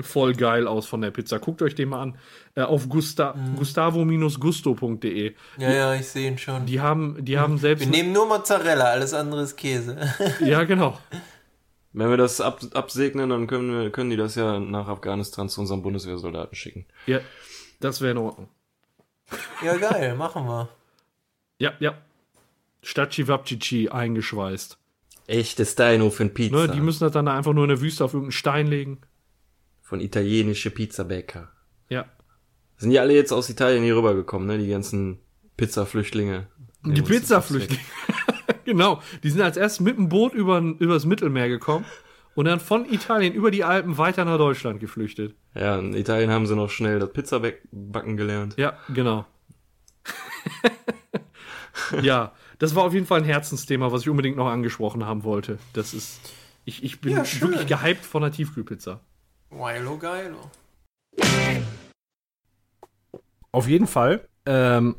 voll 0.00 0.34
geil 0.34 0.66
aus 0.68 0.86
von 0.86 1.00
der 1.00 1.10
Pizza. 1.10 1.38
Guckt 1.38 1.62
euch 1.62 1.74
den 1.74 1.88
mal 1.88 2.02
an. 2.02 2.18
Äh, 2.54 2.62
auf 2.62 2.88
Gusta 2.88 3.34
gustavo-gusto.de. 3.56 5.34
Ja, 5.58 5.72
ja, 5.72 5.94
ich 5.94 6.06
sehe 6.08 6.28
ihn 6.30 6.38
schon. 6.38 6.66
Die 6.66 6.80
haben, 6.80 7.24
die 7.24 7.38
haben 7.38 7.58
selbst. 7.58 7.80
Wir 7.84 7.90
nehmen 7.90 8.12
nur 8.12 8.26
Mozzarella, 8.26 8.84
alles 8.84 9.14
andere 9.14 9.42
ist 9.42 9.56
Käse. 9.56 9.98
ja, 10.40 10.64
genau. 10.64 10.98
Wenn 11.92 12.10
wir 12.10 12.16
das 12.16 12.40
ab 12.40 12.60
absegnen, 12.74 13.30
dann 13.30 13.46
können, 13.46 13.72
wir, 13.72 13.90
können 13.90 14.10
die 14.10 14.16
das 14.16 14.34
ja 14.34 14.58
nach 14.58 14.88
Afghanistan 14.88 15.48
zu 15.48 15.60
unseren 15.60 15.82
Bundeswehrsoldaten 15.82 16.54
schicken. 16.56 16.86
Ja, 17.06 17.20
das 17.80 18.00
wäre 18.00 18.12
in 18.12 18.18
Ordnung. 18.18 18.48
Ja, 19.62 19.76
geil, 19.76 20.14
machen 20.14 20.46
wir. 20.46 20.68
Ja, 21.58 21.72
ja. 21.80 21.98
Statt 22.82 23.12
Chivapchichi 23.12 23.88
eingeschweißt. 23.88 24.78
Echtes 25.26 25.72
Steinhofen 25.72 26.34
Pizza. 26.34 26.66
Ne, 26.66 26.68
die 26.68 26.80
müssen 26.80 27.04
das 27.04 27.12
dann 27.12 27.28
einfach 27.28 27.54
nur 27.54 27.64
in 27.64 27.70
der 27.70 27.80
Wüste 27.80 28.04
auf 28.04 28.12
irgendeinen 28.12 28.32
Stein 28.32 28.66
legen. 28.66 28.98
von 29.80 30.00
italienische 30.00 30.70
Pizzabäcker. 30.70 31.50
Ja. 31.88 32.06
Sind 32.76 32.90
die 32.90 32.98
alle 32.98 33.14
jetzt 33.14 33.32
aus 33.32 33.48
Italien 33.48 33.84
hier 33.84 33.96
rübergekommen, 33.96 34.46
ne? 34.48 34.58
Die 34.58 34.68
ganzen 34.68 35.18
Pizzaflüchtlinge. 35.56 36.48
Die 36.84 37.02
Pizzaflüchtlinge. 37.02 37.82
genau. 38.64 39.00
Die 39.22 39.30
sind 39.30 39.40
als 39.40 39.56
erstes 39.56 39.80
mit 39.80 39.96
dem 39.96 40.08
Boot 40.08 40.34
über, 40.34 40.58
übers 40.58 41.04
Mittelmeer 41.06 41.48
gekommen 41.48 41.86
und 42.34 42.46
dann 42.46 42.60
von 42.60 42.84
Italien 42.90 43.32
über 43.34 43.50
die 43.50 43.64
Alpen 43.64 43.98
weiter 43.98 44.24
nach 44.24 44.38
Deutschland 44.38 44.80
geflüchtet. 44.80 45.34
Ja, 45.54 45.78
in 45.78 45.94
Italien 45.94 46.30
haben 46.30 46.46
sie 46.46 46.56
noch 46.56 46.70
schnell 46.70 46.98
das 46.98 47.12
Pizzabacken 47.12 48.16
gelernt. 48.16 48.54
Ja, 48.56 48.76
genau. 48.92 49.24
ja, 52.02 52.32
das 52.58 52.74
war 52.74 52.84
auf 52.84 52.94
jeden 52.94 53.06
Fall 53.06 53.20
ein 53.20 53.24
Herzensthema, 53.24 53.92
was 53.92 54.02
ich 54.02 54.08
unbedingt 54.08 54.36
noch 54.36 54.48
angesprochen 54.48 55.04
haben 55.06 55.24
wollte. 55.24 55.58
Das 55.72 55.94
ist. 55.94 56.20
Ich, 56.64 56.82
ich 56.82 57.00
bin 57.00 57.12
Ja, 57.12 57.24
wirklich 57.40 57.66
gehypt 57.66 58.04
von 58.06 58.22
der 58.22 58.32
Tiefkühlpizza. 58.32 59.00
Geilo, 59.50 59.98
geilo. 59.98 60.50
Auf 63.52 63.68
jeden 63.68 63.86
Fall 63.86 64.26
ähm, 64.46 64.96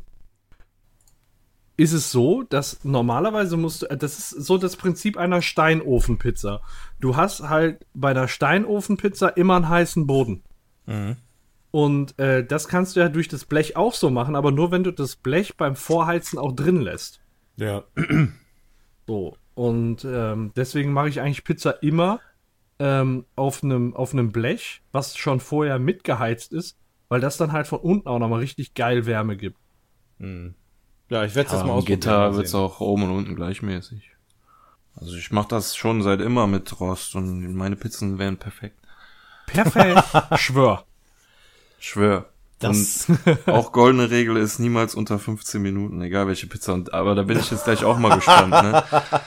ist 1.77 1.93
es 1.93 2.11
so, 2.11 2.43
dass 2.43 2.83
normalerweise 2.83 3.57
musst 3.57 3.81
du, 3.81 3.85
äh, 3.87 3.97
das 3.97 4.17
ist 4.17 4.29
so 4.29 4.57
das 4.57 4.75
Prinzip 4.75 5.17
einer 5.17 5.41
Steinofenpizza. 5.41 6.61
Du 6.99 7.15
hast 7.15 7.41
halt 7.41 7.85
bei 7.93 8.13
der 8.13 8.27
Steinofenpizza 8.27 9.29
immer 9.29 9.57
einen 9.57 9.69
heißen 9.69 10.07
Boden. 10.07 10.43
Und 11.71 12.17
äh, 12.19 12.45
das 12.45 12.69
kannst 12.69 12.95
du 12.95 13.01
ja 13.01 13.09
durch 13.09 13.27
das 13.27 13.43
Blech 13.43 13.75
auch 13.75 13.93
so 13.93 14.09
machen, 14.09 14.35
aber 14.35 14.51
nur 14.51 14.71
wenn 14.71 14.83
du 14.83 14.91
das 14.91 15.17
Blech 15.17 15.57
beim 15.57 15.75
Vorheizen 15.75 16.39
auch 16.39 16.53
drin 16.53 16.81
lässt. 16.81 17.21
Ja. 17.57 17.83
So. 19.07 19.37
Und 19.53 20.03
ähm, 20.03 20.51
deswegen 20.55 20.91
mache 20.91 21.09
ich 21.09 21.21
eigentlich 21.21 21.43
Pizza 21.43 21.83
immer 21.83 22.19
ähm, 22.79 23.25
auf 23.35 23.63
einem 23.63 23.95
auf 23.95 24.13
einem 24.13 24.31
Blech, 24.31 24.81
was 24.91 25.15
schon 25.15 25.39
vorher 25.39 25.77
mitgeheizt 25.77 26.51
ist, 26.51 26.75
weil 27.07 27.21
das 27.21 27.37
dann 27.37 27.51
halt 27.51 27.67
von 27.67 27.81
unten 27.81 28.07
auch 28.07 28.17
nochmal 28.17 28.39
richtig 28.39 28.73
geil 28.73 29.05
Wärme 29.05 29.37
gibt. 29.37 29.59
Ja, 31.09 31.23
ich 31.23 31.35
werde 31.35 31.49
das 31.49 31.59
mal 31.59 31.63
Aber 31.63 31.69
im 31.71 31.75
ausprobieren. 31.77 31.99
Gitter 31.99 32.17
mal 32.31 32.35
wird's 32.37 32.55
auch 32.55 32.79
oben 32.79 33.03
und 33.03 33.11
unten 33.11 33.35
gleichmäßig. 33.35 34.11
Also 34.95 35.15
ich 35.15 35.31
mache 35.31 35.49
das 35.49 35.75
schon 35.75 36.01
seit 36.01 36.21
immer 36.21 36.47
mit 36.47 36.79
Rost 36.79 37.15
und 37.15 37.53
meine 37.55 37.75
Pizzen 37.75 38.17
wären 38.17 38.37
perfekt. 38.37 38.77
Perfekt. 39.47 40.01
Schwör. 40.39 40.85
Schwör. 41.79 42.25
Das- 42.59 43.07
Und 43.09 43.47
auch 43.47 43.71
goldene 43.73 44.09
Regel 44.09 44.37
ist 44.37 44.59
niemals 44.59 44.95
unter 44.95 45.19
15 45.19 45.61
Minuten, 45.61 46.01
egal 46.01 46.27
welche 46.27 46.47
Pizza. 46.47 46.73
Und, 46.73 46.93
aber 46.93 47.13
da 47.13 47.23
bin 47.23 47.37
ich 47.37 47.51
jetzt 47.51 47.65
gleich 47.65 47.83
auch 47.83 47.97
mal 47.99 48.15
gespannt. 48.15 48.51
Ne? 48.51 48.83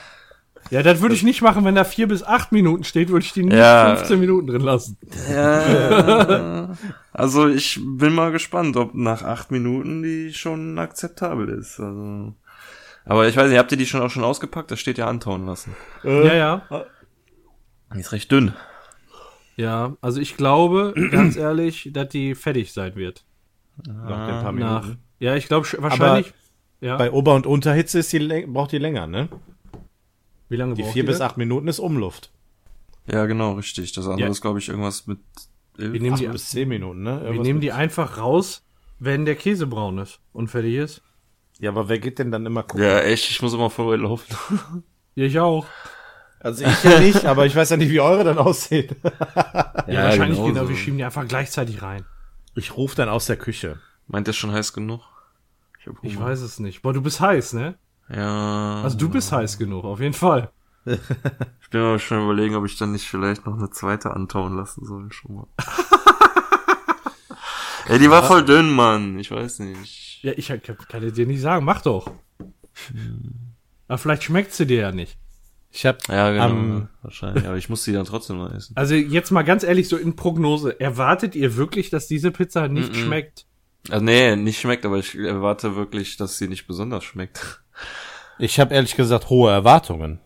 Ja, 0.71 0.83
das 0.83 1.01
würde 1.01 1.15
ich 1.15 1.23
nicht 1.23 1.41
machen, 1.41 1.65
wenn 1.65 1.75
da 1.75 1.83
vier 1.83 2.07
bis 2.07 2.21
acht 2.23 2.51
Minuten 2.51 2.83
steht, 2.83 3.09
würde 3.09 3.25
ich 3.25 3.33
die 3.33 3.43
nicht 3.43 3.57
Ja. 3.57 3.95
15 3.95 4.19
Minuten 4.19 4.47
drin 4.47 4.61
lassen. 4.61 4.97
Ja, 5.31 6.75
also 7.13 7.47
ich 7.47 7.79
bin 7.83 8.13
mal 8.13 8.31
gespannt, 8.31 8.77
ob 8.77 8.93
nach 8.93 9.23
acht 9.23 9.49
Minuten 9.51 10.03
die 10.03 10.33
schon 10.33 10.77
akzeptabel 10.77 11.49
ist. 11.49 11.79
Also, 11.79 12.33
aber 13.05 13.27
ich 13.27 13.35
weiß 13.35 13.49
nicht, 13.49 13.57
habt 13.57 13.71
ihr 13.71 13.77
die 13.77 13.87
schon 13.87 14.01
auch 14.01 14.11
schon 14.11 14.23
ausgepackt? 14.23 14.69
Das 14.69 14.79
steht 14.79 14.97
ja 14.99 15.07
antauen 15.07 15.45
lassen. 15.45 15.75
Ja, 16.03 16.33
ja. 16.33 16.61
Die 17.95 17.99
ist 17.99 18.11
recht 18.11 18.31
dünn. 18.31 18.53
Ja, 19.55 19.97
also 20.01 20.21
ich 20.21 20.37
glaube, 20.37 20.93
ganz 21.11 21.35
ehrlich, 21.35 21.89
dass 21.91 22.09
die 22.09 22.35
fertig 22.35 22.71
sein 22.71 22.95
wird. 22.95 23.25
Nach 23.87 24.27
den 24.27 24.41
paar 24.43 24.51
Nach. 24.51 24.81
Minuten. 24.83 24.99
Ja, 25.19 25.35
ich 25.35 25.47
glaube 25.47 25.65
sch- 25.65 25.81
wahrscheinlich. 25.81 26.33
ja. 26.79 26.95
Bei 26.97 27.11
Ober- 27.11 27.33
und 27.35 27.45
Unterhitze 27.47 27.99
ist 27.99 28.13
die, 28.13 28.45
braucht 28.47 28.71
die 28.71 28.77
länger, 28.77 29.07
ne? 29.07 29.27
Wie 30.49 30.55
lange 30.55 30.73
Die 30.73 30.81
braucht 30.81 30.93
vier 30.93 31.05
bis 31.05 31.17
denn? 31.19 31.27
acht 31.27 31.37
Minuten 31.37 31.67
ist 31.67 31.79
Umluft. 31.79 32.31
Ja, 33.07 33.25
genau, 33.25 33.53
richtig. 33.53 33.91
Das 33.93 34.05
andere 34.05 34.21
Ja. 34.27 34.31
ist, 34.31 34.41
glaube 34.41 34.59
ich, 34.59 34.69
irgendwas 34.69 35.07
mit 35.07 35.19
elf. 35.77 35.93
Wir 35.93 35.99
nehmen, 36.01 36.13
Acht 36.13 36.21
die, 36.21 36.27
bis 36.27 36.49
zehn 36.49 36.67
Minuten, 36.67 37.01
ne? 37.03 37.17
wir 37.19 37.21
Irgendwas 37.27 37.43
nehmen 37.47 37.59
mit- 37.59 37.63
die 37.63 37.71
einfach 37.71 38.17
raus, 38.17 38.63
wenn 38.99 39.25
der 39.25 39.35
Käse 39.35 39.65
braun 39.67 39.97
ist 39.99 40.19
und 40.33 40.47
fertig 40.49 40.75
ist. 40.75 41.01
Ja, 41.59 41.71
aber 41.71 41.89
wer 41.89 41.99
geht 41.99 42.19
denn 42.19 42.31
dann 42.31 42.45
immer 42.45 42.63
gucken? 42.63 42.83
Ja, 42.83 42.99
echt, 42.99 43.29
ich 43.29 43.41
muss 43.41 43.53
immer 43.53 43.69
vorbeilaufen. 43.69 44.35
Ja, 45.15 45.25
ich 45.25 45.39
auch. 45.39 45.65
Also 46.39 46.63
ich 46.65 46.83
ja 46.85 46.99
nicht, 47.01 47.25
aber 47.25 47.45
ich 47.45 47.53
weiß 47.55 47.69
ja 47.71 47.77
nicht, 47.77 47.89
wie 47.89 47.99
eure 47.99 48.23
dann 48.23 48.37
aussehen. 48.37 48.95
Ja, 49.03 49.11
wahrscheinlich 50.05 50.37
genauso. 50.37 50.45
genau. 50.53 50.69
Wir 50.69 50.75
schieben 50.77 50.97
die 50.97 51.03
einfach 51.03 51.27
gleichzeitig 51.27 51.81
rein. 51.81 52.05
Ich 52.55 52.77
rufe 52.77 52.95
dann 52.95 53.09
aus 53.09 53.25
der 53.25 53.35
Küche. 53.37 53.79
Meint 54.07 54.27
der 54.27 54.33
schon 54.33 54.51
heiß 54.51 54.71
genug? 54.73 55.01
Ich, 55.81 55.87
Ich 56.13 56.19
weiß 56.19 56.39
es 56.41 56.59
nicht. 56.59 56.81
Boah, 56.81 56.93
du 56.93 57.01
bist 57.01 57.19
heiß, 57.19 57.53
ne? 57.53 57.75
Ja. 58.13 58.81
Also 58.83 58.97
du 58.97 59.09
bist 59.09 59.31
heiß 59.31 59.57
genug, 59.57 59.85
auf 59.85 59.99
jeden 59.99 60.13
Fall. 60.13 60.51
Ich 61.61 61.71
bin 61.71 61.81
aber 61.81 61.99
schon 61.99 62.23
überlegen, 62.23 62.55
ob 62.55 62.65
ich 62.65 62.77
dann 62.77 62.93
nicht 62.93 63.07
vielleicht 63.07 63.45
noch 63.45 63.55
eine 63.55 63.69
zweite 63.69 64.09
antauen 64.09 64.55
lassen 64.55 64.83
soll, 64.87 65.11
schon 65.11 65.35
mal. 65.35 65.47
Ey, 67.87 67.99
die 67.99 68.09
war 68.09 68.23
voll 68.23 68.43
dünn, 68.43 68.71
Mann. 68.71 69.19
Ich 69.19 69.29
weiß 69.29 69.59
nicht. 69.59 70.23
Ja, 70.23 70.31
ich 70.35 70.47
kann, 70.47 71.13
dir 71.13 71.27
nicht 71.27 71.41
sagen, 71.41 71.63
mach 71.65 71.81
doch. 71.81 72.09
Aber 73.87 73.97
vielleicht 73.99 74.23
schmeckt 74.23 74.53
sie 74.53 74.65
dir 74.65 74.81
ja 74.81 74.91
nicht. 74.91 75.17
Ich 75.71 75.85
hab 75.85 76.07
Ja, 76.07 76.31
genau. 76.31 76.43
am, 76.45 76.89
wahrscheinlich. 77.03 77.45
Aber 77.45 77.57
ich 77.57 77.69
muss 77.69 77.83
die 77.83 77.93
dann 77.93 78.05
trotzdem 78.05 78.37
mal 78.37 78.55
essen. 78.55 78.75
Also 78.75 78.95
jetzt 78.95 79.29
mal 79.31 79.43
ganz 79.43 79.63
ehrlich, 79.63 79.87
so 79.89 79.97
in 79.97 80.15
Prognose, 80.15 80.79
erwartet 80.79 81.35
ihr 81.35 81.55
wirklich, 81.55 81.89
dass 81.91 82.07
diese 82.07 82.31
Pizza 82.31 82.67
nicht 82.67 82.95
Mhm. 82.95 82.99
schmeckt? 82.99 83.45
Also 83.89 84.03
nee, 84.03 84.35
nicht 84.35 84.59
schmeckt, 84.59 84.85
aber 84.85 84.97
ich 84.97 85.15
erwarte 85.15 85.75
wirklich, 85.75 86.17
dass 86.17 86.37
sie 86.37 86.47
nicht 86.47 86.67
besonders 86.67 87.03
schmeckt. 87.03 87.61
Ich 88.37 88.59
hab 88.59 88.71
ehrlich 88.71 88.95
gesagt 88.95 89.29
hohe 89.29 89.51
Erwartungen. 89.51 90.19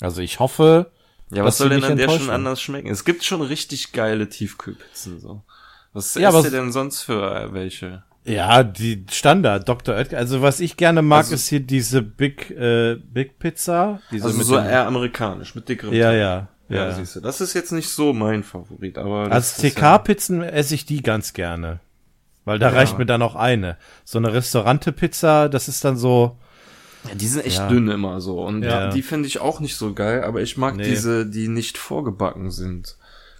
Also 0.00 0.20
ich 0.22 0.38
hoffe, 0.40 0.90
Ja, 1.30 1.44
was 1.44 1.58
soll 1.58 1.68
denn 1.70 1.84
an 1.84 1.96
der 1.96 2.08
schon 2.08 2.30
anders 2.30 2.60
schmecken? 2.62 2.88
Es 2.88 3.04
gibt 3.04 3.24
schon 3.24 3.42
richtig 3.42 3.92
geile 3.92 4.28
Tiefkühlpizzen, 4.28 5.20
so. 5.20 5.42
Was 5.92 6.14
Ja, 6.14 6.30
ihr 6.38 6.50
denn 6.50 6.70
sonst 6.72 7.02
für 7.02 7.34
äh, 7.34 7.52
welche? 7.52 8.02
ja, 8.24 8.62
die 8.62 9.04
Standard 9.10 9.68
Dr. 9.68 9.94
Oetker. 9.96 10.18
Also 10.18 10.42
was 10.42 10.60
ich 10.60 10.76
gerne 10.76 11.02
mag, 11.02 11.18
Also- 11.24 11.34
ist 11.34 11.48
hier 11.48 11.60
diese 11.60 12.02
Big 12.02 12.50
äh, 12.50 12.96
Big 12.96 13.38
Pizza. 13.38 14.00
Diese 14.10 14.26
Also 14.26 14.42
so 14.42 14.56
eher 14.56 14.86
amerikanisch, 14.86 15.54
mit 15.54 15.68
dickerem 15.68 15.94
ja, 15.94 16.10
Teig. 16.10 16.18
ja, 16.20 16.48
Ja, 16.68 16.76
ja. 16.88 16.92
siehst 16.94 17.16
du. 17.16 17.20
Das 17.20 17.40
ist 17.40 17.54
jetzt 17.54 17.72
nicht 17.72 17.88
so 17.88 18.12
mein 18.12 18.42
Favorit, 18.44 18.98
aber. 18.98 19.32
Als 19.32 19.56
ist 19.56 19.62
ja- 19.62 19.70
TK-Pizzen 19.70 20.42
esse 20.42 20.74
ich 20.74 20.84
die 20.86 21.02
ganz 21.02 21.32
gerne. 21.32 21.80
Weil 22.44 22.58
da 22.58 22.68
reicht 22.70 22.96
mir 22.98 23.04
dann 23.06 23.20
auch 23.22 23.34
eine. 23.34 23.76
So 24.04 24.18
eine 24.18 24.32
Restaurante-Pizza, 24.32 25.48
das 25.50 25.68
ist 25.68 25.84
dann 25.84 25.96
so, 25.98 26.38
Ja, 27.06 27.14
die 27.14 27.26
sind 27.26 27.44
echt 27.46 27.58
Ja. 27.58 27.68
dünn 27.68 27.88
immer 27.88 28.20
so. 28.20 28.42
Und 28.44 28.62
Ja. 28.62 28.90
die 28.90 29.02
finde 29.02 29.26
ich 29.28 29.40
auch 29.40 29.60
nicht 29.60 29.76
so 29.76 29.94
geil, 29.94 30.24
aber 30.24 30.42
ich 30.42 30.56
mag 30.56 30.76
Nee. 30.76 30.84
diese, 30.84 31.26
die 31.28 31.48
nicht 31.48 31.78
vorgebacken 31.78 32.50
sind. 32.50 32.96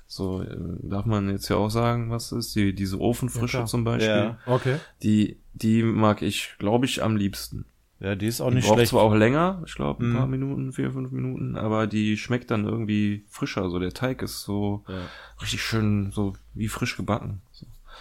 So, 0.06 0.42
äh, 0.42 0.56
darf 0.82 1.04
man 1.06 1.28
jetzt 1.30 1.48
ja 1.48 1.56
auch 1.56 1.68
sagen, 1.70 2.10
was 2.10 2.32
ist? 2.32 2.54
Die, 2.56 2.74
diese 2.74 2.98
Ofenfrische 3.00 3.64
zum 3.66 3.84
Beispiel. 3.84 4.08
Ja. 4.08 4.38
Okay. 4.46 4.76
Die, 5.02 5.38
die 5.54 5.82
mag 5.82 6.22
ich, 6.22 6.54
glaube 6.58 6.86
ich, 6.86 7.02
am 7.02 7.16
liebsten. 7.16 7.64
ja, 8.00 8.14
die 8.14 8.26
ist 8.28 8.40
auch 8.40 8.50
Die 8.50 8.54
nicht 8.54 8.66
braucht 8.68 8.76
schlecht. 8.78 8.90
zwar 8.90 9.02
auch 9.02 9.12
länger, 9.14 9.60
ich 9.66 9.74
glaube 9.74 10.04
ein 10.04 10.10
Mhm. 10.12 10.16
paar 10.16 10.26
Minuten, 10.28 10.72
vier, 10.72 10.92
fünf 10.92 11.10
Minuten, 11.10 11.56
aber 11.56 11.88
die 11.88 12.16
schmeckt 12.16 12.48
dann 12.52 12.64
irgendwie 12.64 13.24
frischer. 13.28 13.68
So 13.70 13.80
der 13.80 13.92
Teig 13.92 14.22
ist 14.22 14.42
so 14.44 14.84
Ja. 14.88 14.94
richtig 15.42 15.62
schön, 15.62 16.12
so 16.12 16.34
wie 16.54 16.68
frisch 16.68 16.96
gebacken. 16.96 17.42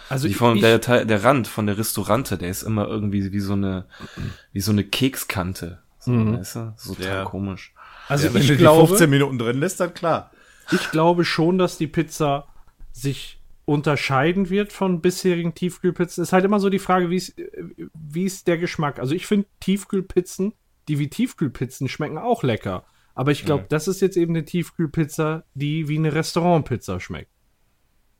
So. 0.08 0.14
Also 0.14 0.28
die 0.28 0.34
von, 0.34 0.56
ich, 0.56 0.62
der, 0.62 0.80
Teil- 0.80 1.06
der 1.06 1.22
Rand 1.24 1.48
von 1.48 1.66
der 1.66 1.76
Restaurante, 1.78 2.38
der 2.38 2.48
ist 2.50 2.62
immer 2.62 2.86
irgendwie 2.88 3.32
wie 3.32 3.40
so 3.40 3.52
eine, 3.54 3.86
wie 4.52 4.60
so 4.60 4.72
eine 4.72 4.84
Kekskante. 4.84 5.82
So, 5.98 6.10
Mhm. 6.12 6.38
weißt 6.38 6.56
du? 6.56 6.72
So 6.76 6.94
total 6.94 7.08
Ja. 7.16 7.24
komisch. 7.24 7.74
also 8.08 8.32
Wenn 8.32 8.40
ich 8.42 8.48
du 8.48 8.54
die 8.54 8.58
glaube, 8.60 8.86
15 8.86 9.10
Minuten 9.10 9.38
drin 9.38 9.58
lässt, 9.60 9.80
dann 9.80 9.92
klar. 9.94 10.30
ich 10.72 10.90
glaube 10.90 11.24
schon, 11.24 11.58
dass 11.58 11.76
die 11.78 11.86
Pizza 11.88 12.46
sich 12.92 13.38
unterscheiden 13.66 14.48
wird 14.48 14.72
von 14.72 15.02
bisherigen 15.02 15.54
Tiefkühlpizzen. 15.54 16.22
Ist 16.24 16.32
halt 16.32 16.44
immer 16.46 16.58
so 16.58 16.70
die 16.70 16.78
Frage, 16.78 17.10
wie 17.10 17.16
ist, 17.16 17.34
wie 17.92 18.24
ist 18.24 18.46
der 18.48 18.56
Geschmack? 18.56 18.98
Also 18.98 19.14
ich 19.14 19.26
finde 19.26 19.46
Tiefkühlpizzen, 19.60 20.54
die 20.88 20.98
wie 20.98 21.08
Tiefkühlpizzen 21.10 21.86
schmecken 21.88 22.16
auch 22.16 22.42
lecker. 22.42 22.84
Aber 23.14 23.30
ich 23.32 23.44
glaube, 23.44 23.66
das 23.68 23.88
ist 23.88 24.00
jetzt 24.00 24.16
eben 24.16 24.34
eine 24.34 24.44
Tiefkühlpizza, 24.46 25.42
die 25.54 25.88
wie 25.88 25.98
eine 25.98 26.14
Restaurantpizza 26.14 26.98
schmeckt. 27.00 27.30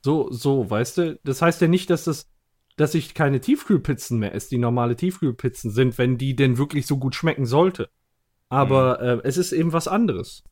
So, 0.03 0.31
so, 0.31 0.69
weißt 0.71 0.99
du? 0.99 1.21
Das 1.25 1.43
heißt 1.43 1.61
ja 1.61 1.69
nicht, 1.69 1.91
dass 1.91 2.05
das, 2.05 2.29
dass 2.77 2.95
ich 2.95 3.15
keine 3.15 3.41
Tiefkühlpizzen 3.41 4.19
mehr 4.19 4.35
esse, 4.35 4.51
die 4.51 4.59
normale 4.59 4.95
Tiefkühlpizzen 4.97 5.71
sind, 5.71 5.99
wenn 5.99 6.19
die 6.19 6.37
denn 6.37 6.57
wirklich 6.59 6.87
so 6.87 6.99
gut 6.99 7.15
schmecken 7.15 7.47
sollte. 7.47 7.91
Aber 8.49 9.01
äh, 9.01 9.21
es 9.25 9.37
ist 9.37 9.53
eben 9.53 9.73
was 9.73 9.89
anderes. 9.89 10.45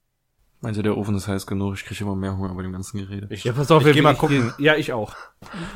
Meinte, 0.61 0.83
der 0.83 0.97
Ofen 0.97 1.15
ist 1.15 1.29
heiß 1.29 1.47
genug, 1.47 1.75
ich 1.75 1.85
kriege 1.85 2.03
immer 2.03 2.17
mehr 2.17 2.37
Hunger 2.37 2.55
bei 2.55 2.63
dem 2.63 2.73
ganzen 2.73 2.99
Gerede. 2.99 3.29
Ja, 3.37 3.53
pass 3.53 3.71
auf, 3.71 3.83
ich 3.83 3.87
wir- 3.87 3.93
geh 3.95 4.03
mal 4.03 4.15
ich- 4.15 4.19
gucken. 4.19 4.53
Ja, 4.59 4.75
ich 4.75 4.93
auch. 4.93 5.15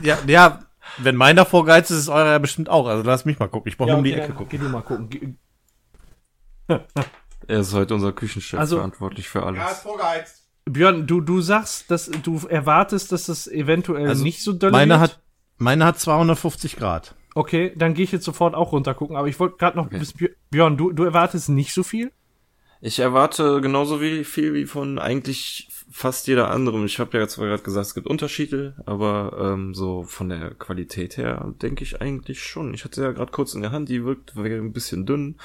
Ja, 0.02 0.18
ja, 0.26 0.60
wenn 0.98 1.16
meiner 1.16 1.44
vorgeheizt 1.46 1.90
ist, 1.90 1.98
ist 1.98 2.08
eurer 2.08 2.32
ja 2.32 2.38
bestimmt 2.38 2.68
auch. 2.68 2.86
Also 2.86 3.02
lass 3.04 3.24
mich 3.24 3.38
mal 3.38 3.48
gucken. 3.48 3.68
Ich 3.68 3.76
brauche 3.76 3.90
Ja, 3.90 3.96
um 3.96 4.04
die 4.04 4.12
Ecke 4.14 4.32
gucken. 4.32 4.48
Geh 4.50 4.58
du 4.58 4.68
mal 4.68 4.82
gucken. 4.82 5.38
Er 7.46 7.60
ist 7.60 7.72
heute 7.74 7.94
unser 7.94 8.12
Küchenchef 8.12 8.58
Also- 8.58 8.76
verantwortlich 8.76 9.28
für 9.28 9.42
alles. 9.44 9.62
vorgeheizt. 9.80 10.39
Björn, 10.72 11.06
du, 11.06 11.20
du 11.20 11.40
sagst, 11.40 11.90
dass 11.90 12.10
du 12.10 12.40
erwartest, 12.48 13.12
dass 13.12 13.26
das 13.26 13.46
eventuell 13.46 14.08
Also, 14.08 14.22
nicht 14.22 14.42
so 14.42 14.52
doll 14.52 14.70
Meine 14.70 14.94
wird. 14.94 15.00
hat, 15.00 15.20
meine 15.58 15.84
hat 15.84 15.98
250 15.98 16.76
Grad. 16.76 17.14
Okay, 17.34 17.72
dann 17.76 17.94
gehe 17.94 18.04
ich 18.04 18.12
jetzt 18.12 18.24
sofort 18.24 18.54
auch 18.54 18.72
runter 18.72 18.94
gucken. 18.94 19.16
Aber 19.16 19.28
ich 19.28 19.38
wollte 19.38 19.56
gerade 19.56 19.76
noch 19.76 19.86
Okay. 19.86 20.34
Björn, 20.50 20.76
du, 20.76 20.92
du 20.92 21.04
erwartest 21.04 21.48
nicht 21.48 21.72
so 21.72 21.82
viel? 21.82 22.12
Ich 22.80 22.98
erwarte 22.98 23.60
genauso 23.60 24.00
wie 24.00 24.24
viel 24.24 24.54
wie 24.54 24.64
von 24.64 24.98
eigentlich 24.98 25.68
fast 25.90 26.26
jeder 26.28 26.50
anderen. 26.50 26.86
Ich 26.86 26.98
habe 26.98 27.18
ja 27.18 27.28
zwar 27.28 27.46
gerade 27.46 27.62
gesagt, 27.62 27.86
es 27.86 27.94
gibt 27.94 28.06
Unterschiede, 28.06 28.74
aber 28.86 29.52
ähm, 29.52 29.74
so 29.74 30.02
von 30.04 30.30
der 30.30 30.54
Qualität 30.54 31.18
her 31.18 31.52
denke 31.60 31.84
ich 31.84 32.00
eigentlich 32.00 32.42
schon. 32.42 32.72
Ich 32.72 32.84
hatte 32.84 33.02
ja 33.02 33.12
gerade 33.12 33.32
kurz 33.32 33.54
in 33.54 33.60
der 33.60 33.72
Hand, 33.72 33.90
die 33.90 34.04
wirkt 34.04 34.34
ein 34.36 34.72
bisschen 34.72 35.04
dünn 35.04 35.36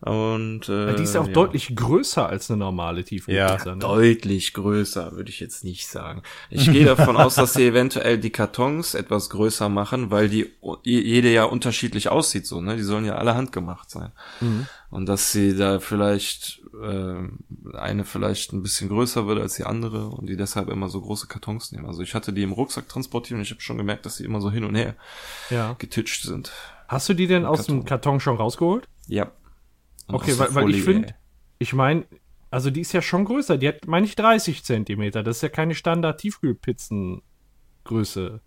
und 0.00 0.68
äh, 0.68 0.94
die 0.96 1.02
ist 1.02 1.14
ja 1.14 1.20
auch 1.22 1.28
deutlich 1.28 1.74
größer 1.74 2.28
als 2.28 2.50
eine 2.50 2.58
normale 2.58 3.02
Tiefkühlpizza. 3.04 3.74
ne? 3.74 3.80
Deutlich 3.80 4.52
größer, 4.52 5.12
würde 5.12 5.30
ich 5.30 5.40
jetzt 5.40 5.64
nicht 5.64 5.88
sagen. 5.88 6.22
Ich 6.50 6.70
gehe 6.70 6.84
davon 6.84 7.16
aus, 7.16 7.36
dass 7.36 7.54
sie 7.54 7.64
eventuell 7.66 8.18
die 8.18 8.30
Kartons 8.30 8.94
etwas 8.94 9.30
größer 9.30 9.68
machen, 9.68 10.10
weil 10.10 10.28
die 10.28 10.52
jede 10.82 11.32
ja 11.32 11.44
unterschiedlich 11.44 12.08
aussieht, 12.10 12.46
so, 12.46 12.60
ne? 12.60 12.76
Die 12.76 12.82
sollen 12.82 13.04
ja 13.04 13.16
alle 13.16 13.34
handgemacht 13.34 13.90
sein. 13.90 14.12
Mhm. 14.40 14.66
Und 14.90 15.06
dass 15.06 15.32
sie 15.32 15.56
da 15.56 15.80
vielleicht 15.80 16.62
äh, 16.80 17.76
eine 17.76 18.04
vielleicht 18.04 18.52
ein 18.52 18.62
bisschen 18.62 18.88
größer 18.88 19.26
wird 19.26 19.40
als 19.40 19.54
die 19.54 19.64
andere 19.64 20.08
und 20.08 20.26
die 20.28 20.36
deshalb 20.36 20.68
immer 20.68 20.88
so 20.88 21.00
große 21.00 21.26
Kartons 21.26 21.72
nehmen. 21.72 21.86
Also 21.86 22.02
ich 22.02 22.14
hatte 22.14 22.32
die 22.32 22.42
im 22.42 22.52
Rucksack 22.52 22.88
transportiert 22.88 23.36
und 23.38 23.42
ich 23.42 23.50
habe 23.50 23.60
schon 23.60 23.78
gemerkt, 23.78 24.06
dass 24.06 24.16
sie 24.18 24.24
immer 24.24 24.40
so 24.40 24.50
hin 24.50 24.64
und 24.64 24.74
her 24.74 24.94
Ja. 25.50 25.74
getitscht 25.78 26.22
sind. 26.22 26.52
Hast 26.88 27.08
du 27.08 27.14
die 27.14 27.26
denn 27.26 27.44
aus 27.44 27.66
dem 27.66 27.78
Karton. 27.80 27.84
Karton 27.86 28.20
schon 28.20 28.36
rausgeholt? 28.36 28.86
Ja. 29.08 29.30
Und 30.08 30.14
Okay, 30.14 30.38
weil, 30.38 30.54
weil 30.54 30.70
ich 30.74 30.82
finde, 30.82 31.14
ich 31.58 31.72
meine, 31.72 32.06
also 32.50 32.70
die 32.70 32.80
ist 32.82 32.92
ja 32.92 33.02
schon 33.02 33.24
größer. 33.24 33.58
Die 33.58 33.68
hat, 33.68 33.86
meine 33.86 34.06
ich, 34.06 34.14
30 34.14 34.64
Zentimeter. 34.64 35.22
Das 35.22 35.36
ist 35.38 35.42
ja 35.42 35.48
keine 35.48 35.74
Standard-Tiefkühlpizzengröße. 35.74 38.40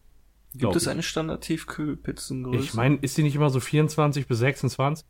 Gibt 0.56 0.76
es 0.76 0.88
eine 0.88 1.04
Standard-Tiefkühlpizzengröße? 1.04 2.64
Ich 2.64 2.74
meine, 2.74 2.96
ist 2.98 3.18
die 3.18 3.24
nicht 3.24 3.36
immer 3.36 3.50
so 3.50 3.60
24 3.60 4.28
bis 4.28 4.40
26? 4.40 5.06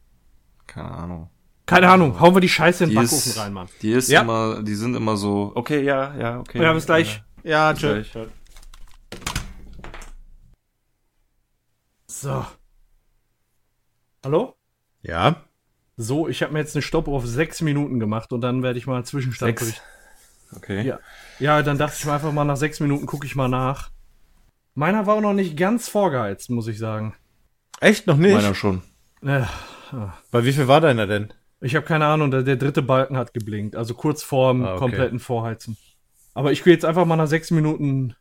Keine 0.68 0.92
Ahnung. 0.92 1.30
Keine 1.66 1.90
Ahnung, 1.90 2.20
hauen 2.20 2.34
wir 2.36 2.42
die 2.42 2.50
Scheiße 2.50 2.84
in 2.86 2.90
den 2.90 2.98
Die 2.98 3.04
Backofen 3.04 3.30
ist- 3.32 3.38
rein, 3.38 3.54
Mann. 3.54 3.68
Die 3.84 3.92
ist 3.92 4.10
Ja. 4.10 4.22
immer, 4.22 4.64
die 4.64 4.74
sind 4.74 4.96
immer 4.96 5.16
so, 5.18 5.52
okay, 5.56 5.84
ja, 5.84 6.16
ja, 6.18 6.40
okay. 6.40 6.62
Ja, 6.62 6.74
bis 6.74 6.86
gleich. 6.88 7.22
Ja, 7.44 7.72
Bis 7.72 7.82
tschö. 7.82 8.02
gleich. 8.02 8.28
So. 12.08 12.46
Hallo? 14.24 14.56
Ja. 15.04 15.44
So, 16.02 16.30
ich 16.30 16.42
habe 16.42 16.54
mir 16.54 16.60
jetzt 16.60 16.78
eine 16.78 16.82
Stopp 16.82 17.10
auf 17.10 17.26
sechs 17.28 17.60
Minuten 17.60 18.00
gemacht 18.00 18.32
und 18.32 18.40
dann 18.40 18.64
werde 18.64 18.80
ich 18.80 18.88
mal 18.88 18.96
einen 18.96 19.04
Zwischenstand 19.04 19.60
Sechs? 19.60 19.82
Okay. 20.56 20.82
Ja. 20.88 21.00
Ja, 21.40 21.62
dann 21.62 21.78
dachte 21.78 21.98
ich 22.00 22.06
mir 22.06 22.14
einfach 22.14 22.32
mal, 22.32 22.46
nach 22.46 22.56
sechs 22.56 22.80
Minuten 22.80 23.06
gucke 23.06 23.28
ich 23.28 23.36
mal 23.36 23.50
nach. 23.50 23.90
Meiner 24.76 25.06
war 25.08 25.16
auch 25.16 25.22
noch 25.22 25.34
nicht 25.34 25.58
ganz 25.58 25.90
vorgeheizt, 25.90 26.52
muss 26.52 26.68
ich 26.70 26.78
sagen. 26.78 27.16
Echt 27.82 28.08
noch 28.08 28.16
nicht? 28.16 28.32
Meiner 28.34 28.56
schon. 28.56 28.82
Äh, 29.26 29.42
Bei 30.32 30.46
wie 30.46 30.54
viel 30.54 30.70
war 30.70 30.80
deiner 30.80 31.06
denn? 31.06 31.34
Ich 31.60 31.76
habe 31.76 31.86
keine 31.86 32.06
Ahnung, 32.06 32.32
der, 32.32 32.44
der 32.44 32.56
dritte 32.56 32.82
Balken 32.82 33.18
hat 33.18 33.34
geblinkt, 33.34 33.76
also 33.76 33.94
kurz 33.94 34.24
vorm 34.24 34.64
Ah, 34.64 34.70
okay. 34.72 34.80
kompletten 34.80 35.20
Vorheizen. 35.20 35.76
Aber 36.34 36.54
ich 36.54 36.64
gehe 36.64 36.72
jetzt 36.72 36.86
einfach 36.86 37.04
mal 37.04 37.18
nach 37.18 37.28
sechs 37.28 37.52
Minuten. 37.52 38.16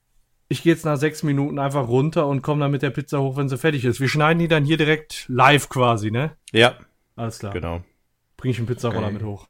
Ich 0.49 0.65
gehe 0.65 0.73
jetzt 0.73 0.85
nach 0.85 0.97
sechs 0.97 1.23
Minuten 1.23 1.61
einfach 1.61 1.87
runter 1.87 2.27
und 2.27 2.43
komme 2.43 2.63
dann 2.63 2.73
mit 2.73 2.83
der 2.83 2.91
Pizza 2.91 3.21
hoch, 3.21 3.37
wenn 3.37 3.49
sie 3.49 3.57
fertig 3.57 3.85
ist. 3.85 4.01
Wir 4.01 4.09
schneiden 4.09 4.41
die 4.41 4.49
dann 4.49 4.65
hier 4.65 4.79
direkt 4.79 5.27
live 5.29 5.69
quasi, 5.69 6.11
ne? 6.11 6.33
Ja, 6.51 6.75
Alles 7.19 7.39
klar. 7.39 7.53
genau. 7.53 7.83
Bring 8.37 8.51
ich 8.53 8.59
einen 8.59 8.67
Pizzaroller 8.67 9.07
Okay. 9.07 9.13
mit 9.15 9.23
hoch. 9.25 9.49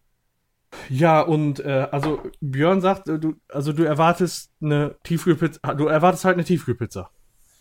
Ja, 0.91 1.21
und 1.23 1.61
äh, 1.61 1.89
also 1.91 2.23
Björn 2.41 2.81
sagt, 2.81 3.09
äh, 3.09 3.19
du, 3.19 3.35
also 3.49 3.73
du 3.73 3.85
erwartest 3.85 4.53
eine 4.61 4.97
Tiefkühlpizza, 5.03 5.75
du 5.75 5.87
erwartest 5.87 6.25
halt 6.25 6.35
eine 6.35 6.45
Tiefkühlpizza. 6.45 7.11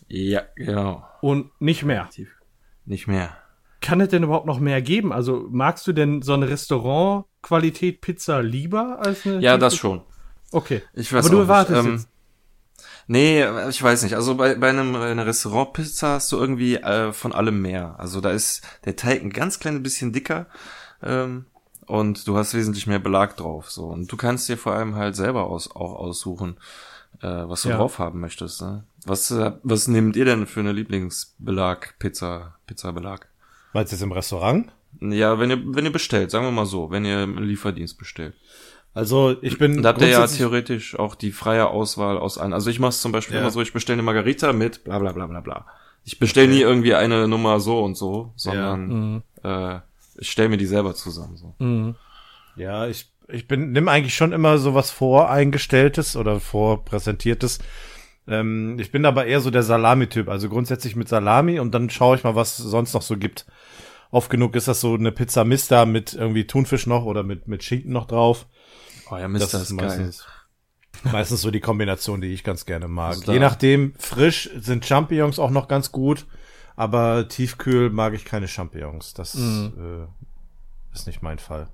Ja, 0.08 0.42
genau. 0.56 1.04
Und 1.20 1.50
nicht 1.60 1.84
mehr. 1.84 2.08
Tief. 2.10 2.30
Nicht 2.84 3.06
mehr. 3.06 3.36
Kann 3.80 4.00
es 4.00 4.08
denn 4.08 4.22
überhaupt 4.24 4.46
noch 4.46 4.58
mehr 4.60 4.82
geben? 4.82 5.12
Also 5.12 5.46
magst 5.50 5.86
du 5.86 5.92
denn 5.92 6.20
so 6.22 6.32
eine 6.34 6.48
Restaurant-Qualität 6.48 8.00
Pizza 8.00 8.42
lieber 8.42 8.98
als 9.00 9.26
eine 9.26 9.40
Ja, 9.40 9.56
das 9.56 9.76
schon. 9.76 10.02
Okay. 10.50 10.82
Ich 10.94 11.12
weiß 11.12 11.26
Aber 11.26 11.34
du 11.34 11.40
erwartest 11.42 11.76
nicht. 11.82 11.86
Ähm, 11.86 11.92
jetzt. 11.96 12.08
Nee, 13.08 13.44
ich 13.68 13.82
weiß 13.82 14.04
nicht. 14.04 14.14
Also 14.14 14.36
bei, 14.36 14.54
bei 14.54 14.68
einem 14.68 14.94
äh, 14.94 14.98
einer 14.98 15.26
Restaurantpizza 15.26 16.14
hast 16.14 16.30
du 16.30 16.36
irgendwie 16.36 16.76
äh, 16.76 17.12
von 17.12 17.32
allem 17.32 17.60
mehr. 17.60 17.96
Also 17.98 18.20
da 18.20 18.30
ist 18.30 18.62
der 18.84 18.94
Teig 18.96 19.22
ein 19.22 19.30
ganz 19.30 19.58
kleines 19.58 19.82
bisschen 19.82 20.12
dicker 20.12 20.46
ähm, 21.02 21.46
und 21.86 22.26
du 22.28 22.36
hast 22.36 22.54
wesentlich 22.54 22.86
mehr 22.86 23.00
Belag 23.00 23.36
drauf. 23.36 23.70
So 23.70 23.86
und 23.86 24.10
du 24.12 24.16
kannst 24.16 24.48
dir 24.48 24.56
vor 24.56 24.74
allem 24.74 24.94
halt 24.94 25.16
selber 25.16 25.44
aus, 25.44 25.70
auch 25.74 25.94
aussuchen, 25.96 26.56
äh, 27.20 27.26
was 27.26 27.62
du 27.62 27.70
Ja. 27.70 27.76
drauf 27.78 27.98
haben 27.98 28.20
möchtest. 28.20 28.62
Ne? 28.62 28.84
Was 29.04 29.30
äh, 29.32 29.52
was 29.64 29.88
nehmt 29.88 30.14
ihr 30.16 30.24
denn 30.24 30.46
für 30.46 30.60
eine 30.60 30.72
Lieblingsbelag 30.72 31.98
Pizza 31.98 32.54
Pizza 32.66 32.92
Belag? 32.92 33.26
Meinst 33.72 33.92
du 33.92 33.96
jetzt 33.96 34.02
im 34.02 34.12
Restaurant? 34.12 34.70
Ja, 35.00 35.38
wenn 35.38 35.50
ihr, 35.50 35.58
wenn 35.66 35.84
ihr 35.84 35.92
bestellt, 35.92 36.30
sagen 36.30 36.46
wir 36.46 36.50
mal 36.50 36.64
so, 36.64 36.90
wenn 36.90 37.04
ihr 37.04 37.18
einen 37.18 37.42
Lieferdienst 37.44 37.98
bestellt. 37.98 38.34
Also 38.98 39.36
ich 39.42 39.58
bin. 39.58 39.82
Da 39.82 39.90
habt 39.90 40.00
ihr 40.00 40.08
ja 40.08 40.26
theoretisch 40.26 40.98
auch 40.98 41.14
die 41.14 41.30
freie 41.30 41.68
Auswahl 41.68 42.18
aus 42.18 42.36
allen. 42.36 42.52
Also 42.52 42.68
ich 42.68 42.80
mache 42.80 42.90
es 42.90 43.00
zum 43.00 43.12
Beispiel 43.12 43.36
Ja. 43.36 43.42
immer 43.42 43.50
so, 43.52 43.60
ich 43.60 43.72
bestelle 43.72 43.94
eine 43.94 44.02
Margarita 44.02 44.52
mit 44.52 44.82
bla 44.82 44.98
bla 44.98 45.12
bla 45.12 45.26
bla 45.26 45.40
bla. 45.40 45.66
Ich 46.04 46.18
bestelle 46.18 46.48
nie 46.48 46.60
irgendwie 46.62 46.94
eine 46.94 47.28
Nummer 47.28 47.60
so 47.60 47.80
und 47.82 47.96
so, 47.96 48.32
sondern 48.34 48.88
Mhm. 48.88 49.22
äh, 49.44 49.76
ich 50.18 50.30
stelle 50.30 50.48
mir 50.48 50.56
die 50.56 50.66
selber 50.66 50.94
zusammen. 50.94 51.36
So. 51.36 51.54
Mhm. 51.58 51.94
Ja, 52.56 52.88
ich, 52.88 53.08
ich 53.28 53.46
bin, 53.46 53.70
nimm 53.70 53.86
eigentlich 53.88 54.16
schon 54.16 54.32
immer 54.32 54.58
sowas 54.58 54.90
voreingestelltes 54.90 56.16
oder 56.16 56.40
vorpräsentiertes. 56.40 57.60
Ähm, 58.26 58.78
ich 58.80 58.90
bin 58.90 59.06
aber 59.06 59.26
eher 59.26 59.40
so 59.40 59.50
der 59.50 59.62
Salami-Typ, 59.62 60.28
also 60.28 60.48
grundsätzlich 60.48 60.96
mit 60.96 61.08
Salami 61.08 61.60
und 61.60 61.72
dann 61.72 61.88
schaue 61.88 62.16
ich 62.16 62.24
mal, 62.24 62.34
was 62.34 62.58
es 62.58 62.64
sonst 62.64 62.94
noch 62.94 63.02
so 63.02 63.16
gibt. 63.16 63.46
Oft 64.10 64.28
genug 64.30 64.56
ist 64.56 64.66
das 64.66 64.80
so 64.80 64.94
eine 64.94 65.12
Pizza 65.12 65.44
Mista 65.44 65.84
mit 65.86 66.14
irgendwie 66.14 66.46
Thunfisch 66.48 66.86
noch 66.86 67.04
oder 67.04 67.22
mit, 67.22 67.46
mit 67.46 67.62
Schinken 67.62 67.92
noch 67.92 68.06
drauf. 68.06 68.46
Oh 69.10 69.16
ja, 69.16 69.22
Das 69.22 69.30
Mister 69.30 69.58
ist 69.62 69.70
ist 69.70 69.76
geil. 69.78 69.86
meistens, 69.88 70.26
meistens 71.04 71.40
so 71.42 71.50
die 71.50 71.60
Kombination, 71.60 72.20
die 72.20 72.28
ich 72.28 72.44
ganz 72.44 72.66
gerne 72.66 72.88
mag. 72.88 73.16
Also 73.16 73.32
Je 73.32 73.38
nachdem, 73.38 73.94
frisch 73.98 74.50
sind 74.58 74.84
Champignons 74.84 75.38
auch 75.38 75.50
noch 75.50 75.68
ganz 75.68 75.92
gut, 75.92 76.26
aber 76.76 77.28
tiefkühl 77.28 77.90
mag 77.90 78.14
ich 78.14 78.24
keine 78.24 78.48
Champignons. 78.48 79.14
Das 79.14 79.34
äh, 79.34 80.06
ist 80.92 81.06
nicht 81.06 81.22
mein 81.22 81.38
Fall. 81.38 81.68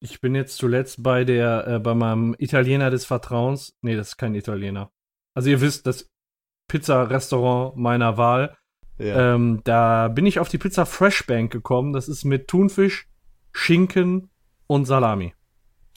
Ich 0.00 0.20
bin 0.20 0.34
jetzt 0.34 0.56
zuletzt 0.58 1.02
bei 1.02 1.24
der, 1.24 1.66
äh, 1.66 1.78
bei 1.80 1.94
meinem 1.94 2.34
Italiener 2.38 2.90
des 2.90 3.04
Vertrauens. 3.04 3.74
Nee, 3.82 3.96
das 3.96 4.08
ist 4.10 4.16
kein 4.16 4.34
Italiener. 4.34 4.90
Also 5.34 5.50
ihr 5.50 5.60
wisst, 5.60 5.86
das 5.86 6.06
Pizza-Restaurant 6.68 7.76
meiner 7.76 8.16
Wahl. 8.16 8.56
Ja. 8.98 9.34
Ähm, 9.34 9.60
da 9.64 10.08
bin 10.08 10.26
ich 10.26 10.38
auf 10.40 10.48
die 10.48 10.58
Pizza 10.58 10.84
Fresh 10.86 11.26
Bank 11.26 11.50
gekommen. 11.52 11.92
Das 11.92 12.08
ist 12.08 12.24
mit 12.24 12.48
Thunfisch, 12.48 13.06
Schinken 13.52 14.30
und 14.66 14.84
Salami. 14.86 15.34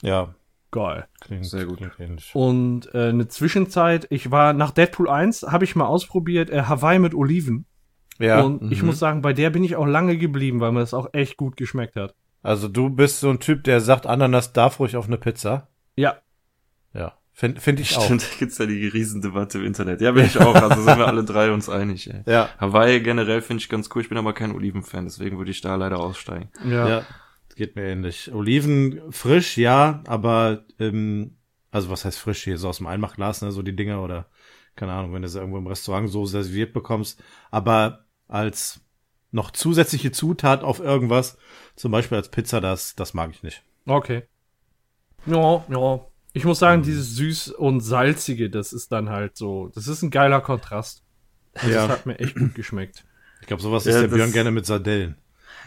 ja. 0.02 0.34
Geil. 0.72 1.06
Klingt 1.20 1.44
Sehr 1.44 1.66
gut. 1.66 1.76
Klingt 1.76 2.00
ähnlich. 2.00 2.34
Und 2.34 2.92
äh, 2.94 3.10
eine 3.10 3.28
Zwischenzeit, 3.28 4.06
ich 4.08 4.30
war 4.30 4.54
nach 4.54 4.70
Deadpool 4.70 5.08
1, 5.08 5.42
habe 5.42 5.64
ich 5.64 5.76
mal 5.76 5.84
ausprobiert, 5.84 6.48
äh, 6.48 6.62
Hawaii 6.62 6.98
mit 6.98 7.14
Oliven. 7.14 7.66
Ja, 8.18 8.40
und 8.40 8.72
ich 8.72 8.80
mhm. 8.80 8.88
muss 8.88 8.98
sagen, 8.98 9.20
bei 9.22 9.32
der 9.32 9.50
bin 9.50 9.64
ich 9.64 9.76
auch 9.76 9.86
lange 9.86 10.16
geblieben, 10.16 10.60
weil 10.60 10.72
mir 10.72 10.80
das 10.80 10.94
auch 10.94 11.08
echt 11.12 11.36
gut 11.36 11.56
geschmeckt 11.56 11.96
hat. 11.96 12.14
also 12.42 12.68
du 12.68 12.88
bist 12.88 13.20
so 13.20 13.30
ein 13.30 13.40
Typ, 13.40 13.64
der 13.64 13.80
sagt, 13.80 14.06
Ananas 14.06 14.52
darf 14.52 14.80
ruhig 14.80 14.96
auf 14.96 15.06
eine 15.06 15.18
Pizza. 15.18 15.68
Ja, 15.96 16.16
Ja, 16.94 17.14
finde 17.32 17.60
find 17.60 17.80
ich 17.80 17.96
auch. 17.96 18.04
Stimmt, 18.04 18.22
da 18.22 18.36
gibt's 18.38 18.58
ja 18.58 18.66
die 18.66 18.86
Riesendebatte 18.86 19.58
im 19.58 19.66
Internet. 19.66 20.00
Ja, 20.00 20.12
bin 20.12 20.24
ich 20.24 20.38
auch. 20.38 20.54
Also 20.54 20.82
sind 20.82 20.98
wir 20.98 21.06
alle 21.06 21.24
drei 21.24 21.52
uns 21.52 21.68
einig. 21.68 22.08
Ey. 22.08 22.22
Ja, 22.26 22.48
Hawaii 22.58 23.00
generell 23.00 23.42
finde 23.42 23.62
ich 23.62 23.68
ganz 23.68 23.90
cool. 23.94 24.02
Ich 24.02 24.08
bin 24.08 24.18
aber 24.18 24.32
kein 24.32 24.52
Olivenfan, 24.52 25.04
deswegen 25.04 25.38
würde 25.38 25.50
ich 25.50 25.60
da 25.60 25.74
leider 25.74 25.98
aussteigen. 25.98 26.50
ja. 26.64 26.88
ja, 26.88 27.06
geht 27.56 27.76
mir 27.76 27.84
ähnlich. 27.84 28.32
Oliven 28.32 29.00
frisch, 29.10 29.56
ja, 29.58 30.02
aber 30.06 30.64
ähm, 30.78 31.36
also 31.70 31.90
was 31.90 32.04
heißt 32.04 32.18
frisch 32.18 32.44
hier, 32.44 32.58
so 32.58 32.68
aus 32.68 32.78
dem 32.78 32.86
Einmachglas, 32.86 33.42
ne, 33.42 33.52
so 33.52 33.62
die 33.62 33.76
Dinger 33.76 34.02
oder 34.02 34.28
keine 34.76 34.92
Ahnung, 34.92 35.12
wenn 35.12 35.22
du 35.22 35.28
sie 35.28 35.38
irgendwo 35.38 35.58
im 35.58 35.66
Restaurant 35.66 36.10
so 36.10 36.24
serviert 36.24 36.72
bekommst, 36.72 37.22
aber 37.50 38.06
als 38.28 38.80
noch 39.30 39.50
zusätzliche 39.50 40.12
Zutat 40.12 40.62
auf 40.62 40.80
irgendwas, 40.80 41.38
zum 41.74 41.92
Beispiel 41.92 42.18
als 42.18 42.30
Pizza, 42.30 42.60
das, 42.60 42.94
das 42.94 43.14
mag 43.14 43.30
ich 43.30 43.42
nicht. 43.42 43.62
Okay. 43.86 44.24
Ja, 45.26 45.64
ja. 45.68 46.00
Ich 46.34 46.44
muss 46.44 46.58
sagen, 46.58 46.82
dieses 46.82 47.14
süß 47.16 47.48
und 47.52 47.80
salzige, 47.80 48.48
das 48.50 48.72
ist 48.72 48.92
dann 48.92 49.10
halt 49.10 49.36
so, 49.36 49.68
das 49.74 49.86
ist 49.88 50.02
ein 50.02 50.10
geiler 50.10 50.40
Kontrast. 50.40 51.02
Also 51.54 51.70
Ja. 51.70 51.86
Das 51.86 51.98
hat 51.98 52.06
mir 52.06 52.18
echt 52.18 52.34
gut 52.34 52.54
geschmeckt. 52.54 53.04
Ich 53.40 53.46
glaube, 53.46 53.62
sowas 53.62 53.84
Ja, 53.84 53.92
ist 53.92 54.00
der 54.00 54.08
Björn 54.08 54.32
gerne 54.32 54.50
mit 54.50 54.66
Sardellen. 54.66 55.16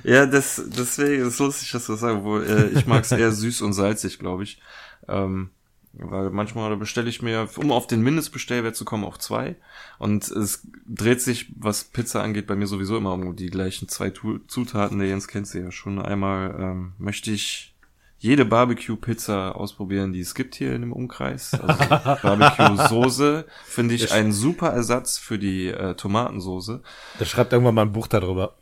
Ja, 0.03 0.25
das, 0.25 0.61
deswegen 0.67 1.25
ist 1.27 1.39
lustig, 1.39 1.71
dass 1.71 1.85
du 1.85 1.93
das 1.93 2.01
sagst, 2.01 2.23
wo, 2.23 2.39
äh, 2.39 2.67
ich 2.69 2.85
mag 2.85 3.03
es 3.03 3.11
eher 3.11 3.31
süß 3.33 3.61
und 3.61 3.73
salzig, 3.73 4.19
glaube 4.19 4.43
ich. 4.43 4.59
Ähm, 5.07 5.49
weil 5.97 6.29
manchmal 6.29 6.75
bestelle 6.75 7.09
ich 7.09 7.21
mir, 7.21 7.47
um 7.55 7.71
auf 7.71 7.87
den 7.87 8.01
Mindestbestellwert 8.01 8.75
zu 8.75 8.83
kommen, 8.83 9.05
auch 9.05 9.17
zwei. 9.17 9.55
Und 9.97 10.27
es 10.29 10.67
dreht 10.85 11.21
sich, 11.21 11.53
was 11.57 11.85
Pizza 11.85 12.21
angeht, 12.21 12.47
bei 12.47 12.55
mir 12.55 12.67
sowieso 12.67 12.97
immer 12.97 13.13
um 13.13 13.35
die 13.35 13.49
gleichen 13.49 13.87
zwei 13.87 14.09
Tu- 14.09 14.39
Zutaten. 14.47 14.99
Der 14.99 15.07
Jens 15.07 15.27
kennt 15.29 15.47
sie 15.47 15.59
ja 15.61 15.71
schon. 15.71 15.99
Einmal 16.01 16.53
ähm, 16.59 16.93
möchte 16.97 17.31
ich 17.31 17.71
jede 18.17 18.43
Barbecue-Pizza 18.43 19.55
ausprobieren, 19.55 20.11
die 20.11 20.19
es 20.19 20.35
gibt 20.35 20.55
hier 20.55 20.73
in 20.73 20.81
dem 20.81 20.91
Umkreis. 20.91 21.53
Also 21.53 21.77
Barbecue-Soße 22.21 23.45
finde 23.65 23.95
ich 23.95 24.11
ein 24.11 24.31
super 24.31 24.69
Ersatz 24.71 25.17
für 25.17 25.37
die 25.39 25.67
äh, 25.67 25.95
Tomatensoße. 25.95 26.81
Der 27.19 27.25
schreibt 27.25 27.53
irgendwann 27.53 27.75
mal 27.75 27.83
ein 27.83 27.91
Buch 27.93 28.07
darüber. 28.07 28.55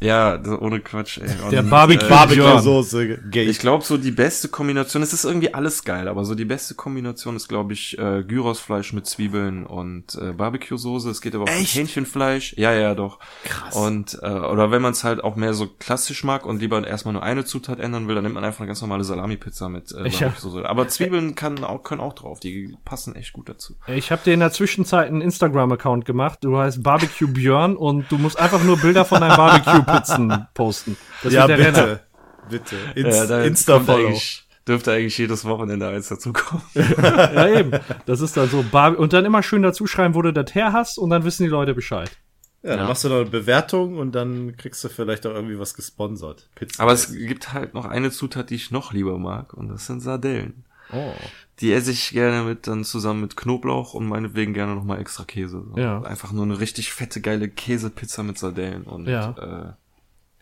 Ja, 0.00 0.38
ohne 0.60 0.80
Quatsch. 0.80 1.18
Ey. 1.18 1.28
Der 1.50 1.62
Barbecue- 1.62 2.04
äh, 2.06 2.08
Barbecue-Soße, 2.08 3.18
gay. 3.30 3.44
ich 3.44 3.58
glaube, 3.58 3.84
so 3.84 3.96
die 3.96 4.10
beste 4.10 4.48
Kombination, 4.48 5.02
es 5.02 5.12
ist 5.12 5.24
irgendwie 5.24 5.54
alles 5.54 5.84
geil, 5.84 6.08
aber 6.08 6.24
so 6.24 6.34
die 6.34 6.44
beste 6.44 6.74
Kombination 6.74 7.36
ist, 7.36 7.48
glaube 7.48 7.72
ich, 7.72 7.98
äh, 7.98 8.22
Gyrosfleisch 8.22 8.92
mit 8.92 9.06
Zwiebeln 9.06 9.64
und 9.66 10.14
äh, 10.16 10.32
Barbecue-Soße. 10.32 11.08
Es 11.10 11.20
geht 11.20 11.34
aber 11.34 11.44
auch 11.44 11.48
mit 11.48 11.56
Echt? 11.60 11.74
Hähnchenfleisch. 11.74 12.54
Ja, 12.58 12.72
ja, 12.72 12.94
doch. 12.94 13.18
Krass. 13.44 13.74
Und, 13.76 14.18
äh, 14.22 14.26
oder 14.26 14.70
wenn 14.70 14.82
man 14.82 14.92
es 14.92 15.04
halt 15.04 15.22
auch 15.24 15.36
mehr 15.36 15.54
so 15.54 15.66
klassisch 15.78 16.24
mag 16.24 16.44
und 16.46 16.60
lieber 16.60 16.86
erstmal 16.86 17.14
nur 17.14 17.22
eine 17.22 17.44
Zutat 17.44 17.80
ändern 17.80 18.08
will, 18.08 18.14
dann 18.14 18.24
nimmt 18.24 18.34
man 18.34 18.44
einfach 18.44 18.60
eine 18.60 18.66
ganz 18.68 18.80
normale 18.80 19.04
Salami-Pizza 19.04 19.68
mit 19.68 19.92
äh, 19.92 20.06
Ich 20.06 20.16
hab- 20.16 20.30
Barbecue-Soße. 20.34 20.68
Aber 20.68 20.88
Zwiebeln 20.88 21.34
kann 21.34 21.62
auch, 21.64 21.82
können 21.82 22.00
auch 22.00 22.12
drauf, 22.14 22.40
die 22.40 22.76
passen 22.84 23.14
echt 23.16 23.32
gut 23.32 23.48
dazu. 23.48 23.74
Ich 23.86 24.10
habe 24.10 24.22
dir 24.24 24.34
in 24.34 24.40
der 24.40 24.52
Zwischenzeit 24.52 25.08
einen 25.08 25.20
Instagram-Account 25.20 26.04
gemacht. 26.04 26.40
Du 26.42 26.58
heißt 26.58 26.82
Barbecue 26.82 27.26
Björn 27.28 27.76
und 27.76 28.10
du 28.10 28.18
musst 28.18 28.38
einfach 28.38 28.62
nur 28.62 28.76
Bilder 28.78 29.04
von 29.04 29.20
deinen 29.20 29.36
Barbecue-Pizzen 29.84 30.46
posten. 30.54 30.96
Das 31.22 31.32
ja, 31.32 31.46
bitte. 31.46 31.62
Renner. 31.64 32.00
Bitte. 32.50 32.76
Ja, 32.94 33.02
Inst 33.06 33.30
da 33.30 33.34
kommt 33.36 33.46
Insta-Follow. 33.46 34.06
eigentlich- 34.08 34.40
Dürfte 34.66 34.92
eigentlich 34.92 35.18
jedes 35.18 35.44
Wochenende 35.44 35.88
eins 35.88 36.08
dazukommen. 36.08 36.62
Ja, 36.74 37.48
eben. 37.48 37.72
Das 38.06 38.20
ist 38.22 38.34
dann 38.36 38.48
so 38.48 38.64
Bar 38.70 38.98
und 38.98 39.12
dann 39.12 39.26
immer 39.26 39.42
schön 39.42 39.60
dazu 39.62 39.86
schreiben, 39.86 40.14
wo 40.14 40.22
du 40.22 40.32
das 40.32 40.54
her 40.54 40.72
hast 40.72 40.96
und 40.96 41.10
dann 41.10 41.22
wissen 41.24 41.42
die 41.42 41.50
Leute 41.50 41.74
Bescheid. 41.74 42.10
Ja, 42.62 42.70
dann 42.70 42.78
Ja. 42.78 42.84
machst 42.86 43.04
du 43.04 43.10
noch 43.10 43.16
eine 43.16 43.26
Bewertung 43.26 43.98
und 43.98 44.12
dann 44.14 44.56
kriegst 44.56 44.82
du 44.82 44.88
vielleicht 44.88 45.26
auch 45.26 45.34
irgendwie 45.34 45.58
was 45.58 45.74
gesponsert. 45.74 46.48
Pizza. 46.54 46.82
Aber 46.82 46.92
es 46.92 47.12
gibt 47.12 47.52
halt 47.52 47.74
noch 47.74 47.84
eine 47.84 48.10
Zutat, 48.10 48.48
die 48.48 48.54
ich 48.54 48.70
noch 48.70 48.94
lieber 48.94 49.18
mag, 49.18 49.52
und 49.52 49.68
das 49.68 49.84
sind 49.84 50.00
Sardellen. 50.00 50.64
Oh. 50.92 51.12
Die 51.60 51.72
esse 51.72 51.92
ich 51.92 52.10
gerne 52.10 52.42
mit 52.48 52.66
dann 52.66 52.82
zusammen 52.84 53.20
mit 53.20 53.36
Knoblauch 53.36 53.94
und 53.94 54.06
meinetwegen 54.06 54.54
gerne 54.54 54.74
noch 54.74 54.84
mal 54.84 55.00
extra 55.00 55.24
Käse. 55.24 55.64
So. 55.72 55.80
Ja. 55.80 56.02
Einfach 56.02 56.32
nur 56.32 56.42
eine 56.44 56.58
richtig 56.58 56.92
fette, 56.92 57.20
geile 57.20 57.48
Käsepizza 57.48 58.22
mit 58.24 58.38
Sardellen 58.38 58.82
und 58.82 59.06
Ja. 59.06 59.30
äh, 59.30 59.34
Hast 59.36 59.76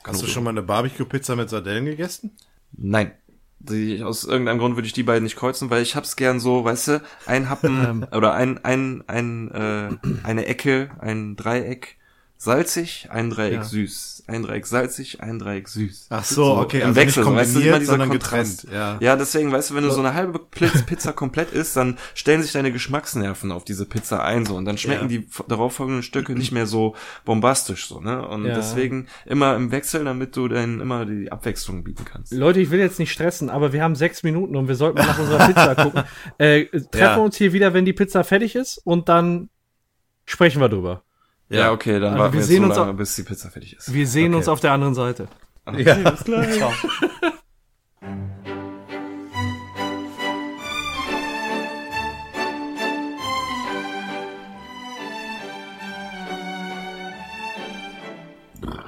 du 0.07 0.11
Knoblauch. 0.25 0.29
schon 0.29 0.45
mal 0.45 0.51
eine 0.51 0.63
Barbecue-Pizza 0.63 1.37
mit 1.37 1.51
Sardellen 1.51 1.85
gegessen? 1.85 2.33
Nein. 2.73 3.13
Die, 3.61 4.03
aus 4.03 4.25
irgendeinem 4.25 4.59
Grund 4.59 4.75
würde 4.77 4.87
ich 4.87 4.93
die 4.93 5.05
beiden 5.05 5.23
nicht 5.23 5.37
kreuzen, 5.37 5.71
weil 5.71 5.83
ich 5.83 5.95
hab's 5.95 6.17
gern 6.17 6.41
so, 6.41 6.65
weißt 6.65 6.89
du, 6.89 7.03
ein 7.27 7.49
Happen 7.49 8.03
oder 8.13 8.33
ein, 8.35 8.59
ein, 8.65 9.05
ein, 9.07 9.51
äh, 9.53 9.91
eine 10.25 10.47
Ecke, 10.47 10.91
ein 10.99 11.37
Dreieck 11.37 11.97
salzig, 12.43 13.09
ein 13.11 13.31
Dreieck 13.31 13.53
Ja. 13.55 13.63
süß, 13.65 14.25
ein 14.27 14.43
Dreieck 14.43 14.67
salzig, 14.67 15.21
ein 15.21 15.39
Dreieck 15.39 15.69
süß. 15.69 16.07
Ach 16.11 16.25
so, 16.25 16.57
okay, 16.57 16.81
im 16.81 16.89
also 16.89 16.97
Wechsel, 17.01 17.21
nicht 17.23 17.31
so, 17.31 17.37
weißt 17.37 17.55
du, 17.57 17.61
immer 17.61 17.79
dieser 17.79 17.99
Kontrast. 17.99 18.63
getrennt, 18.63 18.75
ja. 18.75 18.97
ja, 19.01 19.17
deswegen, 19.17 19.53
weißt 19.53 19.71
du, 19.71 19.75
wenn 19.77 19.85
du 19.85 19.91
so 19.91 20.01
eine 20.01 20.15
halbe 20.15 20.39
Pizza 20.41 21.13
komplett 21.13 21.53
isst, 21.53 21.77
dann 21.77 21.99
stellen 22.15 22.43
sich 22.43 22.51
deine 22.53 22.73
Geschmacksnerven 22.73 23.53
auf 23.53 23.65
diese 23.65 23.87
Pizza 23.87 24.25
ein, 24.25 24.45
so, 24.45 24.57
und 24.57 24.65
dann 24.65 24.77
schmecken 24.77 25.03
Ja. 25.03 25.09
die 25.09 25.27
f- 25.29 25.45
darauffolgenden 25.47 26.03
Stücke 26.03 26.33
nicht 26.33 26.51
mehr 26.51 26.67
so 26.67 26.97
bombastisch, 27.25 27.87
so, 27.87 28.01
ne, 28.01 28.27
und 28.27 28.45
Ja. 28.45 28.55
deswegen 28.55 29.07
immer 29.25 29.55
im 29.55 29.71
Wechsel, 29.71 30.05
damit 30.05 30.37
du 30.37 30.49
dann 30.49 30.81
immer 30.81 31.07
die 31.07 31.31
Abwechslung 31.31 31.85
bieten 31.85 32.05
kannst. 32.05 32.33
Leute, 32.33 32.61
ich 32.61 32.71
will 32.71 32.81
jetzt 32.81 32.99
nicht 32.99 33.13
stressen, 33.13 33.51
aber 33.51 33.73
wir 33.73 33.83
haben 33.85 33.95
sechs 33.95 34.23
Minuten 34.25 34.57
und 34.57 34.67
wir 34.69 34.75
sollten 34.75 34.99
mal 34.99 35.07
nach 35.07 35.19
unserer 35.19 35.47
Pizza 35.47 35.75
gucken. 35.83 36.03
Äh, 36.39 36.65
treffen 36.91 37.17
wir 37.19 37.23
uns 37.23 37.37
hier 37.37 37.53
wieder, 37.53 37.73
wenn 37.73 37.85
die 37.85 37.93
Pizza 37.93 38.25
fertig 38.25 38.57
ist 38.57 38.79
und 38.85 39.09
dann 39.09 39.49
sprechen 40.25 40.61
wir 40.61 40.69
drüber. 40.69 41.03
Ja, 41.53 41.73
okay, 41.73 42.01
dann 42.01 42.13
Also 42.15 42.19
warten 42.19 42.33
wir 42.35 42.41
wir 42.41 42.47
sehen 42.47 42.63
so 42.63 42.69
uns 42.69 42.77
lange, 42.77 42.91
auch- 42.93 42.97
bis 42.97 43.15
die 43.17 43.23
Pizza 43.23 43.51
fertig 43.51 43.77
ist. 43.77 43.93
Wir 43.93 44.07
sehen 44.07 44.29
Okay. 44.33 44.37
uns 44.39 44.49
auf 44.49 44.61
der 44.61 44.73
anderen 44.73 44.95
Seite. 44.95 45.29
Ja, 45.77 45.95
bis 46.11 46.25
gleich. 46.25 46.57
Ciao. 46.57 46.73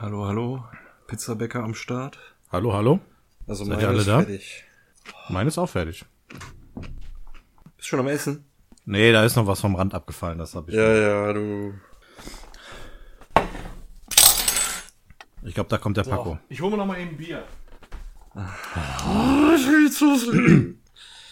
Hallo, 0.00 0.26
hallo. 0.26 0.64
Pizzabäcker 1.06 1.62
am 1.62 1.74
Start. 1.74 2.18
Hallo, 2.52 2.72
hallo. 2.72 3.00
Also 3.46 3.64
Seid 3.64 3.76
meine 3.76 3.88
alle 3.88 3.98
ist 3.98 4.08
da? 4.08 4.18
fertig. 4.20 4.64
Meine 5.28 5.48
ist 5.48 5.58
auch 5.58 5.68
fertig. 5.68 6.04
Bist 7.76 7.88
schon 7.88 8.00
am 8.00 8.08
Essen? 8.08 8.44
Nee, 8.86 9.12
da 9.12 9.24
ist 9.24 9.36
noch 9.36 9.46
was 9.46 9.60
vom 9.60 9.74
Rand 9.76 9.94
abgefallen, 9.94 10.38
das 10.38 10.54
habe 10.54 10.70
ich. 10.70 10.76
Ja, 10.76 10.92
ja, 10.92 11.32
du. 11.32 11.74
Ich 15.44 15.54
glaube, 15.54 15.68
da 15.68 15.78
kommt 15.78 15.96
der 15.96 16.04
Paco. 16.04 16.38
Ich 16.48 16.60
hole 16.60 16.70
mir 16.72 16.78
noch 16.78 16.86
mal 16.86 16.98
eben 16.98 17.16
Bier. 17.16 17.44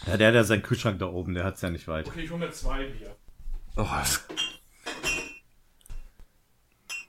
Ja, 0.07 0.17
der 0.17 0.29
hat 0.29 0.35
ja 0.35 0.45
seinen 0.45 0.63
Kühlschrank 0.63 0.99
da 0.99 1.07
oben, 1.07 1.35
der 1.35 1.45
hat's 1.45 1.63
ja 1.63 1.71
nicht 1.71 1.89
weit. 1.89 2.07
Okay, 2.07 2.21
ich 2.23 2.31
hole 2.31 2.45
mir 2.45 2.51
zwei 2.53 2.85
Bier. 2.85 3.17
Oh, 3.77 3.87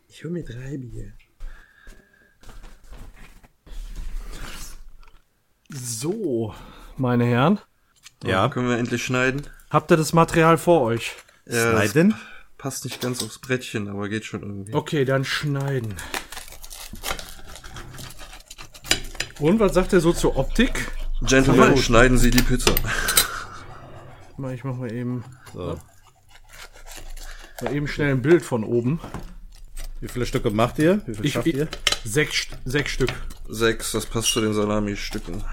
ich 0.07 0.23
hol 0.23 0.31
mir 0.31 0.43
drei 0.43 0.77
Bier. 0.77 1.11
So, 5.69 6.53
meine 6.97 7.25
Herren, 7.25 7.59
Ja. 8.23 8.47
Können 8.47 8.69
wir 8.69 8.77
endlich 8.77 9.03
schneiden? 9.03 9.47
habt 9.69 9.91
ihr 9.91 9.97
das 9.97 10.13
Material 10.13 10.57
vor 10.57 10.81
euch? 10.81 11.13
Ja, 11.45 11.73
das 11.73 11.91
Schneiden? 11.91 12.15
passt 12.57 12.85
nicht 12.85 13.01
ganz 13.01 13.21
aufs 13.23 13.39
Brettchen, 13.39 13.89
aber 13.89 14.07
geht 14.07 14.23
schon 14.23 14.41
irgendwie. 14.41 14.73
Okay, 14.73 15.03
dann 15.03 15.25
schneiden. 15.25 15.95
Und 19.39 19.59
was 19.59 19.73
sagt 19.73 19.93
er 19.93 19.99
so 20.01 20.13
zur 20.13 20.37
Optik? 20.37 20.91
Gentlemen, 21.21 21.77
schneiden 21.77 22.17
Sie 22.17 22.29
die 22.31 22.41
Pizza. 22.41 22.73
Ich 24.53 24.63
mach 24.63 24.75
mal 24.75 24.91
eben, 24.91 25.23
So. 25.53 25.79
mal 27.61 27.73
eben 27.75 27.87
schnell 27.87 28.11
ein 28.11 28.21
Bild 28.21 28.43
von 28.43 28.63
oben. 28.63 28.99
Wie 30.01 30.07
viele 30.07 30.25
Stücke 30.25 30.49
macht 30.49 30.79
ihr? 30.79 31.01
Wie 31.05 31.13
viel 31.15 31.25
Ich, 31.25 31.33
schafft 31.33 31.47
ich, 31.47 31.55
ihr? 31.55 31.67
sechs, 32.03 32.47
sechs 32.65 32.91
Stück. 32.91 33.11
Sechs, 33.47 33.91
das 33.93 34.05
passt 34.05 34.29
zu 34.33 34.41
den 34.41 34.53
Salami-Stücken. 34.53 35.43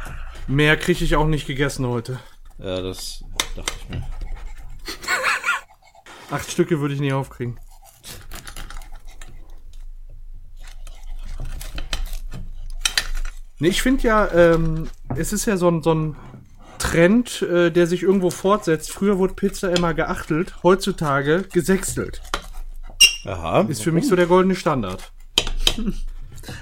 Mehr 0.48 0.76
kriege 0.76 1.04
ich 1.04 1.14
auch 1.16 1.26
nicht 1.26 1.46
gegessen 1.46 1.86
heute. 1.86 2.18
Ja, 2.58 2.80
das 2.82 3.22
dachte 3.54 3.72
ich 3.80 3.88
mir. 3.90 4.02
Acht 6.30 6.50
Stücke 6.50 6.80
würde 6.80 6.94
ich 6.94 7.00
nie 7.00 7.12
aufkriegen. 7.12 7.58
Nee, 13.60 13.68
ich 13.68 13.82
finde 13.82 14.02
ja, 14.04 14.32
ähm, 14.32 14.88
es 15.16 15.32
ist 15.32 15.44
ja 15.44 15.56
so 15.58 15.68
ein, 15.68 15.82
so 15.82 15.94
ein 15.94 16.16
Trend, 16.78 17.42
äh, 17.42 17.70
der 17.70 17.86
sich 17.86 18.02
irgendwo 18.02 18.30
fortsetzt. 18.30 18.90
Früher 18.90 19.18
wurde 19.18 19.34
Pizza 19.34 19.70
immer 19.70 19.92
geachtelt, 19.92 20.54
heutzutage 20.62 21.42
gesechstelt. 21.52 22.22
Aha. 23.26 23.66
Ist 23.68 23.82
für 23.82 23.92
mich 23.92 24.08
so 24.08 24.16
der 24.16 24.26
goldene 24.26 24.56
Standard. 24.56 25.12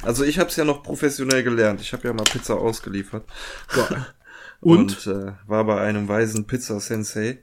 Also 0.02 0.24
ich 0.24 0.40
habe 0.40 0.50
es 0.50 0.56
ja 0.56 0.64
noch 0.64 0.82
professionell 0.82 1.44
gelernt. 1.44 1.80
Ich 1.80 1.92
habe 1.92 2.08
ja 2.08 2.12
mal 2.12 2.24
Pizza 2.24 2.56
ausgeliefert. 2.56 3.24
Und? 4.60 5.06
Und 5.06 5.06
äh, 5.06 5.32
war 5.46 5.64
bei 5.64 5.80
einem 5.80 6.08
weisen 6.08 6.48
Pizza-Sensei, 6.48 7.38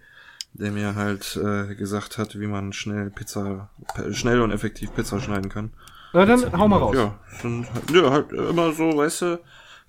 der 0.52 0.72
mir 0.72 0.96
halt 0.96 1.40
äh, 1.42 1.76
gesagt 1.76 2.18
hat, 2.18 2.38
wie 2.38 2.48
man 2.48 2.74
schnell 2.74 3.10
Pizza, 3.10 3.70
schnell 4.12 4.42
und 4.42 4.52
effektiv 4.52 4.94
Pizza 4.94 5.22
schneiden 5.22 5.50
kann. 5.50 5.72
Na 6.16 6.26
dann 6.26 6.58
hau 6.58 6.68
mal 6.68 6.78
raus. 6.78 6.96
Ja, 6.96 7.20
dann, 7.42 7.68
halt- 7.74 7.92
ja, 7.92 8.10
halt 8.10 8.32
immer 8.32 8.72
so, 8.74 8.98
weißt 8.98 9.22
du, 9.22 9.40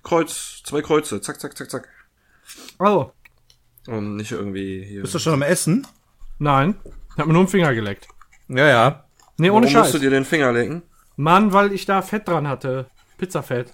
Kreuz, 0.03 0.61
zwei 0.63 0.81
Kreuze, 0.81 1.21
zack, 1.21 1.39
zack, 1.39 1.57
zack, 1.57 1.69
zack. 1.69 1.87
Also, 2.79 3.11
Und 3.87 4.15
nicht 4.17 4.31
irgendwie 4.31 4.83
hier. 4.83 5.01
Bist 5.01 5.15
du 5.15 5.19
schon 5.19 5.33
am 5.33 5.41
Essen? 5.41 5.87
nein, 6.39 6.75
ich 6.85 7.17
hab 7.17 7.27
mir 7.27 7.33
nur 7.33 7.43
den 7.43 7.49
Finger 7.49 7.73
geleckt. 7.73 8.07
Ja, 8.47 8.67
ja. 8.67 9.03
Nee, 9.37 9.49
ohne 9.49 9.65
Warum 9.67 9.73
musst 9.73 9.73
Scheiß. 9.73 9.91
du 9.93 9.99
dir 9.99 10.09
den 10.09 10.25
Finger 10.25 10.51
lecken? 10.51 10.83
Mann, 11.15 11.51
weil 11.53 11.71
ich 11.73 11.85
da 11.85 12.01
Fett 12.01 12.27
dran 12.27 12.47
hatte. 12.47 12.87
Pizzafett. 13.17 13.73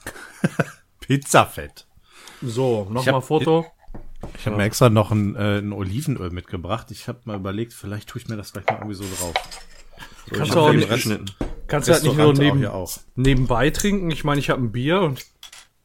Pizzafett. 0.99 1.85
So, 2.41 2.88
nochmal 2.89 3.21
Foto. 3.21 3.65
Ich 4.38 4.45
habe 4.45 4.55
mir 4.55 4.63
extra 4.63 4.89
noch 4.89 5.11
ein, 5.11 5.35
äh, 5.35 5.59
ein 5.59 5.73
Olivenöl 5.73 6.30
mitgebracht. 6.30 6.91
Ich 6.91 7.07
habe 7.07 7.19
mal 7.25 7.35
überlegt, 7.35 7.73
vielleicht 7.73 8.07
tue 8.09 8.21
ich 8.21 8.27
mir 8.30 8.38
das 8.38 8.53
gleich 8.53 8.65
mal 8.67 8.75
irgendwie 8.77 8.95
so 8.95 9.03
drauf. 9.03 9.34
So, 10.30 10.35
Kannst 10.35 10.55
du 10.55 10.59
auch 10.59 10.71
nicht- 10.73 10.89
geschnitten. 10.89 11.25
Kannst 11.68 11.88
du 11.88 11.94
halt 11.94 12.03
nicht 12.03 12.18
nur 12.18 12.34
neben, 12.34 12.65
auch. 12.65 12.98
nebenbei 13.15 13.69
trinken. 13.69 14.11
Ich 14.11 14.23
meine, 14.23 14.40
ich 14.40 14.49
habe 14.49 14.61
ein 14.61 14.72
Bier 14.72 15.02
und 15.02 15.26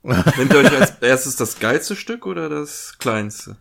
Nehmt 0.03 0.53
ihr 0.53 0.59
euch 0.59 0.81
als 0.81 0.99
erstes 1.01 1.37
das 1.37 1.59
geilste 1.59 1.97
Stück 1.97 2.25
oder 2.27 2.49
das 2.49 2.97
kleinste? 2.99 3.57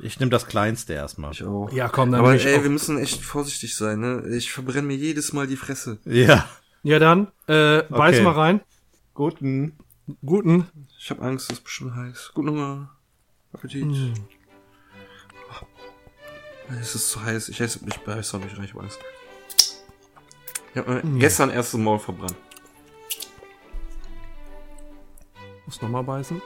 Ich 0.00 0.18
nehme 0.18 0.30
das 0.30 0.46
kleinste 0.46 0.92
erstmal. 0.94 1.32
Ich 1.32 1.44
auch. 1.44 1.72
Ja, 1.72 1.88
komm, 1.88 2.10
dann 2.10 2.20
Aber 2.20 2.34
ey, 2.34 2.58
auch- 2.58 2.62
wir 2.62 2.70
müssen 2.70 2.98
echt 2.98 3.22
vorsichtig 3.22 3.76
sein, 3.76 4.00
ne? 4.00 4.24
Ich 4.36 4.52
verbrenne 4.52 4.88
mir 4.88 4.96
jedes 4.96 5.32
Mal 5.32 5.46
die 5.46 5.56
Fresse. 5.56 5.98
Ja. 6.04 6.48
ja 6.82 6.98
dann 6.98 7.28
äh, 7.46 7.82
beiß 7.84 8.16
Okay. 8.16 8.22
mal 8.22 8.32
rein. 8.32 8.60
Guten. 9.14 9.78
Guten. 10.26 10.66
Ich 10.98 11.08
habe 11.10 11.22
Angst, 11.22 11.48
das 11.50 11.58
ist 11.58 11.64
bestimmt 11.64 11.94
heiß. 11.94 12.32
Guten 12.34 12.50
Hunger. 12.50 12.90
Appetit. 13.52 13.86
Es 16.80 16.94
ist 16.94 17.10
zu 17.10 17.22
heiß. 17.22 17.48
Ich 17.48 17.60
esse, 17.60 17.78
ich 17.86 17.98
beiß 18.00 18.34
auch 18.34 18.40
nicht 18.40 18.56
rein, 18.58 18.64
ich 18.64 18.74
weiß. 18.74 18.98
Ich 20.74 20.80
habe 20.80 21.02
gestern 21.18 21.50
erst 21.50 21.72
im 21.74 21.84
Maul 21.84 22.00
verbrannt. 22.00 22.34
Muss 25.66 25.80
nochmal 25.80 26.02
beißen. 26.02 26.42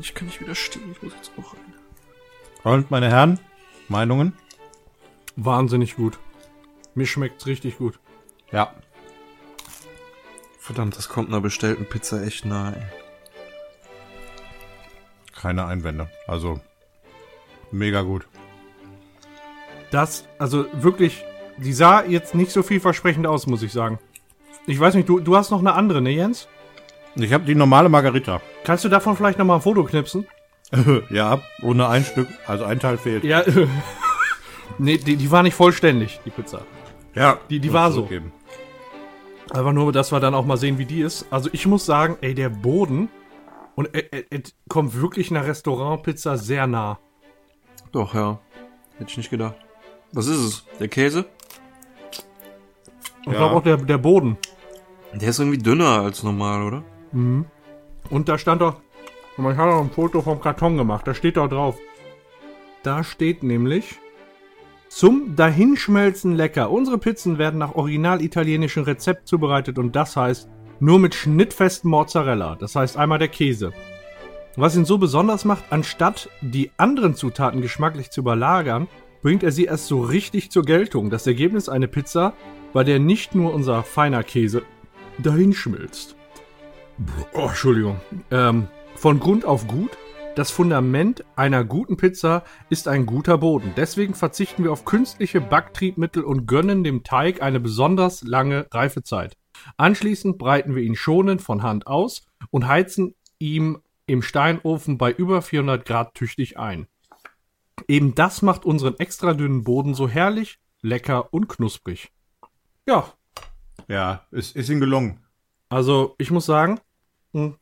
Ich 0.00 0.14
kann 0.14 0.26
nicht 0.26 0.40
widerstehen, 0.40 0.90
ich 0.92 1.02
muss 1.02 1.12
jetzt 1.12 1.30
auch 1.38 1.52
rein. 1.52 1.74
Und 2.64 2.90
meine 2.90 3.10
Herren, 3.10 3.38
Meinungen? 3.88 4.32
Wahnsinnig 5.36 5.96
gut. 5.96 6.18
Mir 6.94 7.06
schmeckt's 7.06 7.46
richtig 7.46 7.76
gut. 7.76 7.98
Ja. 8.50 8.74
Verdammt, 10.58 10.96
das 10.96 11.10
kommt 11.10 11.28
einer 11.28 11.42
bestellten 11.42 11.84
Pizza 11.84 12.24
echt 12.24 12.46
nahe. 12.46 12.90
Keine 15.38 15.66
Einwände. 15.66 16.10
Also, 16.26 16.60
mega 17.70 18.00
gut. 18.00 18.26
Das, 19.90 20.24
also 20.38 20.66
wirklich, 20.72 21.22
die 21.58 21.72
sah 21.72 22.04
jetzt 22.04 22.34
nicht 22.34 22.50
so 22.50 22.62
vielversprechend 22.62 23.26
aus, 23.26 23.46
muss 23.46 23.62
ich 23.62 23.72
sagen. 23.72 23.98
Ich 24.66 24.78
weiß 24.80 24.94
nicht, 24.94 25.08
du, 25.08 25.20
du 25.20 25.36
hast 25.36 25.50
noch 25.50 25.60
eine 25.60 25.74
andere, 25.74 26.00
ne 26.02 26.10
Jens? 26.10 26.48
Ich 27.14 27.32
habe 27.32 27.44
die 27.44 27.54
normale 27.54 27.88
Margarita. 27.88 28.40
Kannst 28.64 28.84
du 28.84 28.88
davon 28.88 29.16
vielleicht 29.16 29.38
nochmal 29.38 29.56
ein 29.58 29.62
Foto 29.62 29.84
knipsen? 29.84 30.26
ja, 31.10 31.40
ohne 31.62 31.88
ein 31.88 32.04
Stück. 32.04 32.28
Also 32.46 32.64
ein 32.64 32.78
Teil 32.80 32.98
fehlt. 32.98 33.24
Ja, 33.24 33.42
nee, 34.78 34.98
die, 34.98 35.16
die 35.16 35.30
war 35.30 35.42
nicht 35.42 35.54
vollständig, 35.54 36.20
die 36.24 36.30
Pizza. 36.30 36.62
Ja, 37.14 37.38
Die- 37.48 37.60
die 37.60 37.72
war 37.72 37.90
so. 37.92 38.08
Einfach 39.50 39.72
nur, 39.72 39.92
dass 39.92 40.10
wir 40.12 40.18
dann 40.20 40.34
auch 40.34 40.44
mal 40.44 40.56
sehen, 40.56 40.76
wie 40.78 40.84
die 40.84 41.00
ist. 41.00 41.26
Also 41.30 41.48
ich 41.52 41.66
muss 41.66 41.86
sagen, 41.86 42.16
ey, 42.20 42.34
der 42.34 42.48
Boden 42.48 43.08
und 43.76 43.94
äh, 43.94 44.00
äh, 44.10 44.24
äh, 44.30 44.42
kommt 44.68 45.00
wirklich 45.00 45.30
einer 45.30 45.46
Restaurantpizza 45.46 46.36
sehr 46.36 46.66
nah. 46.66 46.98
Doch, 47.92 48.12
ja. 48.14 48.40
Hätte 48.98 49.10
ich 49.10 49.16
nicht 49.16 49.30
gedacht. 49.30 49.54
Was 50.12 50.26
ist 50.26 50.38
es? 50.38 50.64
Der 50.80 50.88
Käse? 50.88 51.26
Und 53.26 53.32
ich 53.34 53.38
Ja. 53.38 53.46
glaube 53.46 53.56
auch 53.56 53.62
der, 53.62 53.76
der 53.76 53.98
Boden. 53.98 54.38
Der 55.12 55.28
ist 55.28 55.38
irgendwie 55.38 55.58
dünner 55.58 56.00
als 56.00 56.22
normal, 56.22 56.62
oder? 56.62 56.82
Und 57.12 58.28
da 58.28 58.38
stand 58.38 58.60
doch, 58.62 58.80
ich 59.36 59.44
habe 59.44 59.70
noch 59.70 59.80
ein 59.82 59.90
Foto 59.90 60.22
vom 60.22 60.40
Karton 60.40 60.76
gemacht, 60.78 61.06
da 61.06 61.12
steht 61.14 61.36
doch 61.36 61.48
drauf. 61.48 61.76
Da 62.82 63.02
steht 63.04 63.42
nämlich, 63.42 63.96
zum 64.88 65.34
Dahinschmelzen 65.36 66.34
lecker. 66.36 66.70
Unsere 66.70 66.98
Pizzen 66.98 67.38
werden 67.38 67.58
nach 67.58 67.74
original 67.74 68.22
italienischem 68.22 68.84
Rezept 68.84 69.26
zubereitet 69.28 69.78
und 69.78 69.96
das 69.96 70.16
heißt 70.16 70.48
nur 70.78 70.98
mit 70.98 71.14
schnittfestem 71.14 71.90
Mozzarella. 71.90 72.54
Das 72.56 72.76
heißt 72.76 72.96
einmal 72.96 73.18
der 73.18 73.28
Käse. 73.28 73.72
Was 74.56 74.76
ihn 74.76 74.84
so 74.84 74.98
besonders 74.98 75.44
macht, 75.44 75.64
anstatt 75.70 76.28
die 76.40 76.70
anderen 76.76 77.14
Zutaten 77.14 77.60
geschmacklich 77.60 78.10
zu 78.10 78.20
überlagern, 78.20 78.88
bringt 79.22 79.42
er 79.42 79.52
sie 79.52 79.64
erst 79.64 79.86
so 79.86 80.00
richtig 80.00 80.50
zur 80.50 80.62
Geltung. 80.64 81.10
Das 81.10 81.26
Ergebnis 81.26 81.68
eine 81.68 81.88
Pizza, 81.88 82.32
bei 82.72 82.84
der 82.84 82.98
nicht 82.98 83.34
nur 83.34 83.54
unser 83.54 83.82
feiner 83.82 84.22
Käse 84.22 84.62
dahinschmilzt. 85.18 86.16
Oh, 87.32 87.48
Entschuldigung. 87.48 88.00
Ähm, 88.30 88.68
von 88.94 89.20
Grund 89.20 89.44
auf 89.44 89.66
gut. 89.66 89.96
Das 90.34 90.50
Fundament 90.50 91.24
einer 91.34 91.64
guten 91.64 91.96
Pizza 91.96 92.44
ist 92.68 92.88
ein 92.88 93.06
guter 93.06 93.38
Boden. 93.38 93.72
Deswegen 93.74 94.14
verzichten 94.14 94.64
wir 94.64 94.72
auf 94.72 94.84
künstliche 94.84 95.40
Backtriebmittel 95.40 96.22
und 96.22 96.46
gönnen 96.46 96.84
dem 96.84 97.04
Teig 97.04 97.40
eine 97.40 97.58
besonders 97.58 98.22
lange 98.22 98.66
Reifezeit. 98.70 99.38
Anschließend 99.78 100.36
breiten 100.36 100.74
wir 100.74 100.82
ihn 100.82 100.94
schonend 100.94 101.40
von 101.40 101.62
Hand 101.62 101.86
aus 101.86 102.26
und 102.50 102.66
heizen 102.66 103.14
ihm 103.38 103.78
im 104.06 104.20
Steinofen 104.20 104.98
bei 104.98 105.10
über 105.10 105.40
400 105.40 105.86
Grad 105.86 106.14
tüchtig 106.14 106.58
ein. 106.58 106.86
Eben 107.88 108.14
das 108.14 108.42
macht 108.42 108.64
unseren 108.64 108.98
extra 108.98 109.34
dünnen 109.34 109.64
Boden 109.64 109.94
so 109.94 110.08
herrlich, 110.08 110.58
lecker 110.82 111.32
und 111.32 111.48
knusprig. 111.48 112.12
Ja, 112.86 113.12
Ja, 113.88 114.26
ist, 114.30 114.56
ist 114.56 114.68
ihm 114.68 114.80
gelungen. 114.80 115.20
also, 115.68 116.14
ich 116.18 116.30
muss 116.30 116.46
sagen, 116.46 116.80
mh, 117.32 117.54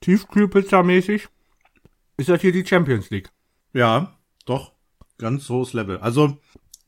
Tiefkühlpizza-mäßig 0.00 1.28
ist 2.16 2.28
das 2.28 2.40
hier 2.40 2.52
die 2.52 2.66
Champions 2.66 3.10
League. 3.10 3.30
Ja, 3.72 4.16
doch. 4.44 4.72
Ganz 5.18 5.48
hohes 5.48 5.72
Level. 5.72 5.98
Also, 5.98 6.38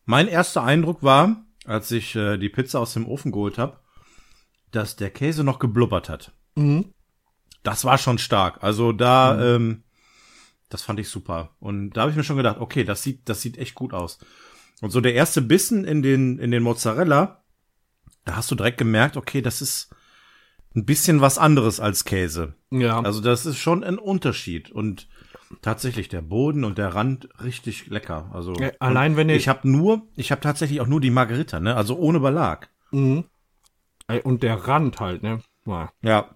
mein 0.05 0.29
erster 0.29 0.63
Eindruck 0.63 1.03
war, 1.03 1.45
als 1.65 1.91
ich 1.91 2.15
äh, 2.15 2.37
die 2.39 2.49
Pizza 2.49 2.81
aus 2.81 2.93
dem 2.95 3.07
Ofen 3.07 3.33
geholt 3.33 3.59
habe, 3.59 3.79
dass 4.71 4.97
der 4.97 5.11
Käse 5.11 5.45
noch 5.45 5.59
geblubbert 5.59 6.09
hat. 6.09 6.33
Mhm. 6.55 6.93
Das 7.63 7.85
war 7.85 7.99
schon 7.99 8.19
stark. 8.19 8.63
Also 8.63 8.93
da, 8.93 9.55
ähm, 9.57 9.83
das 10.69 10.83
fand 10.83 11.01
ich 11.01 11.09
super. 11.09 11.57
Und 11.59 11.91
da 11.93 12.03
habe 12.03 12.11
ich 12.11 12.17
mir 12.17 12.25
schon 12.25 12.37
gedacht, 12.37 12.59
okay, 12.59 12.85
das 12.85 13.03
sieht, 13.03 13.29
das 13.29 13.41
sieht 13.43 13.59
echt 13.59 13.75
gut 13.75 13.93
aus. 13.95 14.19
Und 14.81 14.91
so 14.91 15.01
der 15.01 15.15
erste 15.15 15.43
Bissen 15.43 15.85
in 15.85 16.03
den, 16.03 16.39
in 16.39 16.51
den 16.51 16.63
Mozzarella, 16.63 17.43
da 18.25 18.37
hast 18.37 18.51
du 18.51 18.55
direkt 18.55 18.79
gemerkt, 18.79 19.17
okay, 19.17 19.43
das 19.43 19.61
ist 19.63 19.91
ein 20.75 20.85
bisschen 20.85 21.21
was 21.21 21.39
anderes 21.39 21.81
als 21.81 22.05
Käse. 22.05 22.55
Ja, 22.71 23.01
Also 23.01 23.21
das 23.21 23.47
ist 23.47 23.59
schon 23.59 23.83
ein 23.83 23.99
Unterschied 23.99 24.71
und 24.71 25.09
tatsächlich 25.63 26.09
der 26.09 26.21
Boden 26.21 26.65
und 26.65 26.77
der 26.79 26.95
Rand 26.95 27.29
richtig 27.43 27.87
lecker. 27.87 28.31
Also 28.35 28.53
Ja, 28.55 28.71
allein 28.79 29.17
wenn 29.17 29.29
ihr- 29.31 29.37
ich 29.37 29.49
habe 29.49 29.67
nur, 29.69 30.03
ich 30.15 30.31
habe 30.31 30.41
tatsächlich 30.43 30.81
auch 30.83 30.87
nur 30.87 31.01
die 31.01 31.11
Margarita, 31.11 31.59
ne? 31.59 31.75
Also 31.75 31.97
ohne 31.97 32.21
Belag. 32.21 32.69
mhm. 32.91 33.25
Und 34.25 34.43
der 34.43 34.55
Rand 34.67 35.01
halt, 35.01 35.23
ne? 35.23 35.43
Ja. 35.67 35.93
Ja. 36.01 36.31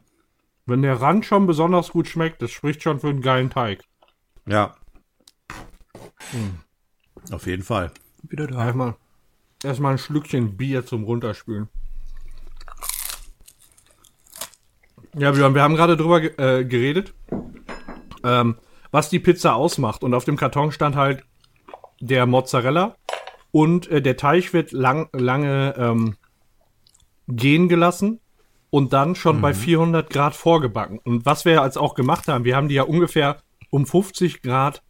Wenn 0.66 0.82
der 0.82 1.00
Rand 1.00 1.24
schon 1.24 1.46
besonders 1.46 1.88
gut 1.90 2.06
schmeckt, 2.06 2.42
das 2.42 2.50
spricht 2.50 2.82
schon 2.82 3.00
für 3.00 3.08
einen 3.08 3.22
geilen 3.22 3.48
Teig. 3.50 3.82
Ja. 4.46 4.74
Auf 7.30 7.46
jeden 7.46 7.62
Fall. 7.62 7.90
Wieder 8.22 8.46
da. 8.46 8.64
Erstmal, 8.66 8.94
erstmal 9.64 9.92
ein 9.92 9.98
Schlückchen 9.98 10.56
Bier 10.56 10.84
zum 10.84 11.04
Runterspülen. 11.04 11.68
Ja, 15.16 15.30
Björn, 15.32 15.54
wir 15.54 15.62
haben 15.62 15.76
gerade 15.76 15.96
drüber 15.96 16.22
äh, 16.22 16.64
geredet, 16.64 17.12
ähm, 18.24 18.56
was 18.90 19.10
die 19.10 19.18
Pizza 19.18 19.54
ausmacht. 19.54 20.04
Und 20.04 20.14
auf 20.14 20.24
dem 20.24 20.36
Karton 20.36 20.72
stand 20.72 20.96
halt 20.96 21.24
der 22.00 22.24
Mozzarella 22.26 22.96
und 23.50 23.88
äh, 23.88 24.00
der 24.00 24.16
Teig 24.16 24.52
wird 24.54 24.72
lang, 24.72 25.08
lange 25.12 25.74
ähm, 25.76 26.16
gehen 27.28 27.68
gelassen 27.68 28.20
und 28.70 28.94
dann 28.94 29.14
schon 29.14 29.42
bei 29.42 29.52
400 29.52 30.08
Grad 30.08 30.34
vorgebacken. 30.34 30.98
Und 30.98 31.26
was 31.26 31.44
wir 31.44 31.60
als 31.60 31.76
auch 31.76 31.94
gemacht 31.94 32.26
haben, 32.28 32.44
wir 32.44 32.56
haben 32.56 32.68
die 32.68 32.76
ja 32.76 32.84
ungefähr 32.84 33.42
um 33.70 33.84
50 33.84 34.40
Grad 34.40 34.82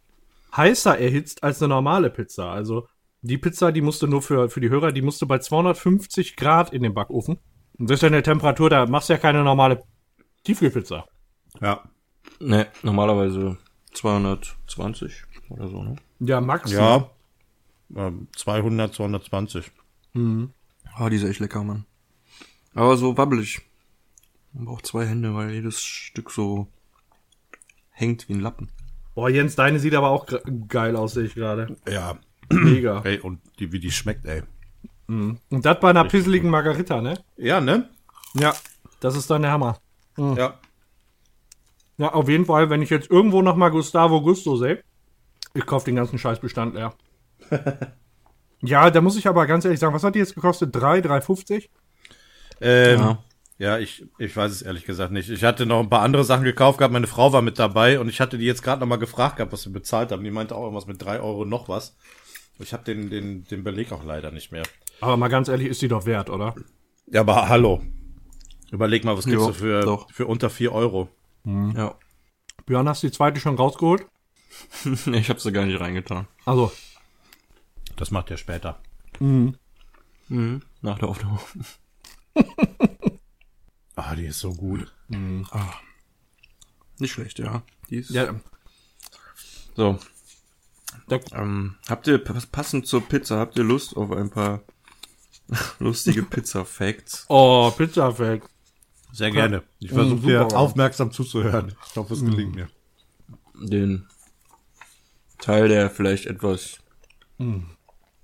heißer 0.55 0.97
erhitzt 0.97 1.43
als 1.43 1.61
eine 1.61 1.69
normale 1.69 2.09
Pizza. 2.09 2.49
Also 2.51 2.87
die 3.23 3.37
Pizza, 3.37 3.71
die 3.71 3.81
musste 3.81 4.07
nur 4.07 4.21
für, 4.21 4.49
für 4.49 4.59
die 4.59 4.69
Hörer, 4.69 4.91
die 4.91 5.01
musste 5.01 5.25
bei 5.25 5.39
250 5.39 6.35
Grad 6.35 6.73
in 6.73 6.83
den 6.83 6.93
Backofen. 6.93 7.39
Und 7.79 7.89
das 7.89 7.95
ist 7.95 8.01
ja 8.01 8.07
eine 8.07 8.21
Temperatur, 8.21 8.69
da 8.69 8.85
machst 8.85 9.09
du 9.09 9.13
ja 9.13 9.19
keine 9.19 9.43
normale 9.43 9.81
Tiefkühlpizza. 10.43 11.07
Ja. 11.61 11.83
Ne, 12.39 12.67
normalerweise 12.83 13.57
220 13.93 15.23
oder 15.49 15.67
so, 15.69 15.83
ne? 15.83 15.95
Ja, 16.19 16.41
Max. 16.41 16.71
Ja. 16.71 17.09
Ähm, 17.95 18.27
200, 18.35 18.93
220. 18.93 19.71
Ah, 20.95 21.09
die 21.09 21.15
ist 21.15 21.23
echt 21.23 21.39
lecker, 21.39 21.63
Mann. 21.63 21.85
Aber 22.73 22.97
so 22.97 23.17
wabbelig. 23.17 23.61
Man 24.51 24.65
braucht 24.65 24.85
zwei 24.85 25.05
Hände, 25.05 25.33
weil 25.33 25.51
jedes 25.51 25.81
Stück 25.81 26.29
so 26.29 26.67
hängt 27.89 28.27
wie 28.27 28.33
ein 28.33 28.39
Lappen. 28.41 28.69
Boah, 29.15 29.29
Jens, 29.29 29.55
deine 29.55 29.79
sieht 29.79 29.95
aber 29.95 30.09
auch 30.09 30.27
geil 30.67 30.95
aus, 30.95 31.13
sehe 31.13 31.25
ich 31.25 31.35
gerade. 31.35 31.77
Ja. 31.87 32.17
Mega. 32.53 33.01
Ey, 33.05 33.19
und 33.19 33.39
die, 33.59 33.71
wie 33.71 33.79
die 33.79 33.91
schmeckt, 33.91 34.25
ey. 34.25 34.43
Und 35.07 35.39
das 35.49 35.79
bei 35.79 35.89
einer 35.89 36.05
pisseligen 36.05 36.49
Margarita, 36.49 37.01
ne? 37.01 37.19
Ja, 37.37 37.59
ne? 37.61 37.89
Ja. 38.33 38.53
Das 38.99 39.15
ist 39.15 39.29
dann 39.29 39.41
der 39.41 39.51
Hammer. 39.51 39.77
Ja. 40.17 40.59
Ja, 41.97 42.13
auf 42.13 42.27
jeden 42.29 42.45
Fall, 42.45 42.69
wenn 42.69 42.81
ich 42.81 42.89
jetzt 42.89 43.11
irgendwo 43.11 43.41
noch 43.41 43.55
mal 43.55 43.69
Gustavo 43.69 44.21
Gusto 44.21 44.55
sehe, 44.55 44.83
ich 45.53 45.65
kaufe 45.65 45.85
den 45.85 45.95
ganzen 45.95 46.17
Scheißbestand 46.17 46.73
leer. 46.73 46.93
ja, 48.61 48.89
da 48.89 49.01
muss 49.01 49.17
ich 49.17 49.27
aber 49.27 49.45
ganz 49.45 49.65
ehrlich 49.65 49.79
sagen, 49.79 49.93
was 49.93 50.03
hat 50.03 50.15
die 50.15 50.19
jetzt 50.19 50.35
gekostet? 50.35 50.75
3, 50.75 50.99
3,50? 50.99 51.69
Ähm, 52.61 52.99
Ja. 52.99 53.23
ja, 53.59 53.77
ich, 53.77 54.05
ich 54.17 54.35
weiß 54.35 54.51
es 54.51 54.61
ehrlich 54.63 54.85
gesagt 54.85 55.11
nicht. 55.11 55.29
Ich 55.29 55.43
hatte 55.43 55.65
noch 55.65 55.81
ein 55.81 55.89
paar 55.89 56.01
andere 56.01 56.23
Sachen 56.23 56.43
gekauft 56.45 56.79
gehabt, 56.79 56.93
meine 56.93 57.07
Frau 57.07 57.33
war 57.33 57.41
mit 57.43 57.59
dabei 57.59 57.99
und 57.99 58.09
ich 58.09 58.19
hatte 58.21 58.37
die 58.37 58.45
jetzt 58.45 58.63
gerade 58.63 58.79
noch 58.79 58.87
mal 58.87 58.95
gefragt 58.95 59.35
gehabt, 59.35 59.53
was 59.53 59.65
wir 59.65 59.73
bezahlt 59.73 60.11
haben. 60.11 60.23
Die 60.23 60.31
meinte 60.31 60.55
auch 60.55 60.63
irgendwas 60.63 60.87
mit 60.87 61.01
drei 61.01 61.19
Euro 61.19 61.45
noch 61.45 61.69
was. 61.69 61.95
Ich 62.59 62.73
habe 62.73 62.83
den, 62.83 63.09
den, 63.09 63.43
den 63.45 63.63
Beleg 63.63 63.91
auch 63.91 64.03
leider 64.03 64.31
nicht 64.31 64.51
mehr. 64.51 64.63
Aber 65.01 65.17
mal 65.17 65.27
ganz 65.27 65.47
ehrlich, 65.47 65.67
ist 65.67 65.81
die 65.81 65.87
doch 65.87 66.05
wert, 66.05 66.29
oder? 66.29 66.55
Ja, 67.07 67.21
aber 67.21 67.49
hallo. 67.49 67.81
Überleg 68.71 69.03
mal, 69.03 69.17
was 69.17 69.25
kriegst 69.25 69.39
Jo, 69.39 69.47
du 69.47 69.53
für, 69.53 69.81
doch. 69.81 70.11
für 70.11 70.25
unter 70.27 70.49
vier 70.49 70.71
Euro? 70.71 71.09
Ja. 71.45 71.95
Björn, 72.65 72.87
hast 72.87 73.03
du 73.03 73.07
die 73.07 73.13
zweite 73.13 73.39
schon 73.39 73.55
rausgeholt? 73.55 74.05
nee, 75.05 75.17
ich 75.19 75.29
hab 75.29 75.39
sie 75.41 75.51
gar 75.51 75.65
nicht 75.65 75.79
reingetan. 75.79 76.27
Also, 76.45 76.71
Das 77.97 78.11
macht 78.11 78.29
ihr 78.29 78.37
später. 78.37 78.81
Mhm. 79.19 79.55
Nach 80.81 80.97
der 80.99 81.09
Aufnahme. 81.09 81.39
Ah, 83.95 84.15
die 84.15 84.25
ist 84.25 84.39
so 84.39 84.51
gut. 84.55 84.91
Nicht 86.97 87.11
schlecht, 87.11 87.37
ja. 87.37 87.61
Die 87.91 87.97
ist 87.97 88.09
ja, 88.09 88.33
so. 89.75 89.99
Ähm, 91.33 91.75
habt 91.89 92.07
ihr 92.07 92.17
pass- 92.17 92.45
passend 92.45 92.87
zur 92.87 93.01
Pizza, 93.01 93.37
habt 93.39 93.57
ihr 93.57 93.63
Lust 93.63 93.95
auf 93.97 94.11
ein 94.11 94.29
paar 94.29 94.61
lustige 95.79 96.23
Pizza-Facts? 96.23 97.25
oh, 97.29 97.71
Pizza 97.71 98.11
Fact. 98.11 98.47
Sehr 99.11 99.31
gerne. 99.31 99.63
Ich 99.79 99.91
Mm, 99.91 99.95
versuche 99.95 100.21
dir 100.21 100.39
super. 100.43 100.57
aufmerksam 100.57 101.11
zuzuhören. 101.11 101.75
Ich 101.89 101.95
hoffe, 101.95 102.13
es 102.15 102.21
gelingt 102.25 102.55
mir. 102.55 102.67
Den 103.61 104.07
Teil, 105.39 105.67
der 105.67 105.89
vielleicht 105.91 106.25
etwas 106.25 106.79
ähm, 107.39 107.67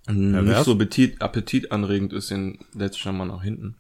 nicht 0.08 0.32
Pervers? 0.34 0.66
so 0.66 0.74
appetit, 0.74 1.22
appetitanregend 1.22 2.14
ist, 2.14 2.32
den 2.32 2.58
setze 2.74 2.98
ich 2.98 3.04
dann 3.04 3.18
mal 3.18 3.26
nach 3.26 3.44
hinten. 3.44 3.76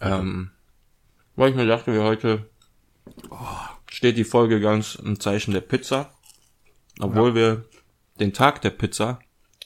Ähm, 0.00 0.50
weil 1.36 1.50
ich 1.50 1.56
mir 1.56 1.66
dachte, 1.66 1.92
wir 1.92 2.02
heute 2.04 2.48
oh, 3.30 3.36
steht 3.90 4.16
die 4.16 4.24
Folge 4.24 4.60
ganz 4.60 4.94
im 4.94 5.18
Zeichen 5.18 5.52
der 5.52 5.60
Pizza. 5.62 6.13
Obwohl 7.00 7.34
wir 7.34 7.64
den 8.20 8.32
Tag 8.32 8.62
der 8.62 8.70
Pizza 8.70 9.18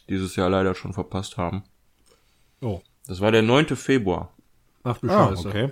dieses 0.09 0.37
Jahr 0.37 0.49
leider 0.49 0.75
schon 0.75 0.93
verpasst 0.95 1.37
haben. 1.37 1.65
Oh. 2.61 2.81
Das 3.07 3.21
war 3.21 3.31
der 3.33 3.43
9. 3.43 3.77
Februar. 3.77 4.33
Ach 4.83 4.99
du 4.99 5.09
Ah, 5.11 5.29
Scheiße. 5.29 5.49
okay. 5.49 5.71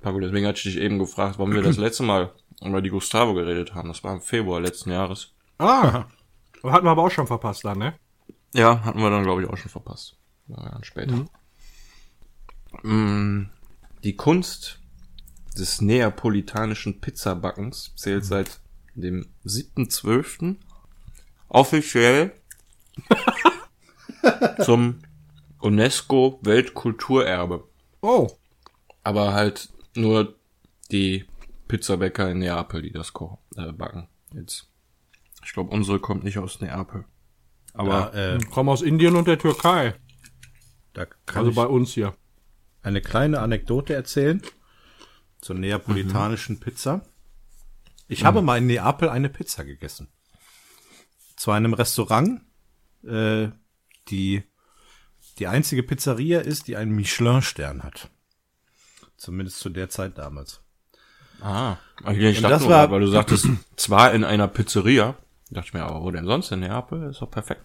Paco, 0.00 0.20
deswegen 0.20 0.46
hatte 0.46 0.58
ich 0.58 0.62
dich 0.74 0.76
eben 0.78 0.98
gefragt, 0.98 1.38
warum 1.38 1.52
wir 1.52 1.62
das 1.62 1.76
letzte 1.76 2.02
Mal 2.02 2.32
über 2.64 2.80
die 2.82 2.90
Gustavo 2.90 3.34
geredet 3.34 3.74
haben. 3.74 3.88
Das 3.88 4.02
war 4.04 4.12
im 4.14 4.20
Februar 4.20 4.60
letzten 4.60 4.90
Jahres. 4.90 5.32
Ah, 5.58 6.04
hatten 6.64 6.84
wir 6.86 6.90
aber 6.90 7.02
auch 7.02 7.10
schon 7.10 7.26
verpasst 7.26 7.64
dann, 7.64 7.78
ne? 7.78 7.94
Ja, 8.54 8.84
hatten 8.84 9.00
wir 9.00 9.10
dann, 9.10 9.22
glaube 9.24 9.42
ich, 9.42 9.48
auch 9.48 9.56
schon 9.56 9.70
verpasst. 9.70 10.16
Ja, 10.48 10.70
dann 10.70 10.84
später. 10.84 11.24
Mm, 12.82 13.46
Die 14.04 14.16
Kunst 14.16 14.80
des 15.56 15.80
neapolitanischen 15.80 17.00
Pizzabackens 17.00 17.92
zählt 17.96 18.24
seit 18.24 18.60
dem 18.94 19.26
7.12. 19.44 20.56
offiziell 21.52 22.32
zum 24.64 25.02
UNESCO 25.60 26.40
Weltkulturerbe. 26.42 27.68
Oh. 28.00 28.30
Aber 29.02 29.32
halt 29.34 29.68
nur 29.94 30.34
die 30.90 31.24
Pizzabäcker 31.68 32.30
in 32.30 32.38
Neapel, 32.38 32.82
die 32.82 32.92
das 32.92 33.12
kochen, 33.12 33.38
äh, 33.56 33.72
backen. 33.72 34.08
Jetzt. 34.34 34.68
Ich 35.44 35.52
glaube, 35.52 35.70
unsere 35.70 35.98
kommt 35.98 36.24
nicht 36.24 36.38
aus 36.38 36.60
Neapel. 36.60 37.04
Aber 37.74 38.14
Ja, 38.14 38.34
äh, 38.34 38.38
Komm 38.50 38.68
aus 38.68 38.82
Indien 38.82 39.16
und 39.16 39.26
der 39.28 39.38
Türkei. 39.38 39.94
da 40.92 41.06
kann 41.26 41.38
Also 41.38 41.50
ich 41.50 41.56
bei 41.56 41.66
uns 41.66 41.92
hier. 41.94 42.14
eine 42.82 43.00
kleine 43.00 43.40
Anekdote 43.40 43.94
erzählen 43.94 44.42
zur 45.40 45.56
neapolitanischen 45.56 46.60
Pizza. 46.60 47.04
Ich 48.08 48.24
habe 48.24 48.42
mal 48.42 48.58
in 48.58 48.66
Neapel 48.66 49.08
eine 49.08 49.28
Pizza 49.28 49.64
gegessen. 49.64 50.08
Zu 51.42 51.50
einem 51.50 51.74
Restaurant, 51.74 52.40
äh, 53.04 53.48
die 54.08 54.44
die 55.40 55.48
einzige 55.48 55.82
Pizzeria 55.82 56.38
ist, 56.38 56.68
die 56.68 56.76
einen 56.76 56.92
Michelin-Stern 56.92 57.82
hat. 57.82 58.10
Zumindest 59.16 59.58
zu 59.58 59.68
der 59.68 59.88
Zeit 59.88 60.18
damals. 60.18 60.60
Ah, 61.40 61.78
ich 61.98 62.06
Und 62.36 62.42
dachte 62.44 62.48
das 62.48 62.60
nur, 62.62 62.70
war- 62.70 62.90
weil 62.92 63.00
du 63.00 63.08
sagtest, 63.18 63.48
zwar 63.74 64.12
in 64.14 64.22
einer 64.22 64.46
Pizzeria. 64.46 65.16
Dachte 65.50 65.66
ich 65.66 65.74
mir, 65.74 65.82
aber 65.82 66.00
wo 66.04 66.12
denn 66.12 66.26
sonst 66.26 66.52
in 66.52 66.60
Neapel? 66.60 67.10
Ist 67.10 67.20
doch 67.20 67.30
perfekt. 67.32 67.64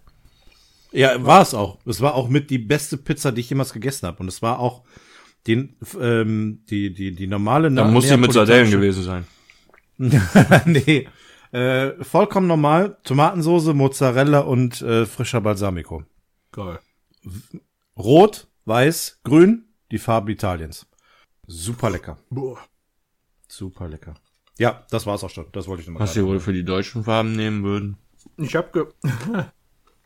Ja, 0.91 1.23
war 1.23 1.43
es 1.43 1.53
auch. 1.53 1.77
Es 1.85 2.01
war 2.01 2.15
auch 2.15 2.29
mit 2.29 2.49
die 2.49 2.57
beste 2.57 2.97
Pizza, 2.97 3.31
die 3.31 3.41
ich 3.41 3.49
jemals 3.51 3.73
gegessen 3.73 4.07
habe. 4.07 4.17
Und 4.21 4.27
es 4.27 4.41
war 4.41 4.57
auch 4.57 4.85
den, 5.45 5.75
ähm, 6.01 6.63
die, 6.67 6.91
die, 6.95 7.13
die 7.13 7.27
normale 7.27 7.71
Dann 7.71 7.93
muss 7.93 8.07
sie 8.07 8.17
mit 8.17 8.33
Sardellen 8.33 8.71
gewesen 8.71 9.03
sein. 9.03 9.27
nee. 10.65 11.07
Äh, 11.51 12.03
vollkommen 12.03 12.47
normal. 12.47 12.97
Tomatensoße, 13.03 13.73
Mozzarella 13.73 14.39
und 14.39 14.81
äh, 14.81 15.05
frischer 15.05 15.41
Balsamico. 15.41 16.03
Geil. 16.51 16.79
Rot, 17.97 18.47
weiß, 18.65 19.21
grün, 19.23 19.65
die 19.91 19.97
Farbe 19.97 20.31
Italiens. 20.31 20.85
Super 21.47 21.89
lecker. 21.89 22.17
Boah. 22.29 22.59
Super 23.47 23.87
lecker. 23.87 24.15
Ja, 24.59 24.85
das 24.89 25.05
war's 25.05 25.23
auch 25.23 25.29
schon. 25.29 25.45
Das 25.51 25.67
wollte 25.67 25.81
ich 25.81 25.87
nochmal 25.87 26.03
Was 26.03 26.13
sie 26.13 26.25
wohl 26.25 26.39
für 26.39 26.53
die 26.53 26.65
deutschen 26.65 27.03
Farben 27.03 27.35
nehmen 27.35 27.63
würden. 27.63 27.97
Ich 28.37 28.55
hab 28.55 28.73
ge 28.73 28.85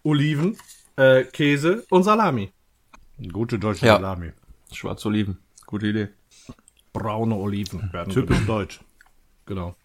Oliven, 0.03 0.57
äh, 0.95 1.23
Käse 1.23 1.85
und 1.89 2.03
Salami. 2.03 2.51
Gute 3.31 3.57
deutsche 3.59 3.85
Ja. 3.85 3.95
Salami. 3.95 4.31
Schwarz 4.72 5.05
Oliven. 5.05 5.38
Gute 5.65 5.88
Idee. 5.88 6.09
Braune 6.93 7.35
Oliven 7.35 7.91
Typisch 8.09 8.45
deutsch. 8.45 8.80
Genau. 9.45 9.76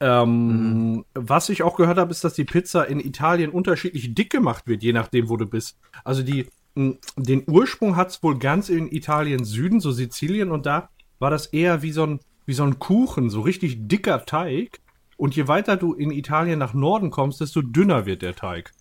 Ähm, 0.00 1.04
Was 1.14 1.48
ich 1.48 1.62
auch 1.62 1.76
gehört 1.76 1.98
habe, 1.98 2.10
ist, 2.10 2.24
dass 2.24 2.34
die 2.34 2.44
Pizza 2.44 2.86
in 2.88 3.00
Italien 3.00 3.50
unterschiedlich 3.50 4.14
dick 4.14 4.30
gemacht 4.30 4.66
wird, 4.66 4.82
je 4.82 4.92
nachdem, 4.92 5.28
wo 5.28 5.36
du 5.36 5.46
bist. 5.46 5.78
Also 6.02 6.22
die, 6.22 6.46
den 6.74 7.44
Ursprung 7.46 7.96
hat's 7.96 8.22
wohl 8.22 8.38
ganz 8.38 8.68
in 8.68 8.90
Italien 8.90 9.44
Süden, 9.44 9.80
so 9.80 9.92
Sizilien, 9.92 10.50
und 10.50 10.66
da 10.66 10.88
war 11.18 11.30
das 11.30 11.46
eher 11.46 11.82
wie 11.82 11.92
so 11.92 12.04
ein, 12.04 12.20
wie 12.46 12.54
so 12.54 12.64
ein 12.64 12.78
Kuchen, 12.78 13.30
so 13.30 13.40
richtig 13.40 13.88
dicker 13.88 14.24
Teig. 14.26 14.80
Und 15.16 15.36
je 15.36 15.46
weiter 15.46 15.76
du 15.76 15.94
in 15.94 16.10
Italien 16.10 16.58
nach 16.58 16.74
Norden 16.74 17.10
kommst, 17.10 17.40
desto 17.40 17.62
dünner 17.62 18.04
wird 18.04 18.22
der 18.22 18.34
Teig. 18.34 18.72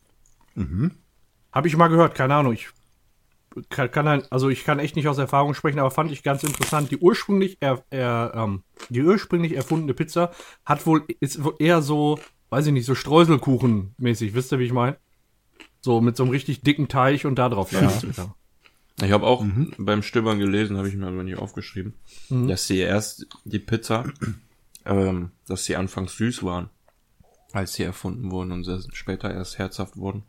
Mhm. 0.56 0.92
Habe 1.52 1.68
ich 1.68 1.78
mal 1.78 1.90
gehört, 1.90 2.16
keine 2.16 2.36
Ahnung. 2.36 2.54
Ich 2.54 2.70
kann, 3.70 3.92
kann 3.92 4.08
halt, 4.08 4.32
also 4.32 4.50
ich 4.50 4.64
kann 4.64 4.80
echt 4.80 4.96
nicht 4.96 5.08
aus 5.08 5.18
Erfahrung 5.18 5.54
sprechen, 5.54 5.80
aber 5.80 5.92
fand 5.92 6.12
ich 6.12 6.24
ganz 6.24 6.44
interessant. 6.44 6.92
Die 6.92 6.98
ursprünglich 6.98 7.58
er, 7.60 7.84
er, 7.90 8.34
ähm, 8.36 8.64
die 8.90 9.02
ursprünglich 9.02 9.56
erfundene 9.56 9.94
Pizza 9.94 10.32
hat 10.66 10.86
wohl 10.86 11.04
ist 11.20 11.44
wohl 11.44 11.56
eher 11.60 11.82
so, 11.82 12.20
weiß 12.50 12.68
ich 12.68 12.74
nicht, 12.74 12.86
so 12.86 12.96
Streuselkuchen 12.96 13.94
mäßig. 13.98 14.34
Wisst 14.34 14.52
ihr, 14.52 14.60
wie 14.60 14.66
ich 14.66 14.74
meine? 14.74 14.98
So 15.82 16.02
mit 16.02 16.16
so 16.16 16.24
einem 16.24 16.32
richtig 16.32 16.62
dicken 16.62 16.88
Teig 16.88 17.26
und 17.26 17.36
da 17.36 17.50
drauf. 17.50 17.72
Ja. 17.72 17.92
Ich 19.02 19.12
habe 19.12 19.26
auch 19.26 19.44
beim 19.78 20.04
Stöbern 20.04 20.40
gelesen, 20.40 20.78
habe 20.78 20.88
ich 20.88 20.96
mir 20.96 21.08
aber 21.08 21.24
nicht 21.24 21.38
aufgeschrieben, 21.38 21.96
dass 22.30 22.68
sie 22.68 22.78
erst 22.78 23.28
die 23.44 23.60
Pizza, 23.60 24.06
ähm, 24.86 25.32
dass 25.48 25.66
sie 25.66 25.76
anfangs 25.76 26.16
süß 26.16 26.44
waren, 26.44 26.70
als 27.52 27.74
sie 27.74 27.84
erfunden 27.84 28.32
wurden 28.32 28.52
und 28.52 28.68
später 28.94 29.34
erst 29.34 29.58
herzhaft 29.58 29.98
wurden. 29.98 30.24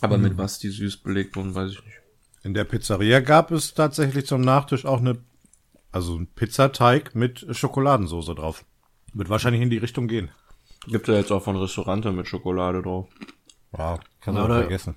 Aber 0.00 0.18
mit 0.18 0.36
was 0.36 0.58
die 0.58 0.70
süß 0.70 0.98
belegt 0.98 1.36
wurden, 1.36 1.54
weiß 1.54 1.70
ich 1.70 1.84
nicht. 1.84 2.01
In 2.42 2.54
der 2.54 2.64
Pizzeria 2.64 3.20
gab 3.20 3.50
es 3.52 3.74
tatsächlich 3.74 4.26
zum 4.26 4.40
Nachtisch 4.40 4.84
auch 4.84 4.98
eine, 4.98 5.18
also 5.92 6.16
ein 6.16 6.26
Pizzateig 6.26 7.14
mit 7.14 7.46
Schokoladensoße 7.50 8.34
drauf. 8.34 8.64
Wird 9.14 9.28
wahrscheinlich 9.28 9.62
in 9.62 9.70
die 9.70 9.78
Richtung 9.78 10.08
gehen. 10.08 10.30
Gibt 10.86 11.06
ja 11.06 11.14
jetzt 11.14 11.30
auch 11.30 11.42
von 11.42 11.56
Restaurante 11.56 12.10
mit 12.10 12.26
Schokolade 12.26 12.82
drauf. 12.82 13.08
Wow, 13.70 14.00
Oder- 14.26 14.42
auch 14.42 14.48
vergessen. 14.48 14.96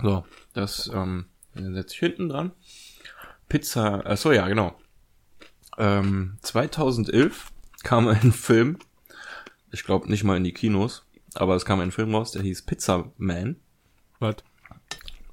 So, 0.00 0.24
das 0.52 0.90
ähm, 0.94 1.26
setze 1.54 1.94
ich 1.94 2.00
hinten 2.00 2.28
dran. 2.28 2.52
Pizza, 3.48 4.02
ach 4.04 4.16
so 4.16 4.32
ja, 4.32 4.46
genau. 4.48 4.74
Ähm, 5.78 6.38
2011 6.42 7.52
kam 7.82 8.08
ein 8.08 8.32
Film, 8.32 8.78
ich 9.72 9.84
glaube 9.84 10.08
nicht 10.10 10.24
mal 10.24 10.36
in 10.36 10.44
die 10.44 10.52
Kinos, 10.52 11.04
aber 11.34 11.54
es 11.56 11.64
kam 11.64 11.80
ein 11.80 11.92
Film 11.92 12.14
raus, 12.14 12.32
der 12.32 12.42
hieß 12.42 12.62
Pizza 12.62 13.10
Man. 13.16 13.56
Was? 14.18 14.36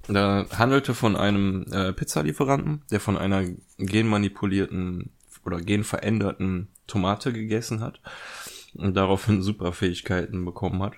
Da 0.07 0.45
handelte 0.57 0.93
von 0.93 1.15
einem 1.15 1.65
äh, 1.71 1.93
Pizzalieferanten, 1.93 2.83
der 2.91 2.99
von 2.99 3.17
einer 3.17 3.45
genmanipulierten 3.77 5.11
oder 5.45 5.61
genveränderten 5.61 6.67
Tomate 6.87 7.31
gegessen 7.31 7.79
hat 7.79 8.01
und 8.73 8.95
daraufhin 8.95 9.41
Superfähigkeiten 9.41 10.43
bekommen 10.43 10.81
hat. 10.83 10.95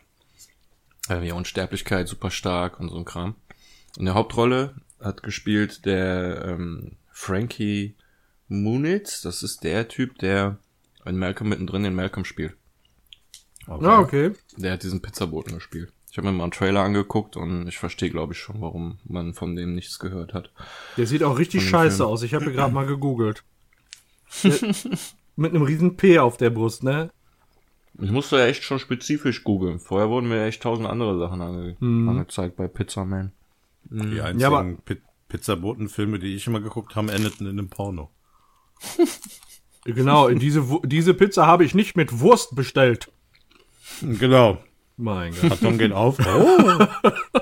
Äh, 1.08 1.22
wie 1.22 1.32
Unsterblichkeit, 1.32 2.08
super 2.08 2.32
stark 2.32 2.80
und 2.80 2.90
so 2.90 2.98
ein 2.98 3.06
Kram. 3.06 3.36
In 3.98 4.06
der 4.06 4.16
Hauptrolle 4.16 4.76
hat 5.00 5.24
gespielt 5.24 5.86
der 5.86 6.44
ähm, 6.46 6.94
Frankie 7.12 7.96
Muniz. 8.48 9.22
Das 9.22 9.44
ist 9.44 9.64
der 9.64 9.88
Typ, 9.88 10.18
der 10.18 10.58
in 11.06 11.18
Malcolm 11.18 11.50
mittendrin 11.50 11.84
den 11.84 11.96
Malcolm 11.96 12.26
spielt. 12.26 12.56
Ja, 13.68 14.00
okay. 14.00 14.32
Der 14.58 14.74
hat 14.74 14.84
diesen 14.84 15.02
Pizzaboten 15.02 15.56
gespielt. 15.56 15.92
Ich 16.16 16.18
habe 16.18 16.28
mir 16.32 16.38
mal 16.38 16.44
einen 16.44 16.54
Trailer 16.54 16.80
angeguckt 16.80 17.36
und 17.36 17.68
ich 17.68 17.78
verstehe, 17.78 18.10
glaube 18.10 18.32
ich, 18.32 18.40
schon, 18.40 18.62
warum 18.62 19.00
man 19.04 19.34
von 19.34 19.54
dem 19.58 19.76
nichts 19.76 20.00
gehört 20.00 20.34
hat. 20.34 20.50
Der 20.96 21.08
sieht 21.08 21.24
auch 21.24 21.38
richtig 21.38 21.68
scheiße 21.68 21.98
Film. 21.98 22.08
aus. 22.10 22.24
Ich 22.24 22.34
habe 22.34 22.54
gerade 22.54 22.74
mal 22.74 22.86
gegoogelt. 22.86 23.44
Der- 24.42 24.54
Mit 25.36 25.52
einem 25.54 25.64
riesen 25.64 25.98
P 25.98 26.18
auf 26.20 26.38
der 26.38 26.52
Brust, 26.52 26.86
ne? 26.86 27.12
Ich 28.02 28.12
musste 28.12 28.38
ja 28.38 28.46
echt 28.46 28.64
schon 28.64 28.80
spezifisch 28.80 29.44
googeln. 29.44 29.82
Vorher 29.82 30.08
wurden 30.10 30.30
mir 30.30 30.46
echt 30.46 30.64
tausend 30.64 30.88
andere 30.88 31.20
Sachen 31.20 31.42
ange 31.42 31.76
angezeigt 31.82 32.56
bei 32.56 32.70
Pizzaman. 32.70 33.34
Die 33.84 34.22
einzigen 34.22 34.40
Ja, 34.40 34.48
aber- 34.48 34.64
Pi 34.86 34.96
Pizzabotenfilme, 35.28 36.18
die 36.20 36.34
ich 36.34 36.48
immer 36.48 36.62
geguckt 36.62 36.96
habe, 36.96 37.12
endeten 37.12 37.46
in 37.46 37.60
einem 37.60 37.68
Porno. 37.70 38.10
Genau, 39.84 40.30
diese, 40.30 40.64
diese 40.86 41.14
Pizza 41.14 41.46
habe 41.46 41.66
ich 41.66 41.76
nicht 41.76 41.98
mit 41.98 42.22
Wurst 42.22 42.56
bestellt. 42.56 43.12
Genau. 44.02 44.60
Mein 44.98 45.34
Gott. 45.42 45.50
Karton 45.50 45.78
geht 45.78 45.92
auf. 45.94 46.18
Oh. 46.28 46.86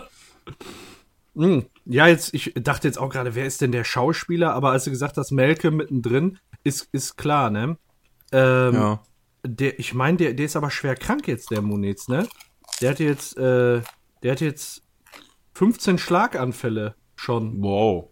Hm. 1.36 1.66
Ja, 1.86 2.06
jetzt, 2.08 2.34
ich 2.36 2.54
dachte 2.56 2.88
jetzt 2.88 2.98
auch 3.00 3.10
gerade, 3.10 3.34
wer 3.34 3.46
ist 3.46 3.60
denn 3.62 3.72
der 3.72 3.84
Schauspieler? 3.84 4.54
Aber 4.54 4.70
als 4.72 4.84
du 4.84 4.92
gesagt 4.92 5.18
hast, 5.18 5.32
Melke 5.32 5.72
mittendrin, 5.72 6.38
ist, 6.64 6.90
ist 6.92 7.18
klar, 7.18 7.50
ne? 7.50 7.78
Ähm, 8.32 8.74
Ja. 8.74 9.04
der, 9.44 9.80
ich 9.80 9.94
meine, 9.96 10.18
der, 10.18 10.34
der 10.36 10.46
ist 10.46 10.56
aber 10.56 10.70
schwer 10.70 10.96
krank 10.96 11.28
jetzt, 11.28 11.50
der 11.50 11.62
Muniz, 11.64 12.08
ne? 12.08 12.28
Der 12.82 12.92
hat 12.92 13.00
jetzt, 13.00 13.36
äh, 13.38 13.82
der 14.22 14.32
hat 14.32 14.42
jetzt 14.42 14.84
15 15.56 15.98
Schlaganfälle 15.98 16.96
schon. 17.16 17.62
Wow. 17.64 18.10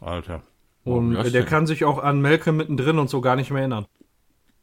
Alter. 0.00 0.42
Und 0.82 1.14
der 1.14 1.22
denn? 1.30 1.44
kann 1.46 1.66
sich 1.68 1.84
auch 1.84 1.98
an 2.02 2.20
Melke 2.20 2.50
mittendrin 2.50 2.98
und 2.98 3.08
so 3.10 3.20
gar 3.20 3.36
nicht 3.36 3.50
mehr 3.50 3.60
erinnern. 3.60 3.86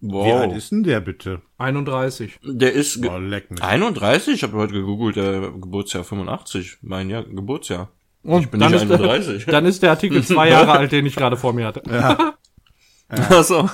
Wow. 0.02 0.26
Wie 0.28 0.32
alt 0.32 0.54
ist 0.54 0.72
denn 0.72 0.84
der 0.84 1.00
bitte? 1.00 1.42
31. 1.58 2.40
Der 2.44 2.74
ist 2.74 3.04
Oh, 3.06 3.18
leck 3.18 3.50
mich. 3.50 3.64
31, 3.64 4.36
ich 4.36 4.44
habe 4.44 4.58
heute 4.58 4.74
gegoogelt, 4.74 5.16
der 5.16 5.52
Geburtsjahr 5.52 6.04
85, 6.04 6.78
mein 6.82 7.10
Jahr, 7.10 7.24
Geburtsjahr. 7.24 7.90
Und 8.24 8.42
Ich 8.44 8.50
bin 8.50 8.60
dann 8.60 8.72
nicht 8.72 8.84
ist, 8.84 8.92
31. 8.92 9.46
dann 9.48 9.66
ist 9.66 9.82
der 9.84 9.92
Artikel 9.92 10.24
zwei 10.24 10.50
Jahre 10.50 10.72
alt, 10.78 10.92
den 10.92 11.06
ich 11.06 11.16
gerade 11.16 11.38
vor 11.38 11.54
mir 11.54 11.68
hatte. 11.68 12.36
Achso. 13.08 13.70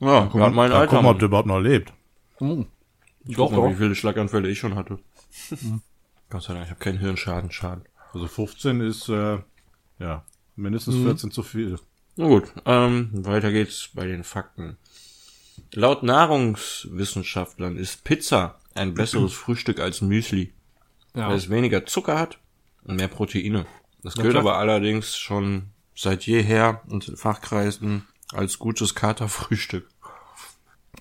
Ja, 0.00 0.24
gerade 0.32 0.54
mein 0.54 0.70
Mal 0.70 0.72
Alter. 0.72 0.86
gucken, 0.86 0.98
ob 0.98 1.04
Mann. 1.12 1.18
der 1.18 1.26
überhaupt 1.28 1.48
noch 1.48 1.60
lebt. 1.60 1.92
Hm. 2.38 2.66
Ich 3.26 3.36
Doch, 3.36 3.48
guck 3.50 3.58
mal, 3.58 3.64
doch. 3.68 3.70
wie 3.74 3.82
viele 3.82 3.94
Schlaganfälle 3.94 4.48
ich 4.48 4.58
schon 4.58 4.74
hatte. 4.76 4.98
Gott 6.30 6.42
sei 6.42 6.54
Dank, 6.54 6.64
ich 6.64 6.70
habe 6.70 6.80
keinen 6.80 6.98
Hirnschaden, 6.98 7.50
Schaden. 7.50 7.84
Also 8.14 8.26
15 8.26 8.80
ist, 8.80 9.08
äh, 9.08 9.38
ja, 9.98 10.24
mindestens 10.56 10.94
Mhm. 10.96 11.04
14 11.04 11.30
zu 11.30 11.42
viel. 11.42 11.78
Na 12.16 12.26
gut, 12.26 12.52
ähm, 12.66 13.10
weiter 13.12 13.52
geht's 13.52 13.90
bei 13.94 14.06
den 14.06 14.24
Fakten. 14.24 14.76
Laut 15.72 16.02
Nahrungswissenschaftlern 16.02 17.76
ist 17.76 18.04
Pizza 18.04 18.58
ein 18.74 18.94
besseres 18.94 19.32
Frühstück 19.34 19.78
als 19.80 20.00
Müsli, 20.00 20.52
Ja. 21.14 21.28
weil 21.28 21.36
es 21.36 21.50
weniger 21.50 21.86
Zucker 21.86 22.18
hat 22.18 22.38
und 22.84 22.96
mehr 22.96 23.08
Proteine. 23.08 23.66
Das 24.02 24.14
gilt 24.14 24.36
aber 24.36 24.56
allerdings 24.56 25.16
schon 25.16 25.70
seit 25.94 26.24
jeher 26.26 26.82
unter 26.88 27.12
den 27.12 27.16
Fachkreisen 27.16 28.06
als 28.32 28.58
gutes 28.58 28.94
Katerfrühstück. 28.94 29.88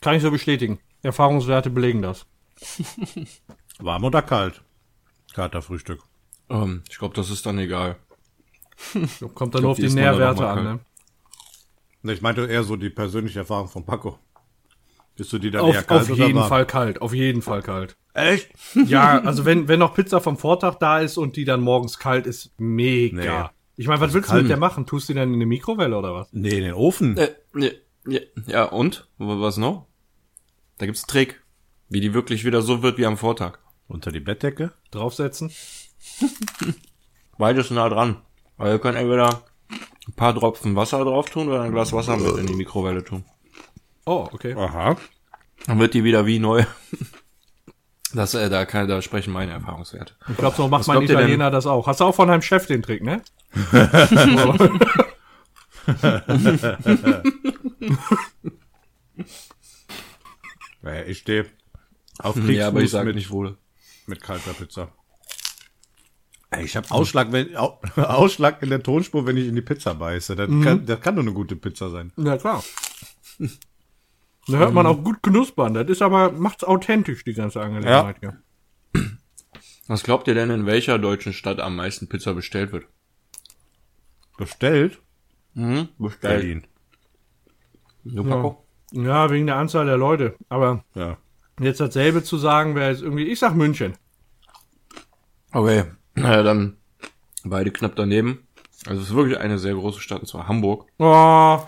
Kann 0.01 0.15
ich 0.15 0.21
so 0.21 0.31
bestätigen. 0.31 0.79
Erfahrungswerte 1.01 1.69
belegen 1.69 2.01
das. 2.01 2.25
Warm 3.79 4.03
oder 4.03 4.21
kalt? 4.21 4.61
Katerfrühstück. 5.33 6.01
Ähm, 6.49 6.83
ich 6.89 6.97
glaube, 6.97 7.15
das 7.15 7.29
ist 7.29 7.45
dann 7.45 7.57
egal. 7.59 7.95
Kommt 9.33 9.55
dann 9.55 9.61
glaub, 9.61 9.61
nur 9.61 9.71
auf 9.71 9.77
die 9.77 9.87
die 9.87 9.93
Nährwerte 9.93 10.47
an? 10.47 10.79
Ne, 12.01 12.13
Ich 12.13 12.21
meinte 12.21 12.45
eher 12.47 12.63
so 12.63 12.75
die 12.75 12.89
persönliche 12.89 13.39
Erfahrung 13.39 13.67
von 13.69 13.85
Paco. 13.85 14.19
Bist 15.19 15.33
du 15.33 15.37
die 15.37 15.51
dann 15.51 15.65
eher 15.65 15.79
Auf, 15.79 15.87
kalt 15.87 16.09
auf 16.09 16.17
jeden 16.17 16.35
warm? 16.35 16.47
Fall 16.47 16.65
kalt, 16.65 17.01
auf 17.01 17.13
jeden 17.13 17.41
Fall 17.41 17.61
kalt. 17.61 17.97
Echt? 18.13 18.51
Ja, 18.85 19.19
also 19.19 19.43
wenn, 19.43 19.67
wenn 19.67 19.79
noch 19.79 19.93
Pizza 19.93 20.21
vom 20.21 20.37
Vortag 20.37 20.75
da 20.75 20.99
ist 20.99 21.17
und 21.17 21.35
die 21.35 21.43
dann 21.43 21.59
morgens 21.59 21.99
kalt 21.99 22.25
ist, 22.25 22.53
mega. 22.57 23.43
Nee. 23.43 23.49
Ich 23.75 23.89
meine, 23.89 23.99
was 23.99 24.13
willst 24.13 24.31
du 24.31 24.35
mit 24.35 24.49
der 24.49 24.55
machen? 24.55 24.85
Tust 24.85 25.09
du 25.09 25.13
die 25.13 25.19
dann 25.19 25.27
in 25.27 25.35
eine 25.35 25.45
Mikrowelle 25.45 25.97
oder 25.97 26.13
was? 26.13 26.29
Nee, 26.31 26.59
in 26.59 26.63
den 26.63 26.73
Ofen. 26.73 27.17
Äh, 27.17 27.31
ja, 27.53 27.69
ja, 28.07 28.19
ja, 28.47 28.63
und? 28.63 29.09
Was 29.17 29.57
noch? 29.57 29.87
Da 30.77 30.85
gibt's 30.85 31.03
einen 31.03 31.09
Trick. 31.09 31.43
Wie 31.89 31.99
die 31.99 32.13
wirklich 32.13 32.45
wieder 32.45 32.61
so 32.61 32.81
wird 32.81 32.97
wie 32.97 33.05
am 33.05 33.17
Vortag. 33.17 33.59
Unter 33.89 34.13
die 34.13 34.21
Bettdecke. 34.21 34.71
Draufsetzen? 34.91 35.51
Beides 37.37 37.71
nah 37.71 37.89
dran. 37.89 38.21
Weil 38.55 38.71
ihr 38.71 38.79
könnt 38.79 38.97
entweder 38.97 39.43
ein 40.07 40.13
paar 40.15 40.33
Tropfen 40.33 40.77
Wasser 40.77 41.03
drauf 41.03 41.29
tun 41.29 41.49
oder 41.49 41.63
ein 41.63 41.73
Glas 41.73 41.91
Wasser 41.91 42.15
mit 42.15 42.37
in 42.37 42.47
die 42.47 42.55
Mikrowelle 42.55 43.03
tun. 43.03 43.25
Oh, 44.09 44.27
okay. 44.33 44.55
Aha. 44.55 44.97
Dann 45.67 45.77
wird 45.79 45.93
die 45.93 46.03
wieder 46.03 46.25
wie 46.25 46.39
neu. 46.39 46.63
Das, 48.11 48.33
äh, 48.33 48.49
da, 48.49 48.65
kann, 48.65 48.87
da 48.87 49.03
sprechen 49.03 49.31
meine 49.31 49.51
Erfahrungswerte. 49.51 50.15
Ich 50.29 50.37
glaube, 50.37 50.57
so 50.57 50.67
macht 50.67 50.79
Was 50.79 50.87
mein? 50.87 51.03
Italiener 51.03 51.51
das 51.51 51.67
auch. 51.67 51.85
Hast 51.85 51.99
du 51.99 52.05
auch 52.05 52.15
von 52.15 52.27
deinem 52.27 52.41
Chef 52.41 52.65
den 52.65 52.81
Trick, 52.81 53.03
ne? 53.03 53.21
Ja, 60.83 61.01
ich 61.03 61.19
stehe 61.19 61.45
auf 62.19 62.35
Hm, 62.35 62.49
Ja, 62.51 62.67
aber 62.67 62.79
ich 62.81 62.83
Kriegsfuß 62.83 62.91
sage 62.91 63.05
mit, 63.07 63.15
nicht 63.15 63.31
wohl. 63.31 63.57
mit 64.07 64.21
kalter 64.21 64.53
Pizza. 64.53 64.89
Ey, 66.51 66.65
Ich 66.65 66.75
habe 66.75 66.89
Ausschlag, 66.91 67.31
wenn, 67.31 67.55
Au- 67.55 67.79
Ausschlag 67.95 68.61
in 68.63 68.69
der 68.69 68.81
Tonspur, 68.81 69.25
wenn 69.25 69.37
ich 69.37 69.47
in 69.47 69.55
die 69.55 69.61
Pizza 69.61 69.93
beiße. 69.93 70.35
Das, 70.35 70.49
Mhm. 70.49 70.63
kann, 70.63 70.85
das 70.85 70.99
kann 71.01 71.15
nur 71.15 71.23
eine 71.23 71.33
gute 71.33 71.55
Pizza 71.55 71.89
sein. 71.89 72.11
Ja, 72.17 72.37
klar. 72.37 72.63
Da 74.51 74.57
hört 74.57 74.73
man 74.73 74.85
auch 74.85 75.03
gut 75.03 75.21
knuspern. 75.21 75.73
Das 75.73 75.87
ist 75.87 76.01
aber, 76.01 76.31
macht's 76.31 76.63
authentisch, 76.63 77.23
die 77.23 77.33
ganze 77.33 77.61
Angelegenheit 77.61 78.17
hier. 78.19 78.37
Was 79.87 80.03
glaubt 80.03 80.27
ihr 80.27 80.35
denn, 80.35 80.49
in 80.51 80.65
welcher 80.65 80.99
deutschen 80.99 81.33
Stadt 81.33 81.59
am 81.59 81.75
meisten 81.75 82.07
Pizza 82.07 82.33
bestellt 82.33 82.71
wird? 82.71 82.85
Bestellt? 84.37 84.99
Mhm, 85.55 85.89
bestellt. 85.97 86.21
Berlin. 86.41 86.67
Du, 88.03 88.23
Paco? 88.23 88.65
Ja, 88.91 89.29
wegen 89.29 89.47
der 89.47 89.57
Anzahl 89.57 89.85
der 89.85 89.97
Leute. 89.97 90.35
Aber 90.47 90.83
Ja. 90.95 91.17
jetzt 91.59 91.79
dasselbe 91.79 92.23
zu 92.23 92.37
sagen, 92.37 92.75
wäre 92.75 92.91
jetzt 92.91 93.01
irgendwie, 93.01 93.23
ich 93.25 93.39
sag 93.39 93.55
München. 93.55 93.93
Okay, 95.51 95.85
naja, 96.15 96.43
dann 96.43 96.77
beide 97.43 97.71
knapp 97.71 97.95
daneben. 97.95 98.47
Also 98.85 99.01
es 99.01 99.09
ist 99.09 99.15
wirklich 99.15 99.39
eine 99.39 99.57
sehr 99.59 99.73
große 99.73 99.99
Stadt, 99.99 100.21
und 100.21 100.27
zwar 100.27 100.47
Hamburg. 100.47 100.87
Oh, 100.99 101.59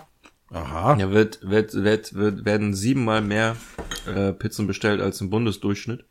Aha. 0.52 0.96
Ja, 0.98 1.10
wird, 1.10 1.38
wird, 1.42 1.74
wird, 1.74 2.14
wird, 2.14 2.44
werden 2.44 2.74
siebenmal 2.74 3.22
mehr 3.22 3.56
äh, 4.06 4.32
Pizzen 4.32 4.66
bestellt 4.66 5.00
als 5.00 5.20
im 5.20 5.30
Bundesdurchschnitt. 5.30 6.04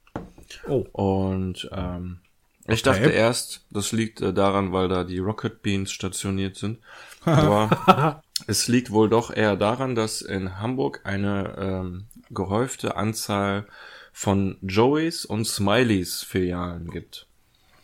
oh. 0.68 0.85
Und 0.91 1.69
ähm, 1.72 2.19
Ich 2.68 2.85
Okay. 2.85 2.99
dachte 2.99 3.09
erst, 3.11 3.65
das 3.69 3.91
liegt 3.91 4.22
äh, 4.22 4.34
daran, 4.34 4.72
weil 4.73 4.88
da 4.88 5.03
die 5.03 5.19
Rocket 5.19 5.61
Beans 5.61 5.91
stationiert 5.91 6.55
sind. 6.55 6.80
Aber 7.26 8.23
es 8.47 8.68
liegt 8.68 8.91
wohl 8.91 9.09
doch 9.09 9.31
eher 9.31 9.55
daran, 9.55 9.93
dass 9.95 10.22
in 10.22 10.59
Hamburg 10.59 11.01
eine 11.03 11.55
ähm, 11.59 12.05
gehäufte 12.31 12.95
Anzahl 12.95 13.68
von 14.11 14.57
Joeys 14.61 15.26
und 15.26 15.45
Smileys 15.45 16.23
Filialen 16.23 16.89
gibt. 16.89 17.27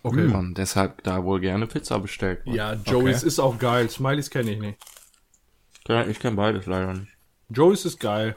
Okay. 0.04 0.28
Und 0.34 0.58
deshalb 0.58 1.04
da 1.04 1.24
wohl 1.24 1.40
gerne 1.40 1.68
Pizza 1.68 2.00
bestellt 2.00 2.46
wird. 2.46 2.56
Ja, 2.56 2.74
Joey's 2.74 3.24
ist 3.24 3.40
auch 3.40 3.58
geil. 3.60 3.90
Smileys 3.90 4.30
kenne 4.30 4.52
ich 4.52 4.60
nicht. 4.60 4.78
Ja, 5.88 6.06
ich 6.06 6.20
kenne 6.20 6.36
beides 6.36 6.66
leider 6.66 6.94
nicht. 6.94 7.12
Joey's 7.50 7.86
ist 7.86 8.00
geil. 8.00 8.36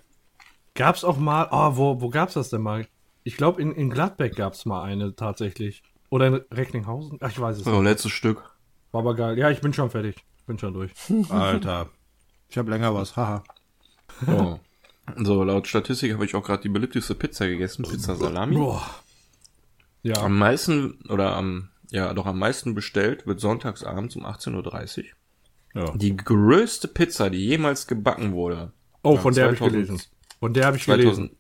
Gab's 0.74 1.04
auch 1.04 1.18
mal, 1.18 1.48
oh, 1.50 1.76
wo, 1.76 2.00
wo 2.00 2.08
gab's 2.10 2.34
das 2.34 2.50
denn 2.50 2.62
mal? 2.62 2.86
Ich 3.24 3.36
glaube, 3.36 3.60
in, 3.60 3.72
in 3.72 3.90
Gladbeck 3.90 4.36
gab's 4.36 4.64
mal 4.64 4.82
eine 4.82 5.14
tatsächlich. 5.14 5.82
Oder 6.10 6.28
in 6.28 6.34
Recklinghausen? 6.52 7.18
Ach, 7.20 7.30
ich 7.30 7.40
weiß 7.40 7.58
es 7.58 7.64
So, 7.64 7.70
nicht. 7.72 7.84
letztes 7.84 8.12
Stück. 8.12 8.56
War 8.92 9.00
aber 9.00 9.14
geil. 9.14 9.38
Ja, 9.38 9.50
ich 9.50 9.60
bin 9.60 9.72
schon 9.72 9.90
fertig. 9.90 10.16
Bin 10.46 10.58
schon 10.58 10.74
durch. 10.74 10.92
Alter. 11.28 11.88
Ich 12.48 12.58
habe 12.58 12.70
länger 12.70 12.94
was, 12.94 13.16
haha. 13.16 13.42
Oh. 14.26 14.58
So, 15.16 15.44
laut 15.44 15.66
Statistik 15.68 16.12
habe 16.12 16.24
ich 16.24 16.34
auch 16.34 16.42
gerade 16.44 16.62
die 16.62 16.68
beliebteste 16.68 17.14
Pizza 17.14 17.46
gegessen, 17.46 17.84
Pizza 17.84 18.16
Salami. 18.16 18.56
Boah. 18.56 18.82
Ja. 20.02 20.16
Am 20.22 20.38
meisten, 20.38 20.98
oder 21.08 21.36
am, 21.36 21.68
ja, 21.90 22.12
doch 22.14 22.26
am 22.26 22.38
meisten 22.38 22.74
bestellt 22.74 23.26
wird 23.26 23.40
sonntags 23.40 23.84
abends 23.84 24.16
um 24.16 24.24
18.30 24.24 24.98
Uhr. 24.98 25.04
Ja. 25.74 25.92
Die 25.96 26.16
größte 26.16 26.88
Pizza, 26.88 27.30
die 27.30 27.46
jemals 27.46 27.86
gebacken 27.86 28.32
wurde. 28.32 28.72
Oh, 29.02 29.16
von 29.16 29.34
der 29.34 29.44
habe 29.44 29.54
ich 29.54 29.60
2000 29.60 29.86
gelesen. 29.86 30.02
Von 30.40 30.54
der 30.54 30.66
habe 30.66 30.76
ich 30.76 30.84
gelesen. 30.84 31.30
2000, 31.30 31.32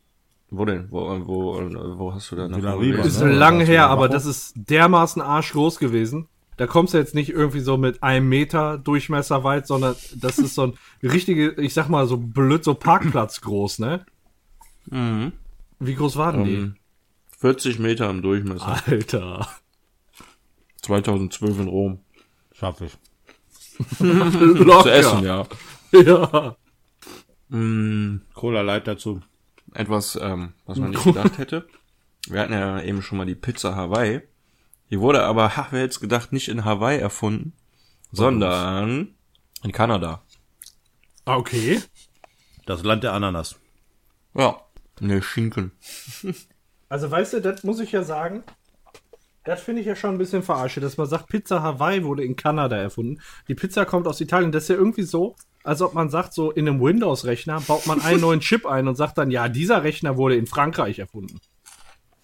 wo 0.50 0.64
denn? 0.64 0.86
Wo, 0.90 1.26
wo, 1.26 1.98
wo 1.98 2.14
hast 2.14 2.30
du 2.30 2.36
da 2.36 2.48
noch 2.48 2.60
gelesen? 2.60 3.04
Ist 3.04 3.20
ne? 3.20 3.32
lange 3.32 3.64
Oder 3.64 3.72
her, 3.72 3.86
aber 3.88 4.08
das 4.08 4.26
ist 4.26 4.54
dermaßen 4.56 5.20
arschgroß 5.20 5.78
gewesen. 5.78 6.28
Da 6.56 6.66
kommst 6.66 6.92
du 6.92 6.98
jetzt 6.98 7.14
nicht 7.14 7.30
irgendwie 7.30 7.60
so 7.60 7.78
mit 7.78 8.02
einem 8.02 8.28
Meter 8.28 8.76
Durchmesser 8.76 9.44
weit, 9.44 9.66
sondern 9.66 9.96
das 10.14 10.38
ist 10.38 10.54
so 10.54 10.66
ein 10.66 10.74
richtige, 11.02 11.52
ich 11.52 11.72
sag 11.72 11.88
mal 11.88 12.06
so 12.06 12.18
blöd, 12.18 12.64
so 12.64 12.74
Parkplatz 12.74 13.40
groß, 13.40 13.78
ne? 13.78 14.04
Mhm. 14.90 15.32
Wie 15.78 15.94
groß 15.94 16.16
waren 16.16 16.44
Ähm, 16.46 16.76
40 17.38 17.78
Meter 17.78 18.10
im 18.10 18.20
Durchmesser. 18.20 18.82
die? 18.86 18.92
Alter. 18.92 19.48
2012 20.82 21.60
in 21.60 21.68
Rom. 21.68 22.00
Schaff 22.52 22.82
ich. 22.82 22.92
Zu 23.98 24.88
essen, 24.92 25.24
ja. 25.24 25.46
Ja. 25.92 26.56
Mm, 27.48 28.20
Cola 28.34 28.60
Light 28.62 28.86
dazu. 28.86 29.20
etwas, 29.74 30.16
ähm, 30.20 30.52
was 30.66 30.78
man 30.78 30.90
nicht 30.90 31.04
gedacht 31.04 31.38
hätte. 31.38 31.66
Wir 32.28 32.40
hatten 32.42 32.52
ja 32.52 32.80
eben 32.82 33.02
schon 33.02 33.18
mal 33.18 33.26
die 33.26 33.34
Pizza 33.34 33.74
Hawaii. 33.74 34.20
Die 34.90 35.00
wurde 35.00 35.22
aber, 35.24 35.56
ha, 35.56 35.66
wer 35.70 35.80
hätte 35.82 35.90
es 35.90 36.00
gedacht, 36.00 36.32
nicht 36.32 36.48
in 36.48 36.64
Hawaii 36.64 36.98
erfunden, 36.98 37.52
sondern 38.12 39.14
in 39.62 39.72
Kanada. 39.72 40.22
Ah, 41.24 41.36
Okay. 41.36 41.80
Das 42.66 42.82
Land 42.84 43.02
der 43.02 43.14
Ananas. 43.14 43.56
Ja. 44.34 44.60
Ne, 45.00 45.22
Schinken. 45.22 45.72
Also 46.88 47.10
weißt 47.10 47.32
du, 47.34 47.40
das 47.40 47.64
muss 47.64 47.80
ich 47.80 47.90
ja 47.92 48.02
sagen, 48.04 48.44
das 49.44 49.62
finde 49.62 49.80
ich 49.80 49.86
ja 49.86 49.96
schon 49.96 50.10
ein 50.10 50.18
bisschen 50.18 50.42
verarsche, 50.42 50.80
dass 50.80 50.96
man 50.96 51.06
sagt, 51.06 51.28
Pizza 51.28 51.62
Hawaii 51.62 52.04
wurde 52.04 52.24
in 52.24 52.36
Kanada 52.36 52.76
erfunden. 52.76 53.20
Die 53.48 53.54
Pizza 53.54 53.86
kommt 53.86 54.06
aus 54.06 54.20
Italien. 54.20 54.52
Das 54.52 54.64
ist 54.64 54.68
ja 54.68 54.74
irgendwie 54.74 55.02
so, 55.02 55.34
als 55.64 55.80
ob 55.80 55.94
man 55.94 56.10
sagt, 56.10 56.34
so 56.34 56.50
in 56.50 56.68
einem 56.68 56.80
Windows-Rechner 56.80 57.60
baut 57.60 57.86
man 57.86 58.00
einen 58.02 58.20
neuen 58.20 58.40
Chip 58.40 58.66
ein 58.66 58.86
und 58.86 58.96
sagt 58.96 59.18
dann, 59.18 59.30
ja, 59.30 59.48
dieser 59.48 59.82
Rechner 59.82 60.16
wurde 60.16 60.36
in 60.36 60.46
Frankreich 60.46 60.98
erfunden. 60.98 61.40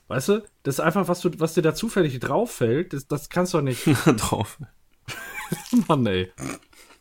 Weißt 0.08 0.28
du? 0.28 0.44
Das 0.62 0.76
ist 0.76 0.80
einfach, 0.80 1.08
was, 1.08 1.20
du, 1.20 1.30
was 1.38 1.54
dir 1.54 1.62
da 1.62 1.74
zufällig 1.74 2.18
drauf 2.20 2.52
fällt, 2.52 2.92
das, 2.92 3.08
das 3.08 3.28
kannst 3.28 3.54
du 3.54 3.58
doch 3.58 3.64
nicht. 3.64 3.84
drauf. 4.16 4.58
Mann, 5.88 6.06
ey. 6.06 6.30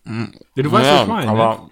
Ja, 0.06 0.64
du 0.64 0.72
weißt, 0.72 0.92
was 0.92 1.02
ich 1.02 1.08
meine. 1.08 1.26
ne? 1.26 1.32
aber 1.32 1.70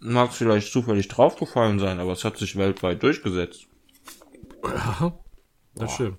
mag 0.00 0.32
vielleicht 0.32 0.72
zufällig 0.72 1.08
draufgefallen 1.08 1.78
sein, 1.78 2.00
aber 2.00 2.12
es 2.12 2.24
hat 2.24 2.36
sich 2.36 2.56
weltweit 2.56 3.02
durchgesetzt. 3.02 3.66
Das 5.74 5.94
stimmt. 5.94 6.18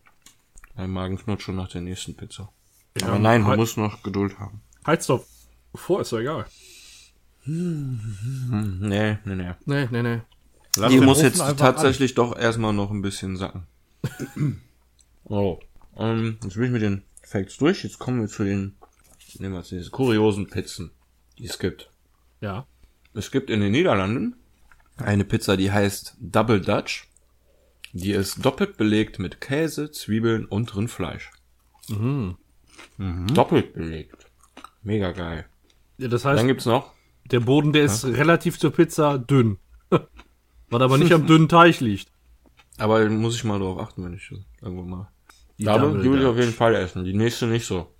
Mein 0.76 0.90
Magen 0.90 1.18
knurrt 1.18 1.42
schon 1.42 1.56
nach 1.56 1.70
der 1.70 1.82
nächsten 1.82 2.16
Pizza. 2.16 2.52
Ja, 3.00 3.08
aber 3.08 3.20
nein, 3.20 3.42
du 3.42 3.48
halt- 3.48 3.60
musst 3.60 3.78
noch 3.78 4.04
Geduld 4.04 4.40
haben. 4.40 4.62
Heiz 4.86 5.08
doch 5.08 5.26
vor, 5.74 6.02
ist 6.02 6.12
doch 6.12 6.20
egal. 6.20 6.46
Hm, 7.44 8.80
nee, 8.82 9.18
nee, 9.26 9.36
nee. 9.36 9.54
Nee, 9.66 9.88
nee, 9.92 10.02
nee. 10.02 10.22
Lass 10.78 10.92
Die 10.92 10.98
den 10.98 11.06
muss 11.06 11.20
Ofen 11.20 11.28
jetzt 11.28 11.58
tatsächlich 11.58 12.16
doch 12.16 12.38
erstmal 12.38 12.74
noch 12.74 12.92
ein 12.92 13.02
bisschen 13.02 13.38
sacken. 13.38 13.68
oh. 15.26 15.60
Ähm, 15.98 16.38
jetzt 16.44 16.56
bin 16.56 16.64
ich 16.66 16.72
mit 16.72 16.82
den 16.82 17.04
Facts 17.24 17.58
durch. 17.58 17.84
Jetzt 17.84 18.00
kommen 18.00 18.20
wir 18.22 18.28
zu 18.28 18.44
den, 18.44 18.76
nehmen 19.40 19.54
wir 19.54 19.60
jetzt 19.60 19.72
diese 19.72 19.90
kuriosen 19.90 20.50
Pizzen, 20.50 20.92
die 21.38 21.46
es 21.46 21.60
gibt. 21.60 21.90
Ja. 22.42 22.66
Es 23.14 23.32
gibt 23.32 23.50
in 23.50 23.62
den 23.62 23.72
Niederlanden 23.72 24.36
eine 24.98 25.24
Pizza, 25.24 25.56
die 25.56 25.72
heißt 25.72 26.18
Double 26.20 26.60
Dutch. 26.60 27.08
Die 27.98 28.12
ist 28.12 28.44
doppelt 28.46 28.76
belegt 28.76 29.20
mit 29.20 29.40
Käse, 29.40 29.90
Zwiebeln 29.90 30.46
und 30.46 30.76
Rindfleisch. 30.76 31.32
Mhm. 31.88 32.36
Doppelt 33.34 33.74
belegt. 33.74 34.26
Mega 34.84 35.12
geil. 35.14 35.46
ja 35.98 36.08
das 36.10 36.24
Dann 36.24 36.36
heißt, 36.38 36.46
gibt's 36.48 36.66
noch, 36.66 36.92
der 37.32 37.40
Boden, 37.40 37.72
der 37.74 37.86
ist 37.86 38.04
relativ 38.06 38.60
zur 38.60 38.72
Pizza 38.72 39.18
dünn. 39.18 39.58
Was 40.70 40.82
aber 40.82 40.98
nicht 40.98 41.14
am 41.14 41.26
dünnen 41.26 41.48
Teich 41.48 41.80
liegt. 41.80 42.12
aber 42.78 43.08
muss 43.10 43.36
ich 43.36 43.44
mal 43.46 43.60
drauf 43.60 43.80
achten, 43.80 44.04
wenn 44.04 44.14
ich 44.14 44.30
irgendwo 44.62 44.84
mal. 44.84 45.10
Die 45.58 45.64
Ja, 45.64 45.78
Double 45.78 46.04
die 46.04 46.12
will 46.12 46.20
ich 46.20 46.26
auf 46.28 46.38
jeden 46.38 46.52
Fall 46.54 46.76
essen. 46.76 47.06
Die 47.06 47.14
nächste 47.14 47.48
nicht 47.48 47.66
so. 47.66 47.96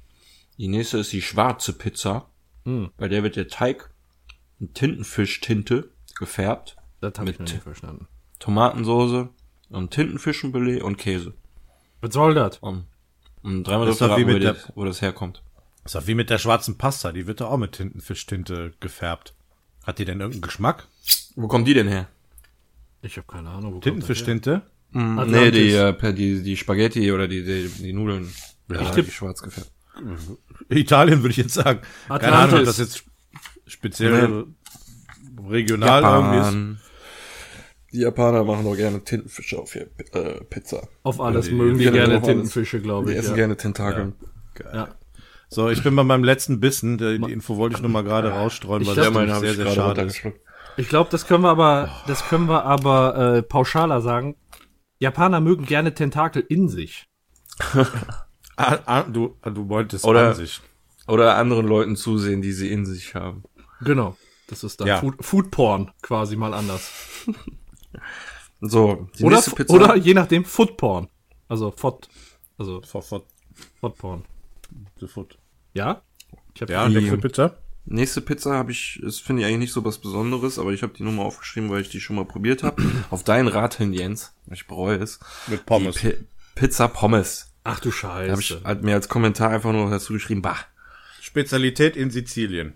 Die 0.58 0.68
nächste 0.68 0.98
ist 0.98 1.14
die 1.14 1.22
schwarze 1.22 1.72
Pizza. 1.74 2.30
Hm. 2.66 2.90
Bei 2.98 3.08
der 3.08 3.24
wird 3.24 3.38
der 3.38 3.48
Teig 3.48 3.90
in 4.60 4.74
Tintenfischtinte 4.74 5.90
gefärbt. 6.20 6.76
Das 7.00 7.14
habe 7.18 7.30
ich 7.32 7.40
Mit- 7.40 7.50
nicht 7.54 7.64
verstanden. 7.64 8.08
Tomatensoße 8.40 9.30
und 9.70 9.92
Tintenfischenbeleg 9.92 10.84
und 10.84 10.98
Käse. 10.98 11.34
Was 12.02 12.14
soll 12.14 12.34
das? 12.34 12.58
Und, 12.60 12.86
und 13.42 13.64
dreimal 13.64 13.88
Das 13.88 13.98
doch 14.00 14.08
wie 14.18 14.22
raten, 14.22 14.28
wo, 14.30 14.34
mit 14.34 14.44
das, 14.44 14.66
der- 14.66 14.76
wo 14.76 14.86
das 14.86 15.02
herkommt. 15.02 15.42
Das 15.84 15.94
ist 15.94 16.02
doch 16.02 16.08
wie 16.08 16.16
mit 16.16 16.30
der 16.30 16.38
schwarzen 16.40 16.78
Pasta. 16.78 17.12
Die 17.12 17.28
wird 17.28 17.42
doch 17.42 17.52
auch 17.52 17.58
mit 17.58 17.74
Tintenfischtinte 17.74 18.74
gefärbt. 18.80 19.34
Hat 19.86 20.00
die 20.00 20.06
denn 20.06 20.20
irgendeinen 20.20 20.42
Geschmack? 20.42 20.88
Wo 21.36 21.48
kommt 21.48 21.68
die 21.68 21.74
denn 21.76 21.88
her? 21.88 22.08
Ich 23.02 23.18
habe 23.18 23.28
keine 23.28 23.50
Ahnung. 23.50 23.76
Wo 23.76 23.80
Tintenfischtinte? 23.80 24.64
Mm, 24.92 25.20
nee, 25.30 25.52
die, 25.52 25.72
äh, 25.74 26.14
die, 26.14 26.42
die 26.42 26.58
Spaghetti 26.58 27.12
oder 27.12 27.28
die, 27.28 27.44
die, 27.44 27.68
die 27.70 27.94
Nudeln. 27.94 28.32
Ja, 28.70 28.82
Ich 28.82 28.90
die 28.90 29.02
tipp- 29.04 29.12
schwarz 29.12 29.42
gefärbt. 29.44 29.70
Italien 30.70 31.22
würde 31.22 31.30
ich 31.32 31.38
jetzt 31.38 31.54
sagen. 31.54 31.82
Keine 32.08 32.16
Atlantis. 32.22 32.34
Ahnung, 32.54 32.60
ob 32.62 32.66
das 32.66 32.78
jetzt 32.80 33.04
speziell 33.68 34.46
regional 35.48 36.04
irgendwie 36.04 36.76
ist. 36.78 36.85
Die 37.96 38.02
Japaner 38.02 38.44
machen 38.44 38.66
doch 38.66 38.76
gerne 38.76 39.04
Tintenfische 39.04 39.58
auf 39.58 39.74
ihr 39.76 39.88
äh, 40.14 40.44
Pizza. 40.50 40.88
Auf 41.04 41.22
alles 41.22 41.46
Die- 41.48 41.54
mögen 41.54 41.78
die 41.78 41.86
die- 41.86 41.92
gerne. 41.92 42.22
Tintenfische, 42.22 42.82
glaube 42.82 43.08
Die 43.08 43.14
ich. 43.14 43.20
essen 43.20 43.30
Ja. 43.32 43.36
gerne 43.36 43.56
Tentakeln. 43.58 44.14
Ja. 44.74 44.90
So, 45.50 45.70
ich 45.70 45.82
bin 45.84 45.96
bei 45.96 46.04
meinem 46.04 46.24
letzten 46.24 46.60
Bissen. 46.60 46.98
Die, 46.98 47.20
die 47.20 47.32
Info 47.32 47.56
wollte 47.58 47.76
ich 47.78 47.82
nur 47.82 47.90
mal 47.92 48.04
gerade 48.04 48.30
rausstreuen, 48.32 48.82
Ich 48.82 48.88
weil 48.90 48.96
das 48.96 49.12
meine 49.12 49.40
sehr, 49.40 49.52
ich 49.52 49.56
sehr 49.56 49.72
schade 49.72 50.02
ist. 50.02 50.22
Ich 50.78 50.90
glaube, 50.90 51.10
das 51.10 51.26
können 51.28 51.44
wir 51.44 51.50
aber, 51.52 51.90
das 52.08 52.28
können 52.28 52.48
wir 52.50 52.66
aber 52.66 53.36
äh, 53.38 53.42
pauschaler 53.42 54.02
sagen. 54.02 54.36
Japaner 55.00 55.40
mögen 55.40 55.66
gerne 55.66 55.94
Tentakel 55.94 56.44
in 56.48 56.68
sich. 56.70 57.06
Ah, 58.58 58.78
ah, 58.86 59.04
du, 59.04 59.36
ah, 59.42 59.50
du 59.50 59.68
wolltest 59.68 60.06
Oder- 60.06 60.30
an 60.30 60.36
sich. 60.36 60.62
Oder 61.10 61.36
anderen 61.36 61.68
Leuten 61.68 61.98
zusehen, 61.98 62.42
die 62.42 62.54
sie 62.54 62.72
in 62.72 62.86
sich 62.86 63.14
haben. 63.14 63.44
Genau. 63.82 64.16
Das 64.48 64.64
ist 64.64 64.80
dann 64.80 64.88
Ja. 64.88 64.98
Food, 65.02 65.16
Food 65.20 65.52
Porn, 65.52 65.92
quasi 66.02 66.36
mal 66.38 66.54
anders. 66.54 66.90
So, 68.62 69.10
die 69.20 69.24
Oder, 69.24 69.36
nächste 69.36 69.52
Pizza. 69.56 69.74
oder 69.74 69.96
je 69.96 70.14
nachdem 70.14 70.46
Food 70.46 70.78
Porn. 70.78 71.08
Also 71.48 71.72
Fot, 71.72 72.08
also 72.58 72.82
Sofort. 72.84 73.26
Fot 73.80 73.98
Porn. 73.98 74.26
Sofort. 74.98 75.38
Ja? 75.74 76.02
Ich 76.54 76.62
hab 76.62 76.70
Ja, 76.70 76.88
Die- 76.88 76.96
nächste 76.96 77.18
Pizza. 77.18 77.58
Nächste 77.88 78.22
Pizza 78.22 78.54
habe 78.56 78.72
ich, 78.72 79.00
das 79.04 79.20
finde 79.20 79.42
ich 79.44 79.48
eigentlich 79.48 79.60
nicht 79.60 79.74
so 79.74 79.86
was 79.86 80.00
Besonderes, 80.00 80.58
aber 80.58 80.72
ich 80.72 80.82
habe 80.82 80.94
die 80.98 81.04
nur 81.04 81.12
mal 81.14 81.22
aufgeschrieben, 81.24 81.70
weil 81.70 81.82
ich 81.82 81.90
die 81.90 82.00
schon 82.02 82.16
mal 82.16 82.26
probiert 82.26 82.64
habe. 82.64 82.82
Auf 83.12 83.24
deinen 83.24 83.48
Rat 83.48 83.76
hin, 83.76 83.94
Jens. 83.94 84.34
Ich 84.52 84.66
bereue 84.66 84.98
es. 84.98 85.20
Mit 85.48 85.66
Pommes. 85.68 85.96
Pi 85.98 86.16
Pizza 86.56 86.88
Pommes. 86.88 87.54
Ach 87.64 87.80
du 87.80 87.92
Da 87.92 88.08
habe 88.14 88.40
ich 88.42 88.48
Scheiße. 88.48 88.62
hat 88.64 88.82
mir 88.82 88.96
als 88.96 89.08
Kommentar 89.10 89.52
einfach 89.52 89.72
nur 89.72 89.90
dazu 89.92 90.14
geschrieben, 90.14 90.42
bah. 90.42 90.58
Spezialität 91.22 91.96
in 91.96 92.10
Sizilien. 92.10 92.74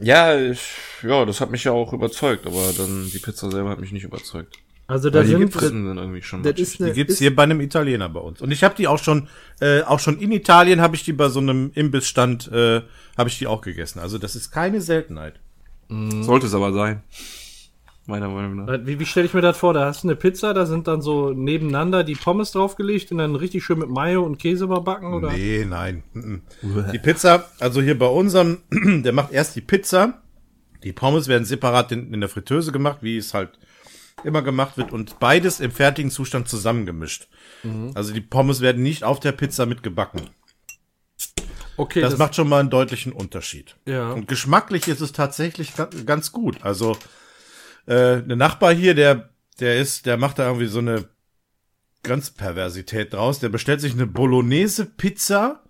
Ja, 0.00 0.38
ich, 0.38 0.60
ja, 1.02 1.24
das 1.24 1.40
hat 1.40 1.50
mich 1.50 1.64
ja 1.64 1.72
auch 1.72 1.92
überzeugt, 1.92 2.46
aber 2.46 2.72
dann 2.76 3.08
die 3.10 3.18
Pizza 3.20 3.50
selber 3.50 3.70
hat 3.70 3.80
mich 3.80 3.92
nicht 3.92 4.04
überzeugt. 4.04 4.56
Also 4.86 5.08
da 5.08 5.24
sind, 5.24 5.50
sind 5.52 5.96
irgendwie 5.96 6.22
schon 6.22 6.42
das 6.42 6.50
matschig. 6.52 6.62
ist 6.66 6.80
eine, 6.80 6.90
Die 6.90 6.94
gibt's 6.96 7.14
ist, 7.14 7.18
hier 7.20 7.34
bei 7.34 7.44
einem 7.44 7.60
Italiener 7.60 8.08
bei 8.10 8.20
uns. 8.20 8.42
Und 8.42 8.50
ich 8.50 8.62
habe 8.62 8.74
die 8.74 8.86
auch 8.86 8.98
schon, 8.98 9.28
äh, 9.60 9.80
auch 9.82 9.98
schon 9.98 10.18
in 10.18 10.30
Italien 10.30 10.80
habe 10.82 10.94
ich 10.94 11.04
die 11.04 11.14
bei 11.14 11.28
so 11.28 11.40
einem 11.40 11.70
Imbissstand, 11.74 12.50
äh, 12.52 12.82
habe 13.16 13.28
ich 13.28 13.38
die 13.38 13.46
auch 13.46 13.62
gegessen. 13.62 14.00
Also 14.00 14.18
das 14.18 14.36
ist 14.36 14.50
keine 14.50 14.80
Seltenheit. 14.80 15.40
Sollte 15.88 16.46
es 16.46 16.54
aber 16.54 16.72
sein. 16.72 17.02
meiner 18.06 18.28
Meinung 18.28 18.64
nach. 18.64 18.80
Wie, 18.84 18.98
wie 18.98 19.06
stelle 19.06 19.26
ich 19.26 19.34
mir 19.34 19.40
das 19.40 19.56
vor? 19.56 19.72
Da 19.72 19.86
hast 19.86 20.02
du 20.04 20.08
eine 20.08 20.16
Pizza, 20.16 20.52
da 20.52 20.66
sind 20.66 20.86
dann 20.88 21.00
so 21.02 21.30
nebeneinander 21.30 22.04
die 22.04 22.14
Pommes 22.14 22.52
draufgelegt 22.52 23.12
und 23.12 23.18
dann 23.18 23.34
richtig 23.36 23.64
schön 23.64 23.78
mit 23.78 23.88
Mayo 23.88 24.22
und 24.24 24.38
Käse 24.38 24.64
überbacken, 24.64 25.14
oder? 25.14 25.32
Nee, 25.32 25.64
nein. 25.68 26.02
mhm. 26.12 26.42
Die 26.92 26.98
Pizza, 26.98 27.48
also 27.60 27.80
hier 27.80 27.98
bei 27.98 28.06
unserem, 28.06 28.58
der 28.70 29.12
macht 29.12 29.32
erst 29.32 29.56
die 29.56 29.60
Pizza. 29.60 30.20
Die 30.82 30.92
Pommes 30.92 31.28
werden 31.28 31.44
separat 31.44 31.92
in, 31.92 32.12
in 32.12 32.20
der 32.20 32.28
Fritteuse 32.28 32.72
gemacht, 32.72 32.98
wie 33.00 33.16
es 33.16 33.32
halt 33.32 33.50
immer 34.24 34.42
gemacht 34.42 34.76
wird 34.76 34.92
und 34.92 35.18
beides 35.18 35.60
im 35.60 35.70
fertigen 35.70 36.10
Zustand 36.10 36.48
zusammengemischt. 36.48 37.28
Also 37.94 38.12
die 38.12 38.20
Pommes 38.20 38.60
werden 38.60 38.82
nicht 38.82 39.04
auf 39.04 39.20
der 39.20 39.32
Pizza 39.32 39.64
mitgebacken. 39.64 40.28
Okay, 41.76 42.02
Das, 42.02 42.18
macht 42.18 42.34
schon 42.36 42.48
mal 42.48 42.60
einen 42.60 42.70
deutlichen 42.70 43.12
Unterschied. 43.12 43.74
Ja. 43.86 44.12
Und 44.12 44.28
geschmacklich 44.28 44.86
ist 44.86 45.00
es 45.00 45.12
tatsächlich 45.12 45.74
ga- 45.74 45.88
ganz 46.06 46.30
gut. 46.30 46.62
Also 46.62 46.92
äh, 47.86 48.22
der 48.22 48.36
Nachbar 48.36 48.72
hier, 48.74 48.94
der 48.94 49.30
der 49.60 49.78
ist, 49.80 50.06
der 50.06 50.16
macht 50.16 50.38
da 50.38 50.46
irgendwie 50.46 50.66
so 50.66 50.80
eine 50.80 51.08
ganz 52.02 52.30
Perversität 52.30 53.12
draus. 53.12 53.38
Der 53.38 53.48
bestellt 53.48 53.80
sich 53.80 53.92
eine 53.94 54.06
Bolognese 54.06 54.84
Pizza 54.84 55.62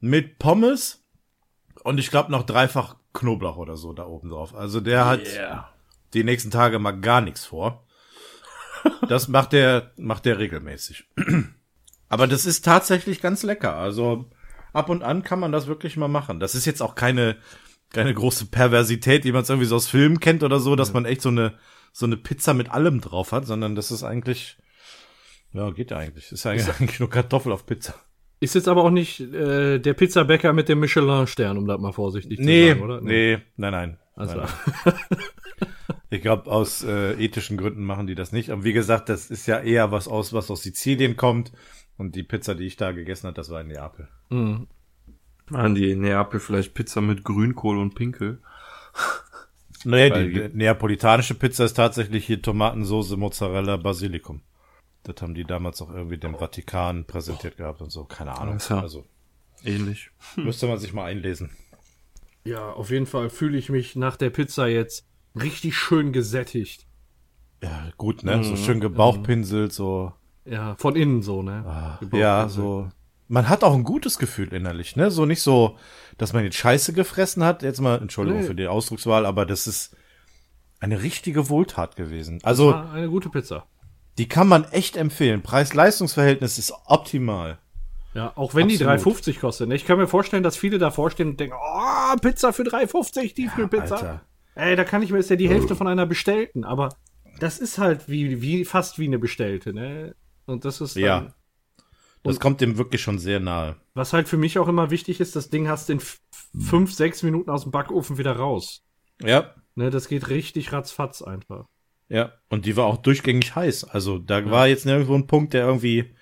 mit 0.00 0.38
Pommes 0.38 1.02
und 1.84 1.98
ich 1.98 2.10
glaube 2.10 2.30
noch 2.30 2.44
dreifach 2.44 2.96
Knoblauch 3.14 3.56
oder 3.56 3.76
so 3.76 3.92
da 3.92 4.04
oben 4.06 4.30
drauf. 4.30 4.54
Also 4.54 4.80
der 4.80 5.06
hat 5.06 5.26
die 6.14 6.24
nächsten 6.24 6.50
Tage 6.50 6.78
mal 6.78 6.92
gar 6.92 7.20
nichts 7.20 7.44
vor. 7.46 7.86
Das 9.08 9.28
macht 9.28 9.52
der 9.52 9.92
macht 9.96 10.24
der 10.24 10.38
regelmäßig. 10.38 11.04
Aber 12.08 12.26
das 12.26 12.46
ist 12.46 12.64
tatsächlich 12.64 13.20
ganz 13.20 13.42
lecker. 13.42 13.74
Also 13.74 14.30
ab 14.72 14.88
und 14.88 15.02
an 15.02 15.22
kann 15.22 15.40
man 15.40 15.52
das 15.52 15.66
wirklich 15.66 15.96
mal 15.96 16.08
machen. 16.08 16.40
Das 16.40 16.54
ist 16.54 16.64
jetzt 16.64 16.80
auch 16.80 16.94
keine, 16.94 17.36
keine 17.92 18.14
große 18.14 18.46
Perversität, 18.46 19.24
wie 19.24 19.32
man 19.32 19.42
es 19.42 19.50
irgendwie 19.50 19.66
so 19.66 19.76
aus 19.76 19.88
Filmen 19.88 20.20
kennt 20.20 20.42
oder 20.42 20.60
so, 20.60 20.76
dass 20.76 20.92
man 20.92 21.04
echt 21.04 21.22
so 21.22 21.28
eine, 21.28 21.54
so 21.92 22.06
eine 22.06 22.16
Pizza 22.16 22.54
mit 22.54 22.70
allem 22.70 23.00
drauf 23.00 23.32
hat, 23.32 23.46
sondern 23.46 23.74
das 23.74 23.90
ist 23.90 24.04
eigentlich, 24.04 24.56
ja, 25.52 25.70
geht 25.70 25.90
ja 25.90 25.98
eigentlich. 25.98 26.30
Ist 26.32 26.46
eigentlich, 26.46 26.68
eigentlich 26.80 27.00
nur 27.00 27.10
Kartoffel 27.10 27.52
auf 27.52 27.66
Pizza. 27.66 27.94
Ist 28.40 28.54
jetzt 28.54 28.68
aber 28.68 28.84
auch 28.84 28.90
nicht 28.90 29.20
äh, 29.20 29.80
der 29.80 29.94
Pizzabäcker 29.94 30.52
mit 30.52 30.68
dem 30.68 30.78
Michelin-Stern, 30.78 31.58
um 31.58 31.66
das 31.66 31.80
mal 31.80 31.92
vorsichtig 31.92 32.38
Nee, 32.38 32.68
zu 32.68 32.78
sagen, 32.78 32.82
oder? 32.82 33.00
nee, 33.00 33.38
nein, 33.56 33.72
nein. 33.72 33.98
Also, 34.14 34.36
nein, 34.36 34.48
nein. 34.84 34.94
Ich 36.10 36.22
glaube, 36.22 36.50
aus 36.50 36.82
äh, 36.84 37.12
ethischen 37.22 37.56
Gründen 37.58 37.84
machen 37.84 38.06
die 38.06 38.14
das 38.14 38.32
nicht. 38.32 38.50
Aber 38.50 38.64
wie 38.64 38.72
gesagt, 38.72 39.08
das 39.08 39.30
ist 39.30 39.46
ja 39.46 39.58
eher 39.60 39.90
was 39.92 40.08
aus, 40.08 40.32
was 40.32 40.50
aus 40.50 40.62
Sizilien 40.62 41.16
kommt. 41.16 41.52
Und 41.98 42.14
die 42.14 42.22
Pizza, 42.22 42.54
die 42.54 42.64
ich 42.66 42.76
da 42.76 42.92
gegessen 42.92 43.26
habe, 43.26 43.34
das 43.34 43.50
war 43.50 43.60
in 43.60 43.68
Neapel. 43.68 44.08
mh. 44.30 44.66
Machen 45.50 45.74
die 45.74 45.90
in 45.92 46.00
Neapel 46.00 46.40
vielleicht 46.40 46.74
Pizza 46.74 47.00
mit 47.00 47.24
Grünkohl 47.24 47.78
und 47.78 47.94
Pinkel? 47.94 48.40
Naja, 49.84 50.12
Weil 50.12 50.32
die 50.32 50.56
neapolitanische 50.56 51.34
Pizza 51.36 51.64
ist 51.64 51.74
tatsächlich 51.74 52.26
hier 52.26 52.42
Tomatensoße, 52.42 53.16
Mozzarella, 53.16 53.76
Basilikum. 53.76 54.42
Das 55.04 55.22
haben 55.22 55.34
die 55.34 55.44
damals 55.44 55.80
auch 55.80 55.94
irgendwie 55.94 56.18
dem 56.18 56.34
Vatikan 56.34 57.04
präsentiert 57.04 57.56
gehabt 57.58 57.80
und 57.80 57.90
so. 57.90 58.04
Keine 58.04 58.36
Ahnung. 58.36 58.58
Klar. 58.58 58.82
Also 58.82 59.06
Ähnlich. 59.64 60.10
müsste 60.34 60.66
man 60.66 60.78
sich 60.78 60.92
mal 60.92 61.04
einlesen. 61.04 61.50
ja, 62.44 62.72
auf 62.72 62.90
jeden 62.90 63.06
Fall 63.06 63.30
fühle 63.30 63.56
ich 63.56 63.68
mich 63.68 63.94
nach 63.94 64.16
der 64.16 64.30
Pizza 64.30 64.66
jetzt 64.66 65.06
richtig 65.42 65.76
schön 65.76 66.12
gesättigt. 66.12 66.86
Ja, 67.62 67.88
gut, 67.96 68.22
ne? 68.22 68.44
So 68.44 68.56
schön 68.56 68.80
gebauchpinselt, 68.80 69.72
so. 69.72 70.12
Ja, 70.44 70.76
von 70.76 70.96
innen 70.96 71.22
so, 71.22 71.42
ne? 71.42 71.64
Ah, 71.66 71.98
ja, 72.16 72.48
so. 72.48 72.88
Man 73.26 73.48
hat 73.48 73.62
auch 73.64 73.74
ein 73.74 73.84
gutes 73.84 74.18
Gefühl 74.18 74.54
innerlich, 74.54 74.96
ne? 74.96 75.10
So 75.10 75.26
nicht 75.26 75.42
so, 75.42 75.76
dass 76.16 76.32
man 76.32 76.44
jetzt 76.44 76.56
Scheiße 76.56 76.92
gefressen 76.94 77.44
hat. 77.44 77.62
Jetzt 77.62 77.80
mal, 77.80 78.00
Entschuldigung 78.00 78.40
Nee. 78.40 78.46
für 78.46 78.54
die 78.54 78.68
Ausdruckswahl, 78.68 79.26
aber 79.26 79.44
das 79.44 79.66
ist 79.66 79.94
eine 80.80 81.02
richtige 81.02 81.48
Wohltat 81.48 81.96
gewesen. 81.96 82.38
Also, 82.44 82.72
eine 82.74 83.08
gute 83.08 83.28
Pizza. 83.28 83.66
die 84.16 84.28
kann 84.28 84.48
man 84.48 84.64
echt 84.64 84.96
empfehlen. 84.96 85.42
Preis-Leistungs-Verhältnis 85.42 86.58
ist 86.58 86.72
optimal. 86.86 87.58
Ja, 88.14 88.32
auch 88.36 88.54
wenn 88.54 88.68
die 88.68 88.82
Absolut. 88.84 89.18
3,50 89.18 89.38
kostet. 89.40 89.68
ne? 89.68 89.74
Ich 89.74 89.84
kann 89.84 89.98
mir 89.98 90.08
vorstellen, 90.08 90.42
dass 90.42 90.56
viele 90.56 90.78
davor 90.78 91.10
stehen 91.10 91.28
und 91.30 91.40
denken, 91.40 91.54
oh, 91.56 92.16
Pizza 92.20 92.52
für 92.52 92.62
3,50, 92.62 93.34
Tiefkühlpizza. 93.34 93.96
Alter. 93.96 94.20
Ey, 94.58 94.74
da 94.76 94.84
kann 94.84 95.02
ich 95.02 95.10
mir, 95.12 95.18
ist 95.18 95.30
ja 95.30 95.36
die 95.36 95.48
Hälfte 95.48 95.76
von 95.76 95.86
einer 95.86 96.04
bestellten, 96.04 96.64
aber 96.64 96.88
das 97.38 97.58
ist 97.60 97.78
halt 97.78 98.08
wie, 98.08 98.42
wie, 98.42 98.64
fast 98.64 98.98
wie 98.98 99.06
eine 99.06 99.18
bestellte, 99.18 99.72
ne? 99.72 100.16
Und 100.46 100.64
das 100.64 100.80
ist 100.80 100.96
dann, 100.96 101.02
Ja. 101.04 101.34
Das 102.24 102.40
kommt 102.40 102.60
dem 102.60 102.76
wirklich 102.76 103.00
schon 103.00 103.18
sehr 103.20 103.38
nahe. 103.38 103.76
was 103.94 104.12
halt 104.12 104.28
für 104.28 104.36
mich 104.36 104.58
auch 104.58 104.66
immer 104.66 104.90
wichtig 104.90 105.20
ist, 105.20 105.36
das 105.36 105.48
Ding 105.50 105.68
hast 105.68 105.88
in 105.90 105.98
f- 105.98 106.18
fünf, 106.60 106.92
sechs 106.92 107.22
Minuten 107.22 107.50
aus 107.50 107.62
dem 107.62 107.70
Backofen 107.70 108.18
wieder 108.18 108.32
raus. 108.36 108.82
Ja, 109.22 109.54
Ne, 109.76 109.90
das 109.90 110.08
geht 110.08 110.28
richtig 110.28 110.72
ratzfatz 110.72 111.22
einfach. 111.22 111.66
Ja, 112.08 112.32
und 112.48 112.66
die 112.66 112.76
war 112.76 112.86
auch 112.86 112.96
durchgängig 112.96 113.54
heiß. 113.54 113.84
Also 113.84 114.18
da 114.18 114.44
war 114.50 114.66
jetzt 114.66 114.86
nirgendwo 114.86 115.14
ein 115.14 115.28
Punkt, 115.28 115.54
der 115.54 115.64
irgendwie. 115.66 116.16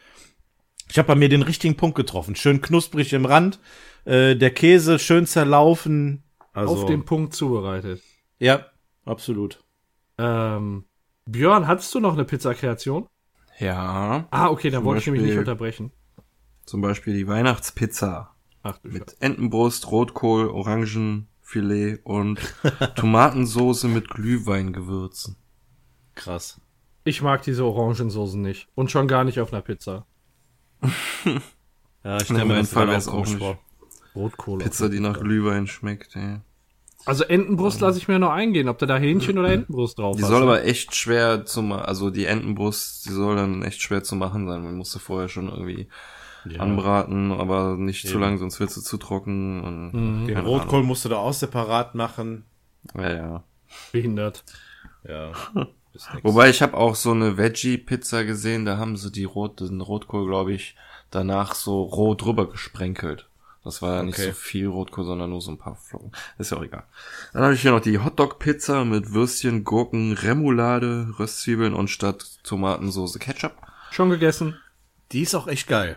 Ich 0.91 0.99
habe 0.99 1.09
bei 1.09 1.15
mir 1.15 1.31
den 1.31 1.41
richtigen 1.41 1.75
Punkt 1.77 1.97
getroffen. 1.97 2.37
Schön 2.37 2.61
knusprig 2.61 3.15
im 3.15 3.25
Rand, 3.25 3.59
äh, 4.05 4.37
der 4.37 4.51
Käse 4.51 4.99
schön 4.99 5.25
zerlaufen. 5.25 6.23
Also, 6.53 6.75
Auf 6.75 6.85
den 6.87 7.07
Punkt 7.07 7.33
zubereitet. 7.35 8.03
Ja, 8.39 8.67
absolut. 9.05 9.65
Ähm, 10.19 10.85
Björn, 11.27 11.67
hattest 11.67 11.95
du 11.95 12.01
noch 12.01 12.15
eine 12.15 12.25
Pizzakreation? 12.25 13.09
Ja. 13.59 14.27
Ah, 14.31 14.49
okay, 14.49 14.71
dann 14.71 14.85
wollte 14.85 15.01
ich 15.01 15.07
nämlich 15.07 15.25
nicht 15.25 15.39
unterbrechen. 15.39 15.93
Zum 16.65 16.81
Beispiel 16.81 17.15
die 17.15 17.27
Weihnachtspizza. 17.27 18.35
Ach 18.63 18.77
Scheiße. 18.77 18.89
Mit 18.89 19.17
Entenbrust, 19.21 19.91
Rotkohl, 19.91 20.49
Orangenfilet 20.49 22.01
und 22.05 22.41
Tomatensoße 22.97 23.89
mit 23.89 24.11
Glühweingewürzen. 24.11 25.37
Krass. 26.15 26.61
Ich 27.05 27.23
mag 27.23 27.43
diese 27.43 27.65
Orangensoßen 27.65 28.43
nicht. 28.43 28.69
Und 28.75 28.91
schon 28.91 29.07
gar 29.07 29.25
nicht 29.25 29.41
auf 29.41 29.53
einer 29.53 29.63
Pizza. 29.63 30.07
Ja, 32.05 32.19
ich 32.19 32.25
stelle 32.27 32.45
mir 32.45 32.55
das 32.55 32.71
Fall 32.71 32.89
auch 32.89 33.05
komisch 33.05 33.35
nicht. 33.35 33.59
Rotkohl. 34.15 34.61
Pizza, 34.61 34.89
die 34.89 35.01
nach 35.01 35.19
Glühwein 35.19 35.67
schmeckt, 35.67 36.15
ey. 36.15 36.39
Also 37.07 37.25
Entenbrust 37.25 37.81
lasse 37.81 37.99
ich 37.99 38.09
mir 38.09 38.19
noch 38.19 38.31
eingehen, 38.33 38.69
ob 38.69 38.79
da 38.79 38.87
da 38.87 38.97
Hähnchen 38.99 39.39
oder 39.39 39.51
Entenbrust 39.51 39.99
drauf 39.99 40.17
Die 40.17 40.23
hast. 40.23 40.29
soll 40.29 40.43
aber 40.43 40.65
echt 40.65 40.95
schwer 40.95 41.45
zu 41.47 41.63
machen, 41.63 41.85
also 41.85 42.11
die 42.11 42.27
Entenbrust, 42.27 43.07
die 43.07 43.13
soll 43.13 43.37
dann 43.37 43.63
echt 43.63 43.81
schwer 43.81 44.03
zu 44.03 44.17
machen 44.17 44.47
sein. 44.49 44.63
Man 44.65 44.77
musste 44.77 44.99
vorher 44.99 45.29
schon 45.29 45.49
irgendwie 45.49 45.89
anbraten, 46.59 47.33
aber 47.33 47.77
nicht 47.77 48.03
zu 48.07 48.15
Eben. 48.15 48.21
lang, 48.21 48.39
sonst 48.39 48.61
wird 48.61 48.71
sie 48.71 48.83
zu 48.83 48.99
trocken 48.99 49.63
und 49.65 49.93
Mhm. 49.93 50.27
Den 50.29 50.39
Rotkohl 50.39 50.83
musst 50.83 51.05
du 51.05 51.09
da 51.09 51.17
auch 51.17 51.33
separat 51.33 51.95
machen. 51.95 52.45
Ahnung. 52.95 53.07
Ja, 53.11 53.15
ja. 53.17 53.45
behindert. 53.93 54.45
Ja. 55.09 55.33
Wobei 56.23 56.51
ich 56.51 56.61
habe 56.63 56.77
auch 56.77 56.95
so 56.95 57.13
eine 57.13 57.37
Veggie-Pizza 57.39 58.25
gesehen, 58.25 58.65
da 58.65 58.77
haben 58.77 58.97
sie 58.97 59.11
die 59.11 59.25
Rot, 59.25 59.61
den 59.61 59.81
Rotkohl, 59.81 60.27
glaube 60.27 60.53
ich, 60.53 60.77
danach 61.11 61.55
so 61.55 61.83
roh 61.83 62.15
drüber 62.15 62.49
gesprenkelt. 62.51 63.29
Das 63.67 63.83
war 63.83 63.97
ja 63.97 64.03
nicht 64.05 64.15
Okay. 64.15 64.29
so 64.29 64.33
viel 64.33 64.69
Rotkohl, 64.69 65.05
sondern 65.05 65.31
nur 65.31 65.41
so 65.41 65.51
ein 65.51 65.59
paar 65.59 65.75
Flocken. 65.75 66.13
Ist 66.39 66.53
ja 66.53 66.57
auch 66.59 66.63
egal. 66.63 66.85
Dann 67.33 67.43
habe 67.43 67.55
ich 67.55 67.63
hier 67.63 67.73
noch 67.73 67.81
die 67.81 67.99
Hotdog-Pizza 67.99 68.85
mit 68.85 69.13
Würstchen, 69.13 69.65
Gurken, 69.65 70.13
Remoulade, 70.13 71.09
Röstzwiebeln 71.19 71.75
und 71.75 71.89
statt 71.89 72.25
Tomatensauce 72.45 73.19
Ketchup. 73.19 73.57
Schon 73.91 74.11
gegessen? 74.11 74.57
Die 75.11 75.23
ist 75.23 75.35
auch 75.35 75.49
echt 75.49 75.67
geil. 75.67 75.97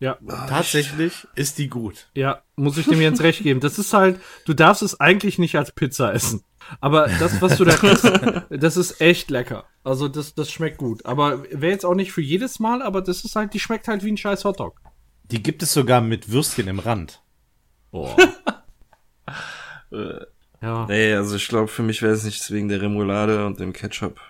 Ja. 0.00 0.16
Tatsächlich 0.48 1.26
ist 1.34 1.58
die 1.58 1.68
gut. 1.68 2.08
Ja, 2.14 2.42
muss 2.56 2.78
ich 2.78 2.86
dem 2.86 3.00
Jens 3.00 3.20
recht 3.20 3.42
geben. 3.42 3.60
Das 3.60 3.78
ist 3.78 3.92
halt, 3.92 4.18
du 4.46 4.54
darfst 4.54 4.82
es 4.82 4.98
eigentlich 4.98 5.38
nicht 5.38 5.56
als 5.56 5.72
Pizza 5.72 6.14
essen. 6.14 6.44
Aber 6.80 7.08
das, 7.20 7.42
was 7.42 7.58
du 7.58 7.64
da 7.64 7.76
kriegst, 7.76 8.04
das 8.50 8.76
ist 8.78 9.02
echt 9.02 9.30
lecker. 9.30 9.64
Also 9.84 10.08
das, 10.08 10.34
das 10.34 10.50
schmeckt 10.50 10.78
gut. 10.78 11.04
Aber 11.04 11.44
wäre 11.44 11.72
jetzt 11.72 11.84
auch 11.84 11.94
nicht 11.94 12.12
für 12.12 12.22
jedes 12.22 12.58
Mal, 12.58 12.80
aber 12.80 13.02
das 13.02 13.24
ist 13.24 13.36
halt, 13.36 13.52
die 13.52 13.60
schmeckt 13.60 13.86
halt 13.86 14.02
wie 14.02 14.12
ein 14.12 14.16
scheiß 14.16 14.44
Hotdog. 14.46 14.80
Die 15.30 15.42
gibt 15.42 15.62
es 15.62 15.72
sogar 15.72 16.00
mit 16.00 16.30
Würstchen 16.30 16.68
im 16.68 16.78
Rand. 16.78 17.22
Boah. 17.90 18.16
ja. 20.62 20.86
Nee, 20.86 21.14
also 21.14 21.36
ich 21.36 21.48
glaube, 21.48 21.68
für 21.68 21.82
mich 21.82 22.02
wäre 22.02 22.12
es 22.12 22.24
nicht 22.24 22.50
wegen 22.50 22.68
der 22.68 22.80
Remoulade 22.80 23.46
und 23.46 23.58
dem 23.58 23.72
Ketchup. 23.72 24.20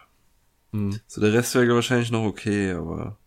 Hm. 0.73 1.01
So, 1.07 1.21
der 1.21 1.33
Rest 1.33 1.55
wäre 1.55 1.75
wahrscheinlich 1.75 2.11
noch 2.11 2.25
okay, 2.25 2.73
aber 2.73 3.19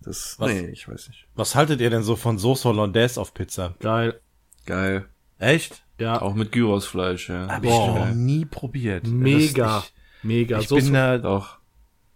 das, 0.00 0.36
Was? 0.38 0.50
nee, 0.50 0.66
ich 0.66 0.88
weiß 0.88 1.08
nicht. 1.08 1.26
Was 1.34 1.54
haltet 1.54 1.80
ihr 1.80 1.90
denn 1.90 2.02
so 2.02 2.16
von 2.16 2.38
Sauce 2.38 2.64
Hollandaise 2.64 3.20
auf 3.20 3.34
Pizza? 3.34 3.74
Geil. 3.80 4.20
Geil. 4.66 5.08
Echt? 5.38 5.82
Ja. 5.98 6.20
Auch 6.20 6.34
mit 6.34 6.52
Gyrosfleisch, 6.52 7.28
ja. 7.28 7.48
Hab 7.48 7.62
Boah. 7.62 7.70
ich 7.70 8.08
noch 8.08 8.14
nie 8.14 8.44
probiert. 8.44 9.06
Mega. 9.06 9.66
Das 9.66 9.84
ist 9.84 9.92
Mega. 10.22 10.58
ich 10.58 10.68
Sauce, 10.68 10.84
bin 10.84 10.94
da, 10.94 11.18
Doch. 11.18 11.58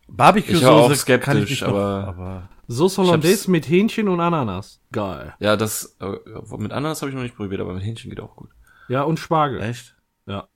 Barbecue-Soße 0.08 0.56
Ich 0.58 0.64
war 0.64 0.74
auch 0.82 0.88
kann 0.88 0.96
skeptisch, 0.96 1.42
ich 1.44 1.50
nicht 1.50 1.60
noch, 1.62 1.68
aber- 1.68 2.08
aber 2.08 2.48
Sauce 2.68 2.98
Hollandaise 2.98 3.34
hab's- 3.42 3.48
mit 3.48 3.68
Hähnchen 3.68 4.08
und 4.08 4.20
Ananas. 4.20 4.80
Geil. 4.92 5.34
Ja, 5.38 5.56
das, 5.56 5.96
äh, 6.00 6.16
mit 6.58 6.72
Ananas 6.72 7.00
habe 7.02 7.10
ich 7.10 7.14
noch 7.14 7.22
nicht 7.22 7.36
probiert, 7.36 7.60
aber 7.60 7.74
mit 7.74 7.82
Hähnchen 7.82 8.10
geht 8.10 8.20
auch 8.20 8.34
gut. 8.36 8.50
Ja, 8.88 9.02
und 9.02 9.18
Spargel. 9.18 9.60
echt? 9.62 9.94
Ja. 10.26 10.48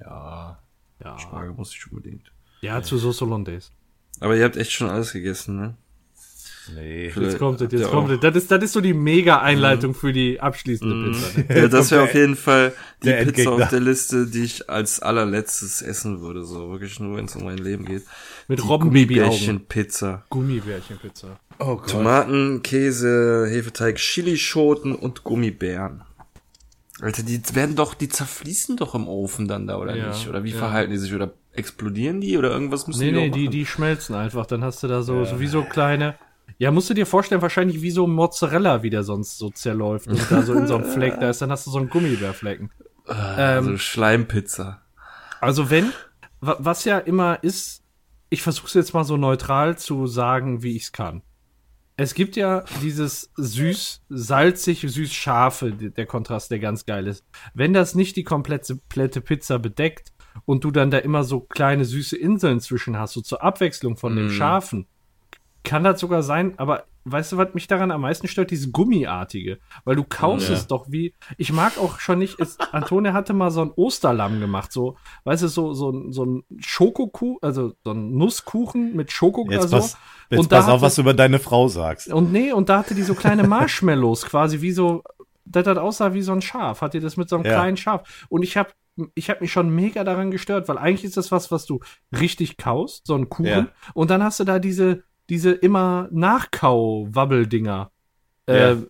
Ja, 0.00 0.58
Ja. 1.02 1.18
Spargel 1.18 1.52
muss 1.52 1.72
ich 1.74 1.86
unbedingt. 1.90 2.32
Ja, 2.60 2.82
zu 2.82 2.98
Sauce 2.98 3.20
Hollandaise. 3.20 3.70
Aber 4.20 4.34
ihr 4.36 4.44
habt 4.44 4.56
echt 4.56 4.72
schon 4.72 4.88
alles 4.88 5.12
gegessen, 5.12 5.56
ne? 5.56 5.76
Nee. 6.74 7.08
Jetzt 7.14 7.38
kommt 7.38 7.60
es, 7.60 7.70
jetzt 7.72 7.80
Ja, 7.82 7.88
kommt 7.88 8.10
es. 8.10 8.20
Das 8.20 8.34
ist, 8.36 8.50
das 8.50 8.62
ist 8.64 8.72
so 8.72 8.80
die 8.80 8.94
Mega-Einleitung 8.94 9.94
für 9.94 10.12
die 10.12 10.40
abschließende 10.40 11.10
Pizza. 11.10 11.38
ne? 11.38 11.46
Ja, 11.62 11.68
das 11.68 11.90
wäre 11.90 12.02
auf 12.02 12.14
jeden 12.14 12.36
Fall 12.36 12.72
die 13.02 13.08
Pizza 13.10 13.18
Endgegner. 13.20 13.52
auf 13.52 13.68
der 13.68 13.80
Liste, 13.80 14.26
die 14.26 14.42
ich 14.44 14.68
als 14.68 15.00
allerletztes 15.00 15.82
essen 15.82 16.20
würde. 16.20 16.44
So 16.44 16.70
wirklich 16.70 16.98
nur, 17.00 17.16
wenn 17.16 17.26
es 17.26 17.36
um 17.36 17.44
mein 17.44 17.58
Leben 17.58 17.84
geht. 17.84 18.02
Mit 18.48 18.58
Die 18.58 18.62
Robbenbaby-Augen. 18.62 19.28
Gummibärchen-Pizza. 19.30 20.24
Gummibärchen-Pizza. 20.30 21.38
Oh 21.58 21.76
Gott. 21.76 21.90
Tomaten, 21.90 22.62
Käse, 22.62 23.46
Hefeteig, 23.48 23.96
Chilischoten 23.96 24.94
und 24.94 25.24
Gummibären. 25.24 26.02
Alter, 27.00 27.22
die 27.22 27.40
werden 27.54 27.76
doch, 27.76 27.94
die 27.94 28.08
zerfließen 28.08 28.76
doch 28.76 28.94
im 28.94 29.06
Ofen 29.06 29.48
dann 29.48 29.66
da, 29.66 29.76
oder 29.78 29.94
Ja, 29.96 30.08
nicht? 30.08 30.28
Oder 30.28 30.44
wie 30.44 30.50
ja. 30.52 30.56
verhalten 30.58 30.90
die 30.92 30.98
sich? 30.98 31.14
Oder 31.14 31.32
explodieren 31.52 32.20
die? 32.20 32.38
Oder 32.38 32.50
irgendwas 32.50 32.86
müssen 32.86 33.00
Nee, 33.00 33.12
die 33.12 33.16
nee, 33.16 33.28
doch 33.28 33.36
die, 33.36 33.48
die 33.48 33.66
schmelzen 33.66 34.14
einfach. 34.14 34.46
Dann 34.46 34.62
hast 34.64 34.82
du 34.82 34.88
da 34.88 35.02
so, 35.02 35.24
so 35.24 35.38
wie 35.40 35.46
so 35.46 35.62
kleine. 35.62 36.14
Ja, 36.58 36.70
musst 36.70 36.88
du 36.88 36.94
dir 36.94 37.06
vorstellen, 37.06 37.42
wahrscheinlich 37.42 37.82
wie 37.82 37.90
so 37.90 38.06
Mozzarella, 38.06 38.82
wie 38.82 38.90
der 38.90 39.02
sonst 39.02 39.36
so 39.38 39.50
zerläuft 39.50 40.06
und 40.08 40.20
da 40.30 40.42
so 40.42 40.54
in 40.54 40.66
so 40.66 40.76
einem 40.76 40.84
Fleck 40.84 41.20
da 41.20 41.30
ist, 41.30 41.42
dann 41.42 41.50
hast 41.50 41.66
du 41.66 41.70
so 41.70 41.78
einen 41.78 41.90
Gummibärflecken. 41.90 42.70
also 43.06 43.70
ähm, 43.70 43.78
Schleimpizza. 43.78 44.80
Also 45.40 45.68
wenn, 45.70 45.92
wa- 46.40 46.56
was 46.58 46.84
ja 46.84 46.98
immer 46.98 47.42
ist, 47.42 47.82
ich 48.30 48.42
versuche 48.42 48.66
es 48.68 48.74
jetzt 48.74 48.94
mal 48.94 49.04
so 49.04 49.16
neutral 49.16 49.76
zu 49.76 50.06
sagen, 50.06 50.62
wie 50.62 50.76
ich 50.76 50.84
es 50.84 50.92
kann. 50.92 51.22
Es 51.98 52.12
gibt 52.14 52.36
ja 52.36 52.64
dieses 52.82 53.32
süß, 53.36 54.02
salzig, 54.08 54.80
süß 54.86 55.12
scharfe, 55.12 55.72
der 55.72 56.06
Kontrast, 56.06 56.50
der 56.50 56.58
ganz 56.58 56.84
geil 56.84 57.06
ist. 57.06 57.24
Wenn 57.54 57.72
das 57.72 57.94
nicht 57.94 58.16
die 58.16 58.24
komplette 58.24 58.76
komplette 58.76 59.20
Pizza 59.22 59.58
bedeckt 59.58 60.12
und 60.44 60.64
du 60.64 60.70
dann 60.70 60.90
da 60.90 60.98
immer 60.98 61.24
so 61.24 61.40
kleine 61.40 61.84
süße 61.86 62.16
Inseln 62.16 62.60
zwischen 62.60 62.98
hast, 62.98 63.14
so 63.14 63.20
zur 63.22 63.42
Abwechslung 63.42 63.96
von 63.96 64.14
dem 64.14 64.26
Mm. 64.26 64.30
scharfen, 64.30 64.86
kann 65.66 65.84
das 65.84 66.00
sogar 66.00 66.22
sein, 66.22 66.54
aber 66.56 66.84
weißt 67.04 67.32
du, 67.32 67.36
was 67.36 67.52
mich 67.54 67.66
daran 67.66 67.90
am 67.90 68.00
meisten 68.00 68.26
stört? 68.26 68.50
Dieses 68.50 68.72
Gummiartige. 68.72 69.58
Weil 69.84 69.96
du 69.96 70.04
kaust 70.04 70.48
Ja. 70.48 70.54
es 70.54 70.66
doch 70.66 70.86
wie. 70.90 71.14
Ich 71.36 71.52
mag 71.52 71.76
auch 71.78 72.00
schon 72.00 72.18
nicht. 72.18 72.40
Es, 72.40 72.58
Antonia 72.72 73.12
hatte 73.12 73.32
mal 73.34 73.50
so 73.50 73.60
ein 73.62 73.70
Osterlamm 73.76 74.40
gemacht, 74.40 74.72
so, 74.72 74.96
weißt 75.24 75.42
du, 75.44 75.48
so, 75.48 75.72
so, 75.74 75.90
ein- 75.90 76.12
so 76.12 76.24
ein 76.24 76.44
Schokokuchen, 76.58 77.38
also 77.42 77.72
so 77.84 77.90
ein 77.92 78.16
Nusskuchen 78.16 78.96
mit 78.96 79.08
Jetzt 79.08 79.12
Schokoglasur. 79.12 79.78
pass, 79.80 79.96
jetzt 80.30 80.40
Und 80.40 80.52
da 80.52 80.56
pass 80.58 80.66
auf, 80.66 80.72
hatte- 80.74 80.82
was 80.82 80.94
du 80.96 81.02
über 81.02 81.14
deine 81.14 81.38
Frau 81.38 81.68
sagst. 81.68 82.08
Und 82.12 82.32
nee, 82.32 82.52
und 82.52 82.68
da 82.68 82.78
hatte 82.78 82.94
die 82.94 83.02
so 83.02 83.14
kleine 83.14 83.44
Marshmallows 83.46 84.24
quasi 84.26 84.60
wie 84.60 84.72
so, 84.72 85.02
das 85.44 85.64
das 85.64 85.78
aussah 85.78 86.12
wie 86.14 86.22
so 86.22 86.32
ein 86.32 86.42
Schaf. 86.42 86.80
Hat 86.80 86.94
die 86.94 87.00
das 87.00 87.16
mit 87.16 87.28
so 87.28 87.36
einem 87.36 87.44
Ja. 87.44 87.52
kleinen 87.54 87.76
Schaf. 87.76 88.26
Und 88.28 88.42
ich 88.42 88.56
habe 88.56 88.70
ich 89.14 89.28
hab 89.28 89.42
mich 89.42 89.52
schon 89.52 89.68
mega 89.68 90.04
daran 90.04 90.30
gestört, 90.30 90.68
weil 90.68 90.78
eigentlich 90.78 91.04
ist 91.04 91.18
das 91.18 91.30
was, 91.30 91.50
was 91.52 91.66
du 91.66 91.80
richtig 92.18 92.56
kaust, 92.56 93.06
so 93.06 93.14
ein 93.14 93.28
Kuchen. 93.28 93.44
Ja. 93.46 93.66
Und 93.92 94.10
dann 94.10 94.22
hast 94.22 94.40
du 94.40 94.44
da 94.44 94.58
diese, 94.58 95.04
diese 95.28 95.52
immer 95.52 96.08
Nachkau-Wabbeldinger. 96.12 97.90
Ja. 98.48 98.72
Äh, 98.72 98.82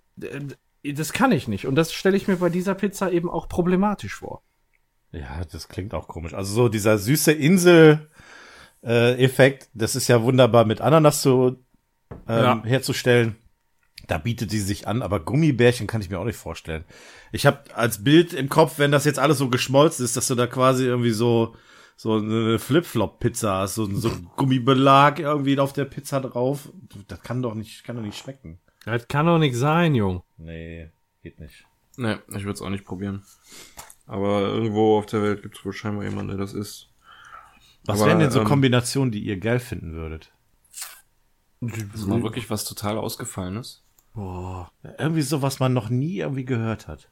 das 0.92 1.12
kann 1.12 1.32
ich 1.32 1.48
nicht. 1.48 1.66
Und 1.66 1.74
das 1.74 1.92
stelle 1.92 2.16
ich 2.16 2.28
mir 2.28 2.36
bei 2.36 2.48
dieser 2.48 2.74
Pizza 2.74 3.10
eben 3.10 3.28
auch 3.28 3.48
problematisch 3.48 4.14
vor. 4.14 4.42
Ja, 5.12 5.42
das 5.50 5.68
klingt 5.68 5.94
auch 5.94 6.08
komisch. 6.08 6.34
Also 6.34 6.52
so 6.54 6.68
dieser 6.68 6.98
süße 6.98 7.32
Insel 7.32 8.08
äh, 8.84 9.22
Effekt, 9.22 9.68
das 9.74 9.96
ist 9.96 10.08
ja 10.08 10.22
wunderbar 10.22 10.64
mit 10.64 10.80
Ananas 10.80 11.22
zu 11.22 11.56
ähm, 12.28 12.44
Ja. 12.44 12.62
herzustellen. 12.64 13.36
Da 14.06 14.18
bietet 14.18 14.52
die 14.52 14.60
sich 14.60 14.86
an, 14.86 15.02
aber 15.02 15.18
Gummibärchen 15.18 15.88
kann 15.88 16.00
ich 16.00 16.10
mir 16.10 16.20
auch 16.20 16.24
nicht 16.24 16.36
vorstellen. 16.36 16.84
Ich 17.32 17.46
habe 17.46 17.58
als 17.74 18.04
Bild 18.04 18.32
im 18.32 18.48
Kopf, 18.48 18.78
wenn 18.78 18.92
das 18.92 19.04
jetzt 19.04 19.18
alles 19.18 19.38
so 19.38 19.48
geschmolzen 19.48 20.04
ist, 20.04 20.16
dass 20.16 20.28
du 20.28 20.36
da 20.36 20.46
quasi 20.46 20.84
irgendwie 20.84 21.10
so 21.10 21.56
so 21.96 22.16
eine 22.16 22.58
Flip-Flop-Pizza 22.58 23.60
hast, 23.60 23.76
so, 23.76 23.86
so 23.86 24.10
ein 24.10 24.30
Gummibelag 24.36 25.18
irgendwie 25.18 25.58
auf 25.58 25.72
der 25.72 25.86
Pizza 25.86 26.20
drauf. 26.20 26.70
Das 27.08 27.22
kann 27.22 27.42
doch 27.42 27.54
nicht, 27.54 27.84
kann 27.84 27.96
doch 27.96 28.02
nicht 28.02 28.18
schmecken. 28.18 28.58
Das 28.84 29.08
kann 29.08 29.26
doch 29.26 29.38
nicht 29.38 29.56
sein, 29.56 29.94
Jung. 29.94 30.22
Nee, 30.36 30.90
geht 31.22 31.40
nicht. 31.40 31.66
Ne, 31.96 32.22
ich 32.28 32.44
würde 32.44 32.52
es 32.52 32.62
auch 32.62 32.70
nicht 32.70 32.84
probieren. 32.84 33.24
Aber 34.06 34.42
irgendwo 34.42 34.98
auf 34.98 35.06
der 35.06 35.22
Welt 35.22 35.42
gibt 35.42 35.58
es 35.58 35.64
wohl 35.64 35.72
scheinbar 35.72 36.04
jemanden, 36.04 36.28
der 36.28 36.38
das 36.38 36.52
isst. 36.52 36.90
Was 37.86 38.00
Aber, 38.00 38.10
wären 38.10 38.20
denn 38.20 38.30
so 38.30 38.40
ähm, 38.40 38.46
Kombinationen, 38.46 39.10
die 39.10 39.24
ihr 39.24 39.38
geil 39.38 39.58
finden 39.58 39.94
würdet? 39.94 40.32
Das 41.60 41.78
ist 41.78 42.06
mal 42.06 42.22
wirklich 42.22 42.50
was 42.50 42.64
total 42.64 42.98
ausgefallenes. 42.98 43.82
Boah. 44.12 44.70
Irgendwie 44.98 45.22
so, 45.22 45.42
was 45.42 45.58
man 45.58 45.72
noch 45.72 45.88
nie 45.88 46.18
irgendwie 46.18 46.44
gehört 46.44 46.86
hat. 46.86 47.10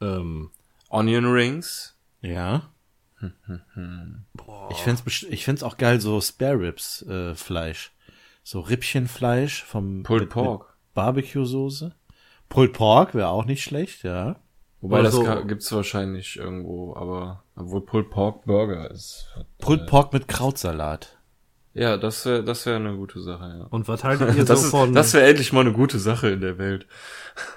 Ähm, 0.00 0.50
Onion 0.88 1.26
Rings. 1.26 1.98
Ja. 2.20 2.72
Ich 4.70 4.78
find's, 4.78 5.02
best- 5.02 5.26
ich 5.30 5.44
find's 5.44 5.62
auch 5.62 5.76
geil, 5.76 6.00
so 6.00 6.20
Spare 6.20 6.60
Ribs 6.60 7.02
äh, 7.02 7.34
Fleisch. 7.34 7.92
So 8.42 8.60
Rippchenfleisch 8.60 9.62
vom 9.64 10.02
Pulled 10.02 10.22
mit- 10.24 10.30
Pork. 10.30 10.60
Mit 10.68 10.94
Barbecue-Soße. 10.94 11.92
Pulled 12.48 12.72
Pork 12.72 13.14
wäre 13.14 13.28
auch 13.28 13.44
nicht 13.44 13.62
schlecht, 13.62 14.02
ja. 14.02 14.36
Wobei 14.80 15.00
Also- 15.00 15.24
das 15.24 15.46
gibt's 15.46 15.72
wahrscheinlich 15.72 16.36
irgendwo, 16.36 16.94
aber 16.96 17.42
obwohl 17.56 17.80
Pulled 17.84 18.10
Pork 18.10 18.44
Burger 18.44 18.90
ist. 18.90 19.28
Pulled 19.58 19.86
Pork 19.86 20.12
mit 20.12 20.28
Krautsalat. 20.28 21.12
Ja, 21.74 21.98
das 21.98 22.24
wäre 22.24 22.42
das 22.42 22.64
wäre 22.64 22.76
eine 22.76 22.96
gute 22.96 23.20
Sache, 23.20 23.54
ja. 23.58 23.66
und 23.66 23.86
was 23.86 24.02
haltet 24.02 24.34
ihr 24.34 24.44
Das, 24.46 24.60
so 24.60 24.66
ist- 24.66 24.70
von 24.70 24.94
das 24.94 25.12
wäre 25.12 25.26
endlich 25.28 25.52
mal 25.52 25.60
eine 25.60 25.72
gute 25.72 25.98
Sache 25.98 26.28
in 26.30 26.40
der 26.40 26.56
Welt. 26.56 26.86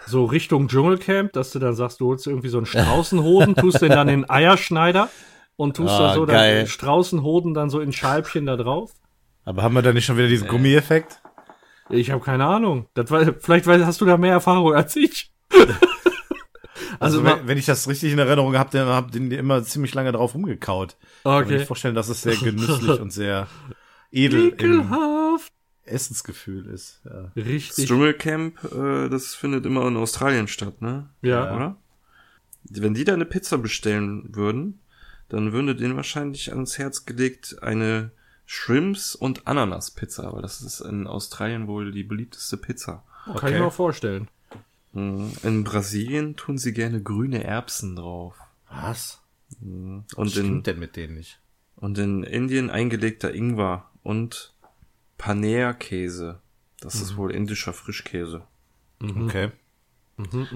so 0.08 0.26
Richtung 0.26 0.68
Dschungelcamp, 0.68 1.32
dass 1.34 1.52
du 1.52 1.60
dann 1.60 1.74
sagst, 1.76 2.02
du 2.02 2.08
holst 2.08 2.28
irgendwie 2.28 2.50
so 2.50 2.58
einen 2.58 2.66
Straußenhoden, 2.66 3.56
tust 3.56 3.82
den 3.82 3.91
dann 3.91 4.10
in 4.10 4.22
den 4.22 4.30
Eierschneider 4.30 5.08
und 5.60 5.76
tust 5.76 5.94
Ah, 5.94 5.99
da 5.99 6.14
so 6.15 6.26
geil. 6.26 6.60
dann 6.60 6.68
Straußenhoden 6.68 7.53
dann 7.53 7.69
so 7.69 7.81
in 7.81 7.91
Scheibchen 7.91 8.45
da 8.45 8.56
drauf? 8.56 8.94
Aber 9.44 9.61
haben 9.61 9.73
wir 9.76 9.81
da 9.81 9.91
nicht 9.91 10.06
schon 10.06 10.15
wieder 10.18 10.30
diesen 10.30 10.48
Gummieffekt? 10.48 11.22
Ich 11.90 12.11
habe 12.11 12.23
keine 12.23 12.45
Ahnung. 12.45 12.88
Das 12.94 13.11
war, 13.11 13.26
vielleicht 13.40 13.68
hast 13.68 13.99
du 13.99 14.06
da 14.06 14.15
mehr 14.15 14.34
Erfahrung 14.34 14.73
als 14.73 14.95
ich. 14.95 15.31
Also, 17.02 17.19
Also, 17.19 17.23
wenn, 17.23 17.48
wenn 17.48 17.57
ich 17.57 17.65
das 17.65 17.88
richtig 17.88 18.11
in 18.11 18.19
Erinnerung 18.19 18.57
habe, 18.57 18.72
dann 18.72 18.88
habt 18.88 19.15
ihr 19.15 19.40
immer 19.40 19.64
ziemlich 19.64 19.94
lange 19.94 20.11
drauf 20.11 20.34
rumgekaut. 20.34 20.98
Kann 21.23 21.34
mir 21.34 21.45
okay. 21.45 21.57
nicht 21.57 21.68
vorstellen, 21.68 21.95
dass 21.95 22.10
es 22.10 22.22
sehr 22.23 22.36
genüsslich 22.36 22.99
und 22.99 23.11
sehr 23.14 23.48
edel 24.11 24.48
im 24.49 24.53
Ekelhaft. 24.53 25.53
Essensgefühl 25.86 26.65
ist. 26.68 27.02
Ja. 27.06 27.31
Das 27.36 27.45
Richtig. 27.45 27.88
Dschungelcamp, 27.88 28.64
äh, 28.73 29.07
das 29.10 29.36
findet 29.36 29.65
immer 29.65 29.88
in 29.88 29.95
Australien 29.98 30.48
statt, 30.48 30.81
ne? 30.81 31.10
Ja. 31.22 31.56
Oder? 31.56 31.77
Wenn 32.64 32.94
die 32.94 33.06
da 33.06 33.14
eine 33.14 33.26
Pizza 33.26 33.57
bestellen 33.57 34.36
würden, 34.36 34.80
dann 35.30 35.51
würde 35.53 35.76
denen 35.76 35.95
wahrscheinlich 35.95 36.51
ans 36.51 36.77
Herz 36.77 37.06
gelegt 37.06 37.57
eine 37.61 38.11
Shrimps 38.45 39.15
und 39.15 39.47
Ananas 39.47 39.91
Pizza, 39.91 40.34
weil 40.34 40.41
das 40.41 40.61
ist 40.61 40.81
in 40.81 41.06
Australien 41.07 41.68
wohl 41.68 41.91
die 41.91 42.03
beliebteste 42.03 42.57
Pizza. 42.57 43.03
Kann 43.26 43.35
Okay. 43.35 43.53
ich 43.53 43.60
mir 43.60 43.68
auch 43.68 43.73
vorstellen. 43.73 44.27
Mhm. 44.93 45.31
In 45.43 45.64
Brasilien 45.64 46.35
tun 46.35 46.57
sie 46.57 46.73
gerne 46.73 47.01
grüne 47.03 47.43
Erbsen 47.43 47.95
drauf. 47.95 48.35
Was? 48.72 49.22
Mhm. 49.60 50.03
Was 50.10 50.18
Und 50.18 50.26
in, 50.38 50.43
stimmt 50.45 50.68
denn 50.68 50.80
mit 50.80 50.95
denen 50.95 51.14
nicht? 51.15 51.39
und 51.76 51.97
in 51.97 52.23
Indien 52.23 52.69
eingelegter 52.69 53.34
Ingwer 53.34 53.89
und 54.03 54.53
Paneer-Käse. 55.18 56.39
Das 56.81 56.95
ist 56.95 57.15
wohl 57.18 57.31
indischer 57.31 57.73
Frischkäse. 57.73 58.43
Okay. 59.01 59.51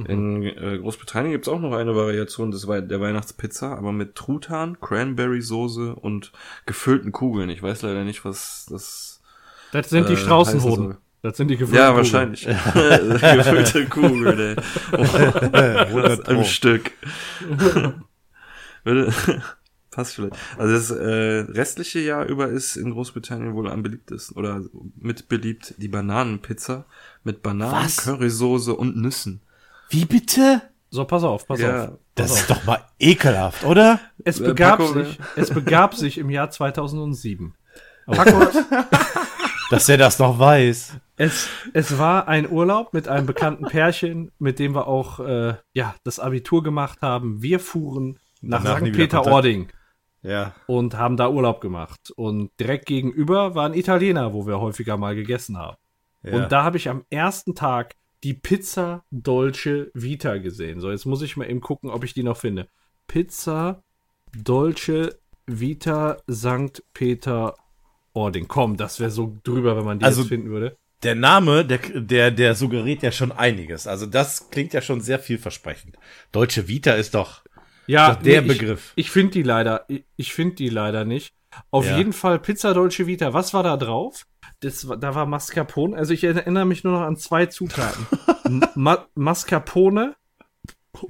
In 0.08 0.44
äh, 0.44 0.78
Großbritannien 0.80 1.32
gibt's 1.32 1.48
auch 1.48 1.60
noch 1.62 1.74
eine 1.74 1.96
Variation 1.96 2.52
des 2.52 2.68
Wei 2.68 2.82
der 2.82 3.00
Weihnachtspizza, 3.00 3.74
aber 3.76 3.92
mit 3.92 4.16
Truthahn, 4.16 4.80
Cranberry-Soße 4.82 5.96
und 5.96 6.32
gefüllten 6.66 7.12
Kugeln. 7.12 7.50
Ich 7.50 7.64
weiß 7.64 7.82
leider 7.84 8.04
nicht, 8.04 8.26
was 8.26 8.66
das. 8.70 9.22
Das 9.72 9.90
sind 9.90 10.10
die 10.10 10.14
Äh, 10.14 10.18
Straußenhoden. 10.18 10.88
heißen 10.90 10.98
Das 11.22 11.38
sind 11.38 11.48
die 11.48 11.58
gefüllten 11.58 11.78
Ja, 11.82 11.92
Kugeln. 11.92 11.98
wahrscheinlich. 11.98 12.46
Gefüllte 13.22 13.86
Kugeln, 13.86 14.40
ey. 14.40 14.56
Das 14.92 15.16
100 15.16 16.28
Im. 16.28 16.44
Stück. 16.44 16.92
Würde, 18.84 19.14
passt 19.92 20.16
vielleicht. 20.16 20.36
Also 20.58 20.74
das 20.74 20.92
äh, 20.92 21.52
restliche 21.52 22.00
Jahr 22.00 22.26
über 22.26 22.50
ist 22.50 22.76
in 22.76 22.92
Großbritannien 22.92 23.54
wohl 23.54 23.70
am 23.70 23.84
beliebtesten 23.84 24.36
oder 24.38 24.62
mit 25.00 25.30
beliebt 25.30 25.76
die 25.78 25.88
Bananenpizza 25.88 26.86
mit 27.24 27.42
Bananen, 27.42 27.86
Was? 27.86 27.98
Currysoße 28.04 28.74
und 28.76 28.98
Nüssen. 28.98 29.42
Wie 29.94 30.06
bitte? 30.06 30.62
So, 30.90 31.06
pass 31.06 31.24
auf, 31.24 31.48
pass 31.48 31.60
Ja. 31.60 31.86
auf. 31.86 31.90
Das 32.16 32.30
Pass 32.32 32.42
ist 32.42 32.50
doch 32.52 32.64
mal 32.66 32.80
ekelhaft, 33.00 33.64
oder? 33.64 34.00
Es 34.24 34.40
Äh, 34.40 34.46
begab 34.46 34.78
Paco, 34.80 34.94
sich, 34.94 35.20
es 35.36 35.50
begab 35.52 35.96
sich 35.96 36.18
im 36.20 36.30
Jahr 36.30 36.50
2007. 36.52 37.56
Paco, 38.06 38.42
Dass 39.72 39.90
er 39.90 39.98
das 39.98 40.20
noch 40.20 40.38
weiß. 40.38 40.98
es, 41.18 41.48
es 41.74 41.98
war 41.98 42.28
ein 42.28 42.50
Urlaub 42.50 42.94
mit 42.94 43.08
einem 43.08 43.26
bekannten 43.26 43.66
Pärchen, 43.66 44.32
mit 44.38 44.60
dem 44.60 44.76
wir 44.76 44.88
auch 44.88 45.20
äh, 45.20 45.56
ja, 45.74 45.96
das 46.04 46.20
Abitur 46.20 46.62
gemacht 46.64 47.02
haben. 47.02 47.42
Wir 47.42 47.60
fuhren 47.60 48.20
nach 48.42 48.64
Danach 48.64 48.80
St. 48.86 48.92
Peter-Ording 48.94 49.70
Ja. 50.22 50.54
und 50.68 50.96
haben 50.98 51.18
da 51.18 51.30
Urlaub 51.30 51.62
gemacht. 51.62 52.12
Und 52.16 52.52
direkt 52.60 52.86
gegenüber 52.86 53.56
war 53.56 53.66
ein 53.66 53.74
Italiener, 53.74 54.34
wo 54.34 54.46
wir 54.46 54.60
häufiger 54.60 54.98
mal 54.98 55.16
gegessen 55.16 55.58
haben. 55.58 55.78
ja. 56.24 56.34
Und 56.36 56.52
da 56.52 56.64
habe 56.64 56.78
ich 56.78 56.90
am 56.90 57.06
ersten 57.10 57.56
Tag 57.56 57.96
die 58.24 58.34
Pizza 58.34 59.04
Dolce 59.12 59.92
Vita 59.94 60.38
gesehen. 60.38 60.80
So, 60.80 60.92
jetzt 60.92 61.06
muss 61.06 61.22
ich 61.22 61.36
mal 61.38 61.50
eben 61.50 61.62
gucken, 61.62 61.90
ob 61.90 62.04
ich 62.04 62.14
die 62.14 62.24
noch 62.24 62.38
finde. 62.38 62.68
Pizza 63.08 63.84
Dolce 64.36 65.20
Vita 65.46 66.18
St. 66.32 66.84
Peter 66.94 67.56
Ording. 68.14 68.48
Komm, 68.48 68.78
das 68.78 69.00
wäre 69.00 69.12
so 69.12 69.38
drüber, 69.44 69.76
wenn 69.78 69.86
man 69.86 70.00
die 70.00 70.06
Also- 70.06 70.22
jetzt 70.22 70.30
finden 70.30 70.50
würde. 70.50 70.78
Der 71.04 71.16
Name, 71.16 71.66
der, 71.66 71.80
der, 71.80 72.32
der 72.32 72.56
suggeriert 72.56 73.04
ja 73.04 73.12
schon 73.12 73.34
einiges. 73.34 73.88
Also 73.88 74.06
das 74.06 74.50
klingt 74.52 74.72
ja 74.72 74.82
schon 74.82 75.02
sehr 75.02 75.20
vielversprechend. 75.20 75.98
Deutsche 76.32 76.70
Vita 76.70 76.94
ist 76.94 77.14
doch, 77.14 77.44
Ja, 77.88 78.14
doch 78.14 78.22
der 78.24 78.42
nee, 78.42 78.48
Begriff. 78.48 78.94
Ich, 78.96 79.08
ich 79.08 79.12
finde 79.12 79.34
die 79.34 79.44
leider, 79.44 79.84
ich, 79.90 80.06
ich 80.16 80.34
finde 80.34 80.56
die 80.56 80.70
leider 80.70 81.04
nicht. 81.04 81.34
Auf 81.72 81.86
Ja. 81.86 81.98
jeden 81.98 82.14
Fall 82.14 82.40
Pizza 82.40 82.74
Dolce 82.74 83.06
Vita. 83.06 83.34
Was 83.34 83.54
war 83.54 83.64
da 83.64 83.76
drauf? 83.76 84.26
Das, 84.64 84.88
da 85.00 85.16
war 85.16 85.26
Mascarpone. 85.26 85.96
Also 85.96 86.14
ich 86.14 86.24
erinnere 86.24 86.66
mich 86.66 86.84
nur 86.84 86.94
noch 86.94 87.02
an 87.06 87.18
zwei 87.18 87.46
Zutaten. 87.48 88.06
Ma 88.76 89.06
Mascarpone 89.16 90.16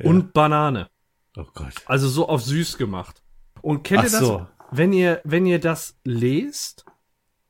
und 0.04 0.34
Banane. 0.34 0.90
Oh 1.38 1.46
Gott. 1.54 1.74
Also 1.86 2.08
so 2.08 2.28
auf 2.30 2.42
süß 2.44 2.78
gemacht. 2.78 3.22
Und 3.62 3.84
kennt 3.84 4.02
Ach 4.02 4.06
ihr 4.06 4.12
das, 4.12 4.20
so. 4.20 4.48
wenn 4.72 4.94
ihr, 4.94 5.22
wenn 5.24 5.46
ihr 5.46 5.60
das 5.60 5.98
lest 6.04 6.86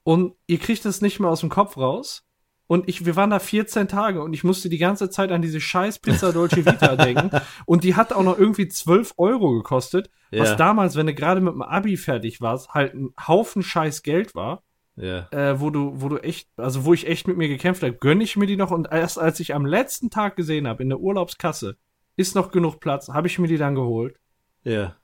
und 0.04 0.36
ihr 0.48 0.60
kriegt 0.60 0.86
das 0.86 1.02
nicht 1.02 1.20
mehr 1.20 1.30
aus 1.30 1.40
dem 1.42 1.50
Kopf 1.50 1.78
raus? 1.78 2.24
Und 2.66 2.88
ich, 2.88 3.06
wir 3.06 3.16
waren 3.18 3.30
da 3.30 3.40
14 3.40 3.88
Tage 3.88 4.24
und 4.24 4.34
ich 4.34 4.44
musste 4.44 4.70
die 4.70 4.78
ganze 4.78 5.10
Zeit 5.10 5.32
an 5.32 5.42
diese 5.42 5.60
scheiß 5.60 6.00
Pizza 6.00 6.32
Dolce 6.32 6.66
Vita 6.66 6.96
denken. 7.06 7.30
Und 7.66 7.84
die 7.84 7.96
hat 7.96 8.14
auch 8.14 8.24
noch 8.24 8.38
irgendwie 8.40 8.68
12 8.70 9.14
Euro 9.18 9.52
gekostet, 9.52 10.10
was 10.32 10.52
Ja. 10.52 10.56
damals, 10.56 10.96
wenn 10.96 11.06
du 11.06 11.14
gerade 11.14 11.42
mit 11.42 11.54
dem 11.54 11.62
Abi 11.62 11.98
fertig 11.98 12.42
warst, 12.42 12.70
halt 12.74 12.94
ein 12.96 13.14
Haufen 13.28 13.64
scheiß 13.64 14.02
Geld 14.02 14.34
war, 14.34 14.64
Ja. 14.96 15.28
äh, 15.32 15.60
wo 15.60 15.70
du, 15.72 15.94
wo 16.02 16.10
du 16.10 16.18
echt, 16.18 16.48
also 16.58 16.86
wo 16.86 16.94
ich 16.94 17.08
echt 17.08 17.28
mit 17.28 17.36
mir 17.38 17.48
gekämpft 17.48 17.82
habe, 17.82 17.94
gönne 17.94 18.24
ich 18.24 18.36
mir 18.38 18.46
die 18.46 18.58
noch 18.58 18.70
und 18.72 18.90
erst 18.92 19.18
als 19.18 19.40
ich 19.40 19.56
am 19.56 19.66
letzten 19.66 20.10
Tag 20.12 20.36
gesehen 20.36 20.68
habe, 20.68 20.84
in 20.84 20.90
der 20.90 21.00
Urlaubskasse, 21.00 21.78
ist 22.16 22.36
noch 22.36 22.52
genug 22.52 22.80
Platz, 22.80 23.08
habe 23.10 23.28
ich 23.28 23.40
mir 23.40 23.48
die 23.48 23.58
dann 23.58 23.74
geholt. 23.76 24.16
Ja. 24.64 24.96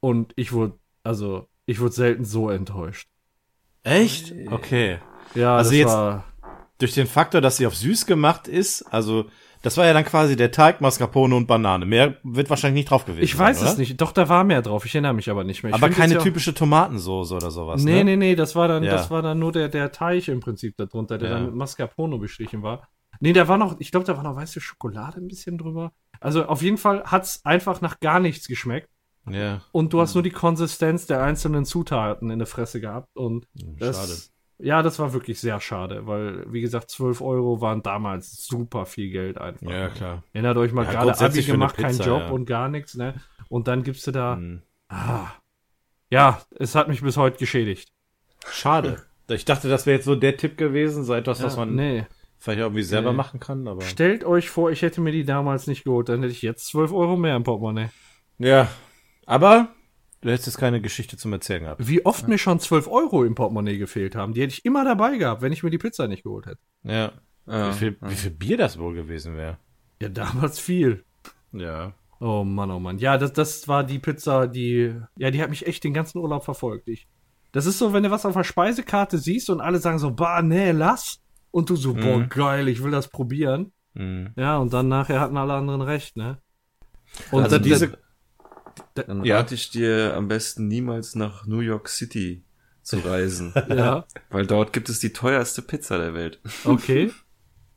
Und 0.00 0.32
ich 0.36 0.52
wurde, 0.52 0.74
also, 1.02 1.48
ich 1.64 1.80
wurde 1.80 1.92
selten 1.94 2.24
so 2.26 2.50
enttäuscht. 2.50 3.08
Echt? 3.84 4.34
Okay. 4.50 4.98
Ja, 5.34 5.56
Also 5.56 5.70
das 5.70 5.78
jetzt- 5.78 5.88
war. 5.92 6.24
Durch 6.80 6.94
den 6.94 7.06
Faktor, 7.08 7.40
dass 7.40 7.56
sie 7.56 7.66
auf 7.66 7.74
süß 7.74 8.06
gemacht 8.06 8.46
ist, 8.46 8.82
also 8.82 9.24
das 9.62 9.76
war 9.76 9.86
ja 9.86 9.92
dann 9.92 10.04
quasi 10.04 10.36
der 10.36 10.50
Teig, 10.50 10.80
Mascarpone 10.80 11.34
und 11.34 11.46
Banane. 11.46 11.84
Mehr 11.86 12.16
wird 12.22 12.48
wahrscheinlich 12.50 12.82
nicht 12.82 12.90
drauf 12.90 13.04
gewesen 13.04 13.24
Ich 13.24 13.36
weiß 13.38 13.58
sein, 13.58 13.66
es 13.68 13.72
oder? 13.74 13.80
nicht. 13.80 14.00
Doch, 14.00 14.12
da 14.12 14.28
war 14.28 14.44
mehr 14.44 14.62
drauf. 14.62 14.84
Ich 14.86 14.94
erinnere 14.94 15.14
mich 15.14 15.30
aber 15.30 15.44
nicht 15.44 15.62
mehr. 15.62 15.70
Ich 15.70 15.74
Aber 15.74 15.90
keine 15.90 16.14
ja 16.14 16.20
typische 16.20 16.54
Tomatensoße 16.54 17.34
oder 17.34 17.50
sowas, 17.50 17.82
Nee, 17.82 17.98
ne? 17.98 18.04
nee, 18.04 18.16
nee, 18.16 18.34
das 18.36 18.54
war 18.56 18.68
dann, 18.68 18.82
Ja. 18.82 18.92
das 18.92 19.10
war 19.10 19.22
dann 19.22 19.38
nur 19.38 19.52
der, 19.52 19.68
der 19.68 19.90
Teig 19.92 20.28
im 20.28 20.40
Prinzip 20.40 20.76
darunter, 20.76 21.18
der 21.18 21.28
Ja. 21.30 21.34
dann 21.36 21.46
mit 21.46 21.54
Mascarpone 21.54 22.18
bestrichen 22.18 22.62
war. 22.62 22.88
Nee, 23.20 23.32
da 23.32 23.48
war 23.48 23.58
noch, 23.58 23.80
ich 23.80 23.90
glaube, 23.90 24.06
da 24.06 24.16
war 24.16 24.22
noch 24.22 24.36
weiße 24.36 24.60
Schokolade 24.60 25.18
ein 25.20 25.26
bisschen 25.28 25.58
drüber. 25.58 25.92
Also 26.20 26.44
auf 26.46 26.62
jeden 26.62 26.78
Fall 26.78 27.02
hat's 27.04 27.44
einfach 27.44 27.80
nach 27.80 27.98
gar 28.00 28.20
nichts 28.20 28.46
geschmeckt. 28.46 28.88
Ja, 29.30 29.60
Und 29.72 29.92
du 29.92 30.00
hast 30.00 30.14
nur 30.14 30.22
die 30.22 30.30
Konsistenz 30.30 31.06
der 31.06 31.22
einzelnen 31.22 31.64
Zutaten 31.66 32.30
in 32.30 32.38
der 32.38 32.46
Fresse 32.46 32.80
gehabt. 32.80 33.08
Und 33.14 33.46
das, 33.54 33.96
schade. 33.96 34.18
Ja, 34.60 34.82
das 34.82 34.98
war 34.98 35.12
wirklich 35.12 35.38
sehr 35.40 35.60
schade, 35.60 36.06
weil, 36.06 36.44
wie 36.52 36.60
gesagt, 36.60 36.90
12 36.90 37.20
Euro 37.20 37.60
waren 37.60 37.82
damals 37.82 38.44
super 38.44 38.86
viel 38.86 39.10
Geld 39.10 39.38
einfach. 39.38 39.70
Ja, 39.70 39.88
klar. 39.88 40.24
Erinnert 40.32 40.56
euch 40.56 40.72
mal 40.72 40.84
Ja, 40.84 41.04
gerade 41.04 41.24
Abi 41.24 41.42
gemacht, 41.42 41.76
kein 41.76 41.92
Pizza, 41.92 42.06
Job 42.06 42.22
ja. 42.22 42.30
und 42.30 42.44
gar 42.46 42.68
nichts, 42.68 42.94
ne? 42.96 43.14
Und 43.48 43.68
dann 43.68 43.84
gibst 43.84 44.06
du 44.06 44.10
da. 44.10 44.34
Hm. 44.36 44.62
Ah, 44.88 45.28
ja, 46.10 46.40
es 46.58 46.74
hat 46.74 46.88
mich 46.88 47.02
bis 47.02 47.16
heute 47.16 47.38
geschädigt. 47.38 47.88
Schade. 48.50 49.02
Ich 49.30 49.44
dachte, 49.44 49.68
das 49.68 49.86
wäre 49.86 49.96
jetzt 49.96 50.06
so 50.06 50.16
der 50.16 50.36
Tipp 50.36 50.56
gewesen, 50.56 51.04
so 51.04 51.12
etwas, 51.14 51.42
was 51.42 51.54
Ja, 51.54 51.60
man 51.60 51.74
nee. 51.74 52.06
vielleicht 52.38 52.60
irgendwie 52.60 52.82
selber 52.82 53.10
Nee. 53.10 53.16
machen 53.16 53.38
kann, 53.40 53.68
aber. 53.68 53.82
Stellt 53.82 54.24
euch 54.24 54.48
vor, 54.50 54.70
ich 54.70 54.82
hätte 54.82 55.00
mir 55.02 55.12
die 55.12 55.24
damals 55.24 55.66
nicht 55.66 55.84
geholt, 55.84 56.08
dann 56.08 56.20
hätte 56.22 56.32
ich 56.32 56.42
jetzt 56.42 56.66
12 56.68 56.92
Euro 56.92 57.16
mehr 57.16 57.36
im 57.36 57.44
Portemonnaie. 57.44 57.90
Ja. 58.38 58.68
Aber 59.26 59.68
du 60.20 60.30
hättest 60.30 60.46
jetzt 60.46 60.58
keine 60.58 60.80
Geschichte 60.80 61.16
zum 61.16 61.32
Erzählen 61.32 61.62
gehabt. 61.64 61.86
Wie 61.86 62.04
oft 62.06 62.26
mir 62.28 62.38
schon 62.38 62.60
12 62.60 62.88
Euro 62.88 63.24
im 63.24 63.34
Portemonnaie 63.34 63.78
gefehlt 63.78 64.14
haben, 64.16 64.34
die 64.34 64.42
hätte 64.42 64.52
ich 64.54 64.64
immer 64.64 64.84
dabei 64.84 65.16
gehabt, 65.18 65.42
wenn 65.42 65.52
ich 65.52 65.62
mir 65.62 65.70
die 65.70 65.78
Pizza 65.78 66.08
nicht 66.08 66.22
geholt 66.24 66.46
hätte. 66.46 66.58
Ja. 66.82 67.12
Ja. 67.46 67.68
Wie, 67.70 67.72
viel, 67.78 67.96
wie 68.02 68.14
viel 68.14 68.30
Bier 68.30 68.56
das 68.58 68.78
wohl 68.78 68.94
gewesen 68.94 69.36
wäre. 69.36 69.56
Ja, 70.02 70.08
damals 70.08 70.58
viel. 70.58 71.04
Ja. 71.52 71.92
Oh 72.20 72.44
Mann, 72.44 72.70
oh 72.70 72.78
Mann. 72.80 72.98
Ja, 72.98 73.16
das, 73.16 73.32
das 73.32 73.68
war 73.68 73.84
die 73.84 73.98
Pizza, 73.98 74.46
die, 74.48 74.94
ja, 75.16 75.30
die 75.30 75.40
hat 75.42 75.50
mich 75.50 75.66
echt 75.66 75.82
den 75.84 75.94
ganzen 75.94 76.18
Urlaub 76.18 76.44
verfolgt. 76.44 76.88
Ich, 76.88 77.06
das 77.52 77.64
ist 77.64 77.78
so, 77.78 77.92
wenn 77.92 78.02
du 78.02 78.10
was 78.10 78.26
auf 78.26 78.34
der 78.34 78.44
Speisekarte 78.44 79.18
siehst 79.18 79.48
und 79.50 79.60
alle 79.60 79.78
sagen 79.78 79.98
so, 79.98 80.10
bah, 80.10 80.42
nee, 80.42 80.72
lass. 80.72 81.20
Und 81.50 81.70
du 81.70 81.76
so, 81.76 81.94
boah, 81.94 82.18
Mhm. 82.18 82.28
geil, 82.28 82.68
ich 82.68 82.82
will 82.82 82.90
das 82.90 83.08
probieren. 83.08 83.72
Mhm. 83.94 84.30
Ja, 84.36 84.58
und 84.58 84.72
dann 84.74 84.88
nachher 84.88 85.18
hatten 85.20 85.36
alle 85.38 85.54
anderen 85.54 85.80
recht, 85.80 86.16
ne? 86.16 86.38
Und 87.30 87.44
Also 87.44 87.56
dann- 87.56 87.62
diese- 87.64 87.98
Dann 88.94 89.24
Ja. 89.24 89.36
rate 89.38 89.54
ich 89.54 89.70
dir 89.70 90.14
am 90.16 90.28
besten 90.28 90.68
niemals 90.68 91.14
nach 91.14 91.46
New 91.46 91.60
York 91.60 91.88
City 91.88 92.42
zu 92.82 92.98
reisen, 92.98 93.52
ja, 93.68 94.04
weil 94.30 94.46
dort 94.46 94.72
gibt 94.72 94.88
es 94.88 94.98
die 94.98 95.12
teuerste 95.12 95.62
Pizza 95.62 95.98
der 95.98 96.14
Welt. 96.14 96.40
okay. 96.64 97.12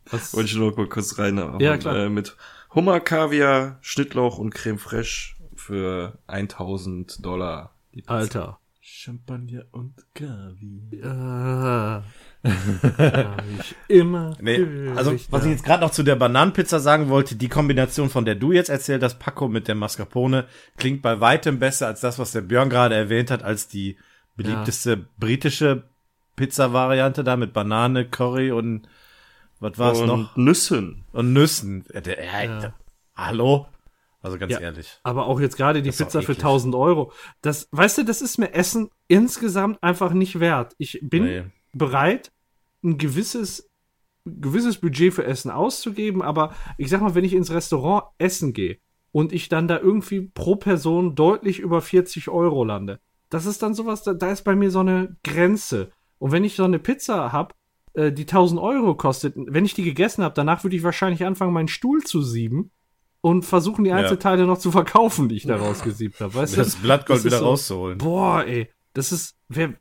Was, 0.10 0.34
Wollte 0.34 0.49
ich 0.49 0.56
nur 0.56 0.76
mal 0.76 0.88
kurz 0.88 1.18
rein. 1.19 1.38
Ja, 1.60 1.78
klar. 1.78 1.95
Äh, 1.95 2.10
mit 2.10 2.36
Hummer, 2.73 2.99
Kaviar, 2.99 3.78
Schnittlauch 3.82 4.38
und 4.38 4.53
Creme 4.53 4.80
fraiche 4.80 5.36
für 5.56 6.18
1000 6.28 7.23
Dollar. 7.26 7.76
Die 7.94 8.02
Pizza. 8.02 8.11
Alter. 8.14 8.60
Champagner 8.80 9.65
und 9.72 9.94
Kaviar. 10.15 10.91
Ja. 10.91 12.03
Ja, 12.43 13.38
ich 13.59 13.76
immer. 13.88 14.35
Nee, 14.41 14.65
also 14.95 15.13
was 15.30 15.45
ich 15.45 15.51
jetzt 15.51 15.63
gerade 15.63 15.81
noch 15.84 15.91
zu 15.91 16.03
der 16.03 16.15
Bananenpizza 16.15 16.80
sagen 16.80 17.09
wollte, 17.09 17.35
die 17.35 17.49
Kombination, 17.49 18.09
von 18.09 18.26
der 18.26 18.35
du 18.35 18.51
jetzt 18.51 18.69
erzählt 18.69 19.03
hast, 19.03 19.19
Paco 19.19 19.47
mit 19.47 19.68
der 19.68 19.76
Mascarpone, 19.76 20.45
klingt 20.77 21.01
bei 21.01 21.19
weitem 21.19 21.59
besser 21.59 21.88
als 21.88 22.01
das, 22.01 22.18
was 22.19 22.31
der 22.31 22.41
Björn 22.41 22.69
gerade 22.69 22.95
erwähnt 22.95 23.30
hat, 23.31 23.43
als 23.43 23.68
die 23.68 23.97
beliebteste 24.35 25.05
britische 25.19 25.84
Pizza-Variante 26.35 27.23
da 27.23 27.35
mit 27.35 27.53
Banane, 27.53 28.05
Curry 28.05 28.51
und 28.51 28.88
was 29.59 29.77
war's 29.77 29.99
und 29.99 30.07
noch? 30.07 30.35
Nüssen. 30.35 31.03
Und 31.11 31.34
Nüssen. 31.34 31.85
Ja, 31.93 32.01
der, 32.01 32.23
ja, 32.26 32.43
Ja. 32.43 32.73
Hallo? 33.15 33.68
Also 34.23 34.38
ganz 34.38 34.53
Ja. 34.53 34.59
ehrlich. 34.59 34.99
Aber 35.03 35.27
auch 35.27 35.39
jetzt 35.39 35.57
gerade 35.57 35.81
die 35.81 35.89
Das 35.89 35.97
Pizza 35.97 36.22
für 36.22 36.31
eklig. 36.31 36.39
1000 36.43 36.73
Euro. 36.76 37.11
Das, 37.41 37.68
weißt 37.72 37.99
du, 37.99 38.05
das 38.05 38.22
ist 38.22 38.38
mir 38.38 38.53
Essen 38.53 38.89
insgesamt 39.07 39.81
einfach 39.84 40.13
nicht 40.13 40.39
wert. 40.39 40.73
Ich 40.77 40.99
bin 41.03 41.23
Nee. 41.26 41.43
Bereit, 41.73 42.31
ein 42.84 42.98
gewisses, 42.98 43.69
gewisses 44.26 44.77
Budget 44.77 45.14
für 45.14 45.23
Essen 45.26 45.52
auszugeben, 45.52 46.22
aber 46.22 46.53
ich 46.77 46.89
sag 46.89 47.02
mal, 47.02 47.15
wenn 47.15 47.23
ich 47.26 47.34
ins 47.34 47.52
Restaurant 47.52 48.06
essen 48.18 48.53
gehe 48.53 48.77
und 49.11 49.34
ich 49.34 49.49
dann 49.49 49.68
da 49.68 49.80
irgendwie 49.80 50.22
pro 50.22 50.56
Person 50.56 51.15
deutlich 51.15 51.60
über 51.60 51.81
40 51.81 52.30
Euro 52.30 52.64
lande, 52.64 52.99
das 53.30 53.45
ist 53.45 53.61
dann 53.64 53.73
sowas, 53.73 54.03
da, 54.03 54.14
da 54.14 54.31
ist 54.31 54.43
bei 54.43 54.56
mir 54.56 54.72
so 54.72 54.80
eine 54.80 55.15
Grenze. 55.23 55.91
Und 56.19 56.31
wenn 56.31 56.43
ich 56.43 56.56
so 56.56 56.64
eine 56.65 56.80
Pizza 56.80 57.31
hab, 57.31 57.56
äh, 57.93 58.11
die 58.11 58.23
1000 58.26 58.60
Euro 58.60 58.95
kostet, 58.95 59.34
wenn 59.38 59.65
ich 59.65 59.73
die 59.73 59.84
gegessen 59.84 60.23
habe, 60.23 60.35
danach 60.35 60.64
würde 60.64 60.76
ich 60.76 60.84
wahrscheinlich 60.84 61.26
anfangen, 61.26 61.53
meinen 61.53 61.68
Stuhl 61.68 62.02
zu 62.03 62.22
sieben 62.22 62.72
und 63.22 63.43
versuchen, 63.45 63.84
die 63.85 63.91
Einzelteile 63.91 64.45
noch 64.45 64.57
zu 64.57 64.72
verkaufen, 64.72 65.30
die 65.30 65.35
ich 65.35 65.45
da 65.45 65.56
rausgesiebt 65.56 66.19
habe. 66.19 66.34
Weißt 66.35 66.53
du? 66.53 66.57
Das 66.57 66.76
Blattgold 66.76 67.19
Das 67.19 67.26
wieder 67.26 67.38
so- 67.39 67.45
rauszuholen. 67.45 67.98
Boah, 67.99 68.43
ey, 68.45 68.69
das 68.93 69.11
ist, 69.11 69.38
wer, 69.48 69.73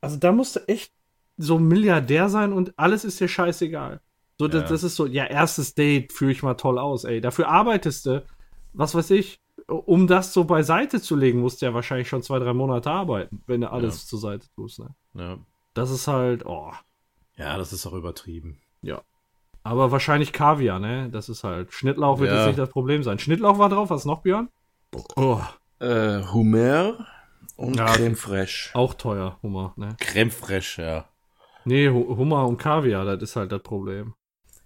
also 0.00 0.16
da 0.18 0.32
musst 0.32 0.56
du 0.56 0.68
echt 0.68 0.92
so 1.38 1.58
Milliardär 1.58 2.28
sein 2.28 2.52
und 2.52 2.72
alles 2.78 3.04
ist 3.04 3.20
dir 3.20 3.28
scheißegal. 3.28 4.00
So, 4.38 4.46
das, 4.48 4.62
Ja. 4.64 4.68
das 4.68 4.82
ist 4.82 4.96
so, 4.96 5.06
ja, 5.06 5.24
erstes 5.24 5.74
Date 5.74 6.12
führe 6.12 6.30
ich 6.32 6.42
mal 6.42 6.54
toll 6.54 6.78
aus, 6.78 7.04
ey. 7.04 7.20
Dafür 7.20 7.48
arbeitest 7.48 8.06
du, 8.06 8.24
was 8.72 8.94
weiß 8.94 9.10
ich, 9.12 9.40
um 9.66 10.06
das 10.06 10.32
so 10.32 10.44
beiseite 10.44 11.00
zu 11.00 11.16
legen, 11.16 11.40
musst 11.40 11.60
du 11.62 11.66
ja 11.66 11.74
wahrscheinlich 11.74 12.08
schon 12.08 12.22
zwei, 12.22 12.38
drei 12.38 12.52
Monate 12.52 12.90
arbeiten, 12.90 13.42
wenn 13.46 13.60
du 13.62 13.70
alles 13.70 14.06
zur 14.06 14.18
Seite 14.18 14.46
tust, 14.54 14.78
ne? 14.80 14.88
Ja. 15.14 15.38
Das 15.74 15.90
ist 15.90 16.06
halt, 16.08 16.44
oh, 16.46 16.72
ja, 17.36 17.56
das 17.56 17.72
ist 17.72 17.86
auch 17.86 17.92
übertrieben. 17.94 18.58
ja. 18.82 19.00
Aber 19.64 19.90
wahrscheinlich 19.92 20.32
Kaviar, 20.32 20.78
ne? 20.78 21.10
Das 21.10 21.28
ist 21.28 21.44
halt, 21.44 21.74
Schnittlauch 21.74 22.20
wird 22.20 22.30
Ja. 22.30 22.38
jetzt 22.38 22.46
nicht 22.46 22.58
das 22.58 22.70
Problem 22.70 23.02
sein. 23.02 23.18
Schnittlauch 23.18 23.58
war 23.58 23.68
drauf, 23.68 23.90
was 23.90 24.06
noch, 24.06 24.22
Björn? 24.22 24.48
Oh, 25.16 25.40
Äh, 25.80 26.22
Hummer 26.32 27.06
und 27.56 27.76
Ja. 27.76 27.84
Creme 27.86 28.16
fraiche. 28.16 28.70
auch 28.74 28.94
teuer, 28.94 29.36
Hummer, 29.42 29.74
ne? 29.76 29.96
Creme 30.00 30.30
fraiche, 30.30 30.82
ja. 30.82 31.04
Nee, 31.68 31.90
Hu- 31.90 32.16
Hummer 32.16 32.46
und 32.46 32.56
Kaviar, 32.56 33.04
das 33.04 33.22
ist 33.22 33.36
halt 33.36 33.52
das 33.52 33.62
Problem. 33.62 34.14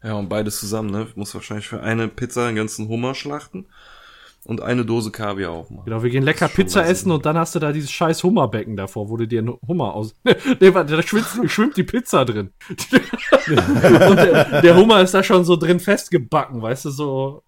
Ja, 0.05 0.15
und 0.15 0.29
beides 0.29 0.61
zusammen, 0.61 0.91
ne? 0.91 1.09
Muss 1.17 1.35
wahrscheinlich 1.35 1.67
für 1.67 1.81
eine 1.81 2.07
Pizza 2.09 2.47
einen 2.47 2.57
ganzen 2.57 2.87
Hummer 2.89 3.15
schlachten 3.17 3.67
und 4.45 4.61
eine 4.61 4.85
Dose 4.85 5.11
Kaviar 5.11 5.51
auch 5.51 5.69
machen. 5.71 5.85
Genau, 5.85 6.03
wir 6.03 6.11
gehen 6.11 6.23
lecker 6.23 6.47
Pizza 6.49 6.87
essen 6.87 7.11
und 7.11 7.27
dann 7.27 7.37
hast 7.37 7.55
du 7.57 7.59
da 7.59 7.73
dieses 7.73 7.91
scheiß 7.91 8.23
Hummerbecken 8.23 8.77
davor, 8.77 9.09
wo 9.09 9.17
du 9.17 9.27
dir 9.27 9.41
einen 9.41 9.57
Hummer 9.67 9.95
aus. 9.95 10.15
nee, 10.61 10.73
warte, 10.75 10.97
da 10.97 11.03
schwimmt, 11.03 11.27
schwimmt 11.51 11.77
die 11.77 11.83
Pizza 11.85 12.25
drin. 12.25 12.53
und 12.69 14.17
der, 14.17 14.61
der 14.63 14.77
Hummer 14.77 15.01
ist 15.03 15.15
da 15.15 15.23
schon 15.25 15.45
so 15.45 15.57
drin 15.57 15.81
festgebacken, 15.81 16.63
weißt 16.63 16.85
du, 16.85 16.91
so. 16.91 17.43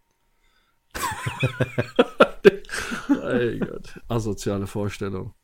Ey 3.23 3.59
Gott. 3.59 4.01
Asoziale 4.09 4.67
Vorstellung. 4.67 5.35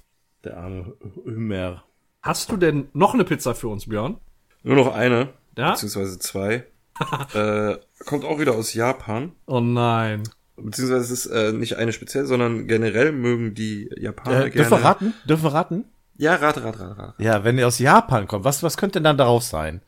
Der 0.44 0.56
arme 0.56 0.96
Hümer. 1.24 1.84
Hast 2.22 2.50
du 2.50 2.56
denn 2.56 2.88
noch 2.92 3.14
eine 3.14 3.24
Pizza 3.24 3.54
für 3.54 3.68
uns, 3.68 3.88
Björn? 3.88 4.18
Nur 4.62 4.76
noch 4.76 4.94
eine, 4.94 5.30
Ja? 5.56 5.70
beziehungsweise 5.72 6.18
zwei. 6.18 6.66
äh, 7.34 7.76
kommt 8.04 8.24
auch 8.24 8.38
wieder 8.38 8.52
aus 8.52 8.74
Japan. 8.74 9.32
Oh 9.46 9.60
nein. 9.60 10.22
Beziehungsweise 10.56 11.00
es 11.02 11.10
ist 11.10 11.26
äh, 11.26 11.52
nicht 11.52 11.76
eine 11.78 11.92
speziell, 11.94 12.26
sondern 12.26 12.66
generell 12.68 13.12
mögen 13.12 13.54
die 13.54 13.88
Japaner 13.96 14.36
Äh, 14.46 14.50
gerne. 14.50 14.68
dürfen 14.68 14.70
wir 14.72 14.84
raten? 14.84 15.14
Dürfen 15.26 15.44
wir 15.44 15.54
raten? 15.54 15.84
Ja, 16.18 16.34
rate, 16.34 16.62
rate, 16.62 16.80
rate, 16.80 16.98
rate. 16.98 17.22
Ja, 17.22 17.44
wenn 17.44 17.56
ihr 17.56 17.66
aus 17.66 17.78
Japan 17.78 18.26
kommt, 18.26 18.44
was, 18.44 18.62
was 18.62 18.76
könnte 18.76 18.98
denn 18.98 19.04
dann 19.04 19.16
darauf 19.16 19.42
sein? 19.42 19.80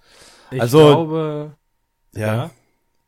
Ich 0.51 0.61
Also- 0.63 0.79
glaube, 0.79 1.57
Ja. 2.15 2.51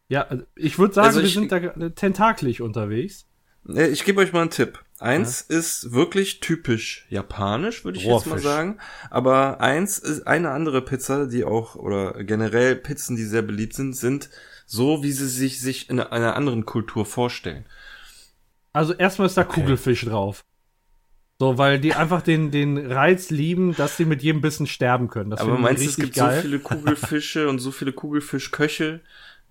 ja, 0.09 0.23
also 0.29 0.45
ich 0.57 0.79
würde 0.79 0.93
sagen, 0.93 1.07
Also 1.07 1.21
wir 1.21 1.27
ich- 1.27 1.33
sind 1.35 1.51
da 1.51 1.61
tentakelig 1.91 2.61
unterwegs. 2.61 3.25
Äh, 3.67 3.87
Ich 3.89 4.05
gebe 4.05 4.21
euch 4.21 4.35
mal 4.35 4.43
einen 4.43 4.51
Tipp. 4.51 4.84
Eins 4.99 5.41
ist 5.41 5.93
wirklich 5.93 6.41
typisch 6.41 7.07
japanisch, 7.11 7.85
würde 7.85 7.99
ich 7.99 8.05
jetzt 8.05 8.27
mal 8.27 8.35
Rohrfisch. 8.35 8.45
sagen. 8.45 8.79
Aber 9.11 9.61
eins 9.61 9.99
ist 9.99 10.27
eine 10.27 10.51
andere 10.51 10.83
Pizza, 10.83 11.27
die 11.27 11.45
auch, 11.45 11.75
oder 11.75 12.23
generell 12.25 12.77
Pizzen, 12.77 13.17
die 13.17 13.25
sehr 13.25 13.43
beliebt 13.43 13.75
sind, 13.75 13.97
sind 13.97 14.31
so, 14.67 15.03
wie 15.03 15.13
sie 15.13 15.29
sich, 15.29 15.61
sich 15.61 15.91
in 15.91 16.01
einer 16.01 16.37
anderen 16.37 16.65
Kultur 16.65 17.05
vorstellen. 17.05 17.67
Also 18.73 18.95
erstmal 18.95 19.27
ist 19.27 19.37
da 19.37 19.45
Kugelfisch 19.45 20.05
drauf. 20.05 20.45
So, 21.41 21.59
weil 21.59 21.81
die 21.81 21.95
einfach 21.95 22.23
den, 22.23 22.53
den 22.53 22.79
Reiz 22.91 23.31
lieben, 23.31 23.75
dass 23.75 23.97
sie 23.97 24.05
mit 24.05 24.23
jedem 24.23 24.41
Bissen 24.41 24.67
sterben 24.69 25.09
können. 25.09 25.31
Das 25.31 25.41
Aber 25.41 25.59
meinst 25.59 25.85
du, 25.85 25.89
es 25.89 25.97
gibt 25.97 26.15
geil. 26.15 26.37
so 26.37 26.43
viele 26.43 26.59
Kugelfische 26.61 27.49
und 27.49 27.59
so 27.59 27.73
viele 27.73 27.93
Kugelfischköche, 27.93 29.01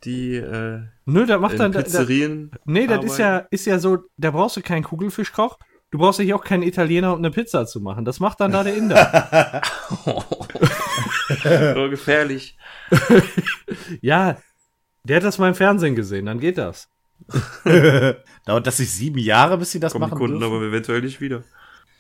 die 0.06 0.36
äh, 0.36 0.82
Nö, 1.06 1.26
da 1.26 1.38
macht 1.38 1.54
in 1.54 1.60
dann. 1.60 1.72
Da, 1.72 1.80
da, 1.80 1.84
Pizzerien 1.84 2.52
nee, 2.66 2.88
das 2.88 3.04
ist 3.06 3.18
ja, 3.18 3.38
ist 3.50 3.66
ja 3.66 3.80
so, 3.80 4.00
da 4.18 4.32
brauchst 4.32 4.58
du 4.58 4.62
keinen 4.62 4.84
Kugelfischkoch. 4.84 5.58
Du 5.92 6.00
brauchst 6.00 6.18
ja 6.20 6.26
hier 6.26 6.36
auch 6.36 6.44
keinen 6.44 6.64
Italiener, 6.64 7.14
um 7.14 7.20
eine 7.20 7.30
Pizza 7.30 7.66
zu 7.68 7.80
machen. 7.80 8.04
Das 8.04 8.20
macht 8.20 8.40
dann 8.40 8.52
da 8.52 8.64
der 8.64 8.76
Inder. 8.76 9.62
so 11.76 11.90
gefährlich. 11.90 12.58
ja, 14.02 14.38
der 15.04 15.18
hat 15.18 15.24
das 15.24 15.38
mal 15.38 15.50
im 15.50 15.56
Fernsehen 15.56 15.96
gesehen, 15.96 16.26
dann 16.26 16.40
geht 16.40 16.58
das. 16.58 16.90
Dauert 18.46 18.68
das 18.68 18.78
sich 18.78 18.92
sieben 18.92 19.20
Jahre, 19.20 19.58
bis 19.58 19.72
sie 19.72 19.80
das 19.80 19.94
Kommen 19.94 20.06
die 20.06 20.10
machen 20.12 20.20
Kunden 20.20 20.40
dürfen? 20.40 20.56
aber 20.56 20.66
eventuell 20.66 21.02
nicht 21.02 21.22
wieder. 21.22 21.44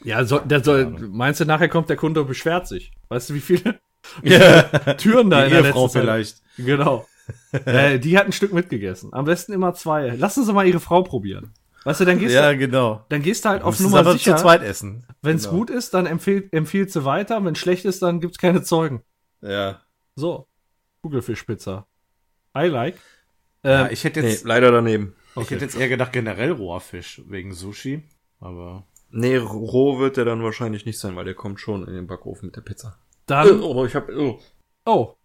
Ja, 0.03 0.25
so, 0.25 0.39
der 0.39 0.63
soll, 0.63 0.87
meinst 1.11 1.39
du, 1.39 1.45
nachher 1.45 1.69
kommt 1.69 1.89
der 1.89 1.95
Kunde 1.95 2.21
und 2.21 2.27
beschwert 2.27 2.67
sich? 2.67 2.91
Weißt 3.09 3.29
du, 3.29 3.35
wie 3.35 3.39
viele 3.39 3.79
Ja. 4.21 4.63
Türen 4.95 5.29
da 5.29 5.41
Die 5.41 5.45
in 5.45 5.51
der 5.51 5.61
Ehefrau 5.65 5.83
letzten 5.83 5.93
Zeit- 5.93 6.01
vielleicht. 6.01 6.41
Genau. 6.57 7.07
äh, 7.65 7.99
die 7.99 8.17
hat 8.17 8.25
ein 8.25 8.31
Stück 8.31 8.53
mitgegessen. 8.53 9.13
Am 9.13 9.25
besten 9.25 9.53
immer 9.53 9.73
zwei. 9.73 10.09
Lassen 10.09 10.43
Sie 10.45 10.53
mal 10.53 10.67
Ihre 10.67 10.79
Frau 10.79 11.03
probieren. 11.03 11.53
Weißt 11.85 11.99
du, 11.99 12.05
dann 12.05 12.17
gehst, 12.19 12.33
Ja, 12.33 12.51
du, 12.51 12.57
genau. 12.57 13.05
dann 13.09 13.21
gehst 13.21 13.43
du 13.43 13.49
halt 13.49 13.61
auf 13.61 13.79
Nummer 13.79 13.99
aber 13.99 14.13
sicher. 14.13 14.37
zu 14.37 14.43
zweit 14.43 14.61
essen. 14.63 15.05
Wenn 15.21 15.35
es 15.35 15.43
Genau. 15.43 15.57
gut 15.57 15.69
ist, 15.69 15.93
dann 15.93 16.05
empfiehlt, 16.05 16.53
empfiehlt 16.53 16.91
sie 16.91 17.03
weiter. 17.03 17.43
Wenn 17.43 17.55
schlecht 17.55 17.83
ist, 17.85 18.01
dann 18.01 18.21
gibt's 18.21 18.37
keine 18.37 18.63
Zeugen. 18.63 19.03
Ja. 19.41 19.81
So. 20.15 20.47
Kugelfischpizza. 21.01 21.85
I 22.57 22.67
like. 22.67 22.95
ja 23.63 23.85
Ähm, 23.87 23.91
ich 23.91 24.03
hätte 24.03 24.21
Nee, 24.21 24.29
jetzt, 24.29 24.45
leider 24.45 24.71
daneben. 24.71 25.15
ich 25.39 25.49
hätte 25.51 25.65
jetzt 25.65 25.75
eher 25.77 25.89
gedacht, 25.89 26.13
generell 26.13 26.51
roher 26.51 26.79
Fisch 26.79 27.21
wegen 27.27 27.53
Sushi. 27.53 28.03
Aber. 28.39 28.85
Nee, 29.09 29.35
roh 29.37 29.99
wird 29.99 30.17
der 30.17 30.25
dann 30.25 30.41
wahrscheinlich 30.43 30.85
nicht 30.85 30.99
sein, 30.99 31.15
weil 31.15 31.25
der 31.25 31.33
kommt 31.35 31.59
schon 31.59 31.85
in 31.87 31.93
den 31.93 32.07
Backofen 32.07 32.47
mit 32.47 32.55
der 32.55 32.61
Pizza. 32.61 32.97
dann, 33.25 33.61
oh, 33.61 33.85
ich 33.85 33.93
hab, 33.95 34.09
oh. 34.09 34.39
oh, 34.85 35.15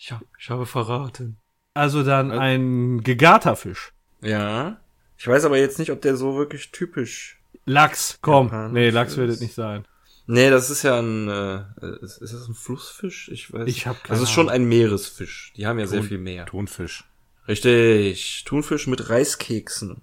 Ich 0.00 0.12
hab, 0.12 0.22
ich 0.38 0.48
habe 0.48 0.64
verraten. 0.64 1.36
also 1.74 2.02
dann 2.04 2.30
ein 2.30 3.02
gegarter 3.02 3.56
Fisch. 3.56 3.92
Ja. 4.22 4.80
Ich 5.18 5.26
weiß 5.26 5.44
aber 5.44 5.58
jetzt 5.58 5.78
nicht, 5.80 5.90
ob 5.90 6.00
der 6.00 6.16
so 6.16 6.36
wirklich 6.36 6.70
typisch. 6.70 7.40
Lachs, 7.66 8.18
komm. 8.22 8.46
Japanisch 8.46 8.72
nee, 8.72 8.90
Lachs 8.90 9.16
wird 9.16 9.30
es 9.30 9.40
nicht 9.40 9.54
sein. 9.54 9.84
Nee, 10.26 10.50
das 10.50 10.70
ist 10.70 10.82
ja 10.84 10.98
ein, 11.00 11.28
äh, 11.28 11.64
ist, 12.02 12.18
ist 12.22 12.32
das 12.34 12.46
ein 12.48 12.54
Flussfisch? 12.54 13.28
Ich 13.32 13.52
weiß. 13.52 13.66
Ich 13.68 13.86
hab 13.86 14.02
keine 14.04 14.18
Das 14.20 14.28
ist 14.28 14.32
schon 14.32 14.48
ein 14.48 14.64
Meeresfisch. 14.68 15.52
Die 15.56 15.66
haben 15.66 15.78
ja 15.78 15.86
sehr 15.86 16.00
Thun- 16.00 16.08
viel 16.08 16.18
mehr. 16.18 16.46
Thunfisch. 16.46 17.04
Richtig. 17.48 18.44
Thunfisch 18.44 18.86
mit 18.86 19.08
Reiskeksen. 19.08 20.02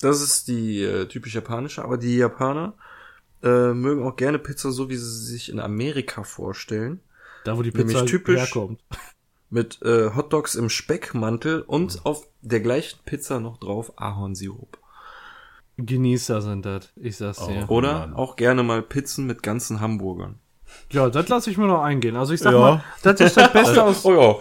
Das 0.00 0.20
ist 0.20 0.48
die 0.48 0.82
äh, 0.82 1.06
typisch 1.06 1.34
japanische, 1.34 1.82
aber 1.84 1.98
die 1.98 2.16
Japaner 2.16 2.74
äh, 3.42 3.72
mögen 3.72 4.02
auch 4.02 4.16
gerne 4.16 4.38
Pizza 4.38 4.70
so, 4.72 4.88
wie 4.90 4.96
sie 4.96 5.24
sich 5.26 5.48
in 5.50 5.60
Amerika 5.60 6.24
vorstellen. 6.24 7.00
Da, 7.44 7.56
wo 7.56 7.62
die 7.62 7.70
Nämlich 7.70 7.96
Pizza 7.96 8.06
typisch- 8.06 8.38
herkommt. 8.40 8.80
Mit 9.50 9.82
äh, 9.82 10.10
Hotdogs 10.14 10.54
im 10.54 10.68
Speckmantel 10.70 11.62
und 11.62 12.06
auf 12.06 12.26
der 12.40 12.60
gleichen 12.60 13.00
Pizza 13.04 13.40
noch 13.40 13.58
drauf 13.58 13.92
Ahornsirup. 13.96 14.78
Genießer 15.76 16.40
sind 16.42 16.66
das. 16.66 16.92
Ich 16.96 17.16
sag's 17.16 17.44
dir. 17.46 17.66
Oh. 17.68 17.74
Oder 17.74 17.92
Mann. 18.00 18.14
auch 18.14 18.36
gerne 18.36 18.62
mal 18.62 18.82
Pizzen 18.82 19.26
mit 19.26 19.42
ganzen 19.42 19.80
Hamburgern. 19.80 20.38
Ja, 20.92 21.08
das 21.08 21.28
lasse 21.28 21.50
ich 21.50 21.56
mir 21.56 21.66
noch 21.66 21.82
eingehen. 21.82 22.16
Also 22.16 22.32
ich 22.32 22.40
sag 22.40 22.52
Ja. 22.52 22.58
mal, 22.60 22.84
das 23.02 23.18
ist 23.20 23.36
das 23.36 23.52
Beste 23.52 23.82
aus. 23.82 24.04
Oh 24.04 24.14
ja. 24.14 24.36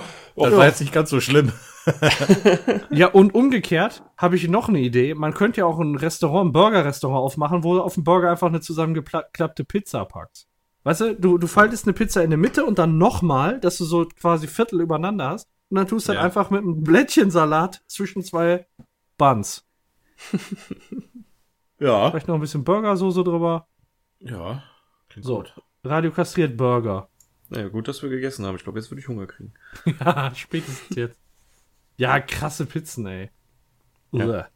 Das 0.49 0.55
war 0.57 0.65
jetzt 0.67 0.79
nicht 0.81 0.93
ganz 0.93 1.09
so 1.09 1.19
schlimm. 1.19 1.51
Ja, 2.91 3.07
und 3.07 3.33
umgekehrt 3.33 4.03
habe 4.17 4.35
ich 4.35 4.47
noch 4.47 4.69
eine 4.69 4.79
Idee. 4.79 5.15
Man 5.15 5.33
könnte 5.33 5.61
ja 5.61 5.65
auch 5.65 5.79
ein 5.79 5.95
Restaurant, 5.95 6.49
ein 6.49 6.51
Burger-Restaurant 6.53 7.19
aufmachen, 7.23 7.63
wo 7.63 7.75
du 7.75 7.81
auf 7.81 7.95
dem 7.95 8.03
Burger 8.03 8.29
einfach 8.29 8.47
eine 8.47 8.61
zusammengeklappte 8.61 9.63
Pizza 9.63 10.05
packst. 10.05 10.47
Weißt 10.89 11.01
du, 11.01 11.15
du, 11.15 11.37
du 11.37 11.45
faltest 11.45 11.85
eine 11.85 11.93
Pizza 11.93 12.23
in 12.23 12.31
der 12.31 12.39
Mitte 12.39 12.65
und 12.65 12.79
dann 12.79 12.97
nochmal, 12.97 13.59
dass 13.59 13.77
du 13.77 13.85
so 13.85 14.07
quasi 14.07 14.47
Viertel 14.47 14.81
übereinander 14.81 15.29
hast. 15.29 15.47
Und 15.69 15.75
dann 15.77 15.87
tust 15.87 16.07
du 16.07 16.13
Ja. 16.13 16.17
halt 16.21 16.25
einfach 16.25 16.49
mit 16.49 16.63
einem 16.63 16.81
Blättchensalat 16.83 17.83
zwischen 17.85 18.23
zwei 18.23 18.65
Buns. 19.15 19.67
Ja. 21.79 22.09
Vielleicht 22.09 22.27
noch 22.27 22.35
ein 22.35 22.41
bisschen 22.41 22.63
Burgersoße 22.63 23.23
drüber. 23.23 23.67
Ja. 24.19 24.63
Klingt 25.09 25.25
So. 25.25 25.37
gut. 25.37 25.53
Radiokastriert 25.83 26.57
Burger. 26.57 27.07
Naja, 27.49 27.69
gut, 27.69 27.87
dass 27.87 28.01
wir 28.03 28.09
gegessen 28.09 28.45
haben. 28.45 28.55
Ich 28.55 28.63
glaube, 28.63 28.79
jetzt 28.79 28.91
würde 28.91 28.99
ich 28.99 29.07
Hunger 29.07 29.27
kriegen. 29.27 29.53
ja, 29.99 30.33
spätestens 30.35 30.95
jetzt. 30.97 31.19
Ja, 31.97 32.19
krasse 32.19 32.65
Pizzen, 32.65 33.05
ey. 33.05 33.29
Ja. 34.11 34.47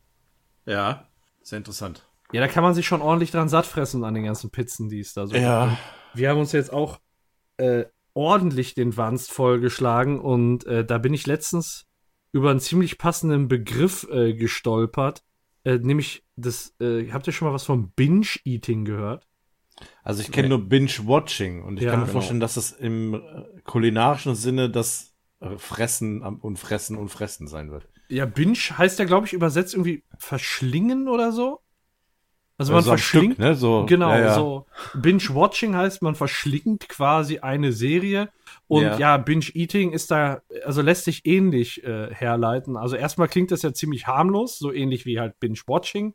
Ja. 0.65 1.07
Sehr 1.43 1.57
interessant. 1.59 2.05
Ja, 2.31 2.41
da 2.41 2.47
kann 2.47 2.63
man 2.63 2.73
sich 2.73 2.87
schon 2.87 3.01
ordentlich 3.01 3.31
dran 3.31 3.47
satt 3.49 3.67
fressen 3.67 4.03
an 4.03 4.15
den 4.15 4.23
ganzen 4.25 4.49
Pizzen, 4.49 4.89
die 4.89 4.99
es 4.99 5.13
da 5.13 5.27
so 5.27 5.35
Ja. 5.35 5.77
Wir 6.13 6.29
haben 6.29 6.39
uns 6.39 6.51
jetzt 6.51 6.71
auch 6.71 6.99
äh, 7.57 7.85
ordentlich 8.13 8.73
den 8.75 8.95
Wanst 8.97 9.31
vollgeschlagen 9.31 10.19
und 10.19 10.65
äh, 10.65 10.85
da 10.85 10.97
bin 10.97 11.13
ich 11.13 11.25
letztens 11.27 11.85
über 12.31 12.51
einen 12.51 12.59
ziemlich 12.59 12.97
passenden 12.97 13.47
Begriff 13.47 14.07
äh, 14.11 14.33
gestolpert. 14.33 15.23
Äh, 15.63 15.77
nämlich 15.79 16.23
das, 16.35 16.73
äh, 16.79 17.09
habt 17.11 17.25
ihr 17.27 17.33
schon 17.33 17.47
mal 17.47 17.53
was 17.53 17.63
vom 17.65 17.91
Binge-Eating 17.91 18.85
gehört? 18.85 19.27
Also 20.03 20.21
ich 20.21 20.31
kenne 20.31 20.49
Nee. 20.49 20.55
nur 20.57 20.69
Binge-Watching 20.69 21.63
und 21.63 21.77
ich 21.77 21.83
Ja, 21.85 21.91
kann 21.91 22.01
mir 22.01 22.05
genau. 22.05 22.13
vorstellen, 22.13 22.39
dass 22.39 22.55
das 22.55 22.71
im 22.71 23.15
äh, 23.15 23.19
kulinarischen 23.63 24.35
Sinne 24.35 24.69
das 24.69 25.15
äh, 25.39 25.57
Fressen 25.57 26.23
am- 26.23 26.39
und 26.39 26.57
Fressen 26.59 26.97
und 26.97 27.09
Fressen 27.09 27.47
sein 27.47 27.71
wird. 27.71 27.87
Ja, 28.09 28.25
Binge 28.25 28.53
heißt 28.57 28.99
ja, 28.99 29.05
glaube 29.05 29.25
ich, 29.25 29.33
übersetzt 29.33 29.73
irgendwie 29.73 30.03
verschlingen 30.19 31.07
oder 31.07 31.31
so. 31.31 31.61
Also 32.57 32.73
man 32.73 32.83
so 32.83 32.91
verschlingt. 32.91 33.33
Stück, 33.33 33.39
ne? 33.39 33.55
So, 33.55 33.85
Genau, 33.87 34.09
ja, 34.11 34.19
ja. 34.19 34.33
so. 34.35 34.65
Binge-Watching 34.93 35.75
heißt, 35.75 36.01
man 36.01 36.15
verschlingt 36.15 36.87
quasi 36.87 37.39
eine 37.39 37.71
Serie. 37.71 38.29
Und 38.67 38.83
ja, 38.83 38.97
Ja. 38.97 39.17
Binge-Eating 39.17 39.91
ist 39.91 40.11
da, 40.11 40.41
also 40.63 40.81
lässt 40.81 41.05
sich 41.05 41.25
ähnlich 41.25 41.83
äh, 41.83 42.13
herleiten. 42.13 42.77
Also 42.77 42.95
erstmal 42.95 43.27
klingt 43.27 43.51
das 43.51 43.63
ja 43.63 43.73
ziemlich 43.73 44.07
harmlos, 44.07 44.59
so 44.59 44.71
ähnlich 44.71 45.05
wie 45.05 45.19
halt 45.19 45.39
Binge-Watching. 45.39 46.13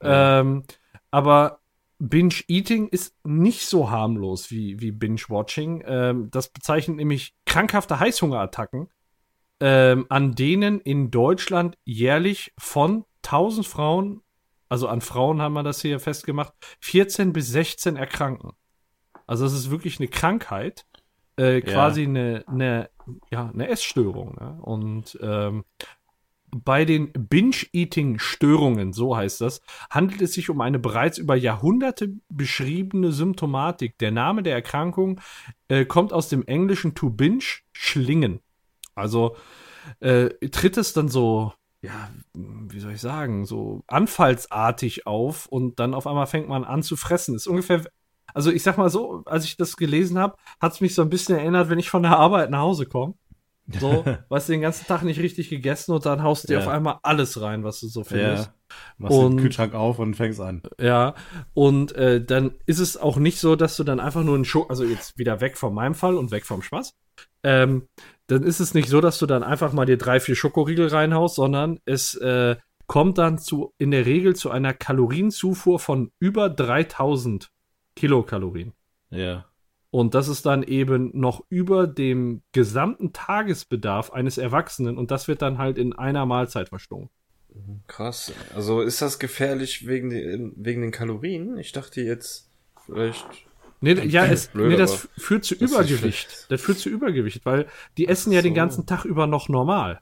Ähm, 0.00 0.64
aber 1.10 1.60
Binge-Eating 2.00 2.88
ist 2.88 3.14
nicht 3.24 3.66
so 3.66 3.90
harmlos 3.90 4.50
wie, 4.50 4.80
wie 4.80 4.92
Binge-Watching. 4.92 5.84
Ähm, 5.86 6.28
das 6.30 6.48
bezeichnet 6.48 6.96
nämlich 6.96 7.34
krankhafte 7.46 7.98
Heißhungerattacken, 7.98 8.88
ähm, 9.60 10.06
an 10.08 10.34
denen 10.34 10.80
in 10.80 11.10
Deutschland 11.10 11.76
jährlich 11.84 12.52
von 12.58 13.04
1000 13.22 13.66
Frauen, 13.66 14.22
also 14.68 14.88
an 14.88 15.00
Frauen 15.00 15.40
haben 15.40 15.54
wir 15.54 15.62
das 15.62 15.80
hier 15.80 16.00
festgemacht, 16.00 16.52
14 16.80 17.32
bis 17.32 17.48
16 17.48 17.96
erkranken. 17.96 18.52
Also 19.26 19.44
das 19.44 19.52
ist 19.52 19.70
wirklich 19.70 19.98
eine 20.00 20.08
Krankheit, 20.08 20.86
äh, 21.36 21.60
quasi 21.60 22.04
eine, 22.04 22.44
eine, 22.46 22.90
ja, 23.30 23.50
eine 23.52 23.68
Essstörung. 23.68 24.34
Ne? 24.40 24.58
Und 24.62 25.18
ähm, 25.22 25.64
bei 26.50 26.84
den 26.84 27.12
Binge-Eating-Störungen, 27.12 28.92
so 28.92 29.16
heißt 29.16 29.40
das, 29.42 29.60
handelt 29.90 30.22
es 30.22 30.32
sich 30.32 30.48
um 30.50 30.60
eine 30.60 30.78
bereits 30.78 31.18
über 31.18 31.36
Jahrhunderte 31.36 32.14
beschriebene 32.28 33.12
Symptomatik. 33.12 33.98
Der 33.98 34.10
Name 34.10 34.42
der 34.42 34.54
Erkrankung 34.54 35.20
äh, 35.68 35.84
kommt 35.84 36.12
aus 36.12 36.28
dem 36.28 36.46
Englischen 36.46 36.94
to 36.94 37.10
binge, 37.10 37.44
schlingen. 37.72 38.40
Also 38.94 39.36
äh, 40.00 40.30
tritt 40.48 40.76
es 40.76 40.92
dann 40.92 41.08
so, 41.08 41.52
ja, 41.82 42.10
wie 42.34 42.80
soll 42.80 42.92
ich 42.92 43.00
sagen, 43.00 43.44
so 43.46 43.82
anfallsartig 43.86 45.06
auf 45.06 45.46
und 45.46 45.78
dann 45.78 45.94
auf 45.94 46.06
einmal 46.06 46.26
fängt 46.26 46.48
man 46.48 46.64
an 46.64 46.82
zu 46.82 46.96
fressen. 46.96 47.34
Ist 47.34 47.46
ungefähr, 47.46 47.84
also 48.34 48.50
ich 48.50 48.62
sag 48.62 48.76
mal 48.78 48.90
so, 48.90 49.22
als 49.26 49.44
ich 49.44 49.56
das 49.56 49.76
gelesen 49.76 50.18
habe, 50.18 50.36
hat 50.60 50.72
es 50.72 50.80
mich 50.80 50.94
so 50.94 51.02
ein 51.02 51.10
bisschen 51.10 51.36
erinnert, 51.38 51.70
wenn 51.70 51.78
ich 51.78 51.90
von 51.90 52.02
der 52.02 52.18
Arbeit 52.18 52.50
nach 52.50 52.60
Hause 52.60 52.86
komme. 52.86 53.14
So, 53.78 54.04
weißt 54.30 54.48
du, 54.48 54.52
den 54.54 54.62
ganzen 54.62 54.86
Tag 54.86 55.02
nicht 55.02 55.20
richtig 55.20 55.50
gegessen 55.50 55.92
und 55.92 56.04
dann 56.06 56.22
haust 56.22 56.44
du 56.44 56.48
dir 56.48 56.54
Ja. 56.54 56.60
auf 56.60 56.68
einmal 56.68 56.98
alles 57.02 57.40
rein, 57.40 57.64
was 57.64 57.80
du 57.80 57.86
so 57.88 58.02
findest. 58.02 58.46
Ja. 58.46 58.54
Machst 58.96 59.16
Und- 59.16 59.36
den 59.36 59.42
Kühlschrank 59.42 59.74
auf 59.74 59.98
und 59.98 60.14
fängst 60.14 60.40
an. 60.40 60.62
Ja, 60.80 61.14
und 61.54 61.92
äh, 61.92 62.24
dann 62.24 62.54
ist 62.66 62.78
es 62.80 62.96
auch 62.96 63.18
nicht 63.18 63.38
so, 63.40 63.56
dass 63.56 63.76
du 63.76 63.84
dann 63.84 64.00
einfach 64.00 64.24
nur 64.24 64.34
einen 64.34 64.44
Schoko, 64.46 64.68
also 64.68 64.84
jetzt 64.84 65.16
wieder 65.18 65.40
weg 65.40 65.56
von 65.58 65.74
meinem 65.74 65.94
Fall 65.94 66.16
und 66.16 66.30
weg 66.30 66.44
vom 66.46 66.62
Spaß, 66.62 66.94
ähm, 67.44 67.86
dann 68.28 68.42
ist 68.42 68.60
es 68.60 68.74
nicht 68.74 68.88
so, 68.88 69.00
dass 69.00 69.18
du 69.18 69.26
dann 69.26 69.42
einfach 69.42 69.72
mal 69.72 69.86
dir 69.86 69.98
drei, 69.98 70.20
vier 70.20 70.36
Schokoriegel 70.36 70.88
reinhaust, 70.88 71.34
sondern 71.34 71.80
es 71.84 72.14
äh, 72.14 72.56
kommt 72.86 73.18
dann 73.18 73.38
zu, 73.38 73.74
in 73.78 73.90
der 73.90 74.06
Regel 74.06 74.36
zu 74.36 74.50
einer 74.50 74.74
Kalorienzufuhr 74.74 75.78
von 75.78 76.12
über 76.20 76.48
3000 76.48 77.50
Kilokalorien. 77.96 78.72
Ja. 79.10 79.46
Und 79.90 80.14
das 80.14 80.28
ist 80.28 80.44
dann 80.44 80.62
eben 80.62 81.10
noch 81.18 81.42
über 81.48 81.86
dem 81.86 82.42
gesamten 82.52 83.14
Tagesbedarf 83.14 84.12
eines 84.12 84.36
Erwachsenen 84.36 84.98
und 84.98 85.10
das 85.10 85.26
wird 85.28 85.40
dann 85.40 85.56
halt 85.56 85.78
in 85.78 85.94
einer 85.94 86.26
Mahlzeit 86.26 86.68
verschlungen. 86.68 87.08
Krass. 87.86 88.32
Also 88.54 88.82
ist 88.82 89.00
das 89.00 89.18
gefährlich 89.18 89.86
wegen, 89.86 90.10
den, 90.10 90.52
wegen 90.56 90.82
den 90.82 90.90
Kalorien? 90.90 91.56
Ich 91.56 91.72
dachte 91.72 92.02
jetzt 92.02 92.50
vielleicht. 92.84 93.26
Nee, 93.80 93.92
ja, 94.06 94.24
es, 94.26 94.48
blöd, 94.48 94.70
nee, 94.70 94.76
das 94.76 95.08
führt 95.16 95.44
zu 95.44 95.54
das 95.56 95.70
Übergewicht. 95.70 96.46
Das 96.50 96.60
führt 96.60 96.78
zu 96.78 96.88
Übergewicht, 96.88 97.46
weil 97.46 97.66
die 97.96 98.08
essen 98.08 98.32
ja 98.32 98.42
den 98.42 98.52
so. 98.52 98.56
ganzen 98.56 98.86
Tag 98.86 99.04
über 99.04 99.26
noch 99.26 99.48
normal. 99.48 100.00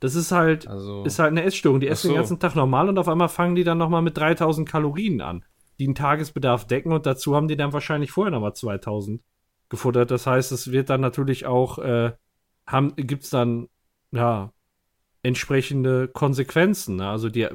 Das 0.00 0.14
ist 0.14 0.32
halt, 0.32 0.66
Also- 0.68 1.04
ist 1.04 1.18
halt 1.18 1.30
eine 1.30 1.44
Essstörung. 1.44 1.80
Die 1.80 1.88
essen 1.88 2.08
den 2.08 2.14
so. 2.14 2.16
ganzen 2.16 2.38
Tag 2.40 2.54
normal 2.54 2.88
und 2.88 2.98
auf 2.98 3.08
einmal 3.08 3.28
fangen 3.28 3.54
die 3.54 3.64
dann 3.64 3.78
nochmal 3.78 4.02
mit 4.02 4.16
3000 4.18 4.68
Kalorien 4.68 5.20
an, 5.20 5.44
die 5.78 5.84
einen 5.86 5.94
Tagesbedarf 5.94 6.66
decken 6.66 6.92
und 6.92 7.06
dazu 7.06 7.34
haben 7.34 7.48
die 7.48 7.56
dann 7.56 7.72
wahrscheinlich 7.72 8.10
vorher 8.10 8.30
nochmal 8.32 8.54
2000 8.54 9.22
gefuttert. 9.70 10.10
Das 10.10 10.26
heißt, 10.26 10.52
es 10.52 10.70
wird 10.72 10.90
dann 10.90 11.00
natürlich 11.00 11.46
auch, 11.46 11.78
äh, 11.78 12.12
haben, 12.66 12.94
gibt's 12.96 13.30
dann, 13.30 13.68
ja, 14.10 14.52
entsprechende 15.22 16.08
Konsequenzen. 16.08 16.96
Ne? 16.96 17.08
Also 17.08 17.28
die, 17.28 17.42
äh, 17.42 17.50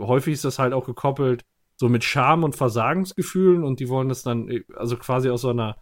häufig 0.00 0.34
ist 0.34 0.44
das 0.44 0.58
halt 0.58 0.72
auch 0.72 0.86
gekoppelt 0.86 1.44
so 1.78 1.88
mit 1.88 2.02
Scham 2.02 2.42
und 2.42 2.56
Versagensgefühlen 2.56 3.62
und 3.62 3.78
die 3.78 3.88
wollen 3.88 4.08
das 4.08 4.24
dann, 4.24 4.64
also 4.74 4.96
quasi 4.96 5.30
aus 5.30 5.42
so 5.42 5.50
einer 5.50 5.76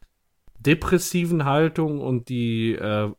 depressiven 0.59 1.44
Haltung 1.47 2.01
und 2.01 2.28
die 2.28 2.74
äh, 2.74 3.10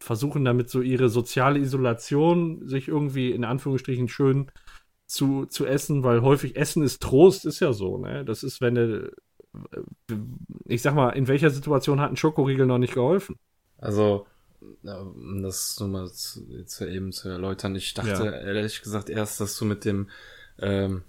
versuchen 0.00 0.44
damit 0.44 0.68
so 0.68 0.82
ihre 0.82 1.08
soziale 1.08 1.58
Isolation 1.58 2.68
sich 2.68 2.88
irgendwie 2.88 3.32
in 3.32 3.44
Anführungsstrichen 3.44 4.08
schön 4.08 4.50
zu, 5.06 5.46
zu 5.46 5.64
essen, 5.64 6.02
weil 6.04 6.20
häufig 6.20 6.56
Essen 6.56 6.82
ist 6.82 7.00
Trost, 7.00 7.46
ist 7.46 7.60
ja 7.60 7.72
so, 7.72 7.96
ne? 7.96 8.24
Das 8.24 8.42
ist, 8.42 8.60
wenn 8.60 8.74
du, 8.74 9.12
äh, 10.10 10.14
ich 10.66 10.82
sag 10.82 10.94
mal, 10.94 11.10
in 11.10 11.28
welcher 11.28 11.50
Situation 11.50 12.00
hat 12.00 12.10
ein 12.10 12.16
Schokoriegel 12.16 12.66
noch 12.66 12.78
nicht 12.78 12.92
geholfen? 12.94 13.38
Also, 13.78 14.26
um 14.82 15.42
das 15.42 15.78
nochmal 15.80 16.10
zu, 16.12 16.44
jetzt 16.50 16.80
eben 16.80 17.12
zu 17.12 17.28
erläutern, 17.28 17.74
ich 17.76 17.94
dachte 17.94 18.10
Ja. 18.10 18.30
ehrlich 18.30 18.82
gesagt 18.82 19.08
erst, 19.08 19.40
dass 19.40 19.56
du 19.56 19.64
mit 19.64 19.84
dem, 19.84 20.10
ähm, 20.58 21.04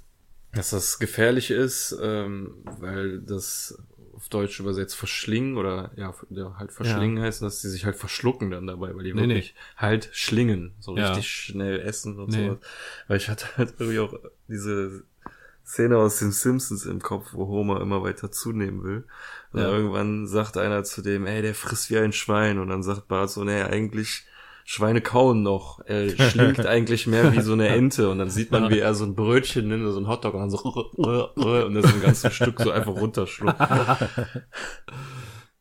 dass 0.53 0.71
das 0.71 0.99
gefährlich 0.99 1.51
ist, 1.51 1.95
ähm, 2.01 2.55
weil 2.79 3.19
das 3.19 3.77
auf 4.13 4.29
Deutsch 4.29 4.59
übersetzt 4.59 4.95
verschlingen 4.95 5.57
oder 5.57 5.91
ja, 5.95 6.13
ja 6.29 6.55
halt 6.57 6.71
verschlingen 6.71 7.21
heißt, 7.21 7.41
dass 7.43 7.61
die 7.61 7.67
sich 7.67 7.85
halt 7.85 7.95
verschlucken 7.95 8.49
dann 8.49 8.65
dabei, 8.65 8.95
weil 8.95 9.03
die 9.03 9.13
Nee, 9.13 9.27
wirklich 9.27 9.55
halt 9.75 10.09
schlingen, 10.11 10.73
so 10.79 10.95
Ja. 10.95 11.09
richtig 11.09 11.29
schnell 11.29 11.79
essen 11.79 12.19
und 12.19 12.29
Nee. 12.29 12.47
sowas. 12.47 12.57
Weil 13.07 13.17
ich 13.17 13.29
hatte 13.29 13.45
halt 13.57 13.75
irgendwie 13.77 13.99
auch 13.99 14.13
diese 14.47 15.03
Szene 15.63 15.97
aus 15.97 16.19
den 16.19 16.31
Simpsons 16.31 16.85
im 16.85 17.01
Kopf, 17.01 17.33
wo 17.33 17.45
Homer 17.47 17.81
immer 17.81 18.01
weiter 18.01 18.31
zunehmen 18.31 18.83
will. 18.83 19.03
Und 19.51 19.59
Ja. 19.59 19.67
irgendwann 19.69 20.25
sagt 20.25 20.57
einer 20.57 20.83
zu 20.85 21.01
dem, 21.01 21.25
ey, 21.25 21.41
der 21.41 21.53
frisst 21.53 21.89
wie 21.89 21.97
ein 21.97 22.13
Schwein. 22.13 22.57
Und 22.57 22.69
dann 22.69 22.83
sagt 22.83 23.07
Bart 23.09 23.29
so, 23.29 23.43
nee, 23.43 23.61
eigentlich 23.61 24.25
Schweine 24.69 24.99
kauen 24.99 25.43
noch. 25.43 25.79
Er 25.85 26.09
schlingt 26.09 26.65
eigentlich 26.65 27.07
mehr 27.07 27.31
wie 27.31 27.39
so 27.39 27.53
eine 27.53 27.69
Ente. 27.69 28.09
Und 28.09 28.19
dann 28.19 28.29
sieht 28.29 28.51
man, 28.51 28.69
wie 28.69 28.79
er 28.79 28.93
so 28.95 29.05
ein 29.05 29.15
Brötchen 29.15 29.69
nimmt, 29.69 29.89
so 29.93 29.97
ein 29.97 30.09
Hotdog 30.09 30.33
und 30.33 30.41
dann 30.41 30.49
so 30.49 30.57
und 30.97 31.73
das 31.73 31.85
ein 31.85 32.01
ganzes 32.01 32.33
Stück 32.33 32.59
so 32.59 32.71
einfach 32.71 32.93
runterschluckt. 32.93 33.57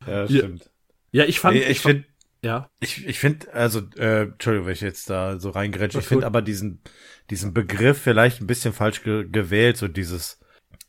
Ja, 0.09 0.27
stimmt. 0.27 0.71
Ja, 1.13 1.25
ich 1.25 1.39
fand, 1.39 1.55
Nee, 1.55 1.63
ich 1.65 1.81
finde, 1.81 2.05
ja, 2.43 2.69
ich, 2.81 3.07
ich 3.07 3.21
finde, 3.21 3.53
also, 3.55 3.81
äh, 3.97 4.23
Entschuldigung, 4.23 4.67
wenn 4.67 4.75
ich 4.75 4.81
jetzt 4.81 5.09
da 5.09 5.39
so 5.39 5.51
reingrätsche, 5.51 6.01
ich 6.01 6.07
finde 6.07 6.27
aber 6.27 6.43
diesen, 6.43 6.83
diesen 7.31 7.55
Begriff 7.55 8.01
vielleicht 8.01 8.41
ein 8.41 8.49
bisschen 8.49 8.73
falsch 8.73 9.05
ge 9.05 9.29
gewählt, 9.29 9.77
so 9.77 9.87
dieses 9.87 10.41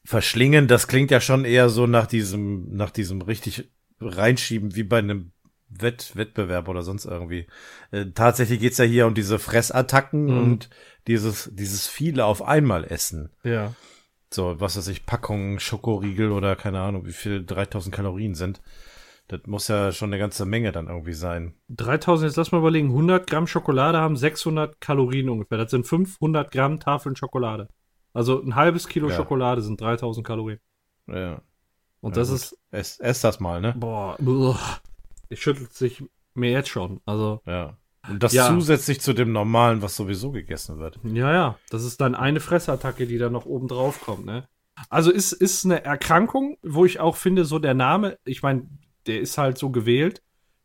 Verschlingen, 0.04 0.68
das 0.68 0.88
klingt 0.88 1.12
ja 1.12 1.22
schon 1.22 1.46
eher 1.46 1.70
so 1.70 1.86
nach 1.86 2.08
diesem, 2.08 2.76
nach 2.76 2.90
diesem 2.90 3.22
richtig 3.22 3.72
reinschieben, 4.00 4.76
wie 4.76 4.84
bei 4.84 5.00
einem 5.00 5.34
Wett 5.70 6.16
Wettbewerb 6.16 6.68
oder 6.70 6.82
sonst 6.82 7.06
irgendwie. 7.06 7.48
Äh, 7.92 8.08
tatsächlich 8.14 8.60
geht's 8.60 8.78
ja 8.78 8.86
hier 8.86 9.08
um 9.08 9.14
diese 9.14 9.40
Fressattacken 9.40 10.26
Mhm. 10.26 10.38
und 10.38 10.70
dieses, 11.08 11.50
dieses 11.54 11.88
viele 11.88 12.26
auf 12.26 12.42
einmal 12.42 12.84
essen. 12.86 13.32
ja. 13.44 13.74
So, 14.30 14.60
was 14.60 14.76
weiß 14.76 14.90
ich, 14.90 15.06
Packungen, 15.06 15.58
Schokoriegel 15.58 16.34
oder 16.34 16.58
keine 16.58 16.82
Ahnung, 16.82 17.06
wie 17.06 17.14
viel 17.14 17.46
3000 17.46 17.96
Kalorien 17.96 18.36
sind. 18.36 18.62
Das 19.30 19.40
muss 19.46 19.70
ja 19.70 19.94
schon 19.94 20.10
eine 20.10 20.20
ganze 20.20 20.46
Menge 20.46 20.74
dann 20.74 20.88
irgendwie 20.88 21.14
sein. 21.14 21.54
3000, 21.70 22.28
jetzt 22.30 22.36
lass 22.36 22.52
mal 22.52 22.58
überlegen, 22.60 22.90
100 22.90 23.26
Gramm 23.30 23.48
Schokolade 23.48 24.00
haben 24.00 24.18
600 24.18 24.82
Kalorien 24.82 25.30
ungefähr. 25.30 25.58
Das 25.58 25.72
sind 25.72 25.88
500 25.88 26.52
Gramm 26.52 26.82
Tafeln 26.82 27.16
Schokolade. 27.16 27.70
Also 28.14 28.42
ein 28.42 28.56
halbes 28.56 28.90
Kilo 28.90 29.10
Ja. 29.10 29.16
Schokolade 29.16 29.62
sind 29.62 29.80
3000 29.80 30.28
Kalorien. 30.28 30.60
Ja. 31.08 31.42
Und 32.02 32.18
Ja, 32.18 32.22
das 32.22 32.28
gut. 32.30 32.36
ist, 32.38 32.58
Ess, 32.72 33.00
ess 33.00 33.22
das 33.22 33.40
mal, 33.40 33.62
ne? 33.62 33.74
boah, 33.78 34.18
uah. 34.20 34.60
Ich 35.30 35.42
schüttelt 35.42 35.74
sich 35.74 36.04
mir 36.34 36.52
jetzt 36.52 36.70
schon. 36.70 37.02
Also, 37.06 37.42
Ja. 37.46 37.78
Und 38.10 38.24
das 38.24 38.32
Ja. 38.32 38.48
zusätzlich 38.48 39.02
zu 39.02 39.12
dem 39.14 39.34
normalen, 39.34 39.82
was 39.82 39.98
sowieso 39.98 40.32
gegessen 40.32 40.80
wird. 40.80 40.98
ja, 41.04 41.34
ja, 41.34 41.58
das 41.70 41.84
ist 41.84 42.00
dann 42.00 42.16
eine 42.16 42.40
Fressattacke, 42.40 43.06
die 43.06 43.18
dann 43.18 43.34
noch 43.34 43.46
oben 43.46 43.68
drauf 43.68 44.00
kommt, 44.00 44.26
ne? 44.26 44.48
Also 44.90 45.12
ist, 45.12 45.34
ist 45.34 45.66
eine 45.66 45.84
Erkrankung, 45.84 46.58
wo 46.64 46.86
ich 46.86 47.00
auch 47.02 47.18
finde, 47.18 47.44
so 47.44 47.60
der 47.60 47.74
Name, 47.74 48.18
ich 48.24 48.44
meine, 48.44 48.70
der 49.08 49.20
ist 49.20 49.38
halt 49.38 49.58
so 49.58 49.72
gewählt, 49.72 50.22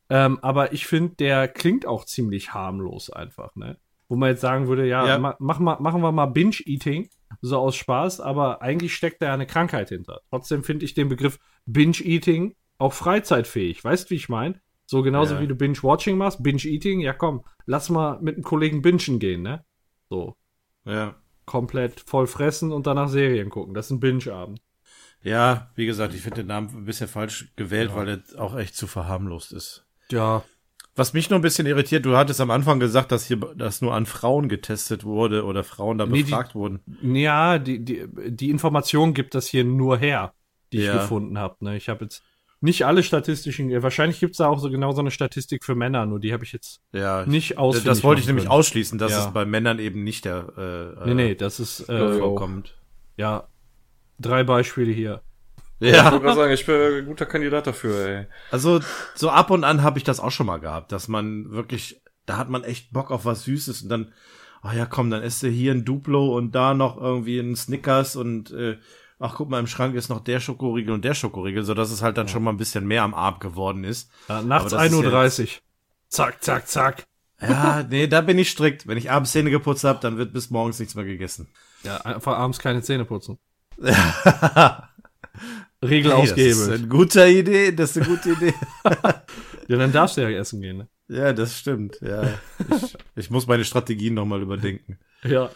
ähm, 0.09 0.39
aber 0.43 0.73
ich 0.73 0.87
finde, 0.87 1.17
der 1.17 1.49
klingt 1.49 1.85
auch 1.87 2.05
ziemlich 2.05 2.55
harmlos 2.55 3.11
einfach, 3.11 3.57
ne? 3.57 3.77
Wo 4.09 4.15
man 4.17 4.29
jetzt 4.29 4.43
sagen 4.43 4.69
würde, 4.69 4.87
ja, 4.87 5.05
Ja. 5.09 5.19
Ma 5.19 5.35
mach 5.41 5.59
mal, 5.59 5.81
machen 5.81 6.03
wir 6.03 6.13
mal 6.13 6.27
Binge-Eating, 6.27 7.09
so 7.41 7.57
aus 7.59 7.75
Spaß, 7.75 8.21
aber 8.21 8.63
eigentlich 8.63 8.95
steckt 8.95 9.21
da 9.23 9.27
ja 9.27 9.35
eine 9.35 9.47
Krankheit 9.47 9.89
hinter. 9.89 10.21
Trotzdem 10.31 10.63
finde 10.63 10.85
ich 10.85 10.95
den 10.95 11.09
Begriff 11.09 11.39
Binge-Eating 11.67 12.55
auch 12.79 12.93
freizeitfähig. 12.93 13.83
Weißt 13.85 14.11
wie 14.11 14.15
ich 14.17 14.29
meine? 14.29 14.61
So 14.87 15.03
genauso 15.03 15.35
Ja. 15.37 15.41
wie 15.41 15.47
du 15.47 15.55
Binge-Watching 15.55 16.17
machst, 16.19 16.43
Binge-Eating, 16.43 17.01
ja 17.01 17.13
komm, 17.13 17.45
lass 17.67 17.89
mal 17.89 18.19
mit 18.21 18.35
einem 18.35 18.45
Kollegen 18.45 18.83
bingen 18.83 19.19
gehen, 19.19 19.43
ne? 19.43 19.65
So, 20.11 20.37
Ja. 20.85 21.15
komplett 21.47 22.01
voll 22.01 22.27
fressen 22.27 22.73
und 22.73 22.87
danach 22.87 23.09
Serien 23.09 23.49
gucken. 23.51 23.75
Das 23.75 23.87
ist 23.87 23.93
ein 23.93 24.01
Binge-Abend. 24.01 24.61
Ja, 25.23 25.71
wie 25.77 25.87
gesagt, 25.87 26.15
ich 26.15 26.21
finde 26.21 26.39
den 26.41 26.49
Namen 26.49 26.69
ein 26.75 26.85
bisschen 26.85 27.09
falsch 27.09 27.53
gewählt, 27.57 27.95
weil 27.95 28.09
er 28.09 28.41
auch 28.43 28.57
echt 28.57 28.77
zu 28.77 28.87
verharmlost 28.89 29.53
ist. 29.53 29.87
Ja. 30.11 30.43
Was 30.97 31.15
mich 31.15 31.31
nur 31.31 31.39
ein 31.39 31.43
bisschen 31.43 31.67
irritiert, 31.67 32.05
du 32.05 32.17
hattest 32.17 32.41
am 32.43 32.51
Anfang 32.51 32.79
gesagt, 32.81 33.13
dass 33.13 33.25
hier 33.27 33.39
das 33.57 33.81
nur 33.81 33.95
an 33.95 34.05
Frauen 34.05 34.49
getestet 34.51 35.05
wurde 35.05 35.45
oder 35.47 35.65
Frauen 35.65 35.97
da 35.97 36.05
Nee, 36.07 36.19
die- 36.19 36.23
befragt 36.25 36.55
wurden. 36.55 36.81
Ja, 37.01 37.59
die, 37.59 37.83
die, 37.83 38.05
die 38.31 38.51
Information 38.51 39.15
gibt 39.15 39.35
das 39.35 39.47
hier 39.47 39.65
nur 39.65 39.97
her, 39.97 40.35
die 40.73 40.79
ich 40.79 40.87
Ja. 40.87 40.95
gefunden 40.99 41.39
habe. 41.39 41.57
Ne? 41.65 41.77
Ich 41.79 41.89
habe 41.89 42.05
jetzt 42.05 42.23
nicht 42.63 42.87
alle 42.87 43.03
statistischen, 43.03 43.71
äh, 43.71 43.83
wahrscheinlich 43.83 44.21
gibt 44.21 44.33
es 44.33 44.39
da 44.39 44.47
auch 44.49 44.59
so 44.59 44.71
genau 44.71 44.93
so 44.93 45.01
eine 45.01 45.11
Statistik 45.11 45.65
für 45.65 45.75
Männer, 45.75 46.07
nur 46.07 46.21
die 46.21 46.33
habe 46.33 46.45
ich 46.45 46.53
jetzt 46.53 46.81
Ja, 46.93 47.27
nicht 47.27 47.59
auswendig 47.59 47.87
das 47.87 48.03
wollte 48.05 48.21
ich 48.21 48.27
nämlich 48.27 48.45
können. 48.45 48.53
ausschließen, 48.53 48.99
dass 48.99 49.13
Ja. 49.13 49.27
es 49.29 49.35
bei 49.35 49.45
Männern 49.45 49.79
eben 49.79 50.05
nicht 50.05 50.25
der 50.25 50.95
äh, 51.05 51.09
Nee, 51.09 51.15
nee, 51.15 51.35
das 51.35 51.61
ist 51.61 51.89
äh, 51.89 52.19
vorkommt. 52.19 52.75
ja 53.17 53.49
drei 54.19 54.45
Beispiele 54.45 54.93
hier. 54.93 55.21
Ich 55.81 55.91
Ja, 55.93 56.05
wollte 56.13 56.21
gerade 56.21 56.37
sagen, 56.37 56.53
ich 56.53 56.65
bin 56.65 56.77
ein 57.01 57.07
guter 57.07 57.27
Kandidat 57.27 57.67
dafür, 57.67 58.07
ey. 58.07 58.27
also 58.53 58.81
so 59.17 59.31
ab 59.31 59.51
und 59.51 59.65
an 59.65 59.83
habe 59.83 59.99
ich 59.99 60.05
das 60.05 60.21
auch 60.21 60.31
schon 60.31 60.47
mal 60.47 60.59
gehabt, 60.59 60.93
dass 60.93 61.09
man 61.09 61.51
wirklich, 61.51 62.01
da 62.27 62.37
hat 62.37 62.49
man 62.49 62.63
echt 62.63 62.93
Bock 62.93 63.11
auf 63.11 63.25
was 63.25 63.43
Süßes 63.45 63.83
und 63.83 63.89
dann, 63.89 64.13
ach 64.63 64.75
ja, 64.75 64.87
komm, 64.87 65.11
dann 65.11 65.25
isst 65.25 65.43
du 65.43 65.49
hier 65.49 65.73
ein 65.73 65.85
Duplo 65.85 66.37
und 66.37 66.53
da 66.55 66.75
noch 66.75 66.97
irgendwie 67.01 67.41
ein 67.41 67.57
Snickers 67.57 68.15
und 68.15 68.53
äh, 68.53 68.79
ach 69.23 69.37
guck 69.37 69.49
mal, 69.49 69.61
im 69.61 69.67
Schrank 69.67 69.95
ist 69.95 70.09
noch 70.09 70.21
der 70.21 70.41
Schokoriegel 70.41 70.93
und 70.93 71.05
der 71.05 71.15
Schokoriegel, 71.15 71.65
so 71.65 71.75
dass 71.75 71.91
es 71.91 72.03
halt 72.03 72.19
dann 72.19 72.29
schon 72.29 72.43
mal 72.43 72.51
ein 72.51 72.57
bisschen 72.57 72.87
mehr 72.87 73.03
am 73.03 73.15
Abend 73.15 73.41
geworden 73.41 73.85
ist. 73.85 74.11
Ja, 74.29 74.43
nachts 74.43 74.73
Aber 74.73 74.83
das 74.83 74.93
ist 74.93 74.99
1.30 74.99 75.43
Uhr. 75.43 75.49
Zack, 76.09 76.43
zack, 76.43 76.69
zack. 76.69 77.07
Ja, 77.41 77.83
nee, 77.89 78.07
da 78.07 78.21
bin 78.21 78.39
ich 78.39 78.51
strikt. 78.51 78.87
Wenn 78.87 78.99
ich 78.99 79.11
abends 79.11 79.33
Zähne 79.33 79.51
geputzt 79.51 79.85
habe, 79.85 79.99
dann 80.01 80.19
wird 80.19 80.33
bis 80.33 80.51
morgens 80.51 80.79
nichts 80.79 80.95
mehr 80.95 81.05
gegessen. 81.05 81.49
Ja, 81.83 81.97
einfach 82.03 82.37
abends 82.37 82.59
keine 82.59 82.83
Zähne 82.83 83.05
putzen. 83.05 83.39
Regel 85.85 86.13
Hey, 86.13 86.29
das 86.29 86.39
ist 86.39 86.69
eine 86.69 86.87
gute 86.87 87.27
Idee, 87.27 87.73
das 87.73 87.97
ist 87.97 88.07
eine 88.07 88.17
gute 88.17 88.33
Idee. 88.33 88.55
Ja, 89.69 89.79
dann 89.79 89.93
darfst 89.93 90.17
du 90.17 90.23
ja 90.23 90.29
essen 90.29 90.61
gehen, 90.61 90.77
ne? 90.77 90.89
ja, 91.09 91.33
das 91.33 91.57
stimmt. 91.57 91.99
Ja, 92.03 92.25
ich, 92.59 92.97
ich 93.15 93.31
muss 93.31 93.47
meine 93.47 93.65
Strategien 93.65 94.13
nochmal 94.13 94.43
überdenken. 94.43 94.99
Ja. 95.23 95.51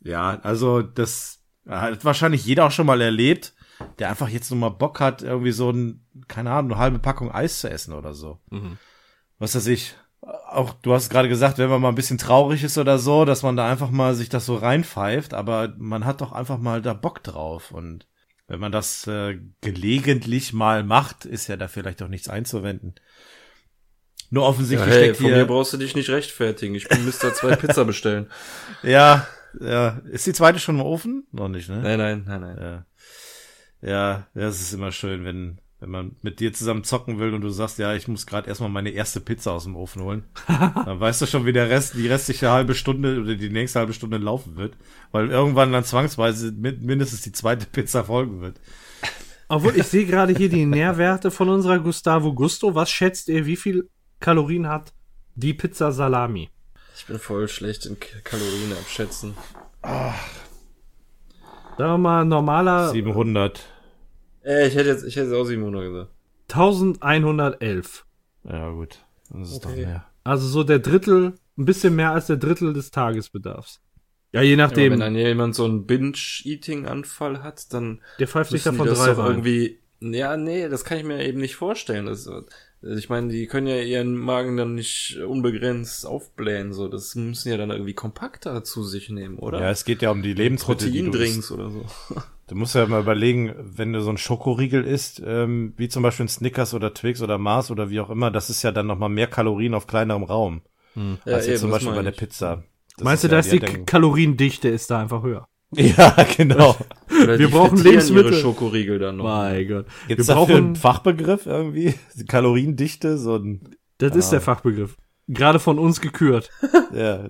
Ja, 0.00 0.40
also 0.42 0.80
das 0.80 1.35
hat 1.68 2.04
wahrscheinlich 2.04 2.44
jeder 2.44 2.66
auch 2.66 2.70
schon 2.70 2.86
mal 2.86 3.00
erlebt, 3.00 3.54
der 3.98 4.08
einfach 4.08 4.28
jetzt 4.28 4.50
nur 4.50 4.60
mal 4.60 4.70
Bock 4.70 5.00
hat, 5.00 5.22
irgendwie 5.22 5.52
so 5.52 5.70
ein, 5.70 6.04
keine 6.28 6.50
Ahnung, 6.50 6.72
eine 6.72 6.80
halbe 6.80 6.98
Packung 6.98 7.32
Eis 7.32 7.60
zu 7.60 7.70
essen 7.70 7.92
oder 7.92 8.14
so. 8.14 8.38
Mhm. 8.50 8.78
Was 9.38 9.54
weiß 9.54 9.66
ich. 9.68 9.94
Auch 10.48 10.72
du 10.82 10.92
hast 10.92 11.10
gerade 11.10 11.28
gesagt, 11.28 11.58
wenn 11.58 11.68
man 11.68 11.80
mal 11.80 11.90
ein 11.90 11.94
bisschen 11.94 12.18
traurig 12.18 12.64
ist 12.64 12.78
oder 12.78 12.98
so, 12.98 13.24
dass 13.24 13.42
man 13.42 13.56
da 13.56 13.70
einfach 13.70 13.90
mal 13.90 14.14
sich 14.14 14.28
das 14.28 14.46
so 14.46 14.56
reinpfeift, 14.56 15.34
aber 15.34 15.74
man 15.78 16.04
hat 16.04 16.20
doch 16.20 16.32
einfach 16.32 16.58
mal 16.58 16.82
da 16.82 16.94
Bock 16.94 17.22
drauf 17.22 17.70
und 17.70 18.06
wenn 18.48 18.60
man 18.60 18.72
das 18.72 19.06
äh, 19.06 19.38
gelegentlich 19.60 20.52
mal 20.52 20.84
macht, 20.84 21.24
ist 21.24 21.48
ja 21.48 21.56
da 21.56 21.68
vielleicht 21.68 22.02
auch 22.02 22.08
nichts 22.08 22.28
einzuwenden. 22.28 22.94
Nur 24.30 24.44
Ja, 24.44 24.48
offensichtlich 24.48 24.94
hey, 24.94 25.04
steckt 25.04 25.16
von 25.18 25.26
mir 25.26 25.36
hier, 25.36 25.44
brauchst 25.46 25.72
du 25.72 25.76
dich 25.76 25.94
nicht 25.94 26.10
rechtfertigen. 26.10 26.74
Ich 26.74 26.88
bin 26.88 27.04
Mr. 27.04 27.34
zwei 27.34 27.54
Pizza 27.56 27.84
bestellen. 27.84 28.30
ja, 28.82 29.26
ja, 29.60 30.00
ist 30.10 30.26
die 30.26 30.32
zweite 30.32 30.58
schon 30.58 30.76
im 30.76 30.82
Ofen? 30.82 31.26
Noch 31.32 31.48
nicht, 31.48 31.68
ne? 31.68 31.80
Nein, 31.82 31.98
nein, 31.98 32.24
nein, 32.26 32.40
nein. 32.40 32.58
Ja. 32.60 32.86
Ja, 33.82 34.26
es 34.34 34.60
ist 34.60 34.72
immer 34.72 34.92
schön, 34.92 35.24
wenn, 35.24 35.58
Wenn 35.78 35.90
man 35.90 36.16
mit 36.22 36.40
dir 36.40 36.52
zusammen 36.54 36.84
zocken 36.84 37.18
will 37.18 37.34
und 37.34 37.42
du 37.42 37.50
sagst, 37.50 37.78
ja, 37.78 37.94
ich 37.94 38.08
muss 38.08 38.26
gerade 38.26 38.48
erstmal 38.48 38.70
meine 38.70 38.90
erste 38.90 39.20
Pizza 39.20 39.52
aus 39.52 39.64
dem 39.64 39.76
Ofen 39.76 40.02
holen, 40.02 40.24
dann 40.48 40.98
weißt 40.98 41.20
du 41.20 41.26
schon, 41.26 41.44
wie 41.44 41.52
der 41.52 41.68
Rest, 41.68 41.94
die 41.94 42.08
restliche 42.08 42.50
halbe 42.50 42.74
Stunde 42.74 43.20
oder 43.20 43.34
die 43.34 43.50
nächste 43.50 43.80
halbe 43.80 43.92
Stunde 43.92 44.16
laufen 44.16 44.56
wird. 44.56 44.74
Weil 45.12 45.28
irgendwann 45.28 45.72
dann 45.72 45.84
zwangsweise 45.84 46.52
mindestens 46.52 47.20
die 47.20 47.32
zweite 47.32 47.66
Pizza 47.66 48.04
folgen 48.04 48.40
wird. 48.40 48.58
Obwohl, 49.48 49.76
ich 49.76 49.86
sehe 49.86 50.06
gerade 50.06 50.32
hier 50.32 50.48
die 50.48 50.64
Nährwerte 50.66 51.30
von 51.30 51.48
unserer 51.48 51.78
Gustavo 51.78 52.34
Gusto. 52.34 52.74
Was 52.74 52.90
schätzt 52.90 53.28
ihr, 53.28 53.46
wie 53.46 53.56
viel 53.56 53.88
Kalorien 54.18 54.66
hat 54.68 54.92
die 55.34 55.54
Pizza 55.54 55.92
Salami? 55.92 56.48
Ich 56.96 57.06
bin 57.06 57.18
voll 57.18 57.46
schlecht 57.48 57.86
in 57.86 57.96
Kalorien 58.24 58.72
abschätzen. 58.72 59.34
Sagen 59.82 60.14
wir 61.76 61.98
mal, 61.98 62.24
normaler 62.24 62.90
700. 62.90 63.60
Äh, 64.44 64.68
ich 64.68 64.74
hätte 64.76 64.88
jetzt, 64.88 65.04
ich 65.04 65.16
hätte 65.16 65.26
jetzt 65.26 65.34
auch 65.36 65.44
700 65.44 65.82
gesagt. 65.82 66.10
1111. 66.52 68.04
Ja, 68.44 68.70
gut. 68.70 68.98
Das 69.30 69.50
ist 69.50 69.56
Okay. 69.66 69.68
doch 69.68 69.76
mehr. 69.76 70.06
Also 70.24 70.46
so 70.48 70.64
der 70.64 70.78
Drittel, 70.78 71.34
ein 71.58 71.64
bisschen 71.64 71.94
mehr 71.94 72.12
als 72.12 72.26
der 72.28 72.36
Drittel 72.36 72.72
des 72.72 72.90
Tagesbedarfs. 72.90 73.80
Ja, 74.32 74.42
je 74.42 74.50
Ja, 74.52 74.56
nachdem. 74.56 74.92
wenn 74.92 75.00
dann 75.00 75.14
jemand 75.14 75.54
so 75.54 75.64
einen 75.64 75.86
Binge-Eating-Anfall 75.86 77.42
hat, 77.42 77.72
dann 77.72 78.00
der 78.18 78.28
pfeift 78.28 78.50
sich 78.50 78.62
davon 78.64 78.86
das 78.86 78.98
drei 78.98 79.10
doch 79.14 79.18
rein. 79.18 79.26
irgendwie. 79.44 79.80
Ja, 80.00 80.36
nee, 80.36 80.68
das 80.68 80.84
kann 80.84 80.98
ich 80.98 81.04
mir 81.04 81.24
eben 81.24 81.40
nicht 81.40 81.56
vorstellen. 81.56 82.06
Das, 82.06 82.28
ich 82.96 83.08
meine, 83.08 83.28
die 83.28 83.46
können 83.46 83.66
ja 83.66 83.80
ihren 83.80 84.14
Magen 84.16 84.56
dann 84.56 84.74
nicht 84.74 85.18
unbegrenzt 85.26 86.06
aufblähen. 86.06 86.72
So, 86.72 86.88
das 86.88 87.14
müssen 87.14 87.48
ja 87.50 87.56
dann 87.56 87.70
irgendwie 87.70 87.94
kompakter 87.94 88.62
zu 88.64 88.82
sich 88.84 89.08
nehmen, 89.10 89.38
oder? 89.38 89.60
Ja, 89.60 89.70
es 89.70 89.84
geht 89.84 90.02
ja 90.02 90.10
um 90.10 90.22
die 90.22 90.34
Lebensmittel, 90.34 90.90
die 90.90 91.00
du 91.02 91.06
isst. 91.06 91.12
Proteindrinks 91.12 91.52
oder 91.52 91.70
so. 91.70 91.84
Du 92.48 92.54
musst 92.54 92.76
ja 92.76 92.86
mal 92.86 93.00
überlegen, 93.00 93.56
wenn 93.58 93.92
du 93.92 94.00
so 94.00 94.08
ein 94.10 94.18
Schokoriegel 94.18 94.84
isst, 94.84 95.20
ähm, 95.26 95.72
wie 95.76 95.88
zum 95.88 96.04
Beispiel 96.04 96.26
ein 96.26 96.28
Snickers 96.28 96.74
oder 96.74 96.94
Twix 96.94 97.20
oder 97.20 97.38
Mars 97.38 97.72
oder 97.72 97.90
wie 97.90 97.98
auch 97.98 98.08
immer, 98.08 98.30
das 98.30 98.50
ist 98.50 98.62
ja 98.62 98.70
dann 98.70 98.86
nochmal 98.86 99.08
mehr 99.08 99.26
Kalorien 99.26 99.74
auf 99.74 99.88
kleinerem 99.88 100.22
Raum. 100.22 100.60
Ja, 100.94 101.16
als 101.34 101.48
jetzt 101.48 101.62
zum 101.62 101.70
das 101.72 101.80
Beispiel 101.80 101.96
bei 101.96 102.02
der. 102.04 102.12
Pizza. 102.12 102.62
Das 102.96 103.04
Meinst 103.04 103.24
du, 103.24 103.28
ja- 103.28 103.32
dass 103.34 103.48
die 103.50 103.58
dann- 103.58 103.84
Kaloriendichte 103.84 104.68
ist 104.68 104.92
da 104.92 105.00
einfach 105.00 105.24
höher? 105.24 105.48
Ja, 105.76 106.16
genau. 106.36 106.76
Oder 107.10 107.38
Wir 107.38 107.46
die 107.48 107.52
brauchen 107.52 107.78
Lebensmittel. 107.78 108.32
Ihre 108.32 108.40
Schokoriegel 108.40 108.98
dann 108.98 109.16
noch. 109.16 109.24
Mein 109.24 109.66
Gott. 109.66 109.86
Gibt's 110.06 110.28
wir 110.28 110.34
dafür 110.34 110.46
brauchen, 110.54 110.64
einen 110.66 110.76
Fachbegriff 110.76 111.46
irgendwie? 111.46 111.94
Kaloriendichte, 112.28 113.18
so 113.18 113.36
ein, 113.36 113.76
das 113.98 114.14
ist 114.14 114.30
der 114.30 114.40
Fachbegriff. 114.40 114.96
Gerade 115.28 115.58
von 115.58 115.78
uns 115.80 116.00
gekürt. 116.00 116.50
ja, 116.94 117.28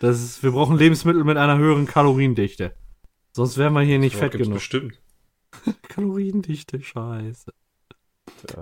Das 0.00 0.20
ist, 0.20 0.42
wir 0.42 0.50
brauchen 0.50 0.76
Lebensmittel 0.76 1.22
mit 1.22 1.36
einer 1.36 1.58
höheren 1.58 1.86
Kaloriendichte. 1.86 2.74
Sonst 3.32 3.56
wären 3.56 3.72
wir 3.74 3.82
hier 3.82 3.98
nicht 4.00 4.14
Ja, 4.14 4.18
fett 4.20 4.32
genug. 4.32 4.54
Bestimmt. 4.54 5.00
Kaloriendichte, 5.88 6.82
scheiße. 6.82 7.52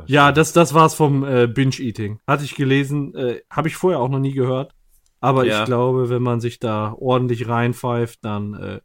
Ja, 0.06 0.32
das, 0.32 0.52
das 0.52 0.74
war's 0.74 0.94
vom 0.94 1.24
äh, 1.24 1.46
Binge-Eating. 1.46 2.18
Hatte 2.26 2.44
ich 2.44 2.54
gelesen, 2.54 3.14
äh, 3.14 3.40
habe 3.50 3.68
ich 3.68 3.76
vorher 3.76 4.00
auch 4.00 4.10
noch 4.10 4.18
nie 4.18 4.32
gehört. 4.32 4.74
Aber 5.20 5.46
Ja. 5.46 5.60
ich 5.60 5.64
glaube, 5.64 6.10
wenn 6.10 6.22
man 6.22 6.40
sich 6.40 6.58
da 6.58 6.92
ordentlich 6.92 7.48
reinpfeift, 7.48 8.22
dann 8.22 8.52
äh, 8.54 8.80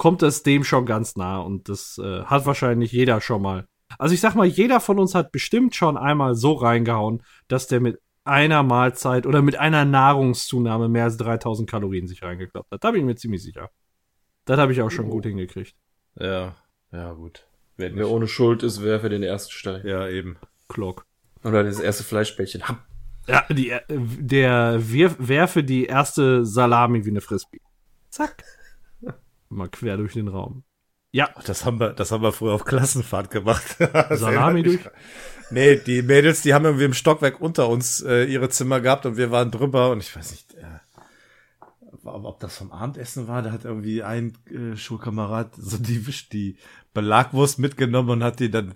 kommt 0.00 0.22
es 0.22 0.42
dem 0.42 0.64
schon 0.64 0.86
ganz 0.86 1.16
nah. 1.16 1.40
Und 1.40 1.68
das 1.68 2.00
äh, 2.02 2.22
hat 2.22 2.46
wahrscheinlich 2.46 2.90
jeder 2.90 3.20
schon 3.20 3.42
mal. 3.42 3.68
Also 3.98 4.14
ich 4.14 4.22
sag 4.22 4.34
mal, 4.34 4.46
jeder 4.46 4.80
von 4.80 4.98
uns 4.98 5.14
hat 5.14 5.30
bestimmt 5.30 5.76
schon 5.76 5.98
einmal 5.98 6.34
so 6.36 6.54
reingehauen, 6.54 7.22
dass 7.48 7.66
der 7.66 7.80
mit 7.80 8.00
einer 8.24 8.62
Mahlzeit 8.62 9.26
oder 9.26 9.42
mit 9.42 9.56
einer 9.58 9.84
Nahrungszunahme 9.84 10.88
mehr 10.88 11.04
als 11.04 11.18
3000 11.18 11.68
Kalorien 11.68 12.06
sich 12.06 12.22
reingekloppt 12.22 12.70
hat. 12.70 12.82
Da 12.82 12.92
bin 12.92 13.00
ich 13.00 13.06
mir 13.06 13.16
ziemlich 13.16 13.42
sicher. 13.42 13.68
Das 14.46 14.58
habe 14.58 14.72
ich 14.72 14.80
auch 14.80 14.90
schon 14.90 15.10
gut 15.10 15.26
hingekriegt. 15.26 15.76
ja, 16.18 16.56
ja, 16.92 17.12
gut. 17.12 17.46
Wer 17.76 17.94
Wer 17.94 18.08
ohne 18.08 18.26
Schuld 18.26 18.62
ist, 18.62 18.82
wer 18.82 19.00
für 19.00 19.10
den 19.10 19.22
ersten 19.22 19.52
Stein. 19.52 19.86
Ja, 19.86 20.08
eben. 20.08 20.38
Klock. 20.70 21.04
Oder 21.44 21.62
das 21.62 21.78
erste 21.78 22.04
Fleischbällchen. 22.04 22.66
Hab. 22.66 22.86
Ja, 23.28 23.44
die, 23.50 23.68
äh, 23.68 23.82
der 23.88 24.78
wir, 24.80 25.14
werfe 25.18 25.62
die 25.62 25.84
erste 25.84 26.46
Salami 26.46 27.04
wie 27.04 27.10
eine 27.10 27.20
Frisbee. 27.20 27.60
Zack. 28.08 28.42
Mal 29.50 29.68
quer 29.68 29.96
durch 29.96 30.14
den 30.14 30.28
Raum. 30.28 30.64
Ja, 31.12 31.28
Das 31.44 31.64
haben 31.64 31.80
wir, 31.80 31.92
das 31.92 32.12
haben 32.12 32.22
wir 32.22 32.32
früher 32.32 32.52
auf 32.52 32.64
Klassenfahrt 32.64 33.30
gemacht. 33.30 33.76
Salami 34.10 34.62
durch? 34.62 34.80
Nee, 35.50 35.76
die 35.76 36.02
Mädels, 36.02 36.42
die 36.42 36.54
haben 36.54 36.64
irgendwie 36.64 36.84
im 36.84 36.94
Stockwerk 36.94 37.40
unter 37.40 37.68
uns 37.68 38.00
äh, 38.02 38.24
ihre 38.24 38.48
Zimmer 38.48 38.80
gehabt 38.80 39.06
und 39.06 39.16
wir 39.16 39.32
waren 39.32 39.50
drüber 39.50 39.90
und 39.90 39.98
ich 39.98 40.14
weiß 40.14 40.30
nicht, 40.30 40.54
äh, 40.54 40.78
ob 42.04 42.38
das 42.38 42.56
vom 42.56 42.70
Abendessen 42.70 43.26
war, 43.26 43.42
da 43.42 43.50
hat 43.50 43.64
irgendwie 43.64 44.04
ein 44.04 44.34
äh, 44.46 44.76
Schulkamerad 44.76 45.54
so 45.56 45.76
die 45.78 46.04
die 46.32 46.56
Belagwurst 46.94 47.58
mitgenommen 47.58 48.10
und 48.10 48.24
hat 48.24 48.38
die 48.38 48.50
dann 48.50 48.74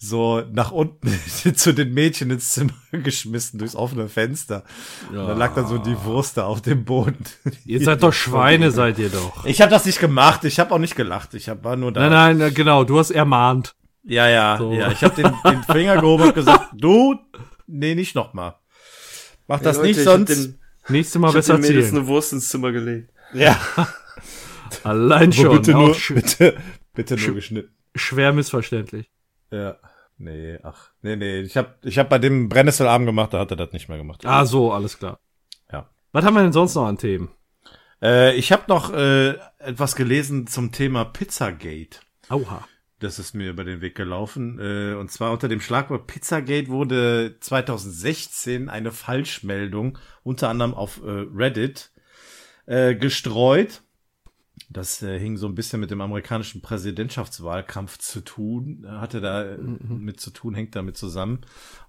so 0.00 0.42
nach 0.52 0.70
unten 0.70 1.08
zu 1.56 1.74
den 1.74 1.92
Mädchen 1.92 2.30
ins 2.30 2.52
Zimmer 2.52 2.72
geschmissen 2.92 3.58
durchs 3.58 3.74
offene 3.74 4.08
Fenster. 4.08 4.62
Und 5.10 5.16
da 5.16 5.32
lag 5.32 5.54
dann 5.54 5.66
so 5.66 5.78
die 5.78 5.96
Wurst 6.04 6.36
da 6.36 6.44
auf 6.46 6.62
dem 6.62 6.84
Boden. 6.84 7.24
Ihr 7.64 7.82
seid 7.82 8.02
doch 8.02 8.12
Schweine, 8.12 8.70
seid 8.70 8.98
ihr 8.98 9.08
doch. 9.08 9.44
Ich 9.44 9.60
habe 9.60 9.70
das 9.70 9.84
nicht 9.86 9.98
gemacht, 9.98 10.44
ich 10.44 10.60
habe 10.60 10.72
auch 10.72 10.78
nicht 10.78 10.94
gelacht, 10.96 11.34
ich 11.34 11.48
hab, 11.48 11.64
war 11.64 11.76
nur 11.76 11.92
da. 11.92 12.08
Nein, 12.08 12.38
nein, 12.38 12.54
genau, 12.54 12.84
du 12.84 12.98
hast 12.98 13.10
ermahnt. 13.10 13.74
Ja, 14.04 14.28
ja, 14.28 14.56
So. 14.56 14.72
ja. 14.72 14.90
Ich 14.92 15.02
habe 15.02 15.20
den, 15.20 15.32
den 15.44 15.62
Finger 15.64 15.96
gehoben 16.00 16.24
und 16.24 16.34
gesagt, 16.34 16.68
du, 16.74 17.16
nee, 17.66 17.94
nicht 17.94 18.14
nochmal. 18.14 18.54
Mach 19.48 19.60
das 19.60 19.76
Leute, 19.78 19.88
nicht, 19.88 19.98
ich 20.00 20.06
hab 20.06 20.14
sonst. 20.14 20.28
Den, 20.30 20.58
Nächstes 20.90 21.20
Mal 21.20 21.28
ich 21.28 21.34
hab 21.34 21.38
besser 21.40 21.54
den 21.58 21.62
Mädels 21.62 21.90
eine 21.90 22.06
Wurst 22.06 22.32
ins 22.32 22.48
Zimmer 22.48 22.72
gelegt. 22.72 23.10
ja, 23.34 23.58
Allein 24.84 25.32
schon. 25.32 25.56
bitte 25.56 25.72
nur, 25.72 25.94
bitte, 26.14 26.56
bitte 26.94 27.16
nur 27.16 27.34
geschnitten. 27.34 27.70
schwer 27.94 28.32
missverständlich. 28.32 29.10
Ja. 29.50 29.76
Nee, 30.18 30.58
ach, 30.64 30.90
nee, 31.02 31.14
nee. 31.14 31.40
Ich 31.40 31.56
habe 31.56 31.76
ich 31.82 31.98
hab 31.98 32.08
bei 32.08 32.18
dem 32.18 32.48
Brennnesselarm 32.48 33.06
gemacht, 33.06 33.32
da 33.32 33.38
hat 33.38 33.52
er 33.52 33.56
das 33.56 33.72
nicht 33.72 33.88
mehr 33.88 33.98
gemacht. 33.98 34.26
Ah, 34.26 34.44
so, 34.44 34.72
alles 34.72 34.98
klar. 34.98 35.20
Ja. 35.72 35.88
Was 36.12 36.24
haben 36.24 36.34
wir 36.34 36.42
denn 36.42 36.52
sonst 36.52 36.74
noch 36.74 36.86
an 36.86 36.98
Themen? 36.98 37.30
Äh, 38.02 38.34
ich 38.34 38.50
habe 38.50 38.64
noch 38.66 38.92
äh, 38.92 39.34
etwas 39.58 39.94
gelesen 39.94 40.48
zum 40.48 40.72
Thema 40.72 41.04
Pizzagate. 41.04 42.00
Aua. 42.28 42.66
Das 43.00 43.20
ist 43.20 43.34
mir 43.34 43.50
über 43.50 43.62
den 43.62 43.80
Weg 43.80 43.94
gelaufen. 43.94 44.58
Äh, 44.58 44.94
und 44.94 45.12
zwar 45.12 45.30
unter 45.30 45.46
dem 45.46 45.60
Schlagwort 45.60 46.08
Pizzagate 46.08 46.68
wurde 46.68 47.36
2016 47.38 48.68
eine 48.68 48.90
Falschmeldung, 48.90 49.98
unter 50.24 50.48
anderem 50.48 50.74
auf 50.74 51.00
äh, 51.04 51.26
Reddit, 51.32 51.92
äh, 52.66 52.96
gestreut. 52.96 53.82
Das 54.70 55.02
äh, 55.02 55.18
hing 55.18 55.36
so 55.36 55.46
ein 55.46 55.54
bisschen 55.54 55.80
mit 55.80 55.90
dem 55.90 56.00
amerikanischen 56.00 56.60
Präsidentschaftswahlkampf 56.60 57.98
zu 57.98 58.20
tun, 58.20 58.86
hatte 58.88 59.20
da 59.20 59.44
äh, 59.44 59.58
mit 59.58 60.20
zu 60.20 60.30
tun, 60.30 60.54
hängt 60.54 60.76
damit 60.76 60.96
zusammen. 60.96 61.40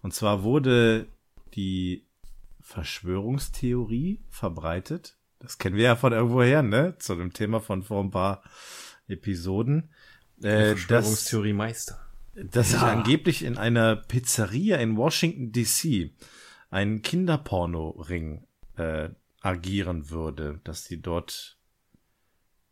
Und 0.02 0.14
zwar 0.14 0.44
wurde 0.44 1.08
die 1.56 2.06
Verschwörungstheorie 2.62 4.22
verbreitet. 4.30 5.18
Das 5.40 5.58
kennen 5.58 5.76
wir 5.76 5.84
ja 5.84 5.96
von 5.96 6.14
irgendwoher, 6.14 6.62
ne? 6.62 6.96
Zu 7.00 7.16
dem 7.16 7.34
Thema 7.34 7.60
von 7.60 7.84
vor 7.84 8.04
ein 8.04 8.12
paar 8.12 8.44
Episoden. 9.08 9.90
Äh, 10.42 10.42
dass, 10.42 10.80
Verschwörungstheorie 10.80 11.54
Meister. 11.54 12.00
dass 12.36 12.72
sich 12.72 12.80
angeblich 12.80 13.44
in 13.44 13.58
einer 13.58 13.96
Pizzeria 13.96 14.78
in 14.78 14.96
Washington 14.96 15.52
DC 15.52 16.12
ein 16.70 17.02
Kinderpornoring 17.02 18.46
äh, 18.78 19.10
agieren 19.42 20.10
würde, 20.10 20.60
dass 20.64 20.84
die 20.84 21.02
dort 21.02 21.59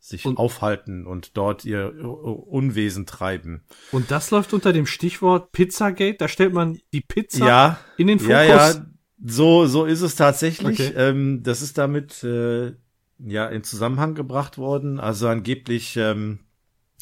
sich 0.07 0.25
Und- 0.25 0.37
aufhalten 0.37 1.05
und 1.05 1.35
dort 1.37 1.65
ihr 1.65 1.93
äh, 1.97 2.01
Unwesen 2.05 3.05
treiben. 3.05 3.63
Und 3.91 4.09
das 4.11 4.31
läuft 4.31 4.53
unter 4.53 4.71
dem 4.73 4.85
Stichwort 4.85 5.51
Pizzagate. 5.51 6.17
Da 6.17 6.27
stellt 6.27 6.53
man 6.53 6.79
die 6.93 7.01
Pizza 7.01 7.45
Ja, 7.47 7.79
in 7.97 8.07
den 8.07 8.19
Fokus. 8.19 8.31
ja, 8.31 8.43
ja, 8.43 8.85
so, 9.23 9.65
so 9.65 9.85
ist 9.85 10.01
es 10.01 10.15
tatsächlich. 10.15 10.79
Okay. 10.79 10.93
Ähm, 10.95 11.43
das 11.43 11.61
ist 11.61 11.77
damit 11.77 12.23
äh, 12.23 12.73
ja 13.19 13.47
in 13.47 13.63
Zusammenhang 13.63 14.15
gebracht 14.15 14.57
worden. 14.57 14.99
Also 14.99 15.27
angeblich 15.27 15.97
ähm, 15.97 16.39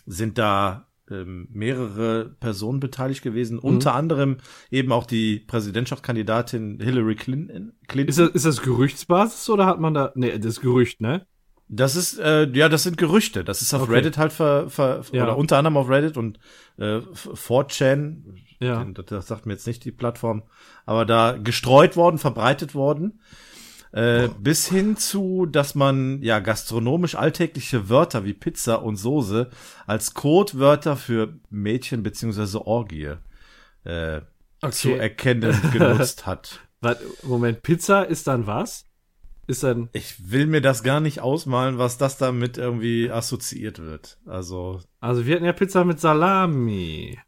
sind 0.05 0.37
da 0.37 0.87
ähm, 1.11 1.47
mehrere 1.51 2.35
Personen 2.39 2.79
beteiligt 2.79 3.21
gewesen, 3.21 3.59
unter 3.59 3.93
anderem 3.93 4.37
eben 4.71 4.91
auch 4.91 5.05
die 5.05 5.39
Präsidentschaftskandidatin 5.41 6.79
Hillary 6.81 7.15
Clinton. 7.15 7.73
Clinton. 7.87 8.09
Ist 8.09 8.17
das, 8.19 8.29
ist 8.29 8.45
das 8.45 8.61
Gerüchtsbasis 8.63 9.47
oder 9.49 9.67
hat 9.67 9.79
man 9.79 9.93
da. 9.93 10.11
Nee, 10.15 10.39
das 10.39 10.59
Gerücht, 10.61 11.01
ne? 11.01 11.27
Das 11.67 11.95
ist, 11.95 12.19
äh, 12.19 12.47
ja, 12.53 12.69
das 12.69 12.83
sind 12.83 12.97
Gerüchte. 12.97 13.43
Das 13.43 13.61
ist 13.61 13.73
auf 13.73 13.83
Okay. 13.83 13.93
Reddit 13.93 14.17
halt 14.17 14.31
ver, 14.33 14.69
ver 14.69 15.01
Ja. 15.11 15.23
oder 15.23 15.37
unter 15.37 15.57
anderem 15.57 15.77
auf 15.77 15.89
Reddit 15.89 16.15
und 16.15 16.39
äh, 16.77 16.99
4chan, 16.99 18.17
Ja. 18.59 18.83
das, 18.85 19.27
sagt 19.27 19.45
mir 19.45 19.53
jetzt 19.53 19.65
nicht 19.65 19.83
die 19.83 19.91
Plattform, 19.91 20.43
aber 20.85 21.05
da 21.05 21.37
gestreut 21.41 21.95
worden, 21.95 22.17
verbreitet 22.19 22.75
worden. 22.75 23.19
Äh, 23.91 24.27
bis 24.39 24.67
hin 24.67 24.97
zu, 24.97 25.45
dass 25.45 25.73
man 25.73 26.21
ja 26.21 26.39
gastronomisch 26.39 27.15
alltägliche 27.15 27.87
Wörter 27.89 28.25
wie 28.25 28.33
Pizza 28.33 28.83
und 28.83 28.97
Soße 28.97 29.49
als 29.87 30.13
Codewörter 30.13 30.97
für 30.97 31.39
Mädchen 31.49 32.03
beziehungsweise 32.03 32.67
Orgie 32.67 33.13
äh, 33.85 34.19
zu 34.71 34.91
erkennen 34.91 35.57
genutzt 35.71 36.25
hat. 36.25 36.59
Warte, 36.81 37.05
Moment, 37.23 37.63
Pizza 37.63 38.03
ist 38.03 38.27
dann 38.27 38.45
was? 38.47 38.85
Ist 39.47 39.63
dann. 39.63 39.89
Ich 39.93 40.31
will 40.31 40.47
mir 40.47 40.61
das 40.61 40.81
gar 40.81 40.99
nicht 40.99 41.21
ausmalen, 41.21 41.77
was 41.77 41.97
das 41.97 42.17
damit 42.17 42.57
irgendwie 42.57 43.11
assoziiert 43.11 43.79
wird. 43.79 44.17
Also, 44.25 44.81
Also 44.99 45.25
wir 45.25 45.35
hatten 45.35 45.45
ja 45.45 45.53
Pizza 45.53 45.85
mit 45.85 45.99
Salami. 45.99 47.17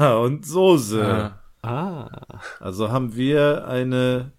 Ja, 0.00 0.16
und 0.16 0.44
Soße. 0.44 1.00
Ja. 1.00 1.40
Ah. 1.62 2.40
Also 2.58 2.90
haben 2.90 3.14
wir 3.14 3.68
eine 3.68 4.32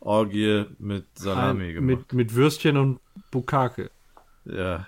Orgie 0.00 0.64
mit 0.78 1.06
Salami 1.18 1.64
Ein, 1.68 1.74
gemacht. 1.74 1.86
mit, 1.98 2.12
mit 2.14 2.34
Würstchen 2.34 2.78
und 2.78 3.00
Bukake. 3.30 3.90
ja, 4.46 4.86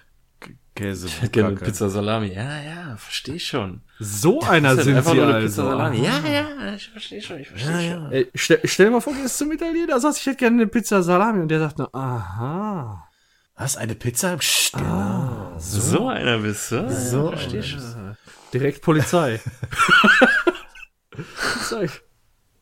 Käse. 0.78 1.06
Ich 1.06 1.20
hätte 1.20 1.30
gerne. 1.32 1.56
Pizza 1.56 1.90
Salami. 1.90 2.28
Ja, 2.28 2.60
ja, 2.62 2.96
verstehe 2.96 3.40
schon. 3.40 3.80
So 3.98 4.40
einer 4.42 4.72
ist 4.72 4.84
sind 4.84 4.96
einfach 4.96 5.10
sie 5.10 5.16
nur 5.16 5.26
eine 5.26 5.34
also. 5.34 5.62
Pizza 5.62 5.70
Salami. 5.70 6.04
Ja, 6.04 6.20
ja, 6.20 6.74
ich 6.74 6.88
verstehe 6.88 7.20
schon, 7.20 7.38
ich 7.40 7.48
verstehe 7.48 7.92
schon. 7.92 8.12
Ey, 8.12 8.28
stell, 8.34 8.60
stell 8.64 8.86
dir 8.86 8.92
mal 8.92 9.00
vor, 9.00 9.12
du 9.12 9.22
gehst 9.22 9.38
zum 9.38 9.50
Italiener, 9.52 9.98
sagst, 10.00 10.20
ich 10.20 10.26
hätte 10.26 10.36
gerne 10.38 10.62
eine 10.62 10.66
Pizza 10.68 11.02
Salami 11.02 11.42
und 11.42 11.48
der 11.48 11.58
sagt 11.60 11.78
nur, 11.78 11.94
aha. 11.94 13.08
Was, 13.56 13.76
eine 13.76 13.94
Pizza? 13.96 14.36
Psst, 14.36 14.76
Ah. 14.76 14.78
genau. 14.78 15.54
So 15.58 16.08
einer 16.08 16.38
bist 16.38 16.70
du. 16.70 16.88
So 16.90 17.28
verstehe 17.30 17.62
schon. 17.62 18.16
Direkt 18.54 18.82
Polizei. 18.82 19.40
Polizei. 21.10 21.88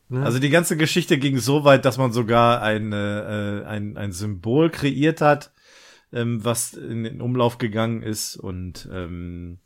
Also 0.09 0.39
die 0.39 0.49
ganze 0.49 0.77
Geschichte 0.77 1.17
ging 1.17 1.37
so 1.37 1.65
weit, 1.65 1.83
dass 1.83 1.97
man 1.97 2.13
sogar 2.13 2.61
ein, 2.61 2.93
äh, 2.93 3.63
ein, 3.67 3.97
ein 3.97 4.11
Symbol 4.13 4.69
kreiert 4.69 5.19
hat, 5.19 5.51
ähm, 6.13 6.43
was 6.43 6.73
in 6.73 7.03
den 7.03 7.21
Umlauf 7.21 7.57
gegangen 7.57 8.01
ist. 8.01 8.35
Und 8.35 8.87
ähm, 8.91 9.59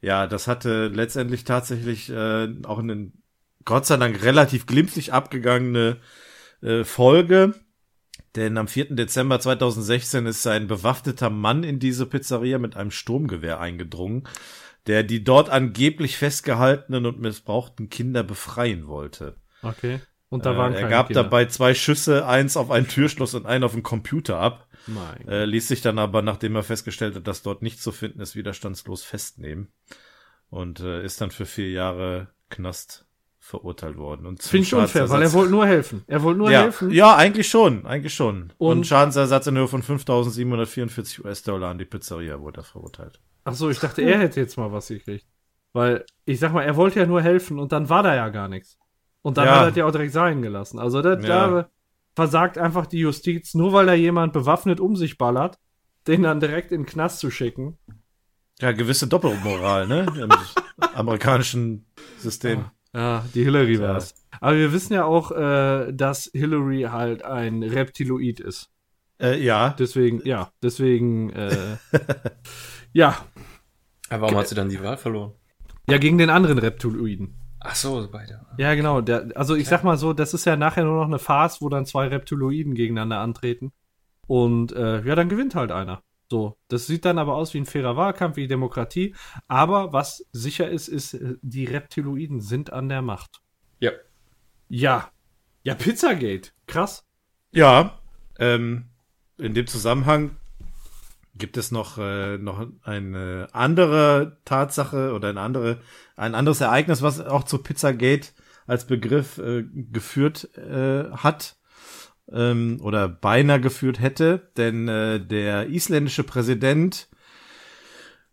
ja, 0.00 0.26
das 0.26 0.46
hatte 0.46 0.88
letztendlich 0.88 1.44
tatsächlich 1.44 2.10
äh, 2.10 2.48
auch 2.64 2.78
eine 2.78 3.12
Gott 3.64 3.86
sei 3.86 3.96
Dank 3.96 4.22
relativ 4.22 4.66
glimpflich 4.66 5.12
abgegangene 5.12 5.98
äh, 6.62 6.84
Folge. 6.84 7.54
Denn 8.36 8.56
am 8.58 8.68
4. 8.68 8.94
Dezember 8.94 9.40
2016 9.40 10.26
ist 10.26 10.46
ein 10.46 10.68
bewaffneter 10.68 11.30
Mann 11.30 11.64
in 11.64 11.78
diese 11.80 12.06
Pizzeria 12.06 12.58
mit 12.58 12.76
einem 12.76 12.92
Sturmgewehr 12.92 13.60
eingedrungen, 13.60 14.24
der 14.86 15.02
die 15.02 15.24
dort 15.24 15.50
angeblich 15.50 16.16
festgehaltenen 16.16 17.06
und 17.06 17.20
missbrauchten 17.20 17.90
Kinder 17.90 18.22
befreien 18.22 18.86
wollte. 18.86 19.36
Okay. 19.62 20.00
Und 20.28 20.46
da 20.46 20.56
waren 20.56 20.74
Äh, 20.74 20.82
er 20.82 20.88
gab 20.88 21.08
Kinder. 21.08 21.24
dabei 21.24 21.46
zwei 21.46 21.74
Schüsse, 21.74 22.26
eins 22.26 22.56
auf 22.56 22.70
ein 22.70 22.86
Türschloss 22.86 23.34
und 23.34 23.46
einen 23.46 23.64
auf 23.64 23.72
den 23.72 23.82
Computer 23.82 24.38
ab. 24.38 24.68
Mein 24.94 25.28
Äh, 25.28 25.44
ließ 25.44 25.68
sich 25.68 25.80
dann 25.82 25.98
aber, 25.98 26.22
nachdem 26.22 26.56
er 26.56 26.62
festgestellt 26.62 27.14
hat, 27.16 27.26
dass 27.26 27.42
dort 27.42 27.62
nichts 27.62 27.82
zu 27.82 27.92
finden 27.92 28.20
ist, 28.20 28.34
widerstandslos 28.36 29.02
festnehmen. 29.04 29.72
Und 30.50 30.80
äh, 30.80 31.04
ist 31.04 31.20
dann 31.20 31.30
für 31.30 31.46
vier 31.46 31.70
Jahre 31.70 32.28
Knast 32.48 33.06
verurteilt 33.38 33.96
worden. 33.96 34.26
Und 34.26 34.42
Finde 34.42 34.64
ich 34.66 34.74
unfair, 34.74 35.08
weil 35.08 35.22
er 35.22 35.32
wollte 35.32 35.50
nur 35.52 35.66
helfen. 35.66 36.02
Er 36.06 36.22
wollte 36.22 36.38
nur 36.38 36.50
ja, 36.50 36.62
helfen. 36.62 36.90
ja, 36.90 37.16
eigentlich 37.16 37.48
schon, 37.48 37.86
eigentlich 37.86 38.14
schon. 38.14 38.52
Und, 38.58 38.78
Und- 38.78 38.86
Schadensersatz 38.86 39.46
in 39.46 39.56
Höhe 39.56 39.68
von 39.68 39.82
5.744 39.82 41.24
US-Dollar 41.24 41.70
an 41.70 41.78
die 41.78 41.84
Pizzeria 41.84 42.40
wurde 42.40 42.60
er 42.60 42.64
verurteilt. 42.64 43.20
Ach 43.44 43.54
so, 43.54 43.70
ich 43.70 43.78
dachte, 43.78 44.02
er 44.02 44.18
hätte 44.18 44.40
jetzt 44.40 44.56
mal 44.58 44.70
was 44.72 44.88
gekriegt. 44.88 45.24
Weil, 45.72 46.04
ich 46.24 46.40
sag 46.40 46.52
mal, 46.52 46.62
er 46.62 46.76
wollte 46.76 46.98
ja 47.00 47.06
nur 47.06 47.22
helfen 47.22 47.58
und 47.58 47.72
dann 47.72 47.88
war 47.88 48.02
da 48.02 48.14
ja 48.14 48.28
gar 48.28 48.48
nichts. 48.48 48.76
Und 49.22 49.36
dann 49.36 49.46
Ja. 49.46 49.60
hat 49.60 49.64
er 49.66 49.70
die 49.72 49.82
auch 49.82 49.92
direkt 49.92 50.12
sein 50.12 50.42
gelassen. 50.42 50.78
Also 50.78 51.00
da, 51.00 51.12
Ja. 51.18 51.48
da 51.48 51.70
versagt 52.14 52.58
einfach 52.58 52.86
die 52.86 52.98
Justiz, 52.98 53.54
nur 53.54 53.72
weil 53.72 53.86
da 53.86 53.94
jemand 53.94 54.32
bewaffnet 54.32 54.80
um 54.80 54.96
sich 54.96 55.18
ballert, 55.18 55.58
den 56.06 56.22
dann 56.22 56.40
direkt 56.40 56.72
in 56.72 56.82
den 56.82 56.86
Knast 56.86 57.20
zu 57.20 57.30
schicken. 57.30 57.78
Ja, 58.60 58.72
gewisse 58.72 59.06
Doppelmoral, 59.06 59.86
ne? 59.86 60.06
Im 60.20 60.30
amerikanischen 60.94 61.86
System. 62.18 62.66
Ja, 62.94 63.24
die 63.34 63.44
Hillary 63.44 63.76
Tja. 63.76 63.88
war's. 63.88 64.14
Aber 64.40 64.56
wir 64.56 64.72
wissen 64.72 64.94
ja 64.94 65.04
auch, 65.04 65.30
äh, 65.32 65.92
dass 65.92 66.30
Hillary 66.34 66.82
halt 66.90 67.24
ein 67.24 67.62
Reptiloid 67.62 68.40
ist. 68.40 68.70
Äh, 69.20 69.42
ja, 69.42 69.74
Deswegen, 69.78 70.22
ja, 70.24 70.50
deswegen, 70.62 71.30
äh, 71.30 71.76
ja. 72.92 73.16
Aber 74.08 74.22
warum 74.22 74.38
hat 74.38 74.48
sie 74.48 74.54
dann 74.54 74.70
die 74.70 74.82
Wahl 74.82 74.96
verloren? 74.96 75.32
Ja, 75.88 75.98
gegen 75.98 76.18
den 76.18 76.30
anderen 76.30 76.58
Reptiloiden. 76.58 77.36
Ach 77.60 77.74
so, 77.74 78.08
beide. 78.10 78.40
Ja, 78.56 78.74
genau. 78.74 79.00
Der, 79.02 79.28
also 79.34 79.54
ich 79.54 79.68
sag 79.68 79.84
mal 79.84 79.98
so, 79.98 80.12
das 80.12 80.32
ist 80.32 80.46
ja 80.46 80.56
nachher 80.56 80.84
nur 80.84 80.96
noch 80.96 81.06
eine 81.06 81.18
Farce, 81.18 81.60
wo 81.60 81.68
dann 81.68 81.86
zwei 81.86 82.08
Reptiloiden 82.08 82.74
gegeneinander 82.74 83.18
antreten. 83.18 83.72
Und 84.26 84.72
äh, 84.72 85.02
ja, 85.04 85.14
dann 85.14 85.28
gewinnt 85.28 85.54
halt 85.54 85.70
einer. 85.70 86.02
So, 86.30 86.56
das 86.68 86.86
sieht 86.86 87.04
dann 87.04 87.18
aber 87.18 87.34
aus 87.34 87.52
wie 87.52 87.58
ein 87.58 87.66
fairer 87.66 87.96
Wahlkampf, 87.96 88.36
wie 88.36 88.46
Demokratie. 88.46 89.14
Aber 89.48 89.92
was 89.92 90.24
sicher 90.32 90.70
ist, 90.70 90.88
ist, 90.88 91.14
äh, 91.14 91.34
die 91.42 91.64
Reptiloiden 91.64 92.40
sind 92.40 92.72
an 92.72 92.88
der 92.88 93.02
Macht. 93.02 93.42
Ja. 93.80 93.90
Ja. 94.68 95.10
Ja, 95.62 95.74
Pizzagate. 95.74 96.52
Krass. 96.66 97.04
Ja, 97.52 97.98
ähm, 98.38 98.86
in 99.36 99.54
dem 99.54 99.66
Zusammenhang 99.66 100.36
gibt 101.40 101.56
es 101.56 101.72
noch, 101.72 101.98
äh, 101.98 102.38
noch 102.38 102.68
eine 102.84 103.48
andere 103.50 104.38
Tatsache 104.44 105.12
oder 105.12 105.30
eine 105.30 105.40
andere, 105.40 105.78
ein 106.16 106.36
anderes 106.36 106.60
Ereignis, 106.60 107.02
was 107.02 107.20
auch 107.20 107.42
zu 107.42 107.58
Pizzagate 107.58 108.28
als 108.68 108.86
Begriff 108.86 109.38
äh, 109.38 109.64
geführt 109.90 110.56
äh, 110.56 111.10
hat 111.10 111.56
ähm, 112.32 112.78
oder 112.82 113.08
beinahe 113.08 113.60
geführt 113.60 114.00
hätte, 114.00 114.50
denn 114.56 114.86
äh, 114.86 115.18
der 115.18 115.68
isländische 115.68 116.22
Präsident 116.22 117.08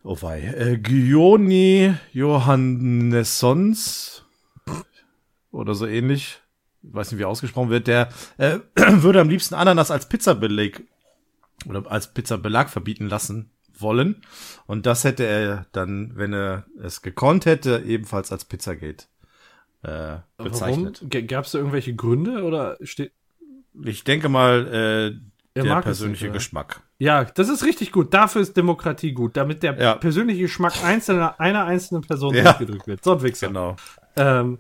Oh 0.04 0.18
wei, 0.22 0.42
äh, 0.42 0.78
Gyoni 0.78 1.94
Johannessons 2.14 4.24
oder 5.52 5.74
so 5.74 5.86
ähnlich, 5.86 6.40
ich 6.82 6.94
weiß 6.94 7.12
nicht, 7.12 7.20
wie 7.20 7.26
ausgesprochen 7.26 7.70
wird, 7.70 7.88
der 7.88 8.08
äh, 8.38 8.60
würde 8.76 9.20
am 9.20 9.28
liebsten 9.28 9.56
Ananas 9.56 9.92
als 9.92 10.08
Pizzabeleg 10.08 10.88
oder 11.68 11.90
als 11.92 12.14
Pizzabelag 12.14 12.70
verbieten 12.70 13.08
lassen 13.08 13.52
wollen. 13.80 14.22
Und 14.66 14.86
das 14.86 15.04
hätte 15.04 15.24
er 15.26 15.66
dann, 15.72 16.12
wenn 16.16 16.34
er 16.34 16.66
es 16.82 17.02
gekonnt 17.02 17.46
hätte, 17.46 17.84
ebenfalls 17.86 18.32
als 18.32 18.46
Pizzagate 18.46 19.06
äh, 19.84 20.18
bezeichnet. 20.38 21.02
Warum? 21.04 21.28
Gab 21.28 21.46
es 21.46 21.52
da 21.52 21.60
irgendwelche 21.60 21.96
Gründe 21.96 22.44
oder 22.44 22.78
steht. 22.82 23.12
Ich 23.84 24.04
denke 24.04 24.30
mal, 24.30 24.68
äh, 24.68 25.60
Er 25.60 25.64
der 25.64 25.82
persönliche 25.82 26.26
nicht? 26.26 26.34
Geschmack. 26.34 26.82
Ja, 27.00 27.26
das 27.26 27.50
ist 27.50 27.64
richtig 27.64 27.92
gut. 27.92 28.14
Dafür 28.14 28.42
ist 28.42 28.58
Demokratie 28.58 29.12
gut, 29.12 29.38
damit 29.38 29.62
der 29.62 29.80
Ja. 29.80 29.96
persönliche 29.96 30.42
Geschmack 30.42 30.84
einzelner, 30.84 31.40
einer 31.40 31.66
einzelnen 31.66 32.02
Person 32.02 32.34
Ja. 32.34 32.44
durchgedrückt 32.44 32.88
wird. 32.88 33.04
So 33.04 33.14
ein 33.14 33.22
Wichser. 33.22 33.48
Genau. 33.48 33.76
Ähm, 34.16 34.58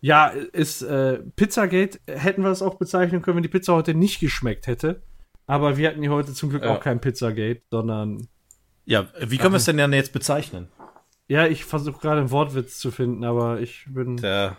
ja, 0.00 0.28
ist 0.28 0.82
äh, 0.82 1.18
Pizzagate, 1.36 1.98
hätten 2.06 2.42
wir 2.42 2.50
es 2.50 2.62
auch 2.62 2.76
bezeichnen 2.76 3.22
können, 3.22 3.36
wenn 3.36 3.42
die 3.42 3.48
Pizza 3.48 3.74
heute 3.74 3.94
nicht 3.94 4.20
geschmeckt 4.20 4.66
hätte. 4.68 5.02
Aber 5.50 5.76
wir 5.76 5.88
hatten 5.88 6.00
hier 6.00 6.12
heute 6.12 6.32
zum 6.32 6.50
Glück 6.50 6.62
Ja. 6.62 6.76
auch 6.76 6.80
kein 6.80 7.00
Pizzagate, 7.00 7.62
sondern 7.72 8.28
Ja, 8.84 9.08
wie 9.20 9.36
können 9.36 9.52
wir 9.52 9.56
es 9.56 9.64
denn 9.64 9.76
dann 9.78 9.92
jetzt 9.92 10.12
bezeichnen? 10.12 10.68
ja, 11.26 11.46
ich 11.46 11.64
versuche 11.64 12.00
gerade 12.00 12.20
einen 12.20 12.30
Wortwitz 12.30 12.78
zu 12.78 12.90
finden, 12.92 13.24
aber 13.24 13.60
ich 13.60 13.84
bin 13.88 14.16
Der 14.18 14.56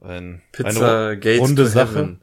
ein, 0.00 0.42
Pizza 0.52 1.10
eine 1.10 1.38
runde 1.38 1.66
Sache. 1.66 1.94
Heaven. 1.94 2.20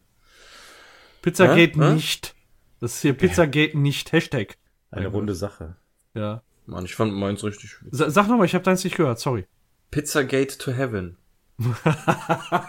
Pizzagate? 1.22 1.80
Hä? 1.80 1.93
nicht. 1.93 2.35
Das 2.82 2.95
ist 2.95 3.01
hier 3.01 3.14
Pizzagate 3.14 3.77
nicht 3.77 4.11
Hashtag. 4.11 4.57
Eine 4.91 5.07
runde 5.07 5.33
Sache. 5.33 5.77
Ja. 6.14 6.41
Mann, 6.65 6.83
ich 6.85 6.95
fand 6.95 7.14
meins 7.14 7.43
richtig. 7.43 7.77
Sa 7.91 8.09
sag 8.09 8.27
nochmal, 8.27 8.45
ich 8.45 8.53
habe 8.56 8.64
deins 8.65 8.83
nicht 8.83 8.98
gehört, 8.98 9.19
sorry. 9.19 9.45
Pizza 9.91 10.23
Gate 10.25 10.59
to 10.59 10.72
Heaven. 10.73 11.15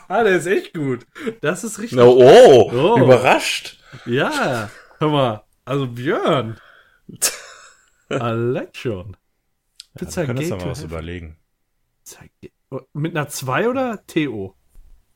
Ah, 0.08 0.22
der 0.24 0.36
ist 0.36 0.46
echt 0.46 0.74
gut. 0.74 1.06
Das 1.40 1.64
ist 1.64 1.78
richtig. 1.80 1.98
No, 1.98 2.10
oh, 2.12 2.70
Oh. 2.72 2.98
überrascht. 3.02 3.78
Ja, 4.06 4.70
hör 5.04 5.10
mal. 5.10 5.44
Also 5.64 5.86
Björn. 5.86 6.58
Allein 8.08 8.68
schon. 8.72 9.16
Ja, 10.00 10.00
wir 10.00 10.08
können 10.08 10.38
uns 10.38 10.48
Pizzagate 10.48 10.56
mal 10.56 10.70
was 10.70 10.82
überlegen. 10.82 11.36
Pizzagate. 12.04 12.52
Oh, 12.70 12.80
Mit 12.92 13.16
einer 13.16 13.28
2 13.28 13.68
oder 13.68 14.04
TO? 14.06 14.56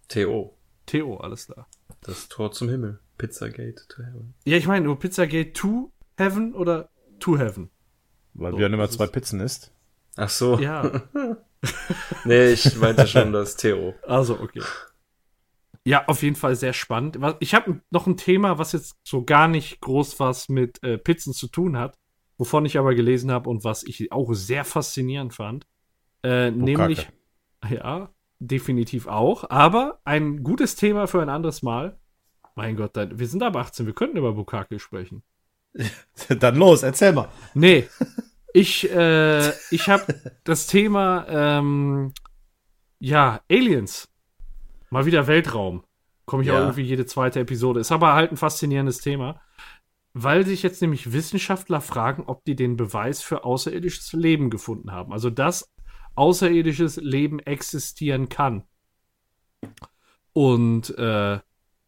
T.O. 0.09 0.57
TO, 0.87 1.17
alles 1.19 1.47
klar. 1.47 1.69
Das 2.03 2.29
Tor 2.29 2.53
zum 2.53 2.69
Himmel. 2.69 3.01
Pizza 3.19 3.49
Gate 3.51 3.85
to 3.89 4.03
Heaven. 4.03 4.35
Ja, 4.45 4.57
ich 4.57 4.67
meine, 4.67 4.85
nur 4.85 4.99
Pizzagate 4.99 5.53
to 5.53 5.93
Heaven 6.17 6.55
oder 6.55 6.89
to 7.19 7.37
Heaven? 7.37 7.71
Weil 8.35 8.53
So, 8.53 8.59
Björn 8.59 8.73
immer 8.73 8.89
zwei 8.89 9.07
Pizzen 9.07 9.41
isst. 9.41 9.73
Ach 10.17 10.31
so. 10.31 10.59
Ja, 10.59 11.03
Nee, 12.25 12.53
ich 12.53 12.77
meinte 12.77 13.07
schon 13.09 13.33
das 13.33 13.57
T.O. 13.57 13.95
also 14.07 14.39
okay. 14.41 14.63
Ja, 15.85 16.05
auf 16.07 16.23
jeden 16.23 16.37
Fall 16.37 16.55
sehr 16.55 16.73
spannend. 16.73 17.19
Ich 17.41 17.55
habe 17.55 17.81
noch 17.91 18.07
ein 18.07 18.17
Thema, 18.17 18.59
was 18.59 18.73
jetzt 18.73 18.97
so 19.05 19.25
gar 19.25 19.49
nicht 19.49 19.81
groß 19.81 20.21
was 20.21 20.49
mit 20.49 20.83
äh, 20.83 20.99
Pizzen 20.99 21.33
zu 21.33 21.49
tun 21.49 21.79
hat, 21.79 21.99
wovon 22.37 22.67
ich 22.67 22.79
aber 22.79 22.95
gelesen 22.95 23.31
habe 23.31 23.49
und 23.49 23.65
was 23.65 23.83
ich 23.85 24.13
auch 24.13 24.33
sehr 24.35 24.65
faszinierend 24.65 25.35
fand. 25.35 25.67
Äh, 26.23 26.51
nämlich, 26.51 27.09
ja, 27.69 28.11
definitiv 28.39 29.07
auch, 29.07 29.49
aber 29.51 30.01
ein 30.05 30.43
gutes 30.43 30.77
Thema 30.77 31.07
für 31.07 31.23
ein 31.23 31.29
anderes 31.29 31.63
Mal. 31.63 31.99
Mein 32.55 32.77
Gott, 32.77 32.97
dann, 32.97 33.19
wir 33.19 33.27
sind 33.27 33.43
ab 33.43 33.57
18, 33.57 33.87
wir 33.87 33.95
könnten 33.95 34.17
über 34.17 34.33
Bukake 34.33 34.79
sprechen. 34.79 35.23
Dann 36.29 36.57
los, 36.57 36.83
erzähl 36.83 37.13
mal. 37.13 37.29
Nee, 37.55 37.89
ich, 38.53 38.91
äh, 38.91 39.51
ich 39.71 39.89
habe 39.89 40.15
das 40.45 40.67
Thema, 40.67 41.27
ähm, 41.29 42.13
ja, 42.99 43.41
Aliens. 43.51 44.09
Mal 44.91 45.07
wieder 45.07 45.27
Weltraum. 45.27 45.85
Komme 46.25 46.43
ich 46.43 46.51
auch 46.51 46.55
Ja. 46.55 46.61
irgendwie 46.61 46.83
jede 46.83 47.07
zweite 47.07 47.41
Episode. 47.41 47.81
Ist 47.81 47.93
aber 47.93 48.15
halt 48.15 48.31
ein 48.33 48.37
faszinierendes 48.37 48.99
Thema. 49.01 49.41
Weil 50.15 50.45
sich 50.47 50.63
jetzt 50.63 50.81
nämlich 50.83 51.13
Wissenschaftler 51.13 51.81
fragen, 51.81 52.25
ob 52.27 52.45
die 52.45 52.57
den 52.57 52.77
Beweis 52.77 53.23
für 53.23 53.45
außerirdisches 53.45 54.13
Leben 54.15 54.51
gefunden 54.51 54.91
haben. 54.93 55.13
Also, 55.13 55.31
dass 55.31 55.71
außerirdisches 56.17 56.97
Leben 56.97 57.39
existieren 57.41 58.29
kann. 58.29 58.65
Und 60.33 60.97
äh, 60.99 61.39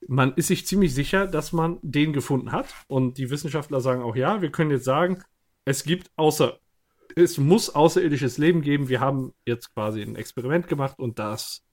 man 0.08 0.32
ist 0.34 0.48
sich 0.48 0.66
ziemlich 0.66 0.94
sicher, 0.94 1.26
dass 1.26 1.52
man 1.52 1.78
den 1.82 2.12
gefunden 2.12 2.52
hat. 2.52 2.74
Und 2.88 3.18
die 3.18 3.30
Wissenschaftler 3.30 3.80
sagen 3.80 4.02
auch, 4.02 4.16
ja, 4.16 4.42
wir 4.42 4.50
können 4.50 4.70
jetzt 4.70 4.84
sagen, 4.84 5.22
es 5.64 5.84
gibt 5.84 6.10
außer, 6.16 6.58
es 7.16 7.38
muss 7.38 7.70
außerirdisches 7.70 8.38
Leben 8.38 8.62
geben. 8.62 8.88
Wir 8.88 9.00
haben 9.00 9.32
jetzt 9.44 9.74
quasi 9.74 10.02
ein 10.02 10.16
Experiment 10.16 10.68
gemacht 10.68 10.98
und 10.98 11.18
das, 11.18 11.64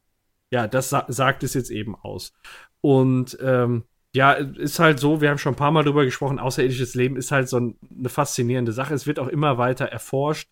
ja, 0.52 0.68
das 0.68 0.90
sa 0.90 1.06
sagt 1.08 1.44
es 1.44 1.54
jetzt 1.54 1.70
eben 1.70 1.96
aus. 1.96 2.34
Und 2.82 3.38
ähm, 3.42 3.84
ja, 4.14 4.34
ist 4.34 4.80
halt 4.80 5.00
so, 5.00 5.22
wir 5.22 5.30
haben 5.30 5.38
schon 5.38 5.54
ein 5.54 5.58
paar 5.58 5.72
Mal 5.72 5.84
drüber 5.84 6.06
gesprochen, 6.06 6.40
außerirdisches 6.40 6.96
Leben 6.96 7.18
ist 7.18 7.32
halt 7.32 7.50
so 7.50 7.60
ein, 7.60 7.76
eine 7.98 8.10
faszinierende 8.10 8.72
Sache. 8.72 8.94
Es 8.94 9.06
wird 9.06 9.20
auch 9.20 9.28
immer 9.28 9.58
weiter 9.58 9.86
erforscht. 9.86 10.50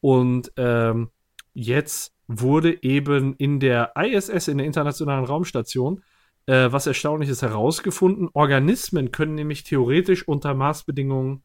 Und 0.00 0.52
ähm, 0.56 1.10
jetzt 1.54 2.14
wurde 2.28 2.82
eben 2.82 3.34
in 3.36 3.58
der 3.58 3.94
ISS, 3.96 4.48
in 4.48 4.58
der 4.58 4.66
Internationalen 4.66 5.24
Raumstation, 5.24 6.02
äh, 6.46 6.70
was 6.70 6.86
Erstaunliches 6.86 7.42
herausgefunden. 7.42 8.28
Organismen 8.32 9.10
können 9.10 9.34
nämlich 9.34 9.64
theoretisch 9.64 10.28
unter 10.28 10.54
Maßbedingungen 10.54 11.42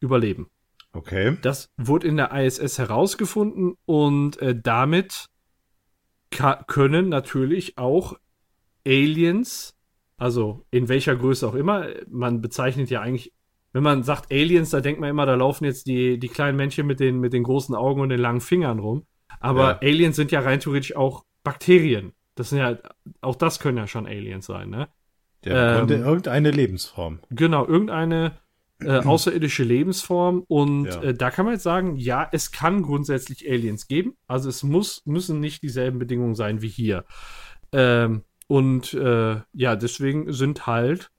überleben. 0.00 0.50
Okay. 0.92 1.36
Das 1.42 1.70
wurde 1.76 2.08
in 2.08 2.16
der 2.16 2.32
ISS 2.32 2.78
herausgefunden 2.78 3.74
und 3.84 4.40
äh, 4.40 4.58
damit 4.58 5.26
können 6.30 7.08
natürlich 7.08 7.78
auch 7.78 8.18
Aliens, 8.86 9.76
also 10.16 10.66
in 10.70 10.88
welcher 10.88 11.16
Größe 11.16 11.46
auch 11.46 11.54
immer, 11.54 11.86
man 12.08 12.40
bezeichnet 12.40 12.90
ja 12.90 13.00
eigentlich, 13.00 13.32
wenn 13.72 13.82
man 13.82 14.02
sagt 14.02 14.32
Aliens, 14.32 14.70
da 14.70 14.80
denkt 14.80 15.00
man 15.00 15.10
immer, 15.10 15.26
da 15.26 15.34
laufen 15.34 15.64
jetzt 15.64 15.86
die, 15.86 16.18
die 16.18 16.28
kleinen 16.28 16.56
Männchen 16.56 16.86
mit 16.86 17.00
den, 17.00 17.18
mit 17.18 17.32
den 17.32 17.42
großen 17.42 17.74
Augen 17.74 18.00
und 18.00 18.08
den 18.08 18.20
langen 18.20 18.40
Fingern 18.40 18.78
rum. 18.78 19.06
Aber 19.40 19.72
ja. 19.72 19.78
Aliens 19.82 20.16
sind 20.16 20.32
ja 20.32 20.40
rein 20.40 20.60
theoretisch 20.60 20.96
auch 20.96 21.24
Bakterien. 21.42 22.12
Das 22.36 22.50
sind 22.50 22.58
ja, 22.58 22.78
auch 23.20 23.36
das 23.36 23.60
können 23.60 23.78
ja 23.78 23.86
schon 23.86 24.06
Aliens 24.06 24.46
sein, 24.46 24.70
ne? 24.70 24.88
Ja, 25.44 25.80
ähm, 25.80 25.88
irgendeine 25.88 26.50
Lebensform. 26.50 27.20
Genau, 27.30 27.66
irgendeine 27.66 28.38
äh, 28.82 28.98
außerirdische 29.04 29.64
Lebensform. 29.64 30.44
Und 30.48 30.86
ja. 30.86 31.02
äh, 31.02 31.14
da 31.14 31.30
kann 31.30 31.44
man 31.44 31.54
jetzt 31.54 31.64
sagen, 31.64 31.96
ja, 31.96 32.28
es 32.32 32.52
kann 32.52 32.82
grundsätzlich 32.82 33.48
Aliens 33.48 33.86
geben. 33.86 34.16
Also 34.26 34.48
es 34.48 34.62
muss, 34.62 35.02
müssen 35.04 35.40
nicht 35.40 35.62
dieselben 35.62 35.98
Bedingungen 35.98 36.34
sein 36.34 36.62
wie 36.62 36.68
hier. 36.68 37.04
Ähm, 37.72 38.22
und 38.48 38.94
äh, 38.94 39.40
ja, 39.52 39.76
deswegen 39.76 40.32
sind 40.32 40.66
halt 40.66 41.10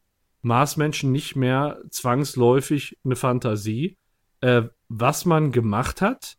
Marsmenschen 0.41 1.11
nicht 1.11 1.35
mehr 1.35 1.79
zwangsläufig 1.89 2.97
eine 3.03 3.15
Fantasie. 3.15 3.97
Äh, 4.41 4.63
was 4.87 5.25
man 5.25 5.51
gemacht 5.51 6.01
hat, 6.01 6.37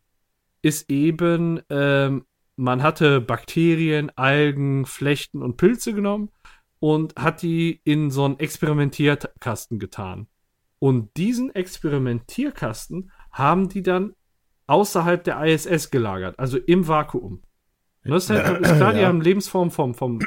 ist 0.62 0.90
eben, 0.90 1.60
ähm, 1.68 2.24
man 2.56 2.82
hatte 2.82 3.20
Bakterien, 3.20 4.10
Algen, 4.16 4.86
Flechten 4.86 5.42
und 5.42 5.56
Pilze 5.56 5.92
genommen 5.92 6.30
und 6.80 7.14
hat 7.16 7.42
die 7.42 7.80
in 7.84 8.10
so 8.10 8.24
einen 8.24 8.38
Experimentierkasten 8.38 9.78
getan. 9.78 10.26
Und 10.78 11.16
diesen 11.16 11.54
Experimentierkasten 11.54 13.10
haben 13.32 13.68
die 13.68 13.82
dann 13.82 14.14
außerhalb 14.66 15.24
der 15.24 15.42
ISS 15.44 15.90
gelagert, 15.90 16.38
also 16.38 16.58
im 16.58 16.86
Vakuum. 16.86 17.42
Und 18.04 18.10
das 18.12 18.24
ist, 18.24 18.30
halt, 18.30 18.60
ist 18.60 18.76
klar, 18.76 18.94
die 18.94 19.04
haben 19.04 19.20
Lebensform 19.20 19.70
vom, 19.70 19.94
vom, 19.94 20.20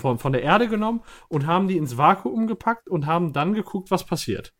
vom, 0.00 0.18
von 0.18 0.32
der 0.32 0.42
Erde 0.42 0.68
genommen 0.68 1.02
und 1.28 1.46
haben 1.46 1.66
die 1.66 1.76
ins 1.76 1.96
Vakuum 1.96 2.46
gepackt 2.46 2.88
und 2.88 3.06
haben 3.06 3.32
dann 3.32 3.54
geguckt, 3.54 3.90
was 3.90 4.04
passiert. 4.04 4.52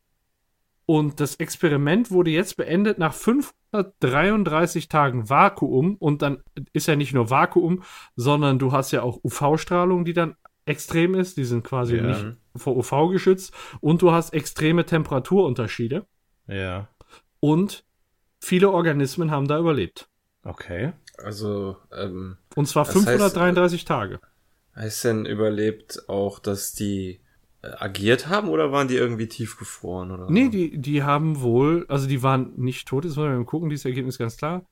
Und 0.87 1.19
das 1.19 1.35
Experiment 1.37 2.13
wurde 2.13 2.31
jetzt 2.31 2.57
beendet 2.57 2.99
nach 2.99 3.13
533 3.13 4.89
Tagen 4.89 5.29
Vakuum. 5.29 5.97
Und 5.97 6.23
dann 6.23 6.43
ist 6.73 6.87
ja 6.87 6.95
nicht 6.95 7.13
nur 7.13 7.29
Vakuum, 7.29 7.83
sondern 8.15 8.61
du 8.61 8.71
hast 8.71 8.93
ja 8.93 9.03
auch 9.03 9.19
UV-Strahlung, 9.25 10.05
die 10.05 10.13
dann 10.13 10.37
extrem 10.67 11.15
ist. 11.15 11.39
Die 11.39 11.45
sind 11.45 11.65
quasi 11.65 11.97
ja. 11.97 12.03
nicht 12.03 12.27
vor 12.55 12.77
UV 12.77 13.09
geschützt. 13.11 13.55
Und 13.81 14.03
du 14.03 14.13
hast 14.13 14.35
extreme 14.35 14.85
Temperaturunterschiede. 14.85 16.07
Ja. 16.47 16.89
Und 17.41 17.85
viele 18.41 18.71
Organismen 18.71 19.31
haben 19.31 19.49
da 19.49 19.59
überlebt. 19.59 20.09
Okay. 20.43 20.93
Also, 21.19 21.77
ähm, 21.93 22.37
Und 22.55 22.69
zwar 22.69 22.85
533 22.85 23.81
heißt, 23.81 23.89
Tage. 23.89 24.21
Heißt 24.75 25.05
denn 25.05 25.27
überlebt 25.27 26.09
auch, 26.09 26.39
dass 26.39 26.73
die 26.73 27.21
äh, 27.63 27.69
agiert 27.79 28.29
haben 28.29 28.49
oder 28.49 28.71
waren 28.71 28.89
die 28.89 28.97
irgendwie 28.97 29.29
tiefgefroren? 29.29 30.11
Oder 30.11 30.31
nee, 30.31 30.49
die, 30.49 30.79
die 30.79 31.03
haben 31.03 31.41
wohl, 31.41 31.87
also 31.89 32.07
die 32.07 32.23
waren 32.23 32.53
nicht 32.57 32.87
tot, 32.87 33.05
jetzt 33.05 33.17
wollen 33.17 33.33
wir 33.33 33.39
mal 33.39 33.45
gucken, 33.45 33.71
dieses 33.71 33.87
Ergebnis 33.87 34.19
ganz 34.19 34.37
klar. 34.37 34.67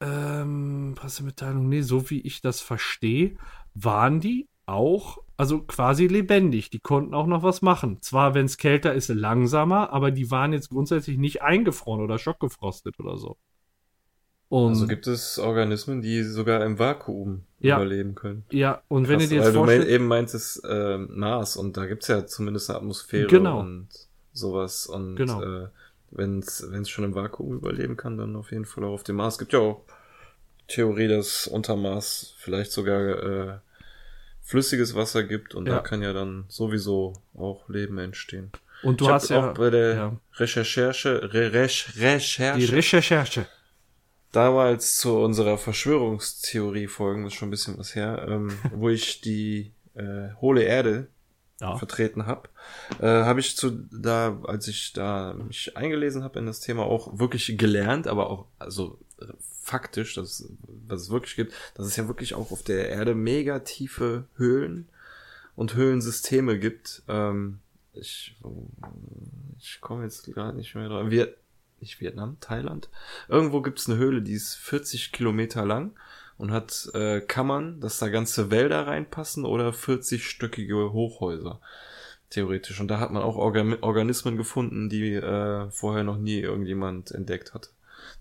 Ähm, 0.00 0.94
Pressemitteilung, 0.96 1.68
nee, 1.68 1.82
so 1.82 2.08
wie 2.10 2.20
ich 2.20 2.40
das 2.40 2.60
verstehe, 2.60 3.36
waren 3.74 4.20
die 4.20 4.48
auch, 4.66 5.18
also 5.36 5.62
quasi 5.62 6.06
lebendig. 6.06 6.70
Die 6.70 6.80
konnten 6.80 7.14
auch 7.14 7.26
noch 7.26 7.42
was 7.42 7.62
machen. 7.62 8.00
Zwar, 8.00 8.34
wenn 8.34 8.46
es 8.46 8.56
kälter 8.56 8.94
ist, 8.94 9.08
langsamer, 9.08 9.92
aber 9.92 10.10
die 10.10 10.30
waren 10.30 10.52
jetzt 10.52 10.70
grundsätzlich 10.70 11.18
nicht 11.18 11.42
eingefroren 11.42 12.00
oder 12.00 12.18
schockgefrostet 12.18 12.98
oder 13.00 13.16
so. 13.16 13.36
Und 14.48 14.70
also 14.70 14.86
gibt 14.86 15.06
es 15.06 15.38
Organismen, 15.38 16.00
die 16.00 16.22
sogar 16.22 16.64
im 16.64 16.78
Vakuum 16.78 17.44
ja, 17.58 17.76
überleben 17.76 18.14
können. 18.14 18.44
Ja, 18.50 18.82
und 18.88 19.08
wenn 19.08 19.18
Krass, 19.18 19.30
ihr 19.30 19.38
dir 19.38 19.44
jetzt 19.44 19.54
vorstellt... 19.54 19.84
Du 19.84 19.90
eben 19.90 20.06
meintest 20.06 20.62
äh, 20.64 20.98
Mars 20.98 21.56
und 21.56 21.76
da 21.76 21.86
gibt's 21.86 22.08
ja 22.08 22.26
zumindest 22.26 22.70
eine 22.70 22.78
Atmosphäre 22.78 23.26
genau. 23.26 23.60
und 23.60 23.88
sowas. 24.32 24.86
Und 24.86 25.16
genau. 25.16 25.42
äh, 25.42 25.68
wenn 26.10 26.38
es 26.38 26.88
schon 26.88 27.04
im 27.04 27.14
Vakuum 27.14 27.54
überleben 27.54 27.96
kann, 27.96 28.16
dann 28.16 28.36
auf 28.36 28.52
jeden 28.52 28.66
Fall 28.66 28.84
auch 28.84 28.92
auf 28.92 29.02
dem 29.02 29.16
Mars. 29.16 29.34
Es 29.34 29.38
gibt 29.38 29.54
ja 29.54 29.58
auch 29.58 29.82
Theorie, 30.68 31.08
dass 31.08 31.46
unter 31.46 31.74
Mars 31.74 32.34
vielleicht 32.38 32.70
sogar 32.70 33.00
äh, 33.00 33.58
flüssiges 34.44 34.94
Wasser 34.94 35.24
gibt 35.24 35.54
und 35.54 35.66
ja. 35.66 35.76
da 35.76 35.80
kann 35.80 36.02
ja 36.02 36.12
dann 36.12 36.44
sowieso 36.48 37.14
auch 37.34 37.68
Leben 37.68 37.98
entstehen. 37.98 38.52
Und 38.82 39.00
du 39.00 39.06
ich 39.06 39.10
hast 39.10 39.30
ja 39.30 39.50
auch 39.50 39.54
bei 39.54 39.70
der 39.70 39.94
ja. 39.94 40.16
Recherche, 40.34 41.32
Re 41.32 41.50
Recherche, 41.52 42.58
die 42.58 42.64
Recherche 42.66 43.46
damals 44.34 44.96
zu 44.96 45.16
unserer 45.18 45.58
Verschwörungstheorie 45.58 46.88
folgen, 46.88 47.26
ist 47.26 47.34
schon 47.34 47.48
ein 47.48 47.50
bisschen 47.50 47.78
was 47.78 47.94
her, 47.94 48.26
ähm, 48.28 48.52
wo 48.74 48.88
ich 48.88 49.20
die 49.20 49.72
äh, 49.94 50.34
hohle 50.40 50.62
Erde 50.62 51.08
ja. 51.60 51.76
vertreten 51.76 52.26
habe, 52.26 52.48
äh, 53.00 53.06
habe 53.06 53.40
ich 53.40 53.56
zu 53.56 53.70
da, 53.70 54.38
als 54.44 54.68
ich 54.68 54.92
da 54.92 55.34
mich 55.34 55.76
eingelesen 55.76 56.24
habe 56.24 56.38
in 56.38 56.46
das 56.46 56.60
Thema, 56.60 56.82
auch 56.82 57.18
wirklich 57.18 57.56
gelernt, 57.56 58.06
aber 58.06 58.28
auch 58.28 58.46
also 58.58 58.98
äh, 59.20 59.26
faktisch, 59.64 60.14
dass 60.14 60.48
was 60.86 61.02
es 61.02 61.10
wirklich 61.10 61.36
gibt, 61.36 61.54
dass 61.74 61.86
es 61.86 61.96
ja 61.96 62.06
wirklich 62.08 62.34
auch 62.34 62.52
auf 62.52 62.62
der 62.62 62.88
Erde 62.90 63.14
mega 63.14 63.60
tiefe 63.60 64.24
Höhlen 64.36 64.88
und 65.56 65.74
Höhlensysteme 65.74 66.58
gibt. 66.58 67.02
Ähm, 67.08 67.60
ich 67.92 68.36
ich 69.58 69.80
komme 69.80 70.04
jetzt 70.04 70.24
gerade 70.26 70.56
nicht 70.56 70.74
mehr 70.74 70.88
drauf. 70.88 71.10
Wir 71.10 71.34
nicht 71.80 72.00
Vietnam, 72.00 72.38
Thailand. 72.40 72.88
Irgendwo 73.28 73.60
gibt's 73.60 73.88
eine 73.88 73.98
Höhle, 73.98 74.22
die 74.22 74.32
ist 74.32 74.54
40 74.54 75.12
Kilometer 75.12 75.64
lang 75.66 75.92
und 76.38 76.50
hat 76.50 76.90
äh, 76.94 77.20
Kammern, 77.20 77.80
dass 77.80 77.98
da 77.98 78.08
ganze 78.08 78.50
Wälder 78.50 78.86
reinpassen 78.86 79.44
oder 79.44 79.70
40-stöckige 79.70 80.92
Hochhäuser. 80.92 81.60
Theoretisch. 82.30 82.80
Und 82.80 82.88
da 82.88 82.98
hat 82.98 83.12
man 83.12 83.22
auch 83.22 83.36
Organ 83.36 83.76
Organismen 83.82 84.36
gefunden, 84.36 84.88
die 84.88 85.12
äh, 85.12 85.70
vorher 85.70 86.02
noch 86.02 86.18
nie 86.18 86.40
irgendjemand 86.40 87.12
entdeckt 87.12 87.54
hat. 87.54 87.70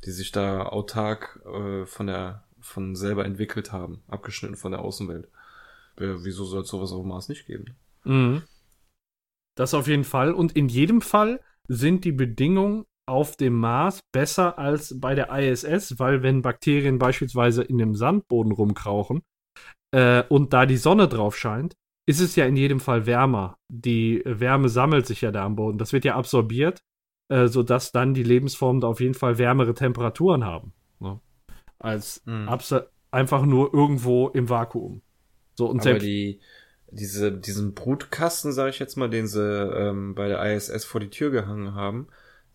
Die 0.06 0.12
sich 0.12 0.32
da 0.32 0.64
autark 0.68 1.42
äh, 1.46 1.86
von 1.86 2.08
der 2.08 2.44
von 2.60 2.96
selber 2.96 3.26
entwickelt 3.26 3.72
haben, 3.72 4.04
abgeschnitten 4.08 4.56
von 4.56 4.72
der 4.72 4.82
Außenwelt. 4.82 5.26
Äh, 5.98 6.24
wieso 6.24 6.46
soll 6.46 6.62
es 6.62 6.70
sowas 6.70 6.92
auf 6.92 7.02
dem 7.02 7.10
Mars 7.10 7.30
nicht 7.30 7.46
geben? 7.46 7.76
Mhm. 8.06 8.44
Das 9.56 9.74
auf 9.74 9.88
jeden 9.88 10.06
Fall. 10.06 10.34
Und 10.34 10.54
in 10.54 10.70
jedem 10.70 11.02
Fall 11.02 11.42
sind 11.68 12.06
die 12.06 12.12
Bedingungen 12.12 12.86
auf 13.06 13.36
dem 13.36 13.60
Mars 13.60 14.00
besser 14.14 14.58
als 14.58 15.00
bei 15.00 15.14
der 15.14 15.30
ISS, 15.30 16.00
weil 16.00 16.24
wenn 16.24 16.42
Bakterien 16.42 17.00
beispielsweise 17.00 17.64
in 17.64 17.78
dem 17.78 17.96
Sandboden 17.96 18.54
rumkrauchen 18.54 19.22
äh, 19.92 20.24
und 20.30 20.54
da 20.54 20.66
die 20.66 20.78
Sonne 20.78 21.08
drauf 21.08 21.38
scheint, 21.38 21.76
ist 22.06 22.22
es 22.22 22.36
ja 22.36 22.46
in 22.46 22.56
jedem 22.56 22.80
Fall 22.80 23.06
wärmer. 23.06 23.58
Die 23.70 24.22
Wärme 24.26 24.70
sammelt 24.70 25.06
sich 25.06 25.22
ja 25.22 25.32
da 25.32 25.46
am 25.46 25.56
Boden. 25.56 25.78
Das 25.78 25.94
wird 25.94 26.06
ja 26.06 26.16
absorbiert, 26.16 26.82
äh, 27.30 27.48
sodass 27.48 27.92
dann 27.92 28.14
die 28.14 28.24
Lebensformen 28.24 28.82
da 28.82 28.88
auf 28.88 29.00
jeden 29.00 29.14
Fall 29.14 29.38
wärmere 29.38 29.74
Temperaturen 29.74 30.44
haben. 30.44 30.74
Ne? 31.00 31.20
Als 31.80 32.22
mhm. 32.26 32.50
einfach 33.12 33.46
nur 33.46 33.74
irgendwo 33.74 34.30
im 34.30 34.50
Vakuum. 34.50 35.02
So, 35.56 35.68
und 35.68 35.86
Aber 35.86 36.00
die, 36.00 36.40
diese, 36.92 37.32
diesen 37.32 37.74
Brutkasten, 37.74 38.52
sage 38.52 38.70
ich 38.72 38.80
jetzt 38.80 38.98
mal, 38.98 39.10
den 39.10 39.28
sie 39.28 39.42
ähm, 39.42 40.16
bei 40.16 40.28
der 40.28 40.44
ISS 40.54 40.86
vor 40.86 41.02
die 41.02 41.10
Tür 41.10 41.32
gehangen 41.32 41.76
haben, 41.76 42.08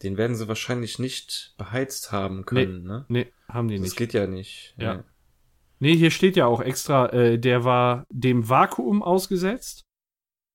den 0.02 0.16
werden 0.16 0.36
sie 0.36 0.48
wahrscheinlich 0.48 0.98
nicht 0.98 1.54
beheizt 1.58 2.12
haben 2.12 2.44
können, 2.44 2.82
nee, 2.82 2.88
ne? 2.88 3.04
Nee, 3.08 3.32
haben 3.48 3.68
die 3.68 3.74
das 3.74 3.82
nicht. 3.82 3.92
Das 3.92 3.98
geht 3.98 4.12
ja 4.12 4.26
nicht. 4.26 4.74
Ja. 4.78 4.94
ja. 4.94 5.04
Nee, 5.80 5.96
hier 5.96 6.10
steht 6.10 6.36
ja 6.36 6.46
auch 6.46 6.60
extra, 6.60 7.08
äh, 7.10 7.38
der 7.38 7.64
war 7.64 8.06
dem 8.10 8.48
Vakuum 8.48 9.02
ausgesetzt, 9.02 9.84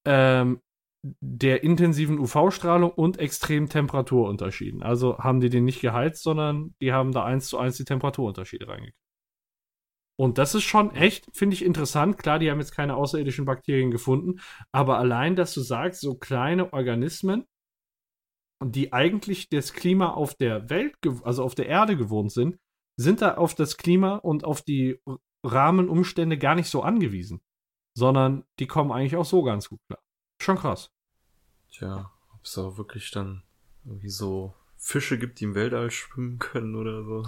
ähm, 0.06 0.60
der 1.20 1.62
intensiven 1.62 2.18
UV-Strahlung 2.18 2.90
und 2.90 3.18
extremen 3.18 3.68
Temperaturunterschieden. 3.68 4.82
Also 4.82 5.18
haben 5.18 5.40
die 5.40 5.50
den 5.50 5.64
nicht 5.64 5.82
geheizt, 5.82 6.22
sondern 6.22 6.74
die 6.80 6.92
haben 6.92 7.12
da 7.12 7.24
eins 7.24 7.48
zu 7.48 7.58
eins 7.58 7.76
die 7.76 7.84
Temperaturunterschiede 7.84 8.66
reingekriegt. 8.66 8.98
Und 10.16 10.38
das 10.38 10.54
ist 10.54 10.62
schon 10.62 10.94
echt, 10.94 11.26
finde 11.36 11.54
ich 11.54 11.64
interessant. 11.64 12.18
Klar, 12.18 12.38
die 12.38 12.50
haben 12.50 12.60
jetzt 12.60 12.74
keine 12.74 12.96
außerirdischen 12.96 13.44
Bakterien 13.44 13.90
gefunden, 13.90 14.40
aber 14.72 14.98
allein, 14.98 15.34
dass 15.36 15.52
du 15.52 15.60
sagst, 15.60 16.00
so 16.00 16.14
kleine 16.14 16.72
Organismen, 16.72 17.46
die 18.64 18.92
eigentlich 18.92 19.48
das 19.48 19.72
Klima 19.72 20.12
auf 20.12 20.34
der 20.36 20.70
Welt, 20.70 20.96
also 21.24 21.42
auf 21.42 21.54
der 21.54 21.66
Erde 21.66 21.96
gewohnt 21.96 22.32
sind, 22.32 22.56
sind 22.96 23.22
da 23.22 23.34
auf 23.34 23.54
das 23.54 23.76
Klima 23.76 24.16
und 24.16 24.44
auf 24.44 24.62
die 24.62 25.00
Rahmenumstände 25.44 26.38
gar 26.38 26.54
nicht 26.54 26.70
so 26.70 26.82
angewiesen, 26.82 27.42
sondern 27.98 28.44
die 28.60 28.68
kommen 28.68 28.92
eigentlich 28.92 29.16
auch 29.16 29.24
so 29.24 29.42
ganz 29.42 29.68
gut 29.68 29.80
klar. 29.88 30.00
Schon 30.40 30.56
krass. 30.56 30.93
Tja, 31.76 32.10
ob 32.32 32.44
es 32.44 32.56
auch 32.56 32.78
wirklich 32.78 33.10
dann 33.10 33.42
irgendwie 33.84 34.08
so 34.08 34.54
Fische 34.76 35.18
gibt, 35.18 35.40
die 35.40 35.44
im 35.44 35.54
Weltall 35.56 35.90
schwimmen 35.90 36.38
können 36.38 36.76
oder 36.76 37.02
so. 37.02 37.26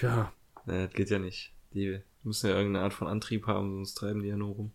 ja. 0.02 0.32
Naja, 0.66 0.86
das 0.86 0.94
geht 0.94 1.10
ja 1.10 1.18
nicht. 1.18 1.52
Die 1.72 2.00
müssen 2.24 2.48
ja 2.48 2.56
irgendeine 2.56 2.84
Art 2.84 2.94
von 2.94 3.06
Antrieb 3.06 3.46
haben, 3.46 3.74
sonst 3.76 3.94
treiben 3.94 4.22
die 4.22 4.28
ja 4.28 4.36
nur 4.36 4.54
rum. 4.54 4.72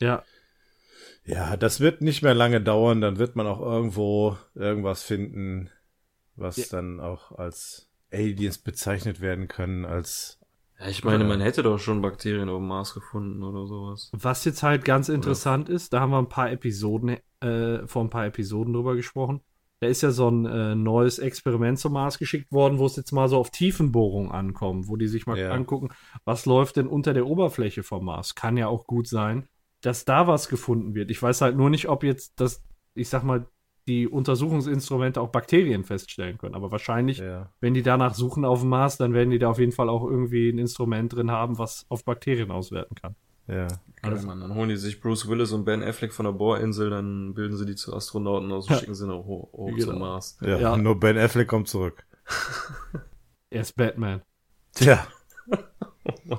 Ja. 0.00 0.24
Ja, 1.24 1.56
das 1.58 1.80
wird 1.80 2.00
nicht 2.00 2.22
mehr 2.22 2.34
lange 2.34 2.60
dauern, 2.60 3.02
dann 3.02 3.18
wird 3.18 3.36
man 3.36 3.46
auch 3.46 3.60
irgendwo 3.60 4.38
irgendwas 4.54 5.02
finden, 5.02 5.70
was 6.36 6.56
ja. 6.56 6.64
dann 6.70 7.00
auch 7.00 7.32
als 7.32 7.88
Aliens 8.10 8.58
bezeichnet 8.58 9.20
werden 9.20 9.46
können, 9.46 9.84
als 9.84 10.37
ja, 10.80 10.88
ich 10.88 11.04
meine, 11.04 11.24
man 11.24 11.40
hätte 11.40 11.62
doch 11.62 11.78
schon 11.78 12.02
Bakterien 12.02 12.48
auf 12.48 12.58
dem 12.58 12.68
Mars 12.68 12.94
gefunden 12.94 13.42
oder 13.42 13.66
sowas. 13.66 14.10
Was 14.12 14.44
jetzt 14.44 14.62
halt 14.62 14.84
ganz 14.84 15.08
interessant 15.08 15.68
oder? 15.68 15.76
ist, 15.76 15.92
da 15.92 16.00
haben 16.00 16.10
wir 16.10 16.18
ein 16.18 16.28
paar 16.28 16.50
Episoden, 16.50 17.18
äh, 17.40 17.86
vor 17.86 18.02
ein 18.02 18.10
paar 18.10 18.26
Episoden 18.26 18.74
drüber 18.74 18.94
gesprochen. 18.94 19.40
Da 19.80 19.86
ist 19.86 20.02
ja 20.02 20.10
so 20.10 20.28
ein 20.28 20.44
äh, 20.46 20.74
neues 20.74 21.18
Experiment 21.18 21.78
zum 21.78 21.92
Mars 21.92 22.18
geschickt 22.18 22.50
worden, 22.50 22.78
wo 22.78 22.86
es 22.86 22.96
jetzt 22.96 23.12
mal 23.12 23.28
so 23.28 23.38
auf 23.38 23.50
Tiefenbohrung 23.50 24.32
ankommt, 24.32 24.88
wo 24.88 24.96
die 24.96 25.06
sich 25.06 25.26
mal 25.26 25.38
ja. 25.38 25.50
angucken, 25.50 25.90
was 26.24 26.46
läuft 26.46 26.76
denn 26.76 26.88
unter 26.88 27.14
der 27.14 27.26
Oberfläche 27.26 27.84
vom 27.84 28.04
Mars. 28.04 28.34
Kann 28.34 28.56
ja 28.56 28.66
auch 28.66 28.86
gut 28.86 29.06
sein, 29.06 29.48
dass 29.80 30.04
da 30.04 30.26
was 30.26 30.48
gefunden 30.48 30.94
wird. 30.94 31.10
Ich 31.10 31.22
weiß 31.22 31.40
halt 31.40 31.56
nur 31.56 31.70
nicht, 31.70 31.88
ob 31.88 32.02
jetzt 32.02 32.40
das, 32.40 32.64
ich 32.94 33.08
sag 33.08 33.22
mal, 33.22 33.46
die 33.88 34.06
Untersuchungsinstrumente 34.06 35.20
auch 35.20 35.30
Bakterien 35.30 35.82
feststellen 35.82 36.38
können. 36.38 36.54
Aber 36.54 36.70
wahrscheinlich, 36.70 37.18
ja. 37.18 37.50
wenn 37.60 37.74
die 37.74 37.82
danach 37.82 38.14
suchen 38.14 38.44
auf 38.44 38.60
dem 38.60 38.68
Mars, 38.68 38.98
dann 38.98 39.14
werden 39.14 39.30
die 39.30 39.38
da 39.38 39.48
auf 39.48 39.58
jeden 39.58 39.72
Fall 39.72 39.88
auch 39.88 40.04
irgendwie 40.04 40.50
ein 40.50 40.58
Instrument 40.58 41.14
drin 41.14 41.30
haben, 41.30 41.58
was 41.58 41.86
auf 41.88 42.04
Bakterien 42.04 42.50
auswerten 42.50 42.94
kann. 42.94 43.16
Ja. 43.48 43.66
Also, 44.02 44.26
man, 44.26 44.40
dann 44.40 44.54
holen 44.54 44.68
die 44.68 44.76
sich 44.76 45.00
Bruce 45.00 45.26
Willis 45.26 45.52
und 45.52 45.64
Ben 45.64 45.82
Affleck 45.82 46.12
von 46.12 46.26
der 46.26 46.32
Bohrinsel, 46.32 46.90
dann 46.90 47.32
bilden 47.34 47.56
sie 47.56 47.64
die 47.64 47.74
zu 47.74 47.94
Astronauten 47.94 48.52
aus 48.52 48.68
und 48.68 48.76
schicken 48.76 48.94
sie 48.94 49.06
noch 49.06 49.24
hoch, 49.24 49.52
hoch 49.52 49.74
genau. 49.74 49.86
zum 49.86 49.98
Mars. 49.98 50.38
Ja, 50.42 50.58
ja, 50.58 50.76
nur 50.76 51.00
Ben 51.00 51.16
Affleck 51.16 51.48
kommt 51.48 51.68
zurück. 51.68 52.04
er 53.50 53.62
ist 53.62 53.74
Batman. 53.74 54.20
Tja. 54.74 55.06
äh, 55.48 56.30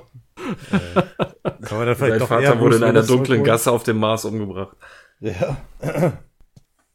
kann 1.62 1.78
man 1.78 1.86
da 1.86 1.94
vielleicht 1.96 2.20
Sein 2.20 2.28
Vater 2.28 2.60
wurde 2.60 2.76
in 2.76 2.84
einer 2.84 3.02
dunklen 3.02 3.42
Gasse 3.42 3.72
auf 3.72 3.82
dem 3.82 3.98
Mars 3.98 4.24
umgebracht. 4.24 4.76
Ja. 5.18 5.58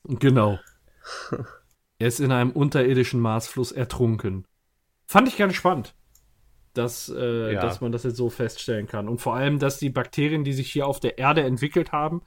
Genau. 0.07 0.59
Er 1.97 2.07
ist 2.07 2.19
in 2.19 2.31
einem 2.31 2.51
unterirdischen 2.51 3.19
Marsfluss 3.19 3.71
ertrunken. 3.71 4.45
Fand 5.05 5.27
ich 5.27 5.37
ganz 5.37 5.55
spannend 5.55 5.95
dass, 6.77 7.09
äh, 7.09 7.53
ja. 7.53 7.61
dass 7.61 7.81
man 7.81 7.91
das 7.91 8.03
jetzt 8.03 8.17
so 8.17 8.29
feststellen 8.29 8.87
kann. 8.87 9.09
Und 9.09 9.19
vor 9.19 9.35
allem, 9.35 9.59
dass 9.59 9.79
die 9.79 9.89
Bakterien, 9.89 10.43
die 10.43 10.53
sich 10.53 10.71
hier 10.71 10.87
auf 10.87 10.99
der 10.99 11.17
Erde 11.17 11.43
entwickelt 11.43 11.91
haben, 11.91 12.21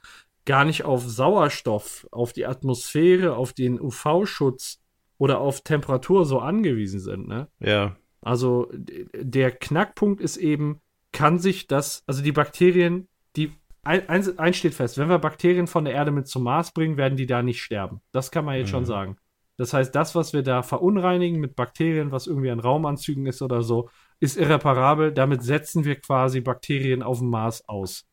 gar 0.45 0.65
nicht 0.65 0.83
auf 0.83 1.07
Sauerstoff, 1.07 2.07
auf 2.11 2.33
die 2.33 2.45
Atmosphäre, 2.45 3.35
auf 3.35 3.53
den 3.53 3.79
UV-Schutz 3.79 4.81
oder 5.17 5.39
auf 5.39 5.61
Temperatur 5.61 6.25
so 6.25 6.39
angewiesen 6.39 6.99
sind. 6.99 7.27
Ne? 7.27 7.47
Ja. 7.59 7.95
Also 8.21 8.69
der 9.13 9.51
Knackpunkt 9.51 10.21
ist 10.21 10.37
eben, 10.37 10.81
kann 11.11 11.39
sich 11.39 11.67
das, 11.67 12.03
also 12.07 12.21
die 12.21 12.31
Bakterien, 12.31 13.07
die 13.35 13.51
eins, 13.83 14.37
eins 14.37 14.57
steht 14.57 14.73
fest, 14.73 14.97
wenn 14.97 15.09
wir 15.09 15.19
Bakterien 15.19 15.67
von 15.67 15.85
der 15.85 15.93
Erde 15.93 16.11
mit 16.11 16.27
zum 16.27 16.43
Mars 16.43 16.71
bringen, 16.71 16.97
werden 16.97 17.17
die 17.17 17.25
da 17.25 17.41
nicht 17.41 17.61
sterben. 17.61 18.01
Das 18.11 18.31
kann 18.31 18.45
man 18.45 18.55
jetzt 18.55 18.67
mhm. 18.67 18.71
schon 18.71 18.85
sagen. 18.85 19.17
Das 19.57 19.73
heißt, 19.73 19.93
das, 19.93 20.15
was 20.15 20.31
wir 20.31 20.41
da 20.41 20.61
verunreinigen 20.61 21.39
mit 21.39 21.55
Bakterien, 21.55 22.11
was 22.11 22.27
irgendwie 22.27 22.49
an 22.49 22.61
Raumanzügen 22.61 23.25
ist 23.25 23.41
oder 23.41 23.61
so, 23.61 23.89
ist 24.21 24.37
irreparabel. 24.37 25.11
Damit 25.11 25.43
setzen 25.43 25.83
wir 25.83 25.95
quasi 25.99 26.39
Bakterien 26.39 27.03
auf 27.03 27.19
dem 27.19 27.29
Mars 27.29 27.67
aus. 27.67 28.07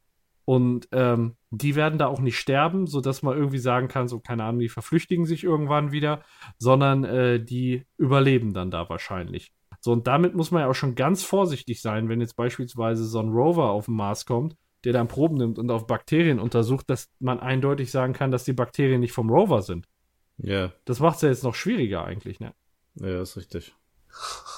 Und 0.45 0.89
ähm, 0.93 1.37
die 1.51 1.75
werden 1.75 1.99
da 1.99 2.07
auch 2.07 2.21
nicht 2.21 2.39
sterben, 2.39 2.87
sodass 2.87 3.23
man 3.23 3.37
irgendwie 3.37 3.59
sagen 3.59 3.89
kann, 3.89 4.09
so 4.09 4.21
keine 4.21 4.45
Ahnung, 4.45 4.61
die 4.61 4.69
verflüchtigen 4.69 5.25
sich 5.25 5.45
irgendwann 5.45 5.93
wieder, 5.93 6.23
sondern 6.59 7.05
äh, 7.05 7.45
die 7.45 7.85
überleben 7.97 8.53
dann 8.53 8.71
da 8.71 8.89
wahrscheinlich. 8.89 9.53
So, 9.81 9.93
und 9.93 10.07
damit 10.07 10.35
muss 10.35 10.51
man 10.51 10.63
ja 10.63 10.69
auch 10.69 10.75
schon 10.75 10.95
ganz 10.95 11.23
vorsichtig 11.23 11.81
sein, 11.81 12.09
wenn 12.09 12.21
jetzt 12.21 12.37
beispielsweise 12.37 13.05
so 13.05 13.21
ein 13.21 13.29
Rover 13.29 13.71
auf 13.71 13.87
den 13.87 13.95
Mars 13.95 14.27
kommt, 14.27 14.57
der 14.87 14.93
dann 14.93 15.09
Proben 15.09 15.37
nimmt 15.37 15.59
und 15.59 15.69
auf 15.73 15.89
Bakterien 15.89 16.39
untersucht, 16.39 16.89
dass 16.89 17.11
man 17.19 17.41
eindeutig 17.41 17.91
sagen 17.91 18.13
kann, 18.13 18.31
dass 18.31 18.45
die 18.45 18.53
Bakterien 18.53 19.01
nicht 19.01 19.13
vom 19.13 19.29
Rover 19.29 19.63
sind. 19.63 19.89
Ja. 20.39 20.73
Das 20.85 21.01
macht 21.01 21.17
es 21.17 21.23
ja 21.23 21.29
jetzt 21.29 21.43
noch 21.43 21.57
schwieriger 21.57 22.05
eigentlich, 22.05 22.39
ne? 22.39 22.55
Ja, 22.95 23.21
ist 23.21 23.37
richtig. 23.37 23.75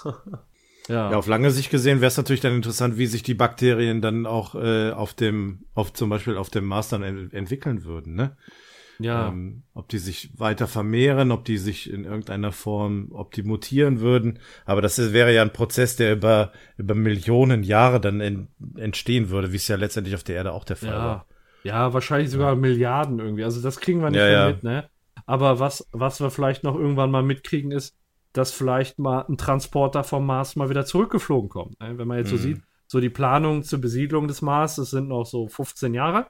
Ja. 0.88 1.10
ja, 1.10 1.18
auf 1.18 1.26
lange 1.26 1.50
Sicht 1.50 1.70
gesehen 1.70 2.00
wäre 2.00 2.08
es 2.08 2.16
natürlich 2.16 2.40
dann 2.40 2.54
interessant, 2.54 2.96
wie 2.96 3.04
sich 3.04 3.22
die 3.22 3.34
Bakterien 3.34 4.00
dann 4.00 4.24
auch 4.24 4.54
äh, 4.54 4.90
auf 4.90 5.12
dem, 5.12 5.66
auf 5.74 5.92
zum 5.92 6.08
Beispiel 6.08 6.38
auf 6.38 6.48
dem 6.48 6.64
Mars 6.64 6.88
dann 6.88 7.02
ent 7.02 7.34
entwickeln 7.34 7.84
würden, 7.84 8.14
ne? 8.14 8.38
Ja. 8.98 9.28
Ähm, 9.28 9.62
ob 9.74 9.88
die 9.88 9.98
sich 9.98 10.30
weiter 10.38 10.66
vermehren, 10.66 11.30
ob 11.30 11.44
die 11.44 11.58
sich 11.58 11.90
in 11.92 12.04
irgendeiner 12.04 12.52
Form, 12.52 13.08
ob 13.12 13.32
die 13.32 13.42
mutieren 13.42 14.00
würden. 14.00 14.40
Aber 14.64 14.82
das 14.82 15.12
wäre 15.12 15.32
ja 15.32 15.42
ein 15.42 15.52
Prozess, 15.52 15.96
der 15.96 16.14
über, 16.14 16.52
über 16.76 16.94
Millionen 16.94 17.62
Jahre 17.62 18.00
dann 18.00 18.20
in, 18.20 18.48
entstehen 18.76 19.30
würde, 19.30 19.52
wie 19.52 19.56
es 19.56 19.68
ja 19.68 19.76
letztendlich 19.76 20.14
auf 20.14 20.24
der 20.24 20.36
Erde 20.36 20.52
auch 20.52 20.64
der 20.64 20.76
Fall 20.76 20.88
ja. 20.90 21.04
war. 21.04 21.26
Ja, 21.62 21.92
wahrscheinlich 21.92 22.30
sogar 22.30 22.50
ja. 22.50 22.54
Milliarden 22.56 23.18
irgendwie. 23.18 23.44
Also 23.44 23.60
das 23.60 23.80
kriegen 23.80 24.00
wir 24.00 24.10
nicht 24.10 24.20
ja, 24.20 24.26
mehr 24.26 24.48
mit, 24.48 24.62
ne? 24.62 24.88
Aber 25.26 25.58
was, 25.58 25.86
was 25.92 26.20
wir 26.20 26.30
vielleicht 26.30 26.64
noch 26.64 26.74
irgendwann 26.74 27.10
mal 27.10 27.22
mitkriegen, 27.22 27.70
ist, 27.70 27.96
dass 28.32 28.52
vielleicht 28.52 28.98
mal 28.98 29.24
ein 29.28 29.36
Transporter 29.36 30.04
vom 30.04 30.24
Mars 30.24 30.56
mal 30.56 30.70
wieder 30.70 30.84
zurückgeflogen 30.84 31.48
kommt. 31.48 31.80
Ne? 31.80 31.98
Wenn 31.98 32.08
man 32.08 32.18
jetzt 32.18 32.32
mhm. 32.32 32.36
so 32.36 32.42
sieht, 32.42 32.62
so 32.86 33.00
die 33.00 33.10
Planung 33.10 33.62
zur 33.62 33.80
Besiedlung 33.80 34.28
des 34.28 34.42
Mars, 34.42 34.76
das 34.76 34.90
sind 34.90 35.08
noch 35.08 35.26
so 35.26 35.48
15 35.48 35.92
Jahre. 35.94 36.26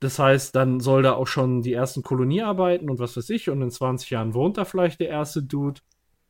Das 0.00 0.18
heißt, 0.18 0.54
dann 0.54 0.80
soll 0.80 1.02
da 1.02 1.12
auch 1.14 1.26
schon 1.26 1.62
die 1.62 1.72
ersten 1.72 2.02
Kolonie 2.02 2.42
arbeiten 2.42 2.88
und 2.88 2.98
was 2.98 3.16
weiß 3.16 3.30
ich, 3.30 3.50
und 3.50 3.62
in 3.62 3.70
20 3.70 4.10
Jahren 4.10 4.34
wohnt 4.34 4.56
da 4.56 4.64
vielleicht 4.64 5.00
der 5.00 5.08
erste 5.08 5.42
Dude. 5.42 5.80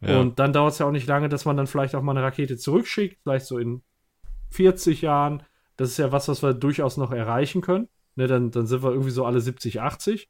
Ja. 0.01 0.21
Und 0.21 0.39
dann 0.39 0.53
dauert 0.53 0.73
es 0.73 0.79
ja 0.79 0.87
auch 0.87 0.93
nicht 0.93 1.07
lange, 1.07 1.29
dass 1.29 1.45
man 1.45 1.57
dann 1.57 1.67
vielleicht 1.67 1.95
auch 1.95 2.03
mal 2.03 2.13
eine 2.13 2.23
Rakete 2.23 2.57
zurückschickt, 2.57 3.19
vielleicht 3.23 3.47
so 3.47 3.59
in 3.59 3.83
40 4.51 5.03
Jahren. 5.03 5.43
Das 5.77 5.91
ist 5.91 5.99
ja 5.99 6.13
was, 6.13 6.29
was 6.29 6.43
wir 6.43 6.55
durchaus 6.55 6.97
noch 6.97 7.13
erreichen 7.13 7.61
können. 7.61 7.89
Ne, 8.17 8.27
dann, 8.27 8.51
dann 8.51 8.67
sind 8.67 8.83
wir 8.83 8.91
irgendwie 8.91 9.11
so 9.11 9.25
alle 9.25 9.41
70, 9.41 9.81
80. 9.81 10.29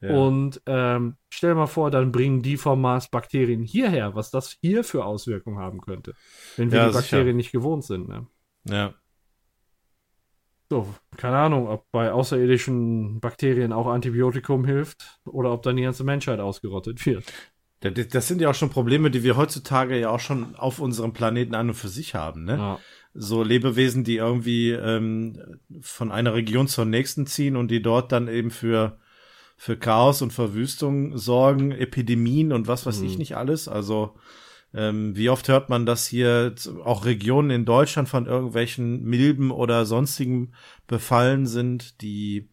Und 0.00 0.60
ähm, 0.66 1.16
stell 1.30 1.50
dir 1.50 1.56
mal 1.56 1.66
vor, 1.66 1.90
dann 1.90 2.12
bringen 2.12 2.42
die 2.42 2.56
vom 2.56 2.80
Mars 2.80 3.08
Bakterien 3.08 3.62
hierher, 3.62 4.14
was 4.14 4.30
das 4.30 4.56
hier 4.60 4.84
für 4.84 5.04
Auswirkungen 5.04 5.58
haben 5.58 5.80
könnte, 5.80 6.14
wenn 6.56 6.70
wir 6.70 6.80
ja, 6.80 6.88
die 6.88 6.94
Bakterien 6.94 7.26
sicher. 7.26 7.36
nicht 7.36 7.52
gewohnt 7.52 7.84
sind. 7.84 8.08
Ne? 8.08 8.26
Ja. 8.64 8.94
So, 10.68 10.92
keine 11.16 11.36
Ahnung, 11.36 11.68
ob 11.68 11.90
bei 11.92 12.10
außerirdischen 12.10 13.20
Bakterien 13.20 13.72
auch 13.72 13.86
Antibiotikum 13.86 14.64
hilft 14.64 15.20
oder 15.24 15.52
ob 15.52 15.62
dann 15.62 15.76
die 15.76 15.84
ganze 15.84 16.02
Menschheit 16.02 16.40
ausgerottet 16.40 17.04
wird. 17.06 17.24
Das 17.80 18.26
sind 18.26 18.40
ja 18.40 18.50
auch 18.50 18.54
schon 18.54 18.70
Probleme, 18.70 19.10
die 19.10 19.22
wir 19.22 19.36
heutzutage 19.36 19.98
ja 19.98 20.10
auch 20.10 20.18
schon 20.18 20.56
auf 20.56 20.80
unserem 20.80 21.12
Planeten 21.12 21.54
an 21.54 21.68
und 21.68 21.74
für 21.74 21.88
sich 21.88 22.14
haben, 22.14 22.44
ne? 22.44 22.56
Ja. 22.56 22.78
So 23.18 23.42
Lebewesen, 23.42 24.02
die 24.02 24.16
irgendwie 24.16 24.72
ähm, 24.72 25.60
von 25.80 26.10
einer 26.10 26.34
Region 26.34 26.68
zur 26.68 26.84
nächsten 26.84 27.26
ziehen 27.26 27.56
und 27.56 27.70
die 27.70 27.80
dort 27.80 28.12
dann 28.12 28.28
eben 28.28 28.50
für 28.50 28.98
für 29.56 29.78
Chaos 29.78 30.20
und 30.20 30.32
Verwüstung 30.32 31.16
sorgen, 31.16 31.72
Epidemien 31.72 32.52
und 32.52 32.68
was 32.68 32.84
weiß 32.84 33.00
mhm. 33.00 33.06
ich 33.06 33.18
nicht 33.18 33.36
alles. 33.36 33.68
Also 33.68 34.14
ähm, 34.76 35.16
wie 35.16 35.30
oft 35.30 35.48
hört 35.48 35.70
man, 35.70 35.86
dass 35.86 36.06
hier 36.06 36.54
auch 36.84 37.06
Regionen 37.06 37.50
in 37.50 37.64
Deutschland 37.64 38.10
von 38.10 38.26
irgendwelchen 38.26 39.02
Milben 39.04 39.50
oder 39.50 39.86
sonstigen 39.86 40.52
befallen 40.86 41.46
sind, 41.46 42.02
die 42.02 42.50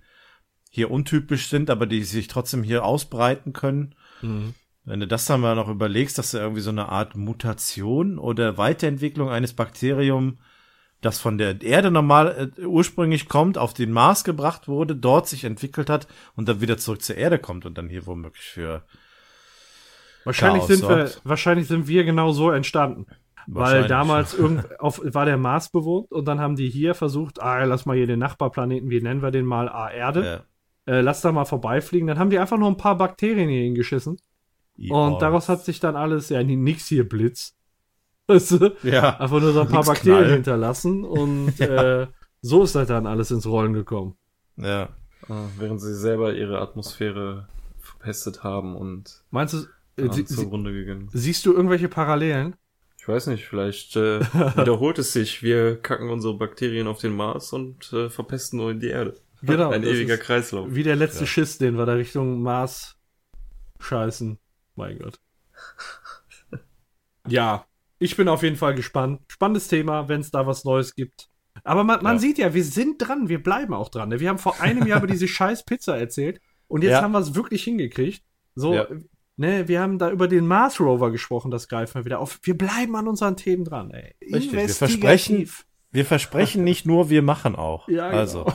hier 0.69 0.89
untypisch 0.89 1.49
sind, 1.49 1.69
aber 1.69 1.85
die 1.85 2.03
sich 2.03 2.27
trotzdem 2.27 2.63
hier 2.63 2.85
ausbreiten 2.85 3.51
können. 3.51 3.93
Mhm. 4.21 4.53
Wenn 4.85 5.01
du 5.01 5.07
das 5.07 5.25
dann 5.25 5.41
mal 5.41 5.55
noch 5.55 5.67
überlegst, 5.67 6.17
dass 6.17 6.31
da 6.31 6.39
irgendwie 6.39 6.61
so 6.61 6.69
eine 6.69 6.89
Art 6.89 7.15
Mutation 7.15 8.17
oder 8.17 8.57
Weiterentwicklung 8.57 9.29
eines 9.29 9.53
Bakteriums 9.53 10.35
das 11.01 11.19
von 11.19 11.37
der 11.37 11.61
Erde 11.61 11.91
normal 11.91 12.51
äh, 12.57 12.61
ursprünglich 12.65 13.27
kommt, 13.27 13.57
auf 13.57 13.73
den 13.73 13.91
Mars 13.91 14.23
gebracht 14.23 14.69
wurde, 14.69 14.95
dort 14.95 15.27
sich 15.27 15.43
entwickelt 15.43 15.89
hat 15.89 16.07
und 16.37 16.47
dann 16.47 16.61
wieder 16.61 16.77
zurück 16.77 17.01
zur 17.01 17.17
Erde 17.17 17.39
kommt 17.39 17.65
und 17.65 17.77
dann 17.77 17.89
hier 17.89 18.07
womöglich 18.07 18.45
für 18.45 18.83
Wahrscheinlich 20.25 20.61
Chaos 20.61 20.67
sind 20.67 20.79
sorgt. 20.79 21.15
wir, 21.23 21.29
wahrscheinlich 21.29 21.67
sind 21.67 21.87
wir 21.87 22.03
genau 22.03 22.31
so 22.31 22.51
entstanden. 22.51 23.07
Weil 23.47 23.87
damals 23.87 24.33
irgend, 24.37 24.79
auf, 24.79 25.01
war 25.03 25.25
der 25.25 25.37
Mars 25.37 25.69
bewohnt 25.69 26.11
und 26.11 26.25
dann 26.25 26.39
haben 26.39 26.55
die 26.55 26.69
hier 26.69 26.95
versucht, 26.95 27.41
ah, 27.41 27.63
lass 27.63 27.85
mal 27.85 27.97
hier 27.97 28.07
den 28.07 28.19
Nachbarplaneten, 28.19 28.89
wie 28.89 29.01
nennen 29.01 29.21
wir 29.21 29.31
den 29.31 29.45
mal, 29.45 29.69
ah, 29.69 29.91
Erde. 29.91 30.45
Ja. 30.87 30.93
Äh, 30.93 31.01
lass 31.01 31.21
da 31.21 31.31
mal 31.31 31.45
vorbeifliegen. 31.45 32.07
Dann 32.07 32.19
haben 32.19 32.29
die 32.29 32.39
einfach 32.39 32.57
nur 32.57 32.69
ein 32.69 32.77
paar 32.77 32.97
Bakterien 32.97 33.49
hier 33.49 33.63
hingeschissen. 33.63 34.17
Ja. 34.75 34.95
Und 34.95 35.21
daraus 35.21 35.49
hat 35.49 35.63
sich 35.63 35.79
dann 35.79 35.95
alles, 35.95 36.29
ja, 36.29 36.43
nix 36.43 36.87
hier 36.87 37.07
Blitz. 37.07 37.55
Weißt 38.27 38.51
du? 38.51 38.75
Ja. 38.83 39.19
Einfach 39.19 39.41
nur 39.41 39.51
so 39.51 39.61
ein 39.61 39.67
paar 39.67 39.79
Nix 39.79 39.87
Bakterien 39.87 40.23
Knall. 40.23 40.33
hinterlassen 40.33 41.03
und 41.05 41.59
äh, 41.59 42.07
so 42.41 42.63
ist 42.63 42.75
das 42.75 42.87
dann 42.87 43.07
alles 43.07 43.31
ins 43.31 43.45
Rollen 43.45 43.73
gekommen. 43.73 44.15
Ja. 44.57 44.89
Ah, 45.29 45.45
während 45.57 45.81
sie 45.81 45.95
selber 45.95 46.33
ihre 46.33 46.59
Atmosphäre 46.59 47.47
verpestet 47.79 48.43
haben 48.43 48.75
und 48.75 49.23
Meinst 49.31 49.53
du, 49.53 49.65
äh, 49.97 50.11
sie, 50.11 50.23
gegangen. 50.49 51.09
siehst 51.13 51.45
du 51.45 51.53
irgendwelche 51.53 51.87
Parallelen? 51.89 52.55
Ich 52.99 53.07
weiß 53.07 53.27
nicht, 53.27 53.45
vielleicht 53.45 53.95
äh, 53.95 54.21
wiederholt 54.57 54.97
es 54.97 55.11
sich. 55.13 55.43
Wir 55.43 55.77
kacken 55.81 56.09
unsere 56.09 56.35
Bakterien 56.37 56.87
auf 56.87 56.99
den 56.99 57.13
Mars 57.15 57.51
und 57.53 57.91
äh, 57.93 58.09
verpesten 58.09 58.57
nur 58.59 58.71
in 58.71 58.79
die 58.79 58.87
Erde. 58.87 59.15
Genau, 59.41 59.71
Ein 59.71 59.83
ewiger 59.83 60.17
Kreislauf. 60.17 60.67
Wie 60.73 60.83
der 60.83 60.95
letzte 60.95 61.27
Schiss, 61.27 61.57
den 61.57 61.75
wir 61.77 61.85
da 61.85 61.93
Richtung 61.93 62.41
Mars 62.41 62.95
scheißen. 63.81 64.39
Mein 64.75 64.99
Gott. 64.99 65.19
ja, 67.27 67.65
ich 67.99 68.15
bin 68.15 68.27
auf 68.27 68.43
jeden 68.43 68.55
Fall 68.55 68.75
gespannt. 68.75 69.21
Spannendes 69.29 69.67
Thema, 69.67 70.07
wenn 70.09 70.21
es 70.21 70.31
da 70.31 70.47
was 70.47 70.63
Neues 70.63 70.95
gibt. 70.95 71.29
Aber 71.63 71.83
man, 71.83 72.01
man 72.03 72.15
Ja. 72.15 72.19
sieht 72.19 72.37
ja, 72.37 72.53
wir 72.53 72.63
sind 72.63 72.97
dran, 72.99 73.29
wir 73.29 73.41
bleiben 73.41 73.73
auch 73.73 73.89
dran. 73.89 74.09
ne? 74.09 74.19
Wir 74.19 74.29
haben 74.29 74.39
vor 74.39 74.59
einem 74.61 74.87
Jahr 74.87 74.97
über 75.03 75.07
diese 75.07 75.27
scheiß 75.27 75.65
Pizza 75.65 75.97
erzählt 75.97 76.41
und 76.67 76.81
jetzt 76.83 76.91
Ja. 76.93 77.01
haben 77.01 77.11
wir 77.11 77.19
es 77.19 77.35
wirklich 77.35 77.63
hingekriegt. 77.63 78.23
So, 78.55 78.73
Ja. 78.73 78.87
Ne, 79.37 79.67
wir 79.67 79.81
haben 79.81 79.97
da 79.99 80.09
über 80.11 80.27
den 80.27 80.47
Mars 80.47 80.79
Rover 80.79 81.11
gesprochen, 81.11 81.51
das 81.51 81.67
greifen 81.67 81.95
wir 81.95 82.05
wieder 82.05 82.19
auf. 82.19 82.39
Wir 82.43 82.57
bleiben 82.57 82.95
an 82.95 83.07
unseren 83.07 83.35
Themen 83.35 83.63
dran, 83.65 83.91
ey. 83.91 84.15
Richtig, 84.21 84.53
wir 84.53 84.69
versprechen- 84.69 85.49
Wir 85.91 86.05
versprechen 86.05 86.63
nicht 86.65 86.85
nur, 86.85 87.09
wir 87.09 87.21
machen 87.21 87.55
auch. 87.55 87.87
Ja, 87.87 88.07
genau. 88.09 88.19
Also. 88.19 88.45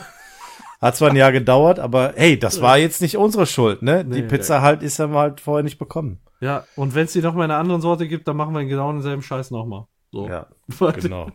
Hat 0.80 0.96
zwar 0.96 1.10
ein 1.10 1.16
Jahr 1.16 1.32
gedauert, 1.32 1.80
aber 1.80 2.12
hey, 2.14 2.38
das 2.38 2.60
war 2.62 2.78
jetzt 2.78 3.02
nicht 3.02 3.16
unsere 3.16 3.46
Schuld, 3.46 3.82
ne? 3.82 4.04
Die 4.04 4.22
Nee, 4.22 4.28
Pizza 4.28 4.62
halt 4.62 4.82
ist 4.84 5.00
wir 5.00 5.08
halt 5.10 5.40
vorher 5.40 5.64
nicht 5.64 5.78
bekommen. 5.78 6.20
Ja, 6.40 6.64
und 6.76 6.94
wenn 6.94 7.06
es 7.06 7.12
die 7.12 7.20
noch 7.20 7.34
mal 7.34 7.46
in 7.46 7.50
einer 7.50 7.58
anderen 7.58 7.80
Sorte 7.80 8.06
gibt, 8.06 8.28
dann 8.28 8.36
machen 8.36 8.54
wir 8.54 8.64
genau 8.64 8.92
denselben 8.92 9.22
Scheiß 9.22 9.50
nochmal. 9.50 9.86
So. 10.12 10.28
Ja, 10.28 10.46
genau. 10.92 11.30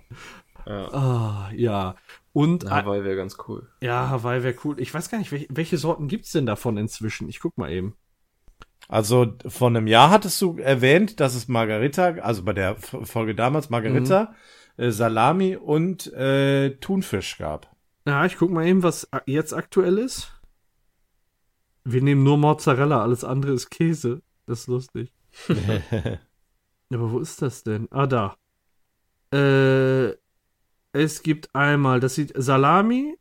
Ja. 0.66 0.88
Ah, 0.94 1.52
ja. 1.54 1.96
Und 2.32 2.70
Hawaii 2.72 3.04
wäre 3.04 3.18
ganz 3.18 3.36
cool. 3.48 3.68
ja, 3.82 4.10
Hawaii 4.10 4.44
wäre 4.44 4.56
cool. 4.64 4.80
Ich 4.80 4.94
weiß 4.94 5.10
gar 5.10 5.18
nicht, 5.18 5.34
welche, 5.34 5.48
welche 5.50 5.78
Sorten 5.78 6.08
gibt's 6.08 6.32
denn 6.32 6.46
davon 6.46 6.78
inzwischen? 6.78 7.28
Ich 7.28 7.42
guck 7.42 7.58
mal 7.58 7.70
eben. 7.70 7.98
Also 8.90 9.34
von 9.48 9.76
einem 9.76 9.88
Jahr 9.88 10.10
hattest 10.10 10.42
du 10.42 10.58
erwähnt, 10.58 11.20
dass 11.20 11.36
es 11.36 11.48
Margarita, 11.48 12.16
also 12.22 12.44
bei 12.44 12.54
der 12.54 12.76
Folge 12.76 13.34
damals 13.36 13.70
Margarita, 13.70 14.34
Mhm. 14.78 14.84
äh, 14.84 14.92
Salami 14.92 15.56
und 15.56 16.12
äh, 16.14 16.72
Thunfisch 16.78 17.38
gab. 17.38 17.74
Ja, 18.06 18.26
ich 18.26 18.36
guck 18.38 18.52
mal 18.52 18.66
eben, 18.68 18.84
was 18.84 19.08
jetzt 19.26 19.54
aktuell 19.54 19.98
ist. 19.98 20.30
Wir 21.86 22.02
nehmen 22.02 22.24
nur 22.24 22.38
Mozzarella, 22.38 23.02
alles 23.02 23.24
andere 23.24 23.54
ist 23.54 23.70
Käse. 23.70 24.22
Das 24.46 24.62
ist 24.62 24.68
lustig. 24.68 25.12
Aber 26.94 27.12
wo 27.12 27.20
ist 27.20 27.42
das 27.42 27.64
denn? 27.64 27.88
Ah, 27.92 28.06
da. 28.08 28.36
Äh, 29.34 30.16
es 30.92 31.24
gibt 31.24 31.56
einmal, 31.56 32.00
das 32.00 32.16
sieht 32.16 32.34
Salami, 32.36 33.18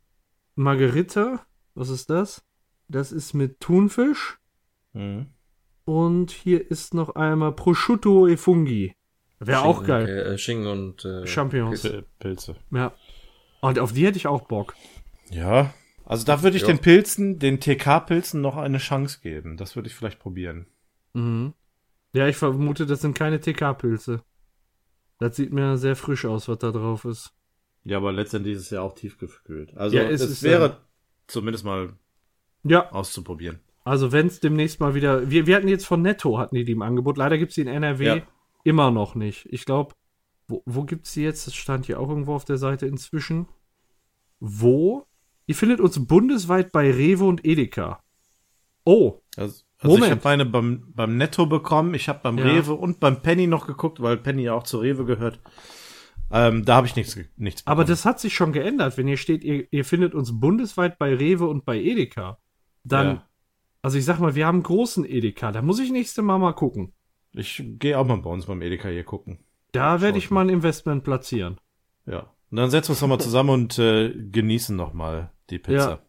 Margarita. 0.55 1.45
Was 1.75 1.89
ist 1.89 2.09
das? 2.09 2.43
Das 2.87 3.11
ist 3.11 3.33
mit 3.33 3.59
Thunfisch. 3.59 4.37
Mhm. 4.93 5.27
Und 5.85 6.31
hier 6.31 6.69
ist 6.71 6.93
noch 6.93 7.15
einmal 7.15 7.51
Prosciutto 7.53 8.27
e 8.27 8.37
Fungi. 8.37 8.95
Wäre 9.39 9.61
auch 9.63 9.83
geil. 9.85 10.07
Äh, 10.07 10.33
äh, 10.33 10.37
Schinken 10.37 10.67
und 10.67 11.03
äh, 11.03 11.27
Champignons. 11.27 11.81
Pilze. 11.81 11.97
Pil- 11.97 12.05
Pilze. 12.19 12.55
Ja. 12.71 12.93
Und 13.61 13.79
auf 13.79 13.91
die 13.91 14.05
hätte 14.05 14.17
ich 14.17 14.27
auch 14.27 14.43
Bock. 14.47 14.75
Ja. 15.29 15.73
Also 16.05 16.25
da 16.25 16.43
würde 16.43 16.55
ich 16.57 16.63
Ja. 16.63 16.67
den 16.69 16.79
Pilzen, 16.79 17.39
den 17.39 17.59
TK-Pilzen 17.59 18.39
noch 18.41 18.55
eine 18.57 18.77
Chance 18.77 19.19
geben. 19.21 19.57
Das 19.57 19.75
würde 19.75 19.87
ich 19.89 19.95
vielleicht 19.95 20.19
probieren. 20.19 20.67
Mhm. 21.13 21.53
Ja, 22.13 22.27
ich 22.27 22.35
vermute, 22.37 22.85
das 22.85 23.01
sind 23.01 23.17
keine 23.17 23.39
TK-Pilze. 23.39 24.21
Das 25.19 25.35
sieht 25.35 25.51
mir 25.51 25.77
sehr 25.77 25.95
frisch 25.95 26.25
aus, 26.25 26.47
was 26.47 26.59
da 26.59 26.71
drauf 26.71 27.05
ist. 27.05 27.33
Ja, 27.83 27.97
aber 27.97 28.11
letztendlich 28.13 28.55
ist 28.55 28.61
es 28.63 28.69
ja 28.69 28.81
auch 28.81 28.95
tiefgekühlt. 28.95 29.75
Also 29.75 29.97
Ja, 29.97 30.03
es 30.03 30.21
es, 30.21 30.29
ist, 30.31 30.43
wäre 30.43 30.65
ähm, 30.65 30.71
zumindest 31.27 31.65
mal 31.65 31.93
Ja, 32.63 32.89
auszuprobieren. 32.91 33.59
Also 33.83 34.11
wenn 34.11 34.27
es 34.27 34.39
demnächst 34.39 34.79
mal 34.79 34.95
wieder. 34.95 35.29
Wir, 35.29 35.45
wir 35.47 35.55
hatten 35.55 35.67
jetzt 35.67 35.85
von 35.85 36.01
Netto, 36.01 36.37
hatten 36.37 36.55
die 36.55 36.63
die 36.65 36.71
im 36.73 36.81
Angebot. 36.81 37.17
Leider 37.17 37.37
gibt 37.37 37.49
es 37.51 37.55
die 37.55 37.61
in 37.61 37.67
NRW 37.67 38.05
Ja. 38.05 38.21
immer 38.63 38.91
noch 38.91 39.15
nicht. 39.15 39.47
Ich 39.51 39.65
glaube, 39.65 39.93
wo, 40.47 40.61
wo 40.65 40.83
gibt 40.83 41.05
es 41.07 41.13
die 41.13 41.21
jetzt? 41.23 41.47
Das 41.47 41.55
stand 41.55 41.85
hier 41.85 41.99
auch 41.99 42.09
irgendwo 42.09 42.33
auf 42.35 42.45
der 42.45 42.57
Seite 42.57 42.85
inzwischen. 42.85 43.47
Wo? 44.39 45.05
Ihr 45.45 45.55
findet 45.55 45.79
uns 45.79 46.05
bundesweit 46.05 46.71
bei 46.71 46.89
Rewe 46.91 47.25
und 47.25 47.45
Edeka. 47.45 48.01
Oh, 48.85 49.19
Also, 49.37 49.63
also 49.79 49.95
ich 49.95 50.01
Moment. 50.01 50.11
habe 50.11 50.21
meine 50.23 50.45
beim, 50.45 50.91
beim 50.93 51.17
Netto 51.17 51.45
bekommen, 51.45 51.93
ich 51.93 52.09
habe 52.09 52.19
beim 52.23 52.37
Ja. 52.37 52.45
Rewe 52.45 52.73
und 52.73 52.99
beim 52.99 53.21
Penny 53.21 53.47
noch 53.47 53.67
geguckt, 53.67 54.01
weil 54.01 54.17
Penny 54.17 54.43
ja 54.43 54.53
auch 54.53 54.63
zu 54.63 54.79
Rewe 54.79 55.05
gehört. 55.05 55.39
Ähm, 56.31 56.65
da 56.65 56.75
habe 56.77 56.87
ich 56.87 56.95
nichts, 56.95 57.17
nichts 57.37 57.61
Aber 57.67 57.83
bekommen. 57.83 57.89
das 57.93 58.05
hat 58.05 58.19
sich 58.19 58.33
schon 58.33 58.53
geändert. 58.53 58.97
Wenn 58.97 59.07
ihr 59.07 59.17
steht, 59.17 59.43
ihr, 59.43 59.67
ihr 59.71 59.85
findet 59.85 60.15
uns 60.15 60.37
bundesweit 60.39 60.97
bei 60.97 61.13
Rewe 61.13 61.47
und 61.47 61.63
bei 61.65 61.77
Edeka, 61.79 62.39
dann, 62.83 63.07
Ja. 63.07 63.27
Also 63.83 63.97
ich 63.99 64.05
sag 64.05 64.19
mal, 64.19 64.33
wir 64.33 64.47
haben 64.47 64.55
einen 64.55 64.63
großen 64.63 65.05
Edeka. 65.05 65.51
Da 65.51 65.61
muss 65.61 65.79
ich 65.79 65.91
nächste 65.91 66.23
Mal 66.23 66.39
mal 66.39 66.53
gucken. 66.53 66.93
Ich 67.33 67.63
gehe 67.79 67.99
auch 67.99 68.05
mal 68.05 68.17
bei 68.17 68.29
uns 68.29 68.47
beim 68.47 68.61
Edeka 68.61 68.89
hier 68.89 69.03
gucken. 69.03 69.39
Da 69.71 70.01
werde 70.01 70.17
ich 70.17 70.31
mal 70.31 70.41
ein 70.41 70.49
Investment 70.49 71.03
platzieren. 71.03 71.59
Ja. 72.05 72.31
Und 72.49 72.57
dann 72.57 72.69
setzen 72.69 72.89
wir 72.89 72.91
uns 72.93 73.01
nochmal 73.01 73.19
zusammen 73.19 73.49
und 73.49 73.79
äh, 73.79 74.13
genießen 74.13 74.75
nochmal 74.75 75.31
die 75.49 75.59
Pizza. 75.59 76.01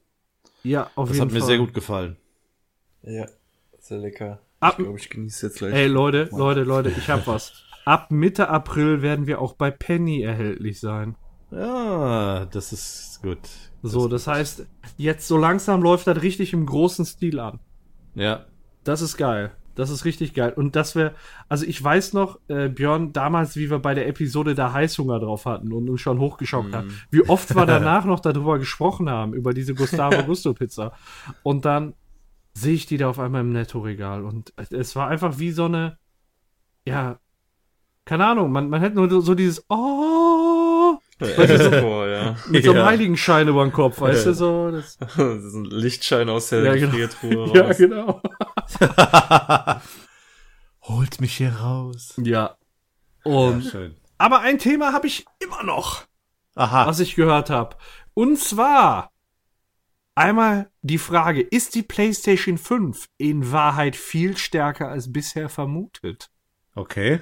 Ja, 0.63 0.91
auf 0.95 1.09
das 1.09 1.17
jeden 1.17 1.29
hat 1.29 1.33
mir 1.35 1.41
Fall. 1.41 1.49
sehr 1.49 1.59
gut 1.59 1.75
gefallen. 1.75 2.17
Ja, 3.03 3.27
sehr 3.79 3.99
lecker. 3.99 4.41
Ab- 4.61 4.79
ich 4.79 4.85
glaube, 4.85 4.99
ich 4.99 5.11
genieße 5.11 5.47
jetzt 5.47 5.59
gleich. 5.59 5.75
Ey, 5.75 5.87
Leute, 5.87 6.29
Leute, 6.33 6.63
Leute, 6.63 6.91
ich 6.91 7.09
hab 7.11 7.27
was. 7.27 7.65
Ab 7.87 8.11
Mitte 8.11 8.49
April 8.49 9.03
werden 9.03 9.27
wir 9.27 9.41
auch 9.41 9.55
bei 9.55 9.71
Penny 9.71 10.23
erhältlich 10.23 10.81
sein. 10.81 11.17
Ja, 11.55 12.47
das 12.47 12.73
ist 12.73 13.21
gut. 13.23 13.39
So, 13.83 14.09
das 14.09 14.27
heißt, 14.27 14.67
jetzt 14.97 15.29
so 15.29 15.37
langsam 15.37 15.83
läuft 15.83 16.07
das 16.07 16.23
richtig 16.23 16.53
im 16.53 16.67
großen 16.67 17.05
Stil 17.05 17.39
an. 17.39 17.61
Ja. 18.15 18.47
Das 18.83 19.03
ist 19.03 19.17
geil. 19.17 19.53
Das 19.75 19.91
ist 19.91 20.05
richtig 20.05 20.35
geil. 20.35 20.53
Und 20.55 20.77
das 20.77 20.95
wäre, 20.95 21.15
also 21.49 21.67
ich 21.67 21.83
weiß 21.83 22.13
noch, 22.13 22.39
äh, 22.49 22.69
Björn, 22.69 23.13
damals, 23.13 23.57
wie 23.57 23.71
wir 23.71 23.81
bei 23.81 23.95
der 23.95 24.07
Episode 24.07 24.55
da 24.55 24.73
Heißhunger 24.73 25.19
drauf 25.19 25.47
hatten 25.47 25.73
und 25.73 25.89
uns 25.91 26.01
schon 26.01 26.21
hochgeschockt 26.21 26.75
haben, 26.75 26.97
wie 27.11 27.29
oft 27.29 27.55
wir 27.55 27.67
danach 27.67 28.05
noch 28.05 28.21
darüber 28.21 28.59
gesprochen 28.59 29.11
haben, 29.11 29.35
über 29.35 29.53
diese 29.53 29.75
Gustavo 29.75 30.23
Gusto 30.27 30.55
Pizza. 30.55 30.93
Und 31.43 31.65
dann 31.65 31.95
sehe 32.53 32.75
ich 32.75 32.87
die 32.87 32.99
da 32.99 33.09
auf 33.11 33.19
einmal 33.19 33.41
im 33.41 33.53
Netto-Regal 33.53 34.25
und 34.25 34.53
es 34.71 34.95
war 34.95 35.09
einfach 35.09 35.39
wie 35.39 35.51
so 35.51 35.65
eine, 35.65 35.99
ja, 36.87 37.19
keine 38.05 38.27
Ahnung, 38.27 38.53
man, 38.53 38.69
man 38.69 38.81
hätte 38.81 38.97
nur 38.97 39.23
so 39.23 39.35
dieses, 39.35 39.65
oh, 39.69 40.44
So 41.21 41.71
vor, 41.71 42.09
ja. 42.09 42.37
mit 42.49 42.65
so 42.65 42.71
einem 42.71 42.81
Ja. 42.81 42.87
Heiligenschein 42.87 43.47
über 43.49 43.65
den 43.65 43.73
Kopf, 43.73 44.01
weißt 44.01 44.27
du, 44.27 44.35
so, 44.35 44.71
das, 44.71 44.99
das 44.99 45.17
ist 45.17 45.55
ein 45.55 45.65
Lichtschein 45.65 46.29
aus 46.29 46.49
der 46.49 46.65
Ja, 46.65 46.75
genau. 46.75 47.47
Ja, 47.55 47.73
genau. 47.73 48.21
Holt 50.83 51.21
mich 51.21 51.37
hier 51.37 51.55
raus. 51.55 52.15
Ja. 52.23 52.57
Und, 53.23 53.63
schön. 53.63 53.95
aber 54.19 54.41
ein 54.41 54.59
Thema 54.59 54.93
habe 54.93 55.07
ich 55.07 55.25
immer 55.41 55.63
noch. 55.63 56.05
Aha. 56.57 56.87
was 56.87 57.01
ich 57.01 57.17
gehört 57.17 57.51
habe. 57.51 57.77
Und 58.15 58.39
zwar 58.39 59.11
einmal 60.15 60.71
die 60.83 60.99
Frage, 60.99 61.41
ist 61.41 61.75
die 61.75 61.83
PlayStation 61.83 62.59
5 62.59 63.09
in 63.19 63.51
Wahrheit 63.51 63.97
viel 63.97 64.37
stärker 64.37 64.89
als 64.89 65.13
bisher 65.13 65.49
vermutet? 65.49 66.31
Okay. 66.77 67.21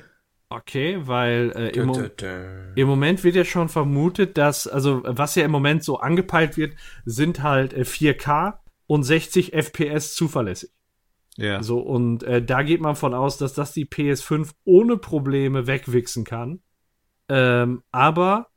Okay, 0.54 0.98
weil 1.06 1.50
äh, 1.56 1.68
im, 1.70 1.86
Mo 1.86 1.94
Dö, 1.94 2.08
dö, 2.08 2.08
dö. 2.08 2.72
im 2.74 2.88
Moment 2.88 3.24
wird 3.24 3.36
ja 3.36 3.44
schon 3.44 3.68
vermutet, 3.68 4.36
dass, 4.36 4.66
also 4.66 5.02
was 5.04 5.34
ja 5.34 5.44
im 5.44 5.50
Moment 5.50 5.82
so 5.82 5.98
angepeilt 5.98 6.56
wird, 6.56 6.74
sind 7.06 7.42
halt 7.42 7.72
äh, 7.72 7.82
4K 7.82 8.58
und 8.86 9.02
60 9.02 9.54
FPS 9.54 10.14
zuverlässig. 10.14 10.70
Ja. 11.36 11.62
So, 11.62 11.78
und 11.80 12.22
äh, 12.24 12.44
da 12.44 12.62
geht 12.62 12.82
man 12.82 12.96
von 12.96 13.14
aus, 13.14 13.38
dass 13.38 13.54
das 13.54 13.72
die 13.72 13.86
PS5 13.86 14.50
ohne 14.64 14.98
Probleme 14.98 15.66
wegwichsen 15.66 16.24
kann. 16.24 16.60
Ähm, 17.30 17.82
aber 17.90 18.48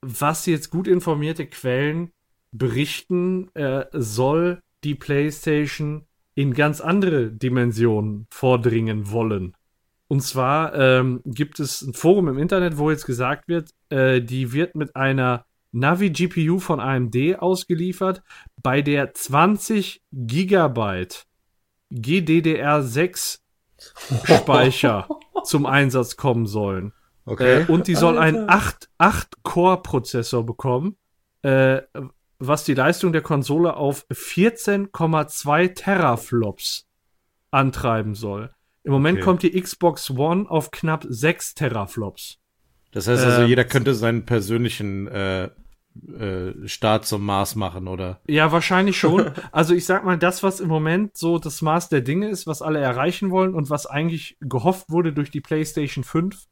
was 0.00 0.46
jetzt 0.46 0.70
gut 0.70 0.88
informierte 0.88 1.46
Quellen 1.46 2.10
berichten, 2.50 3.54
äh, 3.54 3.86
soll 3.92 4.60
die 4.82 4.96
PlayStation 4.96 6.06
in 6.34 6.52
ganz 6.52 6.80
andere 6.80 7.30
Dimensionen 7.30 8.26
vordringen 8.30 9.12
wollen. 9.12 9.54
Und 10.08 10.20
zwar 10.22 10.74
ähm, 10.74 11.22
gibt 11.24 11.60
es 11.60 11.82
ein 11.82 11.94
Forum 11.94 12.28
im 12.28 12.38
Internet, 12.38 12.76
wo 12.78 12.90
jetzt 12.90 13.06
gesagt 13.06 13.48
wird, 13.48 13.70
äh, 13.88 14.20
die 14.20 14.52
wird 14.52 14.74
mit 14.74 14.94
einer 14.96 15.46
Navi-GPU 15.72 16.60
von 16.60 16.78
AMD 16.78 17.16
ausgeliefert, 17.38 18.22
bei 18.62 18.80
der 18.80 19.12
20 19.12 20.02
Gigabyte 20.12 21.26
GDDR6 21.92 23.40
Speicher 24.24 25.08
zum 25.44 25.66
Einsatz 25.66 26.16
kommen 26.16 26.46
sollen. 26.46 26.92
Äh, 27.26 27.64
und 27.66 27.88
die 27.88 27.94
soll 27.94 28.18
einen 28.18 28.48
8-Core-Prozessor 28.48 30.44
bekommen, 30.44 30.96
äh, 31.42 31.82
was 32.38 32.64
die 32.64 32.74
Leistung 32.74 33.12
der 33.12 33.22
Konsole 33.22 33.76
auf 33.76 34.06
14,2 34.10 35.74
Teraflops 35.74 36.86
antreiben 37.50 38.14
soll. 38.14 38.54
Im 38.84 38.92
Moment 38.92 39.18
Okay. 39.18 39.24
kommt 39.24 39.42
die 39.42 39.60
Xbox 39.60 40.10
One 40.10 40.48
auf 40.48 40.70
knapp 40.70 41.04
6 41.08 41.54
Teraflops. 41.54 42.38
Das 42.92 43.08
heißt 43.08 43.24
also, 43.24 43.42
Ähm, 43.42 43.48
jeder 43.48 43.64
könnte 43.64 43.94
seinen 43.94 44.24
persönlichen 44.24 45.08
äh, 45.08 45.44
äh, 46.18 46.68
Start 46.68 47.06
zum 47.06 47.24
Mars 47.24 47.54
machen, 47.56 47.88
oder? 47.88 48.20
Ja, 48.28 48.52
wahrscheinlich 48.52 48.98
schon. 48.98 49.30
Also 49.52 49.74
ich 49.74 49.84
sag 49.86 50.04
mal, 50.04 50.18
das, 50.18 50.42
was 50.42 50.60
im 50.60 50.68
Moment 50.68 51.16
so 51.16 51.38
das 51.38 51.62
Maß 51.62 51.88
der 51.88 52.02
Dinge 52.02 52.28
ist, 52.28 52.46
was 52.46 52.62
alle 52.62 52.78
erreichen 52.80 53.30
wollen 53.30 53.54
und 53.54 53.70
was 53.70 53.86
eigentlich 53.86 54.36
gehofft 54.40 54.90
wurde 54.90 55.12
durch 55.12 55.30
die 55.30 55.40
PlayStation 55.40 56.04
5 56.04 56.44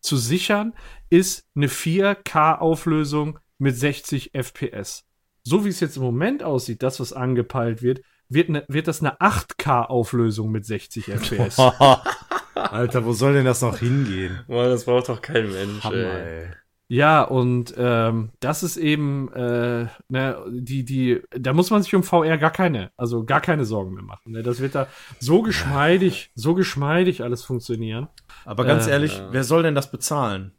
zu 0.00 0.16
sichern, 0.16 0.74
ist 1.10 1.46
eine 1.56 1.68
4K-Auflösung 1.68 3.38
mit 3.58 3.76
60 3.76 4.32
FPS. 4.34 5.04
So 5.42 5.64
wie 5.64 5.70
es 5.70 5.80
jetzt 5.80 5.96
im 5.96 6.02
Moment 6.02 6.42
aussieht, 6.42 6.82
das, 6.82 7.00
was 7.00 7.12
angepeilt 7.12 7.82
wird, 7.82 8.02
wird, 8.28 8.48
ne, 8.48 8.64
wird 8.68 8.88
das 8.88 9.00
eine 9.00 9.20
8K-Auflösung 9.20 10.50
mit 10.50 10.64
60 10.66 11.06
FPS. 11.06 11.58
Alter, 12.54 13.04
wo 13.04 13.12
soll 13.12 13.34
denn 13.34 13.44
das 13.44 13.62
noch 13.62 13.78
hingehen? 13.78 14.40
Boah, 14.48 14.68
das 14.68 14.84
braucht 14.84 15.08
doch 15.08 15.22
kein 15.22 15.50
Mensch, 15.50 15.84
Hammer, 15.84 15.96
ey. 15.96 16.44
ey. 16.44 16.50
Ja, 16.90 17.22
und 17.22 17.74
ähm, 17.76 18.30
das 18.40 18.62
ist 18.62 18.78
eben, 18.78 19.30
äh, 19.34 19.86
ne, 20.08 20.38
die, 20.48 20.84
die, 20.84 21.20
da 21.30 21.52
muss 21.52 21.70
man 21.70 21.82
sich 21.82 21.94
um 21.94 22.02
VR 22.02 22.38
gar 22.38 22.50
keine, 22.50 22.90
also 22.96 23.24
gar 23.24 23.42
keine 23.42 23.66
Sorgen 23.66 23.92
mehr 23.92 24.02
machen. 24.02 24.32
Ne? 24.32 24.42
Das 24.42 24.60
wird 24.60 24.74
da 24.74 24.86
so 25.18 25.42
geschmeidig, 25.42 26.30
so 26.34 26.54
geschmeidig 26.54 27.22
alles 27.22 27.44
funktionieren. 27.44 28.08
Aber 28.46 28.64
ganz 28.64 28.86
Äh, 28.86 28.92
ehrlich, 28.92 29.20
wer 29.30 29.44
soll 29.44 29.64
denn 29.64 29.74
das 29.74 29.90
bezahlen? 29.90 30.52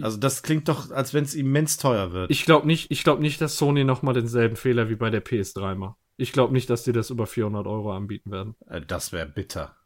Also 0.00 0.18
das 0.18 0.42
klingt 0.42 0.68
doch, 0.68 0.90
als 0.92 1.14
wenn 1.14 1.24
es 1.24 1.34
immens 1.34 1.78
teuer 1.78 2.12
wird. 2.12 2.30
Ich 2.30 2.44
glaube 2.44 2.66
nicht, 2.66 2.90
ich 2.92 3.02
glaube 3.02 3.22
nicht, 3.22 3.40
dass 3.40 3.56
Sony 3.56 3.82
nochmal 3.82 4.14
denselben 4.14 4.54
Fehler 4.54 4.88
wie 4.88 4.94
bei 4.94 5.10
der 5.10 5.24
PS3 5.24 5.74
macht. 5.74 5.96
Ich 6.16 6.32
glaube 6.32 6.52
nicht, 6.52 6.70
dass 6.70 6.84
die 6.84 6.92
das 6.92 7.10
über 7.10 7.26
400 7.26 7.66
Euro 7.66 7.92
anbieten 7.92 8.30
werden. 8.30 8.54
Äh, 8.68 8.80
das 8.80 9.12
wäre 9.12 9.26
bitter. 9.26 9.76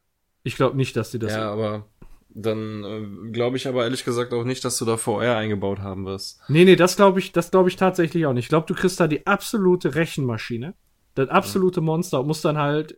Ich 0.43 0.55
glaube 0.55 0.77
nicht, 0.77 0.95
dass 0.95 1.11
die 1.11 1.19
das. 1.19 1.33
Ja, 1.33 1.51
aber 1.51 1.87
dann 2.29 2.83
äh, 2.83 3.31
glaube 3.31 3.57
ich 3.57 3.67
aber 3.67 3.83
ehrlich 3.83 4.05
gesagt 4.05 4.33
auch 4.33 4.43
nicht, 4.43 4.63
dass 4.63 4.77
du 4.77 4.85
da 4.85 4.97
VR 4.97 5.35
eingebaut 5.37 5.79
haben 5.79 6.05
wirst. 6.05 6.41
Nee, 6.47 6.65
nee, 6.65 6.75
das 6.75 6.95
glaube 6.95 7.19
ich, 7.19 7.31
das 7.31 7.51
glaube 7.51 7.69
ich 7.69 7.75
tatsächlich 7.75 8.25
auch 8.25 8.33
nicht. 8.33 8.45
Ich 8.45 8.49
glaube, 8.49 8.67
du 8.67 8.73
kriegst 8.73 8.99
da 8.99 9.07
die 9.07 9.27
absolute 9.27 9.95
Rechenmaschine, 9.95 10.73
das 11.15 11.29
absolute 11.29 11.81
Monster 11.81 12.21
und 12.21 12.27
musst 12.27 12.45
dann 12.45 12.57
halt 12.57 12.97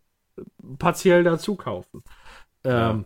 partiell 0.77 1.23
dazu 1.23 1.55
kaufen. 1.55 2.03
Ähm, 2.63 3.05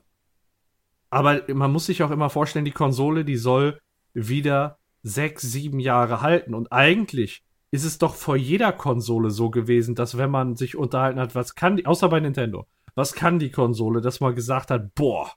aber 1.10 1.42
man 1.54 1.72
muss 1.72 1.86
sich 1.86 2.04
auch 2.04 2.12
immer 2.12 2.30
vorstellen, 2.30 2.66
die 2.66 2.72
Konsole, 2.72 3.24
die 3.24 3.38
soll 3.38 3.80
wieder 4.14 4.78
sechs, 5.04 5.44
sieben 5.44 5.80
Jahre 5.80 6.22
halten. 6.22 6.54
Und 6.54 6.72
eigentlich 6.72 7.44
ist 7.72 7.84
es 7.84 7.98
doch 7.98 8.16
vor 8.16 8.38
jeder 8.38 8.72
Konsole 8.72 9.30
so 9.30 9.50
gewesen, 9.50 9.96
dass 9.96 10.18
wenn 10.18 10.32
man 10.32 10.56
sich 10.56 10.76
unterhalten 10.78 11.20
hat, 11.20 11.36
was 11.36 11.56
kann 11.56 11.78
die, 11.78 11.86
außer 11.86 12.10
bei 12.10 12.20
Nintendo, 12.20 12.66
was 12.96 13.14
kann 13.14 13.40
die 13.40 13.52
Konsole, 13.52 14.02
dass 14.02 14.20
man 14.20 14.36
gesagt 14.36 14.72
hat, 14.72 14.96
boah, 14.96 15.32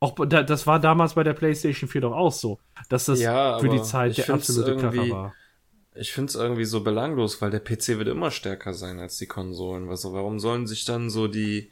auch 0.00 0.14
das 0.26 0.66
war 0.66 0.80
damals 0.80 1.14
bei 1.14 1.22
der 1.22 1.34
PlayStation 1.34 1.88
4 1.88 2.00
doch 2.00 2.12
auch 2.12 2.32
so, 2.32 2.58
dass 2.88 3.04
das 3.04 3.20
Ja, 3.20 3.58
für 3.58 3.68
die 3.68 3.82
Zeit 3.82 4.16
der 4.16 4.30
absolute 4.30 4.76
Kracher 4.76 5.10
war. 5.10 5.34
Ich 5.94 6.12
find's 6.12 6.34
irgendwie 6.34 6.64
so 6.64 6.82
belanglos, 6.82 7.42
weil 7.42 7.50
der 7.50 7.60
PC 7.60 7.98
wird 7.98 8.08
immer 8.08 8.30
stärker 8.30 8.72
sein 8.72 8.98
als 8.98 9.18
die 9.18 9.26
Konsolen. 9.26 9.90
Also 9.90 10.14
warum 10.14 10.38
sollen 10.38 10.66
sich 10.66 10.84
dann 10.84 11.10
so 11.10 11.28
die 11.28 11.70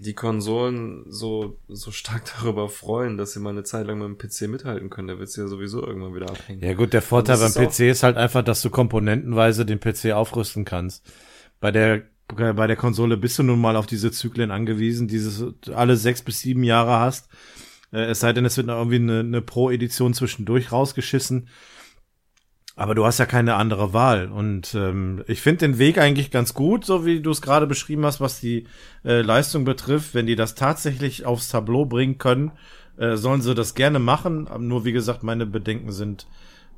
die 0.00 0.14
Konsolen 0.14 1.04
so 1.08 1.58
so 1.68 1.90
stark 1.90 2.22
darüber 2.38 2.68
freuen, 2.68 3.16
dass 3.16 3.32
sie 3.32 3.40
mal 3.40 3.50
eine 3.50 3.64
Zeit 3.64 3.86
lang 3.86 3.98
mit 3.98 4.08
dem 4.08 4.18
PC 4.18 4.48
mithalten 4.48 4.90
können? 4.90 5.08
Der 5.08 5.18
wird 5.18 5.34
ja 5.36 5.46
sowieso 5.46 5.84
irgendwann 5.84 6.14
wieder 6.14 6.30
abhängen. 6.30 6.62
Ja 6.62 6.74
gut, 6.74 6.92
der 6.92 7.02
Vorteil 7.02 7.38
beim 7.38 7.52
PC 7.52 7.80
ist 7.80 8.02
halt 8.02 8.16
einfach, 8.16 8.42
dass 8.42 8.62
du 8.62 8.70
komponentenweise 8.70 9.66
den 9.66 9.80
PC 9.80 10.12
aufrüsten 10.12 10.64
kannst. 10.64 11.04
Bei 11.60 11.70
der 11.70 12.02
bei 12.34 12.66
der 12.66 12.76
Konsole 12.76 13.16
bist 13.16 13.38
du 13.38 13.42
nun 13.42 13.58
mal 13.58 13.74
auf 13.74 13.86
diese 13.86 14.10
Zyklen 14.10 14.50
angewiesen, 14.50 15.08
dieses 15.08 15.42
alle 15.74 15.96
sechs 15.96 16.20
bis 16.20 16.40
sieben 16.40 16.62
Jahre 16.62 16.98
hast. 17.00 17.30
Äh, 17.92 18.10
es 18.10 18.20
sei 18.20 18.32
denn, 18.32 18.44
es 18.44 18.56
wird 18.56 18.66
noch 18.66 18.76
irgendwie 18.76 18.96
eine, 18.96 19.20
eine 19.20 19.42
Pro-Edition 19.42 20.12
zwischendurch 20.14 20.70
rausgeschissen. 20.70 21.48
Aber 22.78 22.94
du 22.94 23.04
hast 23.04 23.18
ja 23.18 23.26
keine 23.26 23.56
andere 23.56 23.92
Wahl. 23.92 24.30
Und 24.30 24.72
ähm, 24.76 25.24
ich 25.26 25.40
finde 25.40 25.66
den 25.66 25.78
Weg 25.78 25.98
eigentlich 25.98 26.30
ganz 26.30 26.54
gut, 26.54 26.84
so 26.84 27.04
wie 27.04 27.20
du 27.20 27.32
es 27.32 27.42
gerade 27.42 27.66
beschrieben 27.66 28.06
hast, 28.06 28.20
was 28.20 28.38
die 28.38 28.68
äh, 29.04 29.20
Leistung 29.20 29.64
betrifft. 29.64 30.14
Wenn 30.14 30.26
die 30.26 30.36
das 30.36 30.54
tatsächlich 30.54 31.26
aufs 31.26 31.48
Tableau 31.48 31.86
bringen 31.86 32.18
können, 32.18 32.52
äh, 32.96 33.16
sollen 33.16 33.42
sie 33.42 33.56
das 33.56 33.74
gerne 33.74 33.98
machen. 33.98 34.46
Aber 34.46 34.60
nur 34.60 34.84
wie 34.84 34.92
gesagt, 34.92 35.24
meine 35.24 35.44
Bedenken 35.44 35.90
sind, 35.90 36.28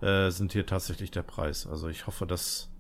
äh, 0.01 0.31
sind 0.31 0.55
hier 0.55 0.65
tatsächlich 0.65 1.11
der 1.11 1.23
Preis. 1.23 1.67
Also 1.71 1.89
ich 1.89 2.07
hoffe, 2.07 2.27
dass 2.27 2.71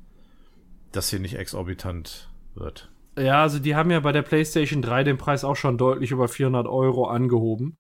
das 0.90 1.10
hier 1.10 1.20
nicht 1.20 1.36
exorbitant 1.36 2.31
wird. 2.55 2.90
Ja, 3.18 3.42
also 3.42 3.58
die 3.58 3.76
haben 3.76 3.90
ja 3.90 4.00
bei 4.00 4.12
der 4.12 4.23
PlayStation 4.23 4.81
3 4.81 5.05
den 5.05 5.18
Preis 5.18 5.44
auch 5.44 5.57
schon 5.57 5.76
deutlich 5.76 6.10
über 6.10 6.26
400 6.26 6.66
Euro 6.66 7.05
angehoben 7.05 7.76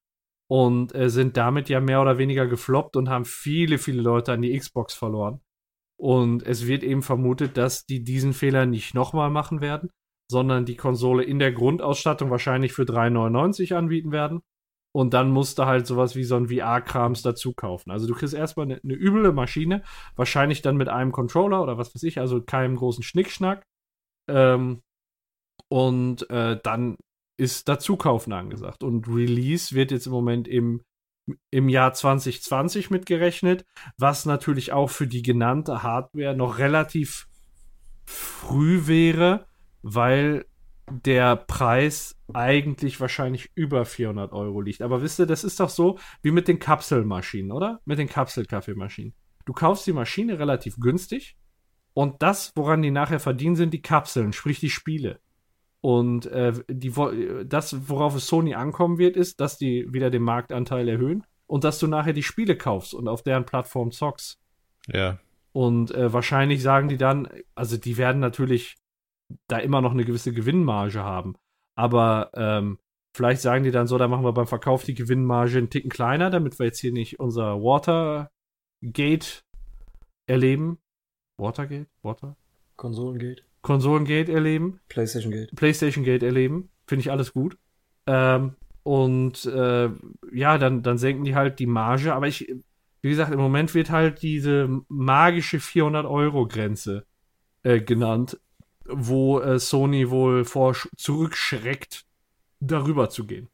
und 0.50 0.92
äh, 0.96 1.08
sind 1.08 1.36
damit 1.36 1.68
ja 1.68 1.80
mehr 1.80 2.02
oder 2.02 2.18
weniger 2.18 2.48
gefloppt 2.48 2.96
und 2.96 3.08
haben 3.08 3.24
viele, 3.24 3.78
viele 3.78 4.02
Leute 4.02 4.32
an 4.32 4.42
die 4.42 4.58
Xbox 4.58 4.94
verloren. 4.94 5.40
Und 5.96 6.42
es 6.42 6.66
wird 6.66 6.82
eben 6.82 7.02
vermutet, 7.02 7.56
dass 7.56 7.86
die 7.86 8.02
diesen 8.02 8.32
Fehler 8.32 8.66
nicht 8.66 8.92
nochmal 8.94 9.30
machen 9.30 9.60
werden, 9.60 9.90
sondern 10.28 10.64
die 10.64 10.74
Konsole 10.74 11.22
in 11.22 11.38
der 11.38 11.52
Grundausstattung 11.52 12.30
wahrscheinlich 12.30 12.72
für 12.72 12.82
3,99 12.82 13.76
anbieten 13.76 14.10
werden. 14.10 14.40
Und 14.92 15.14
dann 15.14 15.30
musst 15.30 15.60
du 15.60 15.66
halt 15.66 15.86
sowas 15.86 16.16
wie 16.16 16.24
so 16.24 16.34
ein 16.34 16.48
VR-Krams 16.48 17.22
dazu 17.22 17.52
kaufen. 17.52 17.92
Also 17.92 18.08
du 18.08 18.14
kriegst 18.14 18.34
erstmal 18.34 18.66
eine, 18.66 18.80
eine 18.82 18.94
üble 18.94 19.32
Maschine, 19.32 19.84
wahrscheinlich 20.16 20.62
dann 20.62 20.76
mit 20.76 20.88
einem 20.88 21.12
Controller 21.12 21.62
oder 21.62 21.78
was 21.78 21.94
weiß 21.94 22.02
ich, 22.02 22.18
also 22.18 22.42
keinem 22.42 22.74
großen 22.74 23.04
Schnickschnack. 23.04 23.62
Ähm, 24.28 24.82
und 25.68 26.28
äh, 26.28 26.58
dann 26.60 26.96
ist 27.40 27.68
Dazukaufen 27.68 28.32
angesagt. 28.32 28.82
Und 28.82 29.08
Release 29.08 29.74
wird 29.74 29.90
jetzt 29.90 30.06
im 30.06 30.12
Moment 30.12 30.46
im, 30.46 30.82
im 31.50 31.68
Jahr 31.68 31.92
2020 31.92 32.90
mitgerechnet, 32.90 33.64
was 33.96 34.26
natürlich 34.26 34.72
auch 34.72 34.90
für 34.90 35.06
die 35.06 35.22
genannte 35.22 35.82
Hardware 35.82 36.36
noch 36.36 36.58
relativ 36.58 37.28
früh 38.04 38.86
wäre, 38.86 39.46
weil 39.82 40.44
der 40.90 41.36
Preis 41.36 42.16
eigentlich 42.34 43.00
wahrscheinlich 43.00 43.50
über 43.54 43.84
400 43.84 44.32
Euro 44.32 44.60
liegt. 44.60 44.82
Aber 44.82 45.02
wisst 45.02 45.18
ihr, 45.18 45.26
das 45.26 45.44
ist 45.44 45.60
doch 45.60 45.70
so 45.70 45.98
wie 46.22 46.32
mit 46.32 46.46
den 46.46 46.58
Kapselmaschinen, 46.58 47.52
oder? 47.52 47.80
Mit 47.84 47.98
den 47.98 48.08
Kapselkaffeemaschinen. 48.08 49.14
Du 49.46 49.52
kaufst 49.52 49.86
die 49.86 49.92
Maschine 49.92 50.38
relativ 50.38 50.76
günstig 50.78 51.36
und 51.94 52.22
das, 52.22 52.52
woran 52.54 52.82
die 52.82 52.90
nachher 52.90 53.20
verdienen, 53.20 53.56
sind 53.56 53.72
die 53.72 53.82
Kapseln, 53.82 54.32
sprich 54.32 54.60
die 54.60 54.70
Spiele. 54.70 55.20
Und 55.82 56.26
äh, 56.26 56.52
die, 56.68 56.92
das, 57.46 57.88
worauf 57.88 58.14
es 58.14 58.26
Sony 58.26 58.54
ankommen 58.54 58.98
wird, 58.98 59.16
ist, 59.16 59.40
dass 59.40 59.56
die 59.56 59.86
wieder 59.92 60.10
den 60.10 60.22
Marktanteil 60.22 60.88
erhöhen 60.88 61.24
und 61.46 61.64
dass 61.64 61.78
du 61.78 61.86
nachher 61.86 62.12
die 62.12 62.22
Spiele 62.22 62.56
kaufst 62.56 62.94
und 62.94 63.08
auf 63.08 63.22
deren 63.22 63.46
Plattform 63.46 63.90
zockst. 63.90 64.38
Ja. 64.88 65.18
Und 65.52 65.92
äh, 65.92 66.12
wahrscheinlich 66.12 66.62
sagen 66.62 66.88
die 66.88 66.96
dann, 66.96 67.28
also 67.54 67.76
die 67.76 67.96
werden 67.96 68.20
natürlich 68.20 68.76
da 69.48 69.58
immer 69.58 69.80
noch 69.80 69.92
eine 69.92 70.04
gewisse 70.04 70.32
Gewinnmarge 70.32 71.02
haben. 71.02 71.34
Aber 71.76 72.30
ähm, 72.34 72.78
vielleicht 73.16 73.40
sagen 73.40 73.64
die 73.64 73.70
dann 73.70 73.86
so, 73.86 73.98
da 73.98 74.06
machen 74.06 74.24
wir 74.24 74.32
beim 74.32 74.46
Verkauf 74.46 74.84
die 74.84 74.94
Gewinnmarge 74.94 75.58
einen 75.58 75.70
Ticken 75.70 75.90
kleiner, 75.90 76.30
damit 76.30 76.58
wir 76.58 76.66
jetzt 76.66 76.80
hier 76.80 76.92
nicht 76.92 77.18
unser 77.18 77.62
Watergate 77.62 79.42
erleben. 80.26 80.78
Watergate? 81.38 81.88
Water? 82.02 82.36
Konsolengate, 82.76 83.42
Konsolengate 83.62 84.32
erleben. 84.32 84.80
PlayStation 84.88 85.32
Gate. 85.32 85.54
PlayStation 85.54 86.04
Gate 86.04 86.22
erleben. 86.22 86.70
Finde 86.86 87.00
ich 87.00 87.10
alles 87.10 87.32
gut. 87.32 87.56
Ähm, 88.06 88.56
und 88.82 89.44
äh, 89.44 89.90
ja, 90.32 90.58
dann, 90.58 90.82
dann 90.82 90.98
senken 90.98 91.24
die 91.24 91.34
halt 91.34 91.58
die 91.58 91.66
Marge. 91.66 92.14
Aber 92.14 92.26
ich, 92.26 92.52
wie 93.02 93.10
gesagt, 93.10 93.32
im 93.32 93.40
Moment 93.40 93.74
wird 93.74 93.90
halt 93.90 94.22
diese 94.22 94.80
magische 94.88 95.58
400-Euro-Grenze 95.58 97.04
äh, 97.62 97.80
genannt, 97.80 98.38
wo 98.86 99.40
äh, 99.40 99.58
Sony 99.58 100.10
wohl 100.10 100.44
vor 100.44 100.74
zurückschreckt, 100.96 102.04
darüber 102.60 103.10
zu 103.10 103.26
gehen. 103.26 103.48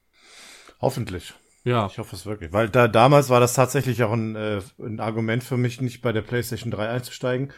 Hoffentlich. 0.81 1.35
Ja. 1.65 1.87
Ich 1.87 1.99
hoffe 1.99 2.15
es 2.15 2.27
wirklich. 2.27 2.53
Weil 2.53 2.69
da 2.69 2.87
damals 2.87 3.29
war 3.29 3.41
das 3.41 3.55
tatsächlich 3.55 4.05
auch 4.05 4.13
ein, 4.13 4.37
äh, 4.37 4.61
ein 4.79 5.01
Argument 5.01 5.43
für 5.43 5.57
mich, 5.57 5.81
nicht 5.81 6.01
bei 6.01 6.13
der 6.13 6.23
PlayStation 6.23 6.71
3 6.71 6.89
einzusteigen, 6.89 7.53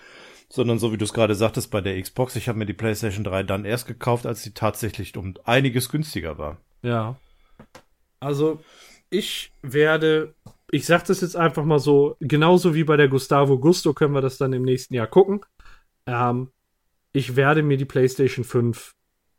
sondern 0.50 0.78
so 0.78 0.92
wie 0.92 0.96
du 0.96 1.04
es 1.04 1.12
gerade 1.12 1.34
sagtest, 1.34 1.70
bei 1.70 1.80
der 1.80 2.00
Xbox. 2.00 2.36
Ich 2.36 2.48
habe 2.48 2.58
mir 2.58 2.66
die 2.66 2.72
PlayStation 2.72 3.24
3 3.24 3.42
dann 3.42 3.64
erst 3.64 3.86
gekauft, 3.86 4.26
als 4.26 4.42
sie 4.42 4.54
tatsächlich 4.54 5.16
um 5.16 5.34
einiges 5.44 5.90
günstiger 5.90 6.38
war. 6.38 6.58
Ja. 6.82 7.16
Also, 8.20 8.60
ich 9.10 9.52
werde, 9.62 10.34
ich 10.70 10.86
sag 10.86 11.04
das 11.04 11.20
jetzt 11.20 11.36
einfach 11.36 11.64
mal 11.64 11.78
so, 11.78 12.16
genauso 12.20 12.74
wie 12.74 12.84
bei 12.84 12.96
der 12.96 13.08
Gustavo 13.08 13.58
Gusto 13.58 13.92
können 13.94 14.14
wir 14.14 14.22
das 14.22 14.38
dann 14.38 14.52
im 14.52 14.62
nächsten 14.62 14.94
Jahr 14.94 15.06
gucken. 15.06 15.40
Ähm, 16.06 16.50
ich 17.12 17.36
werde 17.36 17.62
mir 17.62 17.76
die 17.76 17.84
PlayStation 17.84 18.44
5 18.44 18.94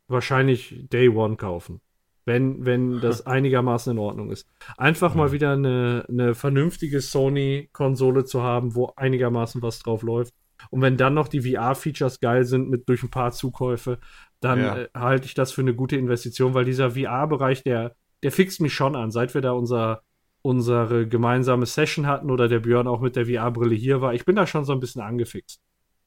wahrscheinlich 0.06 0.86
Day 0.92 1.08
One 1.08 1.36
kaufen. 1.36 1.80
Wenn, 2.24 2.64
wenn 2.64 3.00
das 3.00 3.26
einigermaßen 3.26 3.92
in 3.92 3.98
Ordnung 3.98 4.30
ist. 4.30 4.46
Einfach 4.76 5.14
mal 5.14 5.32
wieder 5.32 5.52
eine, 5.52 6.04
eine 6.08 6.34
vernünftige 6.34 7.00
Sony-Konsole 7.00 8.24
zu 8.24 8.42
haben, 8.42 8.76
wo 8.76 8.92
einigermaßen 8.96 9.60
was 9.62 9.80
drauf 9.80 10.02
läuft. 10.02 10.34
Und 10.70 10.82
wenn 10.82 10.96
dann 10.96 11.14
noch 11.14 11.28
die 11.28 11.40
VR-Features 11.40 12.20
geil 12.20 12.44
sind 12.44 12.68
mit 12.68 12.88
durch 12.88 13.02
ein 13.02 13.10
paar 13.10 13.32
Zukäufe, 13.32 13.98
dann 14.40 14.58
Ja. 14.60 14.76
äh, 14.78 14.88
halte 14.94 15.26
ich 15.26 15.34
das 15.34 15.52
für 15.52 15.60
eine 15.62 15.74
gute 15.74 15.96
Investition, 15.96 16.54
weil 16.54 16.64
dieser 16.64 16.90
VR-Bereich, 16.92 17.62
der, 17.62 17.94
der 18.22 18.32
fixt 18.32 18.60
mich 18.60 18.74
schon 18.74 18.96
an. 18.96 19.10
Seit 19.10 19.34
wir 19.34 19.40
da 19.40 19.52
unser 19.52 20.02
unsere 20.42 21.06
gemeinsame 21.06 21.66
Session 21.66 22.06
hatten 22.06 22.30
oder 22.30 22.48
der 22.48 22.60
Björn 22.60 22.86
auch 22.86 23.00
mit 23.02 23.14
der 23.14 23.26
VR-Brille 23.26 23.74
hier 23.74 24.00
war. 24.00 24.14
Ich 24.14 24.24
bin 24.24 24.36
da 24.36 24.46
schon 24.46 24.64
so 24.64 24.72
ein 24.72 24.80
bisschen 24.80 25.02
angefixt. 25.02 25.60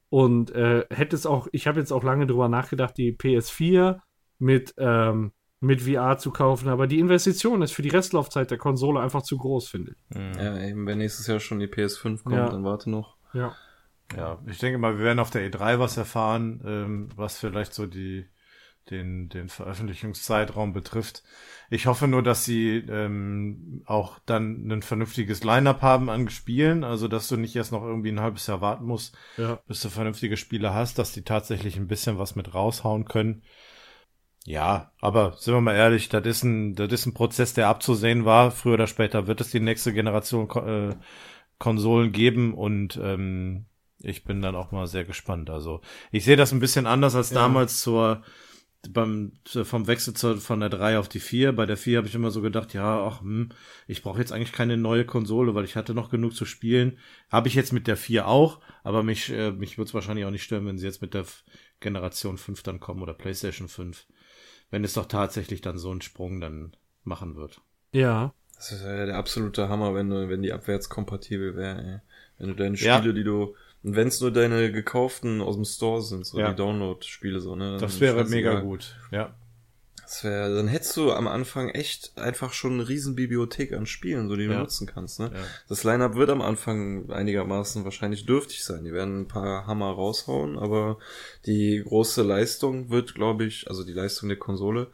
Und 0.10 0.50
äh, 0.56 0.86
hätte 0.90 1.16
es 1.16 1.28
auch, 1.28 1.48
ich 1.52 1.68
habe 1.68 1.80
jetzt 1.80 1.92
auch 1.92 2.04
lange 2.04 2.26
drüber 2.26 2.50
nachgedacht, 2.50 2.98
die 2.98 3.16
PS4 3.16 4.00
mit, 4.40 4.74
ähm, 4.78 5.34
mit 5.60 5.84
VR 5.84 6.18
zu 6.18 6.32
kaufen, 6.32 6.68
aber 6.70 6.88
die 6.88 6.98
Investition 7.00 7.62
ist 7.62 7.74
für 7.74 7.84
die 7.84 7.90
Restlaufzeit 7.90 8.50
der 8.50 8.58
Konsole 8.58 9.00
einfach 9.02 9.22
zu 9.22 9.38
groß, 9.38 9.68
finde 9.70 9.92
ich. 10.10 10.18
Mhm. 10.18 10.32
Ja, 10.40 10.60
eben, 10.68 10.88
wenn 10.88 10.98
nächstes 10.98 11.28
Jahr 11.28 11.40
schon 11.40 11.60
die 11.60 11.68
PS5 11.68 12.24
kommt, 12.24 12.36
Ja. 12.36 12.50
dann 12.50 12.64
warte 12.64 12.90
noch. 12.90 13.18
Ja. 13.34 13.54
Ja, 14.16 14.40
ich 14.48 14.58
denke 14.60 14.78
mal, 14.78 14.98
wir 14.98 15.06
werden 15.06 15.20
auf 15.20 15.30
der 15.32 15.50
E3 15.50 15.80
was 15.80 15.98
erfahren, 15.98 16.62
ähm, 16.66 17.10
was 17.16 17.38
vielleicht 17.38 17.74
so 17.74 17.86
die 17.88 18.26
den, 18.90 19.30
den 19.30 19.48
Veröffentlichungszeitraum 19.48 20.74
betrifft. 20.74 21.24
Ich 21.70 21.86
hoffe 21.88 22.08
nur, 22.08 22.22
dass 22.22 22.44
sie 22.44 22.78
ähm, 22.90 23.82
auch 23.86 24.20
dann 24.26 24.70
ein 24.70 24.82
vernünftiges 24.82 25.44
Line-up 25.44 25.82
haben 25.82 26.10
an 26.10 26.30
Spielen, 26.30 26.84
also 26.84 27.08
dass 27.08 27.30
du 27.30 27.38
nicht 27.38 27.56
erst 27.56 27.72
noch 27.72 27.82
irgendwie 27.84 28.10
ein 28.10 28.20
halbes 28.20 28.46
Jahr 28.48 28.60
warten 28.62 28.86
musst, 28.86 29.16
Ja. 29.38 29.60
bis 29.68 29.82
du 29.82 29.90
vernünftige 29.90 30.36
Spiele 30.36 30.74
hast, 30.74 31.00
dass 31.00 31.14
die 31.14 31.24
tatsächlich 31.24 31.78
ein 31.78 31.88
bisschen 31.88 32.18
was 32.20 32.36
mit 32.36 32.54
raushauen 32.54 33.06
können. 33.06 33.44
Ja, 34.46 34.92
aber 35.00 35.38
sind 35.38 35.54
wir 35.54 35.62
mal 35.62 35.76
ehrlich, 35.76 36.10
das 36.10 36.26
ist 36.26 36.44
ein, 36.44 36.76
das 36.76 36.92
ist 36.92 37.06
ein 37.06 37.14
Prozess, 37.14 37.54
der 37.54 37.70
abzusehen 37.70 38.26
war. 38.26 38.52
Früher 38.52 38.74
oder 38.74 38.88
später 38.88 39.28
wird 39.28 39.40
es 39.40 39.52
die 39.52 39.62
nächste 39.62 39.94
Generation 39.94 40.50
äh, 40.50 40.96
Konsolen 41.58 42.12
geben 42.12 42.54
und 42.54 43.00
ähm, 43.02 43.68
ich 44.04 44.24
bin 44.24 44.42
dann 44.42 44.56
auch 44.56 44.72
mal 44.72 44.86
sehr 44.86 45.06
gespannt. 45.06 45.50
Also 45.50 45.82
ich 46.12 46.24
sehe 46.26 46.36
das 46.38 46.52
ein 46.52 46.60
bisschen 46.60 46.86
anders 46.86 47.16
als 47.16 47.30
damals 47.32 47.82
zur 47.82 48.22
beim 48.92 49.32
vom 49.46 49.88
Wechsel 49.88 50.14
zur, 50.14 50.38
von 50.38 50.60
der 50.60 50.68
3 50.70 51.00
auf 51.00 51.08
die 51.08 51.22
4. 51.22 51.54
Bei 51.56 51.66
der 51.66 51.78
4 51.78 52.00
habe 52.00 52.08
ich 52.10 52.16
immer 52.16 52.32
so 52.32 52.42
gedacht, 52.42 52.74
ja, 52.74 53.08
ach, 53.08 53.22
hm, 53.22 53.48
ich 53.88 54.02
brauche 54.02 54.20
jetzt 54.20 54.34
eigentlich 54.34 54.52
keine 54.52 54.76
neue 54.76 55.06
Konsole, 55.06 55.56
weil 55.56 55.64
ich 55.64 55.78
hatte 55.78 55.94
noch 55.94 56.10
genug 56.10 56.36
zu 56.36 56.44
spielen. 56.44 57.00
Habe 57.32 57.48
ich 57.48 57.56
jetzt 57.56 57.72
mit 57.72 57.88
der 57.88 57.96
4 57.96 58.28
auch, 58.28 58.60
aber 58.84 59.02
mich, 59.02 59.30
äh, 59.32 59.52
mich 59.52 59.78
würde 59.78 59.88
es 59.88 59.94
wahrscheinlich 59.94 60.26
auch 60.26 60.32
nicht 60.32 60.44
stören, 60.44 60.66
wenn 60.66 60.78
sie 60.78 60.86
jetzt 60.86 61.02
mit 61.02 61.14
der 61.14 61.22
F- 61.22 61.46
Generation 61.80 62.38
5 62.38 62.62
dann 62.62 62.82
kommen 62.82 63.02
oder 63.02 63.14
PlayStation 63.14 63.70
5. 63.70 64.06
Wenn 64.70 64.84
es 64.84 64.94
doch 64.96 65.06
tatsächlich 65.06 65.62
dann 65.62 65.78
so 65.78 65.90
einen 65.92 66.02
Sprung 66.02 66.42
dann 66.42 66.76
machen 67.06 67.38
wird. 67.38 67.62
Ja. 67.94 68.34
Das 68.58 68.74
ist 68.74 68.84
ja 68.84 69.06
der 69.06 69.16
absolute 69.18 69.70
Hammer, 69.70 69.94
wenn 69.96 70.10
du, 70.10 70.28
wenn 70.28 70.42
die 70.42 70.52
abwärtskompatibel 70.52 71.56
wäre, 71.56 71.82
ey. 71.84 72.00
Wenn 72.38 72.50
du 72.50 72.56
deine 72.56 72.76
Ja. 72.76 72.98
Spiele, 72.98 73.14
die 73.14 73.24
du, 73.24 73.56
und 73.84 73.96
wenn 73.96 74.08
es 74.08 74.22
nur 74.22 74.32
deine 74.32 74.72
gekauften 74.72 75.42
aus 75.42 75.56
dem 75.56 75.66
Store 75.66 76.02
sind, 76.02 76.26
so 76.26 76.40
Ja. 76.40 76.50
die 76.52 76.56
Download-Spiele, 76.56 77.40
so, 77.42 77.56
ne? 77.56 77.78
Das 77.80 78.00
wäre 78.00 78.24
mega 78.26 78.60
gut. 78.60 78.96
Ja. 79.12 79.34
Das 80.02 80.24
wäre, 80.26 80.54
dann 80.56 80.68
hättest 80.68 80.96
du 80.98 81.12
am 81.12 81.28
Anfang 81.28 81.70
echt 81.70 82.12
einfach 82.18 82.54
schon 82.54 82.74
eine 82.74 82.88
riesen 82.90 83.16
Bibliothek 83.16 83.74
an 83.74 83.86
Spielen, 83.86 84.28
so 84.30 84.36
die 84.36 84.46
du 84.46 84.54
Ja. 84.54 84.60
nutzen 84.60 84.86
kannst, 84.86 85.20
ne? 85.20 85.32
Ja. 85.34 85.40
Das 85.70 85.84
Line-Up 85.84 86.16
wird 86.16 86.30
am 86.30 86.42
Anfang 86.42 87.10
einigermaßen 87.10 87.84
wahrscheinlich 87.84 88.26
dürftig 88.26 88.64
sein. 88.64 88.84
Die 88.84 88.94
werden 88.94 89.22
ein 89.22 89.28
paar 89.28 89.66
Hammer 89.66 89.90
raushauen, 89.92 90.60
aber 90.60 90.98
die 91.46 91.82
große 91.84 92.22
Leistung 92.22 92.90
wird, 92.90 93.16
glaube 93.16 93.46
ich, 93.46 93.68
also 93.70 93.84
die 93.84 93.94
Leistung 93.94 94.30
der 94.30 94.38
Konsole 94.38 94.88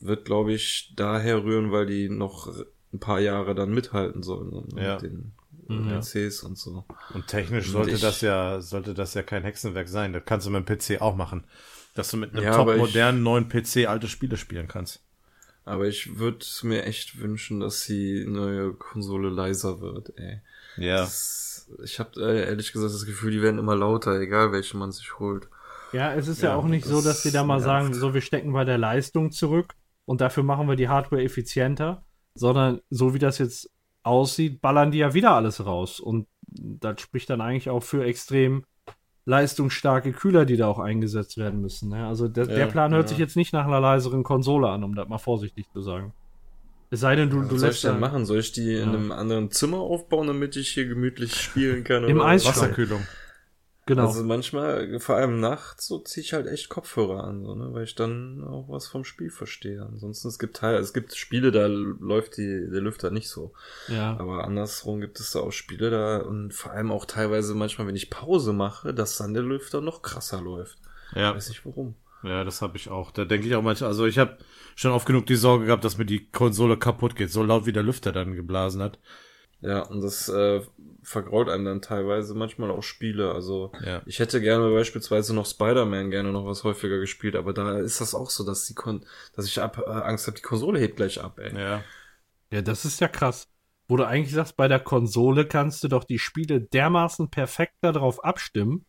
wird, 0.00 0.24
glaube 0.24 0.52
ich, 0.52 0.92
daher 0.96 1.44
rühren, 1.44 1.70
weil 1.70 1.86
die 1.86 2.08
noch 2.08 2.48
ein 2.92 2.98
paar 2.98 3.20
Jahre 3.20 3.54
dann 3.54 3.70
mithalten 3.72 4.22
sollen 4.22 4.50
so, 4.50 4.64
Ja. 4.76 4.94
mit 4.94 5.02
den 5.02 5.32
Mhm. 5.68 6.00
PCs 6.00 6.42
und 6.42 6.56
so. 6.58 6.84
Und 7.14 7.26
technisch 7.26 7.66
Und 7.66 7.72
sollte 7.72 7.90
ich- 7.92 8.00
das 8.00 8.20
ja, 8.20 8.60
sollte 8.60 8.94
das 8.94 9.14
ja 9.14 9.22
kein 9.22 9.42
Hexenwerk 9.42 9.88
sein. 9.88 10.12
Das 10.12 10.22
kannst 10.24 10.46
du 10.46 10.50
mit 10.50 10.66
dem 10.68 10.78
PC 10.78 11.00
auch 11.00 11.14
machen. 11.16 11.44
Dass 11.94 12.10
du 12.10 12.16
mit 12.16 12.32
einem 12.34 12.44
Ja, 12.44 12.54
top 12.54 12.70
ich- 12.70 12.76
modernen 12.78 13.22
neuen 13.22 13.48
PC 13.48 13.86
alte 13.86 14.08
Spiele 14.08 14.36
spielen 14.36 14.68
kannst. 14.68 15.00
Aber 15.64 15.86
ich 15.86 16.18
würde 16.18 16.46
mir 16.62 16.84
echt 16.84 17.20
wünschen, 17.20 17.60
dass 17.60 17.84
die 17.84 18.24
neue 18.26 18.72
Konsole 18.72 19.28
leiser 19.28 19.80
wird, 19.82 20.12
ey. 20.16 20.40
Ja. 20.78 21.00
Das, 21.00 21.68
ich 21.84 21.98
habe 21.98 22.18
äh, 22.22 22.46
ehrlich 22.48 22.72
gesagt 22.72 22.94
das 22.94 23.04
Gefühl, 23.04 23.32
die 23.32 23.42
werden 23.42 23.58
immer 23.58 23.76
lauter, 23.76 24.18
egal 24.20 24.52
welche 24.52 24.76
man 24.78 24.92
sich 24.92 25.18
holt. 25.18 25.48
Ja, 25.92 26.14
es 26.14 26.28
ist 26.28 26.40
ja, 26.40 26.50
Ja, 26.50 26.56
auch 26.56 26.64
nicht 26.66 26.86
so, 26.86 26.96
das 26.96 27.04
dass 27.04 27.22
die 27.22 27.30
da 27.32 27.44
mal 27.44 27.54
nervt. 27.56 27.64
sagen, 27.66 27.94
so 27.94 28.14
wir 28.14 28.20
stecken 28.22 28.52
bei 28.52 28.64
der 28.64 28.78
Leistung 28.78 29.30
zurück 29.32 29.74
und 30.06 30.20
dafür 30.20 30.42
machen 30.42 30.68
wir 30.68 30.76
die 30.76 30.88
Hardware 30.88 31.22
effizienter, 31.22 32.02
sondern 32.34 32.80
so 32.90 33.12
wie 33.12 33.18
das 33.18 33.38
jetzt 33.38 33.70
aussieht, 34.02 34.60
ballern 34.60 34.90
die 34.90 34.98
ja 34.98 35.14
wieder 35.14 35.32
alles 35.32 35.64
raus 35.64 36.00
und 36.00 36.26
das 36.46 37.00
spricht 37.00 37.28
dann 37.30 37.40
eigentlich 37.40 37.68
auch 37.70 37.82
für 37.82 38.04
extrem 38.04 38.64
leistungsstarke 39.26 40.12
Kühler, 40.12 40.46
die 40.46 40.56
da 40.56 40.68
auch 40.68 40.78
eingesetzt 40.78 41.36
werden 41.36 41.60
müssen. 41.60 41.90
Ne? 41.90 42.06
Also 42.06 42.28
der, 42.28 42.46
der 42.46 42.58
Ja, 42.58 42.66
Plan 42.66 42.92
hört 42.92 43.04
ja. 43.04 43.08
sich 43.08 43.18
jetzt 43.18 43.36
nicht 43.36 43.52
nach 43.52 43.66
einer 43.66 43.80
leiseren 43.80 44.22
Konsole 44.22 44.68
an, 44.70 44.84
um 44.84 44.94
das 44.94 45.06
mal 45.08 45.18
vorsichtig 45.18 45.66
zu 45.72 45.82
sagen. 45.82 46.14
Es 46.90 47.00
sei 47.00 47.16
denn, 47.16 47.28
du, 47.28 47.42
du 47.42 47.50
Was 47.56 47.60
soll 47.60 47.70
ich 47.70 47.80
denn 47.82 48.00
machen? 48.00 48.24
Soll 48.24 48.38
ich 48.38 48.52
die 48.52 48.72
in 48.76 48.78
Ja. 48.78 48.96
einem 48.98 49.12
anderen 49.12 49.50
Zimmer 49.50 49.78
aufbauen, 49.80 50.28
damit 50.28 50.56
ich 50.56 50.70
hier 50.70 50.86
gemütlich 50.86 51.34
spielen 51.34 51.84
kann? 51.84 52.04
Im 52.04 52.16
oder? 52.16 52.26
Eisschrank. 52.28 52.56
Wasserkühlung. 52.56 53.06
Genau. 53.88 54.06
Also 54.06 54.22
manchmal, 54.22 55.00
vor 55.00 55.16
allem 55.16 55.40
nachts, 55.40 55.86
so 55.86 55.98
ziehe 55.98 56.22
ich 56.22 56.34
halt 56.34 56.46
echt 56.46 56.68
Kopfhörer 56.68 57.24
an, 57.24 57.42
so, 57.42 57.54
ne, 57.54 57.72
weil 57.72 57.84
ich 57.84 57.94
dann 57.94 58.44
auch 58.44 58.68
was 58.68 58.86
vom 58.86 59.02
Spiel 59.02 59.30
verstehe. 59.30 59.82
Ansonsten, 59.82 60.28
es 60.28 60.38
gibt 60.38 60.56
Teil, 60.56 60.76
es 60.76 60.92
gibt 60.92 61.16
Spiele, 61.16 61.50
da 61.52 61.66
läuft 61.66 62.36
die, 62.36 62.68
der 62.70 62.82
Lüfter 62.82 63.10
nicht 63.10 63.30
so. 63.30 63.54
ja. 63.88 64.14
Aber 64.18 64.44
andersrum 64.44 65.00
gibt 65.00 65.18
es 65.20 65.30
da 65.30 65.40
auch 65.40 65.52
Spiele 65.52 65.88
da 65.88 66.18
und 66.18 66.52
vor 66.52 66.72
allem 66.72 66.92
auch 66.92 67.06
teilweise 67.06 67.54
manchmal, 67.54 67.86
wenn 67.86 67.96
ich 67.96 68.10
Pause 68.10 68.52
mache, 68.52 68.92
dass 68.92 69.16
dann 69.16 69.32
der 69.32 69.42
Lüfter 69.42 69.80
noch 69.80 70.02
krasser 70.02 70.42
läuft. 70.42 70.76
Ja. 71.14 71.34
Weiß 71.34 71.48
nicht 71.48 71.64
warum. 71.64 71.94
Ja, 72.22 72.44
das 72.44 72.60
habe 72.60 72.76
ich 72.76 72.90
auch. 72.90 73.10
Da 73.10 73.24
denke 73.24 73.46
ich 73.46 73.54
auch 73.54 73.62
manchmal, 73.62 73.88
also 73.88 74.04
ich 74.04 74.18
habe 74.18 74.36
schon 74.76 74.92
oft 74.92 75.06
genug 75.06 75.24
die 75.24 75.36
Sorge 75.36 75.64
gehabt, 75.64 75.84
dass 75.84 75.96
mir 75.96 76.04
die 76.04 76.26
Konsole 76.30 76.76
kaputt 76.76 77.16
geht, 77.16 77.30
so 77.30 77.42
laut 77.42 77.64
wie 77.64 77.72
der 77.72 77.84
Lüfter 77.84 78.12
dann 78.12 78.34
geblasen 78.34 78.82
hat. 78.82 78.98
Ja, 79.60 79.82
und 79.82 80.00
das 80.02 80.28
äh, 80.28 80.60
vergrault 81.02 81.48
einem 81.48 81.64
dann 81.64 81.82
teilweise 81.82 82.34
manchmal 82.34 82.70
auch 82.70 82.82
Spiele. 82.82 83.32
Also 83.32 83.72
Ja. 83.84 84.02
ich 84.06 84.20
hätte 84.20 84.40
gerne 84.40 84.70
beispielsweise 84.70 85.34
noch 85.34 85.46
Spider-Man 85.46 86.10
gerne 86.10 86.32
noch 86.32 86.46
was 86.46 86.62
häufiger 86.64 86.98
gespielt, 86.98 87.34
aber 87.34 87.52
da 87.52 87.78
ist 87.78 88.00
das 88.00 88.14
auch 88.14 88.30
so, 88.30 88.44
dass 88.44 88.66
die 88.66 88.74
Kon 88.74 89.04
dass 89.34 89.46
ich 89.46 89.60
ab, 89.60 89.82
äh, 89.84 89.90
Angst 89.90 90.26
habe, 90.26 90.36
die 90.36 90.42
Konsole 90.42 90.78
hebt 90.78 90.96
gleich 90.96 91.20
ab, 91.20 91.38
ey. 91.40 91.58
Ja. 91.58 91.82
Ja, 92.50 92.62
das 92.62 92.84
ist 92.84 93.00
ja 93.00 93.08
krass. 93.08 93.48
Wo 93.88 93.96
du 93.96 94.06
eigentlich 94.06 94.34
sagst, 94.34 94.56
bei 94.56 94.68
der 94.68 94.80
Konsole 94.80 95.46
kannst 95.46 95.82
du 95.82 95.88
doch 95.88 96.04
die 96.04 96.18
Spiele 96.18 96.60
dermaßen 96.60 97.30
perfekt 97.30 97.74
darauf 97.80 98.22
abstimmen. 98.22 98.84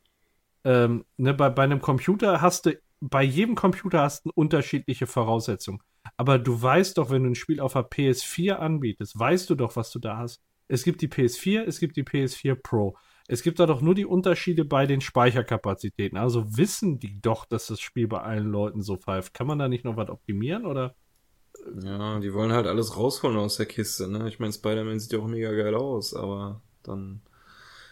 Ähm, 0.66 1.06
ne, 1.18 1.34
bei, 1.34 1.50
bei 1.50 1.64
einem 1.64 1.82
Computer 1.82 2.42
hast 2.42 2.66
du, 2.66 2.80
bei 3.00 3.24
jedem 3.24 3.56
Computer 3.56 4.02
hast 4.02 4.26
du 4.26 4.32
unterschiedliche 4.36 5.08
Voraussetzungen. 5.08 5.82
Aber 6.18 6.38
du 6.38 6.62
weißt 6.62 6.98
doch, 6.98 7.10
wenn 7.10 7.24
du 7.24 7.30
ein 7.30 7.36
Spiel 7.36 7.60
auf 7.60 7.74
der 7.74 7.90
PS4 7.90 8.60
anbietest, 8.60 9.18
weißt 9.18 9.50
du 9.50 9.56
doch, 9.56 9.76
was 9.76 9.92
du 9.92 10.00
da 10.00 10.18
hast. 10.18 10.42
Es 10.70 10.84
gibt 10.84 11.02
die 11.02 11.10
PS4, 11.10 11.64
es 11.64 11.80
gibt 11.80 11.98
die 11.98 12.04
PS4 12.04 12.56
Pro. 12.56 12.96
Es 13.28 13.44
gibt 13.44 13.60
da 13.60 13.66
doch 13.66 13.82
nur 13.82 13.96
die 13.96 14.06
Unterschiede 14.06 14.66
bei 14.66 14.86
den 14.86 15.02
Speicherkapazitäten. 15.02 16.18
Also 16.18 16.58
wissen 16.58 17.00
die 17.00 17.20
doch, 17.22 17.46
dass 17.46 17.68
das 17.68 17.82
Spiel 17.82 18.08
bei 18.08 18.22
allen 18.22 18.48
Leuten 18.48 18.82
so 18.82 18.96
pfeift. 18.96 19.34
Kann 19.34 19.48
man 19.48 19.60
da 19.60 19.68
nicht 19.68 19.84
noch 19.84 19.98
was 19.98 20.10
optimieren 20.10 20.66
oder? 20.66 20.96
Ja, 21.84 22.20
die 22.20 22.34
wollen 22.34 22.54
halt 22.54 22.68
alles 22.68 22.96
rausholen 22.96 23.38
aus 23.38 23.58
der 23.58 23.66
Kiste, 23.66 24.08
ne? 24.08 24.30
Ich 24.30 24.40
meine, 24.40 24.54
Spider-Man 24.54 25.00
sieht 25.00 25.12
ja 25.14 25.20
auch 25.20 25.28
mega 25.28 25.52
geil 25.52 25.76
aus, 25.76 26.14
aber 26.14 26.62
dann 26.84 27.22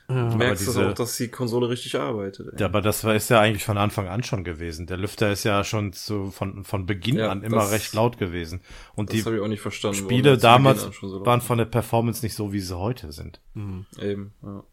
Ja. 0.09 0.33
merkst 0.35 0.65
du 0.67 0.71
diese- 0.71 0.89
auch, 0.89 0.93
dass 0.93 1.17
die 1.17 1.27
Konsole 1.27 1.67
richtig 1.69 1.99
arbeitet. 1.99 2.53
Ey. 2.53 2.59
Ja, 2.61 2.67
aber 2.67 2.81
das 2.81 3.03
war, 3.03 3.13
ist 3.13 3.29
ja 3.29 3.41
eigentlich 3.41 3.65
von 3.65 3.77
Anfang 3.77 4.07
an 4.07 4.23
schon 4.23 4.43
gewesen. 4.45 4.87
Der 4.87 4.95
Lüfter 4.97 5.31
ist 5.31 5.43
ja 5.43 5.63
schon 5.65 5.91
zu, 5.91 6.31
von, 6.31 6.63
von 6.63 6.85
Beginn 6.85 7.17
Ja, 7.17 7.29
an 7.29 7.43
immer 7.43 7.57
das- 7.57 7.71
recht 7.71 7.93
laut 7.93 8.17
gewesen. 8.17 8.61
Und 8.95 9.09
das 9.09 9.17
die 9.17 9.25
habe 9.25 9.35
ich 9.35 9.41
auch 9.41 9.47
nicht 9.49 9.59
verstanden. 9.61 9.97
warum 9.97 10.09
Spiele 10.09 10.37
damals 10.37 10.83
so 11.01 11.25
waren 11.25 11.41
von 11.41 11.57
der 11.57 11.65
Performance 11.65 12.23
nicht 12.25 12.35
so, 12.35 12.53
wie 12.53 12.61
sie 12.61 12.77
heute 12.77 13.11
sind. 13.11 13.41
Hm. 13.53 13.85
war. 13.97 14.03
Eben, 14.03 14.33
ja. 14.43 14.63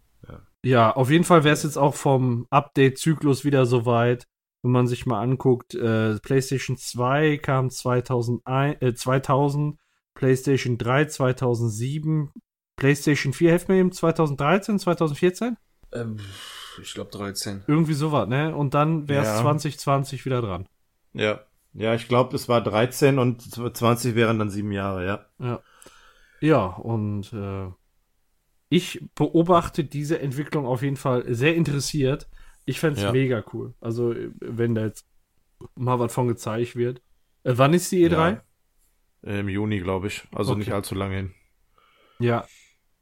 Ja, 0.64 0.90
auf 0.96 1.10
jeden 1.10 1.24
Fall 1.24 1.44
wäre 1.44 1.52
es 1.52 1.62
jetzt 1.64 1.76
auch 1.76 1.94
vom 1.94 2.46
Update-Zyklus 2.50 3.44
wieder 3.44 3.66
soweit. 3.66 4.24
Wenn 4.62 4.70
man 4.72 4.86
sich 4.86 5.04
mal 5.04 5.20
anguckt, 5.20 5.74
äh, 5.74 6.18
PlayStation 6.20 6.78
2 6.78 7.36
kam 7.36 7.68
2001, 7.68 8.80
äh, 8.80 8.94
2000, 8.94 9.78
PlayStation 10.14 10.78
3 10.78 11.04
2007, 11.06 12.30
PlayStation 12.76 13.32
4, 13.32 13.50
helft 13.50 13.68
mir 13.68 13.76
eben, 13.76 13.92
2013, 13.92 14.78
2014? 14.78 15.56
Ähm, 15.92 16.18
ich 16.82 16.94
glaube 16.94 17.10
13. 17.10 17.62
Irgendwie 17.66 17.94
sowas, 17.94 18.28
ne? 18.28 18.54
Und 18.54 18.74
dann 18.74 19.08
wäre 19.08 19.22
es 19.22 19.28
Ja. 19.28 19.40
2020 19.42 20.24
wieder 20.24 20.42
dran. 20.42 20.68
Ja. 21.12 21.40
Ja, 21.72 21.94
ich 21.94 22.06
glaube, 22.08 22.34
es 22.36 22.48
war 22.48 22.62
13 22.62 23.18
und 23.18 23.42
20 23.76 24.14
wären 24.14 24.38
dann 24.38 24.50
sieben 24.50 24.70
Jahre, 24.72 25.04
ja. 25.06 25.26
Ja. 25.38 25.60
Ja, 26.40 26.66
und 26.66 27.32
äh, 27.32 27.70
ich 28.68 29.04
beobachte 29.14 29.84
diese 29.84 30.20
Entwicklung 30.20 30.66
auf 30.66 30.82
jeden 30.82 30.96
Fall 30.96 31.24
sehr 31.34 31.54
interessiert. 31.54 32.28
Ich 32.64 32.80
fände 32.80 32.98
es 32.98 33.04
Ja. 33.04 33.12
mega 33.12 33.42
cool. 33.52 33.74
Also, 33.80 34.14
wenn 34.40 34.74
da 34.74 34.82
jetzt 34.84 35.06
mal 35.74 35.98
was 35.98 36.12
von 36.12 36.28
gezeigt 36.28 36.76
wird. 36.76 37.00
Äh, 37.44 37.52
wann 37.56 37.72
ist 37.74 37.90
die 37.92 38.08
E3? 38.08 38.40
Ja. 39.22 39.38
Im 39.40 39.48
Juni, 39.48 39.80
glaube 39.80 40.08
ich. 40.08 40.24
Also 40.32 40.52
Okay. 40.52 40.58
nicht 40.60 40.72
allzu 40.72 40.94
lange 40.94 41.16
hin. 41.16 41.34
Ja. 42.18 42.46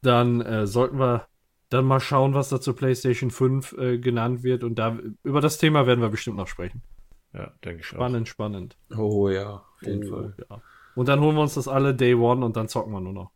Dann 0.02 0.40
äh, 0.40 0.66
sollten 0.66 0.98
wir 0.98 1.26
dann 1.68 1.84
mal 1.86 2.00
schauen, 2.00 2.34
was 2.34 2.50
da 2.50 2.60
zur 2.60 2.76
PlayStation 2.76 3.30
5 3.30 3.72
äh, 3.78 3.98
genannt 3.98 4.42
wird. 4.42 4.64
Und 4.64 4.76
da 4.78 4.98
über 5.22 5.40
das 5.40 5.58
Thema 5.58 5.86
werden 5.86 6.00
wir 6.00 6.10
bestimmt 6.10 6.36
noch 6.36 6.48
sprechen. 6.48 6.82
Ja, 7.32 7.52
denke 7.64 7.80
ich 7.80 7.86
auch. 7.92 7.94
Spannend, 7.96 8.28
spannend. 8.28 8.76
Oh 8.96 9.28
ja, 9.30 9.64
auf 9.74 9.82
jeden 9.82 10.04
Oh, 10.12 10.16
Fall. 10.16 10.34
Ja. 10.50 10.60
Und 10.94 11.08
dann 11.08 11.20
holen 11.20 11.34
wir 11.36 11.42
uns 11.42 11.54
das 11.54 11.68
alle 11.68 11.94
Day 11.94 12.14
One 12.14 12.44
und 12.44 12.56
dann 12.56 12.68
zocken 12.68 12.92
wir 12.92 13.00
nur 13.00 13.14
noch. 13.14 13.30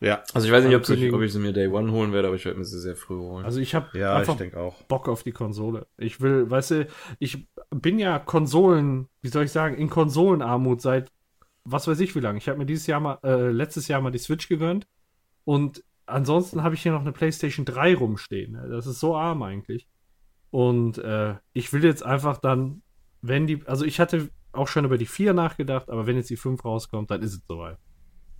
Ja. 0.00 0.22
Also 0.34 0.46
ich 0.46 0.52
weiß 0.52 0.64
nicht, 0.64 0.76
ob 0.76 0.88
ich, 0.88 1.12
ob 1.12 1.20
ich 1.22 1.32
sie 1.32 1.38
mir 1.38 1.52
Day 1.52 1.68
One 1.68 1.90
holen 1.92 2.12
werde, 2.12 2.28
aber 2.28 2.36
ich 2.36 2.44
werde 2.44 2.58
mir 2.58 2.64
sie 2.64 2.80
sehr 2.80 2.96
früh 2.96 3.16
holen. 3.18 3.44
Also 3.44 3.60
ich 3.60 3.74
habe 3.74 3.96
Ja, 3.98 4.16
einfach 4.16 4.34
ich 4.34 4.38
denke 4.38 4.58
auch. 4.58 4.82
Bock 4.84 5.08
auf 5.08 5.22
die 5.22 5.32
Konsole. 5.32 5.86
Ich 5.96 6.20
will, 6.20 6.50
weißt 6.50 6.70
du, 6.72 6.86
ich 7.18 7.46
bin 7.70 7.98
ja 7.98 8.18
Konsolen, 8.18 9.08
wie 9.22 9.28
soll 9.28 9.44
ich 9.44 9.52
sagen, 9.52 9.76
in 9.76 9.88
Konsolenarmut 9.90 10.80
seit 10.82 11.10
was 11.64 11.86
weiß 11.86 12.00
ich 12.00 12.14
wie 12.16 12.20
lange. 12.20 12.38
Ich 12.38 12.48
habe 12.48 12.58
mir 12.58 12.66
dieses 12.66 12.86
Jahr 12.86 13.00
mal, 13.00 13.18
äh, 13.22 13.50
letztes 13.50 13.88
Jahr 13.88 14.00
mal 14.00 14.10
die 14.10 14.18
Switch 14.18 14.48
gegönnt 14.48 14.86
und 15.44 15.84
ansonsten 16.10 16.62
habe 16.62 16.74
ich 16.74 16.82
hier 16.82 16.92
noch 16.92 17.00
eine 17.00 17.12
PlayStation 17.12 17.64
3 17.64 17.94
rumstehen. 17.94 18.58
Das 18.70 18.86
ist 18.86 19.00
so 19.00 19.16
arm 19.16 19.42
eigentlich. 19.42 19.86
Und 20.50 20.98
äh, 20.98 21.34
ich 21.52 21.72
will 21.72 21.84
jetzt 21.84 22.04
einfach 22.04 22.38
dann, 22.38 22.82
wenn 23.22 23.46
die, 23.46 23.62
also 23.66 23.84
ich 23.84 24.00
hatte 24.00 24.28
auch 24.52 24.66
schon 24.68 24.84
über 24.84 24.98
die 24.98 25.06
4 25.06 25.32
nachgedacht, 25.32 25.88
aber 25.90 26.06
wenn 26.06 26.16
jetzt 26.16 26.30
die 26.30 26.36
5 26.36 26.64
rauskommt, 26.64 27.10
dann 27.10 27.22
ist 27.22 27.34
es 27.34 27.42
soweit. 27.46 27.78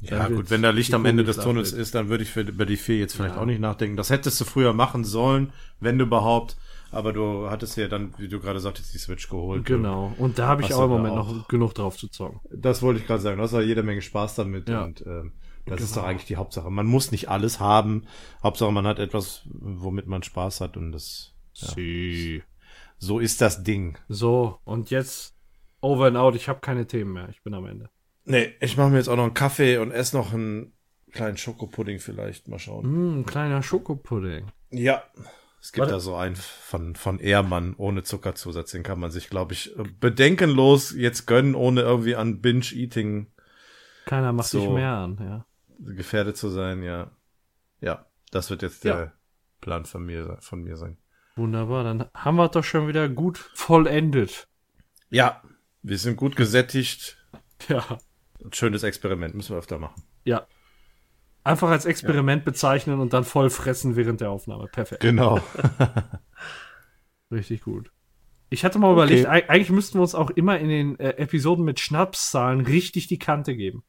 Ja, 0.02 0.28
gut, 0.28 0.48
wenn 0.50 0.62
da 0.62 0.70
Licht 0.70 0.94
am 0.94 1.04
Ende 1.04 1.24
des 1.24 1.36
Tunnels 1.36 1.72
ist, 1.74 1.94
dann 1.94 2.08
würde 2.08 2.24
ich 2.24 2.30
für, 2.30 2.40
über 2.40 2.64
die 2.64 2.78
vier 2.78 2.96
jetzt 2.98 3.14
vielleicht 3.16 3.34
Ja. 3.36 3.42
auch 3.42 3.44
nicht 3.44 3.60
nachdenken. 3.60 3.98
Das 3.98 4.08
hättest 4.08 4.40
du 4.40 4.46
früher 4.46 4.72
machen 4.72 5.04
sollen, 5.04 5.52
wenn 5.78 6.00
überhaupt. 6.00 6.56
Aber 6.90 7.12
du 7.12 7.50
hattest 7.50 7.76
ja 7.76 7.86
dann, 7.86 8.14
wie 8.16 8.26
du 8.28 8.40
gerade 8.40 8.60
sagtest, 8.60 8.94
die 8.94 8.98
Switch 8.98 9.28
geholt. 9.28 9.66
Genau. 9.66 10.14
Und 10.16 10.38
da 10.38 10.48
habe 10.48 10.62
ich 10.62 10.72
auch 10.72 10.84
im 10.84 10.90
du 10.90 10.96
Moment 10.96 11.16
auch- 11.18 11.30
noch 11.36 11.48
genug 11.48 11.74
drauf 11.74 11.98
zu 11.98 12.08
zocken. 12.08 12.40
Das 12.50 12.80
wollte 12.80 12.98
ich 13.00 13.06
gerade 13.06 13.20
sagen. 13.20 13.36
Du 13.36 13.42
hast 13.42 13.52
ja 13.52 13.60
jede 13.60 13.82
Menge 13.82 14.00
Spaß 14.00 14.36
damit 14.36 14.70
Ja. 14.70 14.84
und 14.84 15.04
ähm, 15.06 15.32
das 15.76 15.80
ist 15.82 15.96
doch 15.96 16.04
eigentlich 16.04 16.26
die 16.26 16.36
Hauptsache. 16.36 16.70
Man 16.70 16.86
muss 16.86 17.10
nicht 17.12 17.28
alles 17.28 17.60
haben. 17.60 18.06
Hauptsache, 18.42 18.72
man 18.72 18.86
hat 18.86 18.98
etwas, 18.98 19.42
womit 19.52 20.06
man 20.06 20.22
Spaß 20.22 20.60
hat 20.60 20.76
und 20.76 20.92
das, 20.92 21.34
Sie. 21.52 22.42
so 22.98 23.18
ist 23.18 23.40
das 23.40 23.62
Ding. 23.62 23.98
So, 24.08 24.58
und 24.64 24.90
jetzt 24.90 25.36
over 25.80 26.06
and 26.06 26.16
out. 26.16 26.34
Ich 26.36 26.48
habe 26.48 26.60
keine 26.60 26.86
Themen 26.86 27.12
mehr. 27.12 27.28
Ich 27.30 27.42
bin 27.42 27.54
am 27.54 27.66
Ende. 27.66 27.90
Nee, 28.24 28.54
ich 28.60 28.76
mache 28.76 28.90
mir 28.90 28.98
jetzt 28.98 29.08
auch 29.08 29.16
noch 29.16 29.24
einen 29.24 29.34
Kaffee 29.34 29.78
und 29.78 29.90
esse 29.92 30.16
noch 30.16 30.32
einen 30.32 30.72
kleinen 31.12 31.36
Schokopudding 31.36 31.98
vielleicht. 31.98 32.48
Mal 32.48 32.58
schauen. 32.58 33.20
Mm, 33.20 33.26
kleiner 33.26 33.62
Schokopudding. 33.62 34.46
Ja. 34.70 35.02
Es 35.62 35.72
gibt 35.72 35.80
Warte. 35.80 35.92
da 35.94 36.00
so 36.00 36.14
einen 36.14 36.36
von, 36.36 36.96
von 36.96 37.18
Ehrmann 37.18 37.74
ohne 37.76 38.02
Zuckerzusatz. 38.02 38.70
Den 38.70 38.82
kann 38.82 38.98
man 38.98 39.10
sich, 39.10 39.28
glaube 39.28 39.52
ich, 39.52 39.74
bedenkenlos 40.00 40.94
jetzt 40.96 41.26
gönnen, 41.26 41.54
ohne 41.54 41.82
irgendwie 41.82 42.16
an 42.16 42.40
Binge-Eating 42.40 43.26
Keiner 44.06 44.32
macht 44.32 44.48
So. 44.48 44.60
sich 44.60 44.70
mehr 44.70 44.92
an, 44.92 45.18
ja. 45.20 45.46
Gefährdet 45.80 46.36
zu 46.36 46.48
sein. 46.48 46.82
Ja. 46.82 47.10
Ja, 47.80 48.06
das 48.30 48.50
wird 48.50 48.62
jetzt 48.62 48.84
Ja. 48.84 48.96
der 48.96 49.12
Plan 49.60 49.84
von 49.84 50.04
mir, 50.04 50.38
von 50.40 50.62
mir 50.62 50.76
sein. 50.76 50.98
Wunderbar, 51.36 51.84
dann 51.84 52.08
haben 52.14 52.36
wir 52.36 52.46
es 52.46 52.50
doch 52.52 52.64
schon 52.64 52.88
wieder 52.88 53.08
gut 53.08 53.38
vollendet. 53.54 54.48
Ja, 55.10 55.42
wir 55.82 55.98
sind 55.98 56.16
gut 56.16 56.36
gesättigt. 56.36 57.16
Ja. 57.68 57.98
Ein 58.44 58.52
schönes 58.52 58.82
Experiment 58.82 59.34
müssen 59.34 59.54
wir 59.54 59.58
öfter 59.58 59.78
machen. 59.78 60.02
Ja. 60.24 60.46
Einfach 61.42 61.70
als 61.70 61.86
Experiment 61.86 62.44
bezeichnen 62.44 63.00
und 63.00 63.12
dann 63.14 63.24
voll 63.24 63.48
fressen 63.50 63.96
während 63.96 64.20
der 64.20 64.30
Aufnahme. 64.30 64.66
Perfekt. 64.68 65.00
Genau. 65.00 65.40
Richtig 67.30 67.62
gut. 67.62 67.90
Ich 68.50 68.64
hatte 68.64 68.78
mal 68.78 68.92
überlegt, 68.92 69.28
eig- 69.28 69.48
eigentlich 69.48 69.70
müssten 69.70 69.98
wir 69.98 70.02
uns 70.02 70.14
auch 70.14 70.30
immer 70.30 70.58
in 70.58 70.68
den 70.68 70.98
äh, 70.98 71.10
Episoden 71.10 71.64
mit 71.64 71.78
Schnapszahlen 71.80 72.60
richtig 72.62 73.06
die 73.06 73.18
Kante 73.18 73.54
geben. 73.56 73.84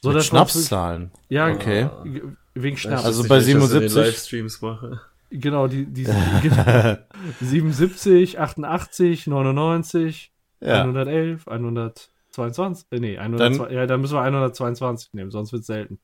So, 0.00 0.08
Mit 0.10 0.18
dass 0.18 0.26
Schnapszahlen. 0.26 1.10
Ja, 1.28 1.48
Okay. 1.48 1.88
g- 2.04 2.22
wegen 2.54 2.76
Schnaps. 2.76 3.04
Also 3.04 3.22
bei 3.28 3.36
dass 3.38 3.46
ich 3.46 3.54
das 3.54 3.62
in 3.72 3.80
den 3.80 3.88
77? 3.88 3.96
Livestreams 4.06 4.62
mache. 4.62 5.00
Genau, 5.30 5.66
die, 5.68 5.84
die, 5.86 6.04
genau. 6.42 6.96
77, 7.40 8.38
88, 8.38 9.26
99, 9.26 10.32
Ja. 10.60 10.82
111, 10.82 11.46
122, 11.48 12.86
äh, 12.92 13.00
nee, 13.00 13.18
102, 13.18 13.64
Dann- 13.66 13.74
ja, 13.74 13.86
dann 13.86 14.00
müssen 14.00 14.14
wir 14.14 14.22
122 14.22 15.12
nehmen, 15.14 15.30
sonst 15.30 15.52
wird 15.52 15.64
selten. 15.64 15.98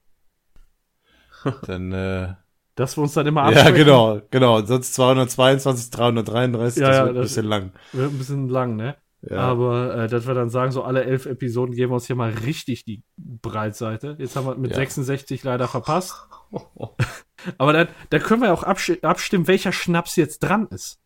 Dann, 1.67 1.93
äh, 1.93 2.35
Dass 2.75 2.97
wir 2.97 3.03
uns 3.03 3.15
dann 3.15 3.27
immer 3.27 3.43
ja, 3.43 3.49
absprechen, 3.49 3.75
genau, 3.77 4.21
genau. 4.31 4.63
Sonst 4.65 4.95
222, 4.95 5.91
333, 5.91 6.81
Ja, 6.83 6.89
das 6.89 6.97
ja, 6.97 7.05
wird 7.05 7.09
ein 7.11 7.15
das- 7.17 7.23
bisschen 7.31 7.47
lang. 7.47 7.73
wird 7.93 8.13
ein 8.13 8.19
bisschen 8.19 8.49
lang, 8.49 8.77
ne? 8.77 8.97
Ja. 9.29 9.39
Aber 9.39 9.97
äh, 9.97 10.09
dass 10.09 10.27
wir 10.27 10.35
dann 10.35 10.51
sagen, 10.51 10.71
so 10.73 10.83
alle 10.83 11.05
elf 11.05 11.27
Episoden 11.27 11.75
geben 11.75 11.91
wir 11.93 11.95
uns 11.95 12.07
hier 12.07 12.17
mal 12.17 12.31
richtig 12.31 12.85
die 12.85 13.03
Breitseite. 13.17 14.17
Jetzt 14.19 14.37
haben 14.37 14.47
wir 14.47 14.55
mit 14.57 14.71
Ja. 14.73 14.77
66 14.77 15.43
leider 15.45 15.67
verpasst. 15.69 16.15
Aber 17.59 17.73
dann, 17.73 17.89
dann 18.11 18.21
können 18.23 18.43
wir 18.43 18.53
auch 18.53 18.63
absch 18.63 18.93
abstimmen, 19.03 19.47
welcher 19.47 19.73
Schnaps 19.73 20.17
jetzt 20.17 20.41
dran 20.41 20.67
ist. 20.71 20.99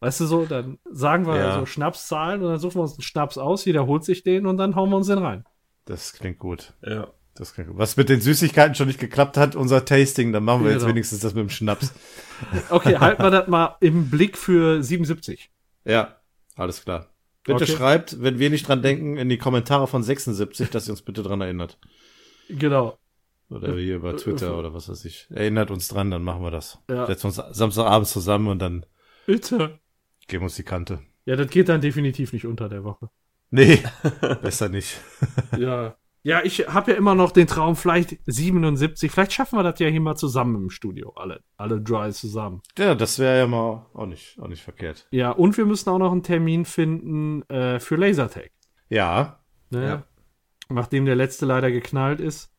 Weißt 0.00 0.20
du 0.20 0.26
so, 0.26 0.46
dann 0.46 0.78
sagen 0.90 1.26
wir 1.26 1.36
Ja. 1.36 1.58
so 1.58 1.66
Schnapszahlen 1.66 2.42
und 2.42 2.48
dann 2.50 2.58
suchen 2.58 2.76
wir 2.76 2.82
uns 2.82 2.92
einen 2.92 3.02
Schnaps 3.02 3.36
aus, 3.36 3.64
jeder 3.64 3.86
holt 3.86 4.04
sich 4.04 4.22
den 4.22 4.46
und 4.46 4.56
dann 4.56 4.74
hauen 4.76 4.90
wir 4.90 4.96
uns 4.96 5.08
den 5.08 5.18
rein. 5.18 5.44
Das 5.84 6.12
klingt 6.12 6.38
gut. 6.38 6.72
Ja. 6.82 7.08
Das 7.34 7.54
klingt 7.54 7.70
gut. 7.70 7.78
Was 7.78 7.96
mit 7.96 8.08
den 8.08 8.20
Süßigkeiten 8.20 8.74
schon 8.74 8.86
nicht 8.88 8.98
geklappt 9.00 9.36
hat, 9.36 9.56
unser 9.56 9.84
Tasting, 9.84 10.32
dann 10.32 10.44
machen 10.44 10.64
wir 10.64 10.70
jetzt 10.72 10.80
Genau. 10.82 10.90
wenigstens 10.94 11.20
das 11.20 11.34
mit 11.34 11.42
dem 11.42 11.50
Schnaps. 11.50 11.92
Okay, 12.70 12.96
halten 12.96 13.22
wir 13.22 13.30
das 13.30 13.48
mal 13.48 13.76
im 13.80 14.08
Blick 14.08 14.38
für 14.38 14.82
77. 14.82 15.50
Ja, 15.84 16.16
alles 16.56 16.82
klar. 16.82 17.08
Bitte 17.54 17.64
Okay. 17.64 17.76
schreibt, 17.76 18.22
wenn 18.22 18.38
wir 18.38 18.50
nicht 18.50 18.66
dran 18.68 18.82
denken, 18.82 19.16
in 19.16 19.28
die 19.28 19.38
Kommentare 19.38 19.86
von 19.86 20.02
76, 20.02 20.70
dass 20.70 20.88
ihr 20.88 20.92
uns 20.92 21.02
bitte 21.02 21.22
dran 21.22 21.40
erinnert. 21.40 21.78
Genau. 22.48 22.98
Oder 23.48 23.74
hier 23.76 23.96
über 23.96 24.16
Twitter 24.16 24.56
oder 24.56 24.72
was 24.74 24.88
weiß 24.88 25.04
ich. 25.04 25.26
Erinnert 25.30 25.70
uns 25.70 25.88
dran, 25.88 26.10
dann 26.10 26.22
machen 26.22 26.42
wir 26.42 26.50
das. 26.52 26.78
Ja. 26.88 27.06
Setzen 27.06 27.26
uns 27.28 27.36
Samstagabends 27.50 28.12
zusammen 28.12 28.46
und 28.48 28.60
dann 28.60 28.86
Bitte. 29.26 29.78
geben 30.28 30.42
wir 30.42 30.44
uns 30.44 30.56
die 30.56 30.62
Kante. 30.62 31.00
Ja, 31.26 31.36
das 31.36 31.48
geht 31.50 31.68
dann 31.68 31.80
definitiv 31.80 32.32
nicht 32.32 32.46
unter 32.46 32.68
der 32.68 32.84
Woche. 32.84 33.10
Nee, 33.50 33.82
besser 34.42 34.68
nicht. 34.68 35.00
Ja. 35.58 35.96
Ja, 36.22 36.42
ich 36.44 36.68
habe 36.68 36.92
ja 36.92 36.98
immer 36.98 37.14
noch 37.14 37.30
den 37.32 37.46
Traum, 37.46 37.76
vielleicht 37.76 38.18
77. 38.26 39.10
Vielleicht 39.10 39.32
schaffen 39.32 39.58
wir 39.58 39.62
das 39.62 39.78
ja 39.80 39.88
hier 39.88 40.00
mal 40.02 40.16
zusammen 40.16 40.54
im 40.56 40.70
Studio. 40.70 41.12
Alle, 41.16 41.42
alle 41.56 41.80
Dry 41.80 42.12
zusammen. 42.12 42.60
Ja, 42.76 42.94
das 42.94 43.18
wäre 43.18 43.38
ja 43.38 43.46
mal 43.46 43.86
auch 43.94 44.04
nicht, 44.06 44.38
auch 44.38 44.48
nicht 44.48 44.62
verkehrt. 44.62 45.06
Ja, 45.12 45.30
und 45.30 45.56
wir 45.56 45.64
müssen 45.64 45.88
auch 45.88 45.98
noch 45.98 46.12
einen 46.12 46.22
Termin 46.22 46.64
finden 46.66 47.42
äh, 47.48 47.80
für 47.80 47.96
Lasertag. 47.96 48.50
Ja, 48.88 49.36
Ne? 49.72 49.84
Ja. 49.86 50.02
Nachdem 50.68 51.04
der 51.06 51.14
letzte 51.14 51.46
leider 51.46 51.70
geknallt 51.70 52.18
ist, 52.20 52.52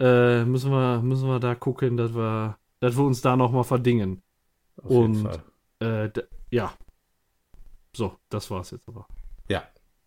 äh, 0.00 0.44
müssen, 0.44 0.72
wir, 0.72 1.00
müssen 1.02 1.28
wir 1.28 1.38
da 1.38 1.54
gucken, 1.54 1.96
dass 1.96 2.12
wir, 2.14 2.58
dass 2.80 2.96
wir 2.96 3.04
uns 3.04 3.20
da 3.20 3.36
noch 3.36 3.52
mal 3.52 3.62
verdingen. 3.62 4.22
auf 4.82 4.90
Und- 4.90 5.14
jeden 5.14 5.30
Fall. 5.30 5.42
Äh, 5.80 6.10
ja. 6.50 6.72
So, 7.94 8.16
das 8.28 8.50
war's 8.50 8.72
jetzt 8.72 8.88
aber. 8.88 9.06
Ja, 9.48 9.62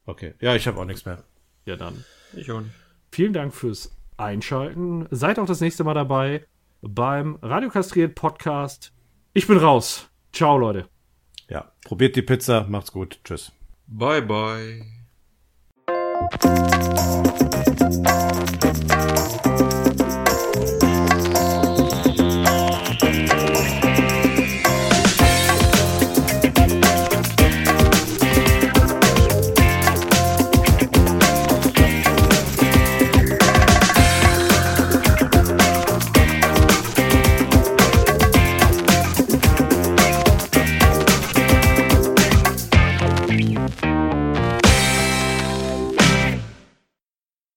okay. 0.05 0.33
Ja, 0.41 0.55
ich 0.55 0.67
habe 0.67 0.77
auch 0.79 0.85
nichts 0.85 1.05
mehr. 1.05 1.23
Ja, 1.65 1.77
dann. 1.77 2.03
Ich 2.35 2.51
auch 2.51 2.59
nicht. 2.61 2.73
Vielen 3.11 3.33
Dank 3.33 3.53
fürs 3.53 3.95
Einschalten. 4.17 5.07
Seid 5.11 5.39
auch 5.39 5.45
das 5.45 5.61
nächste 5.61 5.83
Mal 5.83 5.93
dabei 5.93 6.45
beim 6.81 7.37
Radiokastriert 7.41 8.15
Podcast. 8.15 8.93
Ich 9.33 9.47
bin 9.47 9.57
raus. 9.57 10.09
Ciao, 10.31 10.57
Leute. 10.57 10.87
Ja, 11.49 11.71
probiert 11.83 12.15
die 12.15 12.21
Pizza, 12.21 12.65
macht's 12.69 12.91
gut. 12.91 13.19
Tschüss. 13.23 13.51
Bye, 13.87 14.21
bye. 14.21 14.85